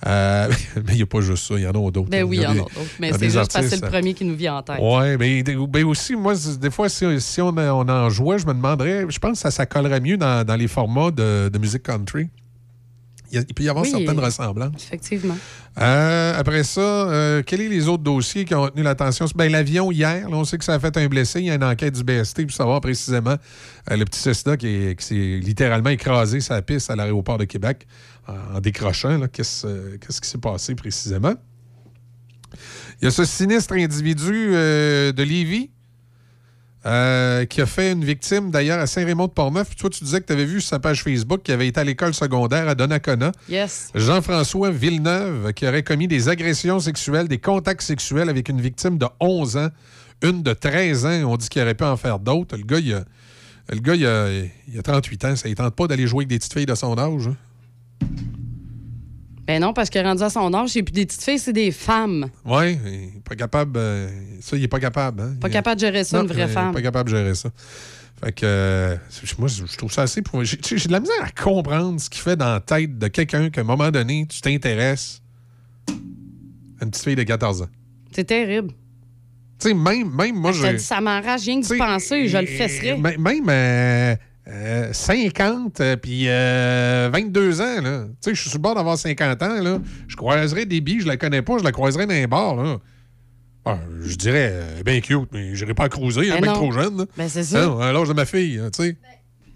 Euh, 0.06 0.52
mais 0.76 0.94
il 0.94 0.96
n'y 0.96 1.02
a 1.04 1.06
pas 1.06 1.22
juste 1.22 1.48
ça, 1.48 1.56
il 1.56 1.62
y 1.62 1.68
en 1.68 1.72
a 1.72 1.92
d'autres. 1.92 2.10
Ben 2.10 2.24
oui, 2.24 2.38
il 2.38 2.44
y 2.44 2.46
en 2.46 2.52
a 2.52 2.56
d'autres. 2.56 2.72
Mais 3.00 3.14
c'est 3.14 3.30
juste 3.30 3.54
parce 3.54 3.66
que 3.66 3.70
c'est 3.70 3.82
le 3.82 3.90
premier 3.90 4.14
qui 4.14 4.26
nous 4.26 4.36
vient 4.36 4.58
en 4.58 4.62
tête. 4.62 4.80
Oui, 4.82 5.44
mais 5.74 5.84
aussi, 5.84 6.16
moi, 6.16 6.34
des 6.60 6.70
fois, 6.70 6.90
si, 6.90 7.06
si 7.22 7.42
on, 7.42 7.50
on 7.50 7.90
en 7.90 8.10
jouait, 8.10 8.40
je 8.40 8.46
me 8.46 8.54
demanderais, 8.54 9.06
je 9.08 9.20
pense 9.20 9.34
que 9.34 9.38
ça, 9.38 9.52
ça 9.52 9.66
collerait 9.66 10.02
mieux 10.02 10.18
dans, 10.18 10.46
dans 10.46 10.56
les 10.56 10.68
formats 10.68 11.12
de, 11.12 11.50
de 11.50 11.58
musique 11.58 11.84
country. 11.84 12.30
Il, 13.32 13.36
y 13.36 13.40
a- 13.40 13.44
il 13.48 13.54
peut 13.54 13.64
y 13.64 13.70
avoir 13.70 13.84
Oui. 13.84 13.92
certaines 13.92 14.20
ressemblances. 14.20 14.84
Effectivement. 14.86 15.38
Euh, 15.80 16.34
après 16.40 16.64
ça, 16.64 16.82
euh, 16.82 17.44
quels 17.46 17.60
sont 17.64 17.70
les 17.70 17.88
autres 17.88 18.04
dossiers 18.04 18.46
qui 18.46 18.56
ont 18.56 18.62
retenu 18.62 18.84
l'attention? 18.84 19.26
Ben, 19.36 19.52
l'avion 19.52 19.92
hier, 19.92 20.30
là, 20.30 20.36
on 20.38 20.44
sait 20.46 20.58
que 20.58 20.64
ça 20.64 20.74
a 20.76 20.80
fait 20.80 20.96
un 20.98 21.08
blessé. 21.08 21.40
Il 21.42 21.46
y 21.48 21.52
a 21.52 21.56
une 21.56 21.64
enquête 21.64 21.94
du 21.94 22.04
BST 22.04 22.44
pour 22.46 22.56
savoir 22.56 22.80
précisément 22.82 23.36
euh, 23.92 23.96
le 23.98 24.06
petit 24.06 24.20
Cessna 24.20 24.56
qui, 24.58 24.68
est- 24.68 25.00
qui 25.00 25.06
s'est 25.06 25.40
littéralement 25.44 25.90
écrasé 25.90 26.40
sa 26.40 26.62
piste 26.62 26.90
à 26.90 26.96
l'aéroport 26.96 27.38
de 27.38 27.46
Québec 27.46 27.86
en, 28.28 28.58
en 28.58 28.60
décrochant. 28.60 29.20
Qu'est-ce 29.32 29.68
euh, 29.68 29.98
qu'est-ce 30.00 30.22
qui 30.22 30.30
s'est 30.30 30.38
passé 30.38 30.74
précisément? 30.76 31.34
Il 33.02 33.06
y 33.06 33.08
a 33.08 33.12
ce 33.12 33.26
sinistre 33.26 33.74
individu 33.74 34.32
de 34.52 35.24
Lévis 35.24 35.70
euh, 36.88 37.46
qui 37.46 37.60
a 37.62 37.66
fait 37.66 37.92
une 37.92 38.04
victime 38.06 38.50
d'ailleurs 38.50 38.80
à 38.80 38.88
Saint-Raymond-de-Portneuf. 38.88 39.68
Puis 39.68 39.76
Toi, 39.76 39.90
tu 39.90 40.04
disais 40.04 40.22
que 40.22 40.26
tu 40.26 40.34
avais 40.34 40.46
vu 40.46 40.62
sur 40.62 40.70
sa 40.70 40.80
page 40.80 41.04
Facebook 41.04 41.44
qu'il 41.44 41.54
avait 41.54 41.68
été 41.68 41.80
à 41.80 41.84
l'école 41.84 42.14
secondaire 42.14 42.68
à 42.70 42.76
Donnacona. 42.76 43.32
Yes. 43.50 43.92
Jean-François 43.94 44.72
Villeneuve, 44.72 45.52
qui 45.54 45.68
aurait 45.68 45.84
commis 45.84 46.08
des 46.08 46.30
agressions 46.30 46.80
sexuelles, 46.80 47.28
des 47.28 47.40
contacts 47.40 47.82
sexuels 47.82 48.30
avec 48.30 48.48
une 48.50 48.62
victime 48.62 48.98
de 48.98 49.06
11 49.20 49.58
ans, 49.58 49.70
une 50.24 50.42
de 50.44 50.54
13 50.54 51.06
ans. 51.06 51.24
On 51.26 51.36
dit 51.38 51.50
qu'il 51.50 51.62
aurait 51.62 51.76
pu 51.76 51.84
en 51.84 51.98
faire 51.98 52.20
d'autres. 52.20 52.56
Le 52.56 52.64
gars, 52.64 52.80
il 52.80 52.94
a, 52.94 53.04
le 53.70 53.80
gars, 53.80 53.96
il 53.96 54.06
a, 54.06 54.30
il 54.72 54.80
a 54.80 54.82
38 54.82 55.26
ans. 55.26 55.36
Ça 55.36 55.50
ne 55.50 55.54
tente 55.54 55.76
pas 55.76 55.88
d'aller 55.88 56.08
jouer 56.08 56.20
avec 56.20 56.30
des 56.30 56.38
petites 56.38 56.54
filles 56.54 56.66
de 56.66 56.76
son 56.76 56.98
âge. 56.98 57.28
hein? 57.28 57.36
Ben 59.48 59.62
non, 59.62 59.72
parce 59.74 59.90
que 59.90 59.98
rendu 60.00 60.22
à 60.24 60.30
son 60.30 60.54
âge, 60.54 60.70
c'est 60.72 60.84
plus 60.84 60.92
des 60.92 61.06
petites 61.06 61.24
filles, 61.24 61.40
c'est 61.40 61.54
des 61.54 61.72
femmes. 61.72 62.30
Oui, 62.46 62.78
il 62.86 62.92
n'est 62.92 63.22
pas 63.24 63.36
capable. 63.36 63.78
euh, 63.78 64.10
ça, 64.42 64.58
il 64.58 64.62
n'est 64.62 64.68
pas 64.68 64.80
capable. 64.80 65.22
hein. 65.22 65.36
Pas 65.40 65.48
Il- 65.48 65.52
capable 65.54 65.80
de 65.80 65.86
gérer 65.86 66.04
ça, 66.04 66.18
Non, 66.18 66.24
une 66.24 66.30
vraie 66.34 66.42
il 66.44 66.50
femme. 66.50 66.74
pas 66.74 66.82
capable 66.82 67.10
de 67.12 67.16
gérer 67.18 67.34
ça. 67.36 67.50
Fait 68.24 68.32
que, 68.34 68.42
euh, 68.46 68.96
moi, 69.38 69.48
je 69.48 69.78
trouve 69.78 69.92
ça 69.92 70.02
assez. 70.02 70.22
pour- 70.22 70.44
J'ai 70.44 70.58
de 70.58 70.92
la 70.92 71.00
misère 71.00 71.16
à 71.24 71.30
comprendre 71.42 72.02
ce 72.02 72.10
qui 72.10 72.20
fait 72.20 72.36
dans 72.36 72.52
la 72.52 72.60
tête 72.60 72.98
de 73.00 73.08
quelqu'un 73.08 73.50
qu'à 73.50 73.62
un 73.62 73.64
moment 73.64 73.90
donné, 73.90 74.26
tu 74.28 74.42
t'intéresses 74.42 75.22
à 75.88 76.84
une 76.84 76.92
petite 76.92 77.04
fille 77.06 77.16
de 77.16 77.24
14 77.24 77.62
ans. 77.62 77.70
C'est 78.12 78.26
terrible. 78.26 78.72
Tu 79.60 79.70
sais, 79.70 79.74
même, 79.74 80.10
même 80.14 80.36
moi, 80.36 80.52
je. 80.52 80.78
ça 80.78 81.00
m'enrage 81.02 81.42
rien 81.46 81.62
que 81.62 81.66
d'y 81.68 81.78
penser, 81.78 82.28
je 82.28 82.38
le 82.38 82.46
fesserais. 82.48 82.90
M- 82.90 83.16
Même 83.18 83.46
euh, 83.50 84.16
euh, 84.48 84.94
50 84.94 85.82
euh, 85.82 85.96
puis 85.98 86.26
euh, 86.28 87.10
22 87.12 87.62
ans, 87.62 87.82
là. 87.82 88.04
Tu 88.06 88.30
sais, 88.30 88.36
je 88.36 88.42
suis 88.42 88.50
sur 88.50 88.60
le 88.60 88.62
bord 88.64 88.76
d'avoir 88.76 88.98
50 88.98 89.44
ans, 89.44 89.62
là. 89.62 89.80
Je 90.08 90.16
croiserais 90.16 90.66
des 90.66 90.80
billes, 90.82 91.02
je 91.02 91.08
la 91.08 91.18
connais 91.18 91.42
pas, 91.42 91.58
je 91.58 91.64
la 91.64 91.72
croiserais 91.72 92.06
dans 92.08 92.14
un 92.14 92.28
bar, 92.28 92.56
là. 92.56 92.78
Ah, 93.66 93.78
je 94.02 94.16
dirais, 94.16 94.52
euh, 94.54 94.84
bien 94.84 95.02
cute, 95.02 95.28
mais 95.34 95.54
je 95.54 95.66
n'irai 95.66 95.74
pas 95.74 95.84
à 95.86 95.90
cruiser, 95.90 96.28
elle 96.30 96.44
est 96.44 96.48
non. 96.48 96.54
trop 96.54 96.72
jeune. 96.72 96.98
là. 97.00 97.06
Ben, 97.18 97.28
c'est 97.28 97.44
ça. 97.44 97.70
Ah 97.82 97.92
l'âge 97.92 98.08
de 98.08 98.14
ma 98.14 98.26
fille, 98.26 98.60
hein, 98.60 98.70
tu 98.74 98.84
sais. 98.84 98.98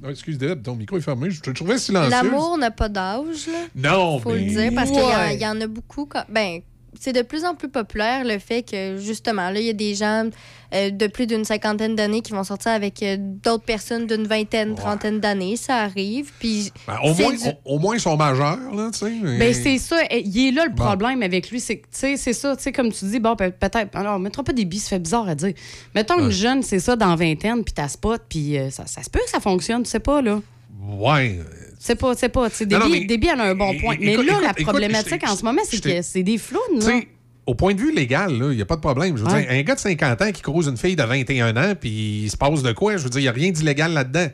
Ah, 0.03 0.10
excuse 0.10 0.38
Deb, 0.38 0.64
ton 0.64 0.76
micro 0.76 0.98
est 0.98 1.02
fermé. 1.02 1.30
Je 1.30 1.42
te 1.42 1.52
trouvais 1.52 1.78
silencieux. 1.78 2.10
L'amour 2.10 2.58
n'a 2.58 2.72
pas 2.72 2.90
d'âge, 2.90 3.48
là. 3.48 3.90
Non, 3.92 4.20
Faut 4.20 4.34
le 4.34 4.40
dire, 4.42 4.72
parce 4.76 4.90
qu'il 4.90 5.40
y 5.42 5.45
en 5.45 5.61
a 5.61 5.68
beaucoup. 5.68 6.08
quand- 6.08 6.26
Ben, 6.28 6.61
c'est 7.00 7.14
de 7.14 7.22
plus 7.22 7.45
en 7.45 7.56
plus 7.56 7.70
populaire 7.70 8.24
le 8.26 8.38
fait 8.40 8.64
que, 8.64 8.98
justement, 8.98 9.50
là, 9.50 9.60
il 9.60 9.66
y 9.66 9.70
a 9.70 9.74
des 9.74 9.95
gens 9.95 10.30
euh, 10.74 10.90
de 10.90 11.08
plus 11.08 11.26
d'une 11.28 11.44
cinquantaine 11.45 11.95
d'années 11.95 12.22
qui 12.22 12.32
vont 12.32 12.44
sortir 12.44 12.72
avec 12.72 13.02
euh, 13.03 13.18
d'autres 13.20 13.64
personnes 13.64 14.08
d'une 14.08 14.26
vingtaine, 14.28 14.76
trentaine 14.76 15.20
d'années. 15.20 15.56
Ça 15.58 15.78
arrive. 15.78 16.32
Puis. 16.40 16.72
Ben, 16.88 16.98
au, 17.03 17.14
moins, 17.14 17.34
du- 17.34 17.48
au, 17.66 17.76
au 17.76 17.80
moins, 17.80 17.95
ils 17.95 18.00
sont 18.02 18.16
majeurs, 18.18 18.58
là, 18.76 18.90
tu 18.94 19.00
sais. 19.00 19.11
mais- 19.22 19.38
Ben, 19.38 19.53
c'est 19.53 19.78
ça. 19.78 19.98
Eh, 20.10 20.22
Il 20.26 20.48
est 20.48 20.52
là 20.52 20.66
le 20.66 20.72
Bon. 20.72 20.84
problème 20.86 21.24
avec 21.24 21.50
lui. 21.50 21.60
C'est 21.60 21.78
que, 21.78 21.84
tu 21.88 21.98
sais, 22.00 22.18
c'est 22.18 22.34
ça. 22.34 22.56
Tu 22.56 22.64
sais, 22.64 22.72
comme 22.72 22.92
tu 22.92 23.06
dis, 23.06 23.20
bon, 23.20 23.36
peut- 23.36 23.52
peut-être. 23.52 23.95
Alors, 23.95 24.16
on 24.16 24.20
mettra 24.20 24.44
pas 24.44 24.53
des 24.53 24.66
billes, 24.66 24.80
ça 24.80 24.90
fait 24.90 25.00
bizarre 25.00 25.28
à 25.28 25.36
dire. 25.36 25.53
Mettons 25.95 26.18
une 26.20 26.26
Ouais. 26.28 26.32
jeune, 26.32 26.61
c'est 26.64 26.80
ça, 26.80 26.95
dans 26.95 27.16
vingtaine, 27.16 27.64
puis 27.64 27.74
t'as 27.74 27.88
spot, 27.88 28.22
puis 28.30 28.58
euh, 28.58 28.70
ça, 28.70 28.86
ça 28.86 29.03
se 29.03 29.10
peut 29.10 29.20
que 29.24 29.30
ça 29.30 29.40
fonctionne, 29.40 29.84
tu 29.84 29.90
sais 29.90 30.00
pas, 30.00 30.22
là. 30.22 30.40
Ouais. 30.84 31.40
C'est 31.84 31.95
pas, 31.95 32.14
c'est 32.16 32.30
pas. 32.30 32.42
Non, 32.42 32.48
non, 32.48 32.85
Déby, 32.85 32.92
mais- 32.92 33.06
Déby, 33.06 33.27
elle 33.34 33.42
a 33.42 33.45
un 33.45 33.56
bon 33.56 33.74
point. 33.80 33.95
Mais 34.00 34.16
là, 34.16 34.22
écoute, 34.22 34.43
la 34.43 34.53
problématique 34.53 35.24
en 35.27 35.35
ce 35.35 35.43
moment, 35.43 35.61
c'est 35.68 35.82
que 35.84 36.01
c'est 36.03 36.22
des 36.22 36.38
flounes, 36.38 36.80
sais, 36.80 37.08
au 37.48 37.56
point 37.56 37.74
de 37.74 37.80
vue 37.82 37.92
légal, 37.92 38.32
il 38.32 38.50
n'y 38.56 38.61
a 38.61 38.66
pas 38.66 38.76
de 38.76 38.82
problème. 38.82 39.18
Je 39.18 39.24
veux 39.24 39.32
Ouais. 39.32 39.42
dire, 39.42 39.51
un 39.51 39.61
gars 39.64 39.74
de 39.74 39.80
50 39.80 40.22
ans 40.22 40.32
qui 40.32 40.43
croise 40.43 40.68
une 40.68 40.77
fille 40.77 40.95
de 40.95 41.01
21 41.03 41.58
ans, 41.58 41.74
puis 41.80 42.22
il 42.26 42.30
se 42.30 42.38
passe 42.38 42.61
de 42.61 42.72
quoi? 42.72 42.98
Je 42.98 43.03
veux 43.03 43.10
dire, 43.10 43.19
il 43.19 43.24
n'y 43.24 43.30
a 43.30 43.32
rien 43.32 43.50
d'illégal 43.50 43.93
là-dedans. 43.93 44.27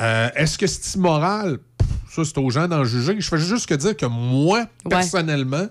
Euh, 0.00 0.28
Est-ce 0.36 0.56
que 0.56 0.66
c'est 0.66 0.94
immoral? 0.96 1.58
Pff, 1.76 1.88
Ça, 2.14 2.22
c'est 2.24 2.38
aux 2.38 2.48
gens 2.50 2.66
d'en 2.66 2.82
juger. 2.84 3.16
Je 3.18 3.28
fais 3.28 3.38
juste 3.38 3.66
que 3.66 3.74
dire 3.74 3.94
que 3.96 4.06
moi, 4.06 4.66
personnellement, 4.88 5.66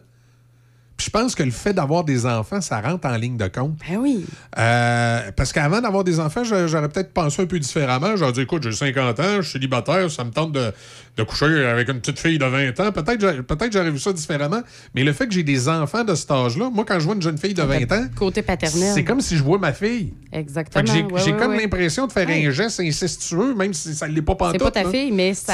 je 1.03 1.09
pense 1.09 1.35
que 1.35 1.43
le 1.43 1.51
fait 1.51 1.73
d'avoir 1.73 2.03
des 2.03 2.25
enfants, 2.25 2.61
ça 2.61 2.79
rentre 2.81 3.07
en 3.07 3.15
ligne 3.15 3.37
de 3.37 3.47
compte. 3.47 3.75
Ben 3.89 3.97
oui. 3.97 4.25
Euh, 4.57 5.31
parce 5.35 5.51
qu'avant 5.51 5.81
d'avoir 5.81 6.03
des 6.03 6.19
enfants, 6.19 6.43
j'a- 6.43 6.67
j'aurais 6.67 6.89
peut-être 6.89 7.11
pensé 7.13 7.41
un 7.41 7.45
peu 7.45 7.59
différemment. 7.59 8.15
J'aurais 8.15 8.31
dit, 8.33 8.41
écoute, 8.41 8.63
j'ai 8.63 8.71
50 8.71 9.19
ans, 9.19 9.23
je 9.37 9.41
suis 9.41 9.51
célibataire, 9.53 10.09
ça 10.11 10.23
me 10.23 10.31
tente 10.31 10.51
de, 10.51 10.71
de 11.17 11.23
coucher 11.23 11.45
avec 11.65 11.89
une 11.89 11.99
petite 11.99 12.19
fille 12.19 12.37
de 12.37 12.45
20 12.45 12.79
ans. 12.79 12.91
Peut-être 12.91 13.41
peut-être 13.41 13.71
j'aurais 13.73 13.91
vu 13.91 13.99
ça 13.99 14.13
différemment. 14.13 14.61
Mais 14.95 15.03
le 15.03 15.13
fait 15.13 15.27
que 15.27 15.33
j'ai 15.33 15.43
des 15.43 15.67
enfants 15.69 16.03
de 16.03 16.15
cet 16.15 16.31
âge-là, 16.31 16.69
moi, 16.73 16.85
quand 16.87 16.99
je 16.99 17.05
vois 17.05 17.15
une 17.15 17.21
jeune 17.21 17.37
fille 17.37 17.53
de 17.53 17.61
20 17.63 17.91
ans, 17.91 18.05
Côté 18.15 18.41
paternel. 18.41 18.91
c'est 18.93 19.03
comme 19.03 19.21
si 19.21 19.37
je 19.37 19.43
vois 19.43 19.57
ma 19.57 19.73
fille. 19.73 20.13
Exactement. 20.31 20.85
j'ai 20.85 21.03
Ouais, 21.03 21.21
j'ai 21.23 21.31
ouais, 21.33 21.37
comme 21.37 21.51
ouais. 21.51 21.61
l'impression 21.61 22.07
de 22.07 22.11
faire 22.11 22.27
un 22.29 22.49
geste 22.51 22.79
incestueux, 22.79 23.53
même 23.55 23.73
si 23.73 23.93
ça 23.93 24.07
ne 24.07 24.13
l'est 24.13 24.21
pas 24.21 24.35
pantoute. 24.35 24.53
C'est 24.59 24.63
pas 24.65 24.71
ta 24.71 24.83
là. 24.83 24.89
fille, 24.89 25.11
mais 25.11 25.33
ça- 25.33 25.53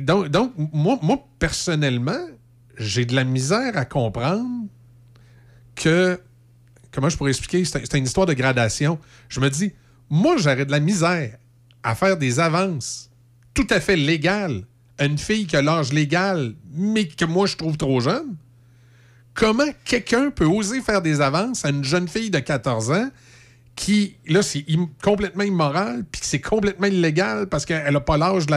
Donc, 0.00 0.28
donc 0.28 0.52
moi, 0.72 0.98
moi, 1.02 1.18
personnellement, 1.38 2.12
j'ai 2.78 3.04
de 3.04 3.14
la 3.14 3.24
misère 3.24 3.76
à 3.76 3.84
comprendre 3.84 4.66
que. 5.74 6.20
Comment 6.92 7.10
je 7.10 7.16
pourrais 7.16 7.30
expliquer? 7.30 7.62
C'est 7.64 7.98
une 7.98 8.04
histoire 8.04 8.26
de 8.26 8.32
gradation. 8.32 8.98
Je 9.28 9.40
me 9.40 9.50
dis, 9.50 9.72
moi, 10.08 10.36
j'aurais 10.38 10.64
de 10.64 10.70
la 10.70 10.80
misère 10.80 11.36
à 11.82 11.94
faire 11.94 12.16
des 12.16 12.40
avances 12.40 13.10
tout 13.52 13.66
à 13.70 13.80
fait 13.80 13.96
légales 13.96 14.64
à 14.98 15.04
une 15.04 15.18
fille 15.18 15.46
qui 15.46 15.56
a 15.56 15.62
l'âge 15.62 15.92
légal, 15.92 16.54
mais 16.72 17.06
que 17.06 17.24
moi, 17.24 17.46
je 17.46 17.56
trouve 17.56 17.76
trop 17.76 18.00
jeune. 18.00 18.36
Comment 19.34 19.66
quelqu'un 19.84 20.30
peut 20.30 20.46
oser 20.46 20.80
faire 20.80 21.02
des 21.02 21.20
avances 21.20 21.64
à 21.64 21.68
une 21.68 21.84
jeune 21.84 22.08
fille 22.08 22.30
de 22.30 22.38
14 22.38 22.90
ans 22.92 23.10
qui, 23.76 24.16
là, 24.26 24.42
c'est 24.42 24.64
im- 24.70 24.88
complètement 25.04 25.44
immoral, 25.44 26.04
puis 26.10 26.20
que 26.22 26.26
c'est 26.26 26.40
complètement 26.40 26.86
illégal 26.86 27.46
parce 27.46 27.64
qu'elle 27.66 27.92
n'a 27.92 28.00
pas 28.00 28.16
l'âge 28.16 28.46
de, 28.46 28.52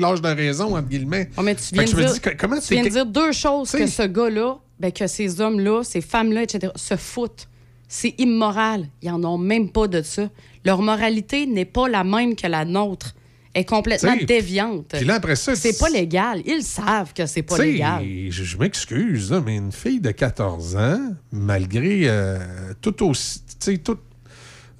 l'âge 0.00 0.22
de 0.22 0.28
raison, 0.28 0.74
entre 0.76 0.88
guillemets. 0.88 1.30
Oh, 1.36 1.42
mais 1.42 1.54
tu 1.54 1.74
viens, 1.74 1.84
de 1.84 1.88
dire, 1.92 2.12
dis, 2.14 2.20
que- 2.20 2.30
comment 2.36 2.58
tu 2.58 2.74
viens 2.74 2.82
de 2.82 2.88
dire 2.88 3.06
deux 3.06 3.30
choses 3.32 3.68
T'sais- 3.68 3.80
que 3.80 3.86
ce 3.86 4.02
gars-là, 4.02 4.56
ben, 4.80 4.90
que 4.90 5.06
ces 5.06 5.40
hommes-là, 5.40 5.82
ces 5.84 6.00
femmes-là, 6.00 6.42
etc., 6.42 6.72
se 6.76 6.96
foutent. 6.96 7.46
C'est 7.88 8.14
immoral. 8.18 8.88
Ils 9.02 9.10
en 9.10 9.22
ont 9.22 9.38
même 9.38 9.70
pas 9.70 9.86
de 9.86 10.00
ça. 10.02 10.28
Leur 10.64 10.80
moralité 10.82 11.46
n'est 11.46 11.66
pas 11.66 11.86
la 11.86 12.02
même 12.02 12.34
que 12.34 12.46
la 12.46 12.64
nôtre. 12.64 13.14
Elle 13.52 13.60
est 13.60 13.64
complètement 13.66 14.16
T'sais, 14.16 14.24
déviante. 14.24 14.86
puis 14.96 15.04
là, 15.04 15.14
après 15.16 15.36
ça, 15.36 15.54
c'est 15.54 15.78
pas 15.78 15.88
légal. 15.90 16.42
Ils 16.44 16.62
savent 16.64 17.12
que 17.12 17.26
c'est 17.26 17.42
pas 17.42 17.58
légal. 17.58 18.02
Je, 18.30 18.42
je 18.42 18.56
m'excuse, 18.58 19.32
mais 19.46 19.56
une 19.56 19.70
fille 19.70 20.00
de 20.00 20.10
14 20.10 20.74
ans, 20.74 20.98
malgré 21.30 22.00
euh, 22.08 22.38
tout 22.80 23.04
aussi. 23.06 23.40
tu 23.60 23.72
sais, 23.72 23.78
tout. 23.78 23.98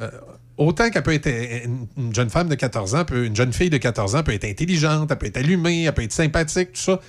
Euh, 0.00 0.10
autant 0.56 0.90
qu'elle 0.90 1.02
peut 1.02 1.12
être. 1.14 1.28
Une, 1.28 1.86
une 1.96 2.14
jeune 2.14 2.30
femme 2.30 2.48
de 2.48 2.54
14 2.54 2.94
ans, 2.94 3.04
peut, 3.04 3.24
une 3.26 3.36
jeune 3.36 3.52
fille 3.52 3.70
de 3.70 3.76
14 3.78 4.16
ans 4.16 4.22
peut 4.22 4.32
être 4.32 4.44
intelligente, 4.44 5.08
elle 5.10 5.18
peut 5.18 5.26
être 5.26 5.36
allumée, 5.38 5.84
elle 5.84 5.92
peut 5.94 6.02
être 6.02 6.12
sympathique, 6.12 6.72
tout 6.72 6.80
ça. 6.80 7.00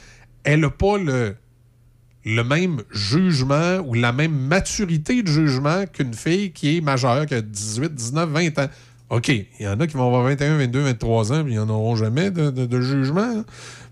Elle 0.43 0.59
n'a 0.61 0.69
pas 0.69 0.97
le, 0.97 1.35
le 2.25 2.43
même 2.43 2.81
jugement 2.91 3.77
ou 3.85 3.93
la 3.93 4.11
même 4.11 4.33
maturité 4.35 5.21
de 5.23 5.27
jugement 5.27 5.85
qu'une 5.91 6.13
fille 6.13 6.51
qui 6.51 6.77
est 6.77 6.81
majeure, 6.81 7.25
qui 7.25 7.35
a 7.35 7.41
18, 7.41 7.93
19, 7.93 8.29
20 8.29 8.59
ans. 8.59 8.69
OK, 9.11 9.27
il 9.29 9.45
y 9.59 9.67
en 9.67 9.79
a 9.79 9.85
qui 9.85 9.95
vont 9.95 10.07
avoir 10.07 10.23
21, 10.23 10.57
22, 10.57 10.79
23 10.81 11.33
ans, 11.33 11.43
puis 11.43 11.53
ils 11.53 11.57
n'en 11.57 11.69
auront 11.69 11.95
jamais 11.95 12.31
de, 12.31 12.49
de- 12.49 12.81
jugement. 12.81 13.21
hein. 13.21 13.45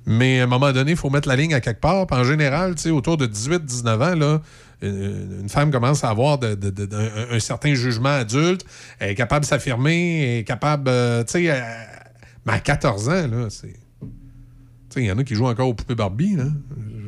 Mais 0.06 0.40
à 0.42 0.44
un 0.44 0.48
moment 0.48 0.72
donné, 0.74 0.92
il 0.92 0.98
faut 0.98 1.10
mettre 1.12 1.28
la 1.30 1.36
ligne 1.36 1.54
à 1.54 1.62
quelque 1.62 1.80
part. 1.80 2.06
En 2.10 2.24
général, 2.24 2.74
autour 2.92 3.18
de 3.18 3.26
18, 3.28 3.64
19 3.64 4.02
ans, 4.02 4.16
là, 4.16 4.42
une, 4.88 5.40
une 5.42 5.50
femme 5.50 5.72
commence 5.72 6.04
à 6.04 6.10
avoir 6.10 6.38
de- 6.38 6.56
de- 6.56 6.70
de- 6.70 6.96
un, 6.96 7.36
un 7.36 7.40
certain 7.40 7.74
jugement 7.74 8.10
adulte, 8.10 8.66
elle 9.00 9.12
est 9.12 9.16
capable 9.16 9.46
de 9.46 9.50
s'affirmer, 9.50 10.22
elle 10.24 10.38
est 10.40 10.44
capable, 10.44 10.90
euh, 10.90 11.24
tu 11.24 11.32
sais, 11.34 11.52
euh, 11.52 11.60
mais 12.46 12.54
à 12.54 12.60
14 12.60 13.10
ans, 13.10 13.28
là, 13.28 13.50
c'est... 13.50 13.68
Tu 13.70 15.00
sais, 15.00 15.02
il 15.02 15.06
y 15.06 15.12
en 15.12 15.18
a 15.18 15.24
qui 15.24 15.34
jouent 15.36 15.48
encore 15.48 15.68
aux 15.70 15.74
poupées 15.74 15.96
Barbie, 15.96 16.36
là. 16.36 16.46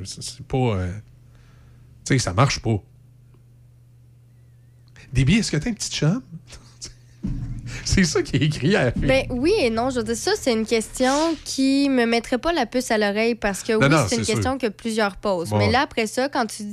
C'est 0.06 0.46
pas... 0.48 0.58
euh, 0.58 0.92
Tu 2.06 2.14
sais, 2.14 2.20
ça 2.20 2.34
marche 2.34 2.60
pas. 2.62 2.78
Déby, 5.14 5.36
est-ce 5.36 5.52
que 5.52 5.58
t'as 5.58 5.70
un 5.70 5.74
petit 5.74 5.90
chum? 5.92 6.22
c'est 7.86 8.04
ça 8.04 8.22
qui 8.22 8.36
est 8.36 8.42
écrit 8.44 8.76
à 8.76 8.86
la 8.86 8.92
fille. 8.92 9.06
Ben 9.06 9.26
oui 9.30 9.54
et 9.60 9.70
non. 9.70 9.90
Je 9.90 9.98
veux 9.98 10.04
dire, 10.04 10.16
ça, 10.16 10.32
c'est 10.40 10.52
une 10.54 10.66
question 10.66 11.12
qui 11.44 11.90
me 11.90 12.06
mettrait 12.06 12.38
pas 12.38 12.54
la 12.54 12.66
puce 12.66 12.92
à 12.92 12.98
l'oreille 12.98 13.36
parce 13.36 13.64
que 13.64 13.74
Non, 13.74 13.88
oui, 13.98 14.04
c'est 14.10 14.18
une 14.18 14.26
question 14.26 14.58
que 14.58 14.68
plusieurs 14.68 15.16
posent. 15.18 15.54
Mais 15.54 15.72
là, 15.72 15.82
après 15.82 16.08
ça, 16.08 16.28
quand 16.30 16.46
tu, 16.48 16.64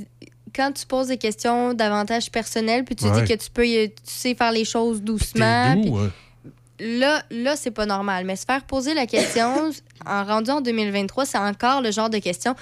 quand 0.55 0.71
tu 0.71 0.85
poses 0.85 1.07
des 1.07 1.17
questions 1.17 1.73
davantage 1.73 2.31
personnelles, 2.31 2.83
puis 2.83 2.95
tu 2.95 3.05
Ouais. 3.05 3.21
dis 3.21 3.27
que 3.33 3.37
tu 3.37 3.49
peux, 3.51 3.67
y- 3.67 3.89
tu 3.89 3.95
sais 4.05 4.35
faire 4.35 4.51
les 4.51 4.65
choses 4.65 5.01
doucement. 5.01 5.73
T'es 5.73 5.81
puis 5.81 5.89
doux, 5.91 5.97
hein. 5.97 6.11
Là, 6.79 7.23
là 7.31 7.55
c'est 7.55 7.71
pas 7.71 7.85
normal. 7.85 8.25
Mais 8.25 8.35
se 8.35 8.45
faire 8.45 8.63
poser 8.63 8.93
la 8.93 9.05
question, 9.05 9.71
en 10.05 10.23
rendu 10.23 10.51
en 10.51 10.61
2023, 10.61 11.25
c'est 11.25 11.37
encore 11.37 11.81
le 11.81 11.91
genre 11.91 12.09
de 12.09 12.17
question. 12.17 12.55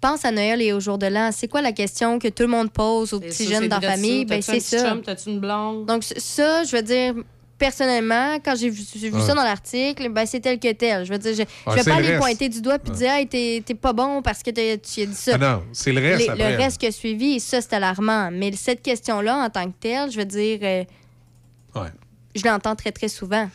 Pense 0.00 0.24
à 0.24 0.32
Noël 0.32 0.60
et 0.60 0.72
au 0.72 0.80
jour 0.80 0.98
de 0.98 1.06
l'an. 1.06 1.30
C'est 1.32 1.46
quoi 1.46 1.62
la 1.62 1.70
question 1.70 2.18
que 2.18 2.26
tout 2.26 2.42
le 2.42 2.48
monde 2.48 2.72
pose 2.72 3.12
aux 3.12 3.20
petits 3.20 3.46
jeunes 3.46 3.68
dans 3.68 3.78
la 3.78 3.90
famille? 3.92 4.22
ça. 4.22 4.34
Ben, 4.34 4.42
c'est 4.42 4.58
ça. 4.60 4.88
chum? 4.90 5.02
Une 5.28 5.38
blonde? 5.38 5.86
Donc, 5.86 6.02
ça, 6.02 6.64
je 6.64 6.74
veux 6.74 6.82
dire, 6.82 7.14
personnellement, 7.62 8.38
quand 8.44 8.56
j'ai 8.56 8.68
vu, 8.70 8.82
j'ai 8.96 9.08
vu 9.08 9.14
Ouais. 9.16 9.22
ça 9.26 9.34
dans 9.34 9.44
l'article, 9.44 10.08
ben, 10.10 10.26
c'est 10.26 10.40
tel 10.40 10.58
que 10.58 10.72
tel. 10.72 11.04
Je 11.06 11.12
veux 11.12 11.18
dire, 11.18 11.32
je, 11.32 11.42
je 11.42 11.70
Ouais, 11.70 11.76
vais 11.76 11.84
pas 11.90 12.00
le 12.00 12.06
aller 12.08 12.18
pointer 12.18 12.48
du 12.48 12.60
doigt 12.60 12.78
puis 12.80 12.90
Ouais. 12.92 12.98
dire, 12.98 13.10
hey, 13.12 13.62
t'es 13.62 13.74
pas 13.74 13.92
bon 13.92 14.20
parce 14.20 14.42
que 14.42 14.50
tu 14.50 14.60
as 14.60 14.76
dit 15.06 15.14
ça. 15.14 15.32
Ah 15.34 15.38
non, 15.38 15.62
c'est 15.72 15.92
le 15.92 16.00
reste 16.00 16.28
après. 16.28 16.50
Le 16.52 16.56
reste 16.58 16.78
qui 16.78 16.86
a 16.86 16.92
suivi, 16.92 17.38
ça, 17.40 17.60
c'est 17.60 17.72
alarmant. 17.74 18.30
Mais 18.32 18.50
cette 18.52 18.82
question-là, 18.82 19.36
en 19.44 19.48
tant 19.50 19.66
que 19.66 19.76
telle, 19.78 20.10
je 20.10 20.18
veux 20.18 20.24
dire, 20.24 20.58
euh, 20.62 20.84
je 22.34 22.42
l'entends 22.44 22.74
très, 22.74 22.90
très 22.92 23.08
souvent. 23.08 23.48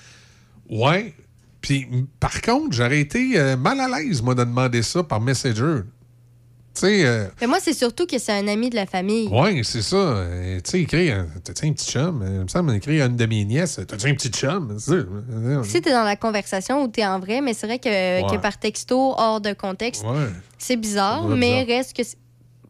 Ouais. 0.70 1.14
Puis, 1.60 1.88
par 2.20 2.42
contre, 2.42 2.74
j'aurais 2.76 3.00
été 3.02 3.38
euh, 3.38 3.58
mal 3.58 3.80
à 3.80 3.88
l'aise, 4.00 4.22
moi, 4.22 4.36
de 4.36 4.44
demander 4.44 4.84
ça 4.84 5.04
par 5.04 5.20
Messenger. 5.20 5.82
Euh, 6.86 7.28
Mais 7.42 7.48
moi, 7.48 7.60
c'est 7.60 7.74
surtout 7.74 8.06
que 8.06 8.18
c'est 8.20 8.32
un 8.34 8.48
ami 8.48 8.70
de 8.70 8.76
la 8.76 8.86
famille. 8.86 9.28
ouais, 9.30 9.62
c'est 9.64 9.82
ça. 9.82 10.26
Tu 10.64 10.70
sais, 10.72 10.82
écrire, 10.82 11.18
un- 11.20 11.40
t'as-tu 11.44 11.66
un 11.68 11.74
petit 11.74 11.92
chum? 11.92 12.24
Il 12.26 12.42
me 12.44 12.48
semble 12.48 12.74
écrire 12.76 13.04
à 13.04 13.08
une 13.08 13.16
de 13.16 13.26
mes 13.26 13.46
nièces, 13.46 13.80
t'as-tu 13.88 14.08
un 14.08 14.14
petit 14.14 14.30
chum? 14.30 14.78
Si 14.80 15.82
t'es 15.82 15.92
dans 15.92 16.04
la 16.04 16.16
conversation 16.16 16.84
ou 16.84 16.88
t'es 16.88 17.06
en 17.06 17.20
vrai, 17.20 17.42
mais 17.42 17.54
c'est 17.54 17.68
vrai 17.68 17.80
que, 17.80 17.88
Ouais. 17.90 18.28
que 18.30 18.42
par 18.42 18.58
texto, 18.58 19.14
hors 19.18 19.42
de 19.42 19.54
contexte, 19.54 20.04
Ouais. 20.04 20.28
c'est 20.58 20.76
bizarre, 20.78 21.26
C'est 21.30 21.36
mais 21.36 21.64
bizarre. 21.66 21.78
reste 21.78 21.94
que 21.98 22.04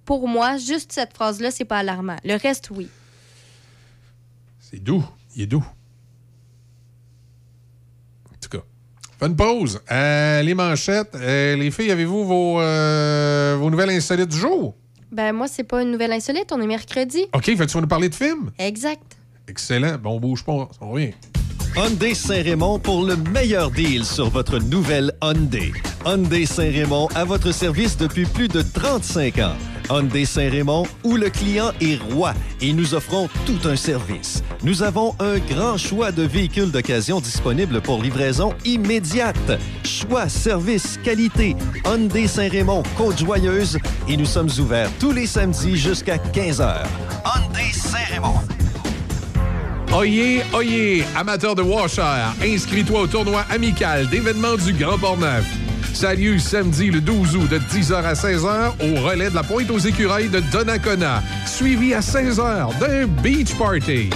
pour 0.05 0.27
moi, 0.27 0.57
juste 0.57 0.91
cette 0.93 1.13
phrase-là, 1.13 1.51
c'est 1.51 1.65
pas 1.65 1.77
alarmant. 1.79 2.15
Le 2.23 2.35
reste, 2.37 2.69
oui. 2.71 2.87
C'est 4.59 4.81
doux. 4.81 5.03
Il 5.35 5.43
est 5.43 5.47
doux. 5.47 5.65
En 8.31 8.35
tout 8.41 8.49
cas. 8.49 8.63
Fais 9.19 9.25
une 9.25 9.35
pause. 9.35 9.81
Euh, 9.91 10.41
les 10.43 10.53
manchettes. 10.53 11.15
Euh, 11.15 11.55
les 11.55 11.71
filles, 11.71 11.91
avez-vous 11.91 12.25
vos, 12.25 12.61
euh, 12.61 13.57
vos 13.59 13.69
nouvelles 13.69 13.89
insolites 13.89 14.29
du 14.29 14.37
jour? 14.37 14.75
Ben, 15.11 15.33
moi, 15.33 15.47
c'est 15.47 15.63
pas 15.63 15.81
une 15.81 15.91
nouvelle 15.91 16.11
insolite, 16.11 16.51
on 16.51 16.61
est 16.61 16.67
mercredi. 16.67 17.25
OK, 17.33 17.45
fais-tu 17.45 17.77
nous 17.77 17.87
parler 17.87 18.09
de 18.09 18.15
films? 18.15 18.51
Exact. 18.59 19.17
Excellent. 19.47 19.97
Bon, 19.97 20.17
on 20.17 20.19
bouge 20.19 20.43
pas. 20.43 20.69
On 20.81 20.91
revient. 20.91 21.13
Hyundai 21.75 22.13
Saint-Raymond 22.13 22.79
pour 22.79 23.05
le 23.05 23.15
meilleur 23.15 23.71
deal 23.71 24.03
sur 24.03 24.29
votre 24.29 24.59
nouvelle 24.59 25.13
Hyundai. 25.21 25.71
Hyundai 26.07 26.45
Saint-Raymond 26.45 27.09
à 27.15 27.25
votre 27.25 27.51
service 27.51 27.97
depuis 27.97 28.25
plus 28.25 28.47
de 28.47 28.61
35 28.61 29.39
ans. 29.39 29.55
Hyundai 29.89 30.23
Saint-Raymond 30.23 30.85
où 31.03 31.17
le 31.17 31.29
client 31.29 31.71
est 31.81 32.01
roi 32.13 32.33
et 32.61 32.71
nous 32.71 32.93
offrons 32.93 33.27
tout 33.45 33.59
un 33.67 33.75
service. 33.75 34.41
Nous 34.63 34.83
avons 34.83 35.15
un 35.19 35.37
grand 35.39 35.75
choix 35.75 36.13
de 36.13 36.23
véhicules 36.23 36.71
d'occasion 36.71 37.19
disponibles 37.19 37.81
pour 37.81 38.01
livraison 38.01 38.53
immédiate. 38.63 39.59
Choix, 39.83 40.29
service, 40.29 40.97
qualité. 41.03 41.57
Hyundai 41.85 42.27
Saint-Raymond, 42.27 42.83
Côte-Joyeuse 42.95 43.77
et 44.07 44.15
nous 44.15 44.25
sommes 44.25 44.49
ouverts 44.59 44.89
tous 45.01 45.11
les 45.11 45.27
samedis 45.27 45.75
jusqu'à 45.75 46.15
15h. 46.15 46.85
Hyundai 47.25 47.73
Saint-Raymond. 47.73 48.39
Oyez, 49.93 50.43
oyez, 50.53 51.03
amateur 51.17 51.53
de 51.53 51.63
washer, 51.63 52.01
inscris-toi 52.41 53.01
au 53.01 53.07
tournoi 53.07 53.43
amical 53.49 54.07
d'événements 54.07 54.55
du 54.55 54.71
Grand 54.71 54.97
Port-Neuf. 54.97 55.66
Ça 55.93 56.09
a 56.09 56.15
lieu 56.15 56.37
samedi 56.39 56.89
le 56.91 57.01
12 57.01 57.35
août 57.35 57.49
de 57.49 57.59
10h 57.59 57.93
à 58.03 58.13
16h 58.13 58.71
au 58.79 59.01
relais 59.01 59.29
de 59.29 59.35
la 59.35 59.43
Pointe 59.43 59.69
aux 59.71 59.79
Écureuils 59.79 60.29
de 60.29 60.39
Donnacona, 60.51 61.21
suivi 61.45 61.93
à 61.93 61.99
16h 61.99 62.77
d'un 62.79 63.05
beach 63.21 63.53
party. 63.55 64.09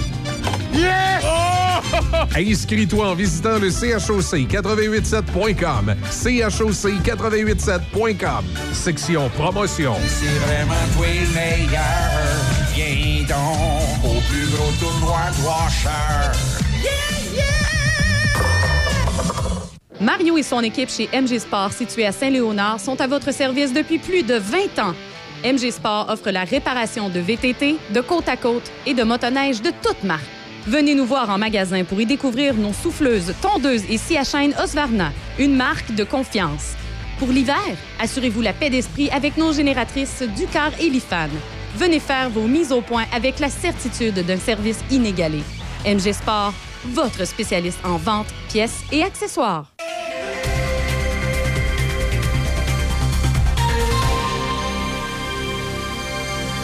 Yes! 0.74 1.24
Inscris-toi 2.36 3.08
en 3.08 3.14
visitant 3.14 3.58
le 3.58 3.68
choc887.com. 3.68 5.94
choc887.com. 6.10 8.44
Section 8.72 9.28
promotion. 9.30 9.94
C'est 10.06 10.26
vraiment 10.26 10.74
toi 10.96 11.06
le 11.06 11.34
meilleur. 11.34 11.82
Viens 12.74 13.24
donc 13.28 14.04
au 14.04 14.20
plus 14.30 14.46
gros 14.48 14.72
tournoi 14.80 15.20
de 15.36 15.42
Washer. 15.44 16.32
Mario 20.02 20.36
et 20.36 20.42
son 20.42 20.62
équipe 20.62 20.90
chez 20.90 21.08
MG 21.12 21.38
Sport, 21.38 21.72
situé 21.72 22.04
à 22.04 22.10
Saint-Léonard, 22.10 22.80
sont 22.80 23.00
à 23.00 23.06
votre 23.06 23.32
service 23.32 23.72
depuis 23.72 23.98
plus 23.98 24.24
de 24.24 24.34
20 24.34 24.80
ans. 24.80 24.94
MG 25.44 25.70
Sport 25.70 26.06
offre 26.08 26.32
la 26.32 26.42
réparation 26.42 27.08
de 27.08 27.20
VTT, 27.20 27.76
de 27.94 28.00
côte 28.00 28.28
à 28.28 28.36
côte 28.36 28.68
et 28.84 28.94
de 28.94 29.04
motoneige 29.04 29.62
de 29.62 29.70
toutes 29.80 30.02
marques. 30.02 30.24
Venez 30.66 30.96
nous 30.96 31.06
voir 31.06 31.30
en 31.30 31.38
magasin 31.38 31.84
pour 31.84 32.00
y 32.00 32.06
découvrir 32.06 32.54
nos 32.54 32.72
souffleuses, 32.72 33.32
tondeuses 33.40 33.84
et 33.88 33.96
scie 33.96 34.18
à 34.18 34.24
chaîne 34.24 34.54
Osvarna, 34.60 35.12
une 35.38 35.54
marque 35.54 35.94
de 35.94 36.02
confiance. 36.02 36.74
Pour 37.20 37.28
l'hiver, 37.28 37.76
assurez-vous 38.00 38.42
la 38.42 38.52
paix 38.52 38.70
d'esprit 38.70 39.08
avec 39.10 39.36
nos 39.36 39.52
génératrices 39.52 40.24
Ducar 40.36 40.72
et 40.80 40.90
Lifan. 40.90 41.30
Venez 41.76 42.00
faire 42.00 42.28
vos 42.28 42.48
mises 42.48 42.72
au 42.72 42.80
point 42.80 43.04
avec 43.14 43.38
la 43.38 43.48
certitude 43.48 44.26
d'un 44.26 44.36
service 44.36 44.80
inégalé. 44.90 45.42
MG 45.86 46.12
Sport, 46.12 46.54
votre 46.84 47.26
spécialiste 47.26 47.78
en 47.84 47.96
vente, 47.96 48.26
pièces 48.48 48.82
et 48.92 49.02
accessoires. 49.02 49.72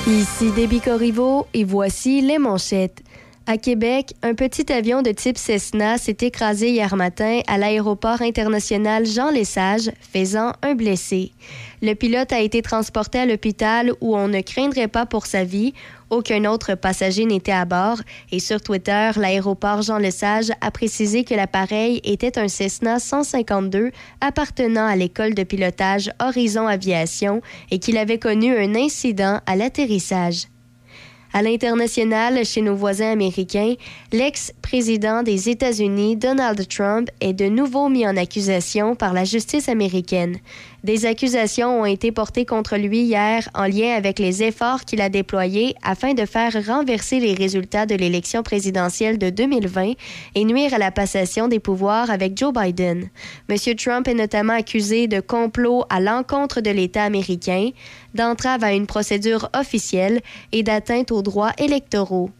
Ici 0.07 0.51
Déby 0.53 0.81
Corriveau 0.81 1.47
et 1.53 1.65
voici 1.65 2.23
les 2.23 2.39
manchettes. 2.39 3.03
À 3.51 3.57
Québec, 3.57 4.13
un 4.23 4.35
petit 4.35 4.71
avion 4.71 5.01
de 5.01 5.11
type 5.11 5.39
Cessna 5.39 5.97
s'est 5.97 6.19
écrasé 6.21 6.69
hier 6.69 6.95
matin 6.97 7.41
à 7.47 7.57
l'aéroport 7.57 8.21
international 8.21 9.07
Jean 9.07 9.31
Lesage, 9.31 9.91
faisant 10.01 10.53
un 10.61 10.75
blessé. 10.75 11.33
Le 11.81 11.95
pilote 11.95 12.31
a 12.33 12.41
été 12.41 12.61
transporté 12.61 13.19
à 13.19 13.25
l'hôpital 13.25 13.93
où 14.03 14.15
on 14.17 14.29
ne 14.29 14.43
craindrait 14.43 14.89
pas 14.89 15.07
pour 15.07 15.25
sa 15.25 15.45
vie. 15.45 15.73
Aucun 16.11 16.45
autre 16.47 16.75
passager 16.75 17.27
n'était 17.27 17.53
à 17.53 17.65
bord. 17.65 17.99
Et 18.33 18.41
sur 18.41 18.61
Twitter, 18.61 19.11
l'aéroport 19.17 19.83
Jean 19.83 19.99
Lesage 19.99 20.51
a 20.61 20.71
précisé 20.71 21.25
que 21.25 21.35
l'appareil 21.35 22.01
était 22.03 22.39
un 22.39 22.49
Cessna 22.49 22.99
152 22.99 23.91
appartenant 24.21 24.87
à 24.87 24.97
l'école 24.97 25.35
de 25.35 25.43
pilotage 25.43 26.11
Horizon 26.21 26.67
Aviation 26.67 27.43
et 27.71 27.79
qu'il 27.79 27.99
avait 27.99 28.19
connu 28.19 28.57
un 28.57 28.75
incident 28.75 29.41
à 29.47 29.57
l'atterrissage. 29.57 30.47
À 31.35 31.43
l'international, 31.43 32.43
chez 32.47 32.63
nos 32.63 32.75
voisins 32.75 33.13
américains, 33.13 33.75
l'ex-président 34.13 35.23
des 35.23 35.51
États-Unis, 35.51 36.17
Donald 36.17 36.67
Trump, 36.69 37.11
est 37.21 37.35
de 37.35 37.49
nouveau 37.49 37.91
mis 37.91 38.07
en 38.07 38.17
accusation 38.17 38.97
par 38.97 39.13
la 39.13 39.25
justice 39.25 39.69
américaine. 39.69 40.39
Des 40.85 41.07
accusations 41.07 41.81
ont 41.81 41.85
été 41.85 42.13
portées 42.13 42.47
contre 42.47 42.77
lui 42.77 43.01
hier 43.01 43.49
en 43.53 43.65
lien 43.65 43.95
avec 43.97 44.21
les 44.21 44.45
efforts 44.45 44.85
qu'il 44.85 45.01
a 45.01 45.09
déployés 45.09 45.75
afin 45.83 46.15
de 46.15 46.25
faire 46.25 46.53
renverser 46.67 47.19
les 47.19 47.35
résultats 47.35 47.85
de 47.85 47.97
l'élection 47.97 48.45
présidentielle 48.45 49.19
de 49.19 49.29
2020 49.29 49.95
et 50.37 50.45
nuire 50.45 50.73
à 50.73 50.79
la 50.79 50.93
passation 50.93 51.49
des 51.49 51.59
pouvoirs 51.59 52.11
avec 52.11 52.39
Joe 52.39 52.53
Biden. 52.53 53.09
M. 53.49 53.57
Trump 53.77 54.07
est 54.07 54.15
notamment 54.15 54.53
accusé 54.53 55.09
de 55.09 55.19
complot 55.19 55.83
à 55.91 55.99
l'encontre 55.99 56.61
de 56.61 56.71
l'État 56.71 57.03
américain, 57.03 57.71
d'entrave 58.15 58.63
à 58.63 58.73
une 58.73 58.87
procédure 58.87 59.51
officielle 59.57 60.21
et 60.53 60.63
d'atteinte 60.63 61.11
aux 61.11 61.23
droits 61.23 61.53
électoraux. 61.59 62.31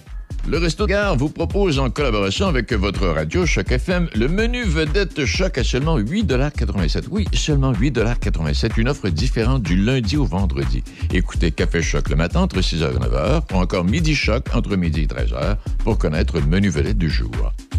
Le 0.50 0.58
Resto 0.58 0.86
Gare 0.86 1.16
vous 1.16 1.30
propose 1.30 1.80
en 1.80 1.90
collaboration 1.90 2.48
avec 2.48 2.74
votre 2.74 3.08
radio 3.08 3.46
Choc 3.46 3.72
FM 3.72 4.10
le 4.14 4.28
menu 4.28 4.64
vedette 4.64 5.26
Choc 5.26 5.58
à 5.58 5.64
seulement 5.64 5.98
8,87 5.98 7.06
Oui, 7.10 7.26
seulement 7.34 7.72
8,87 7.72 8.72
Une 8.78 8.90
offre 8.90 9.08
différente 9.08 9.64
du 9.64 9.78
lundi 9.78 10.18
au 10.18 10.26
vendredi. 10.26 10.84
Écoutez 11.14 11.52
Café 11.52 11.82
Choc 11.82 12.10
le 12.10 12.18
matin 12.18 12.42
entre 12.42 12.60
6h 12.60 12.92
et 12.92 13.00
9h 13.00 13.54
ou 13.54 13.56
encore 13.56 13.86
Midi 13.86 14.14
Choc 14.14 14.48
entre 14.54 14.76
midi 14.76 15.04
et 15.04 15.08
13h 15.08 15.56
pour 15.86 15.98
connaître 15.98 16.38
le 16.40 16.48
menu 16.48 16.70
vedette 16.70 16.98
du 16.98 17.10
jour. 17.10 17.32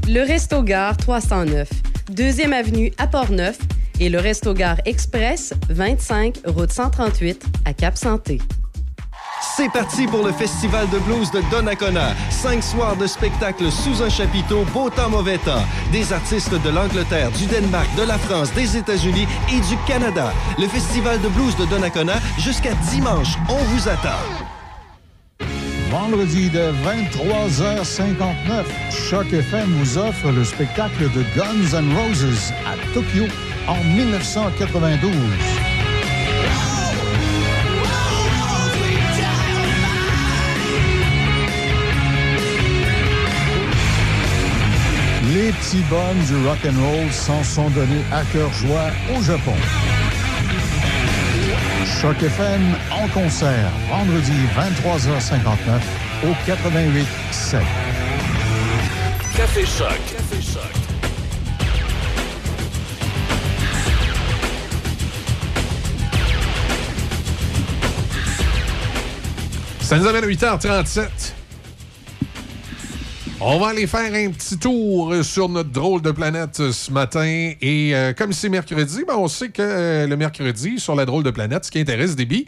Le 0.08 0.26
Resto 0.26 0.62
Gare 0.62 0.96
309, 0.96 1.68
deuxième 2.10 2.54
avenue 2.54 2.90
à 2.96 3.06
Port-Neuf 3.06 3.58
et 4.00 4.08
le 4.08 4.18
Resto 4.18 4.54
Gare 4.54 4.78
Express 4.86 5.52
25 5.68 6.38
route 6.46 6.72
138 6.72 7.44
à 7.66 7.74
Cap-Santé. 7.74 8.38
C'est 9.42 9.70
parti 9.70 10.06
pour 10.06 10.24
le 10.24 10.32
Festival 10.32 10.88
de 10.88 10.98
blues 10.98 11.30
de 11.30 11.42
Donnacona. 11.50 12.14
Cinq 12.30 12.62
soirs 12.62 12.96
de 12.96 13.06
spectacles 13.06 13.70
sous 13.70 14.02
un 14.02 14.08
chapiteau, 14.08 14.64
beau 14.72 14.88
temps, 14.88 15.10
mauvais 15.10 15.38
temps. 15.38 15.64
Des 15.92 16.12
artistes 16.12 16.54
de 16.54 16.70
l'Angleterre, 16.70 17.30
du 17.32 17.46
Danemark, 17.46 17.88
de 17.96 18.02
la 18.02 18.18
France, 18.18 18.52
des 18.54 18.76
États-Unis 18.76 19.26
et 19.52 19.60
du 19.60 19.76
Canada. 19.86 20.32
Le 20.58 20.66
Festival 20.66 21.20
de 21.20 21.28
blues 21.28 21.56
de 21.56 21.66
Donnacona 21.66 22.14
jusqu'à 22.38 22.72
dimanche. 22.90 23.36
On 23.48 23.62
vous 23.64 23.88
attend. 23.88 24.22
Vendredi 25.90 26.50
de 26.50 26.72
23h59, 26.84 28.64
Choc 28.90 29.32
FM 29.32 29.70
vous 29.78 29.98
offre 29.98 30.30
le 30.32 30.44
spectacle 30.44 31.10
de 31.12 31.22
Guns 31.36 31.78
N' 31.78 31.96
Roses 31.96 32.52
à 32.66 32.74
Tokyo 32.92 33.24
en 33.68 33.82
1992. 33.84 35.75
Les 45.36 45.52
petits 45.52 45.82
bonnes 45.90 46.24
du 46.24 46.46
rock 46.46 46.56
and 46.64 46.80
roll 46.82 47.12
s'en 47.12 47.44
sont 47.44 47.68
donnés 47.68 48.02
à 48.10 48.22
cœur 48.32 48.50
joie 48.54 48.86
au 49.14 49.22
Japon. 49.22 49.52
Choc 52.00 52.22
FM 52.22 52.62
en 52.90 53.06
concert, 53.08 53.70
vendredi 53.90 54.32
23h59 54.56 55.82
au 56.24 56.32
88.7. 56.50 57.60
Café 59.36 59.66
Choc. 59.66 59.88
Café 60.10 60.40
Choc. 60.40 60.62
Ça 69.82 69.98
nous 69.98 70.06
amène 70.06 70.24
à 70.24 70.28
8h37. 70.28 71.36
On 73.38 73.58
va 73.58 73.68
aller 73.68 73.86
faire 73.86 74.14
un 74.14 74.30
petit 74.30 74.56
tour 74.56 75.14
sur 75.22 75.50
notre 75.50 75.70
drôle 75.70 76.00
de 76.00 76.10
planète 76.10 76.70
ce 76.70 76.90
matin. 76.90 77.52
Et 77.60 77.94
euh, 77.94 78.14
comme 78.14 78.32
c'est 78.32 78.48
mercredi, 78.48 79.04
ben, 79.06 79.14
on 79.16 79.28
sait 79.28 79.50
que 79.50 79.60
euh, 79.60 80.06
le 80.06 80.16
mercredi, 80.16 80.80
sur 80.80 80.94
la 80.94 81.04
drôle 81.04 81.22
de 81.22 81.30
planète, 81.30 81.66
ce 81.66 81.70
qui 81.70 81.78
intéresse 81.78 82.16
Déby, 82.16 82.46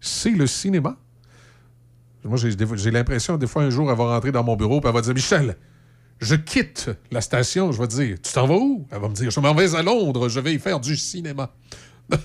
c'est 0.00 0.30
le 0.30 0.46
cinéma. 0.46 0.96
Moi, 2.24 2.38
j'ai 2.38 2.90
l'impression, 2.90 3.36
des 3.36 3.46
fois, 3.46 3.62
un 3.62 3.70
jour, 3.70 3.90
elle 3.90 3.96
va 3.96 4.14
rentrer 4.14 4.32
dans 4.32 4.42
mon 4.42 4.56
bureau 4.56 4.80
et 4.82 4.86
elle 4.86 4.94
va 4.94 5.02
dire 5.02 5.12
Michel, 5.12 5.56
je 6.18 6.34
quitte 6.34 6.88
la 7.10 7.20
station. 7.20 7.70
Je 7.70 7.78
vais 7.82 7.88
dire 7.88 8.16
Tu 8.22 8.32
t'en 8.32 8.46
vas 8.46 8.56
où? 8.56 8.86
Elle 8.90 9.00
va 9.00 9.08
me 9.08 9.14
dire 9.14 9.30
Je 9.30 9.38
m'en 9.38 9.52
vais 9.54 9.74
à 9.74 9.82
Londres, 9.82 10.30
je 10.30 10.40
vais 10.40 10.54
y 10.54 10.58
faire 10.58 10.80
du 10.80 10.96
cinéma. 10.96 11.52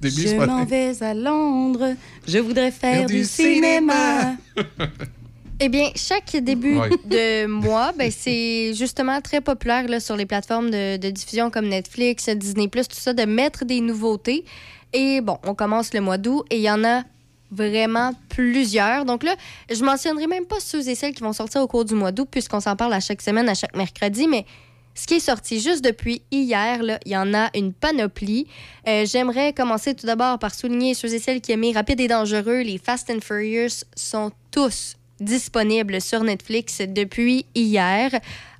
Déby, 0.00 0.28
Je 0.28 0.36
m'en 0.44 0.64
vais 0.64 1.00
à 1.00 1.14
Londres, 1.14 1.94
je 2.26 2.38
voudrais 2.38 2.72
faire 2.72 2.96
Faire 2.96 3.06
du, 3.06 3.18
du 3.18 3.24
cinéma. 3.24 4.34
Eh 5.66 5.70
bien, 5.70 5.92
chaque 5.96 6.36
début 6.36 6.76
de 7.06 7.46
mois, 7.46 7.92
ben, 7.96 8.10
c'est 8.10 8.74
justement 8.74 9.22
très 9.22 9.40
populaire 9.40 9.88
là, 9.88 9.98
sur 9.98 10.14
les 10.14 10.26
plateformes 10.26 10.68
de, 10.68 10.98
de 10.98 11.08
diffusion 11.08 11.50
comme 11.50 11.68
Netflix, 11.68 12.28
Disney, 12.28 12.68
tout 12.68 12.82
ça, 12.90 13.14
de 13.14 13.22
mettre 13.24 13.64
des 13.64 13.80
nouveautés. 13.80 14.44
Et 14.92 15.22
bon, 15.22 15.38
on 15.42 15.54
commence 15.54 15.94
le 15.94 16.02
mois 16.02 16.18
d'août 16.18 16.44
et 16.50 16.56
il 16.56 16.62
y 16.64 16.70
en 16.70 16.84
a 16.84 17.04
vraiment 17.50 18.12
plusieurs. 18.28 19.06
Donc 19.06 19.22
là, 19.22 19.36
je 19.70 19.82
mentionnerai 19.82 20.26
même 20.26 20.44
pas 20.44 20.60
ceux 20.60 20.86
et 20.86 20.94
celles 20.94 21.14
qui 21.14 21.22
vont 21.22 21.32
sortir 21.32 21.62
au 21.62 21.66
cours 21.66 21.86
du 21.86 21.94
mois 21.94 22.12
d'août, 22.12 22.28
puisqu'on 22.30 22.60
s'en 22.60 22.76
parle 22.76 22.92
à 22.92 23.00
chaque 23.00 23.22
semaine, 23.22 23.48
à 23.48 23.54
chaque 23.54 23.74
mercredi, 23.74 24.28
mais 24.28 24.44
ce 24.94 25.06
qui 25.06 25.14
est 25.14 25.20
sorti 25.20 25.62
juste 25.62 25.82
depuis 25.82 26.20
hier, 26.30 26.82
il 27.06 27.10
y 27.10 27.16
en 27.16 27.32
a 27.32 27.48
une 27.54 27.72
panoplie. 27.72 28.46
Euh, 28.86 29.06
J'aimerais 29.06 29.54
commencer 29.54 29.94
tout 29.94 30.04
d'abord 30.04 30.38
par 30.38 30.54
souligner 30.54 30.92
ceux 30.92 31.14
et 31.14 31.18
celles 31.18 31.40
qui 31.40 31.52
aimaient 31.52 31.72
Rapide 31.72 32.00
et 32.00 32.08
Dangereux. 32.08 32.60
Les 32.60 32.76
Fast 32.76 33.08
and 33.08 33.20
Furious 33.22 33.84
sont 33.96 34.30
tous 34.50 34.98
disponibles 35.20 36.00
sur 36.00 36.22
Netflix 36.22 36.80
depuis 36.80 37.46
hier. 37.54 38.10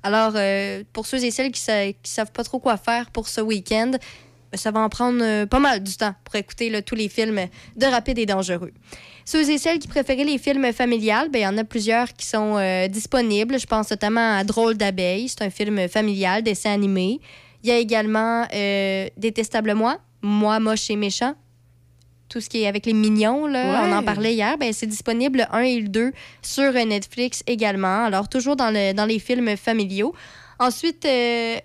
Alors, 0.03 0.33
euh, 0.35 0.83
pour 0.93 1.05
ceux 1.05 1.23
et 1.23 1.31
celles 1.31 1.51
qui 1.51 1.61
ne 1.69 1.93
savent 2.03 2.31
pas 2.31 2.43
trop 2.43 2.59
quoi 2.59 2.77
faire 2.77 3.09
pour 3.11 3.27
ce 3.27 3.41
week-end, 3.41 3.91
ben, 3.91 4.57
ça 4.57 4.71
va 4.71 4.79
en 4.79 4.89
prendre 4.89 5.19
euh, 5.21 5.45
pas 5.45 5.59
mal 5.59 5.83
du 5.83 5.95
temps 5.97 6.13
pour 6.23 6.35
écouter 6.35 6.81
tous 6.83 6.95
les 6.95 7.09
films 7.09 7.47
de 7.75 7.85
Rapide 7.85 8.19
et 8.19 8.25
Dangereux. 8.25 8.71
Ceux 9.25 9.49
et 9.49 9.57
celles 9.57 9.79
qui 9.79 9.87
préféraient 9.87 10.23
les 10.23 10.37
films 10.37 10.71
familiales, 10.71 11.29
ben, 11.29 11.39
il 11.39 11.43
y 11.43 11.47
en 11.47 11.57
a 11.57 11.63
plusieurs 11.63 12.13
qui 12.13 12.25
sont 12.25 12.57
euh, 12.57 12.87
disponibles. 12.87 13.59
Je 13.59 13.65
pense 13.65 13.89
notamment 13.89 14.37
à 14.37 14.43
Drôle 14.43 14.75
d'abeille. 14.75 15.27
C'est 15.27 15.41
un 15.41 15.49
film 15.49 15.87
familial, 15.89 16.43
dessin 16.43 16.71
animé. 16.71 17.19
Il 17.63 17.69
y 17.69 17.71
a 17.71 17.77
également 17.77 18.45
Détestable 19.17 19.73
moi, 19.73 19.97
Moi, 20.21 20.59
moche 20.59 20.91
et 20.91 20.95
méchant. 20.95 21.33
Tout 22.35 22.41
ce 22.41 22.49
qui 22.49 22.63
est 22.63 22.67
avec 22.67 22.85
les 22.85 22.91
mignons, 22.91 23.47
là, 23.47 23.63
Ouais. 23.85 23.89
on 23.89 23.95
en 23.95 24.03
parlait 24.03 24.33
hier, 24.33 24.57
ben, 24.57 24.73
c'est 24.73 24.87
disponible 24.87 25.39
le 25.39 25.55
1 25.55 25.59
et 25.61 25.79
le 25.79 25.87
2 25.87 26.11
sur 26.41 26.73
Netflix 26.73 27.41
également. 27.47 28.03
Alors, 28.03 28.27
toujours 28.27 28.57
dans, 28.57 28.71
le, 28.71 28.91
dans 28.91 29.05
les 29.05 29.19
films 29.19 29.55
familiaux. 29.55 30.13
Ensuite, 30.59 31.05
euh, 31.05 31.55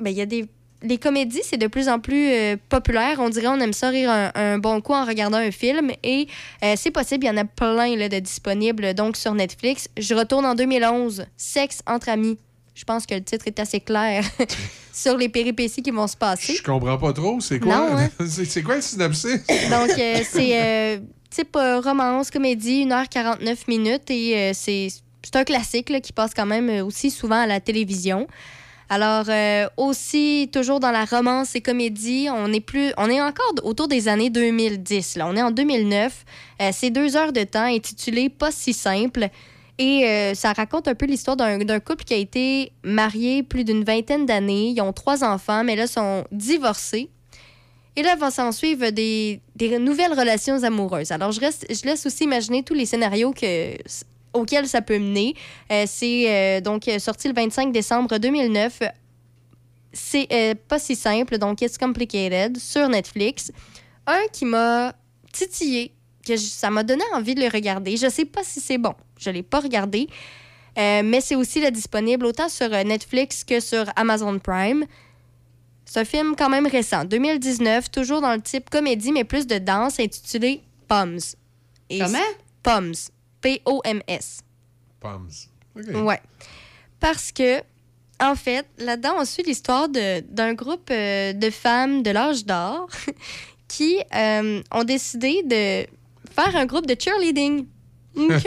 ben, 0.00 0.08
il 0.08 0.16
y 0.16 0.22
a 0.22 0.24
des. 0.24 0.46
Les 0.82 0.96
comédies, 0.96 1.42
c'est 1.42 1.58
de 1.58 1.66
plus 1.66 1.90
en 1.90 1.98
plus 2.00 2.30
euh, 2.32 2.56
populaire. 2.70 3.18
On 3.20 3.28
dirait 3.28 3.48
on 3.48 3.60
aime 3.60 3.74
ça 3.74 3.90
rire 3.90 4.10
un, 4.10 4.30
un 4.34 4.56
bon 4.56 4.80
coup 4.80 4.94
en 4.94 5.04
regardant 5.04 5.36
un 5.36 5.50
film. 5.50 5.90
Et 6.02 6.26
euh, 6.64 6.72
c'est 6.78 6.90
possible, 6.90 7.24
il 7.26 7.28
y 7.28 7.30
en 7.30 7.36
a 7.36 7.44
plein 7.44 7.94
là, 7.94 8.08
de 8.08 8.18
disponibles 8.18 8.94
donc 8.94 9.18
sur 9.18 9.34
Netflix. 9.34 9.88
Je 9.98 10.14
retourne 10.14 10.46
en 10.46 10.54
2011. 10.54 11.26
Sexe 11.36 11.80
entre 11.86 12.08
amis. 12.08 12.38
Je 12.78 12.84
pense 12.84 13.06
que 13.06 13.14
le 13.14 13.24
titre 13.24 13.48
est 13.48 13.58
assez 13.58 13.80
clair 13.80 14.24
sur 14.92 15.16
les 15.16 15.28
péripéties 15.28 15.82
qui 15.82 15.90
vont 15.90 16.06
se 16.06 16.16
passer. 16.16 16.54
Je 16.54 16.62
comprends 16.62 16.96
pas 16.96 17.12
trop. 17.12 17.40
C'est 17.40 17.58
quoi? 17.58 18.04
Hein? 18.04 18.08
c'est 18.28 18.62
quoi 18.62 18.76
le 18.76 18.82
synopsis? 18.82 19.44
Donc, 19.48 19.90
euh, 19.98 20.22
c'est 20.22 20.50
euh, 20.52 20.98
type 21.28 21.56
euh, 21.56 21.80
romance, 21.80 22.30
comédie, 22.30 22.86
1h49 22.86 23.56
minutes 23.66 24.08
et 24.10 24.52
c'est 24.54 24.86
c'est 25.24 25.34
un 25.34 25.42
classique 25.42 25.90
là, 25.90 26.00
qui 26.00 26.12
passe 26.12 26.32
quand 26.32 26.46
même 26.46 26.70
aussi 26.86 27.10
souvent 27.10 27.40
à 27.40 27.46
la 27.48 27.58
télévision. 27.58 28.28
Alors, 28.88 29.26
aussi, 29.76 30.48
toujours 30.52 30.78
dans 30.78 30.92
la 30.92 31.04
romance 31.04 31.56
et 31.56 31.60
comédie, 31.60 32.28
on 32.32 32.50
est, 32.52 32.60
plus, 32.60 32.92
on 32.96 33.10
est 33.10 33.20
encore 33.20 33.52
autour 33.64 33.88
des 33.88 34.06
années 34.06 34.30
2010. 34.30 35.16
Là. 35.16 35.26
On 35.28 35.36
est 35.36 35.42
en 35.42 35.50
2009. 35.50 36.24
Euh, 36.60 36.70
c'est 36.72 36.90
deux 36.90 37.16
heures 37.16 37.32
de 37.32 37.42
temps 37.42 37.64
intitulé 37.64 38.30
Pas 38.30 38.52
si 38.52 38.72
simple. 38.72 39.28
Et 39.78 40.04
euh, 40.04 40.34
ça 40.34 40.52
raconte 40.52 40.88
un 40.88 40.94
peu 40.96 41.06
l'histoire 41.06 41.36
d'un 41.36 41.80
couple 41.80 42.04
qui 42.04 42.12
a 42.12 42.16
été 42.16 42.72
marié 42.82 43.44
plus 43.44 43.62
d'une 43.62 43.84
vingtaine 43.84 44.26
d'années. 44.26 44.70
Ils 44.70 44.80
ont 44.80 44.92
trois 44.92 45.22
enfants, 45.22 45.62
mais 45.62 45.76
là, 45.76 45.86
sont 45.86 46.24
divorcés. 46.32 47.08
Et 47.94 48.02
là, 48.02 48.16
va 48.16 48.32
s'en 48.32 48.50
suivre 48.50 48.90
des, 48.90 49.40
nouvelles 49.78 50.12
relations 50.12 50.62
amoureuses. 50.64 51.12
Alors, 51.12 51.30
je, 51.30 51.40
laisse 51.40 52.06
aussi 52.06 52.24
imaginer 52.24 52.64
tous 52.64 52.74
les 52.74 52.86
scénarios 52.86 53.32
que, 53.32 53.76
auxquels 54.32 54.66
ça 54.66 54.82
peut 54.82 54.98
mener. 54.98 55.34
Euh, 55.70 55.84
C'est 55.86 56.26
euh, 56.28 56.60
donc 56.60 56.90
sorti 56.98 57.28
le 57.28 57.34
25 57.34 57.72
décembre 57.72 58.18
2009. 58.18 58.82
C'est 59.92 60.56
pas 60.68 60.78
si 60.78 60.96
simple, 60.96 61.38
donc 61.38 61.62
It's 61.62 61.78
Complicated 61.78 62.58
sur 62.58 62.88
Netflix. 62.88 63.52
Un 64.06 64.22
qui 64.32 64.44
m'a 64.44 64.94
titillé, 65.32 65.92
que 66.28 66.36
je- 66.36 66.46
ça 66.46 66.70
m'a 66.70 66.82
donné 66.84 67.02
envie 67.14 67.34
de 67.34 67.40
le 67.40 67.48
regarder. 67.48 67.96
Je 67.96 68.08
sais 68.08 68.24
pas 68.24 68.42
si 68.44 68.60
c'est 68.60 68.78
bon. 68.78 68.94
Je 69.18 69.30
l'ai 69.30 69.42
pas 69.42 69.60
regardé. 69.60 70.08
Euh, 70.78 71.02
mais 71.04 71.20
c'est 71.20 71.34
aussi 71.34 71.60
là, 71.60 71.70
disponible 71.72 72.24
autant 72.26 72.48
sur 72.48 72.72
euh, 72.72 72.84
Netflix 72.84 73.42
que 73.42 73.58
sur 73.60 73.84
Amazon 73.96 74.38
Prime. 74.38 74.84
C'est 75.84 76.00
un 76.00 76.04
film 76.04 76.34
quand 76.36 76.50
même 76.50 76.66
récent, 76.66 77.04
2019, 77.04 77.90
toujours 77.90 78.20
dans 78.20 78.34
le 78.34 78.40
type 78.42 78.68
comédie, 78.70 79.10
mais 79.10 79.24
plus 79.24 79.46
de 79.46 79.58
danse, 79.58 79.98
intitulé 79.98 80.60
Poms. 80.86 81.16
Et 81.90 81.98
Comment? 81.98 82.18
Poms. 82.62 82.92
P-O-M-S. 83.40 84.40
Poms. 85.00 85.28
OK. 85.76 86.04
Ouais. 86.04 86.20
Parce 87.00 87.32
que, 87.32 87.60
en 88.20 88.34
fait, 88.34 88.66
là-dedans, 88.78 89.14
on 89.18 89.24
suit 89.24 89.42
l'histoire 89.44 89.88
de- 89.88 90.20
d'un 90.20 90.52
groupe 90.54 90.90
euh, 90.90 91.32
de 91.32 91.50
femmes 91.50 92.02
de 92.02 92.10
l'âge 92.10 92.44
d'or 92.44 92.88
qui 93.68 93.98
euh, 94.14 94.62
ont 94.72 94.84
décidé 94.84 95.42
de 95.44 95.86
faire 96.38 96.56
un 96.56 96.66
groupe 96.66 96.86
de 96.86 96.94
cheerleading. 96.98 97.66
OK. 98.18 98.46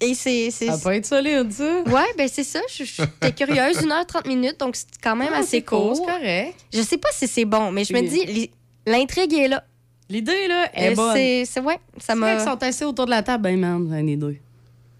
Et 0.00 0.14
c'est. 0.14 0.50
c'est- 0.50 0.66
Ça 0.66 0.76
va 0.76 0.96
être 0.96 1.06
solide, 1.06 1.50
ça. 1.50 1.82
Ouais, 1.86 2.06
ben 2.16 2.28
c'est 2.30 2.44
ça. 2.44 2.60
J'étais 2.68 3.32
curieuse. 3.32 3.78
1h30 3.78 4.28
minutes, 4.28 4.60
donc 4.60 4.76
c'est 4.76 4.86
quand 5.02 5.16
même 5.16 5.30
Ah, 5.34 5.38
assez 5.38 5.62
court, 5.62 5.96
c'est 5.96 6.12
correct. 6.12 6.54
Je 6.72 6.82
sais 6.82 6.98
pas 6.98 7.08
si 7.12 7.26
c'est 7.26 7.44
bon, 7.44 7.72
mais 7.72 7.84
je 7.84 7.92
me 7.92 8.00
Oui. 8.00 8.08
dis, 8.08 8.24
li- 8.26 8.50
l'intrigue 8.86 9.32
est 9.34 9.48
là. 9.48 9.64
L'idée, 10.08 10.48
là, 10.48 10.68
est 10.74 10.92
Euh, 10.92 10.94
bonne. 10.94 11.14
c'est- 11.14 11.44
C'est 11.46 11.60
ouais, 11.60 11.78
ça 11.98 12.14
m'a. 12.14 12.34
qu'ils 12.36 12.44
sont 12.44 12.62
assis 12.62 12.84
autour 12.84 13.06
de 13.06 13.10
la 13.10 13.22
table, 13.22 13.44
ben, 13.44 13.58
man, 13.58 13.92
une 13.98 14.08
idée. 14.08 14.40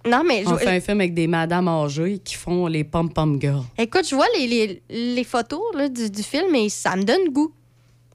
Non, 0.09 0.23
mais. 0.27 0.45
On 0.47 0.53
je- 0.57 0.65
fait 0.65 0.69
un 0.77 0.81
film 0.81 1.01
avec 1.01 1.15
des 1.15 1.27
madames 1.27 1.69
âgées 1.69 2.19
qui 2.25 2.35
font 2.35 2.67
les 2.69 2.85
pom-pom 2.85 3.39
girls. 3.41 3.65
Écoute, 3.77 4.09
je 4.09 4.15
vois 4.15 4.27
les, 4.39 4.47
les, 4.47 4.83
les 4.89 5.25
photos 5.25 5.61
là, 5.75 5.89
du, 5.89 6.09
du 6.11 6.23
film 6.23 6.55
et 6.55 6.69
ça 6.69 6.97
me 6.97 7.03
donne 7.03 7.29
goût. 7.29 7.53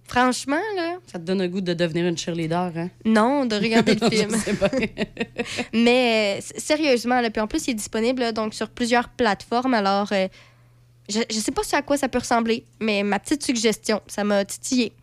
Franchement, 0.07 0.61
là. 0.75 0.97
Ça 1.11 1.17
te 1.17 1.23
donne 1.23 1.41
un 1.41 1.47
goût 1.47 1.61
de 1.61 1.73
devenir 1.73 2.05
une 2.05 2.17
cheerleader, 2.17 2.71
hein? 2.77 2.89
Non, 3.05 3.45
de 3.45 3.55
regarder 3.55 3.95
le 3.95 4.09
film. 4.11 4.31
Mais 5.73 6.37
euh, 6.37 6.41
sérieusement, 6.57 7.21
là, 7.21 7.29
puis 7.31 7.41
en 7.41 7.47
plus, 7.47 7.67
il 7.67 7.71
est 7.71 7.75
disponible 7.75 8.21
là, 8.21 8.31
donc 8.31 8.53
sur 8.53 8.69
plusieurs 8.69 9.09
plateformes. 9.09 9.73
Alors, 9.73 10.11
euh, 10.11 10.27
je, 11.09 11.21
je 11.29 11.35
sais 11.35 11.51
pas 11.51 11.63
ce 11.63 11.75
à 11.75 11.81
quoi 11.81 11.97
ça 11.97 12.07
peut 12.07 12.19
ressembler, 12.19 12.65
mais 12.79 13.03
ma 13.03 13.19
petite 13.19 13.43
suggestion, 13.43 14.01
ça 14.07 14.23
m'a 14.23 14.45
titillé. 14.45 14.93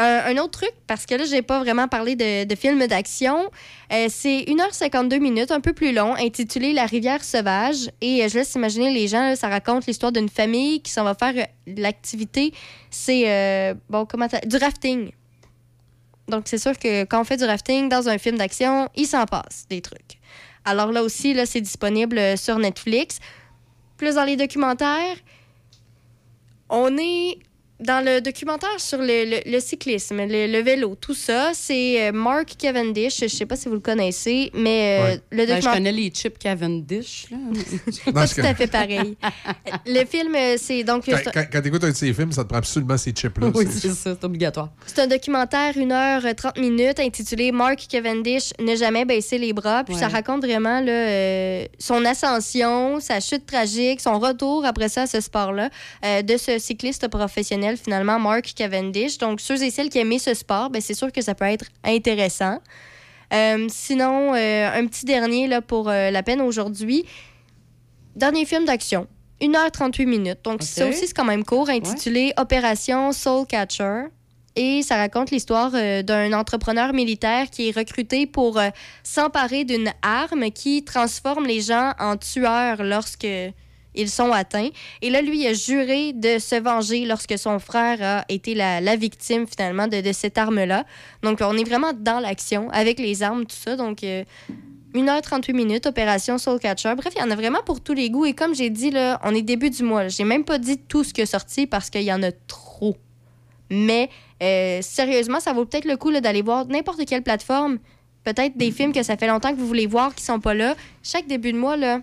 Euh, 0.00 0.32
un 0.32 0.38
autre 0.38 0.60
truc, 0.60 0.72
parce 0.86 1.04
que 1.04 1.14
là, 1.14 1.24
j'ai 1.26 1.42
pas 1.42 1.58
vraiment 1.58 1.86
parlé 1.86 2.16
de, 2.16 2.44
de 2.44 2.54
film 2.54 2.86
d'action, 2.86 3.50
euh, 3.92 4.06
c'est 4.08 4.44
1h52 4.46 5.18
minutes, 5.20 5.50
un 5.50 5.60
peu 5.60 5.74
plus 5.74 5.92
long, 5.92 6.14
intitulé 6.14 6.72
La 6.72 6.86
rivière 6.86 7.22
sauvage. 7.22 7.90
Et 8.00 8.24
euh, 8.24 8.28
je 8.28 8.38
laisse 8.38 8.54
imaginer 8.54 8.90
les 8.90 9.08
gens, 9.08 9.34
ça 9.36 9.48
raconte 9.48 9.86
l'histoire 9.86 10.10
d'une 10.10 10.30
famille 10.30 10.80
qui 10.80 10.90
s'en 10.90 11.04
va 11.04 11.14
faire 11.14 11.34
euh, 11.36 11.74
l'activité. 11.76 12.54
C'est, 12.88 13.74
bon, 13.90 14.06
comment 14.06 14.26
Du 14.46 14.56
rafting. 14.56 15.10
Donc, 16.28 16.44
c'est 16.46 16.58
sûr 16.58 16.78
que 16.78 17.04
quand 17.04 17.20
on 17.20 17.24
fait 17.24 17.36
du 17.36 17.44
rafting 17.44 17.90
dans 17.90 18.08
un 18.08 18.16
film 18.16 18.38
d'action, 18.38 18.88
il 18.94 19.06
s'en 19.06 19.26
passe 19.26 19.66
des 19.68 19.82
trucs. 19.82 20.18
Alors 20.64 20.92
là 20.92 21.02
aussi, 21.02 21.34
là, 21.34 21.44
c'est 21.44 21.60
disponible 21.60 22.38
sur 22.38 22.58
Netflix. 22.58 23.18
Plus 23.98 24.14
dans 24.14 24.24
les 24.24 24.36
documentaires, 24.36 25.16
on 26.70 26.96
est 26.96 27.38
dans 27.80 28.04
le 28.04 28.20
documentaire 28.20 28.78
sur 28.78 28.98
le, 28.98 29.24
le- 29.24 29.50
le 29.50 29.60
cyclisme, 29.60 30.18
le, 30.26 30.46
le 30.46 30.58
vélo, 30.62 30.96
tout 31.00 31.14
ça. 31.14 31.50
C'est 31.54 32.08
euh, 32.08 32.12
Mark 32.12 32.50
Cavendish. 32.58 33.20
Je 33.20 33.26
sais 33.28 33.46
pas 33.46 33.56
si 33.56 33.68
vous 33.68 33.74
le 33.74 33.80
connaissez, 33.80 34.50
mais 34.54 34.98
euh, 35.00 35.04
Ouais. 35.04 35.20
le 35.30 35.36
Ben, 35.36 35.42
je 35.42 35.46
documentaire... 35.54 35.72
connais 35.74 35.92
les 35.92 36.08
chips 36.10 36.38
Cavendish, 36.38 37.26
là. 37.30 37.36
pas 38.12 38.28
tout 38.28 38.40
à 38.42 38.54
fait 38.54 38.66
pareil. 38.66 39.16
le 39.86 40.04
film, 40.04 40.34
euh, 40.34 40.56
c'est 40.58 40.84
donc... 40.84 41.04
Quand, 41.06 41.18
quand, 41.32 41.44
quand 41.52 41.60
t'écoutes 41.62 41.84
un 41.84 41.90
de 41.90 41.96
ces 41.96 42.12
films, 42.12 42.32
ça 42.32 42.44
te 42.44 42.48
prend 42.48 42.58
absolument 42.58 42.96
ces 42.98 43.12
chips-là. 43.12 43.50
oui, 43.54 43.66
c'est 43.70 43.88
ça, 43.88 44.14
c'est 44.18 44.24
obligatoire. 44.24 44.70
C'est 44.86 45.00
un 45.00 45.06
documentaire 45.06 45.74
1h30 45.74 46.60
minutes 46.60 47.00
intitulé 47.00 47.52
Mark 47.52 47.80
Cavendish 47.88 48.52
ne 48.60 48.74
jamais 48.76 49.04
baisser 49.04 49.38
les 49.38 49.52
bras. 49.52 49.84
Puis 49.84 49.94
Ouais. 49.94 50.00
ça 50.00 50.08
raconte 50.08 50.44
vraiment 50.44 50.80
là, 50.80 50.92
euh, 50.92 51.64
son 51.78 52.04
ascension, 52.04 53.00
sa 53.00 53.20
chute 53.20 53.46
tragique, 53.46 54.00
son 54.00 54.18
retour 54.18 54.64
après 54.64 54.88
ça 54.88 55.02
à 55.02 55.06
ce 55.06 55.20
sport-là, 55.20 55.70
euh, 56.04 56.22
de 56.22 56.36
ce 56.36 56.58
cycliste 56.58 57.08
professionnel 57.08 57.69
finalement, 57.76 58.18
Mark 58.18 58.52
Cavendish. 58.54 59.18
Donc, 59.18 59.40
ceux 59.40 59.62
et 59.62 59.70
celles 59.70 59.88
qui 59.88 59.98
aiment 59.98 60.18
ce 60.18 60.34
sport, 60.34 60.70
ben, 60.70 60.80
c'est 60.80 60.94
sûr 60.94 61.12
que 61.12 61.20
ça 61.20 61.34
peut 61.34 61.44
être 61.44 61.66
intéressant. 61.84 62.58
Euh, 63.32 63.66
sinon, 63.68 64.34
euh, 64.34 64.70
un 64.74 64.86
petit 64.86 65.04
dernier 65.04 65.46
là, 65.46 65.62
pour 65.62 65.88
euh, 65.88 66.10
la 66.10 66.22
peine 66.22 66.40
aujourd'hui. 66.40 67.04
Dernier 68.16 68.44
film 68.44 68.64
d'action. 68.64 69.06
1h38 69.40 70.06
minutes. 70.06 70.40
Donc, 70.44 70.62
ça 70.62 70.86
aussi, 70.86 71.06
c'est 71.06 71.14
quand 71.14 71.24
même 71.24 71.44
court, 71.44 71.70
intitulé 71.70 72.32
Opération 72.36 73.12
Soul 73.12 73.46
Catcher. 73.46 74.04
Et 74.56 74.82
ça 74.82 74.96
raconte 74.96 75.30
l'histoire 75.30 75.70
d'un 75.70 76.32
entrepreneur 76.32 76.92
militaire 76.92 77.48
qui 77.48 77.68
est 77.68 77.76
recruté 77.76 78.26
pour 78.26 78.60
s'emparer 79.02 79.64
d'une 79.64 79.92
arme 80.02 80.50
qui 80.50 80.84
transforme 80.84 81.46
les 81.46 81.62
gens 81.62 81.92
en 81.98 82.16
tueurs 82.16 82.82
lorsque 82.82 83.26
ils 83.94 84.08
sont 84.10 84.32
atteints. 84.32 84.70
Et 85.02 85.10
là, 85.10 85.22
lui, 85.22 85.46
a 85.46 85.52
juré 85.52 86.12
de 86.12 86.38
se 86.38 86.56
venger 86.56 87.04
lorsque 87.04 87.38
son 87.38 87.58
frère 87.58 87.98
a 88.02 88.24
été 88.28 88.54
la, 88.54 88.80
la 88.80 88.96
victime, 88.96 89.46
finalement, 89.46 89.88
de, 89.88 90.00
de 90.00 90.12
cette 90.12 90.38
arme-là. 90.38 90.84
Donc, 91.22 91.38
on 91.40 91.56
est 91.56 91.64
vraiment 91.64 91.92
dans 91.92 92.20
l'action, 92.20 92.70
avec 92.70 92.98
les 92.98 93.22
armes, 93.22 93.46
tout 93.46 93.56
ça. 93.56 93.76
Donc, 93.76 94.04
euh, 94.04 94.24
1h38 94.94 95.54
minutes, 95.54 95.86
opération 95.86 96.38
Soul 96.38 96.58
Catcher. 96.58 96.94
Bref, 96.96 97.12
il 97.16 97.20
y 97.20 97.22
en 97.22 97.30
a 97.30 97.36
vraiment 97.36 97.62
pour 97.64 97.80
tous 97.80 97.94
les 97.94 98.10
goûts. 98.10 98.26
Et 98.26 98.32
comme 98.32 98.54
j'ai 98.54 98.70
dit, 98.70 98.90
là, 98.90 99.20
on 99.24 99.34
est 99.34 99.42
début 99.42 99.70
du 99.70 99.82
mois. 99.82 100.08
J'ai 100.08 100.24
même 100.24 100.44
pas 100.44 100.58
dit 100.58 100.78
tout 100.78 101.04
ce 101.04 101.14
qui 101.14 101.20
est 101.20 101.26
sorti 101.26 101.66
parce 101.66 101.90
qu'il 101.90 102.02
y 102.02 102.12
en 102.12 102.22
a 102.22 102.32
trop. 102.32 102.96
Mais 103.70 104.10
euh, 104.42 104.80
sérieusement, 104.82 105.38
ça 105.38 105.52
vaut 105.52 105.64
peut-être 105.64 105.84
le 105.84 105.96
coup 105.96 106.10
d'aller 106.12 106.42
voir 106.42 106.66
n'importe 106.66 107.04
quelle 107.06 107.22
plateforme. 107.22 107.78
Peut-être 108.24 108.56
des 108.56 108.70
films 108.70 108.92
que 108.92 109.02
ça 109.02 109.16
fait 109.16 109.28
longtemps 109.28 109.52
que 109.52 109.58
vous 109.58 109.66
voulez 109.66 109.86
voir 109.86 110.14
qui 110.14 110.24
sont 110.24 110.40
pas 110.40 110.54
là. 110.54 110.74
Chaque 111.02 111.26
début 111.26 111.52
de 111.52 111.58
mois, 111.58 111.76
là, 111.76 112.00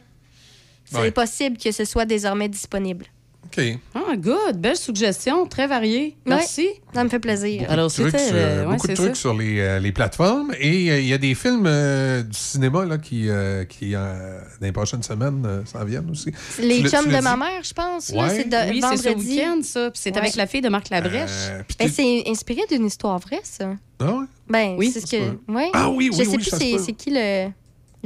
c'est 0.91 0.99
Ouais. 0.99 1.11
possible 1.11 1.57
que 1.57 1.72
ce 1.72 1.85
soit 1.85 2.06
désormais 2.06 2.49
disponible. 2.49 3.06
OK. 3.45 3.64
Ah, 3.95 4.16
good. 4.17 4.57
Belle 4.57 4.75
suggestion, 4.75 5.45
très 5.48 5.67
variée. 5.67 6.17
Merci. 6.25 6.64
Ouais, 6.67 6.82
ça 6.93 7.03
me 7.06 7.07
fait 7.09 7.19
plaisir. 7.19 7.66
Alors, 7.72 7.90
Trucs 7.90 8.14
euh, 8.14 8.66
ouais, 8.66 8.74
beaucoup 8.74 8.88
de 8.88 8.93
trucs 8.93 9.16
ça. 9.16 9.22
sur 9.22 9.33
les, 9.33 9.59
euh, 9.61 9.80
les 9.80 9.93
plateformes. 9.93 10.51
Et 10.59 10.91
euh, 10.91 10.99
il 10.99 11.07
y 11.07 11.14
a 11.14 11.17
des 11.17 11.33
films 11.33 11.64
euh, 11.66 12.24
du 12.24 12.38
cinéma 12.38 12.83
là, 12.85 12.98
qui, 12.98 13.30
euh, 13.30 13.64
qui 13.64 13.95
euh, 13.95 14.41
dans 14.59 14.66
les 14.67 14.74
prochaines 14.74 15.01
semaines, 15.01 15.43
euh, 15.45 15.61
s'en 15.66 15.85
viennent 15.85 16.09
aussi. 16.11 16.32
Les 16.59 16.83
Tu 16.83 16.90
chums 16.90 17.06
de 17.07 17.22
ma 17.22 17.38
mère, 17.38 17.64
je 17.64 17.74
pense. 17.74 18.09
Ouais. 18.09 18.30
C'est 18.30 18.49
de 18.49 18.69
Oui, 18.69 18.82
c'est 18.82 18.98
ce 18.98 19.03
vendredi. 19.09 19.30
week-end, 19.38 19.59
ça. 19.64 19.91
Puis 19.91 20.01
c'est 20.03 20.11
Ouais. 20.11 20.17
avec 20.17 20.35
la 20.35 20.45
fille 20.45 20.61
de 20.61 20.69
Marc 20.69 20.90
Labrèche. 20.90 21.30
Euh, 21.49 21.61
Ben, 21.80 21.90
c'est 21.90 22.24
inspiré 22.27 22.61
d'une 22.69 22.85
histoire 22.85 23.17
vraie, 23.17 23.40
ça. 23.43 23.69
Ah 24.01 24.11
ouais? 24.11 24.25
Ben, 24.49 24.75
Oui, 24.77 24.91
c'est 24.93 24.99
ce 24.99 25.09
que. 25.09 25.38
Ah 25.74 25.90
oui, 25.90 26.09
Je 26.11 26.17
oui, 26.19 26.25
sais 26.25 26.32
oui, 26.32 26.38
plus 26.38 26.80
c'est 26.85 26.93
qui 26.93 27.11
le, 27.11 27.48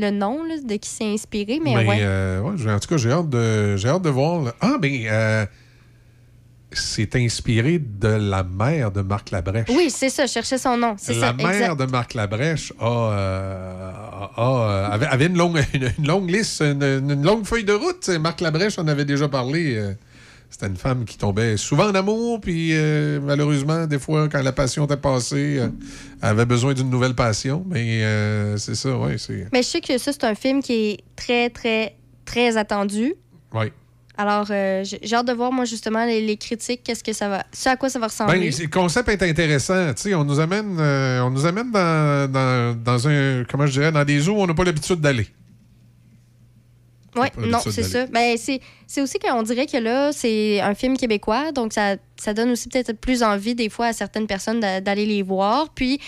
le 0.01 0.11
nom 0.11 0.43
là, 0.43 0.55
de 0.61 0.75
qui 0.75 0.89
s'est 0.89 1.05
inspiré, 1.13 1.59
mais 1.63 1.75
Mais, 1.75 1.87
ouais. 1.87 1.97
euh, 2.01 2.41
ouais, 2.41 2.71
en 2.71 2.79
tout 2.79 2.87
cas, 2.89 2.97
j'ai 2.97 3.11
hâte 3.11 3.29
de, 3.29 3.77
j'ai 3.77 3.87
hâte 3.87 4.01
de 4.01 4.09
voir. 4.09 4.41
là. 4.43 4.53
Ah, 4.59 4.75
ben, 4.81 4.91
euh, 5.05 5.45
c'est 6.73 7.15
inspiré 7.17 7.79
de 7.79 8.07
la 8.07 8.43
mère 8.43 8.91
de 8.91 9.01
Marc 9.01 9.31
Labrèche. 9.31 9.67
Oui, 9.69 9.89
c'est 9.89 10.09
ça, 10.09 10.25
je 10.25 10.31
cherchais 10.31 10.57
son 10.57 10.77
nom. 10.77 10.95
La 11.07 11.13
ça, 11.13 11.33
mère 11.33 11.49
exact. 11.51 11.75
de 11.79 11.85
Marc 11.85 12.13
Labrèche 12.13 12.71
a, 12.79 12.85
euh, 13.11 13.91
a- 13.91 14.31
a, 14.37 14.93
avait, 14.93 15.05
avait 15.07 15.25
une, 15.27 15.37
longue, 15.37 15.59
une, 15.73 15.91
une 15.99 16.07
longue 16.07 16.29
liste, 16.29 16.61
une, 16.61 16.81
une 16.83 17.23
longue 17.23 17.45
feuille 17.45 17.65
de 17.65 17.73
route. 17.73 18.07
Marc 18.19 18.39
Labrèche 18.41 18.79
en 18.79 18.87
avait 18.87 19.05
déjà 19.05 19.27
parlé. 19.27 19.93
C'était 20.53 20.67
une 20.67 20.75
femme 20.75 21.05
qui 21.05 21.17
tombait 21.17 21.55
souvent 21.55 21.85
en 21.89 21.95
amour, 21.95 22.41
puis 22.41 22.71
euh, 22.73 23.21
malheureusement, 23.23 23.87
des 23.87 23.97
fois, 23.97 24.27
quand 24.27 24.41
la 24.43 24.51
passion 24.51 24.83
était 24.83 24.97
passée, 24.97 25.57
euh, 25.59 25.69
elle 26.21 26.27
avait 26.29 26.45
besoin 26.45 26.73
d'une 26.73 26.89
nouvelle 26.89 27.15
passion. 27.15 27.63
Mais 27.69 28.03
euh, 28.03 28.57
c'est 28.57 28.75
ça, 28.75 28.95
oui. 28.97 29.13
Mais 29.53 29.63
je 29.63 29.67
sais 29.67 29.79
que 29.79 29.97
ça, 29.97 30.11
c'est 30.11 30.25
un 30.25 30.35
film 30.35 30.61
qui 30.61 30.73
est 30.73 30.99
très, 31.15 31.49
très, 31.49 31.95
très 32.25 32.57
attendu. 32.57 33.13
Ouais. 33.53 33.71
Alors, 34.17 34.45
j'ai 34.45 35.15
hâte 35.15 35.25
de 35.27 35.31
voir, 35.33 35.53
moi, 35.53 35.63
justement, 35.63 36.05
les, 36.05 36.19
les 36.23 36.35
critiques, 36.35 36.81
qu'est-ce 36.83 37.03
que 37.03 37.13
ça 37.13 37.29
va. 37.29 37.45
Ce 37.53 37.69
à 37.69 37.77
quoi 37.77 37.89
ça 37.89 37.97
va 37.97 38.07
ressembler. 38.07 38.39
Ben, 38.39 38.51
c'est- 38.51 38.63
le 38.63 38.69
concept 38.69 39.07
est 39.07 39.23
intéressant. 39.23 39.93
Tu 39.95 40.01
sais, 40.01 40.13
on 40.15 40.25
nous 40.25 40.39
amène, 40.41 40.77
on 40.79 41.29
nous 41.31 41.45
amène 41.45 41.71
dans, 41.71 42.29
dans, 42.29 42.75
dans 42.77 43.07
un, 43.07 43.45
comment 43.49 43.65
je 43.65 43.71
dirais, 43.71 43.91
dans 43.91 44.03
des 44.03 44.27
eaux 44.27 44.33
où 44.33 44.41
on 44.41 44.47
n'a 44.47 44.53
pas 44.53 44.65
l'habitude 44.65 44.99
d'aller. 44.99 45.27
Oui, 47.15 47.27
non, 47.37 47.59
c'est 47.59 47.83
ça. 47.83 48.05
Ben, 48.07 48.37
c'est 48.37 48.59
c'est 48.87 49.01
aussi 49.01 49.19
qu'on 49.19 49.43
dirait 49.43 49.65
que 49.65 49.77
là, 49.77 50.11
c'est 50.13 50.61
un 50.61 50.73
film 50.75 50.97
québécois, 50.97 51.51
donc 51.51 51.73
ça, 51.73 51.95
ça 52.17 52.33
donne 52.33 52.51
aussi 52.51 52.69
peut-être 52.69 52.93
plus 52.93 53.21
envie 53.23 53.53
des 53.55 53.69
fois 53.69 53.87
à 53.87 53.93
certaines 53.93 54.27
personnes 54.27 54.59
d'a- 54.61 54.79
d'aller 54.81 55.05
les 55.05 55.21
voir. 55.21 55.69
Puis, 55.73 55.99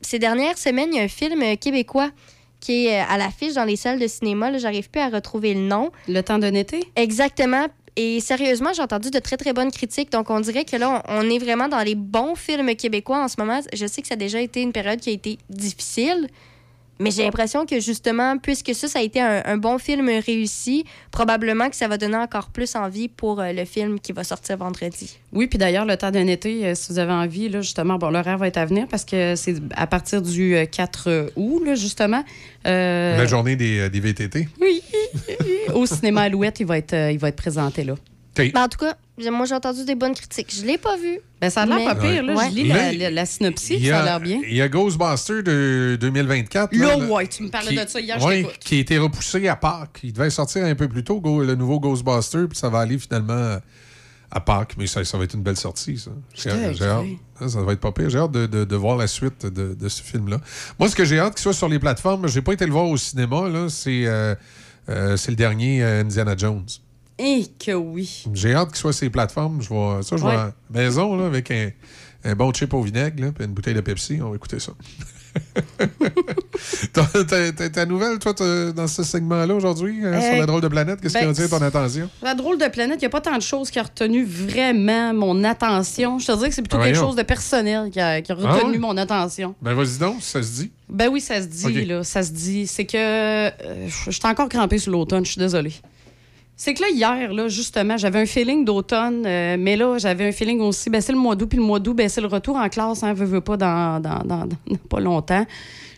ces 0.00 0.18
dernières 0.18 0.58
semaines, 0.58 0.88
il 0.92 0.96
y 0.96 1.00
a 1.00 1.02
un 1.02 1.08
film 1.08 1.56
québécois 1.58 2.10
qui 2.60 2.86
est 2.86 3.00
euh, 3.00 3.04
à 3.08 3.18
l'affiche 3.18 3.52
dans 3.54 3.64
les 3.64 3.76
salles 3.76 3.98
de 3.98 4.06
cinéma. 4.06 4.50
Là, 4.50 4.58
J'arrive 4.58 4.88
plus 4.90 5.00
à 5.00 5.08
retrouver 5.08 5.52
le 5.54 5.60
nom. 5.60 5.90
Le 6.08 6.22
temps 6.22 6.38
d'un 6.38 6.54
été? 6.54 6.80
Exactement. 6.96 7.66
Et 7.96 8.20
sérieusement, 8.20 8.72
j'ai 8.74 8.82
entendu 8.82 9.10
de 9.10 9.18
très, 9.18 9.36
très 9.36 9.52
bonnes 9.52 9.70
critiques. 9.70 10.10
Donc, 10.10 10.28
on 10.30 10.40
dirait 10.40 10.64
que 10.64 10.76
là, 10.76 11.02
on 11.08 11.28
est 11.30 11.38
vraiment 11.38 11.68
dans 11.68 11.82
les 11.82 11.94
bons 11.94 12.34
films 12.34 12.74
québécois 12.74 13.22
en 13.22 13.28
ce 13.28 13.36
moment. 13.38 13.60
Je 13.72 13.86
sais 13.86 14.02
que 14.02 14.08
ça 14.08 14.14
a 14.14 14.16
déjà 14.16 14.40
été 14.40 14.62
une 14.62 14.72
période 14.72 14.98
qui 15.00 15.10
a 15.10 15.12
été 15.12 15.38
difficile. 15.50 16.28
Mais 17.00 17.10
j'ai 17.10 17.24
l'impression 17.24 17.66
que 17.66 17.80
justement, 17.80 18.38
puisque 18.38 18.74
ça, 18.74 18.86
ça 18.86 19.00
a 19.00 19.02
été 19.02 19.20
un, 19.20 19.42
un 19.44 19.56
bon 19.56 19.78
film 19.78 20.08
réussi, 20.24 20.84
probablement 21.10 21.68
que 21.68 21.76
ça 21.76 21.88
va 21.88 21.98
donner 21.98 22.16
encore 22.16 22.48
plus 22.50 22.76
envie 22.76 23.08
pour 23.08 23.40
euh, 23.40 23.52
le 23.52 23.64
film 23.64 23.98
qui 23.98 24.12
va 24.12 24.22
sortir 24.22 24.56
vendredi. 24.58 25.18
Oui, 25.32 25.48
puis 25.48 25.58
d'ailleurs, 25.58 25.86
le 25.86 25.96
temps 25.96 26.10
d'un 26.12 26.26
été, 26.28 26.66
euh, 26.66 26.74
si 26.74 26.92
vous 26.92 26.98
avez 27.00 27.12
envie, 27.12 27.48
là, 27.48 27.60
justement, 27.62 27.98
bon, 27.98 28.10
l'horaire 28.10 28.38
va 28.38 28.46
être 28.46 28.58
à 28.58 28.64
venir 28.66 28.86
parce 28.88 29.04
que 29.04 29.34
c'est 29.34 29.56
à 29.76 29.86
partir 29.86 30.22
du 30.22 30.54
euh, 30.54 30.66
4 30.66 31.32
août, 31.36 31.62
là, 31.64 31.74
justement. 31.74 32.22
Euh, 32.66 33.16
La 33.16 33.26
journée 33.26 33.56
des, 33.56 33.80
euh, 33.80 33.88
des 33.88 34.00
VTT. 34.00 34.48
Oui, 34.60 34.80
au 35.74 35.86
cinéma 35.86 36.22
Alouette, 36.22 36.60
il 36.60 36.66
va 36.66 36.78
être, 36.78 36.94
euh, 36.94 37.10
il 37.12 37.18
va 37.18 37.28
être 37.28 37.36
présenté 37.36 37.84
là. 37.84 37.94
Mais 38.38 38.60
en 38.60 38.68
tout 38.68 38.78
cas, 38.78 38.94
moi, 39.30 39.46
j'ai 39.46 39.54
entendu 39.54 39.84
des 39.84 39.94
bonnes 39.94 40.14
critiques. 40.14 40.52
Je 40.54 40.64
l'ai 40.64 40.78
pas 40.78 40.96
vu. 40.96 41.20
Ben, 41.40 41.50
ça 41.50 41.62
a 41.62 41.66
l'air 41.66 41.76
Mais- 41.76 41.84
pas 41.84 41.94
pire, 41.94 42.22
là. 42.22 42.34
Ouais. 42.34 42.50
Je 42.50 42.54
lis 42.54 42.68
la, 42.68 42.74
y 42.92 43.86
ça 43.86 44.00
a 44.00 44.04
l'air 44.04 44.20
bien. 44.20 44.40
il 44.48 44.56
y 44.56 44.62
a 44.62 44.68
Ghostbusters 44.68 45.42
de 45.42 45.96
2024. 46.00 46.74
Là, 46.74 46.96
là, 46.96 47.04
ouais, 47.06 47.26
tu 47.28 47.42
me 47.44 47.48
parlais 47.50 47.68
qui- 47.76 47.84
de 47.84 47.88
ça 47.88 48.00
hier, 48.00 48.22
ouais, 48.24 48.46
qui 48.60 48.76
a 48.76 48.78
été 48.80 48.98
repoussé 48.98 49.46
à 49.48 49.56
Pâques. 49.56 50.00
Il 50.02 50.12
devait 50.12 50.30
sortir 50.30 50.64
un 50.64 50.74
peu 50.74 50.88
plus 50.88 51.04
tôt, 51.04 51.20
Go- 51.20 51.42
le 51.44 51.54
nouveau 51.54 51.78
Ghostbuster, 51.80 52.46
puis 52.48 52.58
ça 52.58 52.68
va 52.68 52.80
aller 52.80 52.98
finalement 52.98 53.58
à 54.30 54.40
Pâques. 54.40 54.74
Mais 54.78 54.86
ça, 54.86 55.04
ça 55.04 55.16
va 55.18 55.24
être 55.24 55.34
une 55.34 55.42
belle 55.42 55.56
sortie, 55.56 55.96
ça. 55.98 56.10
J'ai 56.34 56.50
hâte. 56.50 56.76
Ça, 57.48 57.60
va 57.62 57.72
être 57.72 57.80
pas 57.80 57.92
pire. 57.92 58.10
J'ai 58.10 58.18
hâte 58.18 58.32
de, 58.32 58.46
de- 58.46 58.64
de 58.64 58.76
voir 58.76 58.96
la 58.96 59.06
suite 59.06 59.44
de, 59.46 59.74
de 59.74 59.88
ce 59.88 60.02
film-là. 60.02 60.38
Moi, 60.78 60.88
ce 60.88 60.96
que 60.96 61.04
j'ai 61.04 61.18
hâte 61.18 61.34
qu'il 61.34 61.42
soit 61.42 61.52
sur 61.52 61.68
les 61.68 61.78
plateformes, 61.78 62.26
j'ai 62.28 62.42
pas 62.42 62.52
été 62.52 62.64
le 62.66 62.72
voir 62.72 62.86
au 62.88 62.96
cinéma, 62.96 63.48
là, 63.48 63.68
c'est 63.68 64.06
euh, 64.06 64.34
euh, 64.88 65.16
c'est 65.16 65.30
le 65.30 65.36
dernier 65.36 65.82
euh, 65.82 66.00
Indiana 66.02 66.34
Jones. 66.36 66.64
Et 67.18 67.46
que 67.64 67.72
oui. 67.72 68.24
J'ai 68.32 68.54
hâte 68.54 68.68
qu'il 68.70 68.78
soit 68.78 69.00
les 69.02 69.10
plateformes. 69.10 69.62
Je 69.62 69.68
vois 69.68 70.00
ça, 70.02 70.16
je 70.16 70.20
vois 70.22 70.30
Ouais. 70.30 70.36
la 70.36 70.80
maison 70.80 71.16
là, 71.16 71.26
avec 71.26 71.50
un, 71.50 71.70
un 72.24 72.34
bon 72.34 72.52
chip 72.52 72.74
au 72.74 72.82
vinaigre, 72.82 73.32
puis 73.32 73.44
une 73.44 73.52
bouteille 73.52 73.74
de 73.74 73.80
Pepsi. 73.80 74.18
On 74.22 74.30
va 74.30 74.36
écouter 74.36 74.58
ça. 74.58 74.72
Ta- 77.72 77.86
nouvelle, 77.86 78.18
toi, 78.18 78.32
dans 78.74 78.86
ce 78.86 79.02
segment-là 79.02 79.54
aujourd'hui, 79.54 79.98
hein, 80.04 80.20
sur 80.20 80.32
Euh, 80.34 80.38
la 80.38 80.46
drôle 80.46 80.60
de 80.60 80.68
planète, 80.68 81.00
qu'est-ce 81.00 81.14
qui 81.18 81.24
ben, 81.24 81.28
retient 81.30 81.48
ton 81.48 81.62
attention? 81.62 82.08
La 82.22 82.34
drôle 82.34 82.58
de 82.58 82.66
planète, 82.68 82.96
il 82.98 83.02
n'y 83.04 83.06
a 83.06 83.10
pas 83.10 83.20
tant 83.20 83.36
de 83.36 83.42
choses 83.42 83.70
qui 83.70 83.78
a 83.78 83.82
retenu 83.82 84.24
vraiment 84.24 85.12
mon 85.14 85.42
attention. 85.44 86.18
Je 86.18 86.26
te 86.26 86.32
dirais 86.32 86.48
que 86.50 86.54
c'est 86.54 86.62
plutôt 86.62 86.78
Ah, 86.80 86.84
quelque 86.84 86.98
chose 86.98 87.16
de 87.16 87.22
personnel 87.22 87.90
qui 87.90 88.00
a, 88.00 88.20
qui 88.22 88.32
a 88.32 88.36
Ah 88.44 88.52
retenu 88.54 88.72
ouais? 88.72 88.78
mon 88.78 88.96
attention. 88.96 89.54
Ben, 89.62 89.74
vas-y 89.74 89.98
donc, 89.98 90.22
ça 90.22 90.42
se 90.42 90.52
dit. 90.62 90.72
Ben 90.88 91.08
oui, 91.08 91.20
ça 91.20 91.40
se 91.42 91.46
dit, 91.48 91.84
là. 91.84 92.04
Ça 92.04 92.22
se 92.22 92.30
dit. 92.32 92.66
C'est 92.66 92.84
que. 92.84 92.96
euh, 92.96 93.50
je 93.88 94.10
suis 94.10 94.20
encore 94.24 94.48
crampée 94.48 94.78
sur 94.78 94.92
l'automne, 94.92 95.24
je 95.24 95.32
suis 95.32 95.40
désolée. 95.40 95.72
C'est 96.56 96.72
que 96.74 96.82
là, 96.82 96.88
hier, 96.90 97.32
là, 97.32 97.48
justement, 97.48 97.96
j'avais 97.96 98.20
un 98.20 98.26
feeling 98.26 98.64
d'automne, 98.64 99.24
euh, 99.26 99.56
mais 99.58 99.76
là, 99.76 99.98
j'avais 99.98 100.28
un 100.28 100.32
feeling 100.32 100.60
aussi. 100.60 100.88
Ben, 100.88 101.00
c'est 101.00 101.12
le 101.12 101.18
mois 101.18 101.34
d'août, 101.34 101.46
puis 101.48 101.58
le 101.58 101.64
mois 101.64 101.80
d'août, 101.80 101.94
ben, 101.94 102.08
c'est 102.08 102.20
le 102.20 102.28
retour 102.28 102.56
en 102.56 102.68
classe, 102.68 103.02
hein, 103.02 103.12
veux, 103.12 103.24
veux 103.26 103.40
pas, 103.40 103.56
dans, 103.56 104.00
dans, 104.00 104.20
dans- 104.24 104.48
pas 104.88 105.00
longtemps. 105.00 105.44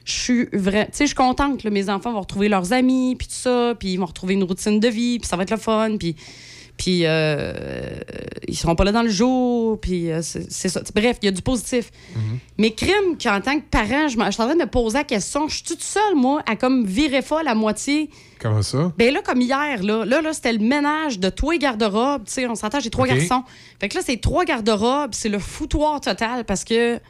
Je 0.05 0.13
suis 0.13 0.45
vraiment. 0.53 0.85
Tu 0.87 0.91
sais, 0.93 1.05
je 1.05 1.09
suis 1.09 1.15
contente 1.15 1.63
que 1.63 1.69
mes 1.69 1.91
enfants 1.91 2.13
vont 2.13 2.21
retrouver 2.21 2.49
leurs 2.49 2.73
amis, 2.73 3.17
puis 3.19 3.27
tout 3.27 3.35
ça, 3.35 3.75
puis 3.79 3.89
ils 3.93 3.97
vont 3.99 4.07
retrouver 4.07 4.35
une 4.35 4.45
routine 4.45 4.81
de 4.81 4.89
vie, 4.89 5.19
puis 5.19 5.29
ça 5.29 5.37
va 5.37 5.43
être 5.43 5.51
le 5.51 5.57
fun, 5.59 5.97
puis. 5.99 6.17
Puis 6.77 7.03
euh, 7.05 7.53
ils 8.47 8.57
seront 8.57 8.75
pas 8.75 8.85
là 8.85 8.93
dans 8.93 9.03
le 9.03 9.09
jour, 9.09 9.81
puis 9.81 10.11
euh, 10.11 10.21
c'est 10.23 10.69
ça. 10.69 10.83
Bref, 10.95 11.17
il 11.23 11.27
y 11.27 11.29
a 11.29 11.33
du 11.33 11.43
positif. 11.43 11.91
Mais 12.59 12.73
crime 12.73 13.17
qu'en 13.23 13.41
tant 13.41 13.59
que 13.59 13.65
parent, 13.71 14.09
je, 14.09 14.13
suis 14.13 14.21
en 14.21 14.31
train 14.31 14.55
de 14.55 14.61
me 14.61 14.67
poser 14.67 14.99
la 14.99 15.05
question, 15.05 15.49
je 15.49 15.57
suis 15.57 15.65
toute 15.65 15.83
seule, 15.83 16.15
moi, 16.15 16.43
à 16.47 16.57
comme 16.57 16.85
virer 16.85 17.23
folle 17.23 17.49
à 17.49 17.55
moitié. 17.55 18.11
Comment 18.41 18.63
ça? 18.63 18.93
Ben 18.99 19.13
là, 19.13 19.23
comme 19.23 19.41
hier, 19.41 19.83
là, 19.83 20.05
là, 20.05 20.21
là 20.21 20.33
c'était 20.33 20.53
le 20.53 20.59
ménage 20.59 21.19
de 21.19 21.31
tous 21.31 21.53
les 21.53 21.59
garde-robes. 21.59 22.25
Tu 22.27 22.33
sais, 22.33 22.47
on 22.47 22.55
s'entend, 22.55 22.81
j'ai 22.81 22.91
trois 22.91 23.07
garçons. 23.07 23.43
Fait 23.81 23.89
que 23.89 23.97
là, 23.97 24.03
c'est 24.05 24.21
trois 24.21 24.45
garde-robes, 24.45 25.11
c'est 25.13 25.29
le 25.29 25.39
foutoir 25.39 26.01
total 26.01 26.45
parce 26.45 26.65
que. 26.65 27.01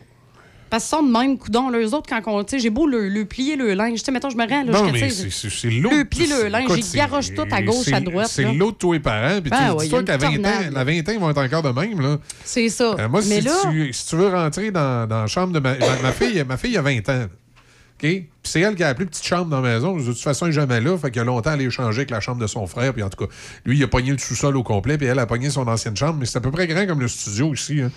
Parce 0.68 0.84
qu'ils 0.84 0.96
sont 0.98 1.02
de 1.04 1.12
même, 1.12 1.38
coudon. 1.38 1.70
Eux 1.72 1.94
autres, 1.94 2.08
quand 2.08 2.20
on. 2.26 2.42
Tu 2.42 2.56
sais, 2.56 2.58
j'ai 2.58 2.70
beau 2.70 2.86
le, 2.86 3.08
le 3.08 3.24
plier 3.24 3.54
le 3.56 3.74
linge. 3.74 4.00
Tu 4.00 4.04
sais, 4.04 4.10
mettons, 4.12 4.30
je 4.30 4.36
me 4.36 4.48
rends, 4.48 4.64
là, 4.64 4.72
non, 4.72 4.90
mais 4.92 5.08
c'est- 5.10 5.70
l'autre. 5.70 5.96
Le 5.96 6.04
pli, 6.04 6.26
le 6.26 6.48
linge, 6.48 6.70
j'y 6.74 6.96
garoche 6.96 7.32
tout 7.34 7.44
à 7.50 7.62
gauche, 7.62 7.92
à 7.92 8.00
droite, 8.00 8.28
C'est 8.30 8.42
l'autre 8.52 8.72
de 8.72 8.78
tous 8.78 8.92
les 8.94 9.00
parents. 9.00 9.40
Puis 9.40 9.50
Ben 9.50 9.68
tu 9.70 9.76
ouais, 9.76 9.84
dis-toi 9.84 10.02
qu'à 10.02 10.14
une 10.14 10.42
20 10.42 10.48
ans, 10.48 10.70
la 10.72 10.84
vingtaine, 10.84 11.14
ils 11.14 11.20
vont 11.20 11.30
être 11.30 11.38
encore 11.42 11.62
de 11.62 11.70
même. 11.80 12.00
Là. 12.00 12.18
C'est 12.44 12.68
ça. 12.68 12.96
Euh, 12.98 13.08
moi, 13.08 13.20
Mais 13.28 13.40
si, 13.40 13.46
là. 13.46 13.52
tu, 13.70 13.92
si 13.92 14.06
tu 14.08 14.16
veux 14.16 14.28
rentrer 14.28 14.70
dans, 14.72 15.06
dans 15.08 15.20
la 15.22 15.26
chambre 15.28 15.52
de 15.52 15.60
ma, 15.60 15.76
ma, 15.78 16.02
ma 16.02 16.12
fille, 16.12 16.42
ma 16.46 16.56
fille 16.56 16.76
a 16.76 16.82
20 16.82 17.08
ans. 17.10 17.24
OK? 17.24 18.00
Puis 18.00 18.28
c'est 18.42 18.60
elle 18.60 18.74
qui 18.74 18.82
a 18.82 18.88
la 18.88 18.94
plus 18.94 19.06
petite 19.06 19.24
chambre 19.24 19.46
dans 19.46 19.60
la 19.60 19.74
maison. 19.74 19.96
De 19.96 20.04
toute 20.04 20.18
façon, 20.18 20.46
elle 20.46 20.50
est 20.50 20.54
jamais 20.54 20.80
là. 20.80 20.98
Fait 20.98 21.10
qu'il 21.10 21.22
a 21.22 21.24
longtemps, 21.24 21.52
elle 21.54 21.60
a 21.60 21.64
échangé 21.64 21.98
avec 22.00 22.10
la 22.10 22.20
chambre 22.20 22.40
de 22.42 22.46
son 22.46 22.66
frère. 22.66 22.92
Puis 22.92 23.02
en 23.02 23.08
tout 23.08 23.24
cas, 23.24 23.32
lui, 23.64 23.78
il 23.78 23.82
a 23.84 23.88
pogné 23.88 24.10
le 24.10 24.18
sous-sol 24.18 24.56
au 24.56 24.62
complet. 24.62 24.98
Puis 24.98 25.06
elle 25.06 25.18
a 25.18 25.26
pogné 25.26 25.48
son 25.48 25.66
ancienne 25.68 25.96
chambre. 25.96 26.16
Mais 26.18 26.26
c'est 26.26 26.36
à 26.38 26.40
peu 26.40 26.50
près 26.50 26.66
grand 26.66 26.86
comme 26.86 27.00
le 27.00 27.08
studio 27.08 27.54
ici. 27.54 27.80
hein. 27.80 27.90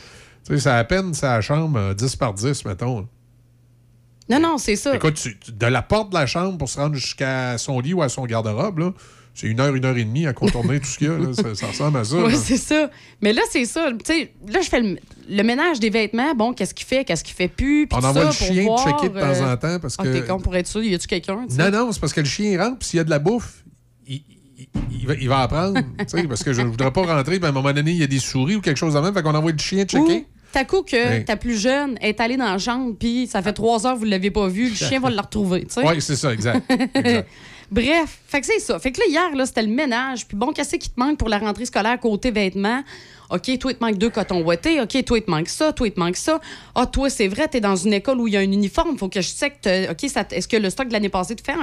Tu 0.46 0.54
sais, 0.56 0.60
c'est 0.62 0.70
à 0.70 0.84
peine 0.84 1.14
sa 1.14 1.42
chambre 1.42 1.78
euh, 1.80 1.94
10 1.94 2.16
par 2.16 2.34
10, 2.34 2.66
mettons. 2.66 3.08
Non, 4.30 4.40
non, 4.40 4.58
c'est 4.58 4.76
ça. 4.76 4.96
Écoute, 4.96 5.16
tu- 5.16 5.52
de 5.52 5.66
la 5.66 5.82
porte 5.82 6.10
de 6.12 6.16
la 6.16 6.26
chambre 6.28 6.58
pour 6.58 6.70
se 6.70 6.80
rendre 6.80 6.96
jusqu'à 6.96 7.58
son 7.58 7.80
lit 7.80 7.94
ou 7.94 8.02
à 8.04 8.10
son 8.10 8.26
garde-robe, 8.26 8.78
là, 8.80 8.92
c'est 9.34 9.48
une 9.48 9.60
heure, 9.60 9.74
une 9.74 9.86
heure 9.86 9.98
et 9.98 10.04
demie 10.04 10.28
à 10.28 10.34
contourner 10.34 10.80
tout 10.80 10.86
ce 10.86 10.98
qu'il 11.00 11.08
y 11.08 11.10
a. 11.10 11.18
là. 11.18 11.34
Ça, 11.34 11.56
ça 11.56 11.68
ressemble 11.68 11.98
à 11.98 12.04
ça. 12.04 12.18
Oui, 12.18 12.36
c'est 12.36 12.58
ça. 12.58 12.90
Mais 13.22 13.34
là, 13.34 13.42
c'est 13.50 13.66
ça. 13.66 13.90
Tu 13.92 13.98
sais, 14.06 14.34
là, 14.48 14.62
je 14.62 14.70
fais 14.70 14.82
le, 14.82 14.98
le 15.30 15.44
ménage 15.44 15.80
des 15.80 15.90
vêtements. 15.90 16.36
Bon, 16.36 16.54
qu'est-ce 16.54 16.74
qu'il 16.76 16.86
fait, 16.86 17.06
qu'est-ce 17.06 17.24
qu'il 17.24 17.36
fait 17.36 17.48
plus? 17.48 17.88
On 17.92 17.98
envoie 17.98 18.32
ça 18.32 18.46
le 18.48 18.54
chien 18.54 18.64
voir, 18.66 18.86
checker 18.86 19.10
de 19.14 19.20
temps 19.20 19.26
euh, 19.26 19.54
en 19.54 19.58
temps 19.58 19.80
parce 19.80 19.96
Ah, 19.98 20.04
que- 20.04 20.14
t'es 20.14 20.26
con 20.28 20.40
pour 20.40 20.56
être 20.56 20.68
sûr. 20.68 20.84
Y 20.84 20.94
a-tu 20.94 21.08
quelqu'un? 21.08 21.48
Non, 21.58 21.72
non, 21.72 21.92
c'est 21.92 22.00
parce 22.00 22.14
que 22.14 22.22
le 22.22 22.28
chien 22.28 22.62
rentre, 22.62 22.80
puis 22.80 22.90
s'il 22.90 22.98
y 22.98 23.00
a 23.00 23.04
de 23.04 23.10
la 23.10 23.20
bouffe, 23.20 23.64
il, 24.92 25.08
va, 25.08 25.14
il 25.16 25.30
va 25.30 25.40
apprendre. 25.42 25.80
tu 26.00 26.06
sais, 26.08 26.24
parce 26.24 26.44
que 26.44 26.54
je 26.54 26.62
ne 26.62 26.68
voudrais 26.70 26.92
pas 26.92 27.02
rentrer, 27.06 27.38
puis 27.38 27.46
à 27.46 27.50
un 27.50 27.54
moment 27.54 27.72
donné, 27.74 27.92
il 27.92 27.98
y 27.98 28.04
a 28.04 28.08
des 28.08 28.20
souris 28.20 28.56
ou 28.56 28.62
quelque 28.62 28.78
chose 28.78 28.94
de 28.94 29.00
même, 29.00 29.14
fait 29.14 29.22
qu'on 29.22 29.36
envoie 29.36 29.52
le 29.52 29.58
chien 29.58 29.86
checker. 29.86 30.26
T'as 30.52 30.66
coup 30.66 30.82
que 30.82 31.20
Oui. 31.20 31.26
ta 31.26 31.36
plus 31.38 31.62
jeune 31.62 31.98
est 32.02 32.20
allée 32.20 32.36
dans 32.36 32.52
la 32.52 32.58
chambre, 32.58 32.96
puis 33.00 33.28
ça 33.28 33.42
fait 33.44 33.54
trois 33.54 33.86
heures 33.86 33.94
que 33.94 34.00
vous 34.00 34.06
ne 34.06 34.10
l'avez 34.10 34.32
pas 34.32 34.48
vu, 34.48 34.70
le 34.70 34.76
chien 34.76 35.00
va 35.00 35.10
le 35.12 35.20
retrouver. 35.20 35.68
Oui, 35.78 36.02
c'est 36.02 36.16
ça, 36.16 36.34
exact. 36.34 36.64
exact. 36.96 37.28
Bref, 37.72 38.20
fait 38.28 38.42
que 38.42 38.48
c'est 38.48 38.60
ça. 38.60 38.80
Fait 38.80 38.92
que 38.92 39.00
là, 39.00 39.06
hier, 39.08 39.36
là, 39.36 39.46
c'était 39.46 39.62
le 39.62 39.68
ménage. 39.68 40.28
Puis 40.28 40.36
bon, 40.36 40.52
qu'est-ce 40.54 40.76
qui 40.76 40.90
te 40.90 41.00
manque 41.00 41.18
pour 41.18 41.30
la 41.30 41.38
rentrée 41.38 41.66
scolaire 41.66 42.00
côté 42.00 42.32
vêtements? 42.32 42.84
OK, 43.30 43.60
toi, 43.60 43.72
il 43.72 43.78
te 43.78 43.84
manque 43.84 43.98
deux 43.98 44.10
cotons 44.10 44.42
ouettés. 44.42 44.82
OK, 44.82 45.06
toi, 45.06 45.18
il 45.20 45.24
te 45.24 45.30
manque 45.30 45.50
ça. 45.50 45.72
Toi, 45.72 45.88
il 45.88 45.92
te 45.92 46.00
manque 46.00 46.16
ça. 46.16 46.40
Ah, 46.74 46.88
toi, 46.88 47.12
c'est 47.12 47.28
vrai, 47.28 47.48
t'es 47.48 47.60
dans 47.60 47.76
une 47.76 47.94
école 47.94 48.20
où 48.20 48.28
il 48.28 48.34
y 48.34 48.38
a 48.38 48.40
un 48.40 48.52
uniforme. 48.52 48.98
Faut 48.98 49.08
que 49.08 49.22
je 49.22 49.28
sais 49.28 49.52
que 49.52 49.92
OK, 49.92 50.10
ça 50.10 50.26
est-ce 50.32 50.48
que 50.48 50.58
le 50.58 50.72
stock 50.72 50.88
de 50.88 50.94
l'année 50.94 51.10
passée 51.10 51.36
te 51.36 51.44
fait 51.44 51.54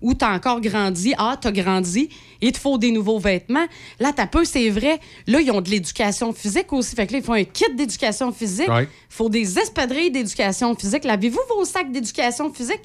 ou 0.00 0.14
t'as 0.14 0.34
encore 0.34 0.62
grandi? 0.62 1.12
Ah, 1.18 1.36
t'as 1.38 1.52
grandi. 1.52 2.08
Il 2.40 2.52
te 2.52 2.58
faut 2.58 2.78
des 2.78 2.90
nouveaux 2.90 3.18
vêtements. 3.18 3.66
Là, 3.98 4.12
t'as 4.16 4.26
peu, 4.26 4.46
c'est 4.46 4.70
vrai. 4.70 4.98
Là, 5.26 5.42
ils 5.42 5.50
ont 5.50 5.60
de 5.60 5.68
l'éducation 5.68 6.32
physique 6.32 6.72
aussi. 6.72 6.96
Fait 6.96 7.06
que 7.06 7.12
là, 7.12 7.18
ils 7.18 7.24
font 7.24 7.34
un 7.34 7.44
kit 7.44 7.66
d'éducation 7.74 8.32
physique. 8.32 8.68
Ouais. 8.68 8.88
faut 9.10 9.28
des 9.28 9.58
espadrilles 9.58 10.10
d'éducation 10.10 10.74
physique. 10.74 11.04
Lavez-vous 11.04 11.40
vos 11.54 11.66
sacs 11.66 11.92
d'éducation 11.92 12.50
physique? 12.50 12.80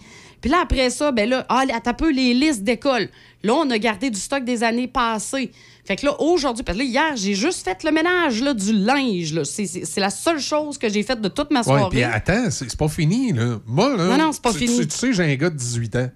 Puis 0.45 0.51
là, 0.51 0.59
après 0.61 0.91
ça, 0.91 1.11
ben 1.11 1.27
là, 1.27 1.43
ah, 1.49 1.63
t'as 1.83 1.93
peu 1.93 2.11
les 2.11 2.35
listes 2.35 2.63
d'école. 2.63 3.09
Là, 3.41 3.55
on 3.55 3.67
a 3.71 3.79
gardé 3.79 4.11
du 4.11 4.19
stock 4.19 4.45
des 4.45 4.61
années 4.61 4.87
passées. 4.87 5.51
Fait 5.85 5.95
que 5.95 6.05
là, 6.05 6.21
aujourd'hui, 6.21 6.63
parce 6.63 6.77
que 6.77 6.83
là, 6.83 6.87
hier, 6.87 7.15
j'ai 7.15 7.33
juste 7.33 7.63
fait 7.65 7.83
le 7.83 7.89
ménage 7.91 8.43
là, 8.43 8.53
du 8.53 8.71
linge. 8.71 9.33
là. 9.33 9.43
C'est- 9.43 9.97
la 9.97 10.11
seule 10.11 10.39
chose 10.39 10.77
que 10.77 10.87
j'ai 10.87 11.01
faite 11.01 11.19
de 11.19 11.29
toute 11.29 11.49
ma 11.49 11.61
Ouais, 11.61 11.63
soirée. 11.63 11.89
puis 11.89 12.03
attends, 12.03 12.51
c'est 12.51 12.69
c'est 12.69 12.77
pas 12.77 12.87
fini. 12.87 13.33
Là. 13.33 13.57
Moi, 13.65 13.97
là, 13.97 14.05
Non, 14.15 14.17
non, 14.25 14.31
c'est 14.33 14.41
pas 14.43 14.51
tu, 14.51 14.59
fini. 14.59 14.81
Tu, 14.81 14.85
tu 14.87 14.95
sais, 14.95 15.13
j'ai 15.13 15.23
un 15.23 15.33
gars 15.35 15.49
de 15.49 15.55
18 15.57 15.95
ans. 15.95 16.11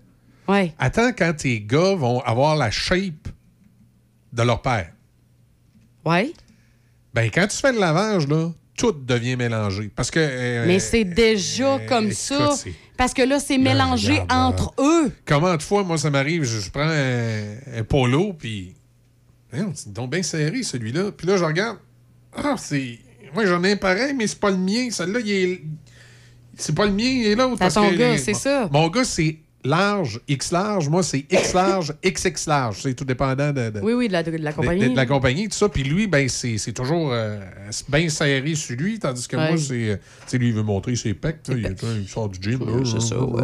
Ouais. 0.48 0.75
Attends 0.77 1.09
quand 1.11 1.33
tes 1.35 1.59
gars 1.61 1.95
vont 1.95 2.19
avoir 2.19 2.56
la 2.56 2.69
shape 2.69 3.30
de 4.32 4.43
leur 4.43 4.61
père. 4.61 4.91
Ouais. 6.06 6.32
Ben, 7.16 7.32
quand 7.33 7.48
tu 7.48 7.58
fais 7.58 7.72
le 7.72 7.80
lavage, 7.80 8.27
là, 8.27 8.51
tout 8.77 8.91
devient 8.91 9.35
mélangé. 9.38 9.90
Parce 9.95 10.11
que. 10.11 10.19
euh, 10.19 10.66
Mais 10.67 10.77
c'est 10.77 11.03
déjà 11.03 11.80
comme 11.90 12.06
écoute, 12.06 12.16
ça. 12.16 12.53
Parce 13.00 13.14
que 13.14 13.22
là, 13.22 13.40
c'est 13.40 13.58
mélangé 13.58 14.19
regarde, 14.19 14.30
entre 14.30 14.74
eux. 14.78 15.10
Comment 15.26 15.56
de 15.56 15.64
fois, 15.64 15.86
moi, 15.86 15.98
ça 15.98 16.10
m'arrive, 16.10 16.44
je, 16.44 16.60
je 16.60 16.69
prends 16.69 16.82
un, 16.82 17.80
un 17.80 17.84
polo, 17.86 18.34
puis. 18.34 18.76
C'est 19.74 19.94
donc 19.94 20.11
bien 20.11 20.22
serré, 20.22 20.64
celui-là. 20.64 21.14
Puis 21.14 21.26
là, 21.26 21.38
je 21.38 21.45
regarde. 21.45 21.78
Ah, 22.36 22.56
c'est. 22.58 23.00
Moi, 23.34 23.45
j'en 23.45 23.64
ai 23.64 23.72
un 23.72 23.78
pareil, 23.78 24.14
mais 24.14 24.28
c'est 24.28 24.40
pas 24.40 24.52
le 24.52 24.58
mien. 24.58 24.90
Celui-là, 24.92 25.19
il 25.22 25.32
est. 25.32 25.61
C'est 26.58 26.76
pas 26.76 26.88
le 26.88 26.92
mien, 26.92 27.06
il 27.06 27.28
est 27.28 27.36
l'autre. 27.36 27.66
Ton 27.69 27.90
que 27.90 27.95
gars, 27.95 28.18
c'est 28.18 28.34
ça. 28.34 28.68
Mon 28.69 28.90
gars, 28.90 29.06
c'est 29.06 29.38
large, 29.64 30.20
X 30.28 30.52
large. 30.52 30.88
Moi, 30.90 31.04
c'est 31.04 31.26
X 31.30 31.54
large, 31.54 31.94
XX 32.04 32.48
large. 32.48 32.80
C'est 32.82 32.94
tout 32.94 33.06
dépendant 33.06 33.52
de, 33.52 33.70
de- 33.70 33.80
Oui, 33.82 33.94
oui, 33.94 34.08
de 34.08 34.14
la, 34.14 34.24
de 34.24 34.32
la 34.38 34.52
de- 34.52 34.56
compagnie. 34.56 34.86
de- 34.86 34.92
de 34.92 34.96
la 34.96 35.06
compagnie, 35.06 35.50
tout 35.50 35.58
ça. 35.58 35.70
Puis 35.70 35.84
lui, 35.84 36.08
ben, 36.08 36.28
c'est 36.30 36.58
toujours 36.74 37.10
euh, 37.12 37.40
bien 37.90 38.08
serré 38.10 38.56
sur 38.56 38.76
lui, 38.78 39.00
tandis 39.00 39.28
que 39.28 39.36
Ouais. 39.36 39.50
moi, 39.50 39.58
c'est. 39.58 39.74
euh, 39.92 39.96
Tu 40.30 40.38
lui, 40.38 40.48
il 40.50 40.54
veut 40.54 40.64
montrer 40.64 40.96
ses 40.96 41.14
pecs. 41.14 41.40
Il, 41.50 41.76
il 42.02 42.08
sort 42.08 42.30
du 42.30 42.40
gym. 42.42 42.60
c'est 42.86 43.02
ça, 43.02 43.20
ouais. 43.20 43.44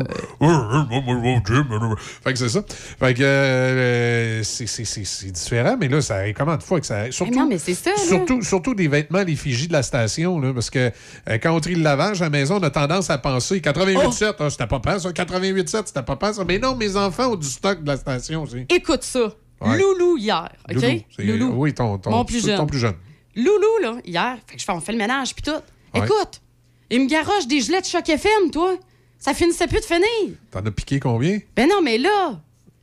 Fait 2.24 2.34
que 2.34 2.40
c'est 2.40 2.50
ça. 2.50 2.64
Fait 3.00 3.14
que 3.14 3.24
euh, 3.24 4.44
c'est- 4.44 5.32
différent, 5.32 5.78
mais 5.80 5.88
là, 5.88 6.02
ça 6.02 6.32
comment 6.34 6.56
de 6.58 6.64
fois 6.64 6.80
que 6.80 6.86
ça. 6.86 7.12
Surtout, 7.12 7.34
non, 7.34 7.48
mais 7.48 7.58
c'est 7.58 7.74
ça, 7.74 7.92
là. 7.92 7.98
Surtout, 7.98 8.42
surtout 8.42 8.74
des 8.74 8.88
vêtements, 8.88 9.24
l'effigie 9.24 9.68
de 9.68 9.74
la 9.74 9.84
station, 9.84 10.40
là, 10.40 10.54
parce 10.54 10.70
que 10.70 10.92
euh, 11.30 11.38
quand 11.42 11.52
on 11.56 11.60
trie 11.60 11.76
le 11.76 11.84
lavage 11.84 12.22
à 12.22 12.26
la 12.26 12.30
maison, 12.30 12.58
on 12.60 12.64
a 12.64 12.70
tendance 12.70 13.10
à 13.10 13.18
penser 13.18 13.60
88,7, 13.60 14.36
ah, 14.40 14.50
c'était 14.50 14.68
pas 14.68 14.80
pire, 14.80 15.00
ça. 15.00 15.10
88,7, 15.12 15.84
c'était 15.88 16.02
papa, 16.06 16.32
ça. 16.34 16.44
Mais 16.46 16.60
non, 16.60 16.76
mes 16.76 16.96
enfants 16.96 17.32
ont 17.34 17.36
du 17.36 17.48
stock 17.48 17.82
de 17.84 17.88
la 17.88 17.98
station 17.98 18.44
aussi. 18.44 18.66
Écoute 18.70 19.04
ça. 19.04 19.34
Ouais. 19.62 19.78
Loulou 19.78 20.18
hier, 20.18 20.50
OK? 20.70 20.76
Loulou. 20.76 20.88
c'est- 21.16 21.24
Loulou. 21.24 21.54
Oui, 21.56 21.74
ton, 21.74 21.98
ton, 21.98 22.12
Mon 22.12 22.26
plus 22.26 22.42
ton 22.42 22.48
jeune. 22.48 22.68
plus 22.68 22.80
jeune. 22.80 22.96
Loulou, 23.36 23.80
là, 23.82 23.98
hier, 24.06 24.38
fait 24.48 24.56
que 24.56 24.62
je 24.62 24.66
fais, 24.66 24.72
on 24.72 24.80
fait 24.82 24.92
le 24.94 24.98
ménage 24.98 25.34
puis 25.36 25.44
tout. 25.44 25.52
Ouais. 26.00 26.06
Écoute, 26.06 26.42
il 26.90 27.02
me 27.02 27.08
garoche 27.10 27.48
des 27.48 27.60
gilets 27.62 27.82
de 27.82 27.86
choc 27.86 28.08
FM, 28.08 28.52
toi. 28.52 28.78
Ça 29.20 29.34
finissait 29.34 29.68
plus 29.68 29.80
de 29.80 29.86
finir. 29.86 30.36
T'en 30.52 30.60
as 30.66 30.72
piqué 30.72 31.00
combien? 31.00 31.40
Ben 31.56 31.68
non, 31.68 31.82
mais 31.82 31.98
là, 31.98 32.40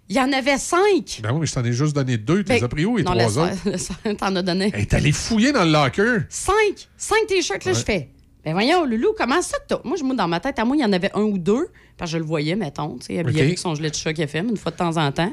il 0.09 0.17
y 0.17 0.21
en 0.21 0.33
avait 0.33 0.59
cinq. 0.59 1.21
Ben 1.23 1.31
oui, 1.33 1.41
mais 1.41 1.47
je 1.47 1.55
t'en 1.55 1.65
ai 1.65 1.73
juste 1.73 1.95
donné 1.95 2.17
deux. 2.17 2.43
Tu 2.43 2.53
les 2.53 2.59
Ben, 2.59 2.65
as 2.65 2.69
pris 2.69 2.85
où, 2.85 2.97
les 2.97 3.03
non, 3.05 3.13
trois 3.13 3.39
autres? 3.39 4.13
T'en 4.19 4.35
as 4.35 4.43
donné. 4.43 4.73
Hey, 4.75 4.87
t'es 4.87 4.97
allé 4.97 5.13
fouiller 5.13 5.53
dans 5.53 5.65
le 5.65 5.71
locker. 5.71 6.25
Cinq. 6.29 6.89
Cinq 6.97 7.27
t-shirts, 7.29 7.65
là, 7.65 7.73
je 7.75 7.85
fais. 7.85 8.09
Ben 8.45 8.53
voyons, 8.53 8.85
Loulou, 8.85 9.15
comment 9.17 9.41
ça 9.41 9.57
que 9.59 9.65
t'as. 9.69 9.81
Moi, 9.85 9.97
je 9.97 10.05
me 10.05 10.15
dans 10.17 10.27
ma 10.29 10.41
tête, 10.41 10.59
à 10.59 10.65
moi, 10.65 10.77
il 10.77 10.81
y 10.81 10.85
en 10.85 10.93
avait 10.93 11.13
un 11.15 11.23
ou 11.23 11.39
deux. 11.39 11.69
Parce 11.97 12.11
que 12.11 12.17
je 12.17 12.19
le 12.19 12.25
voyais, 12.27 12.57
mettons, 12.57 12.97
tu 12.99 13.07
sais, 13.07 13.19
habillé 13.21 13.41
OK. 13.41 13.47
avec 13.47 13.59
son 13.59 13.75
gilet 13.75 13.91
de 13.91 13.95
choc 13.95 14.19
FM, 14.19 14.49
une 14.49 14.57
fois 14.57 14.73
de 14.73 14.77
temps 14.77 14.97
en 14.97 15.13
temps. 15.13 15.33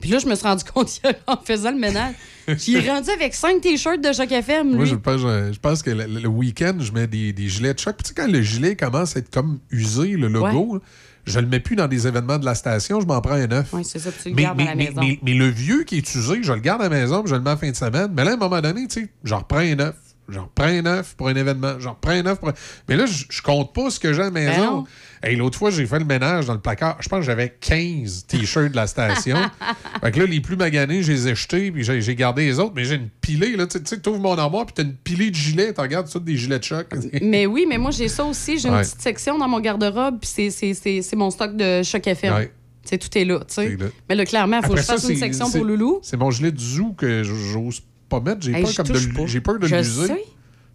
Puis 0.00 0.10
là, 0.10 0.18
je 0.18 0.26
me 0.26 0.34
suis 0.34 0.46
rendu 0.46 0.62
compte 0.74 1.00
en 1.26 1.36
faisant 1.38 1.70
le 1.72 1.78
ménage. 1.78 2.14
J'y 2.46 2.76
ai 2.76 2.88
rendu 2.88 3.10
avec 3.10 3.34
cinq 3.34 3.60
t-shirts 3.62 4.00
de 4.00 4.12
choc 4.12 4.30
FM, 4.30 4.68
lui. 4.68 4.76
Moi, 4.76 4.84
je 4.84 4.94
pense, 4.94 5.20
je, 5.20 5.52
je 5.54 5.58
pense 5.58 5.82
que 5.82 5.90
le, 5.90 6.04
le 6.06 6.28
week-end, 6.28 6.76
je 6.78 6.92
mets 6.92 7.06
des, 7.08 7.32
des 7.32 7.48
gilets 7.48 7.74
de 7.74 7.78
choc. 7.78 7.96
Puis 7.96 8.04
tu 8.04 8.08
sais, 8.10 8.14
quand 8.14 8.30
le 8.30 8.42
gilet 8.42 8.76
commence 8.76 9.16
à 9.16 9.20
être 9.20 9.30
comme 9.30 9.58
usé, 9.70 10.08
le 10.16 10.28
logo, 10.28 10.74
là, 10.74 10.80
je 11.24 11.40
le 11.40 11.46
mets 11.46 11.58
plus 11.58 11.74
dans 11.74 11.88
des 11.88 12.06
événements 12.06 12.38
de 12.38 12.44
la 12.44 12.54
station, 12.54 13.00
je 13.00 13.06
m'en 13.06 13.20
prends 13.20 13.32
un 13.34 13.48
neuf. 13.48 13.70
Oui, 13.72 13.84
c'est 13.84 13.98
ça, 13.98 14.10
tu 14.12 14.28
le 14.28 14.34
mais, 14.36 14.42
gardes 14.42 14.60
à 14.60 14.62
mais- 14.62 14.68
la 14.70 14.74
mais- 14.76 14.84
maison. 14.90 15.00
mais- 15.00 15.18
mais 15.24 15.34
le 15.34 15.48
vieux 15.48 15.82
qui 15.82 15.96
est 15.96 16.14
usé, 16.14 16.40
je 16.42 16.52
le 16.52 16.60
garde 16.60 16.82
à 16.82 16.88
la 16.88 16.90
maison, 16.90 17.22
puis 17.22 17.30
je 17.30 17.34
le 17.34 17.40
mets 17.40 17.50
en 17.50 17.56
fin 17.56 17.70
de 17.70 17.74
semaine. 17.74 18.12
Mais 18.14 18.22
là, 18.24 18.32
à 18.32 18.34
un 18.34 18.36
moment 18.36 18.60
donné, 18.60 18.86
tu 18.86 19.00
sais, 19.00 19.08
j'en 19.24 19.38
reprends 19.38 19.58
un 19.58 19.74
neuf. 19.74 19.96
J'en 20.28 20.42
reprends 20.42 20.64
un 20.64 20.82
neuf 20.82 21.14
pour 21.16 21.28
un 21.28 21.34
événement. 21.36 21.78
J'en 21.78 21.90
reprends 21.90 22.10
un 22.10 22.22
neuf 22.22 22.38
pour 22.40 22.48
un- 22.48 22.54
Mais 22.88 22.96
là, 22.96 23.06
je, 23.06 23.24
je 23.30 23.42
compte 23.42 23.72
pas 23.72 23.90
ce 23.90 24.00
que 24.00 24.12
j'ai 24.12 24.22
à 24.22 24.24
la 24.24 24.30
Ben 24.30 24.48
maison. 24.50 24.84
Hey, 25.22 25.36
L'autre 25.36 25.56
fois, 25.58 25.70
j'ai 25.70 25.86
fait 25.86 25.98
le 26.00 26.04
ménage 26.04 26.46
dans 26.46 26.54
le 26.54 26.60
placard. 26.60 26.96
Je 27.00 27.08
pense 27.08 27.20
que 27.20 27.24
j'avais 27.26 27.56
15 27.60 28.26
t-shirts 28.26 28.70
de 28.72 28.76
la 28.76 28.86
station. 28.86 29.36
fait 30.02 30.12
que 30.12 30.20
là, 30.20 30.26
les 30.26 30.40
plus 30.40 30.56
maganés, 30.56 31.02
je 31.02 31.12
les 31.12 31.28
ai 31.28 31.34
jetés, 31.34 31.70
puis 31.70 31.84
j'ai 31.84 32.14
gardé 32.16 32.44
les 32.46 32.58
autres. 32.58 32.72
Mais 32.74 32.84
j'ai 32.84 32.96
une 32.96 33.08
pilée, 33.20 33.56
là. 33.56 33.66
Tu 33.66 33.78
sais, 33.78 33.84
tu 33.84 33.90
sais, 33.94 34.00
t'ouvres 34.00 34.20
mon 34.20 34.36
armoire, 34.36 34.66
puis 34.66 34.74
t'as 34.74 34.82
une 34.82 34.94
pilée 34.94 35.30
de 35.30 35.36
gilets. 35.36 35.72
Tu 35.72 35.80
regardes 35.80 36.10
tout 36.10 36.18
des 36.18 36.36
gilets 36.36 36.58
de 36.58 36.64
choc. 36.64 36.86
Mais 37.22 37.46
oui, 37.46 37.64
mais 37.68 37.78
moi, 37.78 37.90
j'ai 37.92 38.08
ça 38.08 38.24
aussi. 38.24 38.58
J'ai 38.58 38.68
une 38.68 38.78
petite 38.78 39.00
section 39.00 39.38
dans 39.38 39.48
mon 39.48 39.60
garde-robe, 39.60 40.18
puis 40.20 40.50
c'est- 40.50 41.14
mon 41.16 41.30
stock 41.30 41.56
de 41.56 41.82
choc 41.82 42.06
FM. 42.06 42.34
Ouais. 42.34 42.52
C'est 42.84 42.98
tout 42.98 43.16
est 43.18 43.24
là, 43.24 43.40
tu 43.40 43.54
sais. 43.54 43.76
Mais 44.08 44.14
là, 44.14 44.24
clairement, 44.24 44.58
il 44.58 44.66
faut 44.66 44.74
que 44.74 44.78
Après 44.78 44.82
je 44.82 44.86
ça, 44.86 44.92
fasse 44.94 45.08
une 45.08 45.16
c'est- 45.16 45.20
section 45.24 45.50
pour 45.50 45.64
Loulou. 45.64 45.98
C'est 46.02 46.16
mon 46.16 46.30
gilet 46.30 46.52
du 46.52 46.64
zoo 46.64 46.92
que 46.96 47.22
j'ose 47.24 47.82
pas 48.08 48.20
mettre. 48.20 48.42
J'ai 48.42 48.52
Hey, 48.52 48.62
peur, 48.62 48.74
comme 48.76 48.86
de 48.88 49.26
j'ai 49.26 49.40
peur 49.40 49.58
de 49.58 49.66
l'user. 49.66 50.06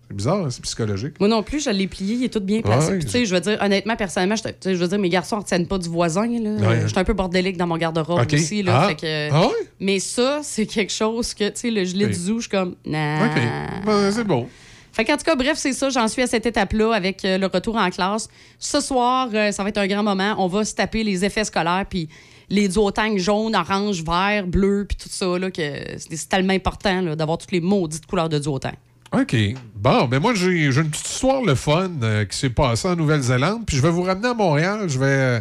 C'est 0.07 0.15
bizarre, 0.17 0.45
hein, 0.45 0.49
c'est 0.49 0.61
psychologique. 0.61 1.13
Moi 1.21 1.29
non 1.29 1.41
plus, 1.41 1.63
je 1.63 1.69
l'ai 1.69 1.87
plié, 1.87 2.15
il 2.15 2.23
est 2.25 2.29
tout 2.33 2.41
bien 2.41 2.61
placé. 2.61 2.89
Ouais, 2.91 2.97
Puis, 2.97 3.05
tu 3.05 3.11
sais, 3.11 3.25
je 3.25 3.33
veux 3.33 3.39
dire, 3.39 3.57
honnêtement, 3.61 3.95
personnellement, 3.95 4.35
je, 4.35 4.69
veux 4.73 4.87
dire, 4.89 4.99
mes 4.99 5.07
garçons 5.07 5.37
ne 5.37 5.41
retiennent 5.41 5.67
pas 5.67 5.77
du 5.77 5.87
voisin. 5.87 6.27
Là. 6.27 6.67
Ouais. 6.67 6.81
Je 6.81 6.87
suis 6.87 6.99
un 6.99 7.05
peu 7.05 7.13
bordélique 7.13 7.55
dans 7.55 7.65
mon 7.67 7.77
garde-robe 7.77 8.25
aussi. 8.33 8.61
Là, 8.61 8.81
Ah. 8.81 8.87
fait 8.89 8.95
que- 8.95 9.31
Ah 9.31 9.47
ouais? 9.47 9.53
Mais 9.79 9.99
ça, 9.99 10.41
c'est 10.43 10.65
quelque 10.65 10.91
chose 10.91 11.33
que, 11.33 11.45
tu 11.47 11.51
sais, 11.55 11.71
le 11.71 11.85
gilet 11.85 12.05
Oui. 12.07 12.11
du 12.11 12.17
zoo, 12.17 12.35
je 12.37 12.41
suis 12.41 12.49
comme, 12.49 12.75
nah. 12.85 13.25
OK. 13.27 13.41
Ben, 13.85 14.11
c'est 14.11 14.25
bon. 14.25 14.49
Fait 14.91 15.05
qu'en 15.05 15.15
tout 15.15 15.23
cas, 15.23 15.35
bref, 15.35 15.53
c'est 15.55 15.71
ça. 15.71 15.89
J'en 15.89 16.09
suis 16.09 16.21
à 16.21 16.27
cette 16.27 16.45
étape-là 16.45 16.91
avec 16.93 17.23
euh, 17.23 17.37
le 17.37 17.45
retour 17.45 17.77
en 17.77 17.89
classe. 17.89 18.27
Ce 18.59 18.81
soir, 18.81 19.29
euh, 19.33 19.53
ça 19.53 19.63
va 19.63 19.69
être 19.69 19.77
un 19.77 19.87
grand 19.87 20.03
moment. 20.03 20.35
On 20.39 20.47
va 20.47 20.65
se 20.65 20.75
taper 20.75 21.05
les 21.05 21.23
effets 21.23 21.45
scolaires, 21.45 21.85
puis 21.89 22.09
les 22.51 22.67
duotangs 22.67 23.17
jaunes, 23.17 23.55
orange, 23.55 24.03
vert, 24.03 24.45
bleu, 24.45 24.85
puis 24.87 24.97
tout 24.97 25.09
ça, 25.09 25.39
là, 25.39 25.49
que 25.49 25.61
c'est 25.97 26.29
tellement 26.29 26.53
important 26.53 27.15
d'avoir 27.15 27.37
toutes 27.37 27.51
les 27.53 27.61
maudites 27.61 28.05
couleurs 28.05 28.29
de 28.29 28.37
duotang. 28.37 28.75
OK. 29.13 29.35
Bon, 29.75 30.07
mais 30.09 30.19
moi, 30.19 30.33
j'ai 30.35 30.65
une 30.65 30.89
petite 30.89 31.09
histoire 31.09 31.41
le 31.41 31.55
fun 31.55 31.91
euh, 32.03 32.25
qui 32.25 32.37
s'est 32.37 32.49
passée 32.49 32.87
en 32.87 32.95
Nouvelle-Zélande. 32.95 33.65
Puis 33.65 33.77
je 33.77 33.81
vais 33.81 33.89
vous 33.89 34.03
ramener 34.03 34.29
à 34.29 34.33
Montréal. 34.33 34.87
Je 34.87 34.99
vais. 34.99 35.05
euh, 35.05 35.39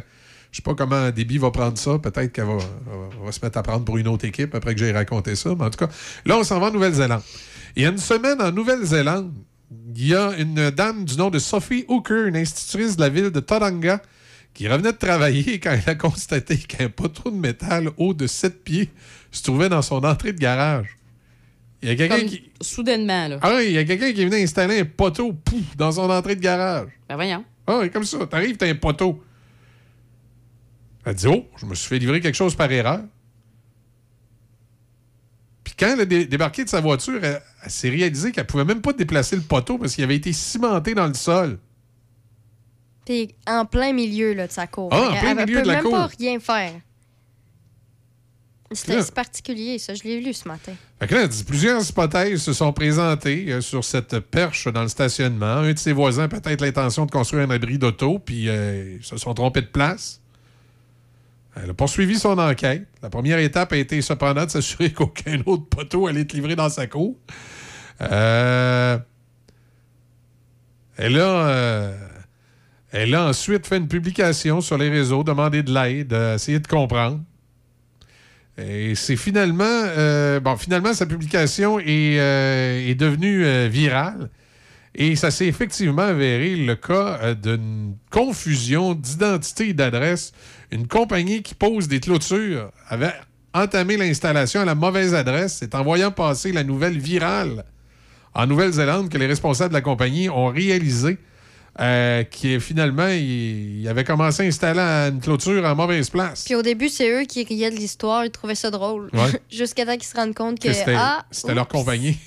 je 0.51 0.57
sais 0.57 0.63
pas 0.63 0.75
comment 0.75 1.11
Déby 1.11 1.39
va 1.39 1.53
prendre 1.53 1.79
ça. 1.79 1.99
Peut-être 1.99 2.33
qu'elle 2.33 2.47
va, 2.47 2.57
va 3.25 3.31
se 3.31 3.39
mettre 3.41 3.59
à 3.59 3.63
prendre 3.63 3.85
pour 3.85 3.99
une 3.99 4.09
autre 4.09 4.25
équipe 4.25 4.55
après 4.55 4.75
que 4.75 4.81
j'ai 4.81 4.91
raconté 4.91 5.37
ça. 5.37 5.51
Mais 5.57 5.65
en 5.65 5.71
tout 5.71 5.85
cas, 5.85 5.93
là, 6.27 6.39
on 6.39 6.43
s'en 6.43 6.59
va 6.59 6.67
en 6.67 6.73
Nouvelle-Zélande. 6.73 7.23
Il 7.77 7.85
y 7.85 7.87
a 7.87 7.91
une 7.91 7.99
semaine 7.99 8.43
en 8.43 8.51
Nouvelle-Zélande, 8.51 9.33
il 9.95 10.09
y 10.09 10.15
a 10.17 10.33
une 10.37 10.71
dame 10.71 11.05
du 11.05 11.17
nom 11.17 11.31
de 11.31 11.39
Sophie 11.39 11.85
Hooker, 11.87 12.27
une 12.27 12.37
institutrice 12.37 12.97
de 12.97 13.01
la 13.03 13.09
ville 13.09 13.31
de 13.31 13.39
Todanga, 13.39 14.03
qui 14.55 14.69
revenait 14.69 14.93
de 14.93 14.99
travailler 14.99 15.59
quand 15.61 15.71
elle 15.73 15.91
a 15.91 15.95
constaté 15.95 16.57
qu'un 16.59 16.89
poteau 16.89 17.31
de 17.31 17.37
métal 17.37 17.91
haut 17.97 18.15
de 18.15 18.27
7 18.27 18.63
pieds 18.65 18.91
se 19.31 19.43
trouvait 19.43 19.69
dans 19.69 19.83
son 19.83 20.03
entrée 20.05 20.33
de 20.33 20.39
garage. 20.39 20.97
Il 21.83 21.89
y 21.89 21.93
a 21.93 21.97
quelqu'un 21.97 22.27
qui. 22.27 22.51
soudainement, 22.61 23.29
là. 23.29 23.39
Ah 23.41 23.55
oui, 23.57 23.67
il 23.69 23.73
y 23.73 23.79
a 23.79 23.85
quelqu'un 23.85 24.13
qui 24.13 24.21
est 24.21 24.27
venu 24.27 24.43
installer 24.43 24.81
un 24.81 24.85
poteau 24.85 25.33
pouf, 25.33 25.77
dans 25.77 25.93
son 25.93 26.11
entrée 26.11 26.37
de 26.37 26.41
garage. 26.43 26.89
Ben 27.09 27.15
voyons. 27.15 27.45
Ah 27.67 27.79
oui, 27.79 27.91
comme 27.91 28.05
ça. 28.05 28.27
T'arrives, 28.27 28.57
t'as 28.57 28.69
un 28.69 28.75
poteau. 28.75 29.23
Elle 31.07 31.15
dit 31.15 31.27
Oh, 31.29 31.47
je 31.57 31.65
me 31.65 31.75
suis 31.75 31.89
fait 31.89 31.99
livrer 31.99 32.21
quelque 32.21 32.35
chose 32.35 32.55
par 32.55 32.71
erreur. 32.71 33.01
Puis 35.65 35.75
quand 35.79 35.93
elle 35.95 36.01
a 36.01 36.05
dé- 36.05 36.27
débarqué 36.27 36.65
de 36.65 36.69
sa 36.69 36.81
voiture, 36.81 37.21
elle, 37.25 37.41
elle 37.65 37.71
s'est 37.71 37.89
réalisée 37.91 38.33
qu'elle 38.33 38.47
pouvait 38.47 38.65
même 38.65 38.81
pas 38.83 38.93
déplacer 38.93 39.37
le 39.37 39.43
poteau 39.43 39.79
parce 39.79 39.95
qu'il 39.95 40.05
avait 40.05 40.17
été 40.17 40.33
cimenté 40.33 40.95
dans 40.95 41.07
le 41.07 41.15
sol. 41.15 41.59
T'es 43.05 43.35
en 43.47 43.65
plein 43.65 43.93
milieu 43.93 44.35
là, 44.35 44.47
de 44.47 44.53
sa 44.53 44.67
cour. 44.67 44.89
Ah, 44.93 44.97
en 45.01 45.13
Elle- 45.15 45.21
plein 45.21 45.31
elle 45.31 45.37
milieu 45.47 45.57
peut 45.59 45.63
de 45.63 45.67
la 45.69 45.75
même 45.75 45.85
cour. 45.85 45.93
pas 45.93 46.07
rien 46.19 46.39
faire. 46.41 46.73
C'était 48.73 48.97
Là. 48.97 49.03
c'est 49.03 49.15
particulier, 49.15 49.79
ça. 49.81 49.95
Je 49.95 50.05
l'ai 50.05 50.21
lu 50.21 50.33
ce 50.33 50.47
matin. 50.47 50.73
Fait 51.01 51.09
que 51.09 51.15
là, 51.17 51.27
plusieurs 51.45 51.85
hypothèses 51.89 52.41
se 52.41 52.53
sont 52.53 52.73
présentées 52.73 53.47
euh, 53.51 53.61
sur 53.61 53.83
cette 53.85 54.21
perche 54.21 54.69
dans 54.69 54.83
le 54.83 54.89
stationnement. 54.89 55.45
Un 55.57 55.73
de 55.73 55.79
ses 55.79 55.93
voisins 55.93 56.25
a 56.25 56.29
peut-être 56.29 56.61
l'intention 56.61 57.05
de 57.05 57.11
construire 57.11 57.49
un 57.49 57.51
abri 57.51 57.79
d'auto, 57.79 58.21
puis 58.21 58.49
euh, 58.49 58.99
ils 59.01 59.05
se 59.05 59.17
sont 59.17 59.35
trompés 59.35 59.63
de 59.63 59.67
place. 59.67 60.21
Elle 61.57 61.71
a 61.71 61.75
poursuivi 61.75 62.17
son 62.17 62.39
enquête. 62.39 62.87
La 63.03 63.11
première 63.11 63.41
étape 63.41 63.73
a 63.73 63.77
été 63.77 64.01
cependant 64.03 64.45
de 64.45 64.51
s'assurer 64.51 64.93
qu'aucun 64.93 65.43
autre 65.47 65.65
poteau 65.67 66.07
allait 66.07 66.21
être 66.21 66.33
livré 66.33 66.55
dans 66.55 66.69
sa 66.69 66.87
cour. 66.87 67.17
Euh, 68.03 68.99
a, 70.97 71.03
euh, 71.03 71.97
elle 72.93 73.15
a 73.15 73.29
ensuite 73.29 73.67
fait 73.67 73.77
une 73.77 73.89
publication 73.89 74.61
sur 74.61 74.77
les 74.77 74.89
réseaux, 74.89 75.23
demandé 75.23 75.63
de 75.63 75.73
l'aide, 75.73 76.13
euh, 76.13 76.35
essayé 76.35 76.59
de 76.59 76.67
comprendre. 76.67 77.21
Et 78.59 78.95
c'est 78.95 79.17
finalement, 79.17 79.65
euh, 79.65 80.41
bon, 80.41 80.57
finalement, 80.57 80.93
sa 80.93 81.07
publication 81.07 81.79
est, 81.79 82.19
euh, 82.19 82.95
devenue 82.95 83.69
virale. 83.69 84.29
Et 84.95 85.15
ça 85.15 85.31
s'est 85.31 85.47
effectivement 85.47 86.03
avéré 86.03 86.57
le 86.57 86.75
cas 86.75 87.35
d'une 87.35 87.95
confusion 88.11 88.95
d'identité 88.95 89.69
et 89.69 89.73
d'adresse. 89.73 90.33
Une 90.73 90.89
compagnie 90.89 91.43
qui 91.43 91.55
pose 91.55 91.87
des 91.87 92.01
clôtures 92.01 92.73
avait 92.89 93.15
entamé 93.55 93.97
l'installation 93.97 94.61
à 94.61 94.65
la 94.65 94.75
mauvaise 94.75 95.15
adresse. 95.15 95.59
C'est 95.61 95.77
en 95.77 95.85
voyant 95.85 96.11
passer 96.11 96.51
la 96.51 96.65
nouvelle 96.65 96.99
virale 96.99 97.65
en 98.35 98.47
Nouvelle-Zélande 98.47 99.09
que 99.09 99.17
les 99.17 99.27
responsables 99.27 99.71
de 99.71 99.75
la 99.75 99.81
compagnie 99.81 100.29
ont 100.29 100.49
réalisé 100.49 101.19
euh, 101.81 102.25
que 102.25 102.59
finalement, 102.59 103.09
il, 103.09 103.81
il 103.81 103.89
avait 103.89 104.05
commencé 104.05 104.43
à 104.43 104.47
installer 104.47 104.81
une 105.13 105.21
clôture 105.21 105.65
en 105.65 105.75
mauvaise 105.75 106.11
place. 106.11 106.45
Puis 106.45 106.55
au 106.55 106.63
début, 106.63 106.89
c'est 106.89 107.11
eux 107.11 107.25
qui 107.25 107.43
riaient 107.45 107.71
de 107.71 107.77
l'histoire, 107.77 108.25
ils 108.25 108.31
trouvaient 108.31 108.55
ça 108.55 108.71
drôle. 108.71 109.09
Ouais. 109.13 109.41
Jusqu'à 109.51 109.87
temps 109.87 109.95
qu'ils 109.95 110.05
se 110.05 110.15
rendent 110.17 110.35
compte 110.35 110.59
que. 110.61 110.69
que 110.69 110.75
c'était 110.75 110.95
ah, 110.97 111.25
c'était 111.31 111.55
leur 111.55 111.69
compagnie. 111.69 112.19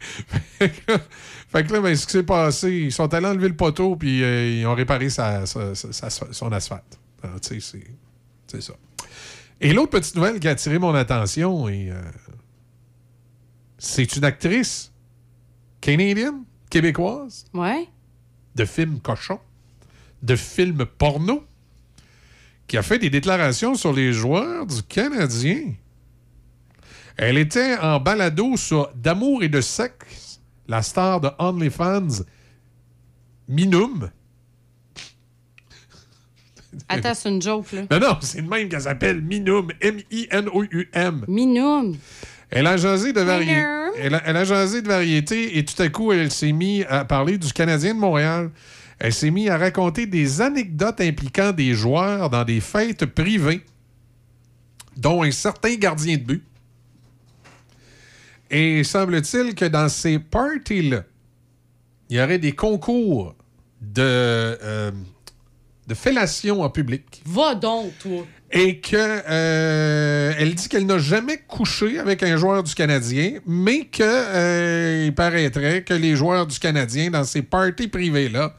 fait 0.58 0.70
que 0.70 1.72
là- 1.72 1.80
ben, 1.80 1.94
ce 1.96 2.06
qui 2.06 2.12
s'est 2.12 2.22
passé, 2.22 2.72
ils 2.72 2.92
sont 2.92 3.12
allés 3.14 3.26
enlever 3.26 3.48
le 3.48 3.56
poteau 3.56 3.96
puis 3.96 4.22
euh, 4.22 4.58
ils 4.60 4.66
ont 4.66 4.74
réparé 4.74 5.10
sa- 5.10 5.46
sa- 5.46 5.74
sa- 5.74 5.92
sa- 6.10 6.32
son 6.32 6.52
asphalte. 6.52 6.98
Alors, 7.22 7.40
tu 7.40 7.60
sais, 7.60 7.78
c'est- 7.78 7.90
c'est 8.48 8.62
ça. 8.62 8.74
Et 9.60 9.72
l'autre 9.72 9.90
petite 9.90 10.14
nouvelle 10.16 10.40
qui 10.40 10.48
a 10.48 10.52
attiré 10.52 10.78
mon 10.78 10.92
attention, 10.94 11.68
et, 11.68 11.88
euh, 11.90 11.94
c'est 13.78 14.16
une 14.16 14.24
actrice 14.24 14.92
canadienne, 15.80 16.44
québécoise, 16.70 17.44
Ouais. 17.54 17.86
De 18.54 18.64
films 18.64 19.00
cochons, 19.00 19.40
de 20.22 20.36
films 20.36 20.84
porno, 20.98 21.44
qui 22.66 22.76
a 22.76 22.82
fait 22.82 22.98
des 22.98 23.10
déclarations 23.10 23.74
sur 23.74 23.92
les 23.92 24.12
joueurs 24.12 24.66
du 24.66 24.82
Canadien. 24.82 25.74
Elle 27.16 27.38
était 27.38 27.76
en 27.78 28.00
balado 28.00 28.56
sur 28.56 28.90
D'amour 28.94 29.42
et 29.42 29.48
de 29.48 29.60
sexe, 29.60 30.40
la 30.68 30.82
star 30.82 31.20
de 31.20 31.28
OnlyFans, 31.38 32.24
Minum. 33.48 34.10
Attends, 36.88 37.14
c'est 37.14 37.28
une 37.28 37.42
joke, 37.42 37.72
là. 37.72 37.82
Non, 37.90 38.00
non, 38.00 38.18
c'est 38.22 38.40
le 38.40 38.48
même 38.48 38.68
qu'elle 38.68 38.80
s'appelle 38.80 39.20
Minum, 39.20 39.70
M-I-N-O-U-M. 39.80 41.24
Minum. 41.28 41.96
Elle 42.52 42.66
a 42.66 42.76
jasé 42.76 43.12
de 43.14 43.20
variété. 43.20 43.64
Elle 43.98 44.14
a, 44.14 44.22
elle 44.26 44.36
a 44.36 44.44
jasé 44.44 44.82
de 44.82 44.88
variété 44.88 45.58
et 45.58 45.64
tout 45.64 45.80
à 45.82 45.88
coup, 45.88 46.12
elle 46.12 46.30
s'est 46.30 46.52
mise 46.52 46.84
à 46.88 47.04
parler 47.04 47.38
du 47.38 47.50
Canadien 47.52 47.94
de 47.94 47.98
Montréal. 47.98 48.50
Elle 48.98 49.12
s'est 49.12 49.30
mise 49.30 49.48
à 49.48 49.56
raconter 49.56 50.06
des 50.06 50.40
anecdotes 50.40 51.00
impliquant 51.00 51.52
des 51.52 51.74
joueurs 51.74 52.28
dans 52.28 52.44
des 52.44 52.60
fêtes 52.60 53.06
privées, 53.06 53.64
dont 54.96 55.22
un 55.22 55.30
certain 55.30 55.74
gardien 55.74 56.18
de 56.18 56.22
but. 56.22 56.44
Et 58.50 58.84
semble-t-il 58.84 59.54
que 59.54 59.64
dans 59.64 59.88
ces 59.88 60.18
parties-là, 60.18 61.04
il 62.10 62.18
y 62.18 62.20
aurait 62.20 62.38
des 62.38 62.52
concours 62.52 63.34
de, 63.80 64.02
euh, 64.02 64.90
de 65.86 65.94
fellation 65.94 66.60
en 66.60 66.68
public. 66.68 67.22
Va 67.24 67.54
donc, 67.54 67.98
toi. 67.98 68.26
Et 68.54 68.80
que 68.80 68.96
euh, 68.96 70.34
elle 70.38 70.54
dit 70.54 70.68
qu'elle 70.68 70.84
n'a 70.84 70.98
jamais 70.98 71.38
couché 71.38 71.98
avec 71.98 72.22
un 72.22 72.36
joueur 72.36 72.62
du 72.62 72.74
Canadien, 72.74 73.38
mais 73.46 73.86
que 73.86 74.02
euh, 74.02 75.04
il 75.06 75.14
paraîtrait 75.14 75.82
que 75.82 75.94
les 75.94 76.16
joueurs 76.16 76.46
du 76.46 76.58
Canadien, 76.58 77.10
dans 77.10 77.24
ces 77.24 77.40
parties 77.40 77.88
privées-là, 77.88 78.54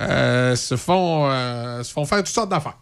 euh, 0.00 0.54
se, 0.54 0.76
font, 0.76 1.28
se 1.82 1.92
font 1.92 2.04
faire 2.04 2.18
toutes 2.18 2.28
sortes 2.28 2.50
d'affaires. 2.50 2.78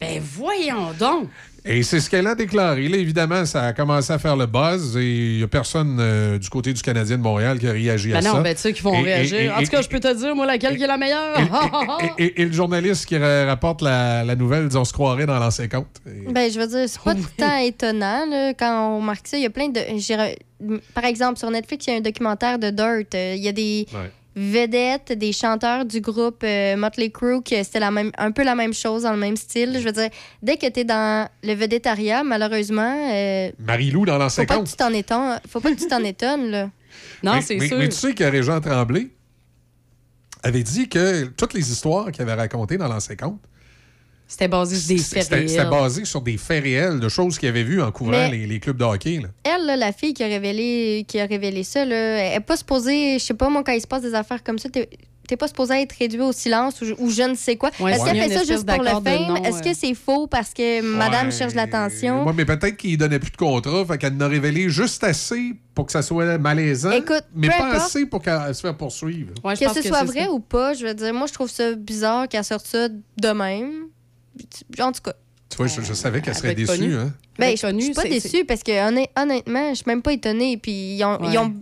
Ben 0.00 0.20
voyons 0.22 0.92
donc. 0.98 1.28
Et 1.64 1.82
c'est 1.82 2.00
ce 2.00 2.08
qu'elle 2.08 2.26
a 2.26 2.34
déclaré. 2.34 2.88
Là, 2.88 2.96
évidemment, 2.96 3.44
ça 3.44 3.64
a 3.64 3.72
commencé 3.72 4.12
à 4.12 4.18
faire 4.18 4.36
le 4.36 4.46
buzz 4.46 4.96
et 4.96 5.02
il 5.32 5.36
n'y 5.38 5.42
a 5.42 5.48
personne 5.48 5.98
euh, 6.00 6.38
du 6.38 6.48
côté 6.48 6.72
du 6.72 6.80
Canadien 6.80 7.18
de 7.18 7.22
Montréal 7.22 7.58
qui 7.58 7.66
a 7.68 7.72
réagi 7.72 8.12
à 8.12 8.16
Ben 8.16 8.22
ça. 8.22 8.32
non, 8.34 8.40
ben 8.40 8.54
tu 8.54 8.60
sais 8.62 8.72
qu'ils 8.72 8.82
vont 8.82 8.94
Et- 8.94 9.02
réagir. 9.02 9.38
et- 9.38 9.44
et- 9.44 9.50
en 9.50 9.58
tout 9.60 9.66
cas, 9.70 9.82
je 9.82 9.88
peux 9.88 10.00
te 10.00 10.14
dire, 10.14 10.34
moi, 10.34 10.46
laquelle 10.46 10.76
qui 10.76 10.82
est 10.82 10.86
la 10.86 10.96
meilleure. 10.96 11.36
et, 12.18 12.22
et- 12.24 12.40
et 12.42 12.44
le 12.46 12.52
journaliste 12.52 13.04
qui 13.06 13.16
ra- 13.18 13.44
rapporte 13.46 13.82
la, 13.82 14.24
la 14.24 14.36
nouvelle, 14.36 14.68
on 14.74 14.84
se 14.84 14.92
croirait 14.92 15.26
dans 15.26 15.38
compte. 15.68 15.86
Et- 16.06 16.32
Ben, 16.32 16.50
je 16.50 16.58
veux 16.58 16.66
dire, 16.66 16.88
c'est 16.88 17.00
pas 17.02 17.14
tout 17.14 17.20
le 17.36 17.42
temps 17.44 17.58
étonnant 17.58 18.24
là, 18.30 18.54
quand 18.54 18.92
on 18.94 18.98
remarque 19.00 19.28
ça. 19.28 19.36
Il 19.36 19.42
y 19.42 19.46
a 19.46 19.50
plein 19.50 19.68
de. 19.68 19.80
Par 20.94 21.04
exemple, 21.04 21.38
sur 21.38 21.50
Netflix, 21.50 21.86
il 21.86 21.90
y 21.90 21.92
a 21.94 21.96
un 21.96 22.00
documentaire 22.00 22.58
de 22.58 22.70
Dirt. 22.70 23.14
Euh, 23.14 23.34
Il 23.36 23.42
y 23.42 23.48
a 23.48 23.52
des 23.52 23.86
Ouais. 23.92 24.10
Vedettes, 24.36 25.12
des 25.12 25.32
chanteurs 25.32 25.84
du 25.84 26.00
groupe 26.00 26.42
euh, 26.44 26.76
Motley 26.76 27.10
Crue, 27.10 27.42
que 27.42 27.62
c'était 27.62 27.80
la 27.80 27.90
même, 27.90 28.12
un 28.16 28.30
peu 28.30 28.42
la 28.44 28.54
même 28.54 28.72
chose, 28.72 29.02
dans 29.02 29.12
le 29.12 29.18
même 29.18 29.36
style. 29.36 29.74
Je 29.78 29.84
veux 29.84 29.92
dire, 29.92 30.10
dès 30.42 30.56
que 30.56 30.66
tu 30.70 30.80
es 30.80 30.84
dans 30.84 31.28
le 31.42 31.52
vedettariat, 31.54 32.22
malheureusement, 32.22 33.10
euh, 33.12 33.50
Marie-Lou 33.58 34.06
dans 34.06 34.18
l'ancien 34.18 34.44
faut 34.44 34.48
pas 34.48 34.54
que 34.54 34.58
compte. 34.60 34.68
tu 34.70 34.76
t'en 34.76 34.92
étonnes. 34.92 35.40
Faut 35.48 35.60
pas 35.60 35.72
que 35.72 35.78
tu 35.80 35.88
t'en 35.88 36.04
étonnes, 36.04 36.50
là. 36.50 36.70
mais, 37.22 37.40
mais- 37.58 37.68
mais 37.78 37.88
tu 37.88 37.96
sais 37.96 38.14
que 38.14 38.24
Régent 38.24 38.60
Tremblay 38.60 39.08
avait 40.42 40.62
dit 40.62 40.88
que 40.88 41.24
toutes 41.26 41.52
les 41.54 41.70
histoires 41.70 42.10
qu'il 42.10 42.22
avait 42.22 42.34
racontées 42.34 42.78
dans 42.78 42.88
l'ancien 42.88 43.16
compte, 43.16 43.40
C'était 44.30 44.46
basé 44.48 44.76
sur 44.76 44.88
des 44.88 44.98
faits 44.98 45.22
c'était 45.24 45.48
c'était 45.48 45.60
réels. 45.62 45.70
basé 45.70 46.04
sur 46.04 46.20
des 46.22 46.36
faits 46.36 46.62
réels, 46.62 47.00
de 47.00 47.08
choses 47.08 47.36
qu'il 47.36 47.48
avait 47.48 47.64
vues 47.64 47.82
en 47.82 47.90
couvrant 47.90 48.28
les, 48.28 48.46
les 48.46 48.60
clubs 48.60 48.76
de 48.76 48.84
hockey. 48.84 49.20
là. 49.20 49.28
Elle, 49.42 49.66
là, 49.66 49.76
la 49.76 49.90
fille 49.92 50.14
qui 50.14 50.22
a 50.22 50.26
révélé, 50.28 51.04
qui 51.08 51.18
a 51.18 51.26
révélé 51.26 51.64
ça, 51.64 51.84
là, 51.84 51.96
elle 51.96 52.34
n'est 52.34 52.40
pas 52.40 52.56
supposée, 52.56 53.18
je 53.18 53.24
sais 53.24 53.34
pas, 53.34 53.48
moi, 53.50 53.64
quand 53.64 53.72
il 53.72 53.80
se 53.80 53.88
passe 53.88 54.02
des 54.02 54.14
affaires 54.14 54.44
comme 54.44 54.58
ça, 54.60 54.68
t'es 54.70 55.36
pas 55.36 55.46
supposé 55.48 55.74
être 55.82 55.92
réduit 55.98 56.20
au 56.20 56.32
silence 56.32 56.80
ou, 56.80 56.84
je- 56.86 56.94
ou 56.98 57.08
je 57.10 57.22
ne 57.22 57.34
sais 57.34 57.54
quoi. 57.56 57.70
Ouais, 57.80 57.92
Est-ce 57.92 58.04
qu'elle 58.04 58.20
fait 58.20 58.34
ça 58.38 58.44
juste 58.44 58.66
pour 58.66 58.82
le 58.82 58.88
fame? 58.90 59.36
Est-ce 59.44 59.62
que 59.62 59.74
c'est 59.74 59.94
faux 59.94 60.26
parce 60.28 60.52
que 60.54 60.80
madame 60.80 61.26
Ouais. 61.26 61.32
cherche 61.32 61.54
l'attention? 61.54 62.24
Ouais, 62.24 62.32
mais 62.36 62.44
peut-être 62.44 62.76
qu'il 62.76 62.98
donnait 62.98 63.18
plus 63.20 63.30
de 63.32 63.36
contrat, 63.36 63.84
fait 63.84 63.98
qu'elle 63.98 64.14
en 64.14 64.20
a 64.22 64.28
révélé 64.28 64.68
juste 64.70 65.02
assez 65.04 65.54
pour 65.74 65.86
que 65.86 65.92
ça 65.92 66.02
soit 66.02 66.36
malaisant, 66.38 66.90
Écoute, 66.92 67.24
mais 67.34 67.48
pas 67.48 67.64
importe. 67.66 67.74
assez 67.76 68.06
pour 68.06 68.22
qu'elle 68.22 68.54
se 68.54 68.60
fasse 68.60 68.76
poursuivre. 68.76 69.32
Que 69.42 69.56
ce 69.56 69.74
que 69.80 69.82
soit 69.86 70.02
vrai 70.04 70.24
ça. 70.24 70.30
ou 70.32 70.40
pas, 70.40 70.74
je 70.74 70.84
veux 70.86 70.94
dire, 70.94 71.14
moi, 71.14 71.26
je 71.28 71.32
trouve 71.32 71.50
ça 71.50 71.74
bizarre 71.74 72.26
qu'elle 72.28 72.44
sorte 72.44 72.66
ça 72.66 72.88
de 72.88 73.28
même. 73.28 73.70
En 74.80 74.92
tout 74.92 75.02
cas. 75.02 75.14
Tu 75.48 75.56
vois, 75.56 75.66
je, 75.66 75.80
je 75.80 75.92
savais 75.94 76.20
qu'elle 76.20 76.30
Elle 76.34 76.36
serait 76.38 76.54
déçue. 76.54 76.94
Hein? 76.94 77.12
Ben, 77.38 77.50
être 77.50 77.60
je 77.68 77.74
je 77.78 77.84
suis 77.86 77.92
pas 77.94 78.04
déçue 78.04 78.44
parce 78.44 78.62
que 78.62 78.70
honn- 78.72 79.06
honnêtement, 79.16 79.70
je 79.70 79.74
suis 79.76 79.84
même 79.86 80.02
pas 80.02 80.12
étonnée. 80.12 80.56
Puis 80.56 80.96
ils 80.96 81.04
ont, 81.04 81.20
Ouais. 81.20 81.28
ils 81.32 81.38
ont- 81.38 81.54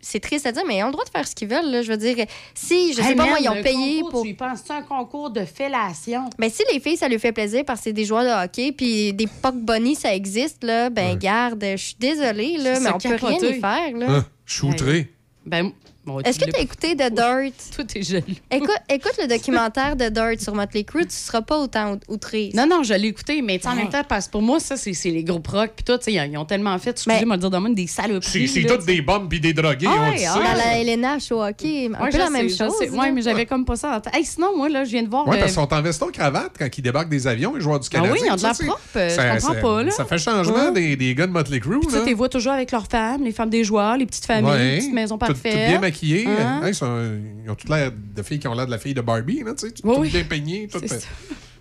c'est 0.00 0.20
triste 0.20 0.46
à 0.46 0.52
dire, 0.52 0.62
mais 0.66 0.78
ils 0.78 0.82
ont 0.82 0.86
le 0.86 0.92
droit 0.92 1.04
de 1.04 1.10
faire 1.10 1.26
ce 1.26 1.34
qu'ils 1.34 1.48
veulent. 1.48 1.70
là. 1.70 1.82
Je 1.82 1.90
veux 1.90 1.96
dire, 1.96 2.16
si, 2.54 2.92
je 2.92 3.00
sais 3.02 3.10
Hey, 3.10 3.14
pas 3.16 3.22
man, 3.24 3.30
moi, 3.30 3.38
ils 3.40 3.48
ont 3.48 3.62
payé 3.62 3.96
concours, 4.00 4.10
pour. 4.10 4.22
Tu 4.22 4.28
y 4.30 4.34
penses, 4.34 4.60
c'est 4.64 4.72
un 4.72 4.82
concours 4.82 5.30
de 5.30 5.44
fellation? 5.44 6.28
Ben, 6.38 6.50
si 6.50 6.62
les 6.72 6.78
filles, 6.80 6.96
ça 6.96 7.08
lui 7.08 7.18
fait 7.18 7.32
plaisir 7.32 7.64
parce 7.64 7.80
que 7.80 7.84
c'est 7.84 7.92
des 7.92 8.04
joueurs 8.04 8.24
de 8.24 8.44
hockey, 8.44 8.70
puis 8.72 9.12
des 9.12 9.26
puck 9.26 9.54
bunnies, 9.56 9.94
ça 9.96 10.14
existe, 10.14 10.62
là, 10.62 10.88
ben, 10.90 11.16
garde, 11.18 11.64
je 11.64 11.76
suis 11.76 11.96
désolée, 11.98 12.58
là, 12.58 12.78
mais 12.80 12.90
on 12.92 12.98
peut 12.98 13.16
rien 13.26 13.38
y 13.38 13.60
faire, 13.60 13.96
là. 13.96 14.06
Hein? 14.08 14.26
Je 14.44 14.54
suis 14.54 14.66
outré. 14.66 15.12
Ben, 15.46 15.72
bon, 16.04 16.20
Est-ce 16.20 16.38
que 16.38 16.44
tu 16.50 16.56
as 16.56 16.60
écouté 16.60 16.96
The 16.96 17.12
Dirt? 17.12 17.52
Tout 17.76 17.86
est 17.98 18.02
jaloux. 18.02 18.24
Écoute, 18.50 18.70
écoute 18.88 19.12
le 19.20 19.26
documentaire 19.28 19.96
de 19.96 20.08
Dirt 20.08 20.40
sur 20.40 20.54
Motley 20.54 20.84
Crue, 20.84 21.06
tu 21.06 21.14
seras 21.14 21.42
pas 21.42 21.58
autant 21.58 21.92
out- 21.94 22.02
outré. 22.08 22.50
Non, 22.54 22.66
non, 22.66 22.82
je 22.82 22.94
l'ai 22.94 23.08
écouté, 23.08 23.42
mais 23.42 23.60
en 23.66 23.74
même 23.74 23.88
temps, 23.88 24.02
parce 24.08 24.26
que 24.26 24.32
pour 24.32 24.42
moi, 24.42 24.60
ça, 24.60 24.76
c'est 24.76 24.92
les 25.10 25.24
groupes 25.24 25.46
rock. 25.48 25.70
Puis 25.76 25.84
tout, 25.84 25.98
ils 26.08 26.36
ont 26.36 26.44
tellement 26.44 26.78
fait, 26.78 26.90
excusez-moi 26.90 27.36
de 27.36 27.40
dire 27.42 27.50
de 27.50 27.58
même, 27.58 27.74
des 27.74 27.86
C'est 27.86 28.02
saloperies. 28.02 28.48
c'est 28.48 28.62
toutes 28.64 28.84
des 28.86 29.00
bombes 29.02 29.28
puis 29.28 29.40
des 29.40 29.52
drogués, 29.52 29.86
Ah 29.88 29.94
on 29.98 30.02
ouais, 30.04 30.12
le 30.12 30.18
sait. 30.18 30.26
ah 30.28 30.34
Dans 30.38 30.58
la 30.58 30.78
Elena 30.78 31.18
show 31.18 31.42
hockey, 31.42 31.88
un 31.94 32.00
Ouais, 32.02 32.10
peu 32.10 32.16
je 32.16 32.18
la 32.18 32.30
même 32.30 32.48
sais, 32.48 32.64
chose. 32.64 32.74
Ouais, 32.92 33.10
mais 33.10 33.22
j'avais 33.22 33.46
comme 33.46 33.64
pas 33.64 33.76
ça 33.76 33.96
en 33.96 34.00
tête. 34.00 34.14
Hey, 34.14 34.24
sinon, 34.24 34.56
moi, 34.56 34.68
là, 34.68 34.84
je 34.84 34.90
viens 34.90 35.02
de 35.02 35.08
voir. 35.08 35.26
Oui, 35.26 35.36
euh, 35.36 35.40
parce 35.40 35.52
qu'ils 35.52 35.60
sont 35.62 35.72
en 35.74 35.82
veston-cravate 35.82 36.52
quand 36.58 36.68
ils 36.76 36.82
débarquent 36.82 37.08
des 37.08 37.26
avions, 37.26 37.54
les 37.54 37.60
joueurs 37.60 37.80
du 37.80 37.88
Ah 37.92 37.96
Canadien. 37.96 38.12
oui, 38.14 38.20
ils 38.26 38.32
ont 38.32 38.36
de 38.36 38.42
la 38.42 38.54
propre, 38.54 38.80
je 38.94 39.40
comprends 39.46 39.60
pas, 39.60 39.82
là. 39.82 39.90
Ça 39.90 40.04
fait 40.04 40.18
changement 40.18 40.70
des, 40.70 40.96
des 40.96 41.14
gars 41.14 41.26
de 41.26 41.32
Motley 41.32 41.60
Crue. 41.60 41.80
Là. 41.92 42.00
tu 42.00 42.06
les 42.06 42.14
vois 42.14 42.28
toujours 42.28 42.52
avec 42.52 42.70
leurs 42.72 42.86
femmes, 42.86 43.22
les 43.24 43.32
femmes 43.32 43.50
des 43.50 43.64
joueurs, 43.64 43.96
les 43.96 44.06
petites 44.06 44.26
familles, 44.26 44.58
les 44.72 44.76
petites 44.78 44.92
maisons 44.94 45.18
parfaites. 45.18 45.80
Toutes 45.92 46.02
maquillées. 46.02 46.26
Hein? 46.26 46.60
Hein, 46.62 46.68
ils, 46.68 46.74
sont- 46.74 47.20
ils 47.44 47.50
ont 47.50 47.54
toutes 47.54 47.70
l'air 47.70 47.92
de 47.92 48.22
filles 48.22 48.38
qui 48.38 48.48
ont 48.48 48.54
l'air 48.54 48.66
de 48.66 48.70
la 48.70 48.78
fille 48.78 48.94
de 48.94 49.00
Barbie, 49.00 49.42
là, 49.44 49.52
tu 49.54 49.66
sais. 49.66 49.72
Toutes 49.72 49.84
Oui, 49.84 49.96
oui. 50.00 50.10
bien 50.10 50.24
peignées. 50.24 50.68
toutes- 50.72 50.86
C'est 50.88 51.00
ça. 51.00 51.06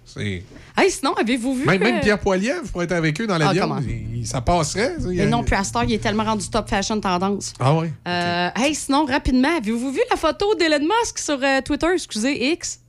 c'est- 0.06 0.44
Hey, 0.78 0.90
sinon, 0.90 1.14
avez-vous 1.14 1.56
vu. 1.56 1.66
Même, 1.66 1.82
même 1.82 2.00
Pierre 2.02 2.20
Poilievre 2.20 2.64
pourrait 2.72 2.86
être 2.86 2.92
avec 2.94 3.20
eux 3.22 3.28
dans 3.28 3.40
Ah, 3.40 3.54
comment? 3.58 3.80
Il- 3.80 4.26
ça 4.26 4.42
passerait. 4.42 4.96
ça, 5.00 5.12
il 5.12 5.22
a- 5.22 5.26
non, 5.28 5.44
puis 5.44 5.56
heure, 5.56 5.84
il 5.84 5.94
est 5.94 6.00
tellement 6.00 6.24
rendu 6.24 6.50
top 6.50 6.70
fashion 6.70 7.00
tendance. 7.00 7.54
Ah 7.60 7.76
ouais. 7.76 7.92
Euh, 8.08 8.50
Hey, 8.56 8.74
sinon, 8.76 9.06
rapidement, 9.06 9.56
avez-vous 9.58 9.92
vu 9.92 10.00
la 10.10 10.16
photo 10.18 10.54
d'Elon 10.56 10.80
Musk 10.86 11.18
sur 11.20 11.40
euh, 11.42 11.62
Twitter, 11.62 11.88
excusez, 11.94 12.52
X? 12.54 12.80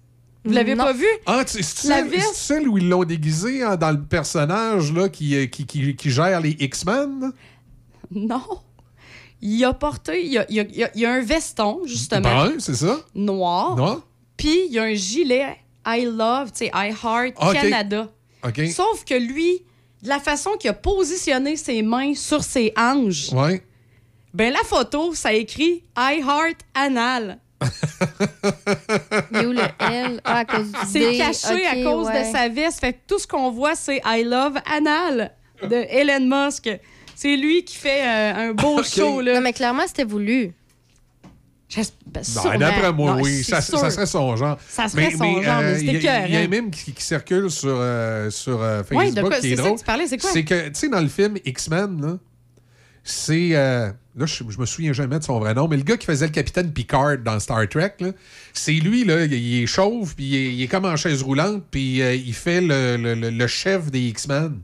Vous 0.45 0.53
l'avez 0.53 0.75
Non. 0.75 0.85
pas 0.85 0.93
vu? 0.93 1.07
Ah, 1.27 1.45
tu- 1.45 1.63
c'est 1.63 1.87
La 1.89 1.97
celle, 1.97 2.09
veste. 2.09 2.31
c'est 2.35 2.55
celle 2.55 2.69
où 2.69 2.77
ils 2.77 2.89
l'ont 2.89 3.05
déguisé 3.05 3.63
hein, 3.63 3.77
dans 3.77 3.93
le 3.93 4.01
personnage 4.03 4.93
là, 4.93 5.09
qui, 5.09 5.37
euh, 5.37 5.47
qui, 5.47 5.67
qui, 5.67 5.95
qui 5.95 6.11
gère 6.11 6.41
les 6.41 6.57
X-Men? 6.59 7.33
Non. 8.11 8.43
Il 9.43 9.65
a 9.65 9.75
porté, 9.75 10.25
il 10.25 10.33
y 10.33 10.39
a, 10.39 10.47
il 10.49 10.61
a- 10.61 10.63
il 10.63 10.77
y 10.77 10.85
a- 10.85 10.91
il 10.95 11.01
y 11.01 11.05
a 11.07 11.13
un 11.13 11.21
veston, 11.21 11.81
justement, 11.85 12.33
Brun, 12.33 12.53
c'est 12.59 12.75
ça? 12.77 13.01
noir. 13.15 13.77
Non? 13.77 14.03
Puis 14.37 14.67
il 14.69 14.73
y 14.73 14.79
a 14.79 14.85
un 14.85 14.95
gilet 14.95 15.57
I 15.87 16.05
Love, 16.05 16.53
tu 16.53 16.59
sais, 16.67 16.71
I 16.73 16.93
Heart. 17.03 17.35
Canada. 17.53 18.09
OK. 18.45 18.61
Sauf 18.73 19.05
que 19.05 19.15
lui, 19.15 19.63
de 20.03 20.09
la 20.09 20.21
façon 20.21 20.51
qu'il 20.59 20.71
a 20.71 20.75
positionné 20.75 21.57
ses 21.57 21.83
mains 21.83 22.15
sur 22.15 22.43
ses 22.45 22.73
hanches, 22.77 23.33
Ouais. 23.33 23.65
ben 24.33 24.53
la 24.53 24.61
photo, 24.65 25.13
ça 25.15 25.33
écrit 25.33 25.83
I 25.97 26.21
Heart 26.21 26.59
Anal. 26.75 27.39
Est 29.35 29.47
où 29.47 29.53
le 29.53 29.63
L? 29.79 30.21
Ah, 30.25 30.39
à 30.39 30.45
cause 30.45 30.71
du 30.73 30.79
C'est 30.89 31.17
caché 31.17 31.67
à 31.67 31.75
cause 31.77 32.07
ouais. 32.09 32.27
de 32.29 32.33
sa 32.33 32.49
veste. 32.49 32.81
Fait 32.81 32.93
que 32.95 32.99
tout 33.07 33.19
ce 33.19 33.27
qu'on 33.27 33.51
voit, 33.51 33.75
c'est 33.75 34.01
I 34.05 34.25
Love 34.25 34.57
Anal 34.67 35.33
de 35.63 35.77
Elon 35.89 36.27
Musk. 36.47 36.69
C'est 37.23 37.37
lui 37.37 37.65
qui 37.65 37.77
fait 37.77 38.03
euh, 38.05 38.51
un 38.51 38.53
beau 38.53 38.83
show, 38.83 39.21
là. 39.21 39.35
Non, 39.35 39.41
mais 39.41 39.53
clairement, 39.53 39.87
c'était 39.87 40.03
voulu. 40.05 40.53
J'esp- 41.71 41.93
ben, 42.05 42.21
Ben. 42.45 42.59
D'après 42.59 42.93
moi, 42.93 43.15
Non, 43.17 43.23
oui. 43.23 43.43
c'est 43.45 43.53
Ça, 43.53 43.61
ça 43.63 43.91
serait 43.91 44.07
son 44.07 44.37
genre. 44.37 44.59
Ça 44.69 44.89
serait 44.89 45.11
son 45.13 45.41
genre, 45.41 45.61
mais 45.63 45.65
euh, 45.69 45.79
c'était 45.79 45.93
il 45.95 46.03
y 46.03 46.09
a- 46.09 46.27
Il 46.27 46.33
y 46.35 46.37
a 46.37 46.43
écœurant. 46.43 46.59
un 46.59 46.63
mime 46.63 46.71
qui, 46.71 46.93
qui 46.93 47.03
circule 47.05 47.51
sur, 47.51 47.69
euh, 47.79 48.29
sur 48.29 48.61
euh, 48.61 48.83
Facebook 48.83 48.99
Ouais, 48.99 49.11
de 49.13 49.21
quoi- 49.23 49.39
qui 49.41 49.47
est, 49.47 49.51
c'est 49.51 49.57
ça 49.57 49.63
drôle. 49.63 49.75
que 49.75 49.79
tu 49.81 49.85
parlais, 49.87 50.07
c'est 50.09 50.19
quoi? 50.19 50.31
C'est 50.33 50.45
que, 50.45 50.65
tu 50.69 50.75
sais, 50.75 50.89
dans 50.89 51.01
le 51.01 51.09
film 51.09 51.37
X-Men, 51.45 52.03
là, 52.03 52.19
c'est. 53.05 53.51
euh, 53.53 53.91
là, 54.17 54.27
je, 54.27 54.43
je 54.49 54.59
me 54.59 54.67
souviens 54.67 54.93
jamais 54.93 55.19
de 55.19 55.25
son 55.25 55.39
vrai 55.39 55.55
nom, 55.55 55.67
mais 55.69 55.77
le 55.79 55.83
gars 55.85 55.97
qui 55.97 56.07
faisait 56.07 56.27
le 56.27 56.33
capitaine 56.33 56.73
Picard 56.73 57.19
dans 57.25 57.39
Star 57.41 57.67
Trek, 57.69 57.95
là, 58.01 58.09
c'est 58.53 58.73
lui, 58.73 59.05
là, 59.05 59.25
il, 59.25 59.33
il 59.33 59.63
est 59.63 59.67
chauve, 59.67 60.15
puis 60.15 60.25
il 60.27 60.35
est, 60.37 60.53
il 60.55 60.63
est 60.63 60.69
comme 60.69 60.85
en 60.85 60.97
chaise 60.97 61.23
roulante, 61.23 61.63
puis 61.71 62.03
euh, 62.03 62.15
il 62.15 62.35
fait 62.35 62.61
le, 62.61 62.97
le- 62.99 63.15
le- 63.15 63.31
le 63.31 63.47
chef 63.47 63.91
des 63.91 64.01
X-Men. 64.09 64.59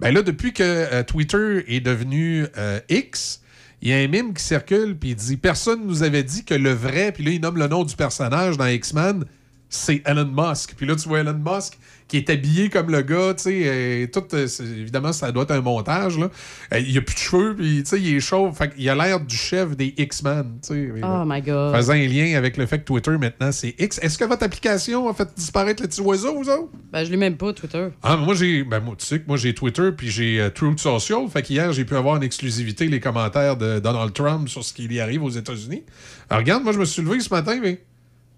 Ben 0.00 0.12
là, 0.12 0.22
depuis 0.22 0.52
que 0.52 0.62
euh, 0.62 1.02
Twitter 1.02 1.64
est 1.68 1.80
devenu 1.80 2.46
euh, 2.58 2.80
X, 2.88 3.40
il 3.80 3.88
y 3.88 3.92
a 3.92 3.96
un 3.96 4.08
mime 4.08 4.34
qui 4.34 4.42
circule, 4.42 4.96
puis 4.96 5.10
il 5.10 5.16
dit 5.16 5.36
Personne 5.36 5.86
nous 5.86 6.02
avait 6.02 6.22
dit 6.22 6.44
que 6.44 6.54
le 6.54 6.72
vrai, 6.72 7.12
puis 7.12 7.24
là, 7.24 7.30
il 7.30 7.40
nomme 7.40 7.58
le 7.58 7.66
nom 7.68 7.84
du 7.84 7.96
personnage 7.96 8.56
dans 8.56 8.66
X-Men, 8.66 9.24
c'est 9.68 10.02
Elon 10.04 10.30
Musk. 10.32 10.74
Puis 10.76 10.86
là, 10.86 10.96
tu 10.96 11.08
vois 11.08 11.20
Elon 11.20 11.40
Musk 11.44 11.78
qui 12.08 12.18
est 12.18 12.30
habillé 12.30 12.68
comme 12.68 12.90
le 12.90 13.02
gars, 13.02 13.34
tu 13.34 13.44
sais, 13.44 13.62
euh, 13.64 14.06
tout, 14.06 14.22
euh, 14.34 14.46
évidemment, 14.60 15.12
ça 15.12 15.32
doit 15.32 15.42
être 15.42 15.52
un 15.52 15.60
montage, 15.60 16.18
là. 16.18 16.30
Euh, 16.72 16.78
il 16.78 16.96
a 16.96 17.00
plus 17.00 17.14
de 17.14 17.18
cheveux, 17.18 17.56
puis 17.56 17.82
tu 17.82 17.90
sais, 17.90 18.00
il 18.00 18.16
est 18.16 18.20
chauve. 18.20 18.56
Fait 18.56 18.72
qu'il 18.72 18.88
a 18.88 18.94
l'air 18.94 19.20
du 19.20 19.36
chef 19.36 19.76
des 19.76 19.92
X-Men, 19.96 20.58
tu 20.62 20.68
sais. 20.68 21.00
Oh 21.02 21.24
my 21.26 21.42
God. 21.42 21.74
Faisant 21.74 21.94
un 21.94 22.06
lien 22.06 22.36
avec 22.36 22.56
le 22.56 22.66
fait 22.66 22.78
que 22.78 22.84
Twitter, 22.84 23.18
maintenant, 23.18 23.50
c'est 23.50 23.74
X. 23.78 23.98
Est-ce 23.98 24.18
que 24.18 24.24
votre 24.24 24.44
application 24.44 25.08
a 25.08 25.14
fait 25.14 25.28
disparaître 25.36 25.82
le 25.82 25.88
petit 25.88 26.00
oiseau, 26.00 26.34
vous 26.36 26.48
autres? 26.48 26.70
Ben, 26.92 27.04
je 27.04 27.10
l'ai 27.10 27.16
même 27.16 27.36
pas, 27.36 27.52
Twitter. 27.52 27.88
Ah, 28.02 28.16
mais 28.16 28.24
moi, 28.24 28.34
j'ai. 28.34 28.62
Ben, 28.62 28.80
moi, 28.80 28.94
tu 28.96 29.04
sais 29.04 29.18
que 29.18 29.26
moi, 29.26 29.36
j'ai 29.36 29.54
Twitter 29.54 29.90
puis 29.96 30.08
j'ai 30.08 30.40
euh, 30.40 30.50
Truth 30.50 30.78
Social. 30.78 31.28
Fait 31.28 31.42
qu'hier, 31.42 31.72
j'ai 31.72 31.84
pu 31.84 31.96
avoir 31.96 32.18
en 32.18 32.20
exclusivité 32.20 32.86
les 32.86 33.00
commentaires 33.00 33.56
de 33.56 33.80
Donald 33.80 34.12
Trump 34.12 34.48
sur 34.48 34.64
ce 34.64 34.72
qui 34.72 34.86
lui 34.86 35.00
arrive 35.00 35.24
aux 35.24 35.30
États-Unis. 35.30 35.82
Alors, 36.30 36.40
regarde, 36.40 36.62
moi, 36.62 36.72
je 36.72 36.78
me 36.78 36.84
suis 36.84 37.02
levé 37.02 37.18
ce 37.20 37.34
matin, 37.34 37.58
mais. 37.60 37.82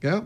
Regarde. 0.03 0.25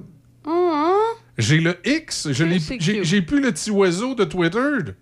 J'ai 1.39 1.61
le 1.61 1.77
X. 1.87 2.31
Je 2.33 2.45
l'ai- 2.45 2.61
c'est 2.61 2.79
J'ai 2.81 3.23
plus 3.23 3.41
le 3.41 3.53
petit 3.53 3.71
oiseau 3.71 4.15
de 4.15 4.25
Twitter. 4.25 4.93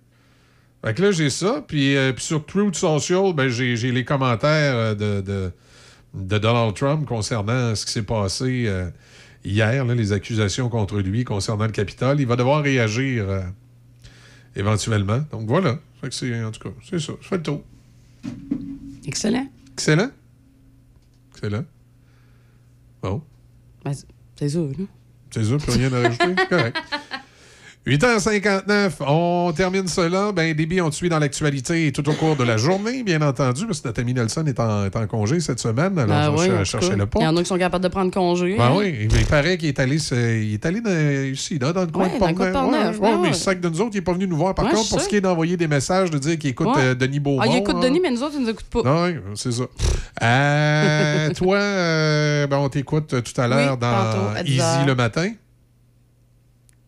Fait 0.83 0.93
que 0.95 1.01
là, 1.01 1.11
j'ai 1.11 1.29
ça. 1.29 1.63
Puis, 1.67 1.95
euh, 1.95 2.11
puis 2.13 2.23
sur 2.23 2.45
Truth 2.45 2.75
Social, 2.75 3.33
ben, 3.33 3.49
j'ai 3.49 3.75
j'ai 3.75 3.91
les 3.91 4.03
commentaires 4.05 4.75
euh, 4.75 4.95
de, 4.95 5.21
de, 5.21 5.51
de 6.13 6.37
Donald 6.37 6.73
Trump 6.75 7.05
concernant 7.05 7.75
ce 7.75 7.85
qui 7.85 7.91
s'est 7.91 8.01
passé 8.03 8.63
euh, 8.67 8.89
hier, 9.45 9.85
là, 9.85 9.93
les 9.93 10.11
accusations 10.13 10.69
contre 10.69 10.99
lui 10.99 11.23
concernant 11.23 11.65
le 11.65 11.71
Capitole. 11.71 12.19
Il 12.19 12.25
va 12.27 12.35
devoir 12.35 12.63
réagir. 12.63 13.29
euh, 13.29 13.41
éventuellement. 14.55 15.19
Donc 15.31 15.47
voilà. 15.47 15.79
Fait 16.01 16.09
que 16.09 16.15
c'est, 16.15 16.43
en 16.43 16.51
tout 16.51 16.59
cas, 16.69 16.75
c'est 16.89 16.99
ça. 16.99 17.13
Je 17.21 17.27
fais 17.27 17.37
le 17.37 17.43
tour. 17.43 17.63
Excellent. 19.05 19.47
Excellent. 19.73 20.09
Excellent. 21.33 21.65
Bon. 23.01 23.21
Ben, 23.85 23.93
c'est- 23.93 24.07
c'est 24.37 24.49
ça, 24.49 24.59
là. 24.59 24.85
C'est 25.33 25.43
ça, 25.45 25.57
plus 25.57 25.71
rien 25.71 25.93
à 25.93 26.01
rajouter? 26.01 26.35
Correct. 26.49 26.77
8h59, 27.87 28.91
on 29.07 29.51
termine 29.55 29.87
cela. 29.87 30.31
Ben, 30.31 30.53
Déby, 30.53 30.81
on 30.81 30.91
te 30.91 30.95
suit 30.95 31.09
dans 31.09 31.17
l'actualité 31.17 31.91
tout 31.91 32.07
au 32.09 32.13
cours 32.13 32.35
de 32.35 32.43
la 32.43 32.55
journée, 32.57 33.01
bien 33.01 33.19
entendu, 33.23 33.65
parce 33.65 33.81
que 33.81 33.99
ami 33.99 34.13
Nelson 34.13 34.45
est 34.45 34.59
en, 34.59 34.85
est 34.85 34.95
en 34.95 35.07
congé 35.07 35.39
cette 35.39 35.59
semaine. 35.59 35.97
Alors, 35.97 36.35
Ben 36.35 36.63
je 36.63 36.77
oui, 36.77 36.87
cas. 36.89 36.95
le 36.95 37.05
pont. 37.07 37.19
Il 37.21 37.23
y 37.23 37.27
en 37.27 37.35
a 37.35 37.39
qui 37.41 37.47
sont 37.47 37.57
capables 37.57 37.83
de 37.83 37.89
prendre 37.89 38.11
congé. 38.11 38.55
Ben 38.55 38.65
hein? 38.65 38.73
oui, 38.75 38.95
il, 39.09 39.17
il 39.19 39.25
paraît 39.25 39.57
qu'il 39.57 39.69
est 39.69 39.79
allé, 39.79 39.97
il 39.97 40.53
est 40.53 40.65
allé 40.67 40.81
dans, 40.81 41.25
ici, 41.33 41.57
là, 41.57 41.73
dans 41.73 41.81
le 41.81 41.87
coin 41.87 42.03
Ouais, 42.03 42.09
de 42.09 42.13
le 42.45 42.51
Portneuf. 42.51 42.99
Ouais, 42.99 43.09
ouais, 43.13 43.17
mais 43.19 43.27
il 43.29 43.33
se 43.35 43.41
sac 43.41 43.59
de 43.59 43.67
nous 43.69 43.81
autres, 43.81 43.91
il 43.93 43.97
n'est 43.97 44.01
pas 44.03 44.13
venu 44.13 44.27
nous 44.27 44.37
voir. 44.37 44.53
Par 44.53 44.65
Ouais, 44.65 44.71
contre, 44.73 44.87
pour 44.89 45.01
ce 45.01 45.09
qui 45.09 45.15
est 45.15 45.21
d'envoyer 45.21 45.57
des 45.57 45.67
messages, 45.67 46.11
de 46.11 46.19
dire 46.19 46.37
qu'il 46.37 46.51
écoute 46.51 46.67
Ouais. 46.67 46.81
euh, 46.83 46.93
Denis 46.95 47.19
Beaumont. 47.19 47.39
Ah, 47.41 47.47
il 47.47 47.55
écoute 47.57 47.77
hein. 47.77 47.81
Denis, 47.81 47.99
mais 47.99 48.11
nous 48.11 48.21
autres, 48.21 48.35
ils 48.37 48.43
nous 48.43 48.49
écoutent 48.49 48.65
pas. 48.69 48.81
Ah 48.85 49.05
oui, 49.07 49.15
c'est 49.33 49.51
ça. 49.53 49.63
Euh, 50.21 51.29
toi, 51.35 51.57
euh, 51.57 52.45
ben, 52.45 52.57
on 52.57 52.69
t'écoute 52.69 53.11
euh, 53.15 53.21
tout 53.21 53.41
à 53.41 53.47
l'heure 53.47 53.73
Oui, 53.73 53.79
dans 53.79 53.91
tantôt, 53.91 54.37
à 54.37 54.43
10 54.43 54.51
Easy 54.53 54.85
le 54.85 54.93
matin. 54.93 55.31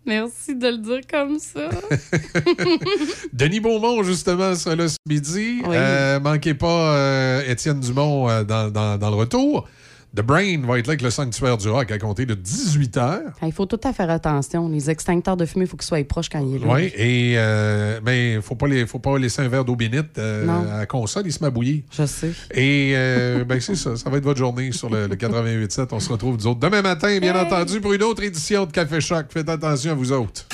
Merci 0.05 0.55
de 0.55 0.67
le 0.67 0.77
dire 0.79 0.99
comme 1.09 1.39
ça. 1.39 1.69
Denis 3.33 3.59
Beaumont, 3.59 4.03
justement, 4.03 4.53
sera 4.55 4.75
là 4.75 4.87
ce 4.87 4.97
midi. 5.07 5.61
Oui. 5.65 5.75
Euh, 5.75 6.19
manquez 6.19 6.53
pas 6.53 6.95
euh, 6.95 7.41
Étienne 7.47 7.79
Dumont 7.79 8.29
euh, 8.29 8.43
dans, 8.43 8.69
dans- 8.69 8.97
dans 8.97 9.09
le 9.09 9.15
retour. 9.15 9.67
The 10.15 10.21
Brain 10.21 10.61
va 10.67 10.77
être 10.77 10.85
là 10.85 10.91
avec 10.91 11.01
le 11.01 11.09
Sanctuaire 11.09 11.57
du 11.57 11.67
Rock 11.69 11.89
à 11.91 11.97
compter 11.97 12.27
de 12.27 12.35
18 12.35 12.97
h. 12.97 13.21
Ah, 13.41 13.47
Il 13.47 13.51
faut 13.51 13.65
tout 13.65 13.79
à 13.83 13.93
faire 13.93 14.11
attention. 14.11 14.69
Les 14.69 14.91
extincteurs 14.91 15.35
de 15.35 15.45
fumée, 15.45 15.65
il 15.65 15.67
faut 15.67 15.75
qu'ils 15.75 15.87
soient 15.87 16.03
proches 16.03 16.29
quand 16.29 16.39
il 16.39 16.55
est 16.57 16.59
là. 16.59 16.67
Oui, 16.71 16.91
et 16.95 17.33
euh, 17.37 17.99
mais 18.05 18.39
faut 18.41 18.53
pas 18.53 18.67
les, 18.67 18.85
faut 18.85 18.99
pas 18.99 19.17
laisser 19.17 19.41
un 19.41 19.47
verre 19.47 19.65
d'eau 19.65 19.75
bénite 19.75 20.19
euh, 20.19 20.45
Non. 20.45 20.71
à 20.71 20.77
la 20.79 20.85
console, 20.85 21.23
il 21.25 21.33
se 21.33 21.43
bouillir. 21.49 21.81
Je 21.91 22.05
sais. 22.05 22.31
Et 22.53 22.93
euh, 22.95 23.43
ben 23.43 23.59
c'est 23.59 23.75
ça, 23.75 23.95
ça 23.95 24.07
va 24.11 24.17
être 24.17 24.23
votre 24.23 24.37
journée 24.37 24.71
sur 24.71 24.89
le, 24.89 25.07
le 25.07 25.15
88.7. 25.15 25.87
On 25.91 25.99
se 25.99 26.09
retrouve 26.09 26.37
nous 26.37 26.45
autres 26.47 26.59
demain 26.59 26.83
matin, 26.83 27.17
bien 27.19 27.35
entendu, 27.35 27.81
pour 27.81 27.93
une 27.93 28.03
autre 28.03 28.21
édition 28.21 28.65
de 28.67 28.71
Café 28.71 29.01
Choc. 29.01 29.25
Faites 29.29 29.49
attention 29.49 29.91
à 29.91 29.95
vous 29.95 30.11
autres. 30.11 30.45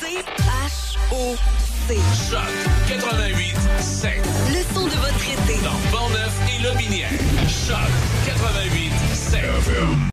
C-H-O-C. 0.00 1.96
Choc 2.30 2.67